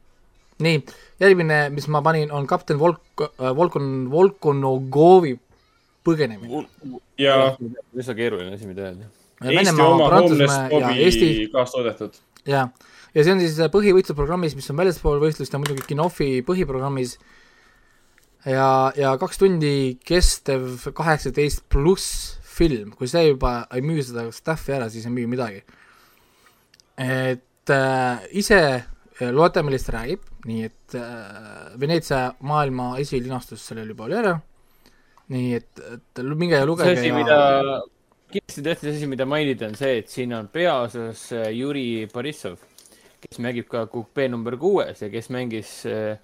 nii, 0.61 0.83
järgmine, 1.25 1.63
mis 1.73 1.89
ma 1.89 2.05
panin, 2.05 2.29
on 2.29 2.45
kapten 2.49 2.77
Volk-, 2.77 3.29
Volkon, 3.57 4.11
Volkonogovi 4.13 5.39
põgenemine. 6.05 6.65
ja. 7.21 7.35
üsna 7.97 8.15
keeruline 8.17 8.55
asi, 8.55 8.69
mida 8.69 8.89
öelda. 8.89 9.09
Eesti 9.41 9.81
oma 9.81 10.09
Homeless 10.13 10.57
Bobi 10.69 11.47
kaastoodetud. 11.53 12.17
ja, 12.45 12.67
ja 13.15 13.23
see 13.25 13.33
on 13.33 13.41
siis 13.43 13.57
põhivõistlusprogrammis, 13.73 14.55
mis 14.57 14.69
on 14.73 14.81
väljaspool 14.81 15.21
võistlust 15.23 15.53
ja 15.53 15.61
muidugi 15.61 15.85
Kinofi 15.87 16.29
põhiprogrammis. 16.47 17.17
ja, 18.45 18.91
ja 18.97 19.15
kaks 19.21 19.41
tundi 19.41 19.73
kestev 20.05 20.91
kaheksateist 20.97 21.65
pluss 21.69 22.37
film, 22.51 22.91
kui 22.97 23.09
see 23.09 23.31
juba 23.31 23.61
ei 23.73 23.85
müü 23.85 24.03
seda 24.05 24.27
stuff'i 24.35 24.75
ära, 24.77 24.89
siis 24.91 25.07
ei 25.07 25.13
müü 25.15 25.29
midagi. 25.29 25.63
et 27.01 27.69
äh, 27.73 28.27
ise 28.37 28.61
äh, 28.61 29.29
loete, 29.33 29.63
millest 29.65 29.87
ta 29.89 29.99
räägib, 29.99 30.25
nii 30.45 30.63
et 30.67 30.95
äh, 30.97 31.73
Veneetsia 31.81 32.35
maailma 32.45 32.93
esilinastus 33.01 33.63
sellel 33.65 33.93
juba 33.93 34.05
oli 34.05 34.17
ära 34.21 34.35
nii 35.31 35.53
et, 35.59 35.83
et 35.95 36.23
minge 36.35 36.59
ja 36.59 36.67
lugege. 36.67 36.95
see 36.95 37.05
asi 37.05 37.11
ja..., 37.11 37.19
mida, 37.19 37.39
kindlasti 38.31 38.65
tõesti 38.65 38.87
see 38.87 38.97
asi, 38.97 39.11
mida 39.11 39.27
mainida, 39.29 39.69
on 39.71 39.77
see, 39.79 40.01
et 40.01 40.11
siin 40.11 40.35
on 40.37 40.49
peaosas 40.51 41.27
äh, 41.37 41.47
Juri 41.55 42.07
Borissov, 42.11 42.59
kes 43.21 43.41
mängib 43.43 43.69
ka 43.71 43.85
kupee 43.91 44.27
number 44.31 44.57
kuues 44.59 45.03
ja 45.03 45.11
kes 45.13 45.31
mängis 45.33 45.79
äh, 45.89 46.19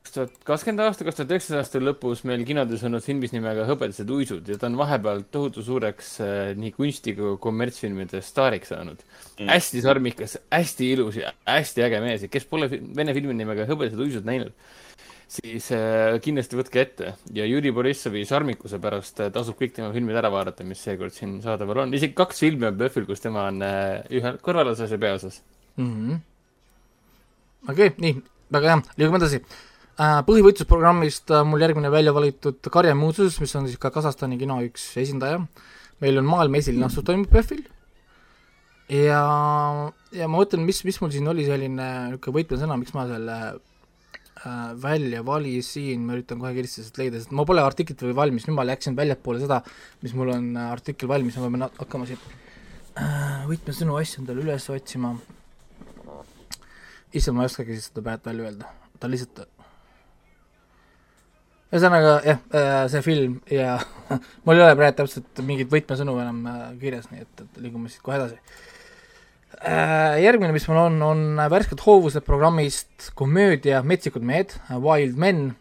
kaks 0.00 0.14
tuhat 0.14 0.44
kakskümmend 0.48 0.82
aasta, 0.82 1.04
kaks 1.04 1.18
tuhat 1.18 1.32
üheksateist 1.34 1.58
aasta 1.60 1.80
lõpus 1.82 2.22
meil 2.26 2.42
kinodes 2.48 2.82
olnud 2.86 3.04
filmis 3.04 3.34
nimega 3.34 3.66
Hõbedased 3.68 4.08
uisud 4.10 4.48
ja 4.48 4.56
ta 4.58 4.70
on 4.70 4.78
vahepeal 4.80 5.22
tohutu 5.30 5.62
suureks 5.64 6.12
äh, 6.24 6.38
nii 6.58 6.72
kunsti 6.74 7.14
kui 7.18 7.36
kommertsfilmide 7.42 8.22
staariks 8.24 8.72
saanud 8.72 9.02
mm.. 9.04 9.50
hästi 9.52 9.84
sarmikas, 9.84 10.38
hästi 10.50 10.92
ilus 10.96 11.20
ja 11.20 11.34
hästi 11.46 11.84
äge 11.86 12.00
mees 12.02 12.24
ja 12.26 12.32
kes 12.32 12.48
pole 12.50 12.70
vene 12.70 13.14
filmi 13.16 13.36
nimega 13.36 13.68
Hõbedased 13.68 14.00
uisud 14.00 14.26
näinud 14.26 14.56
siis 15.30 15.68
äh, 15.74 16.16
kindlasti 16.22 16.58
võtke 16.58 16.82
ette. 16.82 17.14
Ja 17.36 17.46
Jüri 17.46 17.72
Borissovi 17.74 18.24
sarmikuse 18.28 18.80
pärast 18.82 19.22
äh, 19.22 19.30
tasub 19.34 19.58
kõik 19.60 19.76
tema 19.76 19.92
filmid 19.94 20.18
ära 20.18 20.32
vaadata, 20.32 20.66
mis 20.66 20.82
seekord 20.82 21.14
siin 21.14 21.38
saadaval 21.44 21.84
on. 21.84 21.94
isegi 21.96 22.16
kaks 22.18 22.42
filmi 22.42 22.68
on 22.68 22.78
PÖFFil, 22.80 23.06
kus 23.08 23.22
tema 23.22 23.46
on 23.50 23.62
äh, 23.66 24.02
ühe 24.18 24.34
kõrvalasas 24.42 24.90
ja 24.90 25.00
peaosas 25.00 25.40
mm 25.76 25.90
-hmm.. 25.90 26.20
okei 27.68 27.92
okay,, 27.92 27.96
nii, 28.06 28.22
väga 28.58 28.74
hea, 28.74 28.86
liigume 28.98 29.22
edasi. 29.22 29.44
Põhivõitlusprogrammist 30.00 31.28
mul 31.44 31.60
järgmine 31.60 31.90
välja 31.92 32.14
valitud 32.16 32.64
Karje 32.72 32.94
Muuseus, 32.96 33.34
mis 33.40 33.52
on 33.58 33.66
siis 33.68 33.76
ka 33.78 33.90
Kasahstani 33.92 34.38
kino 34.40 34.56
üks 34.64 34.94
esindaja. 34.96 35.42
meil 36.00 36.18
on 36.18 36.24
maailma 36.24 36.56
esilinastus 36.56 37.04
toimub 37.04 37.28
PÖFFil. 37.28 37.66
Ja, 38.88 39.20
ja 40.12 40.28
ma 40.28 40.38
mõtlen, 40.38 40.64
mis, 40.64 40.80
mis 40.84 41.00
mul 41.00 41.10
siin 41.12 41.28
oli 41.28 41.44
selline 41.44 41.88
niisugune 42.08 42.38
võtmesõna, 42.38 42.78
miks 42.80 42.94
ma 42.96 43.04
selle 43.06 43.36
välja 44.80 45.20
valisin, 45.26 46.04
ma 46.06 46.16
üritan 46.16 46.40
kohe 46.40 46.52
kiiresti 46.56 46.84
leida, 47.00 47.20
sest 47.20 47.32
ma 47.36 47.44
pole 47.48 47.62
artiklit 47.64 48.00
veel 48.04 48.16
valmis, 48.16 48.46
nüüd 48.48 48.56
ma 48.56 48.64
läksin 48.64 48.96
väljapoole 48.96 49.42
seda, 49.42 49.60
mis 50.04 50.14
mul 50.16 50.32
on 50.32 50.50
äh, 50.56 50.70
artikkel 50.72 51.10
valmis, 51.10 51.36
ma 51.36 51.50
pean 51.52 51.66
hakkama 51.66 52.08
siin 52.08 52.20
äh, 52.96 53.44
võtmesõnu 53.50 53.98
asju 54.00 54.22
endale 54.22 54.44
üles 54.46 54.68
otsima. 54.72 55.14
issand, 57.12 57.36
ma 57.36 57.44
ei 57.44 57.50
oskagi 57.50 57.76
seda 57.82 58.04
praegu 58.06 58.30
välja 58.30 58.48
öelda, 58.48 58.72
ta 59.00 59.10
lihtsalt 59.10 59.44
ühesõnaga 61.70 62.16
jah 62.26 62.40
äh,, 62.56 62.82
see 62.90 63.04
film 63.06 63.38
ja 63.50 63.76
mul 64.44 64.56
ei 64.56 64.64
ole 64.64 64.74
praegu 64.78 65.02
täpselt 65.02 65.44
mingit 65.46 65.70
võtmesõnu 65.70 66.16
enam 66.22 66.44
äh, 66.48 66.66
kirjas, 66.80 67.12
nii 67.12 67.26
et, 67.26 67.44
et 67.44 67.64
liigume 67.66 67.92
siis 67.92 68.02
kohe 68.02 68.16
edasi. 68.16 68.40
Äh, 68.40 68.79
järgmine, 70.20 70.52
mis 70.54 70.66
mul 70.68 70.78
on, 70.80 71.00
on 71.02 71.40
värsked 71.50 71.82
hoovused 71.84 72.24
programmist 72.24 73.10
komöödia 73.14 73.82
Metsikud 73.82 74.22
mehed, 74.24 74.54
Wild 74.70 75.18
Men. 75.18 75.56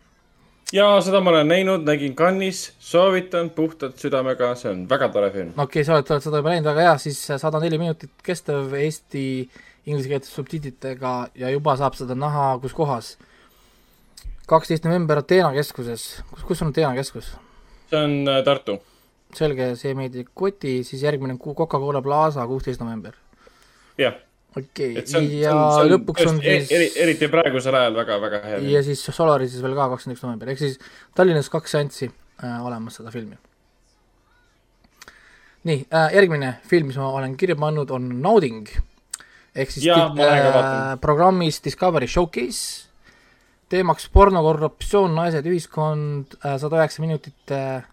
ja 0.73 0.85
seda 1.01 1.21
ma 1.21 1.33
olen 1.33 1.49
näinud, 1.49 1.83
nägin 1.87 2.15
Cannes'is, 2.15 2.69
soovitan 2.79 3.49
puhtalt 3.49 3.97
südamega, 3.99 4.53
see 4.55 4.71
on 4.71 4.85
väga 4.89 5.09
tore 5.09 5.31
film. 5.33 5.51
okei 5.57 5.81
okay,, 5.81 5.87
sa 5.87 5.97
oled, 5.97 6.11
oled 6.13 6.27
seda 6.27 6.41
juba 6.41 6.53
näinud, 6.53 6.69
väga 6.69 6.85
hea, 6.87 6.97
siis 7.05 7.23
sada 7.41 7.59
neli 7.59 7.81
minutit 7.81 8.13
kestev 8.23 8.73
Eesti 8.77 9.25
inglisekeelsete 9.89 10.35
subtiitritega 10.35 11.13
ja 11.35 11.51
juba 11.51 11.75
saab 11.79 11.97
seda 11.99 12.15
näha, 12.15 12.51
kus 12.63 12.77
kohas? 12.77 13.15
kaksteist 14.49 14.85
november 14.87 15.19
Ateena 15.21 15.51
keskuses, 15.57 16.11
kus, 16.31 16.45
kus 16.45 16.61
on 16.63 16.71
Ateena 16.71 16.93
keskus? 16.97 17.33
see 17.89 18.03
on 18.03 18.21
äh, 18.29 18.43
Tartu. 18.45 18.79
selge, 19.35 19.73
see 19.81 19.97
meid 19.97 20.15
ei 20.15 20.29
koti, 20.33 20.83
siis 20.87 21.03
järgmine 21.03 21.35
Coca-Cola 21.41 22.01
Plaza, 22.05 22.47
kuusteist 22.47 22.79
november 22.85 23.17
jah. 23.99 24.17
okei 24.57 24.97
okay., 24.99 25.27
ja 25.41 25.53
on, 25.55 25.91
lõpuks 25.91 26.25
on 26.29 26.39
e- 26.41 26.57
siis 26.59 26.73
eri, 26.75 26.89
eriti 27.03 27.29
praegusel 27.31 27.75
ajal 27.79 27.99
väga-väga 27.99 28.41
hea. 28.45 28.61
ja 28.73 28.81
siis 28.85 29.03
Solarises 29.05 29.61
veel 29.63 29.75
ka 29.77 29.89
kakskümmend 29.93 30.17
üks 30.17 30.25
november, 30.25 30.51
ehk 30.53 30.61
siis 30.61 30.79
Tallinnas 31.17 31.51
kaks 31.53 31.75
seanssi 31.75 32.09
äh, 32.09 32.59
olemas 32.65 32.99
seda 32.99 33.13
filmi. 33.13 33.37
nii 35.69 35.81
äh,, 35.85 36.13
järgmine 36.17 36.53
film, 36.69 36.91
mis 36.91 36.99
ma 36.99 37.11
olen 37.19 37.35
kirja 37.37 37.57
pannud, 37.59 37.91
on 37.95 38.09
Nauding. 38.23 38.69
ehk 39.55 39.75
siis 39.75 39.89
ja, 39.89 40.05
äh, 40.09 40.95
programmis 41.01 41.61
Discovery 41.65 42.07
Showcase, 42.07 42.87
teemaks 43.69 44.09
porno, 44.09 44.41
korruptsioon, 44.45 45.13
naised, 45.15 45.45
ühiskond 45.45 46.39
äh,, 46.41 46.57
sada 46.61 46.81
üheksa 46.81 47.05
minutit 47.05 47.53
äh, 47.53 47.83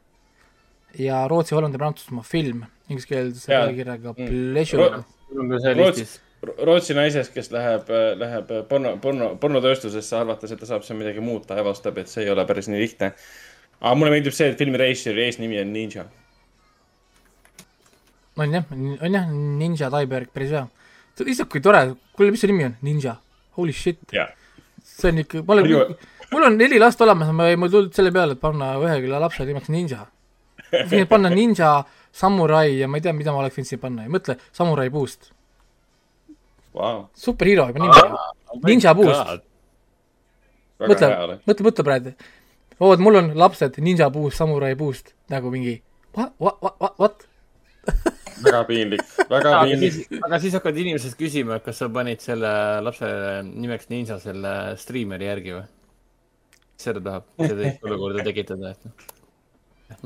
ja 0.99 1.26
Rootsi, 1.28 1.55
Hollandi, 1.55 1.76
Prantsusmaa 1.76 2.25
film, 2.25 2.65
ingliskeelse 2.89 3.51
pealkirjaga 3.51 4.15
mm. 4.15 4.31
Pleasure 4.31 4.89
Ro 4.94 5.05
Rootsi, 5.34 6.06
Rootsi 6.62 6.94
naisest, 6.94 7.32
kes 7.34 7.50
läheb, 7.50 7.88
läheb 8.20 8.52
porno, 8.68 8.96
porno, 9.02 9.32
pornotööstusesse, 9.40 10.14
arvates, 10.18 10.52
et 10.52 10.60
ta 10.62 10.68
saab 10.68 10.84
seal 10.86 10.98
midagi 11.00 11.22
muud, 11.24 11.46
ta 11.48 11.58
avastab, 11.58 11.98
et 11.98 12.10
see 12.10 12.26
ei 12.26 12.30
ole 12.30 12.44
päris 12.46 12.68
nii 12.70 12.80
lihtne. 12.80 13.12
aga 13.80 13.94
mulle 13.98 14.12
meeldib 14.14 14.36
see, 14.36 14.50
et 14.52 14.58
filmi 14.58 14.78
režissööri 14.80 15.26
eesnimi 15.26 15.60
on 15.60 15.72
Ninja. 15.72 16.06
on 18.36 18.55
jah, 18.55 18.66
on 18.72 19.14
jah, 19.18 19.30
Ninja 19.32 19.90
Taiberg, 19.90 20.30
päris 20.32 20.55
hea. 20.55 20.66
issand, 21.26 21.50
kui 21.50 21.60
tore, 21.60 21.82
kuule, 22.12 22.30
mis 22.30 22.40
su 22.40 22.52
nimi 22.52 22.68
on? 22.68 22.76
Ninja, 22.82 23.16
holy 23.56 23.72
shit 23.72 23.98
yeah.. 24.14 24.30
see 24.84 25.10
on 25.10 25.24
ikka, 25.24 25.42
ma 25.42 25.56
olen, 25.56 25.96
mul 26.32 26.50
on 26.50 26.58
neli 26.60 26.78
last 26.78 27.00
olemas, 27.00 27.32
ma 27.34 27.48
ei, 27.50 27.56
mul 27.58 27.72
tulnud 27.72 27.96
selle 27.96 28.12
peale, 28.14 28.36
et 28.36 28.40
panna 28.40 28.76
ühele 28.78 29.18
lapse 29.18 29.44
nimeks 29.48 29.72
Ninja. 29.72 30.06
panna 31.08 31.32
Ninja 31.32 31.80
samurai 32.16 32.78
ja 32.78 32.88
ma 32.88 32.98
ei 32.98 33.04
tea, 33.04 33.14
mida 33.16 33.34
ma 33.34 33.42
oleks 33.42 33.58
võinud 33.58 33.70
siia 33.70 33.82
panna 33.82 34.06
ja 34.06 34.12
mõtle, 34.12 34.38
samurai 34.56 34.88
puust 34.92 35.30
wow.. 36.76 37.04
superhero 37.16 37.68
juba 37.70 37.82
nimi 37.82 37.92
ah,, 37.92 38.32
ninja 38.64 38.94
puust. 38.96 39.44
mõtle, 40.80 41.12
mõtle, 41.46 41.68
mõtle 41.68 41.86
praegu. 41.86 42.14
oo, 42.80 42.92
et 42.92 43.02
mul 43.04 43.20
on 43.22 43.32
lapsed 43.38 43.80
ninja 43.84 44.10
puust, 44.14 44.38
samurai 44.40 44.74
puust, 44.78 45.14
nagu 45.32 45.52
mingi 45.52 45.78
what, 46.16 46.34
what, 46.40 46.60
what, 46.62 47.00
what? 47.00 47.26
väga 48.44 48.62
piinlik, 48.68 49.04
väga 49.30 49.56
piinlik. 49.64 50.00
aga 50.20 50.40
siis 50.42 50.56
hakkavad 50.58 50.80
inimesed 50.84 51.16
küsima, 51.18 51.60
et 51.60 51.66
kas 51.66 51.80
sa 51.82 51.90
panid 51.92 52.24
selle 52.24 52.52
lapse 52.84 53.10
nimeks 53.48 53.90
ninja 53.92 54.20
selle 54.22 54.54
striimeri 54.80 55.28
järgi 55.28 55.56
või? 55.58 55.66
seda 56.76 57.00
tahab, 57.00 57.28
seda 57.40 57.70
olukorda 57.88 58.24
tekitada, 58.26 58.74
et 58.74 59.06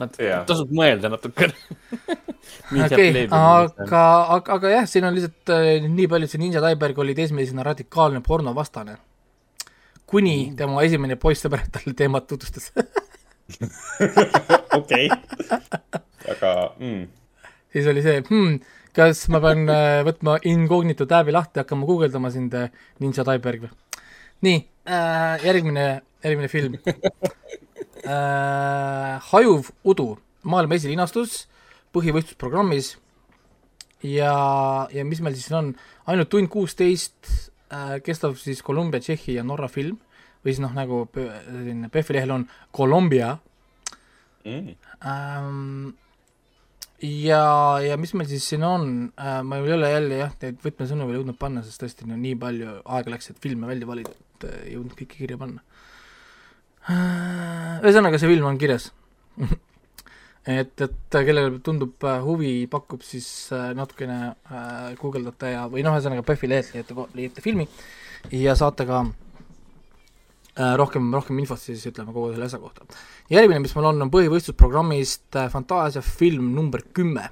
Nad 0.00 0.16
yeah. 0.20 0.42
tasub 0.48 0.70
mõelda 0.76 1.08
natukene 1.08 1.54
okei, 2.84 3.26
aga, 3.32 4.02
aga, 4.36 4.56
aga 4.56 4.72
jah, 4.74 4.88
siin 4.88 5.06
on 5.08 5.16
lihtsalt 5.16 5.52
äh, 5.54 5.86
nii 5.86 6.08
palju, 6.10 6.28
et 6.28 6.34
see 6.34 6.40
Ninja 6.42 6.62
Taiberg 6.64 6.98
oli 7.00 7.14
esimesena 7.16 7.64
radikaalne 7.66 8.20
pornovastane. 8.24 8.98
kuni 10.06 10.50
mm. 10.50 10.56
tema 10.58 10.82
esimene 10.84 11.16
poissõber 11.20 11.64
talle 11.72 11.94
teemat 11.96 12.28
tutvustas 12.28 12.72
okei, 14.80 15.08
aga 16.28 16.52
mm. 16.78 17.08
siis 17.72 17.88
oli 17.90 18.04
see 18.04 18.20
hmm,, 18.20 18.60
kas 18.96 19.24
ma 19.32 19.40
pean 19.42 19.64
äh, 19.72 20.02
võtma 20.06 20.38
incognito 20.44 21.08
tääbi 21.08 21.32
lahti, 21.32 21.62
hakkama 21.64 21.88
guugeldama 21.88 22.30
sind 22.34 22.54
äh, 22.54 22.68
Ninja 23.00 23.24
Taiberg 23.26 23.64
või? 23.64 23.72
nii 24.44 24.60
äh,, 24.88 25.40
järgmine, 25.48 25.88
järgmine 26.24 26.52
film 26.52 26.78
äh,. 28.04 29.20
hajuv 29.30 29.70
udu, 29.84 30.14
maailma 30.42 30.76
esilinastus 30.78 31.44
põhivõistlusprogrammis. 31.94 32.96
Ja, 34.06 34.34
ja 34.94 35.04
mis 35.04 35.20
meil 35.20 35.36
siis 35.36 35.52
on, 35.52 35.74
ainult 36.08 36.30
tund 36.32 36.48
kuusteist 36.52 37.28
äh, 37.68 37.98
kestab 38.04 38.38
siis 38.40 38.62
Kolumbia, 38.64 39.02
Tšehhi 39.02 39.36
ja 39.36 39.44
Norra 39.44 39.68
film. 39.68 39.98
Või 40.40 40.54
siis 40.54 40.62
noh, 40.64 40.72
nagu 40.72 41.02
selline 41.12 41.90
PÖFFi 41.92 42.16
lehel 42.16 42.30
on 42.32 42.46
Colombia 42.72 43.34
mm.. 44.44 44.76
Ähm, 45.04 45.90
ja, 47.04 47.42
ja 47.84 47.98
mis 48.00 48.14
meil 48.16 48.28
siis 48.30 48.46
siin 48.48 48.64
on? 48.64 48.86
Äh,, 49.20 49.42
ma 49.44 49.60
ei 49.60 49.74
ole 49.76 49.90
jälle 49.92 50.22
jah, 50.22 50.32
neid 50.42 50.60
võtmesõnu 50.64 51.08
veel 51.08 51.20
jõudnud 51.20 51.38
panna, 51.40 51.64
sest 51.64 51.84
tõesti 51.84 52.08
no 52.08 52.16
nii 52.20 52.38
palju 52.40 52.78
aega 52.84 53.14
läks, 53.14 53.30
et 53.32 53.42
filme 53.42 53.68
välja 53.68 53.88
valida, 53.88 54.16
et 54.16 54.48
äh, 54.48 54.62
ei 54.64 54.78
jõudnud 54.78 54.96
kõike 54.96 55.18
kirja 55.18 55.40
panna. 55.40 55.64
Ühesõnaga, 56.90 58.18
see 58.18 58.30
film 58.30 58.48
on 58.50 58.60
kirjas 58.60 58.90
et, 60.46 60.74
et 60.80 61.16
kellele 61.16 61.60
tundub 61.64 62.04
äh, 62.08 62.20
huvi, 62.24 62.52
pakub 62.70 63.02
siis 63.06 63.28
äh, 63.54 63.70
natukene 63.76 64.20
äh, 64.30 64.92
guugeldate 65.00 65.54
ja, 65.54 65.66
või 65.70 65.84
noh, 65.86 65.96
ühesõnaga 65.96 66.24
PÖFFi 66.26 66.50
lehelt 66.50 66.76
leiate, 66.76 66.96
leiate 67.16 67.44
filmi 67.44 67.66
ja 68.34 68.54
saate 68.58 68.86
ka 68.88 69.02
äh, 69.04 70.72
rohkem, 70.80 71.10
rohkem 71.14 71.38
infot 71.42 71.60
siis 71.60 71.84
ütleme 71.90 72.14
kogu 72.14 72.32
selle 72.34 72.48
asja 72.48 72.60
kohta. 72.62 72.86
järgmine, 73.32 73.62
mis 73.64 73.74
mul 73.76 73.90
on, 73.92 74.06
on 74.06 74.12
põhivõistlusprogrammist 74.12 75.38
äh, 75.40 75.50
Fantaasia 75.52 76.02
film 76.04 76.52
number 76.56 76.84
kümme. 76.96 77.28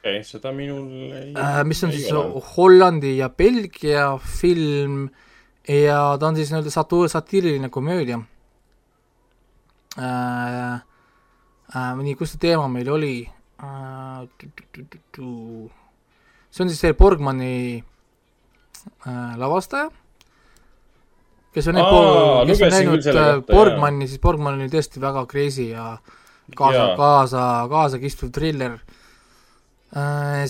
okay,, 0.00 0.22
seda 0.26 0.52
minul 0.54 1.12
ei 1.18 1.34
äh, 1.34 1.60
mis 1.66 1.84
on 1.84 1.94
siis 1.94 2.10
ole. 2.12 2.42
Hollandi 2.54 3.16
ja 3.18 3.30
Belgia 3.30 4.14
film 4.18 5.08
ja 5.68 6.16
ta 6.20 6.28
on 6.28 6.36
siis 6.36 6.50
nii-öelda 6.52 6.70
satu-, 6.70 7.08
satiiriline 7.08 7.68
komöödia 7.68 8.20
äh, 9.98 10.74
äh,, 11.76 11.96
nii, 12.02 12.14
kus 12.14 12.34
see 12.34 12.42
teema 12.42 12.68
meil 12.68 12.90
oli 12.92 13.16
äh,? 13.62 14.28
see 16.50 16.64
on 16.64 16.68
siis 16.72 16.80
see 16.80 16.94
Borgmani 16.94 17.84
äh, 19.06 19.36
lavastaja, 19.40 19.90
kes 21.54 21.68
on 21.72 21.80
Aa, 21.80 22.44
kes 22.46 22.62
on 22.62 22.76
näinud 22.76 23.08
äh, 23.14 23.30
Borgmani, 23.48 24.08
siis 24.08 24.20
Borgman 24.20 24.60
oli 24.60 24.68
tõesti 24.72 25.00
väga 25.00 25.24
crazy 25.30 25.70
ja 25.70 25.96
kaasa, 26.56 26.90
kaasa, 26.98 27.48
kaasakistvuv 27.70 28.34
triller 28.36 28.78
äh,. 28.78 29.00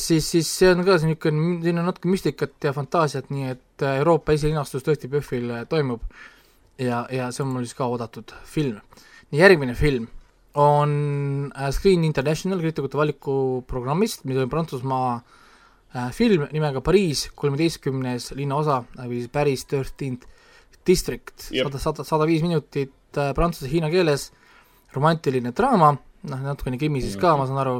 Siis, 0.00 0.24
siis 0.30 0.48
see 0.48 0.70
on 0.72 0.84
ka 0.86 0.96
niisugune, 1.02 1.58
siin 1.64 1.80
on 1.80 1.88
natuke 1.90 2.08
müstikat 2.08 2.64
ja 2.64 2.72
fantaasiat, 2.72 3.28
nii 3.34 3.50
et 3.52 3.84
äh, 3.84 3.98
Euroopa 4.00 4.32
esilinastus 4.32 4.86
tõesti 4.86 5.10
PÖFFil 5.12 5.50
äh, 5.52 5.64
toimub. 5.68 6.04
Ja, 6.80 7.04
ja 7.12 7.28
see 7.30 7.44
on 7.44 7.52
mul 7.52 7.66
siis 7.66 7.76
ka 7.78 7.86
oodatud 7.86 8.32
film. 8.48 8.80
nii, 9.30 9.40
järgmine 9.40 9.74
film 9.78 10.08
on 10.54 11.52
äh, 11.56 11.70
Screen 11.70 12.04
International 12.04 12.58
kriitikute 12.62 12.98
valikuprogrammist, 12.98 14.24
mis 14.24 14.38
on 14.38 14.50
Prantsusmaa 14.50 15.10
äh, 15.18 16.10
film 16.12 16.46
nimega 16.52 16.80
Pariis, 16.80 17.28
kolmeteistkümnes 17.34 18.32
linnaosa 18.38 18.84
äh, 18.98 19.08
või 19.08 19.20
siis 19.20 19.32
Paris 19.34 19.66
Thirteenth 19.70 20.30
District, 20.86 21.36
sada, 21.48 21.80
sada, 21.80 22.04
sada 22.04 22.26
viis 22.28 22.42
minutit 22.44 22.92
prantsuse-hiina 23.14 23.88
keeles, 23.88 24.26
romantiline 24.92 25.54
draama, 25.56 25.94
noh, 26.28 26.42
natukene 26.44 26.76
krimi 26.76 27.00
siis 27.00 27.14
ka, 27.16 27.36
ma 27.38 27.46
saan 27.48 27.60
aru, 27.62 27.78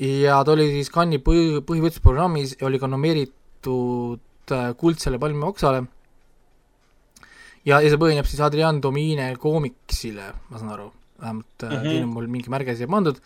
ja 0.00 0.42
ta 0.44 0.52
oli 0.52 0.68
siis 0.72 0.90
Cannes'i 0.90 1.22
põhi, 1.22 1.60
põhivõtlusprogrammis 1.66 2.56
ja 2.60 2.66
oli 2.66 2.80
ka 2.82 2.90
nomeeritud 2.90 4.54
kuldsele 4.76 5.18
palmioksale 5.22 5.84
ja, 7.64 7.78
ja 7.78 7.88
see 7.88 8.00
põhineb 8.00 8.28
siis 8.28 8.42
Adrian 8.44 8.80
Domine 8.82 9.30
koomiksile, 9.40 10.30
ma 10.50 10.60
saan 10.60 10.74
aru 10.76 10.90
vähemalt 11.20 11.62
mm 11.62 11.68
-hmm. 11.68 11.90
siin 11.90 12.04
on 12.04 12.14
mul 12.16 12.26
mingi 12.28 12.50
märge 12.50 12.76
siia 12.76 12.88
pandud, 12.90 13.20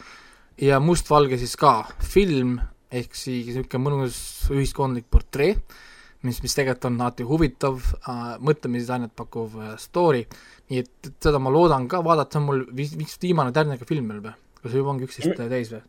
ja 0.61 0.81
mustvalge 0.81 1.39
siis 1.39 1.57
ka 1.57 1.89
film, 2.01 2.59
ehk 2.91 3.15
siis 3.15 3.47
niisugune 3.47 3.85
mõnus 3.85 4.19
ühiskondlik 4.51 5.07
portree, 5.11 5.57
mis, 6.23 6.43
mis 6.43 6.55
tegelikult 6.55 6.85
on 6.85 7.01
alati 7.01 7.27
huvitav 7.27 7.79
äh,, 7.79 8.39
mõtlemisainet 8.39 9.15
pakkuv 9.17 9.59
äh, 9.61 9.77
story, 9.79 10.27
nii 10.71 10.79
et, 10.79 10.91
et 11.07 11.15
seda 11.23 11.39
ma 11.39 11.51
loodan 11.51 11.89
ka 11.89 12.03
vaadata, 12.05 12.33
see 12.33 12.41
on 12.41 12.47
mul 12.47 12.65
vist 12.75 13.23
viimane 13.23 13.53
Tärniga 13.53 13.87
film 13.89 14.09
veel 14.09 14.23
või? 14.23 14.35
kas 14.63 14.75
juba 14.75 14.91
ongi 14.91 15.07
üksteist 15.07 15.39
täis 15.39 15.71
või? 15.73 15.83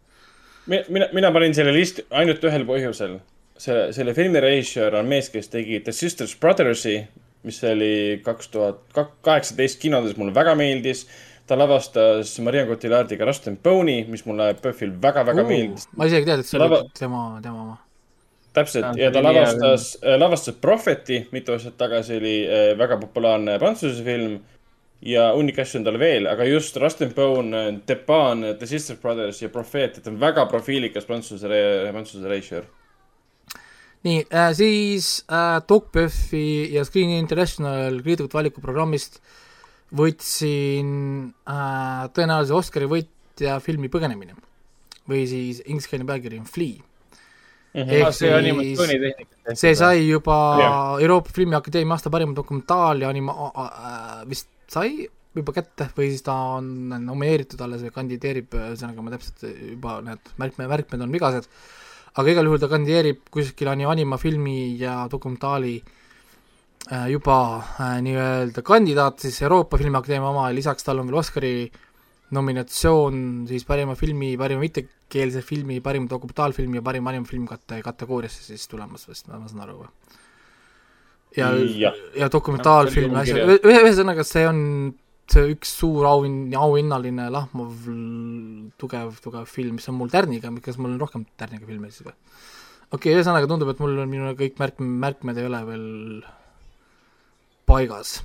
Mina, 0.69 1.09
mina 1.13 1.31
panin 1.35 1.55
selle 1.57 1.73
listi 1.75 2.05
ainult 2.09 2.43
ühel 2.49 2.65
põhjusel. 2.67 3.19
selle, 3.59 3.89
selle 3.95 4.13
filmi 4.15 4.39
režissöör 4.43 4.99
on 5.01 5.09
mees, 5.09 5.29
kes 5.33 5.49
tegi 5.51 5.81
The 5.83 5.91
Sisters 5.95 6.35
Brothersi, 6.39 7.01
mis 7.43 7.63
oli 7.67 8.21
kaks 8.23 8.47
tuhat 8.53 8.79
kaheksateist 8.95 9.81
kinodes, 9.81 10.15
mulle 10.19 10.35
väga 10.35 10.55
meeldis 10.59 11.07
ta 11.49 11.57
lavastas 11.57 12.39
Marion 12.45 12.67
Cotillardiga 12.69 13.25
Rust 13.25 13.47
and 13.49 13.57
Bone'i, 13.63 14.03
mis 14.07 14.25
mulle 14.27 14.51
PÖFFil 14.61 14.93
väga-väga 15.01 15.43
uh, 15.43 15.49
meeldis. 15.49 15.87
ma 15.97 16.05
isegi 16.09 16.27
teadnud, 16.27 16.45
et 16.45 16.51
see 16.51 16.61
lava... 16.61 16.81
oli 16.83 16.97
tema, 16.99 17.23
tema 17.43 17.63
oma. 17.63 17.77
täpselt, 18.53 18.91
ja 18.99 19.09
ta 19.13 19.23
lavastas, 19.25 19.89
äh, 20.03 20.17
lavastas 20.21 20.59
Propheti 20.61 21.23
mitu 21.33 21.55
aastat 21.55 21.77
tagasi, 21.79 22.19
oli 22.21 22.35
äh, 22.45 22.69
väga 22.77 22.99
populaarne 23.01 23.57
prantsuse 23.61 24.05
film 24.05 24.37
ja 25.01 25.29
hunnik 25.33 25.59
asju 25.59 25.79
on 25.79 25.85
tal 25.87 25.99
veel, 25.99 26.27
aga 26.27 26.47
just 26.47 26.77
Rust 26.77 27.01
and 27.01 27.15
Bone, 27.15 27.63
Depan, 27.87 28.43
The 28.59 28.67
Sister 28.67 28.97
Brothers 29.01 29.41
ja 29.41 29.49
Prophet, 29.49 29.97
et 29.97 30.07
on 30.07 30.19
väga 30.19 30.45
profiilikas 30.51 31.07
prantsuse, 31.07 31.47
prantsuse 31.91 32.27
režissöör 32.27 32.67
nii 34.07 34.23
äh,, 34.31 34.53
siis 34.55 35.25
äh, 35.27 35.59
DocBuffi 35.67 36.71
ja 36.71 36.85
Screen 36.87 37.09
International 37.17 37.99
kriitikute 37.99 38.37
valikuprogrammist 38.37 39.19
äh, 39.19 39.37
võtsin 39.95 40.91
äh, 41.49 42.03
tõenäoliselt 42.13 42.57
Oscari 42.59 42.89
võitja 42.89 43.57
filmi 43.63 43.89
Põgenemine 43.89 44.37
või 45.09 45.25
siis 45.29 45.63
ingliskeelne 45.65 46.05
pealkiri 46.05 46.37
on 46.37 46.45
Flea 46.45 46.77
mm. 46.77 47.81
-hmm. 47.81 47.95
ehk 47.97 48.13
see 48.13 48.33
animatsioonitehnika. 48.33 49.55
see 49.55 49.73
sai 49.75 50.05
juba 50.05 50.37
yeah. 50.59 51.01
Euroopa 51.01 51.33
Filmiakadeemia 51.33 51.97
aasta 51.97 52.13
parima 52.13 52.35
dokumentaal 52.35 53.01
ja 53.01 53.09
anima- 53.09 53.35
äh,, 53.49 54.29
vist 54.29 54.49
sai 54.73 55.07
juba 55.37 55.53
kätte 55.55 55.89
või 55.97 56.09
siis 56.13 56.23
ta 56.25 56.35
on 56.57 56.89
nomineeritud 57.05 57.61
alles 57.61 57.83
või 57.85 57.93
kandideerib, 57.95 58.55
ühesõnaga 58.55 59.05
ma 59.05 59.13
täpselt 59.13 59.45
juba 59.45 59.99
need 60.05 60.31
märkme, 60.41 60.67
märkmed 60.71 61.05
on 61.05 61.13
vigased, 61.13 61.47
aga 62.17 62.33
igal 62.33 62.49
juhul 62.49 62.61
ta 62.61 62.69
kandideerib 62.71 63.27
kuskil 63.33 63.69
anima 63.71 64.17
filmi 64.21 64.75
ja 64.79 65.03
dokumentaali 65.11 65.75
äh, 65.79 67.05
juba 67.13 67.37
äh, 67.59 67.99
nii-öelda 68.05 68.65
kandidaat 68.65 69.21
siis 69.25 69.41
Euroopa 69.45 69.77
Filmiakadeemia 69.77 70.33
oma 70.33 70.49
ja 70.49 70.57
lisaks 70.57 70.87
tal 70.87 71.03
on 71.03 71.11
veel 71.11 71.21
Oscari 71.21 71.53
nominatsioon 72.35 73.45
siis 73.49 73.65
parima 73.65 73.95
filmi, 73.97 74.35
parima 74.37 74.61
mittekeelse 74.65 75.41
filmi, 75.45 75.79
parima 75.81 76.09
dokumentaalfilmi 76.09 76.81
ja 76.81 76.85
parima 76.85 77.13
animafilm 77.13 77.47
kate-, 77.49 77.81
kategooriasse 77.85 78.49
siis 78.51 78.67
tulemas 78.69 79.07
vist, 79.09 79.29
ma 79.29 79.45
saan 79.47 79.65
aru 79.65 79.83
või? 79.83 79.93
Ja, 81.37 81.51
ja, 81.53 81.93
ja 82.17 82.29
dokumentaalfilm 82.31 83.13
ja 83.13 83.23
asjad, 83.25 83.53
ühe, 83.59 83.83
ühesõnaga 83.83 84.25
see 84.27 84.47
on 84.49 84.59
see 85.29 85.53
üks 85.53 85.75
suur 85.81 86.07
auhind, 86.09 86.53
auhinnaline 86.57 87.27
lahmav 87.33 87.89
tugev, 88.81 89.13
tugev 89.21 89.45
film, 89.49 89.77
mis 89.77 89.89
on 89.91 89.99
mul 89.99 90.09
tärniga, 90.09 90.51
kas 90.65 90.79
mul 90.81 90.95
on 90.95 91.03
rohkem 91.03 91.27
tärniga 91.37 91.69
filme 91.69 91.91
siis 91.93 92.07
või? 92.07 92.15
okei 92.89 92.97
okay,, 92.97 93.15
ühesõnaga 93.19 93.49
tundub, 93.49 93.69
et 93.69 93.81
mul 93.83 93.97
on, 94.01 94.09
minul 94.09 94.37
kõik 94.39 94.57
märk-, 94.61 94.81
märkmed 94.81 95.37
ei 95.37 95.49
ole 95.49 95.63
veel 95.67 95.87
paigas. 97.69 98.19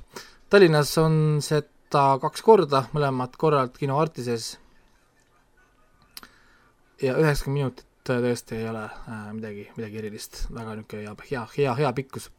Tallinnas 0.49 0.93
on 1.01 1.17
seda 1.45 2.05
kaks 2.21 2.41
korda, 2.45 2.87
mõlemad 2.95 3.37
korrad 3.37 3.75
kino 3.77 3.99
Artises. 4.01 4.55
ja 7.01 7.13
üheksakümmend 7.19 7.59
minutit 7.59 7.85
tõesti 8.05 8.59
ei 8.59 8.67
ole 8.69 8.85
äh, 8.85 9.29
midagi, 9.33 9.65
midagi 9.77 9.97
erilist, 10.01 10.45
väga 10.53 10.75
niisugune 10.77 11.03
hea, 11.03 11.15
hea, 11.29 11.45
hea, 11.57 11.73
hea 11.81 11.93
pikkus. 11.97 12.29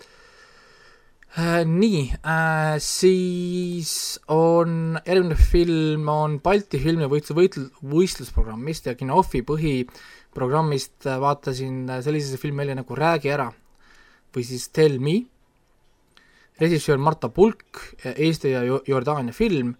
Nii 1.36 2.02
äh,, 2.24 2.78
siis 2.80 4.16
on, 4.32 4.96
järgmine 5.04 5.36
film 5.36 6.08
on 6.08 6.38
Balti 6.40 6.78
filmi 6.80 7.04
võitlus, 7.12 7.36
võitlus, 7.36 7.66
võistlusprogrammist 7.84 8.86
ja 8.88 8.94
Kinofi 8.96 9.42
põhiprogrammist 9.44 11.04
äh, 11.04 11.18
vaatasin 11.20 11.82
sellise 12.00 12.40
filmi 12.40 12.62
välja 12.62 12.78
nagu 12.78 12.96
Räägi 12.96 13.32
ära 13.34 13.50
või 14.32 14.46
siis 14.48 14.70
Tell 14.72 14.96
me 14.96 15.18
režissöör 16.56 16.96
Marta 17.04 17.28
Pulk, 17.28 17.82
Eesti 18.14 18.54
ja 18.54 18.62
Jordaania 18.64 19.36
film 19.36 19.74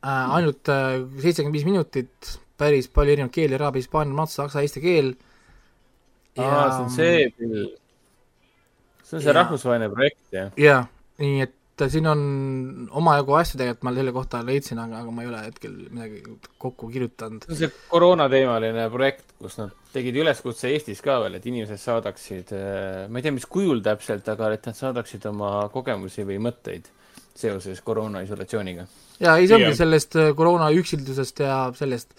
äh,, 0.00 0.36
ainult 0.38 0.70
äh, 0.72 1.02
seitsekümmend 1.20 1.58
viis 1.58 1.66
minutit, 1.68 2.30
päris 2.56 2.88
palju 2.88 3.18
erinevaid 3.18 3.36
keeli, 3.36 3.58
araabia, 3.58 3.84
hispaania, 3.84 4.26
saksa, 4.32 4.64
eesti 4.64 4.80
keel. 4.80 5.12
aa, 6.38 6.64
see 6.72 6.86
on 6.86 6.90
see 6.96 7.28
film. 7.36 7.68
See 9.08 9.18
on 9.18 9.24
see 9.24 9.32
ja, 9.32 9.38
rahvusvaheline 9.40 9.88
projekt, 9.92 10.20
jah? 10.34 10.50
jaa, 10.60 10.82
nii 11.22 11.46
et 11.46 11.54
siin 11.86 12.08
on 12.10 12.20
omajagu 12.98 13.36
asju 13.38 13.58
tegelikult 13.60 13.86
ma 13.86 13.92
selle 13.94 14.12
kohta 14.14 14.40
leidsin, 14.46 14.80
aga, 14.82 15.02
aga 15.04 15.12
ma 15.14 15.22
ei 15.22 15.30
ole 15.30 15.42
hetkel 15.44 15.74
midagi 15.86 16.22
kokku 16.58 16.88
kirjutanud. 16.90 17.46
see 17.46 17.54
on 17.54 17.60
see 17.60 17.70
koroonateemaline 17.92 18.88
projekt, 18.94 19.26
kus 19.38 19.58
nad 19.60 19.74
tegid 19.94 20.18
üleskutse 20.22 20.72
Eestis 20.72 21.02
ka 21.04 21.20
veel, 21.22 21.38
et 21.38 21.46
inimesed 21.48 21.80
saadaksid, 21.82 22.54
äh, 22.56 23.04
ma 23.08 23.20
ei 23.20 23.26
tea, 23.26 23.34
mis 23.36 23.46
kujul 23.48 23.82
täpselt, 23.84 24.26
aga 24.34 24.50
et 24.56 24.66
nad 24.68 24.78
saadaksid 24.78 25.28
oma 25.30 25.52
kogemusi 25.74 26.26
või 26.28 26.40
mõtteid 26.48 26.90
seoses 27.38 27.80
koroona 27.86 28.24
isolatsiooniga. 28.26 28.88
ja 29.22 29.36
ei, 29.38 29.46
see 29.46 29.60
ongi 29.60 29.76
sellest 29.78 30.18
äh, 30.18 30.32
koroona 30.36 30.72
üksildusest 30.74 31.44
ja 31.46 31.60
sellest, 31.78 32.18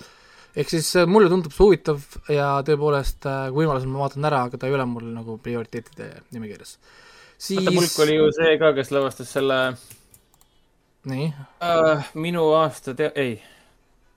ehk 0.55 0.71
siis 0.71 0.89
äh, 0.97 1.05
mulle 1.09 1.29
tundub 1.29 1.53
see 1.53 1.65
huvitav 1.65 2.01
ja 2.33 2.55
tõepoolest, 2.65 3.21
kui 3.21 3.61
võimalusel 3.61 3.91
ma 3.91 4.05
vaatan 4.05 4.31
ära, 4.31 4.45
aga 4.47 4.57
ta 4.57 4.69
ei 4.69 4.75
ole 4.77 4.87
mul 4.89 5.11
nagu 5.13 5.37
prioriteetide 5.43 6.11
nimekirjas 6.33 6.77
siis. 7.39 7.59
vaata, 7.59 7.75
Mulk 7.75 7.99
oli 8.05 8.17
ju 8.17 8.31
see 8.35 8.57
ka, 8.61 8.73
kes 8.77 8.91
lavastas 8.95 9.31
selle. 9.37 9.59
nii 11.09 11.29
uh,? 11.29 12.11
minu 12.19 12.49
aasta 12.57 12.93
te-, 12.97 13.11
ei. 13.15 13.37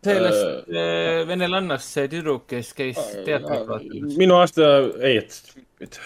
sellest 0.04 0.72
uh, 0.72 1.22
venelannast 1.28 1.94
see 1.98 2.10
tüdruk, 2.10 2.48
kes 2.50 2.72
käis 2.78 2.98
uh, 2.98 3.22
teatrit 3.26 3.68
vaatamas. 3.68 4.18
minu 4.18 4.40
aasta, 4.40 4.72
ei, 5.04 5.22
et 5.22 6.00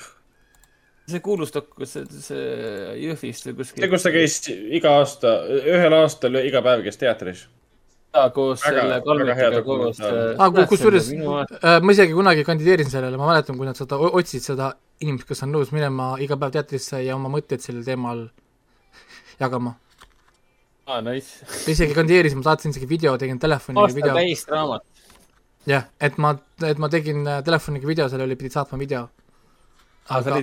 see 1.06 1.22
kuulus 1.24 1.54
dok-, 1.54 1.74
see, 1.88 2.04
see 2.28 2.46
Jõhvist 3.06 3.48
või 3.50 3.60
kuskil. 3.62 3.84
see, 3.84 3.92
kus 3.94 4.06
ta 4.06 4.14
käis 4.14 4.40
iga 4.52 4.98
aasta, 5.00 5.36
ühel 5.62 6.00
aastal 6.02 6.42
iga 6.42 6.64
päev 6.66 6.84
käis 6.86 7.00
teatris 7.00 7.46
koos 8.34 8.64
väga, 8.64 8.82
selle 8.82 8.98
Kalmetiga 9.04 9.62
koos. 9.66 10.00
ah, 10.02 10.50
kusjuures 10.70 11.10
äh, 11.12 11.78
ma 11.82 11.94
isegi 11.94 12.16
kunagi 12.16 12.44
kandideerisin 12.46 12.92
sellele, 12.92 13.18
ma 13.20 13.30
mäletan, 13.30 13.58
kui 13.58 13.68
nad 13.68 13.78
seda 13.78 13.98
otsid 13.98 14.44
seda 14.44 14.72
inimest, 15.04 15.28
kes 15.28 15.44
on 15.46 15.52
nõus 15.54 15.72
minema 15.74 16.14
iga 16.24 16.38
päev 16.40 16.54
teatrisse 16.56 17.02
ja 17.04 17.16
oma 17.16 17.30
mõtteid 17.32 17.64
sellel 17.64 17.84
teemal 17.86 18.26
jagama. 19.40 19.76
aa 20.86 20.98
ah,, 20.98 21.04
nice. 21.04 21.44
isegi 21.72 21.96
kandideerisin, 21.96 22.40
ma 22.40 22.50
saatsin 22.50 22.74
isegi 22.74 22.88
video, 22.88 23.16
tegin 23.20 23.40
telefoniga 23.42 23.92
video. 23.94 24.14
aasta 24.14 24.22
täis 24.22 24.46
raamat. 24.48 24.82
jah, 25.66 25.88
et 26.00 26.18
ma, 26.18 26.36
et 26.70 26.82
ma 26.82 26.92
tegin 26.92 27.26
äh, 27.26 27.42
telefoniga 27.44 27.88
video, 27.88 28.08
sellele 28.12 28.38
pidid 28.38 28.56
saatma 28.56 28.78
video. 28.78 29.08
Aga 30.08 30.36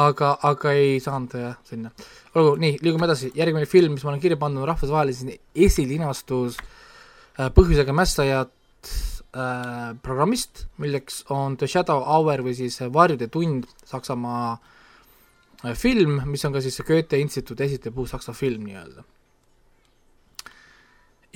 aga, 0.00 0.30
aga 0.50 0.72
ei 0.74 0.98
saanud 1.02 1.34
jah, 1.38 1.56
sinna. 1.68 1.92
olgu, 2.34 2.56
nii, 2.62 2.78
liigume 2.82 3.06
edasi, 3.06 3.30
järgmine 3.38 3.68
film, 3.70 3.94
mis 3.94 4.04
ma 4.04 4.12
olen 4.12 4.22
kirja 4.22 4.38
pannud, 4.40 4.64
on 4.64 4.70
rahvusvahelise 4.72 5.38
esilinastus 5.66 6.58
äh, 6.58 7.50
põhjusega 7.54 7.94
mässajad 7.94 8.50
äh, 8.50 9.94
programmist, 10.02 10.66
milleks 10.82 11.22
on 11.34 11.58
The 11.60 11.70
Shadow 11.70 12.02
Hour 12.02 12.44
või 12.46 12.56
siis 12.58 12.80
Varjude 12.94 13.28
tund, 13.32 13.68
Saksamaa 13.86 14.54
äh, 14.56 15.74
film, 15.78 16.22
mis 16.30 16.44
on 16.46 16.56
ka 16.56 16.62
siis 16.64 16.80
Goethe 16.86 17.20
instituudi 17.22 17.68
esitav 17.68 17.98
uus 17.98 18.14
saksa 18.16 18.34
film 18.34 18.66
nii-öelda. 18.66 19.06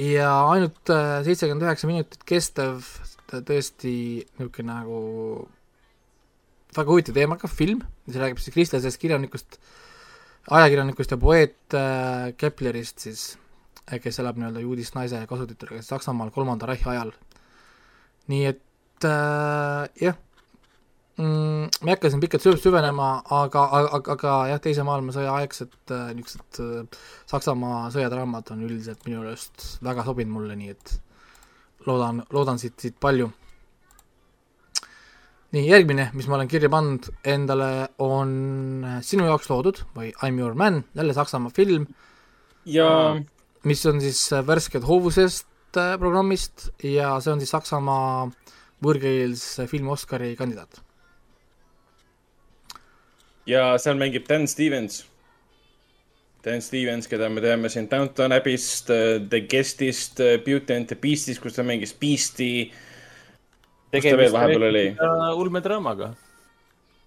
ja 0.09 0.33
ainult 0.51 0.91
äh, 0.95 1.21
seitsekümmend 1.27 1.69
üheksa 1.69 1.91
minutit 1.91 2.27
kestev, 2.27 2.83
tõesti 3.29 3.95
niisugune 4.39 4.73
nagu 4.73 4.99
väga 6.79 6.95
huvitav 6.95 7.19
teemaga 7.19 7.51
film, 7.51 7.83
mis 8.07 8.19
räägib 8.21 8.41
siis 8.43 8.55
kristlasest 8.55 9.01
kirjanikust, 9.03 9.59
ajakirjanikust 10.51 11.15
ja 11.15 11.21
poeet 11.21 11.77
äh, 11.77 12.31
Keplerist 12.39 13.05
siis, 13.07 13.29
kes 13.89 14.21
elab 14.23 14.39
nii-öelda 14.39 14.63
juudist 14.63 14.95
naise 14.99 15.21
kasutütrega 15.29 15.83
Saksamaal 15.83 16.31
kolmanda 16.35 16.69
Reichi 16.69 16.91
ajal 16.93 17.15
nii 18.29 18.45
et 18.49 19.07
äh, 19.09 19.89
jah 20.03 20.17
mm,, 21.17 21.69
ma 21.81 21.91
ei 21.91 21.95
hakka 21.95 22.11
siin 22.13 22.23
pikalt 22.23 22.45
süv-, 22.45 22.61
süvenema, 22.63 23.11
aga, 23.35 23.65
aga, 23.81 24.01
aga 24.15 24.37
jah, 24.53 24.63
Teise 24.65 24.85
maailmasõja 24.87 25.35
aegsed 25.41 25.95
äh, 25.95 26.11
niisugused 26.17 26.63
äh, 26.65 27.03
Saksamaa 27.31 27.89
sõjadraamad 27.95 28.53
on 28.55 28.65
üldiselt 28.69 29.05
minu 29.09 29.25
meelest 29.25 29.81
väga 29.85 30.05
sobinud 30.07 30.37
mulle, 30.37 30.59
nii 30.61 30.75
et 30.77 30.97
loodan, 31.89 32.23
loodan 32.35 32.61
siit, 32.61 32.77
siit 32.83 32.99
palju. 33.01 33.31
Nii, 35.53 35.65
järgmine, 35.69 36.11
mis 36.15 36.27
ma 36.29 36.37
olen 36.37 36.49
kirja 36.49 36.69
pannud 36.73 37.09
endale, 37.25 37.89
on 37.99 38.87
Sinu 39.03 39.25
jaoks 39.29 39.49
loodud 39.51 39.83
või 39.97 40.11
I 40.13 40.31
m 40.33 40.39
your 40.39 40.55
man, 40.55 40.85
jälle 40.95 41.15
Saksamaa 41.17 41.55
film. 41.57 41.87
ja 42.65 43.17
mis 43.65 43.87
on 43.87 44.01
siis 44.01 44.31
värsked 44.47 44.85
hoovusest 44.85 45.47
Äh, 45.77 45.99
programmist 46.01 46.71
ja 46.83 47.19
see 47.21 47.33
on 47.35 47.43
siis 47.43 47.51
Saksamaa 47.53 48.29
võõrkeelse 48.85 49.67
filmi 49.69 49.93
Oscari 49.93 50.33
kandidaat. 50.39 50.81
ja 53.49 53.77
seal 53.81 53.97
mängib 54.01 54.27
Dan 54.29 54.47
Stevens. 54.49 55.03
Dan 56.45 56.63
Stevens, 56.63 57.09
keda 57.09 57.29
me 57.29 57.41
teame 57.41 57.69
siin 57.69 57.89
Downton 57.91 58.33
Abbey'st, 58.33 58.91
äh, 58.91 59.21
The 59.29 59.41
Guest'ist, 59.41 60.21
äh, 60.21 60.39
Beauty 60.45 60.75
and 60.75 60.89
the 60.89 60.97
Beast'ist, 60.97 61.43
kus 61.43 61.57
ta 61.57 61.63
mängis 61.63 61.93
Beast'i. 61.93 62.71
Veel 63.93 64.33
vahepeal 64.33 64.69
oli? 64.71 64.85
ulmedraamaga, 65.37 66.13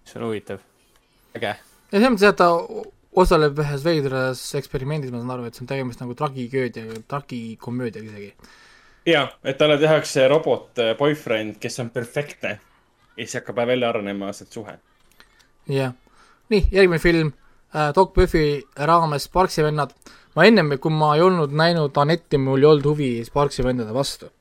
mis 0.05 0.17
on 0.17 0.25
huvitav, 0.29 0.63
äge. 1.37 1.53
ja 1.53 1.99
selles 1.99 2.09
mõttes, 2.15 2.27
et 2.29 2.41
ta 2.41 2.49
osaleb 3.21 3.59
ühes 3.59 3.83
veidras 3.85 4.41
eksperimendis, 4.59 5.11
ma 5.11 5.21
saan 5.21 5.35
aru, 5.35 5.47
et 5.47 5.57
see 5.57 5.65
on 5.65 5.71
tegemist 5.71 6.01
nagu 6.03 6.15
tragiköödia, 6.17 7.01
tragikomöödiaga 7.11 8.11
isegi. 8.11 8.33
ja, 9.11 9.27
et 9.43 9.59
talle 9.59 9.77
tehakse 9.81 10.27
robot 10.31 10.79
äh, 10.79 10.95
boyfriend, 10.97 11.59
kes 11.61 11.79
on 11.83 11.91
perfektne 11.93 12.57
ja 13.17 13.27
siis 13.27 13.35
hakkab 13.41 13.65
välja 13.67 13.89
arenema 13.89 14.31
sealt 14.33 14.51
suhe. 14.51 14.77
jah, 15.67 15.93
nii, 16.49 16.65
järgmine 16.71 16.99
film 16.99 17.33
äh,, 17.75 17.91
Doc 17.95 18.13
Buffy 18.13 18.61
raames 18.77 19.23
Sparksi 19.23 19.63
vennad. 19.63 19.93
ma 20.35 20.45
ennem, 20.47 20.77
kui 20.79 20.91
ma 20.91 21.15
ei 21.15 21.21
olnud 21.21 21.51
näinud 21.51 21.97
Anetti, 21.97 22.37
mul 22.37 22.63
ei 22.63 22.65
olnud 22.65 22.85
huvi 22.85 23.11
Sparksi 23.25 23.63
vendade 23.63 23.93
vastu. 23.93 24.31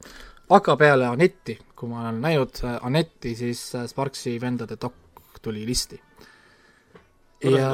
Aga 0.57 0.77
peale 0.79 1.07
Anetti, 1.11 1.57
kui 1.79 1.91
ma 1.91 2.05
olen 2.05 2.21
näinud 2.25 2.61
äh, 2.65 2.79
Anetti, 2.87 3.35
siis 3.39 3.63
äh, 3.79 3.87
Sparksi 3.91 4.35
vendade 4.43 4.77
Doc 4.81 4.95
tuli 5.43 5.65
listi. 5.67 6.01
ja 7.45 7.71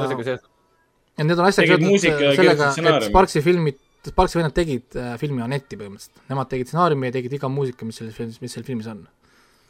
ja 1.17 1.25
need 1.25 1.39
on 1.39 1.45
asjad 1.49 1.67
seotud 1.67 2.05
äh, 2.07 2.35
sellega, 2.37 2.71
et 2.71 3.07
Sparksi 3.09 3.41
filmid, 3.41 3.79
Sparksi 4.07 4.39
vennad 4.39 4.55
tegid 4.55 4.97
filmi 5.19 5.41
Anetti 5.43 5.79
põhimõtteliselt. 5.79 6.21
Nemad 6.29 6.51
tegid 6.51 6.69
stsenaariumi 6.69 7.09
ja 7.09 7.15
tegid 7.17 7.33
iga 7.39 7.49
muusika, 7.51 7.87
mis 7.87 7.97
selles 7.99 8.15
filmis, 8.15 8.37
mis 8.43 8.53
seal 8.53 8.67
filmis 8.67 8.87
on. 8.93 9.01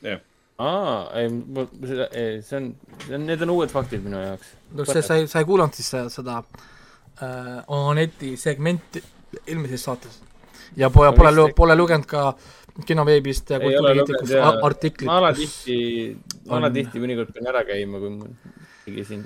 jah. 0.06 0.22
aa, 0.62 1.00
ei, 1.22 1.32
ei, 2.12 2.42
see 2.46 2.60
on, 2.60 2.72
see 3.06 3.16
on, 3.16 3.26
need 3.30 3.42
on 3.46 3.56
uued 3.56 3.74
faktid 3.74 4.04
minu 4.04 4.20
jaoks. 4.22 4.54
no 4.76 4.86
see, 4.86 5.06
sa 5.06 5.18
ei, 5.18 5.28
sa 5.32 5.42
ei 5.42 5.48
kuulanud 5.48 5.78
siis 5.78 5.94
seda 6.14 6.42
äh, 6.42 7.64
Aneti 7.80 8.36
segmenti 8.38 9.04
eelmises 9.46 9.88
saates? 9.88 10.22
ja 10.76 10.90
pole, 10.90 11.14
pole, 11.16 11.50
pole 11.56 11.76
lugenud 11.78 12.06
ka 12.10 12.32
kinoveebist 12.86 13.50
ja 13.50 13.60
kultuurikriitikust 13.60 14.64
artiklit. 14.64 15.08
ma 15.10 15.18
alatihti, 15.24 15.78
ma 16.48 16.62
alatihti 16.62 17.02
mõnikord 17.02 17.34
pean 17.34 17.50
ära 17.50 17.64
käima, 17.68 18.02
kui 18.04 18.14
ma 18.14 18.30
mingi 18.86 19.06
siin 19.08 19.26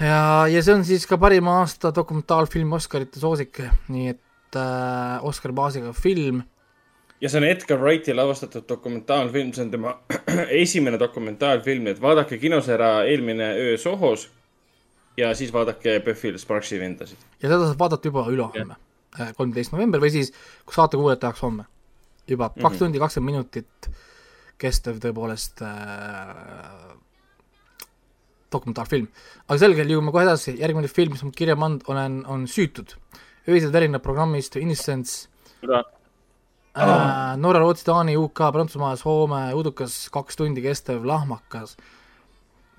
ja, 0.00 0.46
ja 0.50 0.62
see 0.62 0.74
on 0.74 0.84
siis 0.86 1.06
ka 1.08 1.18
parima 1.20 1.60
aasta 1.60 1.92
dokumentaalfilm 1.94 2.76
Oscarite 2.78 3.20
soosik, 3.20 3.60
nii 3.92 4.12
et 4.12 4.58
äh, 4.58 5.26
Oscar 5.26 5.54
baasiga 5.56 5.92
film. 5.96 6.42
ja 7.20 7.30
see 7.30 7.40
on 7.40 7.48
Edgar 7.48 7.80
Wrighti 7.80 8.14
lavastatud 8.14 8.66
dokumentaalfilm, 8.68 9.52
see 9.56 9.66
on 9.66 9.70
tema 9.74 9.94
esimene 10.62 11.00
dokumentaalfilm, 11.00 11.90
et 11.92 12.02
vaadake 12.02 12.38
kinos 12.42 12.68
ära 12.68 13.04
eelmine 13.04 13.52
öö 13.54 13.78
Sohos 13.78 14.28
ja 15.16 15.34
siis 15.34 15.52
vaadake 15.52 16.00
Buffy 16.04 16.38
Sparksi 16.38 16.80
vendasid. 16.80 17.18
ja 17.42 17.48
seda 17.48 17.64
saab 17.64 17.78
vaadata 17.78 18.12
juba 18.12 18.26
ülehomme, 18.30 18.76
äh, 19.20 19.32
kolmteist 19.36 19.74
november 19.74 20.02
või 20.02 20.12
siis, 20.14 20.32
kui 20.64 20.76
saate 20.76 21.00
kuulajad 21.00 21.24
tehakse 21.26 21.46
homme. 21.46 21.66
Juba 22.28 22.48
kaks 22.48 22.62
mm 22.62 22.68
-hmm. 22.68 22.78
tundi 22.78 22.98
kakskümmend 22.98 23.34
minutit 23.34 23.90
kestev 24.58 25.00
tõepoolest 25.02 25.62
äh, 25.62 26.96
dokumentaalfilm. 28.52 29.08
aga 29.46 29.58
selge, 29.60 29.84
liigume 29.86 30.12
kohe 30.14 30.24
edasi, 30.26 30.56
järgmine 30.60 30.88
film, 30.88 31.14
mis 31.16 31.24
ma 31.26 31.32
kirja 31.36 31.56
pannud 31.60 31.86
olen, 31.92 32.22
on 32.26 32.46
Süütud. 32.50 32.96
öised 33.48 33.72
värineb 33.72 34.02
programmist 34.02 34.56
Innocence. 34.56 35.28
Äh, 36.76 37.36
Norra, 37.40 37.60
Rootsi, 37.62 37.84
Taani, 37.86 38.16
UK, 38.20 38.42
Prantsusmaa, 38.52 38.96
Soome, 39.00 39.54
udukas 39.56 40.10
kaks 40.12 40.36
tundi 40.36 40.62
kestev 40.64 41.06
lahmakas. 41.08 41.76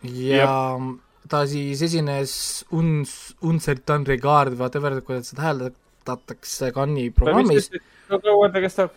ja 0.03 0.45
Jep. 0.77 1.00
ta 1.30 1.45
siis 1.48 1.82
esines 1.82 2.66
Uns, 2.72 3.35
Uncertain 3.42 4.06
Regard, 4.06 4.53
whatever, 4.59 5.01
kuidas 5.01 5.32
seda 5.32 5.48
hääldatakse 5.48 6.72
Cannes'i 6.72 7.11
programmis. 7.11 7.72
kui 8.08 8.22
kaua 8.22 8.51
ta? 8.76 8.90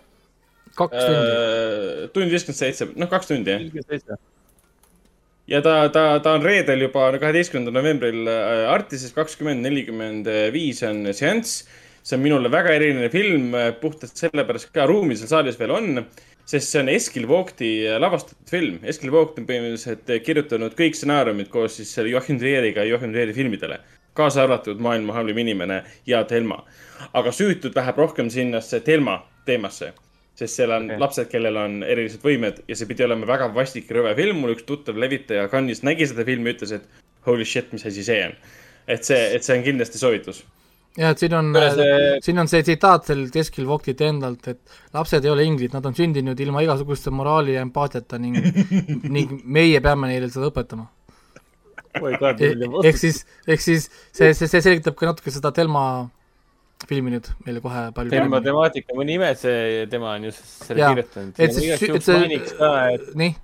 Kaks 0.78 0.96
tundi 0.96 1.30
äh,. 1.34 2.08
tund 2.14 2.34
viiskümmend 2.34 2.60
seitse, 2.62 2.90
noh, 2.94 3.10
kaks 3.10 3.30
tundi, 3.30 3.56
jah 3.56 4.18
ja 5.50 5.58
ta, 5.64 5.74
ta, 5.90 6.02
ta 6.22 6.36
on 6.38 6.44
reedel 6.46 6.86
juba 6.86 7.08
kaheteistkümnendal 7.18 7.74
novembril 7.80 8.28
äh, 8.30 8.66
Artises 8.70 9.14
kakskümmend 9.16 9.64
nelikümmend 9.66 10.28
viis 10.54 10.82
on 10.86 11.08
seanss 11.10 11.64
see 12.02 12.16
on 12.16 12.22
minule 12.24 12.50
väga 12.52 12.74
eriline 12.76 13.10
film, 13.12 13.54
puhtalt 13.80 14.16
sellepärast 14.16 14.72
ka 14.74 14.86
ruumi 14.88 15.16
seal 15.18 15.30
saalis 15.30 15.58
veel 15.60 15.74
on, 15.74 16.04
sest 16.48 16.72
see 16.72 16.82
on 16.82 16.90
Eskil 16.92 17.26
Voogti 17.28 17.70
lavastatud 18.00 18.50
film. 18.50 18.80
Eskil 18.88 19.12
Voogt 19.14 19.38
on 19.40 19.48
põhimõtteliselt 19.48 20.12
kirjutanud 20.26 20.76
kõik 20.78 20.98
stsenaariumid 20.98 21.50
koos 21.52 21.78
siis 21.78 21.92
selle 21.94 22.12
Joachim 22.14 22.40
Trieriga 22.40 22.86
Joachim 22.88 23.12
Trieri 23.14 23.36
filmidele, 23.36 23.80
kaasa 24.16 24.46
arvatud 24.46 24.80
Maailma 24.82 25.18
halvim 25.18 25.42
inimene 25.44 25.82
ja 26.06 26.24
Thelma. 26.24 26.64
aga 27.12 27.32
süütud 27.32 27.76
läheb 27.76 27.96
rohkem 27.96 28.28
sinnasse 28.30 28.80
Thelma 28.84 29.22
teemasse 29.46 29.92
sest 30.40 30.60
seal 30.60 30.72
on 30.74 30.88
okay. 30.88 31.00
lapsed, 31.00 31.28
kellel 31.32 31.58
on 31.60 31.80
erilised 31.86 32.24
võimed 32.24 32.62
ja 32.68 32.78
see 32.78 32.88
pidi 32.90 33.04
olema 33.06 33.28
väga 33.28 33.50
vastik 33.56 33.90
ja 33.90 33.98
rõve 33.98 34.14
film. 34.18 34.40
mul 34.42 34.56
üks 34.56 34.66
tuttav 34.68 34.98
levitaja 35.00 35.48
Cannes'is 35.52 35.84
nägi 35.86 36.08
seda 36.08 36.26
filmi, 36.28 36.54
ütles, 36.54 36.72
et 36.76 37.28
holy 37.28 37.44
shit, 37.44 37.72
mis 37.76 37.84
asi 37.88 38.06
see 38.06 38.24
on. 38.28 38.38
et 38.90 39.04
see, 39.06 39.20
et 39.36 39.46
see 39.46 39.58
on 39.58 39.66
kindlasti 39.66 40.00
soovitus 40.00 40.44
jah, 40.98 41.12
et 41.12 41.22
siin 41.22 41.34
on 41.36 41.50
see..., 41.54 41.98
siin 42.24 42.42
on 42.42 42.50
see 42.50 42.62
tsitaat 42.66 43.10
seal 43.10 43.26
keskil 43.34 43.68
Vogtilt 43.68 44.00
endalt, 44.06 44.48
et 44.50 44.96
lapsed 44.96 45.26
ei 45.26 45.32
ole 45.32 45.44
inglid, 45.46 45.74
nad 45.76 45.86
on 45.86 45.96
sündinud 45.96 46.40
ilma 46.40 46.64
igasuguste 46.66 47.12
moraali 47.14 47.56
ja 47.56 47.66
empaatiata 47.66 48.18
ning 48.22 48.38
ning 49.16 49.36
meie 49.44 49.82
peame 49.84 50.10
neile 50.10 50.30
seda 50.32 50.50
õpetama. 50.50 50.88
E-, 51.90 52.54
ehk 52.86 52.98
siis, 52.98 53.24
ehk 53.50 53.62
siis 53.62 53.88
see, 53.90 54.30
see, 54.34 54.46
see 54.46 54.62
selgitab 54.62 54.98
ka 54.98 55.10
natuke 55.10 55.32
seda 55.34 55.50
Telma 55.54 55.84
filmi 56.88 57.12
nüüd 57.14 57.28
meile 57.46 57.60
kohe 57.64 57.86
palju 57.96 58.12
Telma 58.14 58.40
temaatika, 58.44 58.96
mu 58.96 59.04
nime, 59.06 59.34
see, 59.38 59.86
tema 59.92 60.14
on 60.16 60.28
just 60.30 60.44
selle 60.64 60.84
ja, 60.84 60.90
kirjutanud. 60.94 61.38
et 61.38 61.56
siis, 61.56 61.86
et 61.88 62.06
see, 62.06 62.42
et 62.96 63.08
nii 63.20 63.34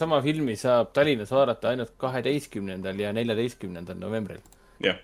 sama 0.00 0.22
filmi 0.24 0.56
saab 0.56 0.94
Tallinnas 0.96 1.30
vaadata 1.34 1.74
ainult 1.74 1.92
kaheteistkümnendal 2.00 2.98
ja 2.98 3.12
neljateistkümnendal 3.12 3.98
novembril. 4.00 4.40
jah 4.82 4.98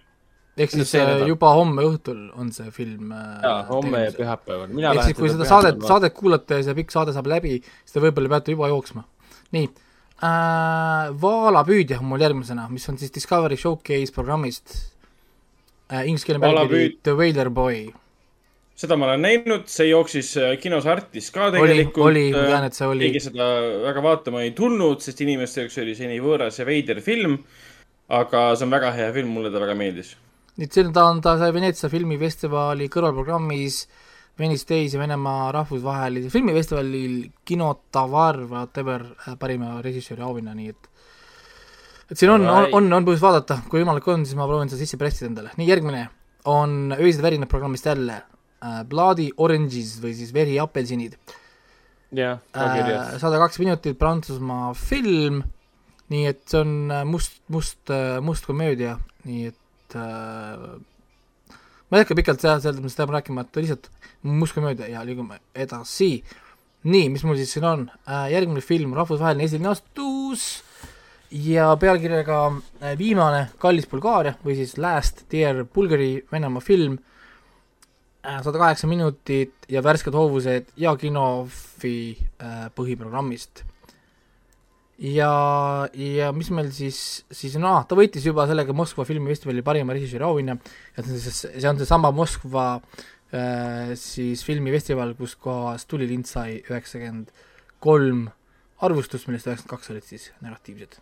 ehk 0.57 0.71
siis 0.71 0.93
äh, 0.99 1.25
juba 1.27 1.51
homme 1.59 1.83
õhtul 1.83 2.29
on 2.39 2.53
see 2.55 2.71
film 2.75 3.11
äh, 3.15 3.41
jaa, 3.43 3.63
homme 3.71 4.05
ja 4.05 4.13
pühapäeval. 4.15 4.71
ehk 4.71 5.01
siis, 5.09 5.19
kui 5.19 5.33
seda 5.33 5.49
saadet, 5.49 5.83
saadet 5.83 6.15
kuulate 6.15 6.61
ja 6.61 6.69
see 6.69 6.77
pikk 6.79 6.95
saade 6.95 7.15
saab 7.17 7.29
läbi, 7.31 7.59
siis 7.83 7.97
te 7.97 8.03
võib-olla 8.05 8.37
peate 8.37 8.55
juba 8.55 8.71
jooksma. 8.71 9.05
nii 9.57 9.67
äh,, 9.67 11.11
Vaalapüüdja 11.23 11.99
on 12.01 12.11
mul 12.13 12.23
järgmisena, 12.23 12.69
mis 12.71 12.87
on 12.89 12.99
siis 13.01 13.15
Discovery 13.15 13.59
Showcase 13.59 14.15
programmist 14.15 14.77
äh,. 15.91 16.07
Inglise 16.09 16.27
keele 16.29 16.41
pealkiri 16.43 16.97
The 17.03 17.15
Whaler 17.19 17.51
Boy. 17.51 17.85
seda 18.75 18.97
ma 18.99 19.11
olen 19.11 19.23
näinud, 19.23 19.69
see 19.71 19.91
jooksis 19.91 20.33
äh, 20.41 20.57
kinos 20.63 20.87
Artis 20.91 21.31
ka 21.35 21.53
tegelikult. 21.55 22.03
oli, 22.09 22.27
oli, 22.31 22.35
ma 22.35 22.49
tean, 22.51 22.69
et 22.71 22.79
see 22.79 22.91
oli. 22.91 23.07
keegi 23.07 23.29
seda 23.29 23.47
väga 23.85 24.03
vaatama 24.03 24.43
ei 24.43 24.51
tulnud, 24.57 25.05
sest 25.05 25.23
inimeste 25.27 25.65
jaoks 25.65 25.79
oli 25.85 25.95
see 25.99 26.11
nii 26.11 26.25
võõras 26.25 26.59
ja 26.59 26.67
veider 26.69 27.01
film. 27.05 27.39
aga 28.09 28.51
see 28.55 28.67
on 28.67 28.75
väga 28.75 28.93
hea 28.93 29.13
film, 29.15 29.33
mulle 29.37 29.53
ta 29.53 29.63
väga 29.63 29.77
meeldis 29.79 30.17
nüüd 30.61 30.75
see, 30.75 30.87
ta 30.95 31.09
on, 31.11 31.21
ta 31.25 31.37
sai 31.41 31.53
Veneetsia 31.55 31.91
filmifestivali 31.91 32.87
kõrvalprogrammis 32.93 33.85
Venice 34.39 34.67
Days 34.69 34.95
ja 34.95 35.01
Venemaa 35.03 35.51
rahvusvahelisel 35.55 36.31
filmifestivalil 36.31 37.29
Kinotavar, 37.47 38.41
whatever, 38.51 39.07
parima 39.39 39.77
režissööri 39.83 40.25
auhinna, 40.27 40.55
nii 40.59 40.73
et 40.73 40.89
et 42.11 42.21
siin 42.21 42.33
on, 42.35 42.45
on, 42.49 42.69
on, 42.77 42.93
on 42.99 43.07
põhjust 43.07 43.25
vaadata, 43.25 43.61
kui 43.71 43.83
võimalik 43.83 44.07
on, 44.13 44.27
siis 44.29 44.37
ma 44.39 44.47
proovin 44.49 44.71
seda 44.73 44.83
sisse 44.83 45.01
pressida 45.01 45.31
endale. 45.31 45.55
nii, 45.59 45.69
järgmine 45.71 46.05
on 46.51 46.95
Öised 46.99 47.25
värinad 47.25 47.49
programmist 47.49 47.89
jälle 47.89 48.21
äh, 48.21 48.83
Bloody 48.89 49.31
Oranges 49.41 49.97
või 50.03 50.15
siis 50.17 50.33
Veri 50.35 50.59
apelsinid. 50.61 51.17
jah, 52.15 52.41
ka 52.53 52.69
äh, 52.69 52.79
kirjas. 52.79 53.21
sada 53.23 53.41
kaks 53.43 53.61
minutit 53.63 53.99
Prantsusmaa 54.01 54.73
film, 54.79 55.43
nii 56.13 56.27
et 56.31 56.43
see 56.51 56.61
on 56.61 56.75
äh, 56.93 57.05
must, 57.09 57.41
must, 57.49 57.81
äh, 57.91 58.21
must 58.25 58.47
komöödia, 58.49 58.99
nii 59.25 59.49
et 59.53 59.97
äh, 59.99 60.69
ma 61.89 61.99
ei 61.99 62.05
hakka 62.05 62.19
pikalt 62.19 62.45
seda, 62.45 62.59
sellest, 62.61 62.85
mis 62.85 62.97
peab 62.99 63.15
rääkima, 63.17 63.47
et 63.47 63.63
lihtsalt 63.63 63.91
mustkomöödia 64.25 64.89
ja 64.93 65.05
liigume 65.07 65.41
edasi. 65.55 66.19
nii, 66.85 67.09
mis 67.09 67.25
mul 67.25 67.39
siis 67.41 67.55
siin 67.57 67.65
on 67.65 67.87
äh,, 68.05 68.29
järgmine 68.35 68.61
film, 68.61 68.93
rahvusvaheline 68.93 69.47
esilinastus 69.49 70.65
ja 71.35 71.73
pealkirjaga 71.81 72.39
äh, 72.53 72.95
Viimane 72.99 73.49
kallis 73.59 73.89
Bulgaaria 73.91 74.37
või 74.45 74.55
siis 74.59 74.77
Last 74.79 75.25
Dear 75.33 75.65
Bulgari 75.67 76.23
Venemaa 76.31 76.63
film 76.63 76.99
äh,, 78.23 78.41
sada 78.45 78.61
kaheksa 78.61 78.87
minutit 78.91 79.67
ja 79.69 79.83
värsked 79.83 80.15
hoovused 80.15 80.71
ja 80.79 80.95
Kinofi 81.01 81.97
äh, 82.39 82.69
põhiprogrammist 82.77 83.65
ja, 85.03 85.33
ja 85.91 86.31
mis 86.37 86.53
meil 86.55 86.71
siis, 86.75 87.01
siis 87.35 87.57
no 87.59 87.81
ta 87.89 87.99
võitis 87.99 88.27
juba 88.29 88.47
sellega 88.47 88.77
Moskva 88.77 89.07
filmifestivali 89.09 89.65
parima 89.67 89.97
režissööri 89.97 90.29
auhinna, 90.29 90.55
et 90.95 91.09
see, 91.11 91.57
on 91.67 91.83
seesama 91.83 92.15
Moskva 92.15 92.69
siis 93.99 94.45
filmifestival, 94.47 95.17
kus 95.19 95.33
kohas 95.43 95.89
Tuli 95.91 96.07
lint 96.07 96.29
sai 96.31 96.61
üheksakümmend 96.61 97.33
kolm 97.83 98.29
arvustust, 98.87 99.27
millest 99.27 99.51
üheksakümmend 99.51 99.75
kaks 99.75 99.91
olid 99.91 100.07
siis 100.07 100.29
negatiivsed. 100.45 101.01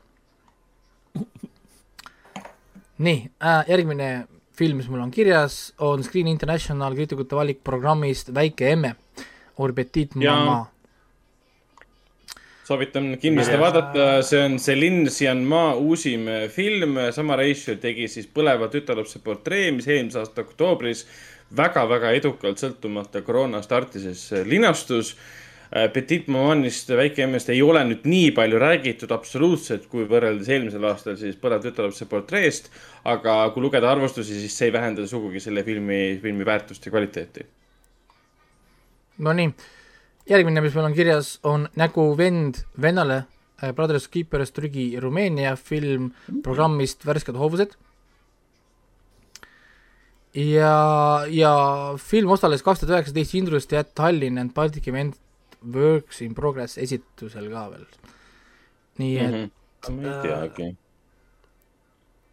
nii 3.06 3.18
äh,, 3.42 3.62
järgmine 3.68 4.10
film, 4.56 4.82
mis 4.82 4.90
mul 4.92 5.00
on 5.04 5.10
kirjas, 5.10 5.72
on 5.80 6.04
Screen 6.04 6.28
International 6.30 6.94
kriitikute 6.94 7.36
valikprogrammist 7.36 8.34
Väike 8.34 8.70
emme, 8.74 8.94
Orbetit 9.58 10.14
Mama 10.14 10.72
soovitan 12.72 13.16
kindlasti 13.20 13.58
vaadata, 13.58 14.06
see 14.24 14.40
on 14.40 14.56
Celine 14.62 15.10
Sciamma 15.10 15.74
uusim 15.74 16.28
film, 16.52 16.96
sama 17.12 17.36
reisijal 17.36 17.80
tegi 17.82 18.06
siis 18.08 18.28
Põleva 18.32 18.68
tütarlapse 18.72 19.20
portree, 19.24 19.70
mis 19.74 19.88
eelmise 19.90 20.22
aasta 20.22 20.44
oktoobris 20.46 21.04
väga-väga 21.56 22.14
edukalt 22.16 22.62
sõltumata 22.62 23.22
koroonast 23.26 23.68
startises 23.68 24.24
linastus. 24.48 25.16
Petit 25.72 26.26
Mamanist, 26.28 26.90
väike 26.92 27.22
emmest 27.24 27.48
ei 27.48 27.62
ole 27.64 27.80
nüüd 27.88 28.02
nii 28.04 28.32
palju 28.36 28.58
räägitud 28.60 29.12
absoluutselt, 29.14 29.86
kui 29.88 30.04
võrreldes 30.04 30.50
eelmisel 30.52 30.84
aastal 30.84 31.16
siis 31.16 31.38
Põlev 31.40 31.62
tütarlapse 31.64 32.04
portreest. 32.10 32.68
aga 33.04 33.50
kui 33.54 33.62
lugeda 33.64 33.88
arvustusi, 33.90 34.36
siis 34.40 34.56
see 34.56 34.68
ei 34.68 34.72
vähenda 34.72 35.06
sugugi 35.08 35.40
selle 35.40 35.64
filmi, 35.64 36.18
filmi 36.22 36.44
väärtust 36.44 36.84
ja 36.86 36.92
kvaliteeti. 36.92 37.46
Nonii 39.18 39.48
järgmine, 40.28 40.60
mis 40.62 40.74
meil 40.76 40.90
on 40.90 40.96
kirjas, 40.96 41.36
on 41.42 41.68
Nägu 41.78 42.04
vend 42.18 42.62
vennale, 42.80 43.24
äh, 43.62 43.72
Brothers 43.72 44.08
Keepers 44.08 44.52
Türgi 44.52 45.00
Rumeenia 45.00 45.56
film 45.56 46.12
programmist 46.42 47.06
Värsked 47.06 47.36
hoovused. 47.36 47.74
ja, 50.34 51.24
ja 51.28 51.54
film 51.98 52.30
osales 52.30 52.62
kaks 52.62 52.80
tuhat 52.80 52.94
üheksateist 52.94 53.34
Indrustet 53.34 53.90
Tallinn 53.94 54.38
and 54.38 54.54
Baltic 54.54 54.86
Event 54.88 55.18
Works 55.62 56.22
in 56.26 56.34
Progress 56.34 56.78
esitusel 56.78 57.50
ka 57.52 57.66
veel. 57.72 57.86
nii 58.98 59.18
et 59.18 59.34
mm. 59.34 59.50
-hmm. 59.82 59.92
ma 59.96 60.08
ei 60.08 60.22
teagi 60.22 60.68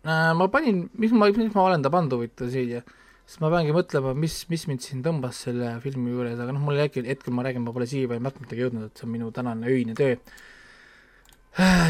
äh,. 0.03 0.33
ma 0.35 0.47
panin, 0.47 0.89
mis 0.93 1.11
ma, 1.11 1.29
mis 1.31 1.53
ma 1.55 1.63
olen 1.63 1.83
ta 1.83 1.89
pannud 1.89 2.17
huvitav 2.17 2.49
siia 2.49 2.83
siis 3.29 3.41
ma 3.43 3.51
peangi 3.53 3.73
mõtlema, 3.75 4.15
mis, 4.17 4.41
mis 4.49 4.63
mind 4.69 4.81
siin 4.81 5.03
tõmbas 5.05 5.43
selle 5.45 5.75
filmi 5.83 6.09
juures, 6.15 6.39
aga 6.41 6.53
noh, 6.55 6.63
mul 6.65 6.79
hetkel, 6.81 7.05
hetkel 7.05 7.35
ma 7.37 7.43
räägin, 7.45 7.61
ma 7.61 7.73
pole 7.75 7.85
siiamaani 7.89 8.25
märkmatagi 8.25 8.63
jõudnud, 8.63 8.87
et 8.89 8.97
see 8.97 9.05
on 9.05 9.13
minu 9.13 9.29
tänane 9.35 9.69
öine 9.69 9.93
töö. 9.97 10.15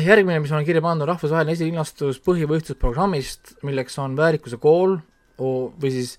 järgmine, 0.10 0.42
mis 0.44 0.52
ma 0.52 0.60
olen 0.60 0.68
kirja 0.68 0.84
pannud, 0.84 1.06
on 1.06 1.14
rahvusvaheline 1.14 1.56
esilinastus 1.56 2.20
põhivõistlusprogrammist, 2.28 3.56
milleks 3.68 3.96
on 4.04 4.20
Väärikuse 4.20 4.60
kool 4.60 4.98
või 5.40 5.94
siis 5.96 6.18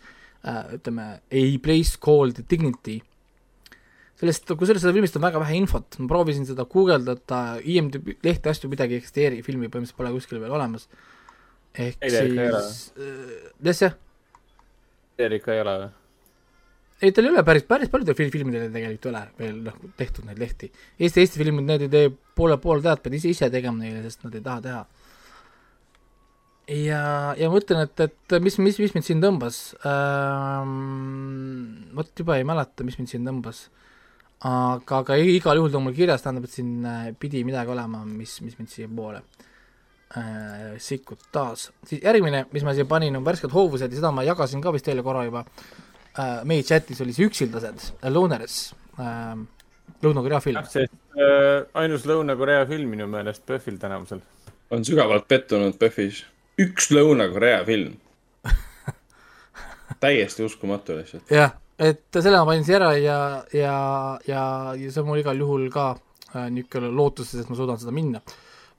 äh, 0.48 0.72
ütleme, 0.78 1.10
A 1.20 1.44
place 1.60 2.00
called 2.00 2.40
dignity. 2.48 3.00
Sellest, 4.20 4.50
kusjuures 4.52 4.84
seda 4.84 4.92
filmist 4.96 5.16
on 5.16 5.24
väga 5.24 5.40
vähe 5.42 5.56
infot, 5.58 5.96
ma 6.00 6.10
proovisin 6.10 6.44
seda 6.48 6.66
guugeldada, 6.70 7.40
IMDb 7.64 8.12
lehte 8.26 8.52
asju 8.52 8.70
midagi 8.72 8.96
ei 8.96 9.02
eksisteeri, 9.02 9.40
filmi 9.46 9.68
põhimõtteliselt 9.68 10.00
pole 10.00 10.12
kuskil 10.16 10.42
veel 10.42 10.54
olemas. 10.58 10.86
ehk 11.74 12.02
ei, 12.02 12.10
siis, 12.10 12.92
äh, 12.98 13.80
jah, 13.86 13.96
teil 15.16 15.38
ikka 15.38 15.54
ei 15.54 15.64
ole 15.64 15.74
või? 15.84 15.90
ei, 17.00 17.12
tal 17.16 17.26
ei 17.26 17.32
ole 17.32 17.44
päris, 17.46 17.64
päris 17.68 17.90
paljudel 17.92 18.16
filmidel 18.18 18.72
tegelikult 18.72 19.06
ei 19.06 19.12
ole 19.12 19.22
veel 19.38 19.60
noh, 19.66 19.76
tehtud 19.96 20.26
neid 20.28 20.40
lehti. 20.40 20.70
Eesti, 20.98 21.22
Eesti 21.24 21.40
filmid, 21.40 21.66
need 21.68 21.86
ei 21.86 21.92
tee 21.92 22.10
poole, 22.36 22.58
poole 22.60 22.84
tead, 22.84 23.00
pead 23.04 23.16
ise, 23.16 23.32
ise 23.32 23.48
tegema 23.52 23.80
neile, 23.80 24.02
sest 24.04 24.26
nad 24.26 24.36
ei 24.36 24.44
taha 24.44 24.64
teha. 24.66 24.82
ja, 26.76 27.02
ja 27.40 27.50
ma 27.50 27.60
ütlen, 27.62 27.86
et, 27.88 28.04
et 28.04 28.36
mis, 28.44 28.58
mis, 28.62 28.78
mis 28.84 28.96
mind 28.96 29.06
siin 29.06 29.22
tõmbas 29.24 29.60
ähm,, 29.88 30.74
vot 31.96 32.12
juba 32.20 32.36
ei 32.38 32.46
mäleta, 32.46 32.86
mis 32.86 32.98
mind 33.00 33.12
siin 33.12 33.26
tõmbas. 33.26 33.68
Aga, 34.40 35.02
aga 35.02 35.16
igal 35.20 35.60
juhul 35.60 35.72
ta 35.72 35.78
on 35.78 35.86
mul 35.88 35.96
kirjas, 35.96 36.24
tähendab, 36.24 36.48
et 36.48 36.54
siin 36.54 36.86
äh, 36.88 37.12
pidi 37.18 37.42
midagi 37.44 37.72
olema, 37.74 38.02
mis, 38.08 38.38
mis 38.44 38.56
mind 38.58 38.72
siiapoole 38.72 39.20
äh, 40.16 40.72
sikkud 40.80 41.28
taas. 41.32 41.68
siis 41.86 42.02
järgmine, 42.02 42.46
mis 42.52 42.64
ma 42.64 42.74
siia 42.74 42.88
panin, 42.88 43.16
on 43.16 43.26
värsked 43.26 43.52
hoovused 43.52 43.92
ja 43.92 44.00
seda 44.00 44.12
ma 44.14 44.24
jagasin 44.24 44.64
ka 44.64 44.72
vist 44.72 44.88
teile 44.88 45.04
korra 45.04 45.26
juba 45.28 45.44
äh,. 45.44 46.40
meie 46.48 46.64
chatis 46.64 47.00
oli 47.04 47.12
see 47.16 47.28
Üksildased, 47.28 47.90
Loners 48.08 48.58
äh,, 48.98 49.36
Lõuna-Korea 50.00 50.40
film. 50.40 50.64
äh, 50.64 51.66
ainus 51.74 52.08
Lõuna-Korea 52.08 52.64
film 52.70 52.96
minu 52.96 53.08
meelest 53.12 53.44
PÖFFil 53.46 53.76
tänavusel. 53.78 54.24
on 54.70 54.84
sügavalt 54.84 55.28
pettunud 55.28 55.76
PÖFFis. 55.76 56.24
üks 56.58 56.88
Lõuna-Korea 56.96 57.64
film 57.68 57.98
täiesti 60.00 60.48
uskumatu 60.48 60.96
lihtsalt. 60.96 61.28
jah, 61.28 61.59
et 61.80 62.20
selle 62.20 62.36
ma 62.36 62.46
panin 62.48 62.66
siia 62.66 62.78
ära 62.80 62.92
ja, 62.98 63.18
ja, 63.56 63.74
ja, 64.28 64.44
ja 64.76 64.92
see 64.92 65.02
on 65.02 65.08
mul 65.08 65.22
igal 65.22 65.38
juhul 65.40 65.66
ka 65.72 65.90
äh, 66.34 66.48
niisugune 66.52 66.92
lootuses, 66.92 67.40
et 67.40 67.50
ma 67.50 67.58
suudan 67.58 67.80
seda 67.80 67.94
minna 67.94 68.20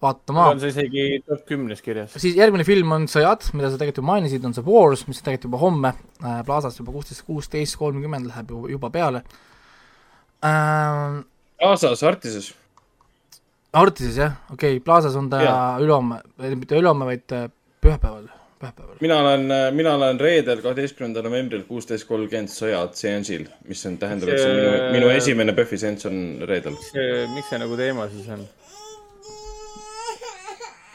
vaatama. 0.02 0.48
on 0.54 0.62
see 0.62 0.72
isegi 0.74 1.06
top 1.26 1.44
kümnes 1.50 1.82
kirjas. 1.86 2.16
siis 2.22 2.38
järgmine 2.38 2.66
film 2.68 2.94
on 2.98 3.08
Sõjad, 3.12 3.48
mida 3.58 3.72
sa 3.72 3.80
tegelikult 3.82 4.02
juba 4.04 4.14
mainisid, 4.14 4.46
on 4.46 4.56
see 4.58 4.66
Wars, 4.66 5.06
mis 5.10 5.22
tegelikult 5.22 5.50
juba 5.50 5.62
homme 5.62 5.94
äh, 5.94 6.42
Plaza's 6.48 6.78
juba 6.82 6.94
kuusteist, 6.96 7.26
kuusteist 7.28 7.78
kolmkümmend 7.82 8.30
läheb 8.30 8.54
juba, 8.56 8.74
juba 8.78 8.92
peale 8.94 9.24
äh,. 10.46 11.22
Plaza's, 11.62 12.02
Artises. 12.06 12.54
Artises 13.78 14.18
jah, 14.18 14.38
okei 14.50 14.78
okay,, 14.78 14.86
Plaza's 14.86 15.18
on 15.18 15.30
ta 15.32 15.42
ülehomme, 15.82 16.22
mitte 16.58 16.78
ülehomme, 16.78 17.10
vaid 17.14 17.38
äh, 17.38 17.50
pühapäeval 17.82 18.30
pühapäeval. 18.62 18.96
mina 19.02 19.20
olen, 19.26 19.46
mina 19.76 19.96
olen 19.98 20.22
reedel, 20.22 20.64
kaheteistkümnendal 20.64 21.28
novembril 21.28 21.66
kuusteist 21.68 22.08
kolmkümmend 22.10 22.54
sõjad 22.54 22.96
seansil, 22.98 23.50
mis 23.68 23.84
on, 23.90 24.00
tähendab, 24.02 24.32
et 24.32 24.42
see 24.42 24.54
on 24.54 24.62
minu, 24.62 24.90
minu 25.00 25.14
esimene 25.18 25.58
PÖFFi 25.58 25.84
seanss 25.84 26.10
on 26.10 26.24
reedel. 26.48 26.78
miks 27.36 27.52
see 27.52 27.62
nagu 27.62 27.80
teema 27.80 28.10
siis 28.14 28.30
on? 28.38 28.46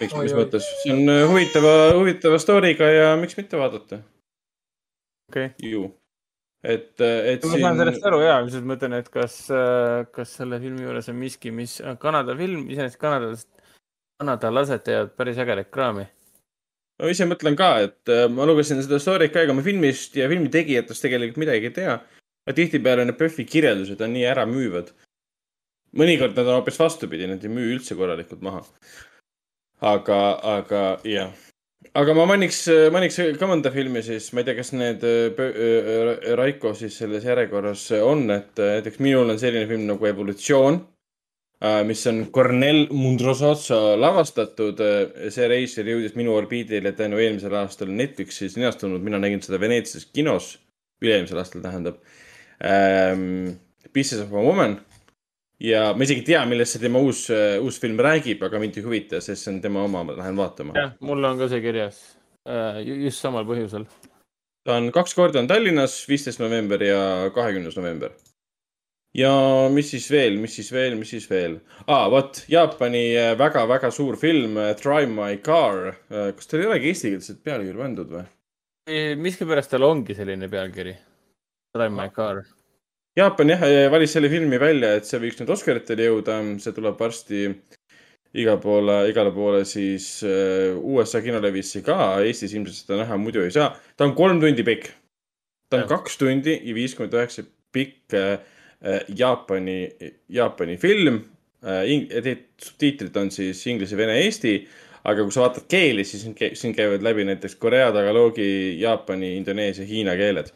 miks, 0.01 0.17
mis 0.17 0.35
mõttes, 0.37 0.67
see 0.83 0.95
on 0.95 1.13
äh, 1.13 1.23
huvitava, 1.31 1.75
huvitava 1.97 2.41
story'ga 2.43 2.89
ja 2.93 3.13
miks 3.21 3.39
mitte 3.39 3.59
vaadata. 3.61 4.01
okei 5.31 5.51
okay.. 5.51 5.71
ju, 5.71 5.87
et, 6.63 6.93
äh, 7.01 7.33
et. 7.33 7.45
ma 7.45 7.55
siin... 7.55 7.65
saan 7.65 7.81
sellest 7.83 8.09
aru 8.11 8.21
ja, 8.25 8.41
lihtsalt 8.45 8.69
mõtlen, 8.69 8.99
et 9.01 9.09
kas, 9.13 9.39
äh, 9.55 10.03
kas 10.13 10.37
selle 10.41 10.61
filmi 10.63 10.87
juures 10.87 11.09
on 11.13 11.19
miski, 11.21 11.55
mis, 11.55 11.79
Kanada 12.03 12.37
film, 12.39 12.67
iseenesest 12.73 13.01
Kanadast, 13.01 13.49
kanadalased 14.21 14.85
teevad 14.85 15.17
päris 15.17 15.41
ägedat 15.43 15.73
kraami 15.73 16.07
ma 17.01 17.11
ise 17.13 17.27
mõtlen 17.29 17.57
ka, 17.59 17.71
et 17.89 18.15
ma 18.33 18.47
lugesin 18.49 18.83
seda 18.83 19.01
story't 19.03 19.35
ka, 19.35 19.43
ega 19.45 19.57
ma 19.57 19.65
filmist 19.65 20.17
ja 20.17 20.29
filmi 20.33 20.53
tegijatest 20.53 21.05
tegelikult 21.05 21.43
midagi 21.45 21.71
ei 21.71 21.77
tea. 21.81 21.99
aga 22.47 22.55
tihtipeale 22.55 23.05
need 23.05 23.19
PÖFFi 23.19 23.45
kirjeldused 23.45 24.01
on 24.01 24.15
nii 24.15 24.29
äramüüvad. 24.33 24.95
mõnikord 25.97 26.37
nad 26.37 26.47
on 26.47 26.61
hoopis 26.61 26.79
vastupidi, 26.79 27.27
nad 27.27 27.45
ei 27.45 27.53
müü 27.53 27.75
üldse 27.77 27.97
korralikult 27.99 28.43
maha 28.43 28.63
aga, 29.81 30.21
aga 30.43 30.83
jah. 31.05 31.33
aga 31.95 32.15
ma 32.17 32.27
mainiks, 32.29 32.65
mainiks 32.93 33.19
ka 33.39 33.49
mõnda 33.49 33.73
filmi 33.75 34.03
siis, 34.05 34.31
ma 34.33 34.43
ei 34.43 34.49
tea, 34.49 34.57
kas 34.59 34.73
need 34.77 35.05
Raiko 36.41 36.75
siis 36.77 36.97
selles 37.03 37.25
järjekorras 37.25 37.89
on, 38.01 38.27
et 38.35 38.57
näiteks 38.57 39.01
minul 39.05 39.35
on 39.35 39.41
selline 39.41 39.69
film 39.69 39.87
nagu 39.89 40.09
Evolutsioon, 40.09 40.81
mis 41.89 42.03
on 42.11 42.27
Cornel 42.33 42.83
Mundrosotso 42.93 43.97
lavastatud. 43.97 44.81
see 45.33 45.47
reisijal 45.49 45.89
jõudis 45.89 46.17
minu 46.19 46.35
orbiidile 46.37 46.93
tänu 46.93 47.17
eelmisel 47.17 47.55
aastal 47.57 47.89
Netflixis 47.89 48.59
linastunud, 48.59 49.01
mina 49.01 49.19
nägin 49.23 49.41
seda 49.41 49.61
Veneetsias 49.61 50.05
kinos, 50.13 50.59
üle-eelmisel 51.01 51.41
aastal 51.41 51.65
tähendab 51.65 52.03
ähm,. 52.61 53.57
Pieces 53.93 54.21
of 54.21 54.35
a 54.35 54.43
Woman 54.43 54.75
ja 55.63 55.93
ma 55.97 56.05
isegi 56.05 56.23
ei 56.23 56.29
tea, 56.33 56.43
millest 56.49 56.77
see 56.77 56.83
tema 56.85 57.01
uus, 57.03 57.27
äh, 57.33 57.57
uus 57.63 57.79
film 57.81 58.01
räägib, 58.05 58.43
aga 58.45 58.61
mind 58.61 58.77
ei 58.77 58.85
huvita, 58.85 59.21
sest 59.25 59.47
see 59.47 59.55
on 59.55 59.63
tema 59.65 59.85
oma, 59.87 60.05
ma 60.05 60.17
lähen 60.19 60.37
vaatama. 60.37 60.77
jah, 60.77 60.93
mul 61.01 61.25
on 61.25 61.41
ka 61.41 61.49
see 61.53 61.63
kirjas 61.65 62.03
uh,, 62.49 62.81
just 62.85 63.25
samal 63.25 63.47
põhjusel. 63.49 63.87
ta 64.67 64.77
on 64.77 64.91
kaks 64.93 65.17
korda 65.17 65.41
on 65.41 65.49
Tallinnas, 65.49 66.03
viisteist 66.11 66.43
november 66.43 66.83
ja 66.83 67.01
kahekümnes 67.35 67.77
november. 67.81 68.13
Ja 69.17 69.33
mis 69.73 69.91
siis 69.95 70.07
veel, 70.13 70.37
mis 70.41 70.57
siis 70.59 70.69
veel, 70.75 70.97
mis 70.99 71.13
siis 71.15 71.27
veel 71.31 71.59
ah,? 71.87 72.07
vot, 72.13 72.43
Jaapani 72.53 73.05
väga-väga 73.39 73.89
äh, 73.89 73.95
suur 73.95 74.19
film 74.21 74.59
Drive 74.81 75.13
my 75.13 75.39
car. 75.45 75.95
kas 76.09 76.51
tal 76.51 76.63
ei 76.63 76.71
olegi 76.71 76.93
eestikeelset 76.93 77.41
pealkirja 77.45 77.81
pandud 77.81 78.13
või? 78.13 78.27
miskipärast 79.19 79.73
tal 79.73 79.83
ongi 79.83 80.15
selline 80.15 80.47
pealkiri. 80.51 80.93
Drive 81.75 81.95
my 81.95 82.13
car 82.15 82.45
Jaapan 83.17 83.55
jah, 83.55 83.65
valis 83.89 84.13
selle 84.13 84.29
filmi 84.29 84.59
välja, 84.61 84.93
et 84.99 85.09
see 85.09 85.19
võiks 85.23 85.39
nüüd 85.41 85.51
Oscaritele 85.55 86.11
jõuda, 86.11 86.35
see 86.61 86.75
tuleb 86.77 86.99
varsti 87.01 87.47
igale 88.37 88.61
poole, 88.61 88.97
igale 89.09 89.31
poole 89.33 89.63
siis 89.65 90.19
USA 90.27 91.23
kinolevisse 91.25 91.81
ka, 91.87 92.19
Eestis 92.21 92.53
ilmselt 92.53 92.83
seda 92.83 92.99
näha 93.01 93.17
muidu 93.17 93.47
ei 93.47 93.55
saa. 93.55 93.71
ta 93.97 94.05
on 94.05 94.13
kolm 94.19 94.43
tundi 94.43 94.67
pikk. 94.67 94.91
ta 95.71 95.81
on 95.81 95.87
ja. 95.87 95.89
kaks 95.95 96.21
tundi 96.21 96.59
ja 96.61 96.77
viiskümmend 96.77 97.17
üheksa 97.17 97.47
pikk 97.73 98.13
Jaapani, 99.09 99.79
Jaapani 100.29 100.77
film 100.77 101.17
uh,. 101.17 102.35
subtiitrid 102.63 103.17
on 103.17 103.31
siis 103.31 103.63
inglise, 103.67 103.97
vene, 103.97 104.19
eesti 104.25 104.59
aga 105.07 105.23
kui 105.23 105.33
sa 105.33 105.45
vaatad 105.45 105.69
keeli, 105.71 106.05
siis 106.05 106.27
siin 106.59 106.75
käivad 106.75 107.05
läbi 107.05 107.25
näiteks 107.25 107.55
Korea, 107.63 107.93
Tagaloogi, 107.95 108.81
Jaapani, 108.81 109.37
Indoneesia, 109.39 109.87
Hiina 109.87 110.17
keeled 110.19 110.51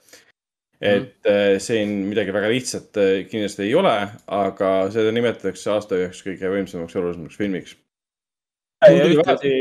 et 0.80 1.28
mm. 1.28 1.60
siin 1.60 1.92
midagi 2.08 2.32
väga 2.32 2.48
lihtsat 2.48 2.96
äh, 2.96 3.12
kindlasti 3.28 3.66
ei 3.66 3.74
ole, 3.76 3.94
aga 4.32 4.70
seda 4.92 5.12
nimetatakse 5.12 5.74
aasta 5.74 5.98
üheks 6.00 6.22
kõige 6.24 6.52
võimsamaks 6.54 6.96
ja 6.96 7.02
olulisemaks 7.02 7.36
filmiks. 7.36 7.74
ühtlasi, 8.88 9.52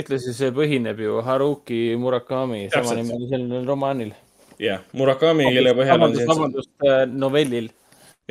ühtlasi 0.00 0.34
see 0.34 0.50
põhineb 0.54 0.98
ju 0.98 1.20
Haruki 1.22 1.80
Murakami 2.02 2.64
samanimelisel 2.74 3.46
romaanil. 3.68 4.10
jah, 4.58 4.82
Murakami, 4.92 5.46
kelle 5.54 5.76
põhjal 5.78 6.08
on 6.08 6.18
vabandust, 6.32 6.74
äh, 6.82 7.04
novellil. 7.06 7.70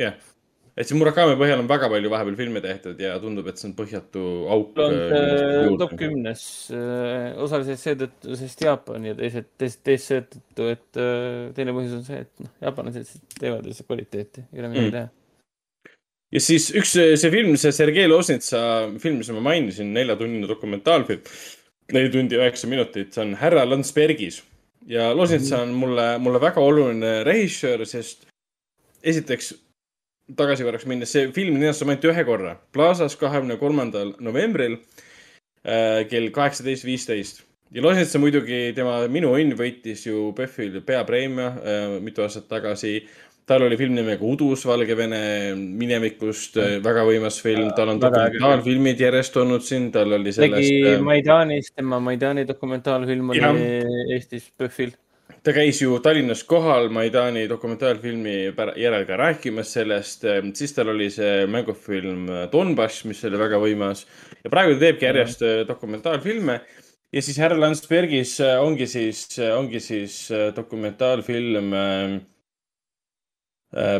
Jah, 0.00 0.16
et 0.76 0.88
see 0.88 0.96
Murakami 0.98 1.36
põhjal 1.40 1.62
on 1.62 1.68
väga 1.70 1.88
palju 1.88 2.10
vahepeal 2.12 2.38
filme 2.38 2.60
tehtud 2.64 2.98
ja 3.00 3.14
tundub, 3.20 3.46
et 3.48 3.60
see 3.60 3.70
on 3.70 3.74
põhjatu 3.78 4.24
auk. 4.52 4.80
on 4.82 5.78
top 5.80 5.94
kümnes 6.00 6.42
äh, 6.76 7.30
osaliselt 7.42 7.82
seetõttu, 7.82 8.36
sest 8.36 8.64
Jaapan 8.66 9.08
ja 9.08 9.16
teised, 9.18 9.48
teised, 9.56 9.82
teised 9.86 10.08
seetõttu, 10.10 10.70
et 10.74 11.00
äh, 11.00 11.52
teine 11.56 11.76
põhjus 11.76 11.96
on 12.00 12.08
see, 12.08 12.24
et 12.26 12.44
noh, 12.44 12.52
jaapanlased 12.66 13.14
teevad 13.38 13.68
lihtsalt 13.68 13.88
kvaliteeti, 13.88 14.48
ei 14.52 14.62
ole 14.62 14.72
midagi 14.74 14.90
mm. 14.90 14.96
teha. 14.98 15.94
ja 16.36 16.44
siis 16.44 16.68
üks, 16.76 16.96
see 16.96 17.32
film, 17.32 17.54
see 17.60 17.72
Sergei 17.76 18.10
Loznitsa 18.10 18.60
film, 19.00 19.22
mis 19.22 19.32
ma 19.32 19.46
mainisin, 19.48 19.94
neljatunnine 19.96 20.50
dokumentaalfilm, 20.50 21.24
neli 21.96 22.12
tundi 22.12 22.36
üheksa 22.36 22.68
minutit, 22.68 23.14
see 23.14 23.24
on 23.24 23.36
Härra 23.40 23.64
Landsbergis 23.64 24.42
ja 24.86 25.08
Loznitsa 25.16 25.64
on 25.64 25.72
mulle, 25.72 26.16
mulle 26.20 26.40
väga 26.42 26.60
oluline 26.60 27.22
režissöör, 27.26 27.88
sest 27.88 28.28
esiteks 29.06 29.54
tagasi 30.34 30.66
korraks 30.66 30.86
minnes, 30.90 31.12
see 31.12 31.28
film 31.34 31.58
linastus 31.60 31.86
ainult 31.86 32.06
ühe 32.10 32.24
korra. 32.26 32.56
Plaza's 32.74 33.14
kahekümne 33.20 33.58
kolmandal 33.60 34.14
novembril 34.24 34.78
äh, 35.62 36.02
kell 36.10 36.32
kaheksateist 36.34 36.86
viisteist. 36.88 37.44
ja 37.74 37.82
Losnitsa 37.82 38.18
muidugi, 38.22 38.72
tema 38.74 38.98
Minu 39.10 39.32
õnn 39.36 39.54
võitis 39.58 40.06
ju 40.06 40.32
PÖFFil 40.36 40.80
peapreemia 40.86 41.46
äh, 41.46 41.86
mitu 42.02 42.26
aastat 42.26 42.48
tagasi. 42.50 42.98
tal 43.46 43.62
oli 43.62 43.76
film 43.78 43.94
nimega 43.94 44.24
Udus 44.26 44.64
Valgevene 44.66 45.54
minevikust 45.54 46.56
äh,, 46.58 46.78
väga 46.82 47.04
võimas 47.06 47.38
film, 47.42 47.70
tal 47.76 47.92
on 47.92 48.00
dokumentaalfilmid 48.02 49.00
järjest 49.00 49.36
olnud 49.36 49.62
siin, 49.62 49.92
tal 49.94 50.12
oli 50.18 50.32
sellest. 50.32 50.58
tegi 50.58 50.94
äh, 50.96 51.00
Maidanis, 51.00 51.70
tema 51.70 52.00
Maidani 52.00 52.46
dokumentaalfilm 52.48 53.30
oli 53.30 53.44
ja. 53.44 53.54
Eestis 54.16 54.50
PÖFFil 54.58 54.90
ta 55.46 55.52
käis 55.54 55.80
ju 55.82 55.98
Tallinnas 56.02 56.42
kohal 56.46 56.88
Maidani 56.90 57.44
dokumentaalfilmi 57.50 58.34
järel 58.78 59.04
ka 59.06 59.16
rääkimas 59.18 59.72
sellest, 59.76 60.24
ehm, 60.24 60.50
siis 60.54 60.74
tal 60.74 60.90
oli 60.90 61.06
see 61.10 61.46
mängufilm 61.50 62.28
äh, 62.28 62.46
Donbass, 62.52 63.04
mis 63.06 63.24
oli 63.28 63.38
väga 63.38 63.60
võimas 63.62 64.06
ja 64.42 64.50
praegu 64.50 64.74
ta 64.74 64.80
teebki 64.86 65.06
järjest 65.06 65.40
mm 65.40 65.46
-hmm. 65.46 65.68
dokumentaalfilme. 65.68 66.60
ja 67.12 67.22
siis 67.22 67.38
härra 67.38 67.60
Landsbergis 67.60 68.40
äh, 68.40 68.62
ongi 68.62 68.86
siis, 68.86 69.38
ongi 69.56 69.80
siis 69.80 70.28
dokumentaalfilm 70.56 71.72
äh, 71.72 72.20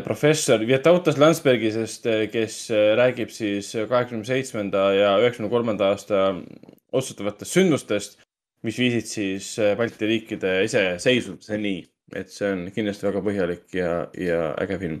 professor 0.03 0.59
Vietautas 0.67 1.17
Landsbergisest, 1.17 2.05
kes 2.31 2.69
räägib 2.95 3.29
siis 3.29 3.73
kaheksakümne 3.89 4.25
seitsmenda 4.25 4.93
ja 4.93 5.19
üheksakümne 5.19 5.49
kolmanda 5.49 5.87
aasta 5.87 6.35
otsustavatest 6.91 7.51
sündmustest 7.51 8.26
mis 8.65 8.79
viisid 8.79 9.09
siis 9.09 9.51
äh, 9.61 9.75
Balti 9.77 10.09
riikide 10.09 10.63
iseseisvumiseni. 10.65 11.77
et 12.15 12.31
see 12.31 12.47
on 12.53 12.61
kindlasti 12.71 13.03
väga 13.03 13.19
põhjalik 13.19 13.73
ja, 13.75 13.91
ja 14.15 14.53
äge 14.63 14.77
film. 14.79 14.99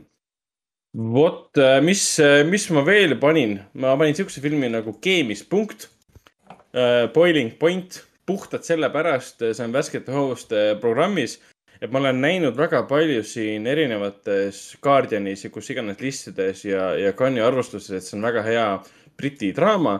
vot, 1.13 1.57
äh, 1.57 1.79
mis, 1.81 2.03
äh, 2.19 2.43
mis 2.47 2.69
ma 2.75 2.83
veel 2.85 3.17
panin, 3.19 3.59
ma 3.73 3.95
panin 3.97 4.15
siukse 4.15 4.41
filmi 4.41 4.69
nagu 4.69 4.97
Keemispunkt 5.01 5.89
uh,. 6.47 7.07
Boiling 7.13 7.55
Point, 7.57 8.03
puhtalt 8.27 8.67
sellepärast, 8.67 9.39
see 9.39 9.65
on 9.65 9.73
värskete 9.73 10.13
hoovuste 10.13 10.75
programmis 10.81 11.39
et 11.81 11.91
ma 11.93 12.01
olen 12.01 12.21
näinud 12.21 12.57
väga 12.57 12.83
palju 12.89 13.23
siin 13.25 13.67
erinevates 13.69 14.77
Guardianis 14.83 15.45
ja 15.45 15.51
kus 15.53 15.69
iganes 15.73 16.01
listides 16.01 16.63
ja, 16.65 16.91
ja 16.97 17.13
Cannes'i 17.17 17.45
arvustustes, 17.45 17.93
et 17.97 18.05
see 18.05 18.17
on 18.17 18.25
väga 18.25 18.43
hea 18.45 18.67
Briti 19.17 19.51
draama 19.55 19.99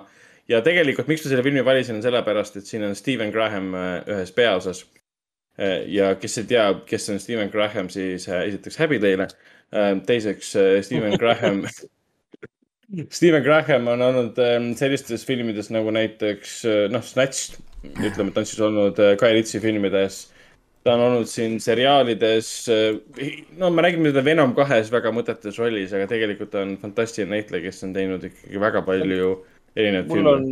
ja 0.52 0.62
tegelikult, 0.64 1.10
miks 1.10 1.26
ma 1.26 1.32
selle 1.32 1.44
filmi 1.46 1.64
valisin, 1.66 2.00
on 2.00 2.06
sellepärast, 2.06 2.60
et 2.60 2.70
siin 2.70 2.86
on 2.88 2.96
Steven 2.96 3.34
Graham 3.34 3.74
äh, 3.76 4.00
ühes 4.14 4.32
peaosas. 4.36 4.86
Äh, 5.60 5.84
ja 5.92 6.14
kes 6.20 6.40
ei 6.42 6.48
tea, 6.54 6.66
kes 6.88 7.10
on 7.14 7.22
Steven 7.24 7.52
Graham, 7.54 7.92
siis 7.94 8.28
äh, 8.30 8.48
esiteks 8.52 8.80
häbi 8.84 9.02
teile. 9.04 9.30
teiseks, 10.08 10.54
Steven 10.88 11.18
Graham 11.20 11.66
Steven 13.18 13.44
Graham 13.44 13.90
on 13.92 14.02
olnud 14.02 14.38
ähm, 14.40 14.70
sellistes 14.80 15.26
filmides 15.28 15.68
nagu 15.76 15.92
näiteks 15.92 16.62
noh, 16.88 17.04
Snatch, 17.04 17.58
ütleme, 17.84 18.32
ta 18.32 18.40
on 18.40 18.48
siis 18.48 18.62
olnud 18.64 19.02
Guy 19.20 19.34
Ritchie 19.36 19.60
filmides. 19.60 20.22
ta 20.88 20.94
on 20.96 21.04
olnud 21.04 21.28
siin 21.28 21.60
seriaalides, 21.60 22.54
no 23.60 23.74
me 23.76 23.84
räägime 23.84 24.08
teda 24.14 24.24
Venom 24.24 24.56
kahes 24.56 24.88
väga 24.94 25.12
mõttetus 25.12 25.60
rollis, 25.60 25.92
aga 25.92 26.08
tegelikult 26.08 26.56
on 26.56 26.78
fantastiline 26.80 27.36
näitleja, 27.36 27.66
kes 27.68 27.84
on 27.84 27.92
teinud 27.98 28.24
ikkagi 28.24 28.64
väga 28.64 28.86
palju 28.88 29.34
erinevaid 29.78 30.10
mul 30.12 30.32
on, 30.32 30.48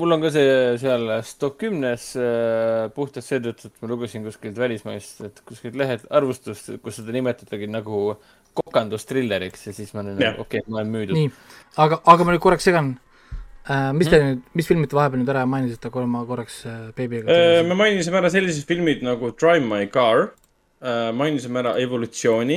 mul 0.00 0.16
on 0.16 0.24
ka 0.24 0.32
see 0.34 0.54
seal 0.80 1.06
top 1.42 1.58
kümnes 1.60 2.10
äh, 2.20 2.86
puhtalt 2.96 3.26
seetõttu, 3.26 3.70
et 3.70 3.84
ma 3.84 3.92
lugesin 3.92 4.24
kuskilt 4.26 4.58
välismaist, 4.60 5.20
et 5.28 5.44
kuskilt 5.48 5.78
lehelt 5.78 6.08
arvustust, 6.10 6.72
kus 6.84 7.00
seda 7.00 7.14
nimetatagi 7.16 7.68
nagu 7.70 8.16
kokandustrilleriks 8.58 9.68
ja 9.68 9.76
siis 9.76 9.92
ma 9.94 10.02
olen, 10.02 10.18
okei 10.18 10.42
okay,, 10.42 10.66
ma 10.66 10.80
olen 10.80 10.92
müüdud. 10.96 11.16
nii, 11.18 11.30
aga, 11.84 12.00
aga 12.14 12.26
ma 12.26 12.36
nüüd 12.36 12.44
korraks 12.48 12.68
segan 12.70 12.96
Uh, 13.70 13.90
mis 13.92 14.08
te 14.08 14.16
hmm? 14.16 14.24
nüüd, 14.26 14.38
mis 14.56 14.66
filmid 14.66 14.88
te 14.88 14.96
vahepeal 14.96 15.20
nüüd 15.20 15.28
ära 15.30 15.42
mainisite, 15.46 15.90
kui 15.92 16.06
ma 16.08 16.22
korraks 16.26 16.62
uh, 16.64 16.88
beebiga 16.96 17.28
uh,? 17.28 17.58
me 17.68 17.76
mainisime 17.76 18.16
ära 18.18 18.30
sellised 18.32 18.64
filmid 18.66 19.04
nagu 19.04 19.28
Drive 19.36 19.66
My 19.68 19.84
Car 19.92 20.30
uh,, 20.30 21.10
mainisime 21.14 21.60
ära 21.60 21.74
Evolutsiooni 21.78 22.56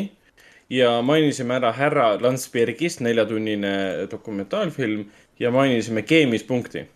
ja 0.72 0.94
mainisime 1.06 1.58
ära 1.60 1.74
Härra 1.76 2.14
Landsbergist, 2.24 3.04
neljatunnine 3.04 3.74
dokumentaalfilm 4.10 5.04
ja 5.40 5.52
mainisime 5.52 6.02
Keemispunkti. 6.02 6.80
okei 6.80 6.90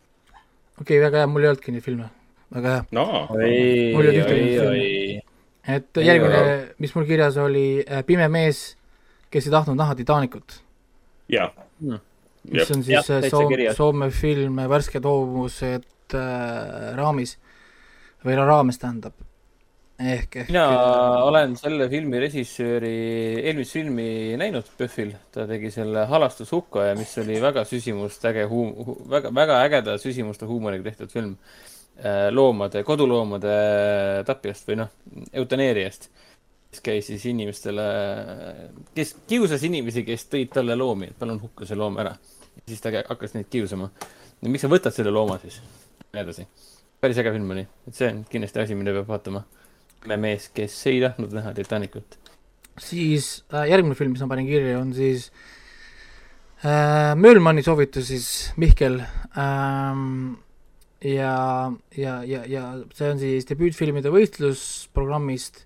okay,, 0.82 1.02
väga 1.02 1.24
hea, 1.24 1.28
mul 1.32 1.46
ei 1.46 1.52
olnudki 1.52 1.74
neid 1.76 1.86
filme, 1.86 2.10
väga 2.54 2.76
hea. 2.76 2.86
No.. 2.92 3.06
mul 3.30 3.46
ei 3.46 3.94
olnud 3.96 4.20
ühtegi 4.24 4.50
filmi. 4.60 5.22
et 5.78 6.02
järgmine, 6.04 6.44
mis 6.80 6.96
mul 6.96 7.08
kirjas 7.10 7.40
oli 7.42 7.68
Pime 8.06 8.28
mees, 8.32 8.66
kes 9.34 9.50
ei 9.50 9.56
tahtnud 9.58 9.80
näha 9.80 9.96
Titanicut. 9.96 10.62
jah 11.32 11.52
hmm. 11.82 12.04
Mis 12.48 12.72
on 12.72 12.84
siis 12.84 13.10
ja, 13.10 13.30
Soome, 13.30 13.74
Soome 13.76 14.08
film 14.16 14.62
Värsked 14.72 15.04
hoovused 15.04 16.16
äh, 16.16 16.94
raamis 16.96 17.36
või 18.24 18.38
raames 18.40 18.80
tähendab. 18.80 19.27
Ehk, 20.00 20.36
ehk 20.42 20.52
mina 20.52 20.66
olen 21.26 21.56
selle 21.60 21.88
filmi 21.92 22.20
režissööri 22.22 22.92
eelmist 23.44 23.78
filmi 23.78 24.10
näinud 24.40 24.70
PÖFFil, 24.78 25.16
ta 25.34 25.48
tegi 25.50 25.72
selle 25.74 26.06
Halastus 26.12 26.54
hukka 26.56 26.90
ja 26.90 26.94
mis 27.00 27.16
oli 27.24 27.40
väga 27.44 27.66
süsimustäge 27.70 28.46
huum-, 28.52 28.76
väga, 29.10 29.34
väga 29.36 29.60
ägeda 29.66 29.98
süsimuste 30.02 30.50
huumoriga 30.50 30.90
tehtud 30.90 31.12
film 31.14 31.34
äh, 31.34 32.30
loomade, 32.32 32.86
koduloomade 32.88 33.58
tapjast 34.30 34.70
või 34.70 34.82
noh, 34.84 34.96
eutaneeriast 35.34 36.10
kes 36.68 36.84
käis 36.84 37.06
siis 37.08 37.24
inimestele, 37.32 37.84
kes 38.96 39.14
kiusas 39.30 39.62
inimesi, 39.64 40.04
kes 40.04 40.28
tõid 40.28 40.52
talle 40.52 40.76
loomi, 40.76 41.14
et 41.14 41.20
palun 41.20 41.40
hukka 41.40 41.66
see 41.66 41.80
loom 41.80 41.96
ära 42.04 42.12
siis 42.66 42.82
ta 42.82 42.92
hakkas 43.10 43.36
neid 43.36 43.50
kiusama. 43.50 43.90
miks 44.42 44.66
sa 44.66 44.72
võtad 44.72 44.96
selle 44.96 45.12
looma 45.12 45.38
siis? 45.42 45.60
nii 46.14 46.24
edasi. 46.24 46.48
päris 47.02 47.20
äge 47.22 47.32
film 47.36 47.52
oli, 47.52 47.68
et 47.88 47.96
see 47.96 48.10
on 48.12 48.24
kindlasti 48.30 48.64
asi, 48.64 48.76
mida 48.76 48.94
peab 48.96 49.10
vaatama. 49.12 49.44
Mees, 50.18 50.50
kes 50.54 50.76
ei 50.92 51.02
tahtnud 51.04 51.34
näha 51.36 51.54
Titanicut. 51.58 52.18
siis 52.78 53.44
äh, 53.54 53.70
järgmine 53.72 53.96
film, 53.96 54.14
mis 54.14 54.22
ma 54.22 54.30
panin 54.32 54.48
kirja, 54.48 54.80
on 54.80 54.94
siis 54.94 55.32
äh, 56.66 57.16
Möölmanni 57.18 57.64
soovitus 57.66 58.08
siis 58.12 58.28
Mihkel 58.58 59.02
ähm, 59.38 60.38
ja, 61.02 61.72
ja, 61.98 62.22
ja, 62.24 62.44
ja 62.46 62.68
see 62.94 63.10
on 63.12 63.20
siis 63.20 63.50
debüütfilmide 63.50 64.14
võistlusprogrammist 64.14 65.66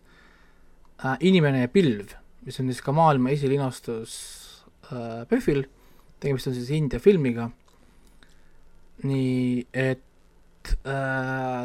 äh, 1.04 1.20
Inimene 1.20 1.66
ja 1.66 1.74
pilv, 1.74 2.16
mis 2.48 2.64
on 2.64 2.72
siis 2.72 2.82
ka 2.86 2.96
maailma 2.96 3.36
esilinastus 3.36 4.16
äh, 4.88 5.28
PÖFFil 5.28 5.68
tegemist 6.22 6.48
on 6.48 6.56
siis 6.56 6.70
India 6.76 7.02
filmiga, 7.02 7.50
nii 9.08 9.66
et 9.74 10.04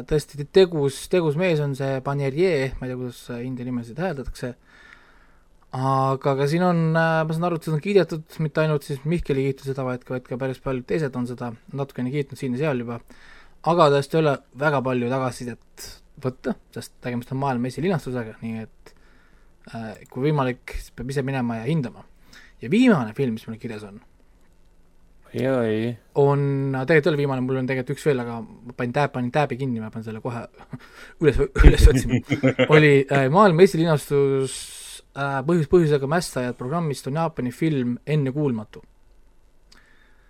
tõesti 0.09 0.47
tegus, 0.53 1.03
tegus 1.11 1.37
mees 1.39 1.61
on 1.63 1.75
see 1.77 1.99
Banerjee, 2.05 2.71
ma 2.79 2.87
ei 2.87 2.93
tea, 2.93 2.99
kuidas 2.99 3.19
India 3.43 3.67
nimesid 3.67 3.99
hääldatakse, 4.01 4.53
aga 5.77 6.35
ka 6.39 6.47
siin 6.49 6.65
on 6.65 6.81
äh,, 6.95 7.21
ma 7.27 7.35
saan 7.35 7.47
aru, 7.49 7.59
et 7.59 7.67
seda 7.67 7.77
on 7.77 7.83
kiidetud, 7.83 8.25
mitte 8.43 8.63
ainult 8.63 8.87
siis 8.87 9.03
Mihkeli 9.05 9.47
kiitu 9.49 9.67
seda, 9.67 9.85
vaid 9.87 10.05
ka, 10.07 10.15
vaid 10.15 10.27
ka 10.29 10.39
päris 10.39 10.61
paljud 10.63 10.87
teised 10.89 11.15
on 11.19 11.27
seda 11.29 11.51
natukene 11.75 12.13
kiitnud 12.13 12.39
siin 12.39 12.55
ja 12.55 12.65
seal 12.65 12.83
juba, 12.85 12.99
aga 13.67 13.89
tõesti 13.95 14.17
ei 14.17 14.23
ole 14.23 14.35
väga 14.65 14.83
palju 14.85 15.11
tagasisidet 15.11 15.87
võtta, 16.23 16.55
sest 16.73 16.95
tegemist 17.03 17.33
on 17.35 17.41
maailma 17.43 17.69
esilinastusega, 17.69 18.37
nii 18.41 18.63
et 18.63 18.93
äh, 19.73 19.89
kui 20.11 20.29
võimalik, 20.29 20.77
siis 20.79 20.95
peab 20.95 21.11
ise 21.13 21.25
minema 21.27 21.61
ja 21.61 21.67
hindama. 21.67 22.05
ja 22.61 22.71
viimane 22.73 23.13
film, 23.13 23.35
mis 23.37 23.45
mul 23.47 23.59
kirjas 23.61 23.83
on 23.85 23.99
on, 26.17 26.41
tegelikult 26.87 27.07
ei 27.07 27.11
ole 27.11 27.21
viimane, 27.21 27.43
mul 27.45 27.61
on 27.61 27.69
tegelikult 27.69 27.97
üks 27.97 28.05
veel, 28.07 28.21
aga 28.23 28.39
ma 28.41 28.75
panin 28.77 28.95
tääb, 28.95 29.13
panin 29.13 29.31
tääbi 29.33 29.59
kinni, 29.59 29.81
ma 29.83 29.91
pean 29.93 30.05
selle 30.05 30.21
kohe 30.23 30.43
üles, 31.21 31.39
üles 31.63 31.87
otsima. 31.91 32.19
oli 32.73 32.91
äh, 33.05 33.27
maailma 33.33 33.65
esilinastus 33.67 34.57
äh, 35.13 35.39
põhjus 35.47 35.71
põhjusega 35.71 36.09
mässajad 36.11 36.59
programmist 36.59 37.09
on 37.11 37.19
Jaapani 37.21 37.53
film 37.55 37.97
Ennekuulmatu 38.05 38.83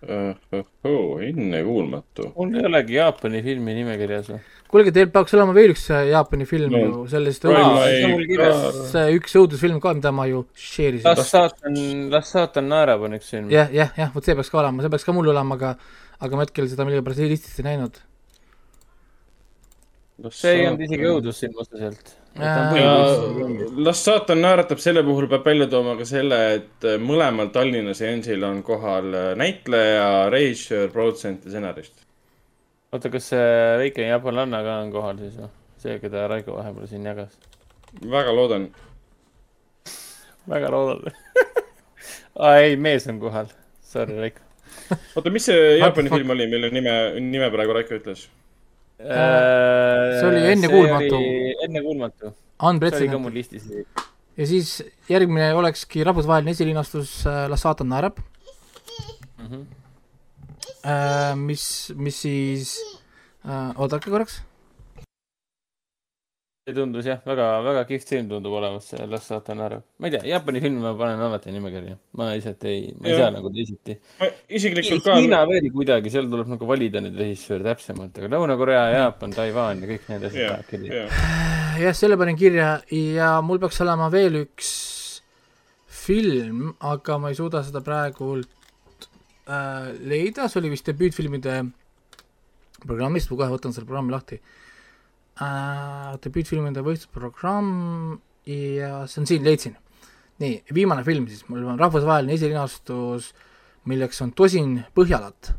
uh,. 0.08 0.64
Oh, 0.88 1.18
ennekuulmatu. 1.24 2.32
mul 2.36 2.56
ei 2.56 2.68
olegi 2.70 3.00
Jaapani 3.00 3.42
filmi 3.44 3.74
nimekirjas 3.82 4.32
või? 4.34 4.44
Kuulge, 4.72 4.92
teil 4.96 5.12
peaks 5.14 5.36
olema 5.38 5.54
veel 5.56 5.74
üks 5.74 5.86
äh, 5.94 6.08
Jaapani 6.12 6.48
film 6.50 6.74
no. 6.74 6.82
ju, 6.82 7.06
sellest 7.12 7.48
õudus, 7.48 8.82
see 8.92 9.06
üks 9.16 9.38
õudusfilm 9.40 9.80
ka, 9.84 9.94
mida 9.98 10.12
ma 10.16 10.28
ju 10.30 10.44
share 10.54 11.00
isin. 11.00 11.08
las 11.08 11.32
saatan, 11.32 11.80
las 12.14 12.34
saatan 12.36 12.70
naerab 12.72 13.08
on 13.08 13.18
üks 13.20 13.32
film. 13.34 13.50
jah, 13.54 13.72
jah, 13.74 13.94
jah, 13.98 14.12
vot 14.16 14.28
see 14.28 14.36
peaks 14.38 14.52
ka 14.52 14.62
olema, 14.64 14.84
see 14.84 14.94
peaks 14.94 15.08
ka 15.08 15.16
mul 15.16 15.32
olema, 15.34 15.58
aga, 15.60 15.74
aga 16.20 16.40
ma 16.40 16.48
hetkel 16.48 16.70
seda 16.72 16.88
millegipärast 16.88 17.26
listist 17.32 17.62
ei 17.62 17.68
näinud. 17.70 18.00
see 20.34 20.56
ei 20.56 20.66
olnud 20.68 20.88
isegi 20.88 21.12
õudusfilm 21.14 21.62
otseselt. 21.64 22.12
las 23.88 24.02
saatan 24.04 24.44
naeratab, 24.44 24.82
selle 24.84 25.06
puhul 25.08 25.30
peab 25.32 25.48
välja 25.48 25.70
tooma 25.72 25.96
ka 26.00 26.10
selle, 26.10 26.42
et 26.60 26.90
mõlemal 27.00 27.54
Tallinna 27.56 27.96
seansil 27.98 28.44
on 28.44 28.60
kohal 28.68 29.16
näitleja, 29.40 30.28
režissöör, 30.34 30.92
produtsent 30.92 31.48
ja 31.48 31.56
stsenarist 31.56 32.07
oota, 32.98 33.12
kas 33.14 33.30
see 33.34 33.46
väike 33.84 34.08
jaapanlanna 34.08 34.64
ka 34.66 34.80
on 34.84 34.92
kohal 34.94 35.22
siis 35.22 35.38
või? 35.38 35.52
see, 35.82 36.00
keda 36.02 36.26
Raigo 36.32 36.58
vahepeal 36.58 36.90
siin 36.90 37.06
jagas. 37.06 37.38
väga 38.02 38.34
loodan 38.34 38.68
väga 40.50 40.72
loodan 40.74 41.14
aa 42.44 42.58
ei, 42.64 42.76
mees 42.78 43.08
on 43.12 43.22
kohal. 43.22 43.54
Sorry, 43.88 44.18
Raiko. 44.20 44.44
oota, 45.16 45.32
mis 45.34 45.48
see 45.48 45.78
Jaapani 45.80 46.12
film 46.12 46.34
oli, 46.36 46.50
mille 46.52 46.72
nime, 46.74 46.98
nime 47.22 47.52
praegu 47.54 47.78
Raiko 47.78 47.98
ütles 48.02 48.28
äh,? 49.00 50.18
see 50.18 50.28
oli 50.32 50.44
Ennekuulmatu. 50.56 51.24
ennekuulmatu. 51.68 52.34
see 52.34 53.02
oli 53.04 53.10
ka 53.14 53.22
mul 53.22 53.36
listis. 53.38 53.70
ja 54.38 54.48
siis 54.50 54.78
järgmine 55.10 55.54
olekski 55.54 56.04
rahvusvaheline 56.08 56.58
esilinastus 56.58 57.20
äh, 57.30 57.46
Las 57.52 57.68
saatan 57.68 57.94
naerab 57.94 58.18
mm. 59.38 59.46
-hmm 59.46 59.87
äh,, 60.88 61.34
mis, 61.36 61.64
mis 61.96 62.22
siis 62.24 62.78
äh,, 63.46 63.74
oodake 63.76 64.12
korraks. 64.12 64.42
see 66.68 66.76
tundus 66.76 67.06
jah, 67.08 67.22
väga, 67.24 67.46
väga 67.64 67.84
kihvt 67.88 68.10
film 68.12 68.26
tundub 68.28 68.58
olevat, 68.60 68.84
see 68.84 69.06
Las 69.08 69.30
saatan 69.32 69.62
naerab. 69.62 69.86
ma 70.00 70.10
ei 70.10 70.18
tea, 70.18 70.24
Jaapani 70.34 70.62
filmi 70.64 70.84
ma 70.84 70.92
panen 71.00 71.24
alati 71.28 71.54
nimekirja, 71.56 71.96
ma 72.20 72.32
lihtsalt 72.34 72.66
ei, 72.68 72.90
ma 72.98 73.08
ei 73.08 73.14
ja. 73.14 73.22
saa 73.22 73.36
nagu 73.38 73.52
teisiti. 73.56 73.96
isiklikult 74.60 75.06
ka. 75.06 75.16
Hiina 75.22 75.46
veel 75.48 75.70
kuidagi, 75.76 76.12
seal 76.12 76.28
tuleb 76.32 76.52
nagu 76.52 76.68
valida 76.68 77.04
neid 77.04 77.16
režissööre 77.20 77.64
täpsemalt, 77.70 78.20
aga 78.20 78.34
Lõuna-Korea, 78.36 78.84
Jaapan, 78.98 79.38
Taiwan 79.38 79.86
ja 79.86 79.92
kõik 79.94 80.12
need 80.12 80.28
asjad 80.28 80.76
jah, 81.80 81.96
selle 81.96 82.20
panin 82.20 82.38
kirja 82.40 82.78
ja 82.92 83.38
mul 83.46 83.64
peaks 83.64 83.80
olema 83.86 84.12
veel 84.14 84.42
üks 84.44 84.76
film, 86.08 86.72
aga 86.84 87.18
ma 87.22 87.32
ei 87.32 87.40
suuda 87.40 87.64
seda 87.68 87.84
praegult 87.84 88.57
äh, 89.48 89.90
leida, 90.08 90.48
see 90.48 90.62
oli 90.62 90.72
vist 90.74 90.88
debüütfilmide 90.90 91.58
programmist, 92.84 93.32
ma 93.32 93.40
kohe 93.42 93.52
võtan 93.56 93.76
selle 93.76 93.90
programmi 93.90 94.14
lahti. 94.14 94.40
Äh,. 95.38 96.16
debüütfilmide 96.24 96.82
võistlusprogramm 96.86 98.18
ja 98.50 99.04
see 99.06 99.22
on 99.22 99.30
siin, 99.30 99.44
leidsin. 99.46 99.76
nii, 100.42 100.64
viimane 100.74 101.04
film 101.06 101.28
siis, 101.30 101.44
mul 101.50 101.66
on 101.66 101.80
rahvusvaheline 101.80 102.34
esilinastus, 102.34 103.32
milleks 103.90 104.22
on 104.26 104.34
Tosin 104.38 104.80
Põhjalat. 104.98 105.54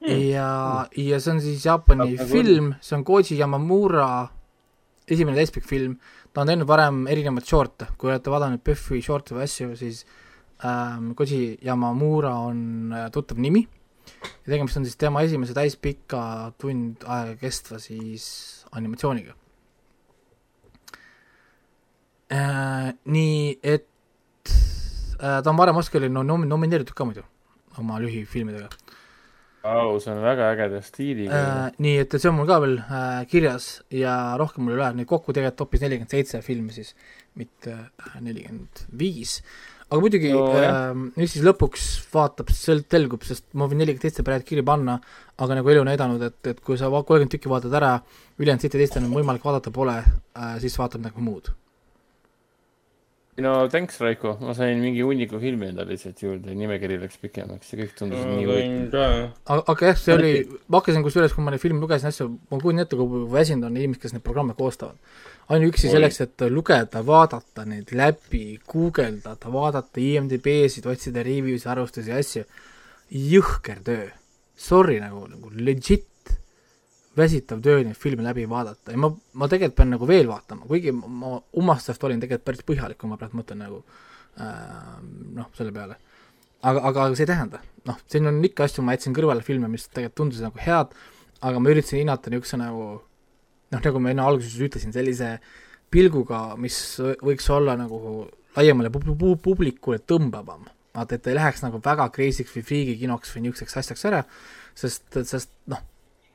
Mm.. 0.00 0.20
ja, 0.32 0.50
ja 0.96 1.18
see 1.20 1.32
on 1.34 1.40
siis 1.44 1.64
Jaapani 1.66 2.14
Aga 2.14 2.26
film, 2.28 2.70
see 2.80 2.96
on 2.96 3.02
Koji 3.04 3.36
Yamamura 3.36 4.30
esimene 5.10 5.36
täispikk 5.36 5.66
film, 5.68 5.98
ta 6.32 6.44
on 6.44 6.50
teinud 6.50 6.68
varem 6.68 7.02
erinevaid 7.10 7.46
short'e, 7.46 7.90
kui 7.98 8.10
olete 8.12 8.32
vaadanud 8.32 8.62
PÖFFi 8.64 9.02
short'e 9.04 9.36
või 9.36 9.46
asju, 9.46 9.74
siis 9.78 10.04
ähm, 10.64 11.12
Koji 11.14 11.58
Yamamura 11.64 12.34
on 12.38 12.92
äh, 12.92 13.10
tuttav 13.12 13.38
nimi 13.38 13.66
ja 14.20 14.52
tegemist 14.52 14.76
on 14.76 14.86
siis 14.86 14.98
tema 15.00 15.22
esimese 15.26 15.54
täispika 15.56 16.22
tund 16.60 17.04
aega 17.06 17.36
kestva 17.40 17.80
siis 17.82 18.26
animatsiooniga 18.76 19.34
äh,. 22.32 22.92
nii 23.04 23.58
et 23.62 23.88
äh, 25.20 25.40
ta 25.42 25.50
on 25.50 25.58
varem 25.60 25.80
Oscarile 25.80 26.12
no, 26.12 26.24
nom-, 26.26 26.48
nomineeritud 26.48 26.96
ka 26.96 27.08
muidu 27.08 27.24
oma 27.78 28.00
lühifilmidega 28.02 28.70
au, 29.62 29.98
see 30.00 30.12
on 30.12 30.22
väga 30.24 30.52
ägeda 30.54 30.82
stiiliga 30.84 31.40
äh,. 31.40 31.64
nii 31.78 31.98
et, 32.04 32.14
et 32.14 32.22
see 32.22 32.30
on 32.32 32.38
mul 32.40 32.48
ka 32.50 32.60
veel 32.64 32.78
äh, 32.82 33.24
kirjas 33.30 33.72
ja 33.94 34.36
rohkem 34.40 34.66
mul 34.66 34.76
ei 34.76 34.80
ole, 34.80 34.92
neid 35.00 35.10
kokku 35.10 35.36
tegelikult 35.36 35.66
hoopis 35.66 35.84
nelikümmend 35.84 36.16
seitse 36.16 36.40
filmi 36.44 36.74
siis, 36.76 36.94
mitte 37.38 37.76
äh, 37.76 38.16
nelikümmend 38.24 38.86
viis 39.02 39.40
aga 39.90 40.00
muidugi 40.00 40.32
no,, 40.34 40.44
äh, 40.56 40.90
mis 41.18 41.34
siis 41.34 41.44
lõpuks 41.46 41.86
vaatab, 42.14 42.52
selgub, 42.54 43.24
sest 43.26 43.48
ma 43.58 43.66
võin 43.70 43.82
nelikümmend 43.82 44.06
seitse 44.06 44.26
praegu 44.26 44.46
kirja 44.46 44.66
panna, 44.66 45.00
aga 45.42 45.58
nagu 45.58 45.72
elu 45.74 45.86
näidanud, 45.88 46.22
et, 46.30 46.40
et 46.54 46.60
kui 46.64 46.78
sa 46.78 46.90
kolmkümmend 46.90 47.34
tükki 47.34 47.50
vaatad 47.50 47.74
ära, 47.80 47.96
ülejäänud 48.38 48.66
seitseteist 48.66 49.00
on 49.02 49.10
võimalik 49.14 49.44
vaadata 49.46 49.74
pole 49.74 49.98
äh,, 49.98 50.54
siis 50.62 50.78
vaatab 50.78 51.02
nagu 51.08 51.26
muud 51.26 51.50
no 53.44 53.52
thanks, 53.68 53.98
Raiko, 54.02 54.34
ma 54.40 54.54
sain 54.56 54.80
mingi 54.82 55.02
hunniku 55.06 55.40
filmi 55.42 55.68
endale 55.70 55.94
lihtsalt 55.94 56.22
juurde, 56.24 56.54
nimekiri 56.56 56.98
läks 57.00 57.20
pikemaks 57.22 57.72
ja 57.72 57.78
kõik 57.80 57.96
tundus 57.98 58.22
no, 58.24 58.36
nii 58.36 58.46
huvitav. 58.48 59.14
aga, 59.44 59.64
aga 59.74 59.90
jah, 59.90 59.98
see 60.00 60.16
oli, 60.16 60.32
ma 60.66 60.80
hakkasin 60.80 61.06
kusjuures, 61.06 61.34
kui 61.36 61.46
ma 61.46 61.54
neid 61.54 61.62
filme 61.62 61.82
lugesin, 61.82 62.12
asju, 62.12 62.28
ma 62.50 62.60
kujutan 62.60 62.84
ette, 62.84 62.98
kui 63.00 63.24
väsinud 63.32 63.68
on 63.68 63.78
inimesed, 63.80 64.02
kes 64.04 64.16
neid 64.16 64.24
programme 64.26 64.56
koostavad. 64.58 64.98
ainuüksi 65.50 65.90
selleks, 65.90 66.20
et 66.26 66.46
lugeda, 66.52 67.02
vaadata 67.06 67.64
neid 67.66 67.90
läbi, 67.96 68.44
guugeldada, 68.70 69.50
vaadata 69.50 70.02
IMDB-sid, 70.04 70.86
otsida 70.90 71.24
review'sid, 71.26 71.66
arvustusi 71.72 72.12
ja 72.12 72.20
asju, 72.22 72.44
jõhker 73.10 73.82
töö. 73.86 74.06
Sorry 74.60 75.00
nagu, 75.02 75.24
nagu 75.26 75.50
legit 75.56 76.06
väsitav 77.16 77.60
töö 77.62 77.82
neid 77.82 77.98
filme 77.98 78.22
läbi 78.22 78.44
vaadata 78.48 78.94
ja 78.94 79.00
ma, 79.00 79.10
ma 79.10 79.48
tegelikult 79.50 79.78
pean 79.80 79.90
nagu 79.94 80.06
veel 80.06 80.28
vaatama, 80.30 80.66
kuigi 80.70 80.92
ma 80.94 81.34
Umastast 81.58 82.04
olin 82.06 82.22
tegelikult 82.22 82.46
päris 82.46 82.66
põhjalik, 82.68 83.00
kui 83.00 83.10
ma 83.10 83.18
praegu 83.18 83.40
mõtlen 83.40 83.58
nagu 83.64 83.80
äh, 84.38 85.00
noh, 85.36 85.50
selle 85.58 85.74
peale. 85.74 85.98
aga, 86.62 86.84
aga 86.92 87.08
see 87.14 87.26
ei 87.26 87.32
tähenda, 87.32 87.62
noh, 87.88 87.98
siin 88.10 88.30
on 88.30 88.38
ikka 88.46 88.68
asju, 88.68 88.86
ma 88.86 88.94
jätsin 88.94 89.16
kõrvale 89.16 89.42
filme, 89.42 89.70
mis 89.72 89.88
tegelikult 89.88 90.20
tundusid 90.22 90.46
nagu 90.46 90.62
head, 90.62 90.94
aga 91.40 91.62
ma 91.62 91.74
üritasin 91.74 92.04
hinnata 92.04 92.30
niisuguse 92.30 92.60
nagu 92.62 92.86
noh, 93.00 93.80
nagu 93.80 94.02
ma 94.02 94.14
enne 94.14 94.26
alguses 94.26 94.58
ütlesin, 94.62 94.94
sellise 94.94 95.36
pilguga, 95.90 96.44
mis 96.62 96.76
võiks 97.00 97.48
olla 97.50 97.74
nagu 97.80 98.28
laiemale 98.54 98.92
pub-, 98.94 99.16
pub-, 99.16 99.40
publikule 99.42 99.98
tõmbavam. 99.98 100.68
vaata, 100.94 101.16
et 101.16 101.26
ei 101.26 101.38
läheks 101.38 101.62
nagu 101.66 101.82
väga 101.82 102.06
crazy'ks 102.14 102.54
või 102.54 102.66
friigikinoks 102.66 103.34
või 103.34 103.48
niisuguseks 103.48 103.82
asjaks 103.82 104.04
ära, 104.10 104.24
sest, 104.78 105.06
sest 105.26 105.50
noh, 105.70 105.82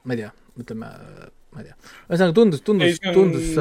ma 0.03 0.15
ei 0.15 0.25
tea 0.25 0.33
ütleme, 0.61 0.89
ma 1.55 1.61
ei 1.63 1.69
tea, 1.69 1.77
ühesõnaga 2.09 2.35
tundus, 2.37 2.63
tundus, 2.65 2.99
tundus, 3.03 3.51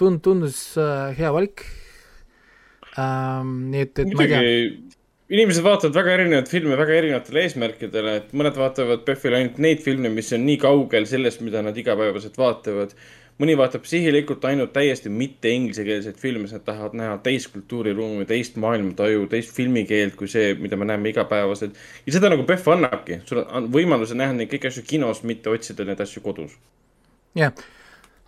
tund-, 0.00 0.22
tundus 0.24 0.60
äh, 0.80 1.14
hea 1.18 1.30
valik 1.34 1.64
ähm,. 2.98 3.56
nii 3.72 3.86
et, 3.86 3.98
et 3.98 4.10
Muidugi, 4.10 4.20
ma 4.20 4.26
ei 4.26 4.30
tea. 4.38 5.02
inimesed 5.38 5.66
vaatavad 5.66 5.98
väga 5.98 6.16
erinevaid 6.18 6.50
filme 6.50 6.78
väga 6.80 6.96
erinevatel 7.00 7.42
eesmärkidel, 7.44 8.10
et 8.20 8.32
mõned 8.36 8.58
vaatavad 8.60 9.04
PÖFFil 9.06 9.38
ainult 9.40 9.60
neid 9.62 9.84
filme, 9.84 10.12
mis 10.14 10.32
on 10.36 10.46
nii 10.46 10.58
kaugel 10.62 11.08
sellest, 11.10 11.44
mida 11.46 11.62
nad 11.64 11.78
igapäevaselt 11.80 12.38
vaatavad 12.40 12.96
mõni 13.42 13.56
vaatab 13.58 13.86
sihilikult 13.88 14.44
ainult 14.46 14.72
täiesti 14.74 15.10
mitte 15.10 15.50
inglisekeelseid 15.50 16.18
filme, 16.20 16.46
sest 16.46 16.60
nad 16.60 16.66
tahavad 16.68 16.96
näha 16.98 17.16
teist 17.24 17.50
kultuuriruumi, 17.54 18.26
teist 18.30 18.58
maailmataju, 18.62 19.26
teist 19.30 19.54
filmikeelt 19.56 20.14
kui 20.18 20.30
see, 20.30 20.52
mida 20.60 20.78
me 20.78 20.86
näeme 20.88 21.10
igapäevaselt. 21.10 21.78
ja 22.06 22.14
seda 22.14 22.30
nagu 22.30 22.46
PÖFF 22.46 22.74
annabki, 22.76 23.20
sul 23.28 23.42
on 23.44 23.70
võimaluse 23.74 24.18
näha 24.18 24.36
neid 24.36 24.52
kõiki 24.52 24.70
asju 24.70 24.84
kinos, 24.86 25.24
mitte 25.26 25.50
otsida 25.50 25.86
neid 25.88 26.02
asju 26.04 26.22
kodus. 26.22 26.54
jah, 27.38 27.54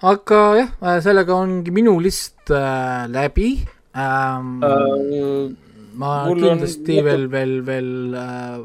aga 0.03 0.41
jah, 0.61 0.73
äh, 0.83 0.99
sellega 1.05 1.37
ongi 1.39 1.75
minu 1.75 1.99
list 2.03 2.51
äh, 2.51 3.07
läbi 3.13 3.53
ähm, 3.95 4.57
uh,. 4.59 5.53
ma 5.95 6.17
kindlasti 6.33 6.99
on... 6.99 7.07
veel, 7.07 7.31
veel, 7.31 7.55
veel 7.67 8.19
äh, 8.25 8.59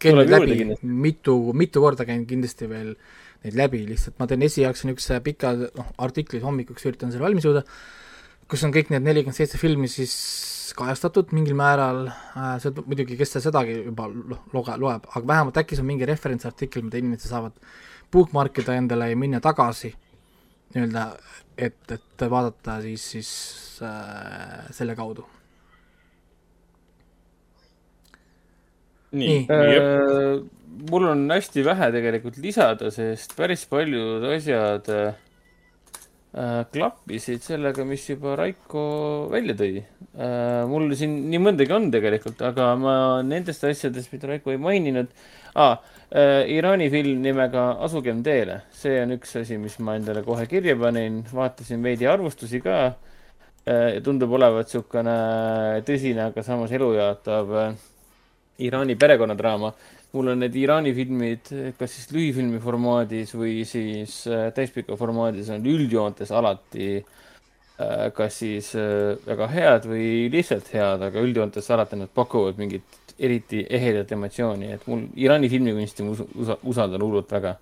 käin 0.00 0.20
läbi, 0.20 0.76
mitu, 0.84 1.40
mitu 1.56 1.80
korda 1.80 2.04
käin 2.08 2.28
kindlasti 2.28 2.68
veel 2.68 2.92
äh, 2.92 3.16
neid 3.44 3.56
läbi, 3.56 3.84
lihtsalt 3.88 4.18
ma 4.20 4.28
teen 4.28 4.44
esialgse 4.44 4.88
niisuguse 4.88 5.20
pika 5.24 5.54
noh, 5.62 5.90
artikli 6.04 6.42
hommikuks 6.44 6.86
üritan 6.90 7.12
selle 7.12 7.24
valmis 7.24 7.46
jõuda, 7.46 7.64
kus 8.50 8.64
on 8.66 8.74
kõik 8.74 8.92
need 8.92 9.06
nelikümmend 9.06 9.38
seitse 9.38 9.60
filmi 9.60 9.88
siis 9.88 10.14
kajastatud 10.76 11.32
mingil 11.34 11.56
määral 11.58 12.04
äh,, 12.10 12.52
see 12.62 12.74
muidugi, 12.84 13.16
kes 13.18 13.38
sedagi 13.40 13.80
juba 13.80 14.06
noh, 14.10 14.44
loge-, 14.54 14.76
loeb, 14.80 15.08
aga 15.10 15.32
vähemalt 15.32 15.58
äkki 15.62 15.78
see 15.78 15.84
on 15.84 15.90
mingi 15.90 16.08
referentsartikkel, 16.08 16.84
mida 16.86 17.00
inimesed 17.00 17.32
saavad 17.32 17.56
bookmarkida 18.12 18.76
endale 18.78 19.10
ja 19.10 19.18
minna 19.18 19.40
tagasi 19.42 19.92
nii-öelda, 20.74 21.04
et, 21.58 21.80
et 21.90 22.24
vaadata 22.30 22.78
siis, 22.84 23.04
siis 23.14 23.30
äh, 23.82 24.70
selle 24.74 24.94
kaudu. 24.98 25.26
nii, 29.10 29.46
nii., 29.48 29.78
äh, 29.82 30.59
mul 30.90 31.08
on 31.10 31.26
hästi 31.30 31.64
vähe 31.66 31.90
tegelikult 31.94 32.38
lisada, 32.42 32.90
sest 32.94 33.34
päris 33.38 33.64
paljud 33.70 34.24
asjad 34.30 34.88
äh, 34.94 35.12
klappisid 36.72 37.42
sellega, 37.44 37.84
mis 37.86 38.06
juba 38.08 38.36
Raiko 38.38 38.84
välja 39.32 39.56
tõi 39.58 39.80
äh,. 39.80 40.62
mul 40.70 40.94
siin 40.98 41.16
nii 41.32 41.42
mõndagi 41.42 41.74
on 41.74 41.90
tegelikult, 41.92 42.42
aga 42.46 42.72
ma 42.78 42.94
nendest 43.26 43.66
asjadest, 43.66 44.12
mida 44.14 44.34
Raiko 44.34 44.54
ei 44.54 44.60
maininud 44.60 45.10
ah,. 45.54 45.80
Äh, 46.10 46.48
Iraani 46.50 46.88
film 46.90 47.20
nimega 47.22 47.76
Asugem 47.86 48.24
teele, 48.26 48.56
see 48.74 48.96
on 48.98 49.12
üks 49.14 49.36
asi, 49.38 49.54
mis 49.62 49.76
ma 49.78 49.94
endale 49.94 50.24
kohe 50.26 50.42
kirja 50.50 50.74
panin, 50.74 51.20
vaatasin 51.30 51.84
veidi 51.86 52.08
arvustusi 52.10 52.58
ka 52.64 52.80
äh,. 52.88 54.00
tundub 54.02 54.34
olevat 54.34 54.66
niisugune 54.66 55.14
tõsine, 55.86 56.24
aga 56.32 56.42
samas 56.42 56.74
elujaatav 56.74 57.54
äh, 57.62 57.70
Iraani 58.66 58.96
perekonnadraama 59.00 59.72
mul 60.12 60.28
on 60.32 60.42
need 60.42 60.56
Iraani 60.58 60.92
filmid, 60.94 61.50
kas 61.78 61.94
siis 61.94 62.10
lühifilmi 62.14 62.60
formaadis 62.62 63.34
või 63.38 63.60
siis 63.68 64.22
äh, 64.30 64.48
täispika 64.54 64.96
formaadis 64.98 65.50
on 65.54 65.66
üldjoontes 65.70 66.32
alati 66.34 66.88
äh, 66.98 68.08
kas 68.16 68.40
siis 68.42 68.72
äh, 68.78 69.14
väga 69.26 69.50
head 69.54 69.86
või 69.90 70.08
lihtsalt 70.32 70.72
head, 70.74 71.06
aga 71.10 71.22
üldjoontes 71.22 71.70
alati 71.70 72.00
nad 72.00 72.10
pakuvad 72.14 72.58
mingit 72.58 73.14
eriti 73.20 73.62
ehedat 73.68 74.10
emotsiooni, 74.16 74.72
et 74.74 74.86
mul 74.88 75.04
Iraani 75.20 75.50
filmikunsti 75.52 76.06
ma 76.06 76.16
usa, 76.16 76.56
usaldan 76.72 77.04
hullult 77.04 77.30
väga. 77.30 77.58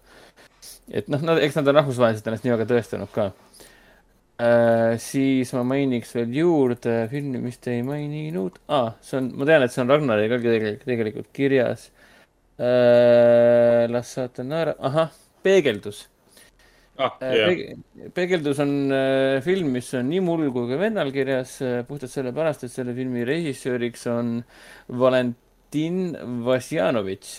et 0.88 1.08
noh, 1.12 1.20
nad, 1.20 1.42
eks 1.44 1.58
nad 1.58 1.68
on 1.68 1.82
rahvusvaheliselt 1.82 2.30
ennast 2.30 2.46
nii 2.46 2.54
väga 2.54 2.68
tõestanud 2.70 3.12
ka 3.12 3.30
äh,. 4.38 4.96
siis 5.02 5.52
ma 5.56 5.64
mainiks 5.66 6.14
veel 6.14 6.34
juurde 6.40 7.00
filmi, 7.10 7.42
mis 7.42 7.58
te 7.58 7.76
ei 7.76 7.82
maininud 7.86 8.58
ah,, 8.68 8.94
see 9.02 9.20
on, 9.20 9.32
ma 9.38 9.48
tean, 9.48 9.66
et 9.66 9.74
see 9.74 9.82
on 9.84 9.94
Ragnari 9.94 10.28
ka 10.30 10.42
tegelikult, 10.42 10.84
tegelikult 10.88 11.32
kirjas 11.36 11.90
Äh, 12.58 13.86
las 13.86 14.14
saate 14.16 14.42
naera, 14.42 14.72
ahah, 14.82 15.12
Peegeldus 15.46 16.08
ah,. 16.98 17.12
Peeg, 17.20 17.60
peegeldus 18.16 18.58
on 18.58 18.72
äh, 18.90 19.38
film, 19.46 19.68
mis 19.76 19.92
on 19.94 20.08
nii 20.10 20.18
mul 20.26 20.48
kui 20.50 20.66
ka 20.66 20.78
vennal 20.80 21.12
kirjas 21.14 21.52
äh, 21.62 21.84
puhtalt 21.86 22.10
sellepärast, 22.10 22.64
et 22.66 22.74
selle 22.74 22.96
filmi 22.96 23.22
režissööriks 23.28 24.08
on 24.10 24.40
Valentin 24.90 26.00
Vasjanovitš, 26.48 27.30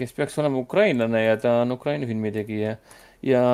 kes 0.00 0.16
peaks 0.16 0.40
olema 0.40 0.64
ukrainlane 0.64 1.26
ja 1.26 1.36
ta 1.44 1.58
on 1.66 1.76
Ukraina 1.76 2.08
filmitegija. 2.08 2.78
ja 3.28 3.44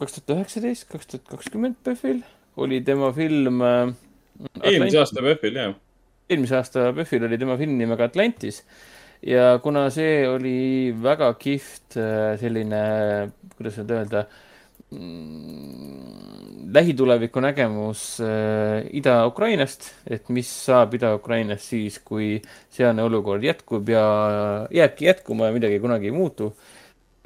kaks 0.00 0.18
tuhat 0.18 0.34
üheksateist, 0.36 0.88
kaks 0.92 1.12
tuhat 1.12 1.30
kakskümmend 1.30 1.78
PÖFFil 1.84 2.20
oli 2.56 2.80
tema 2.84 3.12
film. 3.16 3.62
eelmise 4.62 5.00
aasta 5.00 5.22
PÖFFil, 5.22 5.56
jah. 5.56 5.74
eelmise 6.30 6.56
aasta 6.58 6.90
PÖFFil 6.92 7.24
oli 7.28 7.38
tema 7.40 7.56
film 7.60 7.78
nimega 7.78 8.10
Atlantis 8.10 8.62
ja 9.24 9.58
kuna 9.62 9.88
see 9.94 10.26
oli 10.28 10.92
väga 11.02 11.32
kihvt 11.40 11.96
äh, 12.00 12.34
selline, 12.40 12.82
kuidas 13.56 13.78
nüüd 13.80 13.94
öelda 13.96 14.24
mm,, 14.92 16.66
lähituleviku 16.76 17.40
nägemus 17.40 18.04
äh, 18.20 18.84
Ida-Ukrainast, 19.00 19.90
et 20.06 20.28
mis 20.28 20.50
saab 20.66 20.96
Ida-Ukrainast 20.98 21.72
siis, 21.72 22.00
kui 22.04 22.36
sealne 22.72 23.06
olukord 23.06 23.44
jätkub 23.46 23.88
ja 23.92 24.06
jääbki 24.74 25.08
jätkuma 25.08 25.48
ja 25.50 25.56
midagi 25.56 25.80
kunagi 25.80 26.10
ei 26.10 26.16
muutu 26.16 26.52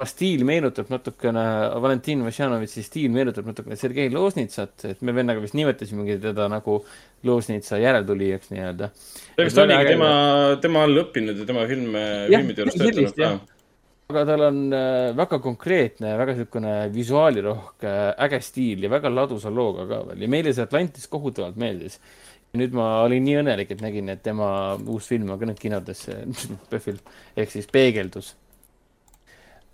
stiil 0.09 0.43
meenutab 0.47 0.89
natukene, 0.91 1.43
Valentin 1.81 2.23
Vassianovitši 2.25 2.83
stiil 2.85 3.13
meenutab 3.13 3.47
natukene 3.49 3.77
Sergei 3.79 4.09
Loznitsat, 4.13 4.85
et 4.89 5.01
me 5.05 5.13
vennaga 5.15 5.43
vist 5.43 5.55
nimetasimegi 5.57 6.17
teda 6.23 6.47
nagu 6.51 6.79
Loznitsa 7.27 7.77
järeltulijaks 7.81 8.51
nii-öelda. 8.53 8.89
kas 9.37 9.57
ta 9.57 9.65
oligi 9.67 9.93
tema, 9.93 10.11
tema 10.61 10.85
all 10.87 11.03
õppinud 11.03 11.41
ja 11.41 11.47
tema 11.47 11.67
filme, 11.69 12.05
filmide 12.31 12.65
juures 12.65 12.79
töötanud 12.81 13.17
ka? 13.19 13.31
aga 14.11 14.25
tal 14.27 14.43
on 14.49 14.59
äh, 14.75 15.13
väga 15.15 15.39
konkreetne, 15.43 16.15
väga 16.19 16.35
niisugune 16.35 16.73
visuaalirohke, 16.91 17.95
äge 18.25 18.41
stiil 18.43 18.83
ja 18.83 18.91
väga 18.91 19.13
ladusa 19.13 19.53
looga 19.53 19.87
ka 19.87 20.01
veel 20.09 20.25
ja 20.25 20.31
meile 20.31 20.51
see 20.55 20.65
Atlantis 20.65 21.07
kohutavalt 21.11 21.59
meeldis. 21.61 21.99
nüüd 22.57 22.73
ma 22.75 22.97
olin 23.05 23.23
nii 23.23 23.37
õnnelik, 23.39 23.69
et 23.71 23.79
nägin, 23.79 24.09
et 24.11 24.19
tema 24.25 24.75
uus 24.75 25.05
film 25.07 25.29
on 25.31 25.39
ka 25.39 25.47
nüüd 25.47 25.59
kinodes, 25.61 26.01
PÖFFil 26.67 26.97
ehk 27.39 27.53
siis 27.53 27.69
Peegeldus 27.75 28.33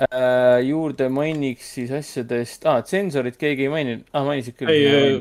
äh, 0.06 0.60
juurde 0.68 1.10
mainiks 1.14 1.72
siis 1.78 1.94
asjadest 1.96 2.68
ah,, 2.70 2.82
tsensorit 2.86 3.38
keegi 3.40 3.68
ei 3.68 3.72
maininud 3.74 4.06
ah,, 4.12 4.26
mainisid 4.28 4.58
küll. 4.60 4.74
ei, 4.74 5.18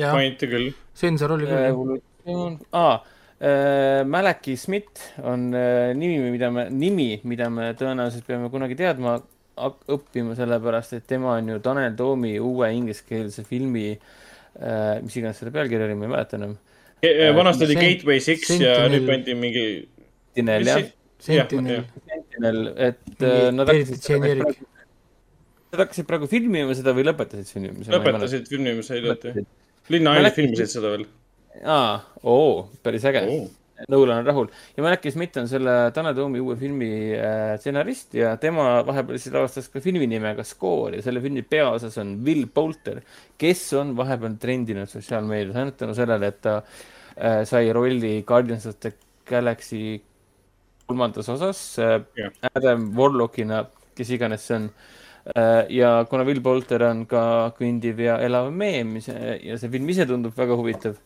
mainiti 0.00 0.48
küll. 0.50 0.70
sensor 0.96 1.36
oli 1.36 1.48
küll 1.50 1.98
äh,. 1.98 2.56
Ah, 2.72 3.02
äh,. 3.38 4.00
Malaki 4.08 4.56
Schmidt 4.56 5.02
on 5.22 5.50
äh, 5.52 5.92
nimi, 5.96 6.18
mida 6.32 6.50
me, 6.54 6.68
nimi, 6.72 7.10
mida 7.28 7.50
me 7.52 7.72
tõenäoliselt 7.78 8.26
peame 8.28 8.48
kunagi 8.52 8.78
teadma, 8.78 9.18
õppima, 9.54 10.34
sellepärast 10.38 10.96
et 10.96 11.04
tema 11.06 11.36
on 11.36 11.52
ju 11.52 11.60
Tanel 11.62 11.94
Toomi 11.98 12.34
uue 12.42 12.72
ingliskeelse 12.74 13.44
filmi 13.46 13.90
äh,, 13.92 15.02
mis 15.04 15.20
iganes 15.20 15.42
selle 15.42 15.52
pealkiri 15.54 15.86
oli, 15.86 15.98
ma 15.98 16.08
ei 16.08 16.14
mäleta 16.16 16.40
enam 16.40 16.56
äh,. 17.04 17.30
vanasti 17.36 17.68
oli 17.68 17.78
Gateway 17.78 18.20
Six 18.24 18.48
Sentinel. 18.48 18.80
ja 18.80 18.90
nüüd 18.90 19.08
pandi 19.10 19.36
mingi. 19.38 19.66
Sentinel, 20.34 20.70
jah. 20.72 20.86
Sentinel. 21.24 21.84
Sentinel, 22.34 22.74
et 22.76 23.22
äh, 23.22 23.50
nad 23.54 23.68
hakkasid 23.70 24.54
Nad 25.74 25.82
hakkasid 25.82 26.06
praegu 26.06 26.28
filmima 26.30 26.74
seda 26.76 26.94
või 26.94 27.06
lõpetasid 27.08 27.50
filmimise? 27.50 27.90
lõpetasid 27.94 28.48
filmimise 28.50 28.98
hiljuti. 28.98 29.34
linna 29.90 30.14
ainult 30.14 30.36
filmisid 30.36 30.70
seda 30.70 30.94
veel. 30.94 31.04
aa, 31.64 32.00
oo, 32.22 32.70
päris 32.82 33.04
äge 33.10 33.26
oh.. 33.30 33.44
Nolan 33.90 34.20
on 34.22 34.26
rahul 34.28 34.46
ja 34.76 34.84
Malaki 34.84 35.10
Schmidt 35.10 35.36
on 35.40 35.48
selle 35.50 35.72
Tanel 35.94 36.14
Toomi 36.14 36.38
uue 36.38 36.54
filmi 36.56 36.88
äh, 37.18 37.56
stsenarist 37.58 38.14
ja 38.14 38.36
tema 38.38 38.84
vahepeal 38.86 39.18
siis 39.18 39.34
lavastas 39.34 39.66
ka 39.72 39.82
filmi 39.82 40.06
nimega 40.10 40.44
Score 40.46 41.00
ja 41.00 41.02
selle 41.02 41.22
filmi 41.24 41.42
peaosas 41.42 41.98
on 41.98 42.14
Will 42.24 42.46
Poulter, 42.54 43.02
kes 43.38 43.66
on 43.80 43.90
vahepeal 43.98 44.38
trendinud 44.40 44.90
sotsiaalmeedias 44.90 45.58
ainult 45.58 45.78
tänu 45.82 45.98
sellele, 45.98 46.30
et 46.30 46.40
ta 46.46 46.60
äh, 46.62 47.42
sai 47.50 47.72
rolli 47.74 48.20
Guardians 48.26 48.70
of 48.70 48.78
the 48.78 48.94
Galaxy 49.26 49.98
kolmandas 50.86 51.28
osas 51.32 51.62
äh, 51.78 52.00
yeah. 52.18 52.32
Adam 52.54 52.90
Warlockina, 52.96 53.64
kes 53.96 54.10
iganes 54.16 54.46
see 54.48 54.60
on 54.60 54.70
Äh, 55.24 55.66
ja 55.72 56.04
kuna 56.10 56.24
Will 56.24 56.40
Bolter 56.44 56.82
on 56.84 57.06
ka 57.08 57.20
kõndiv 57.56 58.00
ja 58.04 58.18
elav 58.20 58.50
meem 58.52 58.98
ja 59.00 59.56
see 59.56 59.70
film 59.72 59.88
ise 59.88 60.04
tundub 60.04 60.34
väga 60.36 60.58
huvitav, 60.60 60.98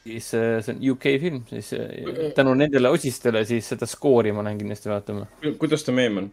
siis 0.00 0.30
äh, 0.32 0.54
see 0.64 0.72
on 0.72 0.80
UK 0.94 1.08
film, 1.20 1.42
siis 1.50 1.74
äh, 1.76 2.30
tänu 2.36 2.54
nendele 2.56 2.88
osistele 2.88 3.44
siis 3.44 3.68
seda 3.74 3.84
skoori 3.90 4.32
ma 4.32 4.46
lähen 4.46 4.62
kindlasti 4.62 4.88
vaatama. 4.88 5.28
kuidas 5.60 5.84
ta 5.84 5.92
meem 5.92 6.22
on 6.22 6.30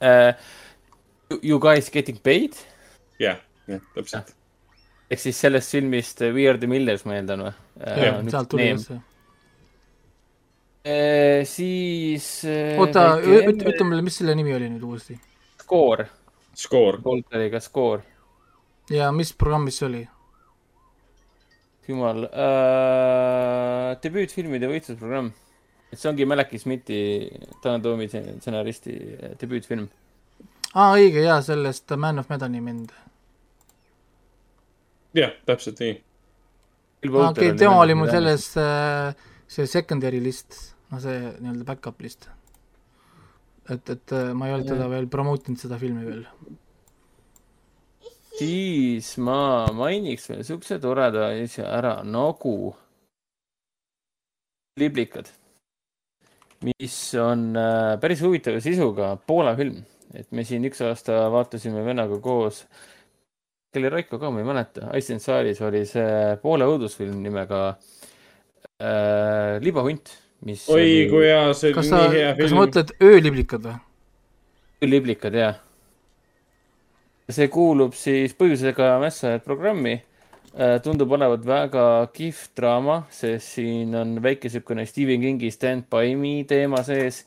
uh,? 0.00 0.32
You 1.42 1.60
guys 1.60 1.90
getting 1.92 2.16
paid? 2.16 2.56
jah, 3.20 3.36
jah, 3.68 3.84
täpselt. 3.92 4.32
ehk 5.12 5.20
siis 5.20 5.36
sellest 5.36 5.76
filmist 5.76 6.24
We 6.24 6.48
are 6.48 6.56
the 6.56 6.70
Millers, 6.70 7.04
ma 7.04 7.20
eeldan 7.20 7.44
või? 7.50 7.56
jah, 7.84 8.22
sealt 8.32 8.54
tuli 8.56 8.72
see 8.80 9.02
siis. 11.48 12.26
oota, 12.78 13.06
ütle 13.24 13.86
mulle, 13.86 14.02
mis 14.04 14.18
selle 14.20 14.34
nimi 14.36 14.52
oli 14.56 14.68
nüüd 14.72 14.84
uuesti? 14.84 15.16
Score. 15.62 16.08
Score. 16.54 17.00
Bolteriga 17.02 17.60
Score. 17.60 18.02
ja 18.92 19.08
mis 19.12 19.32
programmis 19.32 19.80
see 19.80 19.88
oli? 19.88 20.02
jumal 21.88 22.24
äh,, 22.28 23.90
debüütfilmide 24.04 24.68
võistlusprogramm. 24.70 25.30
et 25.92 26.00
see 26.00 26.10
ongi 26.10 26.26
Malaki 26.28 26.60
Smithi, 26.60 27.00
Tanel 27.62 27.82
Toomi 27.84 28.08
stsenaristi 28.08 28.94
debüütfilm. 29.40 29.88
aa, 30.72 30.94
õige, 30.96 31.24
jaa, 31.26 31.40
sellest 31.44 31.92
Man 32.00 32.22
of 32.22 32.30
Medani 32.32 32.62
mind. 32.64 32.94
jah, 35.18 35.34
täpselt 35.46 35.82
nii. 35.84 35.98
okei 37.04 37.26
okay,, 37.28 37.56
tema 37.58 37.80
oli 37.82 37.98
mul 37.98 38.12
selles 38.12 38.50
äh,, 38.60 39.12
see 39.48 39.68
secondary 39.68 40.22
list, 40.24 40.73
no 40.90 41.00
see 41.02 41.20
nii-öelda 41.40 41.66
back-up 41.68 42.00
list. 42.04 42.28
Et, 43.70 43.90
et 43.90 44.12
äh, 44.12 44.32
ma 44.36 44.48
ei 44.48 44.56
olnud 44.56 44.68
teda 44.68 44.88
veel 44.92 45.08
promote 45.10 45.48
inud, 45.48 45.60
seda 45.60 45.80
filmi 45.80 46.04
veel. 46.04 46.24
siis 48.34 49.12
ma 49.22 49.70
mainiks 49.72 50.26
veel 50.28 50.42
siukse 50.44 50.80
toreda 50.82 51.28
asja 51.30 51.68
ära 51.70 52.00
nagu 52.02 52.74
liblikad, 54.80 55.28
mis 56.66 56.96
on 57.22 57.52
äh, 57.56 57.94
päris 58.02 58.24
huvitava 58.26 58.60
sisuga 58.60 59.14
Poola 59.16 59.54
film, 59.56 59.78
et 60.12 60.32
me 60.34 60.44
siin 60.44 60.66
üks 60.66 60.82
aasta 60.82 61.28
vaatasime 61.32 61.84
vennaga 61.86 62.18
koos 62.20 62.64
Kelly 63.74 63.90
Raiko 63.90 64.18
ka, 64.18 64.30
ma 64.30 64.42
ei 64.42 64.46
mäleta, 64.46 64.90
Iceland 64.98 65.22
saalis 65.22 65.62
oli 65.64 65.84
see 65.86 66.34
Poola 66.42 66.66
õudusfilm 66.70 67.22
nimega 67.22 67.62
äh, 68.82 69.62
Libahunt 69.62 70.12
mis 70.44 70.64
oi 70.68 70.80
oli... 70.80 71.04
kui 71.10 71.26
hea, 71.26 71.42
see 71.56 71.72
oli 71.72 71.90
nii 71.90 72.08
hea 72.14 72.32
film. 72.32 72.40
kas 72.42 72.52
sa 72.52 72.60
mõtled 72.60 72.94
ööliblikad 73.10 73.68
või? 73.68 73.76
ööliblikad, 74.84 75.38
jah. 75.38 75.60
see 77.32 77.48
kuulub 77.52 77.96
siis 77.96 78.34
Põhjusega 78.36 78.98
mässajad 79.02 79.46
programmi. 79.46 80.02
Äh, 80.54 80.76
tundub 80.84 81.10
olevat 81.16 81.42
väga 81.48 81.84
kihvt 82.14 82.52
draama, 82.60 83.00
sest 83.10 83.56
siin 83.56 83.96
on 83.98 84.20
väike 84.22 84.46
niisugune 84.46 84.84
Stephen 84.86 85.24
Kingi 85.24 85.50
Stand 85.50 85.88
by 85.90 86.12
me 86.14 86.36
teema 86.46 86.84
sees 86.86 87.24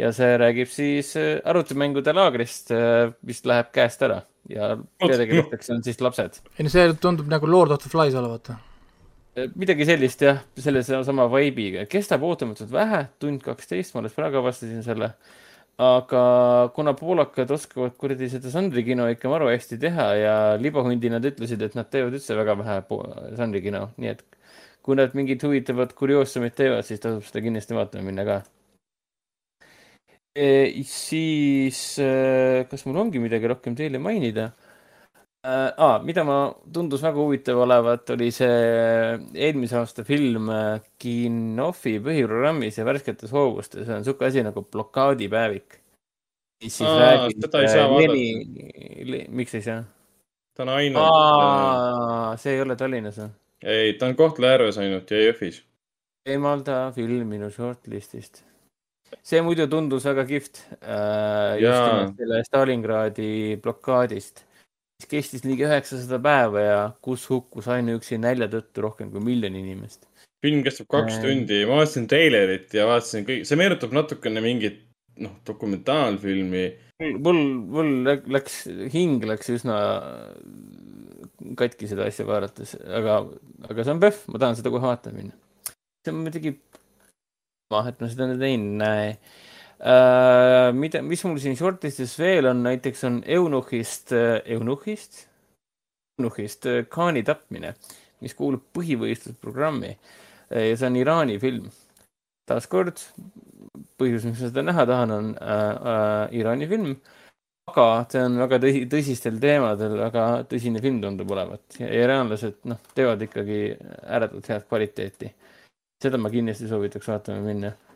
ja 0.00 0.14
see 0.16 0.38
räägib 0.40 0.70
siis 0.72 1.12
äh, 1.20 1.42
arvutimängude 1.44 2.14
laagrist, 2.16 2.72
äh, 2.72 3.12
mis 3.26 3.44
läheb 3.44 3.68
käest 3.74 4.00
ära 4.06 4.22
ja 4.48 4.72
peategelasteks 5.02 5.74
on 5.76 5.84
siis 5.84 6.00
lapsed. 6.00 6.40
ei 6.56 6.64
no 6.64 6.72
see 6.72 6.88
tundub 7.02 7.28
nagu 7.28 7.50
Lord 7.50 7.76
of 7.76 7.84
the 7.84 7.92
Flies 7.92 8.16
olevat 8.16 8.54
midagi 9.36 9.86
sellist 9.86 10.22
jah, 10.24 10.40
selle 10.58 10.82
sama 10.84 11.26
vibe'iga, 11.30 11.84
kestab 11.90 12.24
ootamatult 12.26 12.72
vähe, 12.72 13.04
tund 13.22 13.44
kaksteist, 13.44 13.94
ma 13.94 14.02
alles 14.02 14.16
praegu 14.16 14.40
avastasin 14.42 14.82
selle. 14.86 15.14
aga 15.80 16.22
kuna 16.76 16.92
poolakad 16.92 17.50
oskavad 17.54 17.94
kuradi 17.96 18.26
seda 18.28 18.50
žanrikino 18.52 19.06
ikka 19.08 19.30
maru 19.32 19.46
hästi 19.48 19.78
teha 19.80 20.08
ja 20.18 20.34
libahundi 20.60 21.08
nad 21.08 21.24
ütlesid, 21.24 21.62
et 21.64 21.78
nad 21.78 21.88
teevad 21.88 22.18
üldse 22.18 22.36
väga 22.36 22.56
vähe 22.58 22.76
žanrikino, 23.38 23.86
nii 23.96 24.10
et 24.12 24.20
kui 24.84 24.98
nad 24.98 25.14
mingit 25.16 25.40
huvitavat 25.46 25.94
kurioossumit 25.96 26.56
teevad, 26.58 26.84
siis 26.84 27.00
tasub 27.00 27.24
seda 27.24 27.40
kindlasti 27.46 27.78
vaatama 27.78 28.04
minna 28.10 28.26
ka 28.28 28.42
e,. 30.36 30.82
siis, 30.84 31.80
e, 32.02 32.66
kas 32.70 32.84
mul 32.86 33.00
ongi 33.04 33.22
midagi 33.22 33.48
rohkem 33.48 33.76
teile 33.78 34.02
mainida? 34.02 34.50
Äh,. 35.46 35.72
Ah, 35.76 35.98
mida 36.04 36.24
ma, 36.24 36.38
tundus 36.72 37.02
väga 37.04 37.20
huvitav 37.20 37.60
olevat, 37.64 38.10
oli 38.14 38.30
see 38.34 38.56
eelmise 39.34 39.78
aasta 39.80 40.04
film 40.04 40.50
äh, 40.52 40.82
Kinofi 41.00 41.98
põhiprogrammis 42.04 42.80
ja 42.80 42.84
värsketes 42.88 43.32
hoovustes 43.32 43.88
on 43.88 44.04
sihuke 44.04 44.28
asi 44.28 44.44
nagu 44.46 44.62
blokaadipäevik. 44.62 45.78
mis 46.64 46.76
siis 46.76 46.90
Aa, 46.90 46.98
räägib. 47.00 47.40
seda 47.46 47.62
ei 47.64 47.72
saa 47.72 47.86
äh, 47.86 47.94
vaadata. 47.94 49.24
miks 49.40 49.54
ei 49.54 49.64
saa? 49.64 49.80
ta 50.56 50.62
on 50.66 50.74
ainult. 50.76 52.36
See 52.42 52.52
ei 52.52 52.60
ole 52.60 52.76
Tallinnas 52.76 53.18
või? 53.22 53.32
ei, 53.64 53.96
ta 53.96 54.06
on 54.10 54.16
Kohtla-Järves 54.16 54.78
ainult 54.82 55.10
ja 55.10 55.24
Jõhvis. 55.24 55.64
eemalda 56.28 56.92
film 56.94 57.32
minu 57.32 57.48
shortlist'ist 57.50 58.44
see 59.26 59.40
muidu 59.44 59.66
tundus 59.70 60.04
väga 60.06 60.24
kihvt 60.28 60.62
äh,. 60.80 61.58
just 61.62 61.80
nimelt 61.80 62.20
selle 62.20 62.44
Stalingradi 62.46 63.32
blokaadist 63.62 64.44
mis 65.00 65.08
kestis 65.08 65.46
ligi 65.48 65.64
üheksasada 65.64 66.20
päeva 66.22 66.62
ja 66.62 66.78
kus 67.04 67.24
hukkus 67.30 67.70
ainuüksi 67.72 68.18
nälja 68.20 68.50
tõttu 68.52 68.84
rohkem 68.84 69.10
kui 69.12 69.22
miljon 69.24 69.56
inimest. 69.56 70.04
film 70.44 70.62
kestab 70.64 70.88
kaks 70.92 71.16
äh... 71.16 71.22
tundi, 71.24 71.64
ma 71.68 71.80
vaatasin 71.80 72.06
treilerit 72.10 72.74
ja 72.76 72.86
vaatasin 72.88 73.24
kõik, 73.28 73.46
see 73.48 73.60
meenutab 73.60 73.96
natukene 73.96 74.42
mingit 74.44 74.82
noh, 75.20 75.38
dokumentaalfilmi. 75.48 76.64
mul, 77.16 77.40
mul 77.76 77.92
läks, 78.36 78.62
hing 78.92 79.24
läks 79.28 79.52
üsna 79.56 79.78
katki 81.56 81.88
seda 81.88 82.08
asja 82.08 82.26
vaadates, 82.28 82.76
aga, 82.84 83.22
aga 83.68 83.84
see 83.84 83.94
on 83.94 84.02
PÖFF, 84.02 84.26
ma 84.28 84.42
tahan 84.42 84.58
seda 84.58 84.72
kohe 84.72 84.84
vaatama 84.84 85.22
minna. 85.22 85.72
see 86.04 86.12
on 86.12 86.20
muidugi, 86.26 86.56
et 86.56 88.04
ma 88.04 88.12
seda 88.12 88.28
nüüd 88.28 88.44
ei 88.44 88.60
näe 88.60 89.14
mida, 90.76 91.00
mis 91.02 91.22
mul 91.24 91.38
siin 91.40 91.56
shortlistis 91.56 92.18
veel 92.20 92.50
on, 92.50 92.62
näiteks 92.66 93.04
on 93.08 93.22
Eunuhist, 93.24 94.12
äh, 94.12 94.40
Eunuhist, 94.44 95.26
Eunuhist 96.18 96.66
äh, 96.68 96.82
Khaani 96.88 97.22
tapmine, 97.24 97.74
mis 98.20 98.36
kuulub 98.36 98.66
põhivõistlusprogrammi. 98.76 99.94
Ja 100.50 100.74
see 100.74 100.88
on 100.88 100.96
Iraani 100.98 101.38
film. 101.38 101.70
taaskord 102.50 102.98
põhjus, 104.00 104.24
miks 104.26 104.40
ma 104.40 104.48
seda 104.48 104.64
näha 104.66 104.84
tahan, 104.88 105.12
on 105.14 105.28
äh, 105.38 105.60
äh, 105.92 106.38
Iraani 106.40 106.66
film, 106.70 106.94
aga 107.70 107.84
see 108.10 108.24
on 108.26 108.38
väga 108.42 108.58
tõsi, 108.64 108.80
tõsistel 108.90 109.38
teemadel 109.42 109.94
väga 110.00 110.24
tõsine 110.50 110.82
film 110.82 110.98
tundub 111.04 111.30
olevat. 111.30 111.62
Ja 111.78 111.90
iraanlased, 111.94 112.58
noh, 112.70 112.80
teevad 112.96 113.22
ikkagi 113.26 113.60
ääretult 114.02 114.50
head 114.50 114.66
kvaliteeti. 114.68 115.30
seda 116.02 116.18
ma 116.18 116.30
kindlasti 116.32 116.68
soovitaks 116.68 117.08
vaatama 117.08 117.44
minna. 117.44 117.68
Äh, 117.68 117.89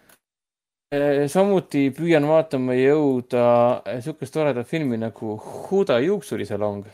samuti 1.28 1.88
püüan 1.94 2.26
vaatama 2.28 2.74
jõuda 2.76 3.44
äh, 3.86 4.00
sihukest 4.04 4.34
toredat 4.34 4.68
filmi 4.68 4.98
nagu 5.00 5.36
Huda 5.40 5.98
juuksurisalong, 6.04 6.84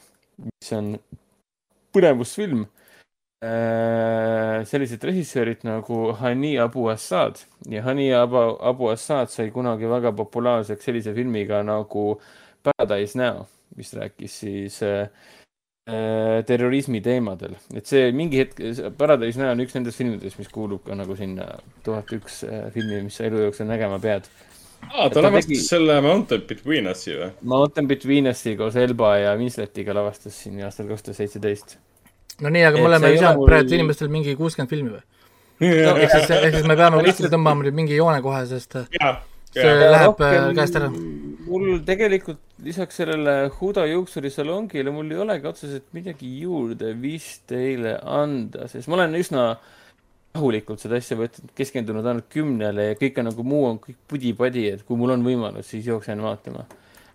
mis 0.46 0.72
on 0.76 0.94
põnevusfilm. 1.92 2.66
Äh, 3.40 4.66
sellised 4.68 5.04
režissöörid 5.04 5.62
nagu 5.64 6.12
Hani 6.20 6.58
Abu 6.60 6.90
Assad 6.92 7.38
ja 7.72 7.80
Hani 7.82 8.10
Abu, 8.12 8.36
Abu 8.60 8.90
Assad 8.92 9.32
sai 9.32 9.48
kunagi 9.50 9.88
väga 9.88 10.12
populaarseks 10.12 10.84
sellise 10.84 11.14
filmiga 11.16 11.62
nagu 11.64 12.20
Paradise 12.62 13.16
Now, 13.16 13.46
mis 13.76 13.94
rääkis 13.96 14.34
siis 14.42 14.82
äh, 14.84 15.08
terrorismi 16.46 17.00
teemadel, 17.04 17.56
et 17.76 17.88
see 17.88 18.10
mingi 18.16 18.42
hetk, 18.42 18.60
Paradise 18.98 19.40
Now 19.40 19.54
on 19.54 19.62
üks 19.64 19.74
nendest 19.76 20.00
filmidest, 20.00 20.38
mis 20.40 20.50
kuulub 20.52 20.84
ka 20.86 20.96
nagu 20.98 21.16
sinna 21.18 21.46
tuhat 21.86 22.10
üks 22.16 22.42
äh, 22.46 22.68
filmi, 22.74 23.02
mis 23.06 23.18
sa 23.18 23.26
elu 23.28 23.46
jooksul 23.46 23.68
nägema 23.70 23.98
pead. 24.02 24.28
aa, 24.90 25.08
ta 25.12 25.22
lavastas 25.24 25.50
tegi... 25.50 25.66
selle 25.66 26.00
Mountain 26.04 26.44
Between 26.48 26.90
Us'i 26.90 27.16
või? 27.16 27.30
Mountain 27.54 27.88
Between 27.90 28.30
Us'i 28.30 28.56
koos 28.58 28.76
Elba 28.80 29.14
ja 29.20 29.36
Winsletiga 29.40 29.96
lavastas 29.96 30.36
siin 30.44 30.60
aastal 30.66 30.90
kaks 30.90 31.08
tuhat 31.08 31.20
seitseteist. 31.22 31.78
no 32.40 32.52
nii, 32.52 32.66
aga 32.68 32.80
me 32.80 32.90
oleme 32.90 33.14
lisanud 33.16 33.42
mul... 33.42 33.50
praegu 33.50 33.80
inimestel 33.80 34.12
mingi 34.12 34.36
kuuskümmend 34.38 34.72
filmi 34.72 34.94
või? 34.94 35.02
no, 35.60 35.96
ehk 35.96 36.14
siis, 36.14 36.30
ehk 36.38 36.56
siis 36.56 36.68
me 36.68 36.78
peame 36.78 37.02
kuskile 37.04 37.32
tõmbama 37.32 37.66
nüüd 37.66 37.76
mingi 37.76 37.98
joone 37.98 38.22
kohe, 38.24 38.44
sest 38.48 38.78
ja, 38.96 39.14
see 39.52 39.66
ja, 39.66 39.90
läheb 39.92 40.14
rohkem, 40.14 40.38
äh, 40.38 40.54
käest 40.60 40.78
ära. 40.80 40.92
Mul 41.50 41.80
tegelikult 41.86 42.40
lisaks 42.64 43.00
sellele 43.00 43.50
Huda 43.58 43.86
juuksurisalongile 43.90 44.92
mul 44.94 45.10
ei 45.10 45.22
olegi 45.24 45.50
otseselt 45.50 45.88
midagi 45.96 46.30
juurde 46.44 46.94
vist 47.00 47.46
teile 47.50 47.96
anda, 48.00 48.68
sest 48.70 48.90
ma 48.90 49.00
olen 49.00 49.16
üsna 49.18 49.46
rahulikult 50.36 50.82
seda 50.82 51.00
asja 51.00 51.18
võtnud, 51.18 51.50
keskendunud 51.58 52.06
ainult 52.06 52.28
kümnele 52.30 52.92
ja 52.92 52.98
kõik 52.98 53.18
on 53.18 53.30
nagu 53.32 53.46
muu 53.46 53.64
on 53.72 53.80
kõik 53.82 53.98
pudi-padi, 54.10 54.68
et 54.76 54.84
kui 54.86 54.98
mul 54.98 55.16
on 55.16 55.26
võimalus, 55.26 55.72
siis 55.72 55.88
jooksen 55.90 56.22
vaatama 56.22 56.66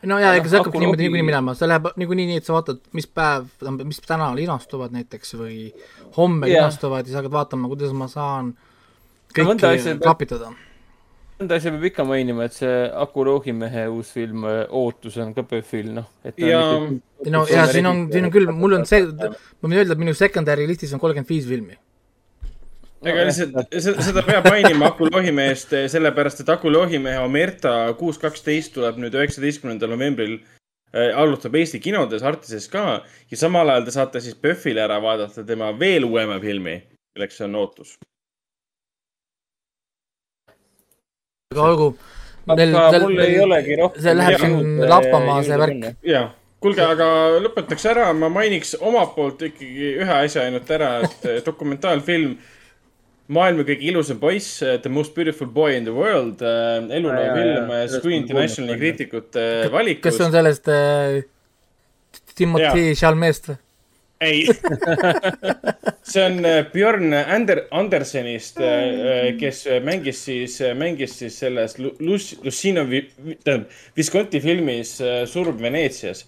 no 0.09 0.19
ja 0.19 0.33
ega 0.35 0.49
see 0.51 0.59
hakkabki 0.59 0.83
niimoodi 0.83 1.07
niikuinii 1.07 1.29
minema, 1.31 1.55
see 1.57 1.69
läheb 1.69 1.89
niikuinii 2.01 2.27
nii, 2.33 2.41
et 2.41 2.47
sa 2.47 2.57
vaatad, 2.57 2.83
mis 2.97 3.07
päev, 3.07 3.47
mis 3.83 4.03
täna 4.03 4.29
linastuvad 4.37 4.93
näiteks 4.95 5.35
või 5.39 5.59
homme 6.17 6.51
yeah. 6.51 6.65
linastuvad 6.65 7.07
ja 7.07 7.15
sa 7.15 7.21
hakkad 7.21 7.37
vaatama, 7.39 7.71
kuidas 7.71 7.95
ma 7.95 8.09
saan 8.11 8.51
kõiki 9.31 9.55
no, 9.63 9.99
klapitada 10.03 10.51
mõnda 11.39 11.57
asja 11.59 11.71
peab 11.73 11.85
ikka 11.89 12.05
mainima, 12.07 12.45
et 12.47 12.55
see 12.55 12.75
Aku 13.03 13.25
Rohimehe 13.27 13.85
uus 13.91 14.11
film 14.15 14.45
Ootus 14.47 15.17
on 15.21 15.33
ka 15.35 15.43
PÖFFil, 15.47 15.91
noh. 15.97 16.07
ja, 16.39 16.61
no 17.31 17.41
ja 17.51 17.65
siin 17.71 17.89
on, 17.89 18.05
siin 18.11 18.29
on 18.29 18.33
küll, 18.33 18.51
mul 18.55 18.77
on 18.79 18.87
see, 18.87 19.03
ma 19.05 19.67
võin 19.67 19.81
öelda, 19.81 19.97
et 19.97 20.03
minu 20.05 20.15
secondary 20.15 20.67
listis 20.69 20.93
on 20.95 21.03
kolmkümmend 21.03 21.33
viis 21.33 21.47
filmi. 21.49 21.77
ega 23.05 23.27
lihtsalt 23.27 23.75
seda 24.07 24.23
peab 24.25 24.47
mainima 24.49 24.89
Aku 24.93 25.09
Lohimehest, 25.11 25.75
sellepärast 25.91 26.41
et 26.45 26.51
Aku 26.55 26.71
Lohimehe 26.71 27.19
Omerta 27.21 27.75
kuus 27.99 28.17
kaksteist 28.21 28.73
tuleb 28.77 28.97
nüüd 29.03 29.19
üheksateistkümnendal 29.19 29.91
novembril 29.91 30.39
äh,. 30.39 31.11
alustab 31.11 31.59
Eesti 31.59 31.83
kinodes, 31.83 32.23
Artises 32.23 32.71
ka 32.71 33.03
ja 33.03 33.37
samal 33.37 33.75
ajal 33.75 33.85
te 33.85 33.99
saate 33.99 34.23
siis 34.23 34.39
PÖFFil 34.39 34.79
ära 34.87 35.03
vaadata 35.03 35.43
tema 35.45 35.73
veel 35.77 36.07
uuema 36.07 36.39
filmi, 36.39 36.79
milleks 37.13 37.43
on 37.43 37.59
Ootus 37.59 37.97
aga 41.53 41.67
olgu. 41.69 41.89
aga 42.47 42.99
mul 43.03 43.21
ei 43.21 43.37
olegi 43.43 43.77
rohkem. 43.79 44.01
see 44.01 44.15
läheb 44.17 44.41
siin 44.41 44.81
lappama, 44.89 45.37
see 45.45 45.59
värk. 45.61 45.85
jah, 46.05 46.31
kuulge, 46.63 46.83
aga 46.83 47.07
lõpetaks 47.45 47.87
ära, 47.91 48.09
ma 48.17 48.29
mainiks 48.33 48.75
omalt 48.81 49.15
poolt 49.17 49.45
ikkagi 49.49 49.95
ühe 50.01 50.19
asja 50.25 50.45
ainult 50.45 50.69
ära, 50.77 50.91
et 51.05 51.45
dokumentaalfilm 51.45 52.37
maailma 53.35 53.65
kõige 53.65 53.89
ilusam 53.89 54.19
poiss, 54.21 54.59
The 54.61 54.89
most 54.89 55.15
beautiful 55.17 55.49
boy 55.49 55.77
in 55.77 55.85
the 55.87 55.93
world, 55.93 56.41
äh, 56.45 56.81
eluloo 56.97 57.29
film 57.33 57.71
Screen 57.93 58.23
Internationali 58.23 58.77
kriitikute 58.81 59.45
valikus. 59.73 60.03
kas 60.09 60.19
see 60.19 60.27
on 60.27 60.35
sellest 60.35 60.69
äh, 60.69 61.21
Timothy 62.35 62.91
Chalamet'st 62.97 63.53
või? 63.53 63.61
Ei 64.21 64.45
see 66.15 66.25
on 66.25 66.45
äh, 66.45 66.65
Björn 66.71 67.13
Ander-, 67.13 67.67
Andersenist, 67.71 68.59
äh, 68.59 69.27
äh, 69.27 69.37
kes 69.37 69.65
mängis 69.83 70.25
siis, 70.25 70.59
mängis 70.75 71.17
siis 71.19 71.39
selles 71.39 71.77
Lus-, 71.79 72.35
Lussinovi, 72.43 73.05
tähendab, 73.43 73.69
Visconti 73.97 74.41
filmis 74.41 74.97
Surm 75.25 75.61
Veneetsias. 75.61 76.25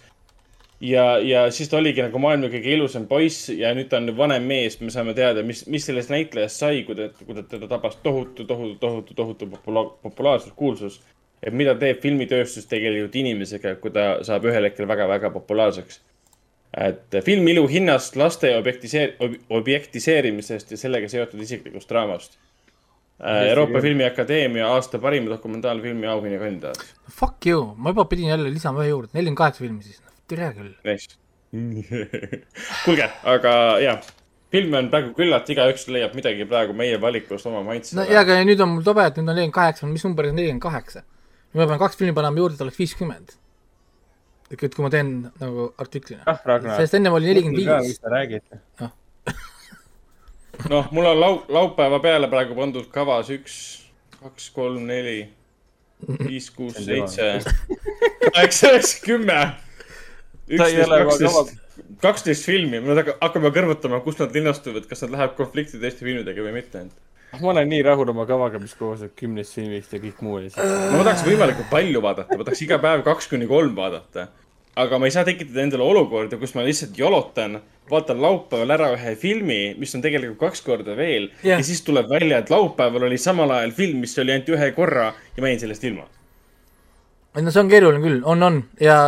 ja, 0.80 1.18
ja 1.18 1.50
siis 1.50 1.68
ta 1.68 1.78
oligi 1.78 2.02
nagu 2.04 2.20
maailma 2.22 2.50
kõige 2.52 2.74
ilusam 2.76 3.06
poiss 3.10 3.48
ja 3.50 3.72
nüüd 3.74 3.88
ta 3.90 3.98
on 3.98 4.12
vanem 4.16 4.44
mees, 4.46 4.78
me 4.80 4.92
saame 4.94 5.14
teada, 5.14 5.42
mis, 5.42 5.64
mis 5.66 5.86
sellest 5.88 6.12
näitlejast 6.14 6.62
sai, 6.62 6.82
kui 6.86 6.94
ta, 6.98 7.08
kui 7.24 7.34
ta 7.34 7.42
teda 7.42 7.70
tabas 7.70 7.96
tohutu, 8.02 8.46
tohutu, 8.46 8.76
tohutu, 8.82 9.14
tohutu 9.14 9.48
popula-, 9.54 9.88
populaarsus, 10.02 10.52
kuulsus. 10.56 11.00
et 11.42 11.54
mida 11.54 11.74
teeb 11.78 12.00
filmitööstus 12.02 12.66
tegelikult 12.66 13.14
inimesega, 13.14 13.76
kui 13.78 13.90
ta 13.94 14.18
saab 14.26 14.46
ühel 14.50 14.66
hetkel 14.66 14.88
väga-väga 14.90 15.30
populaarseks 15.30 16.00
et 16.76 17.16
filmi 17.24 17.54
ilu 17.54 17.64
hinnast, 17.70 18.16
laste 18.20 18.50
objektiseer-, 18.58 19.16
objektiseerimisest 19.48 20.74
ja 20.74 20.80
sellega 20.80 21.08
seotud 21.08 21.40
isiklikust 21.40 21.88
draamast. 21.90 22.36
Äh, 23.18 23.48
Euroopa 23.50 23.80
Filmiakadeemia 23.82 24.68
aasta 24.70 25.00
parima 25.02 25.30
dokumentaalfilmi 25.32 26.06
auhinna 26.06 26.38
kandidaat. 26.38 26.84
Fuck 27.10 27.46
you, 27.46 27.72
ma 27.76 27.90
juba 27.90 28.04
pidin 28.04 28.28
jälle 28.30 28.52
lisama 28.52 28.84
ühe 28.84 28.92
juurde, 28.92 29.10
nelikümmend 29.14 29.40
kaheksa 29.40 29.64
filmi 29.64 29.82
siis, 29.82 29.98
tere 30.30 30.52
küll. 30.54 30.76
Kuulge, 32.84 33.08
aga 33.32 33.52
jah, 33.82 34.04
filme 34.52 34.78
on 34.78 34.92
praegu 34.92 35.14
küllalt, 35.16 35.50
igaüks 35.50 35.88
leiab 35.90 36.14
midagi 36.14 36.46
praegu 36.46 36.76
meie 36.76 37.00
valikust 37.00 37.48
oma 37.48 37.64
maitse. 37.66 37.96
no 37.96 38.04
jaa, 38.06 38.22
aga 38.22 38.38
nüüd 38.46 38.62
on 38.62 38.76
mul 38.76 38.86
tobe, 38.86 39.08
et 39.08 39.16
nüüd 39.16 39.24
on 39.24 39.32
nelikümmend 39.32 39.56
kaheksa, 39.56 39.88
mis 39.90 40.04
number 40.06 40.28
on 40.28 40.36
nelikümmend 40.38 40.62
kaheksa? 40.68 41.02
ma 41.56 41.66
pean 41.66 41.80
kaks 41.80 41.98
filmi 41.98 42.14
panema 42.14 42.44
juurde, 42.44 42.54
et 42.60 42.66
oleks 42.68 42.78
viiskümmend 42.78 43.34
et 44.50 44.74
kui 44.74 44.84
ma 44.84 44.90
teen 44.92 45.10
nagu 45.40 45.68
artiklina 45.80 46.24
ah,. 46.26 46.38
sest 46.78 46.96
ennem 46.98 47.16
oli 47.18 47.30
nelikümmend 47.30 47.60
viis. 47.60 47.90
mis 47.90 48.00
sa 48.00 48.12
räägid? 48.12 48.44
noh, 48.80 48.92
noh, 50.72 50.92
mul 50.96 51.10
on 51.10 51.20
lau-, 51.20 51.42
laupäeva 51.52 52.00
peale 52.04 52.30
praegu 52.32 52.56
pandud 52.58 52.88
kavas 52.94 53.32
üks, 53.34 53.58
kaks, 54.18 54.50
kolm, 54.56 54.86
neli, 54.88 55.20
viis, 56.24 56.48
kuus, 56.54 56.78
seitse, 56.84 57.30
kaheksa, 58.34 58.72
üheksa, 58.72 59.02
kümme. 59.04 59.40
üksteist, 60.48 60.94
kaksteist, 60.94 61.52
kaksteist 62.02 62.48
filmi, 62.48 62.80
me 62.84 62.96
hakkame 63.10 63.52
kõrvutama, 63.54 64.00
kus 64.06 64.18
nad 64.22 64.34
linnastuvad, 64.34 64.88
kas 64.90 65.04
nad 65.04 65.14
lähevad 65.16 65.36
konflikti 65.38 65.80
teiste 65.82 66.06
filmidega 66.08 66.46
või 66.46 66.56
mitte 66.62 66.88
ma 67.36 67.50
olen 67.52 67.68
nii 67.68 67.82
rahul 67.84 68.08
oma 68.08 68.24
kavaga, 68.28 68.58
mis 68.62 68.74
koosneb 68.78 69.12
kümnest 69.18 69.56
filmist 69.56 69.92
ja 69.92 70.00
kõik 70.02 70.20
muu 70.24 70.38
lihtsalt. 70.40 70.92
ma 70.94 71.04
tahaks 71.04 71.24
võimalikult 71.26 71.68
palju 71.70 72.02
vaadata, 72.04 72.36
ma 72.38 72.46
tahaks 72.46 72.62
iga 72.64 72.78
päev 72.82 73.04
kaks 73.06 73.28
kuni 73.28 73.48
kolm 73.50 73.74
vaadata. 73.76 74.28
aga 74.78 74.98
ma 74.98 75.08
ei 75.08 75.14
saa 75.14 75.26
tekitada 75.26 75.64
endale 75.64 75.84
olukorda, 75.84 76.38
kus 76.40 76.54
ma 76.54 76.64
lihtsalt 76.64 76.98
jolotan, 76.98 77.58
vaatan 77.90 78.22
laupäeval 78.22 78.70
ära 78.76 78.92
ühe 78.94 79.14
filmi, 79.18 79.74
mis 79.78 79.94
on 79.94 80.04
tegelikult 80.04 80.38
kaks 80.40 80.62
korda 80.64 80.96
veel 80.96 81.28
yeah. 81.44 81.58
ja 81.58 81.64
siis 81.66 81.82
tuleb 81.84 82.08
välja, 82.10 82.38
et 82.38 82.52
laupäeval 82.52 83.08
oli 83.08 83.18
samal 83.18 83.52
ajal 83.58 83.74
film, 83.76 84.04
mis 84.04 84.16
oli 84.18 84.32
ainult 84.32 84.54
ühe 84.54 84.70
korra 84.76 85.10
ja 85.12 85.42
ma 85.44 85.52
jäin 85.52 85.60
sellest 85.66 85.84
ilma. 85.84 86.06
no 87.36 87.50
see 87.50 87.64
on 87.64 87.74
keeruline 87.74 88.04
küll, 88.04 88.22
on, 88.24 88.42
on 88.42 88.62
ja, 88.80 89.02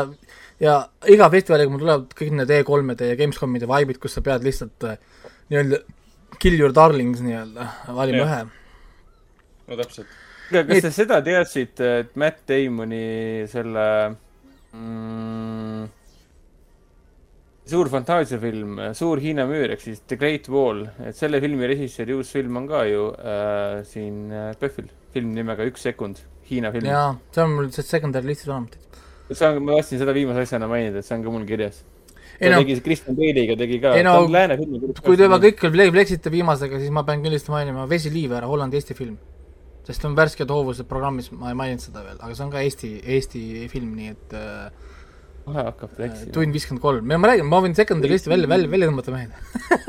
ja 0.60 0.82
iga 1.08 1.30
festivaliga 1.32 1.72
mul 1.72 1.86
tulevad 1.86 2.12
kõik 2.18 2.36
need 2.36 2.52
E3-de 2.58 3.14
ja 3.14 3.16
Gamescomide 3.22 3.70
vibe'id, 3.70 4.02
kus 4.02 4.18
sa 4.18 4.24
pead 4.26 4.44
lihtsalt 4.44 4.90
äh, 4.90 5.00
nii-öelda 5.48 5.80
Kill 6.40 6.56
your 6.56 6.72
darlings 6.72 7.20
nii-öelda, 7.20 7.66
valime 7.92 8.24
ühe. 8.24 8.40
no 9.68 9.76
täpselt. 9.76 10.12
kas 10.50 10.70
Et... 10.78 10.84
te 10.86 10.92
seda 10.94 11.20
teadsite, 11.24 11.90
et 12.04 12.14
Matt 12.20 12.46
Damoni 12.48 13.44
selle 13.50 13.84
mm, 14.72 15.84
suur 17.70 17.90
fantaasiafilm, 17.92 18.80
Suur 18.96 19.20
Hiina 19.22 19.44
müür 19.50 19.76
ehk 19.76 19.84
siis 19.84 20.00
The 20.08 20.16
Great 20.20 20.48
Wall, 20.50 20.86
et 21.04 21.18
selle 21.18 21.42
filmi 21.44 21.68
režissööri 21.70 22.16
uus 22.16 22.32
film 22.34 22.56
on 22.62 22.66
ka 22.72 22.82
ju 22.88 23.06
äh, 23.20 23.76
siin 23.92 24.32
äh, 24.32 24.50
PÖFFil, 24.58 24.88
film 25.14 25.36
nimega 25.36 25.68
Üks 25.68 25.84
sekund, 25.90 26.24
Hiina 26.48 26.72
film. 26.72 26.88
jaa, 26.88 27.14
see 27.36 27.44
on 27.44 27.56
mul 27.58 27.70
secondary 27.76 28.32
listis 28.32 28.48
olemas. 28.48 28.80
see 29.28 29.46
on, 29.46 29.60
ma 29.68 29.76
tahtsin 29.76 30.00
seda 30.02 30.16
viimase 30.16 30.48
asjana 30.48 30.72
mainida, 30.72 31.04
et 31.04 31.06
see 31.06 31.20
on 31.20 31.28
ka 31.28 31.36
mul 31.36 31.44
kirjas 31.46 31.84
ta 32.40 32.52
no, 32.54 32.60
tegi 32.62 32.76
Kristjan 32.84 33.16
Bale'iga 33.18 33.56
tegi 33.60 33.80
ka, 33.82 33.92
ta 34.00 34.20
lääne 34.32 34.56
film. 34.60 34.92
kui 35.04 35.18
te 35.18 35.26
juba 35.26 35.38
kõik 35.42 35.66
veel 35.74 35.92
pleksite 35.92 36.32
viimasega, 36.32 36.80
siis 36.80 36.92
ma 36.94 37.04
pean 37.08 37.24
kindlasti 37.24 37.52
mainima 37.52 37.84
Vesi 37.90 38.12
Liiver, 38.12 38.46
Hollandi-Eesti 38.48 38.96
film. 38.96 39.18
sest 39.84 40.04
on 40.06 40.14
värsked 40.16 40.50
hoovused 40.52 40.86
programmis, 40.88 41.30
ma 41.34 41.50
ei 41.50 41.58
maininud 41.58 41.82
seda 41.82 42.04
veel, 42.04 42.16
aga 42.20 42.36
see 42.36 42.44
on 42.46 42.52
ka 42.52 42.62
Eesti, 42.62 42.90
Eesti 43.16 43.42
film, 43.72 43.92
nii 43.98 44.12
et 44.12 44.34
äh, 44.38 44.70
kohe 45.46 45.64
hakkab 45.66 45.96
pleksima. 45.98 46.32
tund 46.36 46.56
viiskümmend 46.56 46.84
kolm, 46.84 47.10
ma 47.10 47.32
räägin, 47.32 47.48
ma 47.50 47.60
võin 47.64 47.76
secondary 47.76 48.14
listi 48.14 48.32
välja, 48.32 48.48
välja, 48.48 48.70
välja 48.70 48.90
tõmmata 48.92 49.16
mehed 49.16 49.32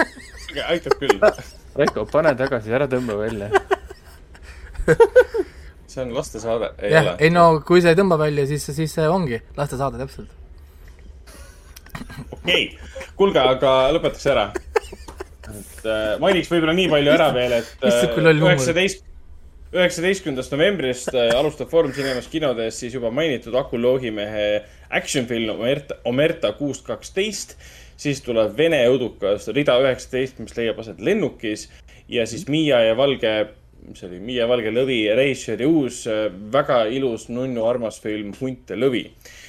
aitab 0.73 0.97
küll. 0.99 1.21
Reiko, 1.79 2.03
pane 2.11 2.33
tagasi, 2.35 2.73
ära 2.75 2.89
tõmba 2.91 3.15
välja 3.21 3.47
see 5.91 6.03
on 6.03 6.11
lastesaade, 6.15 6.73
ei 6.81 6.91
ja, 6.91 7.05
ole? 7.05 7.15
ei 7.19 7.31
no 7.31 7.47
kui 7.67 7.83
sa 7.83 7.93
ei 7.93 7.99
tõmba 7.99 8.19
välja, 8.19 8.47
siis, 8.49 8.67
siis 8.75 8.95
see 8.97 9.07
ongi 9.07 9.39
lastesaade 9.59 10.01
täpselt 10.01 10.40
okei 12.31 12.65
okay., 12.71 13.07
kuulge, 13.19 13.39
aga 13.39 13.75
lõpetaks 13.95 14.27
ära. 14.31 14.49
et 15.51 15.85
äh, 15.85 16.17
mainiks 16.21 16.51
võib-olla 16.51 16.75
nii 16.77 16.89
palju 16.91 17.13
ära 17.13 17.29
veel, 17.35 17.57
et 17.59 17.85
üheksateist, 17.85 19.03
üheksateistkümnendast 19.75 20.55
novembrist 20.55 21.13
äh, 21.15 21.31
alustab 21.37 21.71
Foorum 21.71 21.93
Cinemas 21.95 22.29
kinodes 22.31 22.79
siis 22.81 22.95
juba 22.97 23.11
mainitud 23.13 23.55
Aku 23.59 23.79
Loogimehe 23.81 24.65
action 24.89 25.27
film 25.29 25.55
Omerta, 25.55 25.99
Omerta 26.05 26.53
kuus 26.57 26.83
kaksteist. 26.85 27.57
siis 28.01 28.21
tuleb 28.25 28.55
Vene 28.57 28.81
õudukas 28.89 29.47
rida 29.53 29.77
üheksateist, 29.83 30.39
mis 30.41 30.55
leiab 30.57 30.79
aset 30.81 30.99
lennukis 30.99 31.69
ja 32.09 32.25
siis 32.25 32.47
Miia 32.49 32.81
ja 32.87 32.95
Valge 32.97 33.35
mis 33.87 34.03
oli 34.05 34.19
Miia 34.21 34.47
Valge 34.49 34.71
lõvi 34.73 35.03
režissööri 35.17 35.65
uus 35.65 36.03
äh, 36.07 36.27
väga 36.53 36.85
ilus 36.89 37.29
nunnu 37.29 37.65
armas 37.65 38.01
film 38.01 38.33
Hunt 38.39 38.69
ja 38.69 38.77
lõvi 38.77 39.07
Mm. 39.09 39.40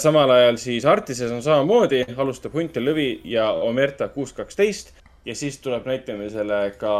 Samal 0.00 0.30
ajal 0.30 0.56
siis 0.56 0.86
Artises 0.88 1.32
on 1.34 1.42
samamoodi, 1.44 2.04
alustab 2.16 2.54
Hunt 2.56 2.76
ja 2.78 2.82
Lõvi 2.82 3.08
ja 3.28 3.50
Omerta 3.52 4.08
kuus 4.12 4.32
kaksteist 4.32 4.94
ja 5.28 5.34
siis 5.34 5.58
tuleb 5.58 5.86
näitamisele 5.86 6.60
ka 6.80 6.92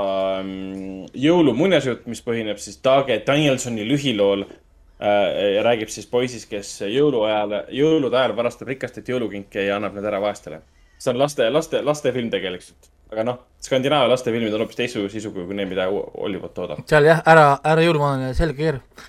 mm, 0.42 1.12
jõulumuinasjutt, 1.16 2.06
mis 2.10 2.20
põhineb 2.24 2.60
siis 2.60 2.80
Tage 2.84 3.16
Danielsoni 3.26 3.86
lühilool 3.88 4.44
äh, 4.44 5.54
ja 5.54 5.62
räägib 5.64 5.92
siis 5.92 6.08
poisist, 6.10 6.50
kes 6.50 6.74
jõuluajal, 6.92 7.62
jõulude 7.72 8.20
ajal 8.20 8.36
varastab 8.36 8.68
rikastelt 8.68 9.08
jõulukinke 9.08 9.64
ja 9.68 9.78
annab 9.78 9.96
need 9.96 10.08
ära 10.10 10.20
vaestele. 10.20 10.60
see 10.98 11.12
on 11.12 11.18
laste, 11.18 11.50
laste, 11.50 11.82
lastefilm 11.82 12.30
tegelikult. 12.30 12.90
aga 13.12 13.24
noh, 13.24 13.38
Skandinaavia 13.64 14.10
lastefilmid 14.12 14.52
on 14.52 14.66
hoopis 14.66 14.76
teistsuguse 14.76 15.12
sisuga 15.16 15.46
kui 15.46 15.56
need, 15.56 15.70
mida 15.70 15.88
Hollywood 15.88 16.52
toodab. 16.54 16.84
seal 16.90 17.08
jah, 17.08 17.22
ära, 17.26 17.46
ära 17.64 17.86
jõuluvana 17.86 18.34
selga 18.36 18.58
keera. 18.58 19.06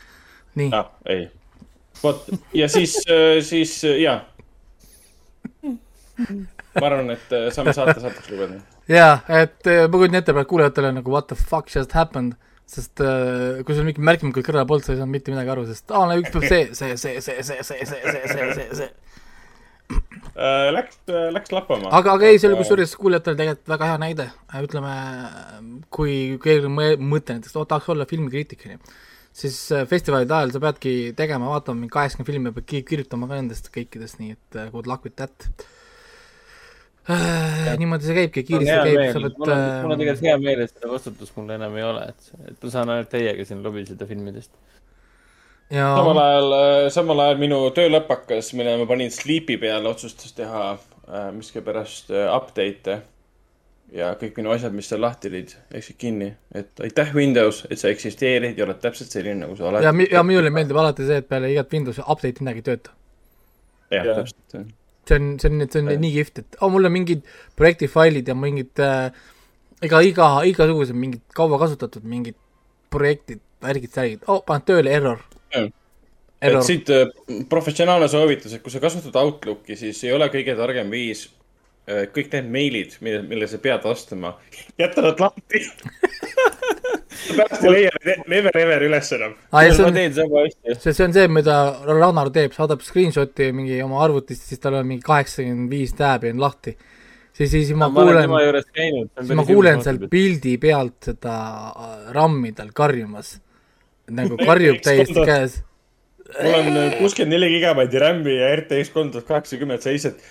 nii 0.55 0.71
ah,. 0.79 0.93
ei, 1.09 1.27
vot 2.03 2.27
ja 2.55 2.69
siis, 2.71 2.97
äh, 3.09 3.39
siis 3.45 3.79
äh, 3.87 4.01
jaa. 4.03 4.19
ma 6.79 6.85
arvan, 6.85 7.15
et 7.15 7.31
saame 7.55 7.73
saate 7.73 7.99
saateks 7.99 8.29
lugeda 8.33 8.59
jaa, 8.89 9.17
et 9.41 9.67
äh, 9.69 9.85
ma 9.87 9.97
kujutan 9.97 10.19
ette 10.21 10.35
praegu 10.35 10.53
kuulajatele 10.53 10.93
nagu 10.99 11.13
what 11.13 11.27
the 11.29 11.37
fuck 11.37 11.69
just 11.73 11.93
happened, 11.97 12.35
sest 12.69 13.01
äh, 13.03 13.61
kui 13.65 13.77
sul 13.77 13.87
mingi 13.87 14.03
märkmikul 14.05 14.45
kõrval 14.45 14.67
polnud, 14.69 14.85
sa 14.85 14.95
ei 14.95 15.01
saanud 15.01 15.15
mitte 15.15 15.33
midagi 15.33 15.53
aru, 15.53 15.67
sest 15.69 15.93
aa, 15.93 16.07
no 16.09 16.17
üks 16.21 16.33
peab 16.33 16.47
see, 16.49 16.63
see, 16.77 16.95
see, 16.97 17.19
see, 17.25 17.43
see, 17.43 17.61
see, 17.63 17.85
see, 17.85 18.01
see, 18.07 18.23
see, 18.33 18.49
see, 18.55 18.69
see. 18.83 18.91
Läks, 20.69 20.99
läks 21.33 21.51
lappama. 21.51 21.89
aga, 21.97 22.13
aga 22.13 22.27
ei, 22.29 22.37
see 22.39 22.49
oli 22.49 22.59
kusjuures 22.61 22.91
kuulajatele 22.97 23.39
tegelikult 23.39 23.71
väga 23.73 23.87
hea 23.89 24.01
näide, 24.05 24.27
ütleme, 24.61 24.95
kui 25.93 26.15
keegi 26.43 26.69
mõte 26.71 27.35
näiteks, 27.35 27.55
oo, 27.57 27.65
tahaks 27.69 27.89
olla 27.93 28.05
filmikriitik, 28.09 28.67
onju 28.67 28.81
siis 29.39 29.57
festivalide 29.89 30.35
ajal 30.35 30.53
sa 30.55 30.63
peadki 30.63 30.93
tegema, 31.17 31.51
vaatama 31.53 31.81
mingi 31.81 31.95
kaheksakümmend 31.95 32.31
filmi, 32.31 32.55
pead 32.55 32.87
kirjutama 32.91 33.29
ka 33.29 33.41
nendest 33.41 33.69
kõikidest, 33.73 34.21
nii 34.21 34.37
et 34.37 34.63
good 34.73 34.89
luck 34.89 35.07
with 35.07 35.17
that 35.19 35.49
äh,. 37.09 37.75
niimoodi 37.79 38.09
see 38.09 38.17
käibki, 38.17 38.43
kiiresti 38.47 38.75
käib, 38.75 39.13
sa 39.13 39.21
pead. 39.23 39.37
mul 39.37 39.53
on, 39.53 39.63
mul 39.83 39.95
on 39.95 40.01
tegelikult 40.01 40.27
hea 40.27 40.39
meel, 40.43 40.63
et 40.65 40.73
seda 40.73 40.91
vastutust 40.91 41.37
mul 41.37 41.53
enam 41.55 41.77
ei 41.79 41.85
ole, 41.87 42.09
et, 42.13 42.33
et 42.51 42.65
ma 42.65 42.73
saan 42.73 42.93
ainult 42.93 43.11
teiega 43.13 43.45
siin 43.47 43.63
lobiseda 43.65 44.07
filmidest. 44.09 44.51
Ja... 45.69 45.91
samal 45.95 46.17
ajal, 46.17 46.53
äh, 46.57 46.87
samal 46.93 47.23
ajal 47.25 47.41
minu 47.41 47.61
töö 47.77 47.89
lõpp 47.91 48.09
hakkas, 48.09 48.53
mille 48.57 48.73
ma 48.81 48.87
panin 48.89 49.11
Sleepi 49.13 49.59
peale, 49.61 49.89
otsustas 49.89 50.33
teha 50.37 50.65
äh, 50.73 51.29
miskipärast 51.35 52.09
äh, 52.13 52.25
update'e. 52.33 52.99
Ja 53.95 54.11
kõik 54.19 54.37
minu 54.39 54.51
asjad, 54.53 54.73
mis 54.75 54.89
seal 54.89 55.01
lahti 55.01 55.29
olid, 55.31 55.53
läksid 55.73 55.97
kinni. 55.99 56.29
et 56.55 56.83
aitäh, 56.85 57.13
Windows, 57.15 57.63
et 57.69 57.81
sa 57.81 57.89
eksisteerid 57.89 58.57
ja 58.57 58.65
oled 58.67 58.81
täpselt 58.81 59.13
selline, 59.13 59.41
nagu 59.45 59.55
sa 59.57 59.69
oled. 59.71 59.85
ja, 59.85 59.93
ja 60.11 60.23
minule 60.23 60.51
meeldib 60.53 60.77
alati 60.77 61.07
see, 61.07 61.21
et 61.23 61.29
peale 61.29 61.51
igat 61.53 61.73
Windowsi 61.73 62.05
update'i 62.05 62.45
midagi 62.45 62.63
ei 62.63 62.67
tööta. 62.69 62.93
jah 63.93 64.05
ja., 64.05 64.19
täpselt 64.21 64.75
see 65.09 65.17
on, 65.17 65.39
see 65.41 65.49
on, 65.49 65.65
see 65.65 65.81
on 65.81 65.89
nii 66.03 66.13
kihvt, 66.19 66.43
et 66.43 66.59
oh, 66.61 66.69
mul 66.73 66.85
on 66.89 66.93
mingid 66.93 67.25
projektifailid 67.57 68.29
ja 68.29 68.35
mingid 68.37 68.83
äh, 68.83 69.09
iga, 69.85 70.03
iga, 70.05 70.29
igasugused 70.49 70.97
mingid 70.97 71.23
kaua 71.35 71.59
kasutatud 71.61 72.05
mingid 72.09 72.37
projektid, 72.93 73.41
värgid, 73.63 73.93
särgid, 73.93 74.23
oh, 74.29 74.43
paned 74.45 74.67
tööle, 74.69 74.93
error. 74.93 75.21
et 75.55 76.61
siit 76.65 76.89
äh, 76.93 77.09
professionaalne 77.49 78.09
soovitus, 78.11 78.53
et 78.53 78.63
kui 78.65 78.73
sa 78.73 78.81
kasutad 78.83 79.17
Outlooki, 79.21 79.77
siis 79.79 80.03
ei 80.05 80.13
ole 80.15 80.29
kõige 80.33 80.55
targem 80.57 80.93
viis 80.93 81.27
kõik 82.13 82.33
need 82.35 82.49
meilid, 82.53 82.97
mille, 83.05 83.23
mille 83.27 83.47
sa 83.49 83.57
pead 83.61 83.85
vastama, 83.85 84.35
jäta 84.77 85.05
nad 85.05 85.21
lahti 85.23 85.63
pärast 87.37 87.65
ei 87.65 87.73
leia 87.73 88.15
never 88.29 88.57
ever 88.57 88.85
üles 88.87 89.11
enam. 89.15 89.35
see 89.59 89.85
on, 89.85 89.99
see, 90.79 90.93
see 90.93 91.05
on 91.05 91.15
see, 91.15 91.27
mida 91.31 91.57
Ragnar 91.87 92.31
teeb, 92.35 92.55
saadab 92.55 92.83
screenshot'i 92.85 93.51
mingi 93.55 93.79
oma 93.85 94.01
arvutist, 94.05 94.47
siis 94.49 94.61
tal 94.63 94.79
on 94.79 94.87
mingi 94.89 95.05
kaheksakümmend 95.05 95.71
viis 95.71 95.93
tääbi 95.97 96.33
on 96.33 96.41
lahti. 96.43 96.75
siis, 97.33 97.51
siis 97.51 97.71
ma 97.75 97.89
no, 97.89 97.95
kuulen, 97.97 98.35
siis 99.21 99.37
ma 99.37 99.47
kuulen 99.47 99.85
seal 99.85 100.01
pildi 100.11 100.57
pealt 100.61 101.11
seda 101.11 101.37
äh, 101.69 101.95
RAM-i 102.15 102.53
tal 102.57 102.73
karjumas. 102.75 103.37
nagu 104.09 104.39
karjub 104.49 104.83
täiesti 104.85 105.25
käes. 105.25 105.61
mul 106.41 106.59
on 106.61 106.83
äh, 106.83 106.99
kuuskümmend 106.99 107.35
neli 107.37 107.55
gigabaiti 107.57 108.05
RAM-i 108.05 108.37
ja 108.39 108.53
RTX 108.61 108.93
kolm 108.95 109.11
tuhat 109.11 109.27
kaheksakümmend, 109.29 109.83
sa 109.83 109.95
lihtsalt 109.95 110.23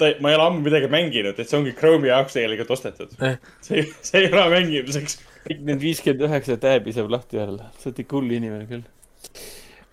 ta, 0.00 0.10
ma 0.20 0.32
ei 0.32 0.38
ole 0.38 0.46
ammu 0.48 0.64
midagi 0.64 0.90
mänginud, 0.92 1.38
et 1.38 1.50
see 1.50 1.58
ongi 1.58 1.74
Chrome'i 1.78 2.10
jaoks 2.10 2.36
tegelikult 2.36 2.72
ostetud. 2.76 3.14
Eh.. 3.20 3.36
see, 3.64 3.84
see 4.00 4.24
ei 4.24 4.32
ole 4.32 4.46
mängimiseks. 4.52 5.20
Kõik 5.44 5.60
need 5.68 5.82
viiskümmend 5.82 6.24
üheksa 6.28 6.56
tääbi 6.60 6.94
saab 6.96 7.10
lahti 7.12 7.40
olla, 7.42 7.68
sa 7.78 7.90
oled 7.90 8.00
ikka 8.00 8.16
hull 8.16 8.32
inimene 8.32 8.68
küll. 8.70 8.84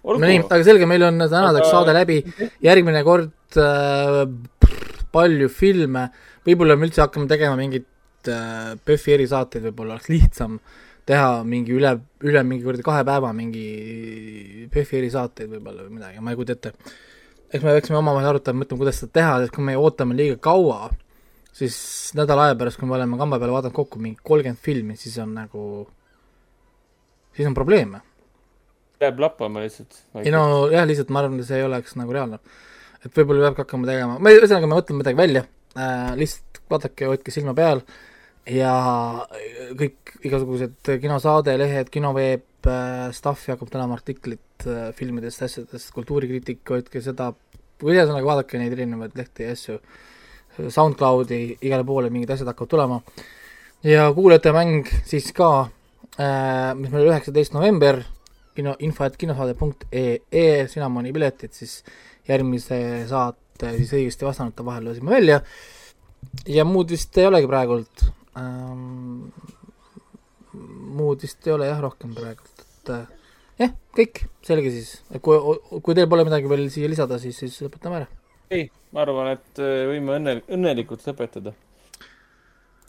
no 0.08 0.20
nii, 0.24 0.44
aga 0.48 0.62
selge, 0.66 0.88
meil 0.90 1.04
on 1.10 1.20
tänaseks 1.22 1.66
aga... 1.68 1.72
saade 1.74 1.96
läbi, 1.98 2.22
järgmine 2.64 3.04
kord 3.08 3.60
äh, 3.60 4.22
palju 5.12 5.50
filme, 5.52 6.08
võib-olla 6.48 6.78
me 6.80 6.88
üldse 6.88 7.04
hakkame 7.04 7.28
tegema 7.30 7.60
mingit 7.60 8.32
äh, 8.32 8.78
PÖFFi 8.80 9.18
erisaateid, 9.20 9.68
võib-olla 9.68 9.98
oleks 10.00 10.10
lihtsam 10.14 10.58
teha 11.10 11.42
mingi 11.48 11.74
üle, 11.76 11.96
üle 12.24 12.44
mingi 12.48 12.66
kuradi 12.66 12.86
kahe 12.86 13.04
päeva 13.06 13.32
mingi 13.36 14.68
PÖFFi 14.72 15.02
erisaateid 15.02 15.52
võib-olla 15.52 15.86
või 15.86 15.98
midagi, 15.98 16.22
ma 16.24 16.34
ei 16.34 16.40
kujuta 16.40 16.58
ette. 16.58 16.74
Eks 17.52 17.64
me 17.64 17.74
peaksime 17.76 18.00
omavahel 18.00 18.32
arutama, 18.32 18.64
mõtlema, 18.64 18.84
kuidas 18.84 19.02
seda 19.02 19.16
teha, 19.20 19.32
sest 19.44 19.56
kui 19.56 19.66
me 19.68 19.76
ootame 19.80 20.16
liiga 20.18 20.38
kaua, 20.44 20.90
siis 21.56 21.76
nädala 22.18 22.50
aja 22.50 22.58
pärast, 22.60 22.80
kui 22.80 22.88
me 22.90 22.96
oleme 22.96 23.20
kamba 23.20 23.40
peale 23.42 23.56
vaadanud 23.56 23.76
kokku 23.76 24.00
mingi 24.02 24.22
kolmkümmend 24.28 24.62
filmi, 24.64 24.96
siis 25.00 25.18
on 25.24 25.34
nagu, 25.36 25.64
siis 27.36 27.50
on 27.50 27.58
probleeme. 27.58 28.04
Jääb 29.02 29.20
lappama 29.20 29.64
lihtsalt. 29.64 30.04
ei 30.22 30.32
no 30.32 30.70
jah, 30.72 30.86
lihtsalt 30.88 31.10
ma 31.12 31.24
arvan, 31.24 31.40
et 31.42 31.50
see 31.50 31.58
ei 31.60 31.66
oleks 31.66 31.98
nagu 32.00 32.14
reaalne. 32.14 32.40
et 33.02 33.18
võib-olla 33.18 33.50
peabki 33.50 33.66
hakkama 33.66 33.90
tegema, 33.90 34.20
me 34.22 34.36
ühesõnaga, 34.38 34.70
me 34.70 34.78
mõtleme 34.78 35.02
midagi 35.02 35.18
välja 35.18 35.44
äh,, 35.74 36.12
lihtsalt 36.20 36.62
vaadake, 36.70 37.08
hoidke 37.10 37.34
silma 37.34 37.56
peal 37.58 37.82
ja 38.46 38.76
kõik 39.78 40.16
igasugused 40.26 40.92
kinosaade, 41.02 41.58
lehed, 41.58 41.90
kinoveeb 41.94 42.46
äh,, 42.70 43.10
stuff 43.16 43.48
hakkab 43.50 43.72
tulema 43.72 43.98
artiklit 43.98 44.66
äh, 44.68 44.92
filmidest, 44.98 45.44
asjadest, 45.48 45.92
kultuurikriitika, 45.96 46.78
hoidke 46.78 47.02
seda, 47.04 47.32
või 47.82 47.98
ühesõnaga 47.98 48.28
vaadake 48.28 48.62
neid 48.62 48.76
erinevaid 48.78 49.18
lehti 49.18 49.48
ja 49.48 49.56
asju 49.56 49.80
SoundCloudi, 50.70 51.42
igale 51.64 51.86
poole 51.88 52.12
mingid 52.12 52.34
asjad 52.34 52.52
hakkavad 52.52 52.72
tulema. 52.74 53.02
ja 53.84 54.12
kuulajate 54.14 54.52
mäng 54.54 54.90
siis 55.08 55.32
ka 55.34 55.52
äh,, 56.20 56.74
mis 56.78 56.92
meil 56.92 57.08
üheksateist 57.10 57.56
november, 57.56 58.02
kino, 58.56 58.76
info 58.80 59.06
et 59.08 59.18
kinosaade.ee, 59.18 60.68
Sinamoni 60.68 61.14
piletid 61.16 61.56
siis 61.56 61.80
järgmise 62.28 63.08
saate 63.10 63.72
siis 63.78 63.94
õigesti 63.96 64.28
vastanute 64.28 64.66
vahel 64.66 64.90
lasime 64.90 65.16
välja. 65.16 65.42
ja 66.46 66.66
muud 66.66 66.92
vist 66.92 67.18
ei 67.18 67.30
olegi 67.32 67.50
praegult 67.50 68.06
ähm,. 68.38 69.32
Muud 70.54 71.22
vist 71.24 71.48
ei 71.48 71.56
ole 71.56 71.70
jah 71.70 71.82
rohkem 71.84 72.16
praegult, 72.18 72.66
et 72.66 72.96
jah, 73.62 73.76
kõik, 73.98 74.26
selge 74.46 74.74
siis. 74.74 74.96
kui, 75.22 75.38
kui 75.80 75.98
teil 75.98 76.10
pole 76.12 76.26
midagi 76.28 76.50
veel 76.52 76.68
siia 76.74 76.90
lisada, 76.92 77.20
siis, 77.22 77.40
siis 77.44 77.62
lõpetame 77.66 78.02
ära 78.02 78.10
ei, 78.52 78.70
ma 78.92 79.06
arvan, 79.06 79.34
et 79.38 79.62
äh, 79.64 79.84
võime 79.90 80.18
õnne, 80.18 80.40
õnnelikult 80.52 81.06
lõpetada. 81.08 81.54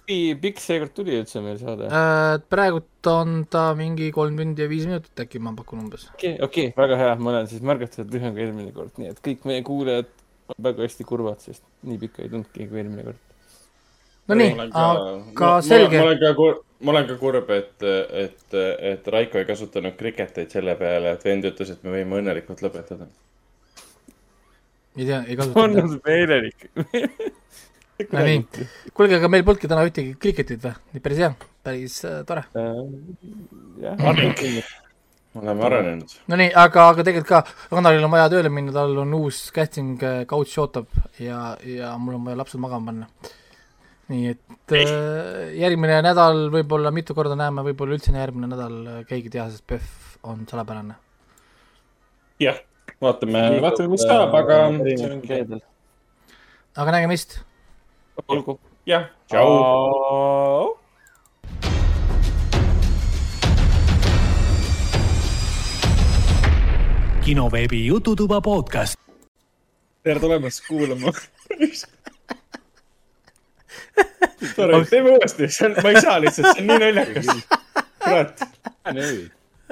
kui 0.03 0.35
pikk 0.43 0.59
seekord 0.59 0.95
tuli 0.97 1.15
üldse 1.21 1.41
meil 1.45 1.61
saade 1.61 1.87
äh,? 1.87 2.41
praegult 2.51 3.11
on 3.11 3.45
ta 3.51 3.69
mingi 3.79 4.11
kolm 4.15 4.39
tundi 4.41 4.65
ja 4.65 4.71
viis 4.71 4.89
minutit 4.89 5.23
äkki, 5.25 5.39
ma 5.43 5.55
pakun 5.59 5.85
umbes. 5.85 6.09
okei 6.15 6.35
okay,, 6.35 6.47
okei 6.47 6.67
okay,, 6.71 6.79
väga 6.83 6.99
hea, 6.99 7.13
ma 7.21 7.35
olen 7.35 7.51
siis 7.51 7.63
märgatavalt 7.67 8.17
lühem 8.17 8.35
kui 8.35 8.47
eelmine 8.47 8.75
kord, 8.75 8.97
nii 8.99 9.13
et 9.15 9.23
kõik 9.29 9.47
meie 9.49 9.63
kuulajad 9.67 10.11
on 10.53 10.65
väga 10.67 10.89
hästi 10.89 11.07
kurvad, 11.07 11.39
sest 11.45 11.63
nii 11.87 12.01
pikka 12.03 12.25
ei 12.25 12.33
tulnudki 12.33 12.67
kui 12.71 12.83
eelmine 12.83 13.07
kord. 13.07 13.32
Nonii, 14.31 14.53
aga 14.71 15.57
selge. 15.67 15.99
ma 15.99 16.07
olen 16.07 16.21
ka 16.21 16.35
kurb, 16.39 16.63
ma 16.81 16.95
olen 16.95 17.09
ka 17.09 17.17
kurb, 17.19 17.51
et, 17.51 17.75
et, 17.83 18.61
et 18.93 19.11
Raiko 19.17 19.41
ei 19.41 19.49
kasutanud 19.49 19.99
kriketeid 19.99 20.55
selle 20.55 20.77
peale, 20.79 21.17
et 21.17 21.27
vend 21.27 21.51
ütles, 21.51 21.75
et 21.75 21.83
me 21.83 21.97
võime 21.97 22.23
õnnelikult 22.23 22.63
lõpetada 22.63 23.11
ei 24.97 25.07
tea, 25.07 25.25
ei 25.27 25.37
kasuta. 25.37 25.61
on 25.61 26.01
veidelik 26.05 26.69
no 28.13 28.25
nii, 28.27 28.45
kuulge, 28.95 29.17
aga 29.19 29.31
meil 29.33 29.45
polnudki 29.47 29.71
täna 29.71 29.87
ühtegi 29.89 30.15
kriketit 30.21 30.63
või? 30.65 30.75
nii 30.93 31.05
päris 31.05 31.23
hea, 31.23 31.33
päris 31.65 31.99
äh, 32.09 32.21
tore 32.29 32.45
äh,. 32.59 32.81
jah, 33.83 34.73
oleme 35.41 35.67
arenenud. 35.69 36.17
no 36.29 36.41
nii, 36.41 36.51
aga, 36.65 36.89
aga 36.93 37.07
tegelikult 37.09 37.31
ka, 37.31 37.69
Rannaril 37.73 38.05
on 38.05 38.13
vaja 38.13 38.29
tööle 38.33 38.53
minna, 38.53 38.75
tal 38.75 38.97
on 39.05 39.15
uus 39.23 39.45
casting 39.55 40.03
äh, 40.05 40.25
couch 40.29 40.59
ootab 40.61 40.91
ja, 41.21 41.55
ja 41.65 41.95
mul 41.99 42.19
on 42.19 42.29
vaja 42.29 42.43
lapsed 42.43 42.61
magama 42.61 42.93
panna. 42.93 43.33
Nii 44.13 44.33
et 44.35 44.75
äh, 44.77 45.53
järgmine 45.57 46.01
nädal 46.05 46.49
võib-olla 46.53 46.93
mitu 46.95 47.17
korda 47.17 47.37
näeme, 47.39 47.65
võib-olla 47.71 47.97
üldse 47.97 48.13
järgmine 48.15 48.51
nädal, 48.51 48.77
äh, 48.85 49.01
keegi 49.09 49.31
ei 49.31 49.37
tea, 49.39 49.47
sest 49.53 49.65
PÖFF 49.69 50.19
on 50.29 50.45
salapärane. 50.51 50.99
jah 52.43 52.61
vaatame, 53.03 53.41
vaatame, 53.63 53.89
mis 53.95 54.05
saab, 54.05 54.35
aga. 54.37 54.59
aga 56.77 56.95
nägemist. 56.99 57.41
olgu. 58.29 58.59
jah, 58.87 59.09
tšau. 59.31 60.77
kinoveebi 67.23 67.87
Jututuba 67.87 68.41
podcast. 68.43 68.99
tere 70.03 70.21
tulemast 70.21 70.67
kuulama 70.67 71.13
Sorry, 74.55 74.85
teeme 74.91 75.11
uuesti, 75.11 75.49
see 75.49 75.69
on, 75.69 75.77
ma 75.83 75.93
ei 75.93 76.01
saa 76.03 76.19
lihtsalt, 76.23 76.49
see 76.57 76.63
on 76.63 76.67
nii 76.71 76.79
naljakas. 76.83 77.27
kurat. 78.05 78.45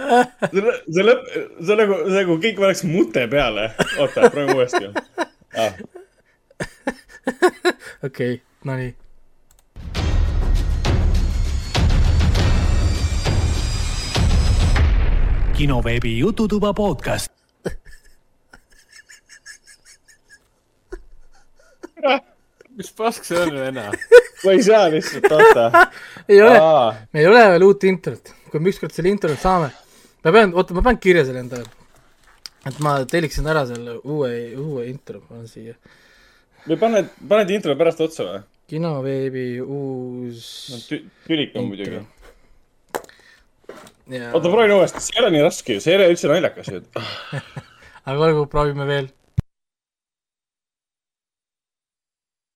see 0.01 1.05
lõpp, 1.05 1.27
see 1.67 1.77
nagu, 1.81 1.99
see 2.07 2.17
nagu 2.17 2.39
kõik 2.45 2.63
paneks 2.63 2.85
mute 2.89 3.27
peale. 3.33 3.71
oota, 3.99 4.31
proovime 4.31 4.57
uuesti 4.57 4.85
ah.. 5.59 5.73
okei, 8.07 8.41
no 8.65 8.79
nii. 8.81 8.95
kinoveebi 15.61 16.19
Jututuba 16.19 16.73
podcast 16.73 17.29
mis 22.81 22.93
pask 22.97 23.27
see 23.29 23.39
on, 23.41 23.53
Vene? 23.61 23.87
ma 24.45 24.55
ei 24.57 24.63
saa 24.65 24.89
lihtsalt, 24.93 25.29
oota. 25.37 25.87
ei 26.29 26.41
ole, 26.43 26.61
meil 27.13 27.25
ei 27.25 27.31
ole 27.31 27.43
veel 27.55 27.67
uut 27.69 27.87
introt. 27.89 28.33
kui 28.51 28.63
me 28.63 28.73
ükskord 28.73 28.95
selle 28.95 29.13
introt 29.13 29.41
saame, 29.41 29.71
ma 30.25 30.35
pean, 30.35 30.55
oota, 30.57 30.77
ma 30.77 30.85
panen 30.87 31.01
kirja 31.03 31.27
selle 31.29 31.45
endale. 31.45 31.69
et 32.69 32.79
ma 32.85 32.99
telliksin 33.09 33.49
ära 33.51 33.67
selle 33.69 33.99
uue, 34.01 34.31
uue 34.61 34.87
intro, 34.91 35.23
panen 35.29 35.51
siia. 35.51 35.77
või 36.67 36.81
paned, 36.81 37.13
paned 37.29 37.53
intro 37.57 37.77
pärast 37.79 38.03
otsa 38.07 38.29
või? 38.29 38.41
kinoveebi 38.71 39.47
uus 39.61 40.45
no, 40.71 40.81
tü. 40.87 41.03
tülik 41.27 41.57
on 41.59 41.71
muidugi. 41.73 42.05
oota, 44.31 44.47
proovin 44.49 44.77
uuesti, 44.79 45.03
see 45.05 45.19
ei 45.19 45.25
ole 45.25 45.35
nii 45.37 45.47
raske 45.47 45.77
ju, 45.77 45.85
see 45.85 45.97
ei 45.97 46.01
ole 46.01 46.13
üldse 46.15 46.31
naljakas 46.31 46.71
ju 46.73 46.85
aga 48.09 48.21
olgu, 48.29 48.47
proovime 48.51 48.87
veel 48.89 49.11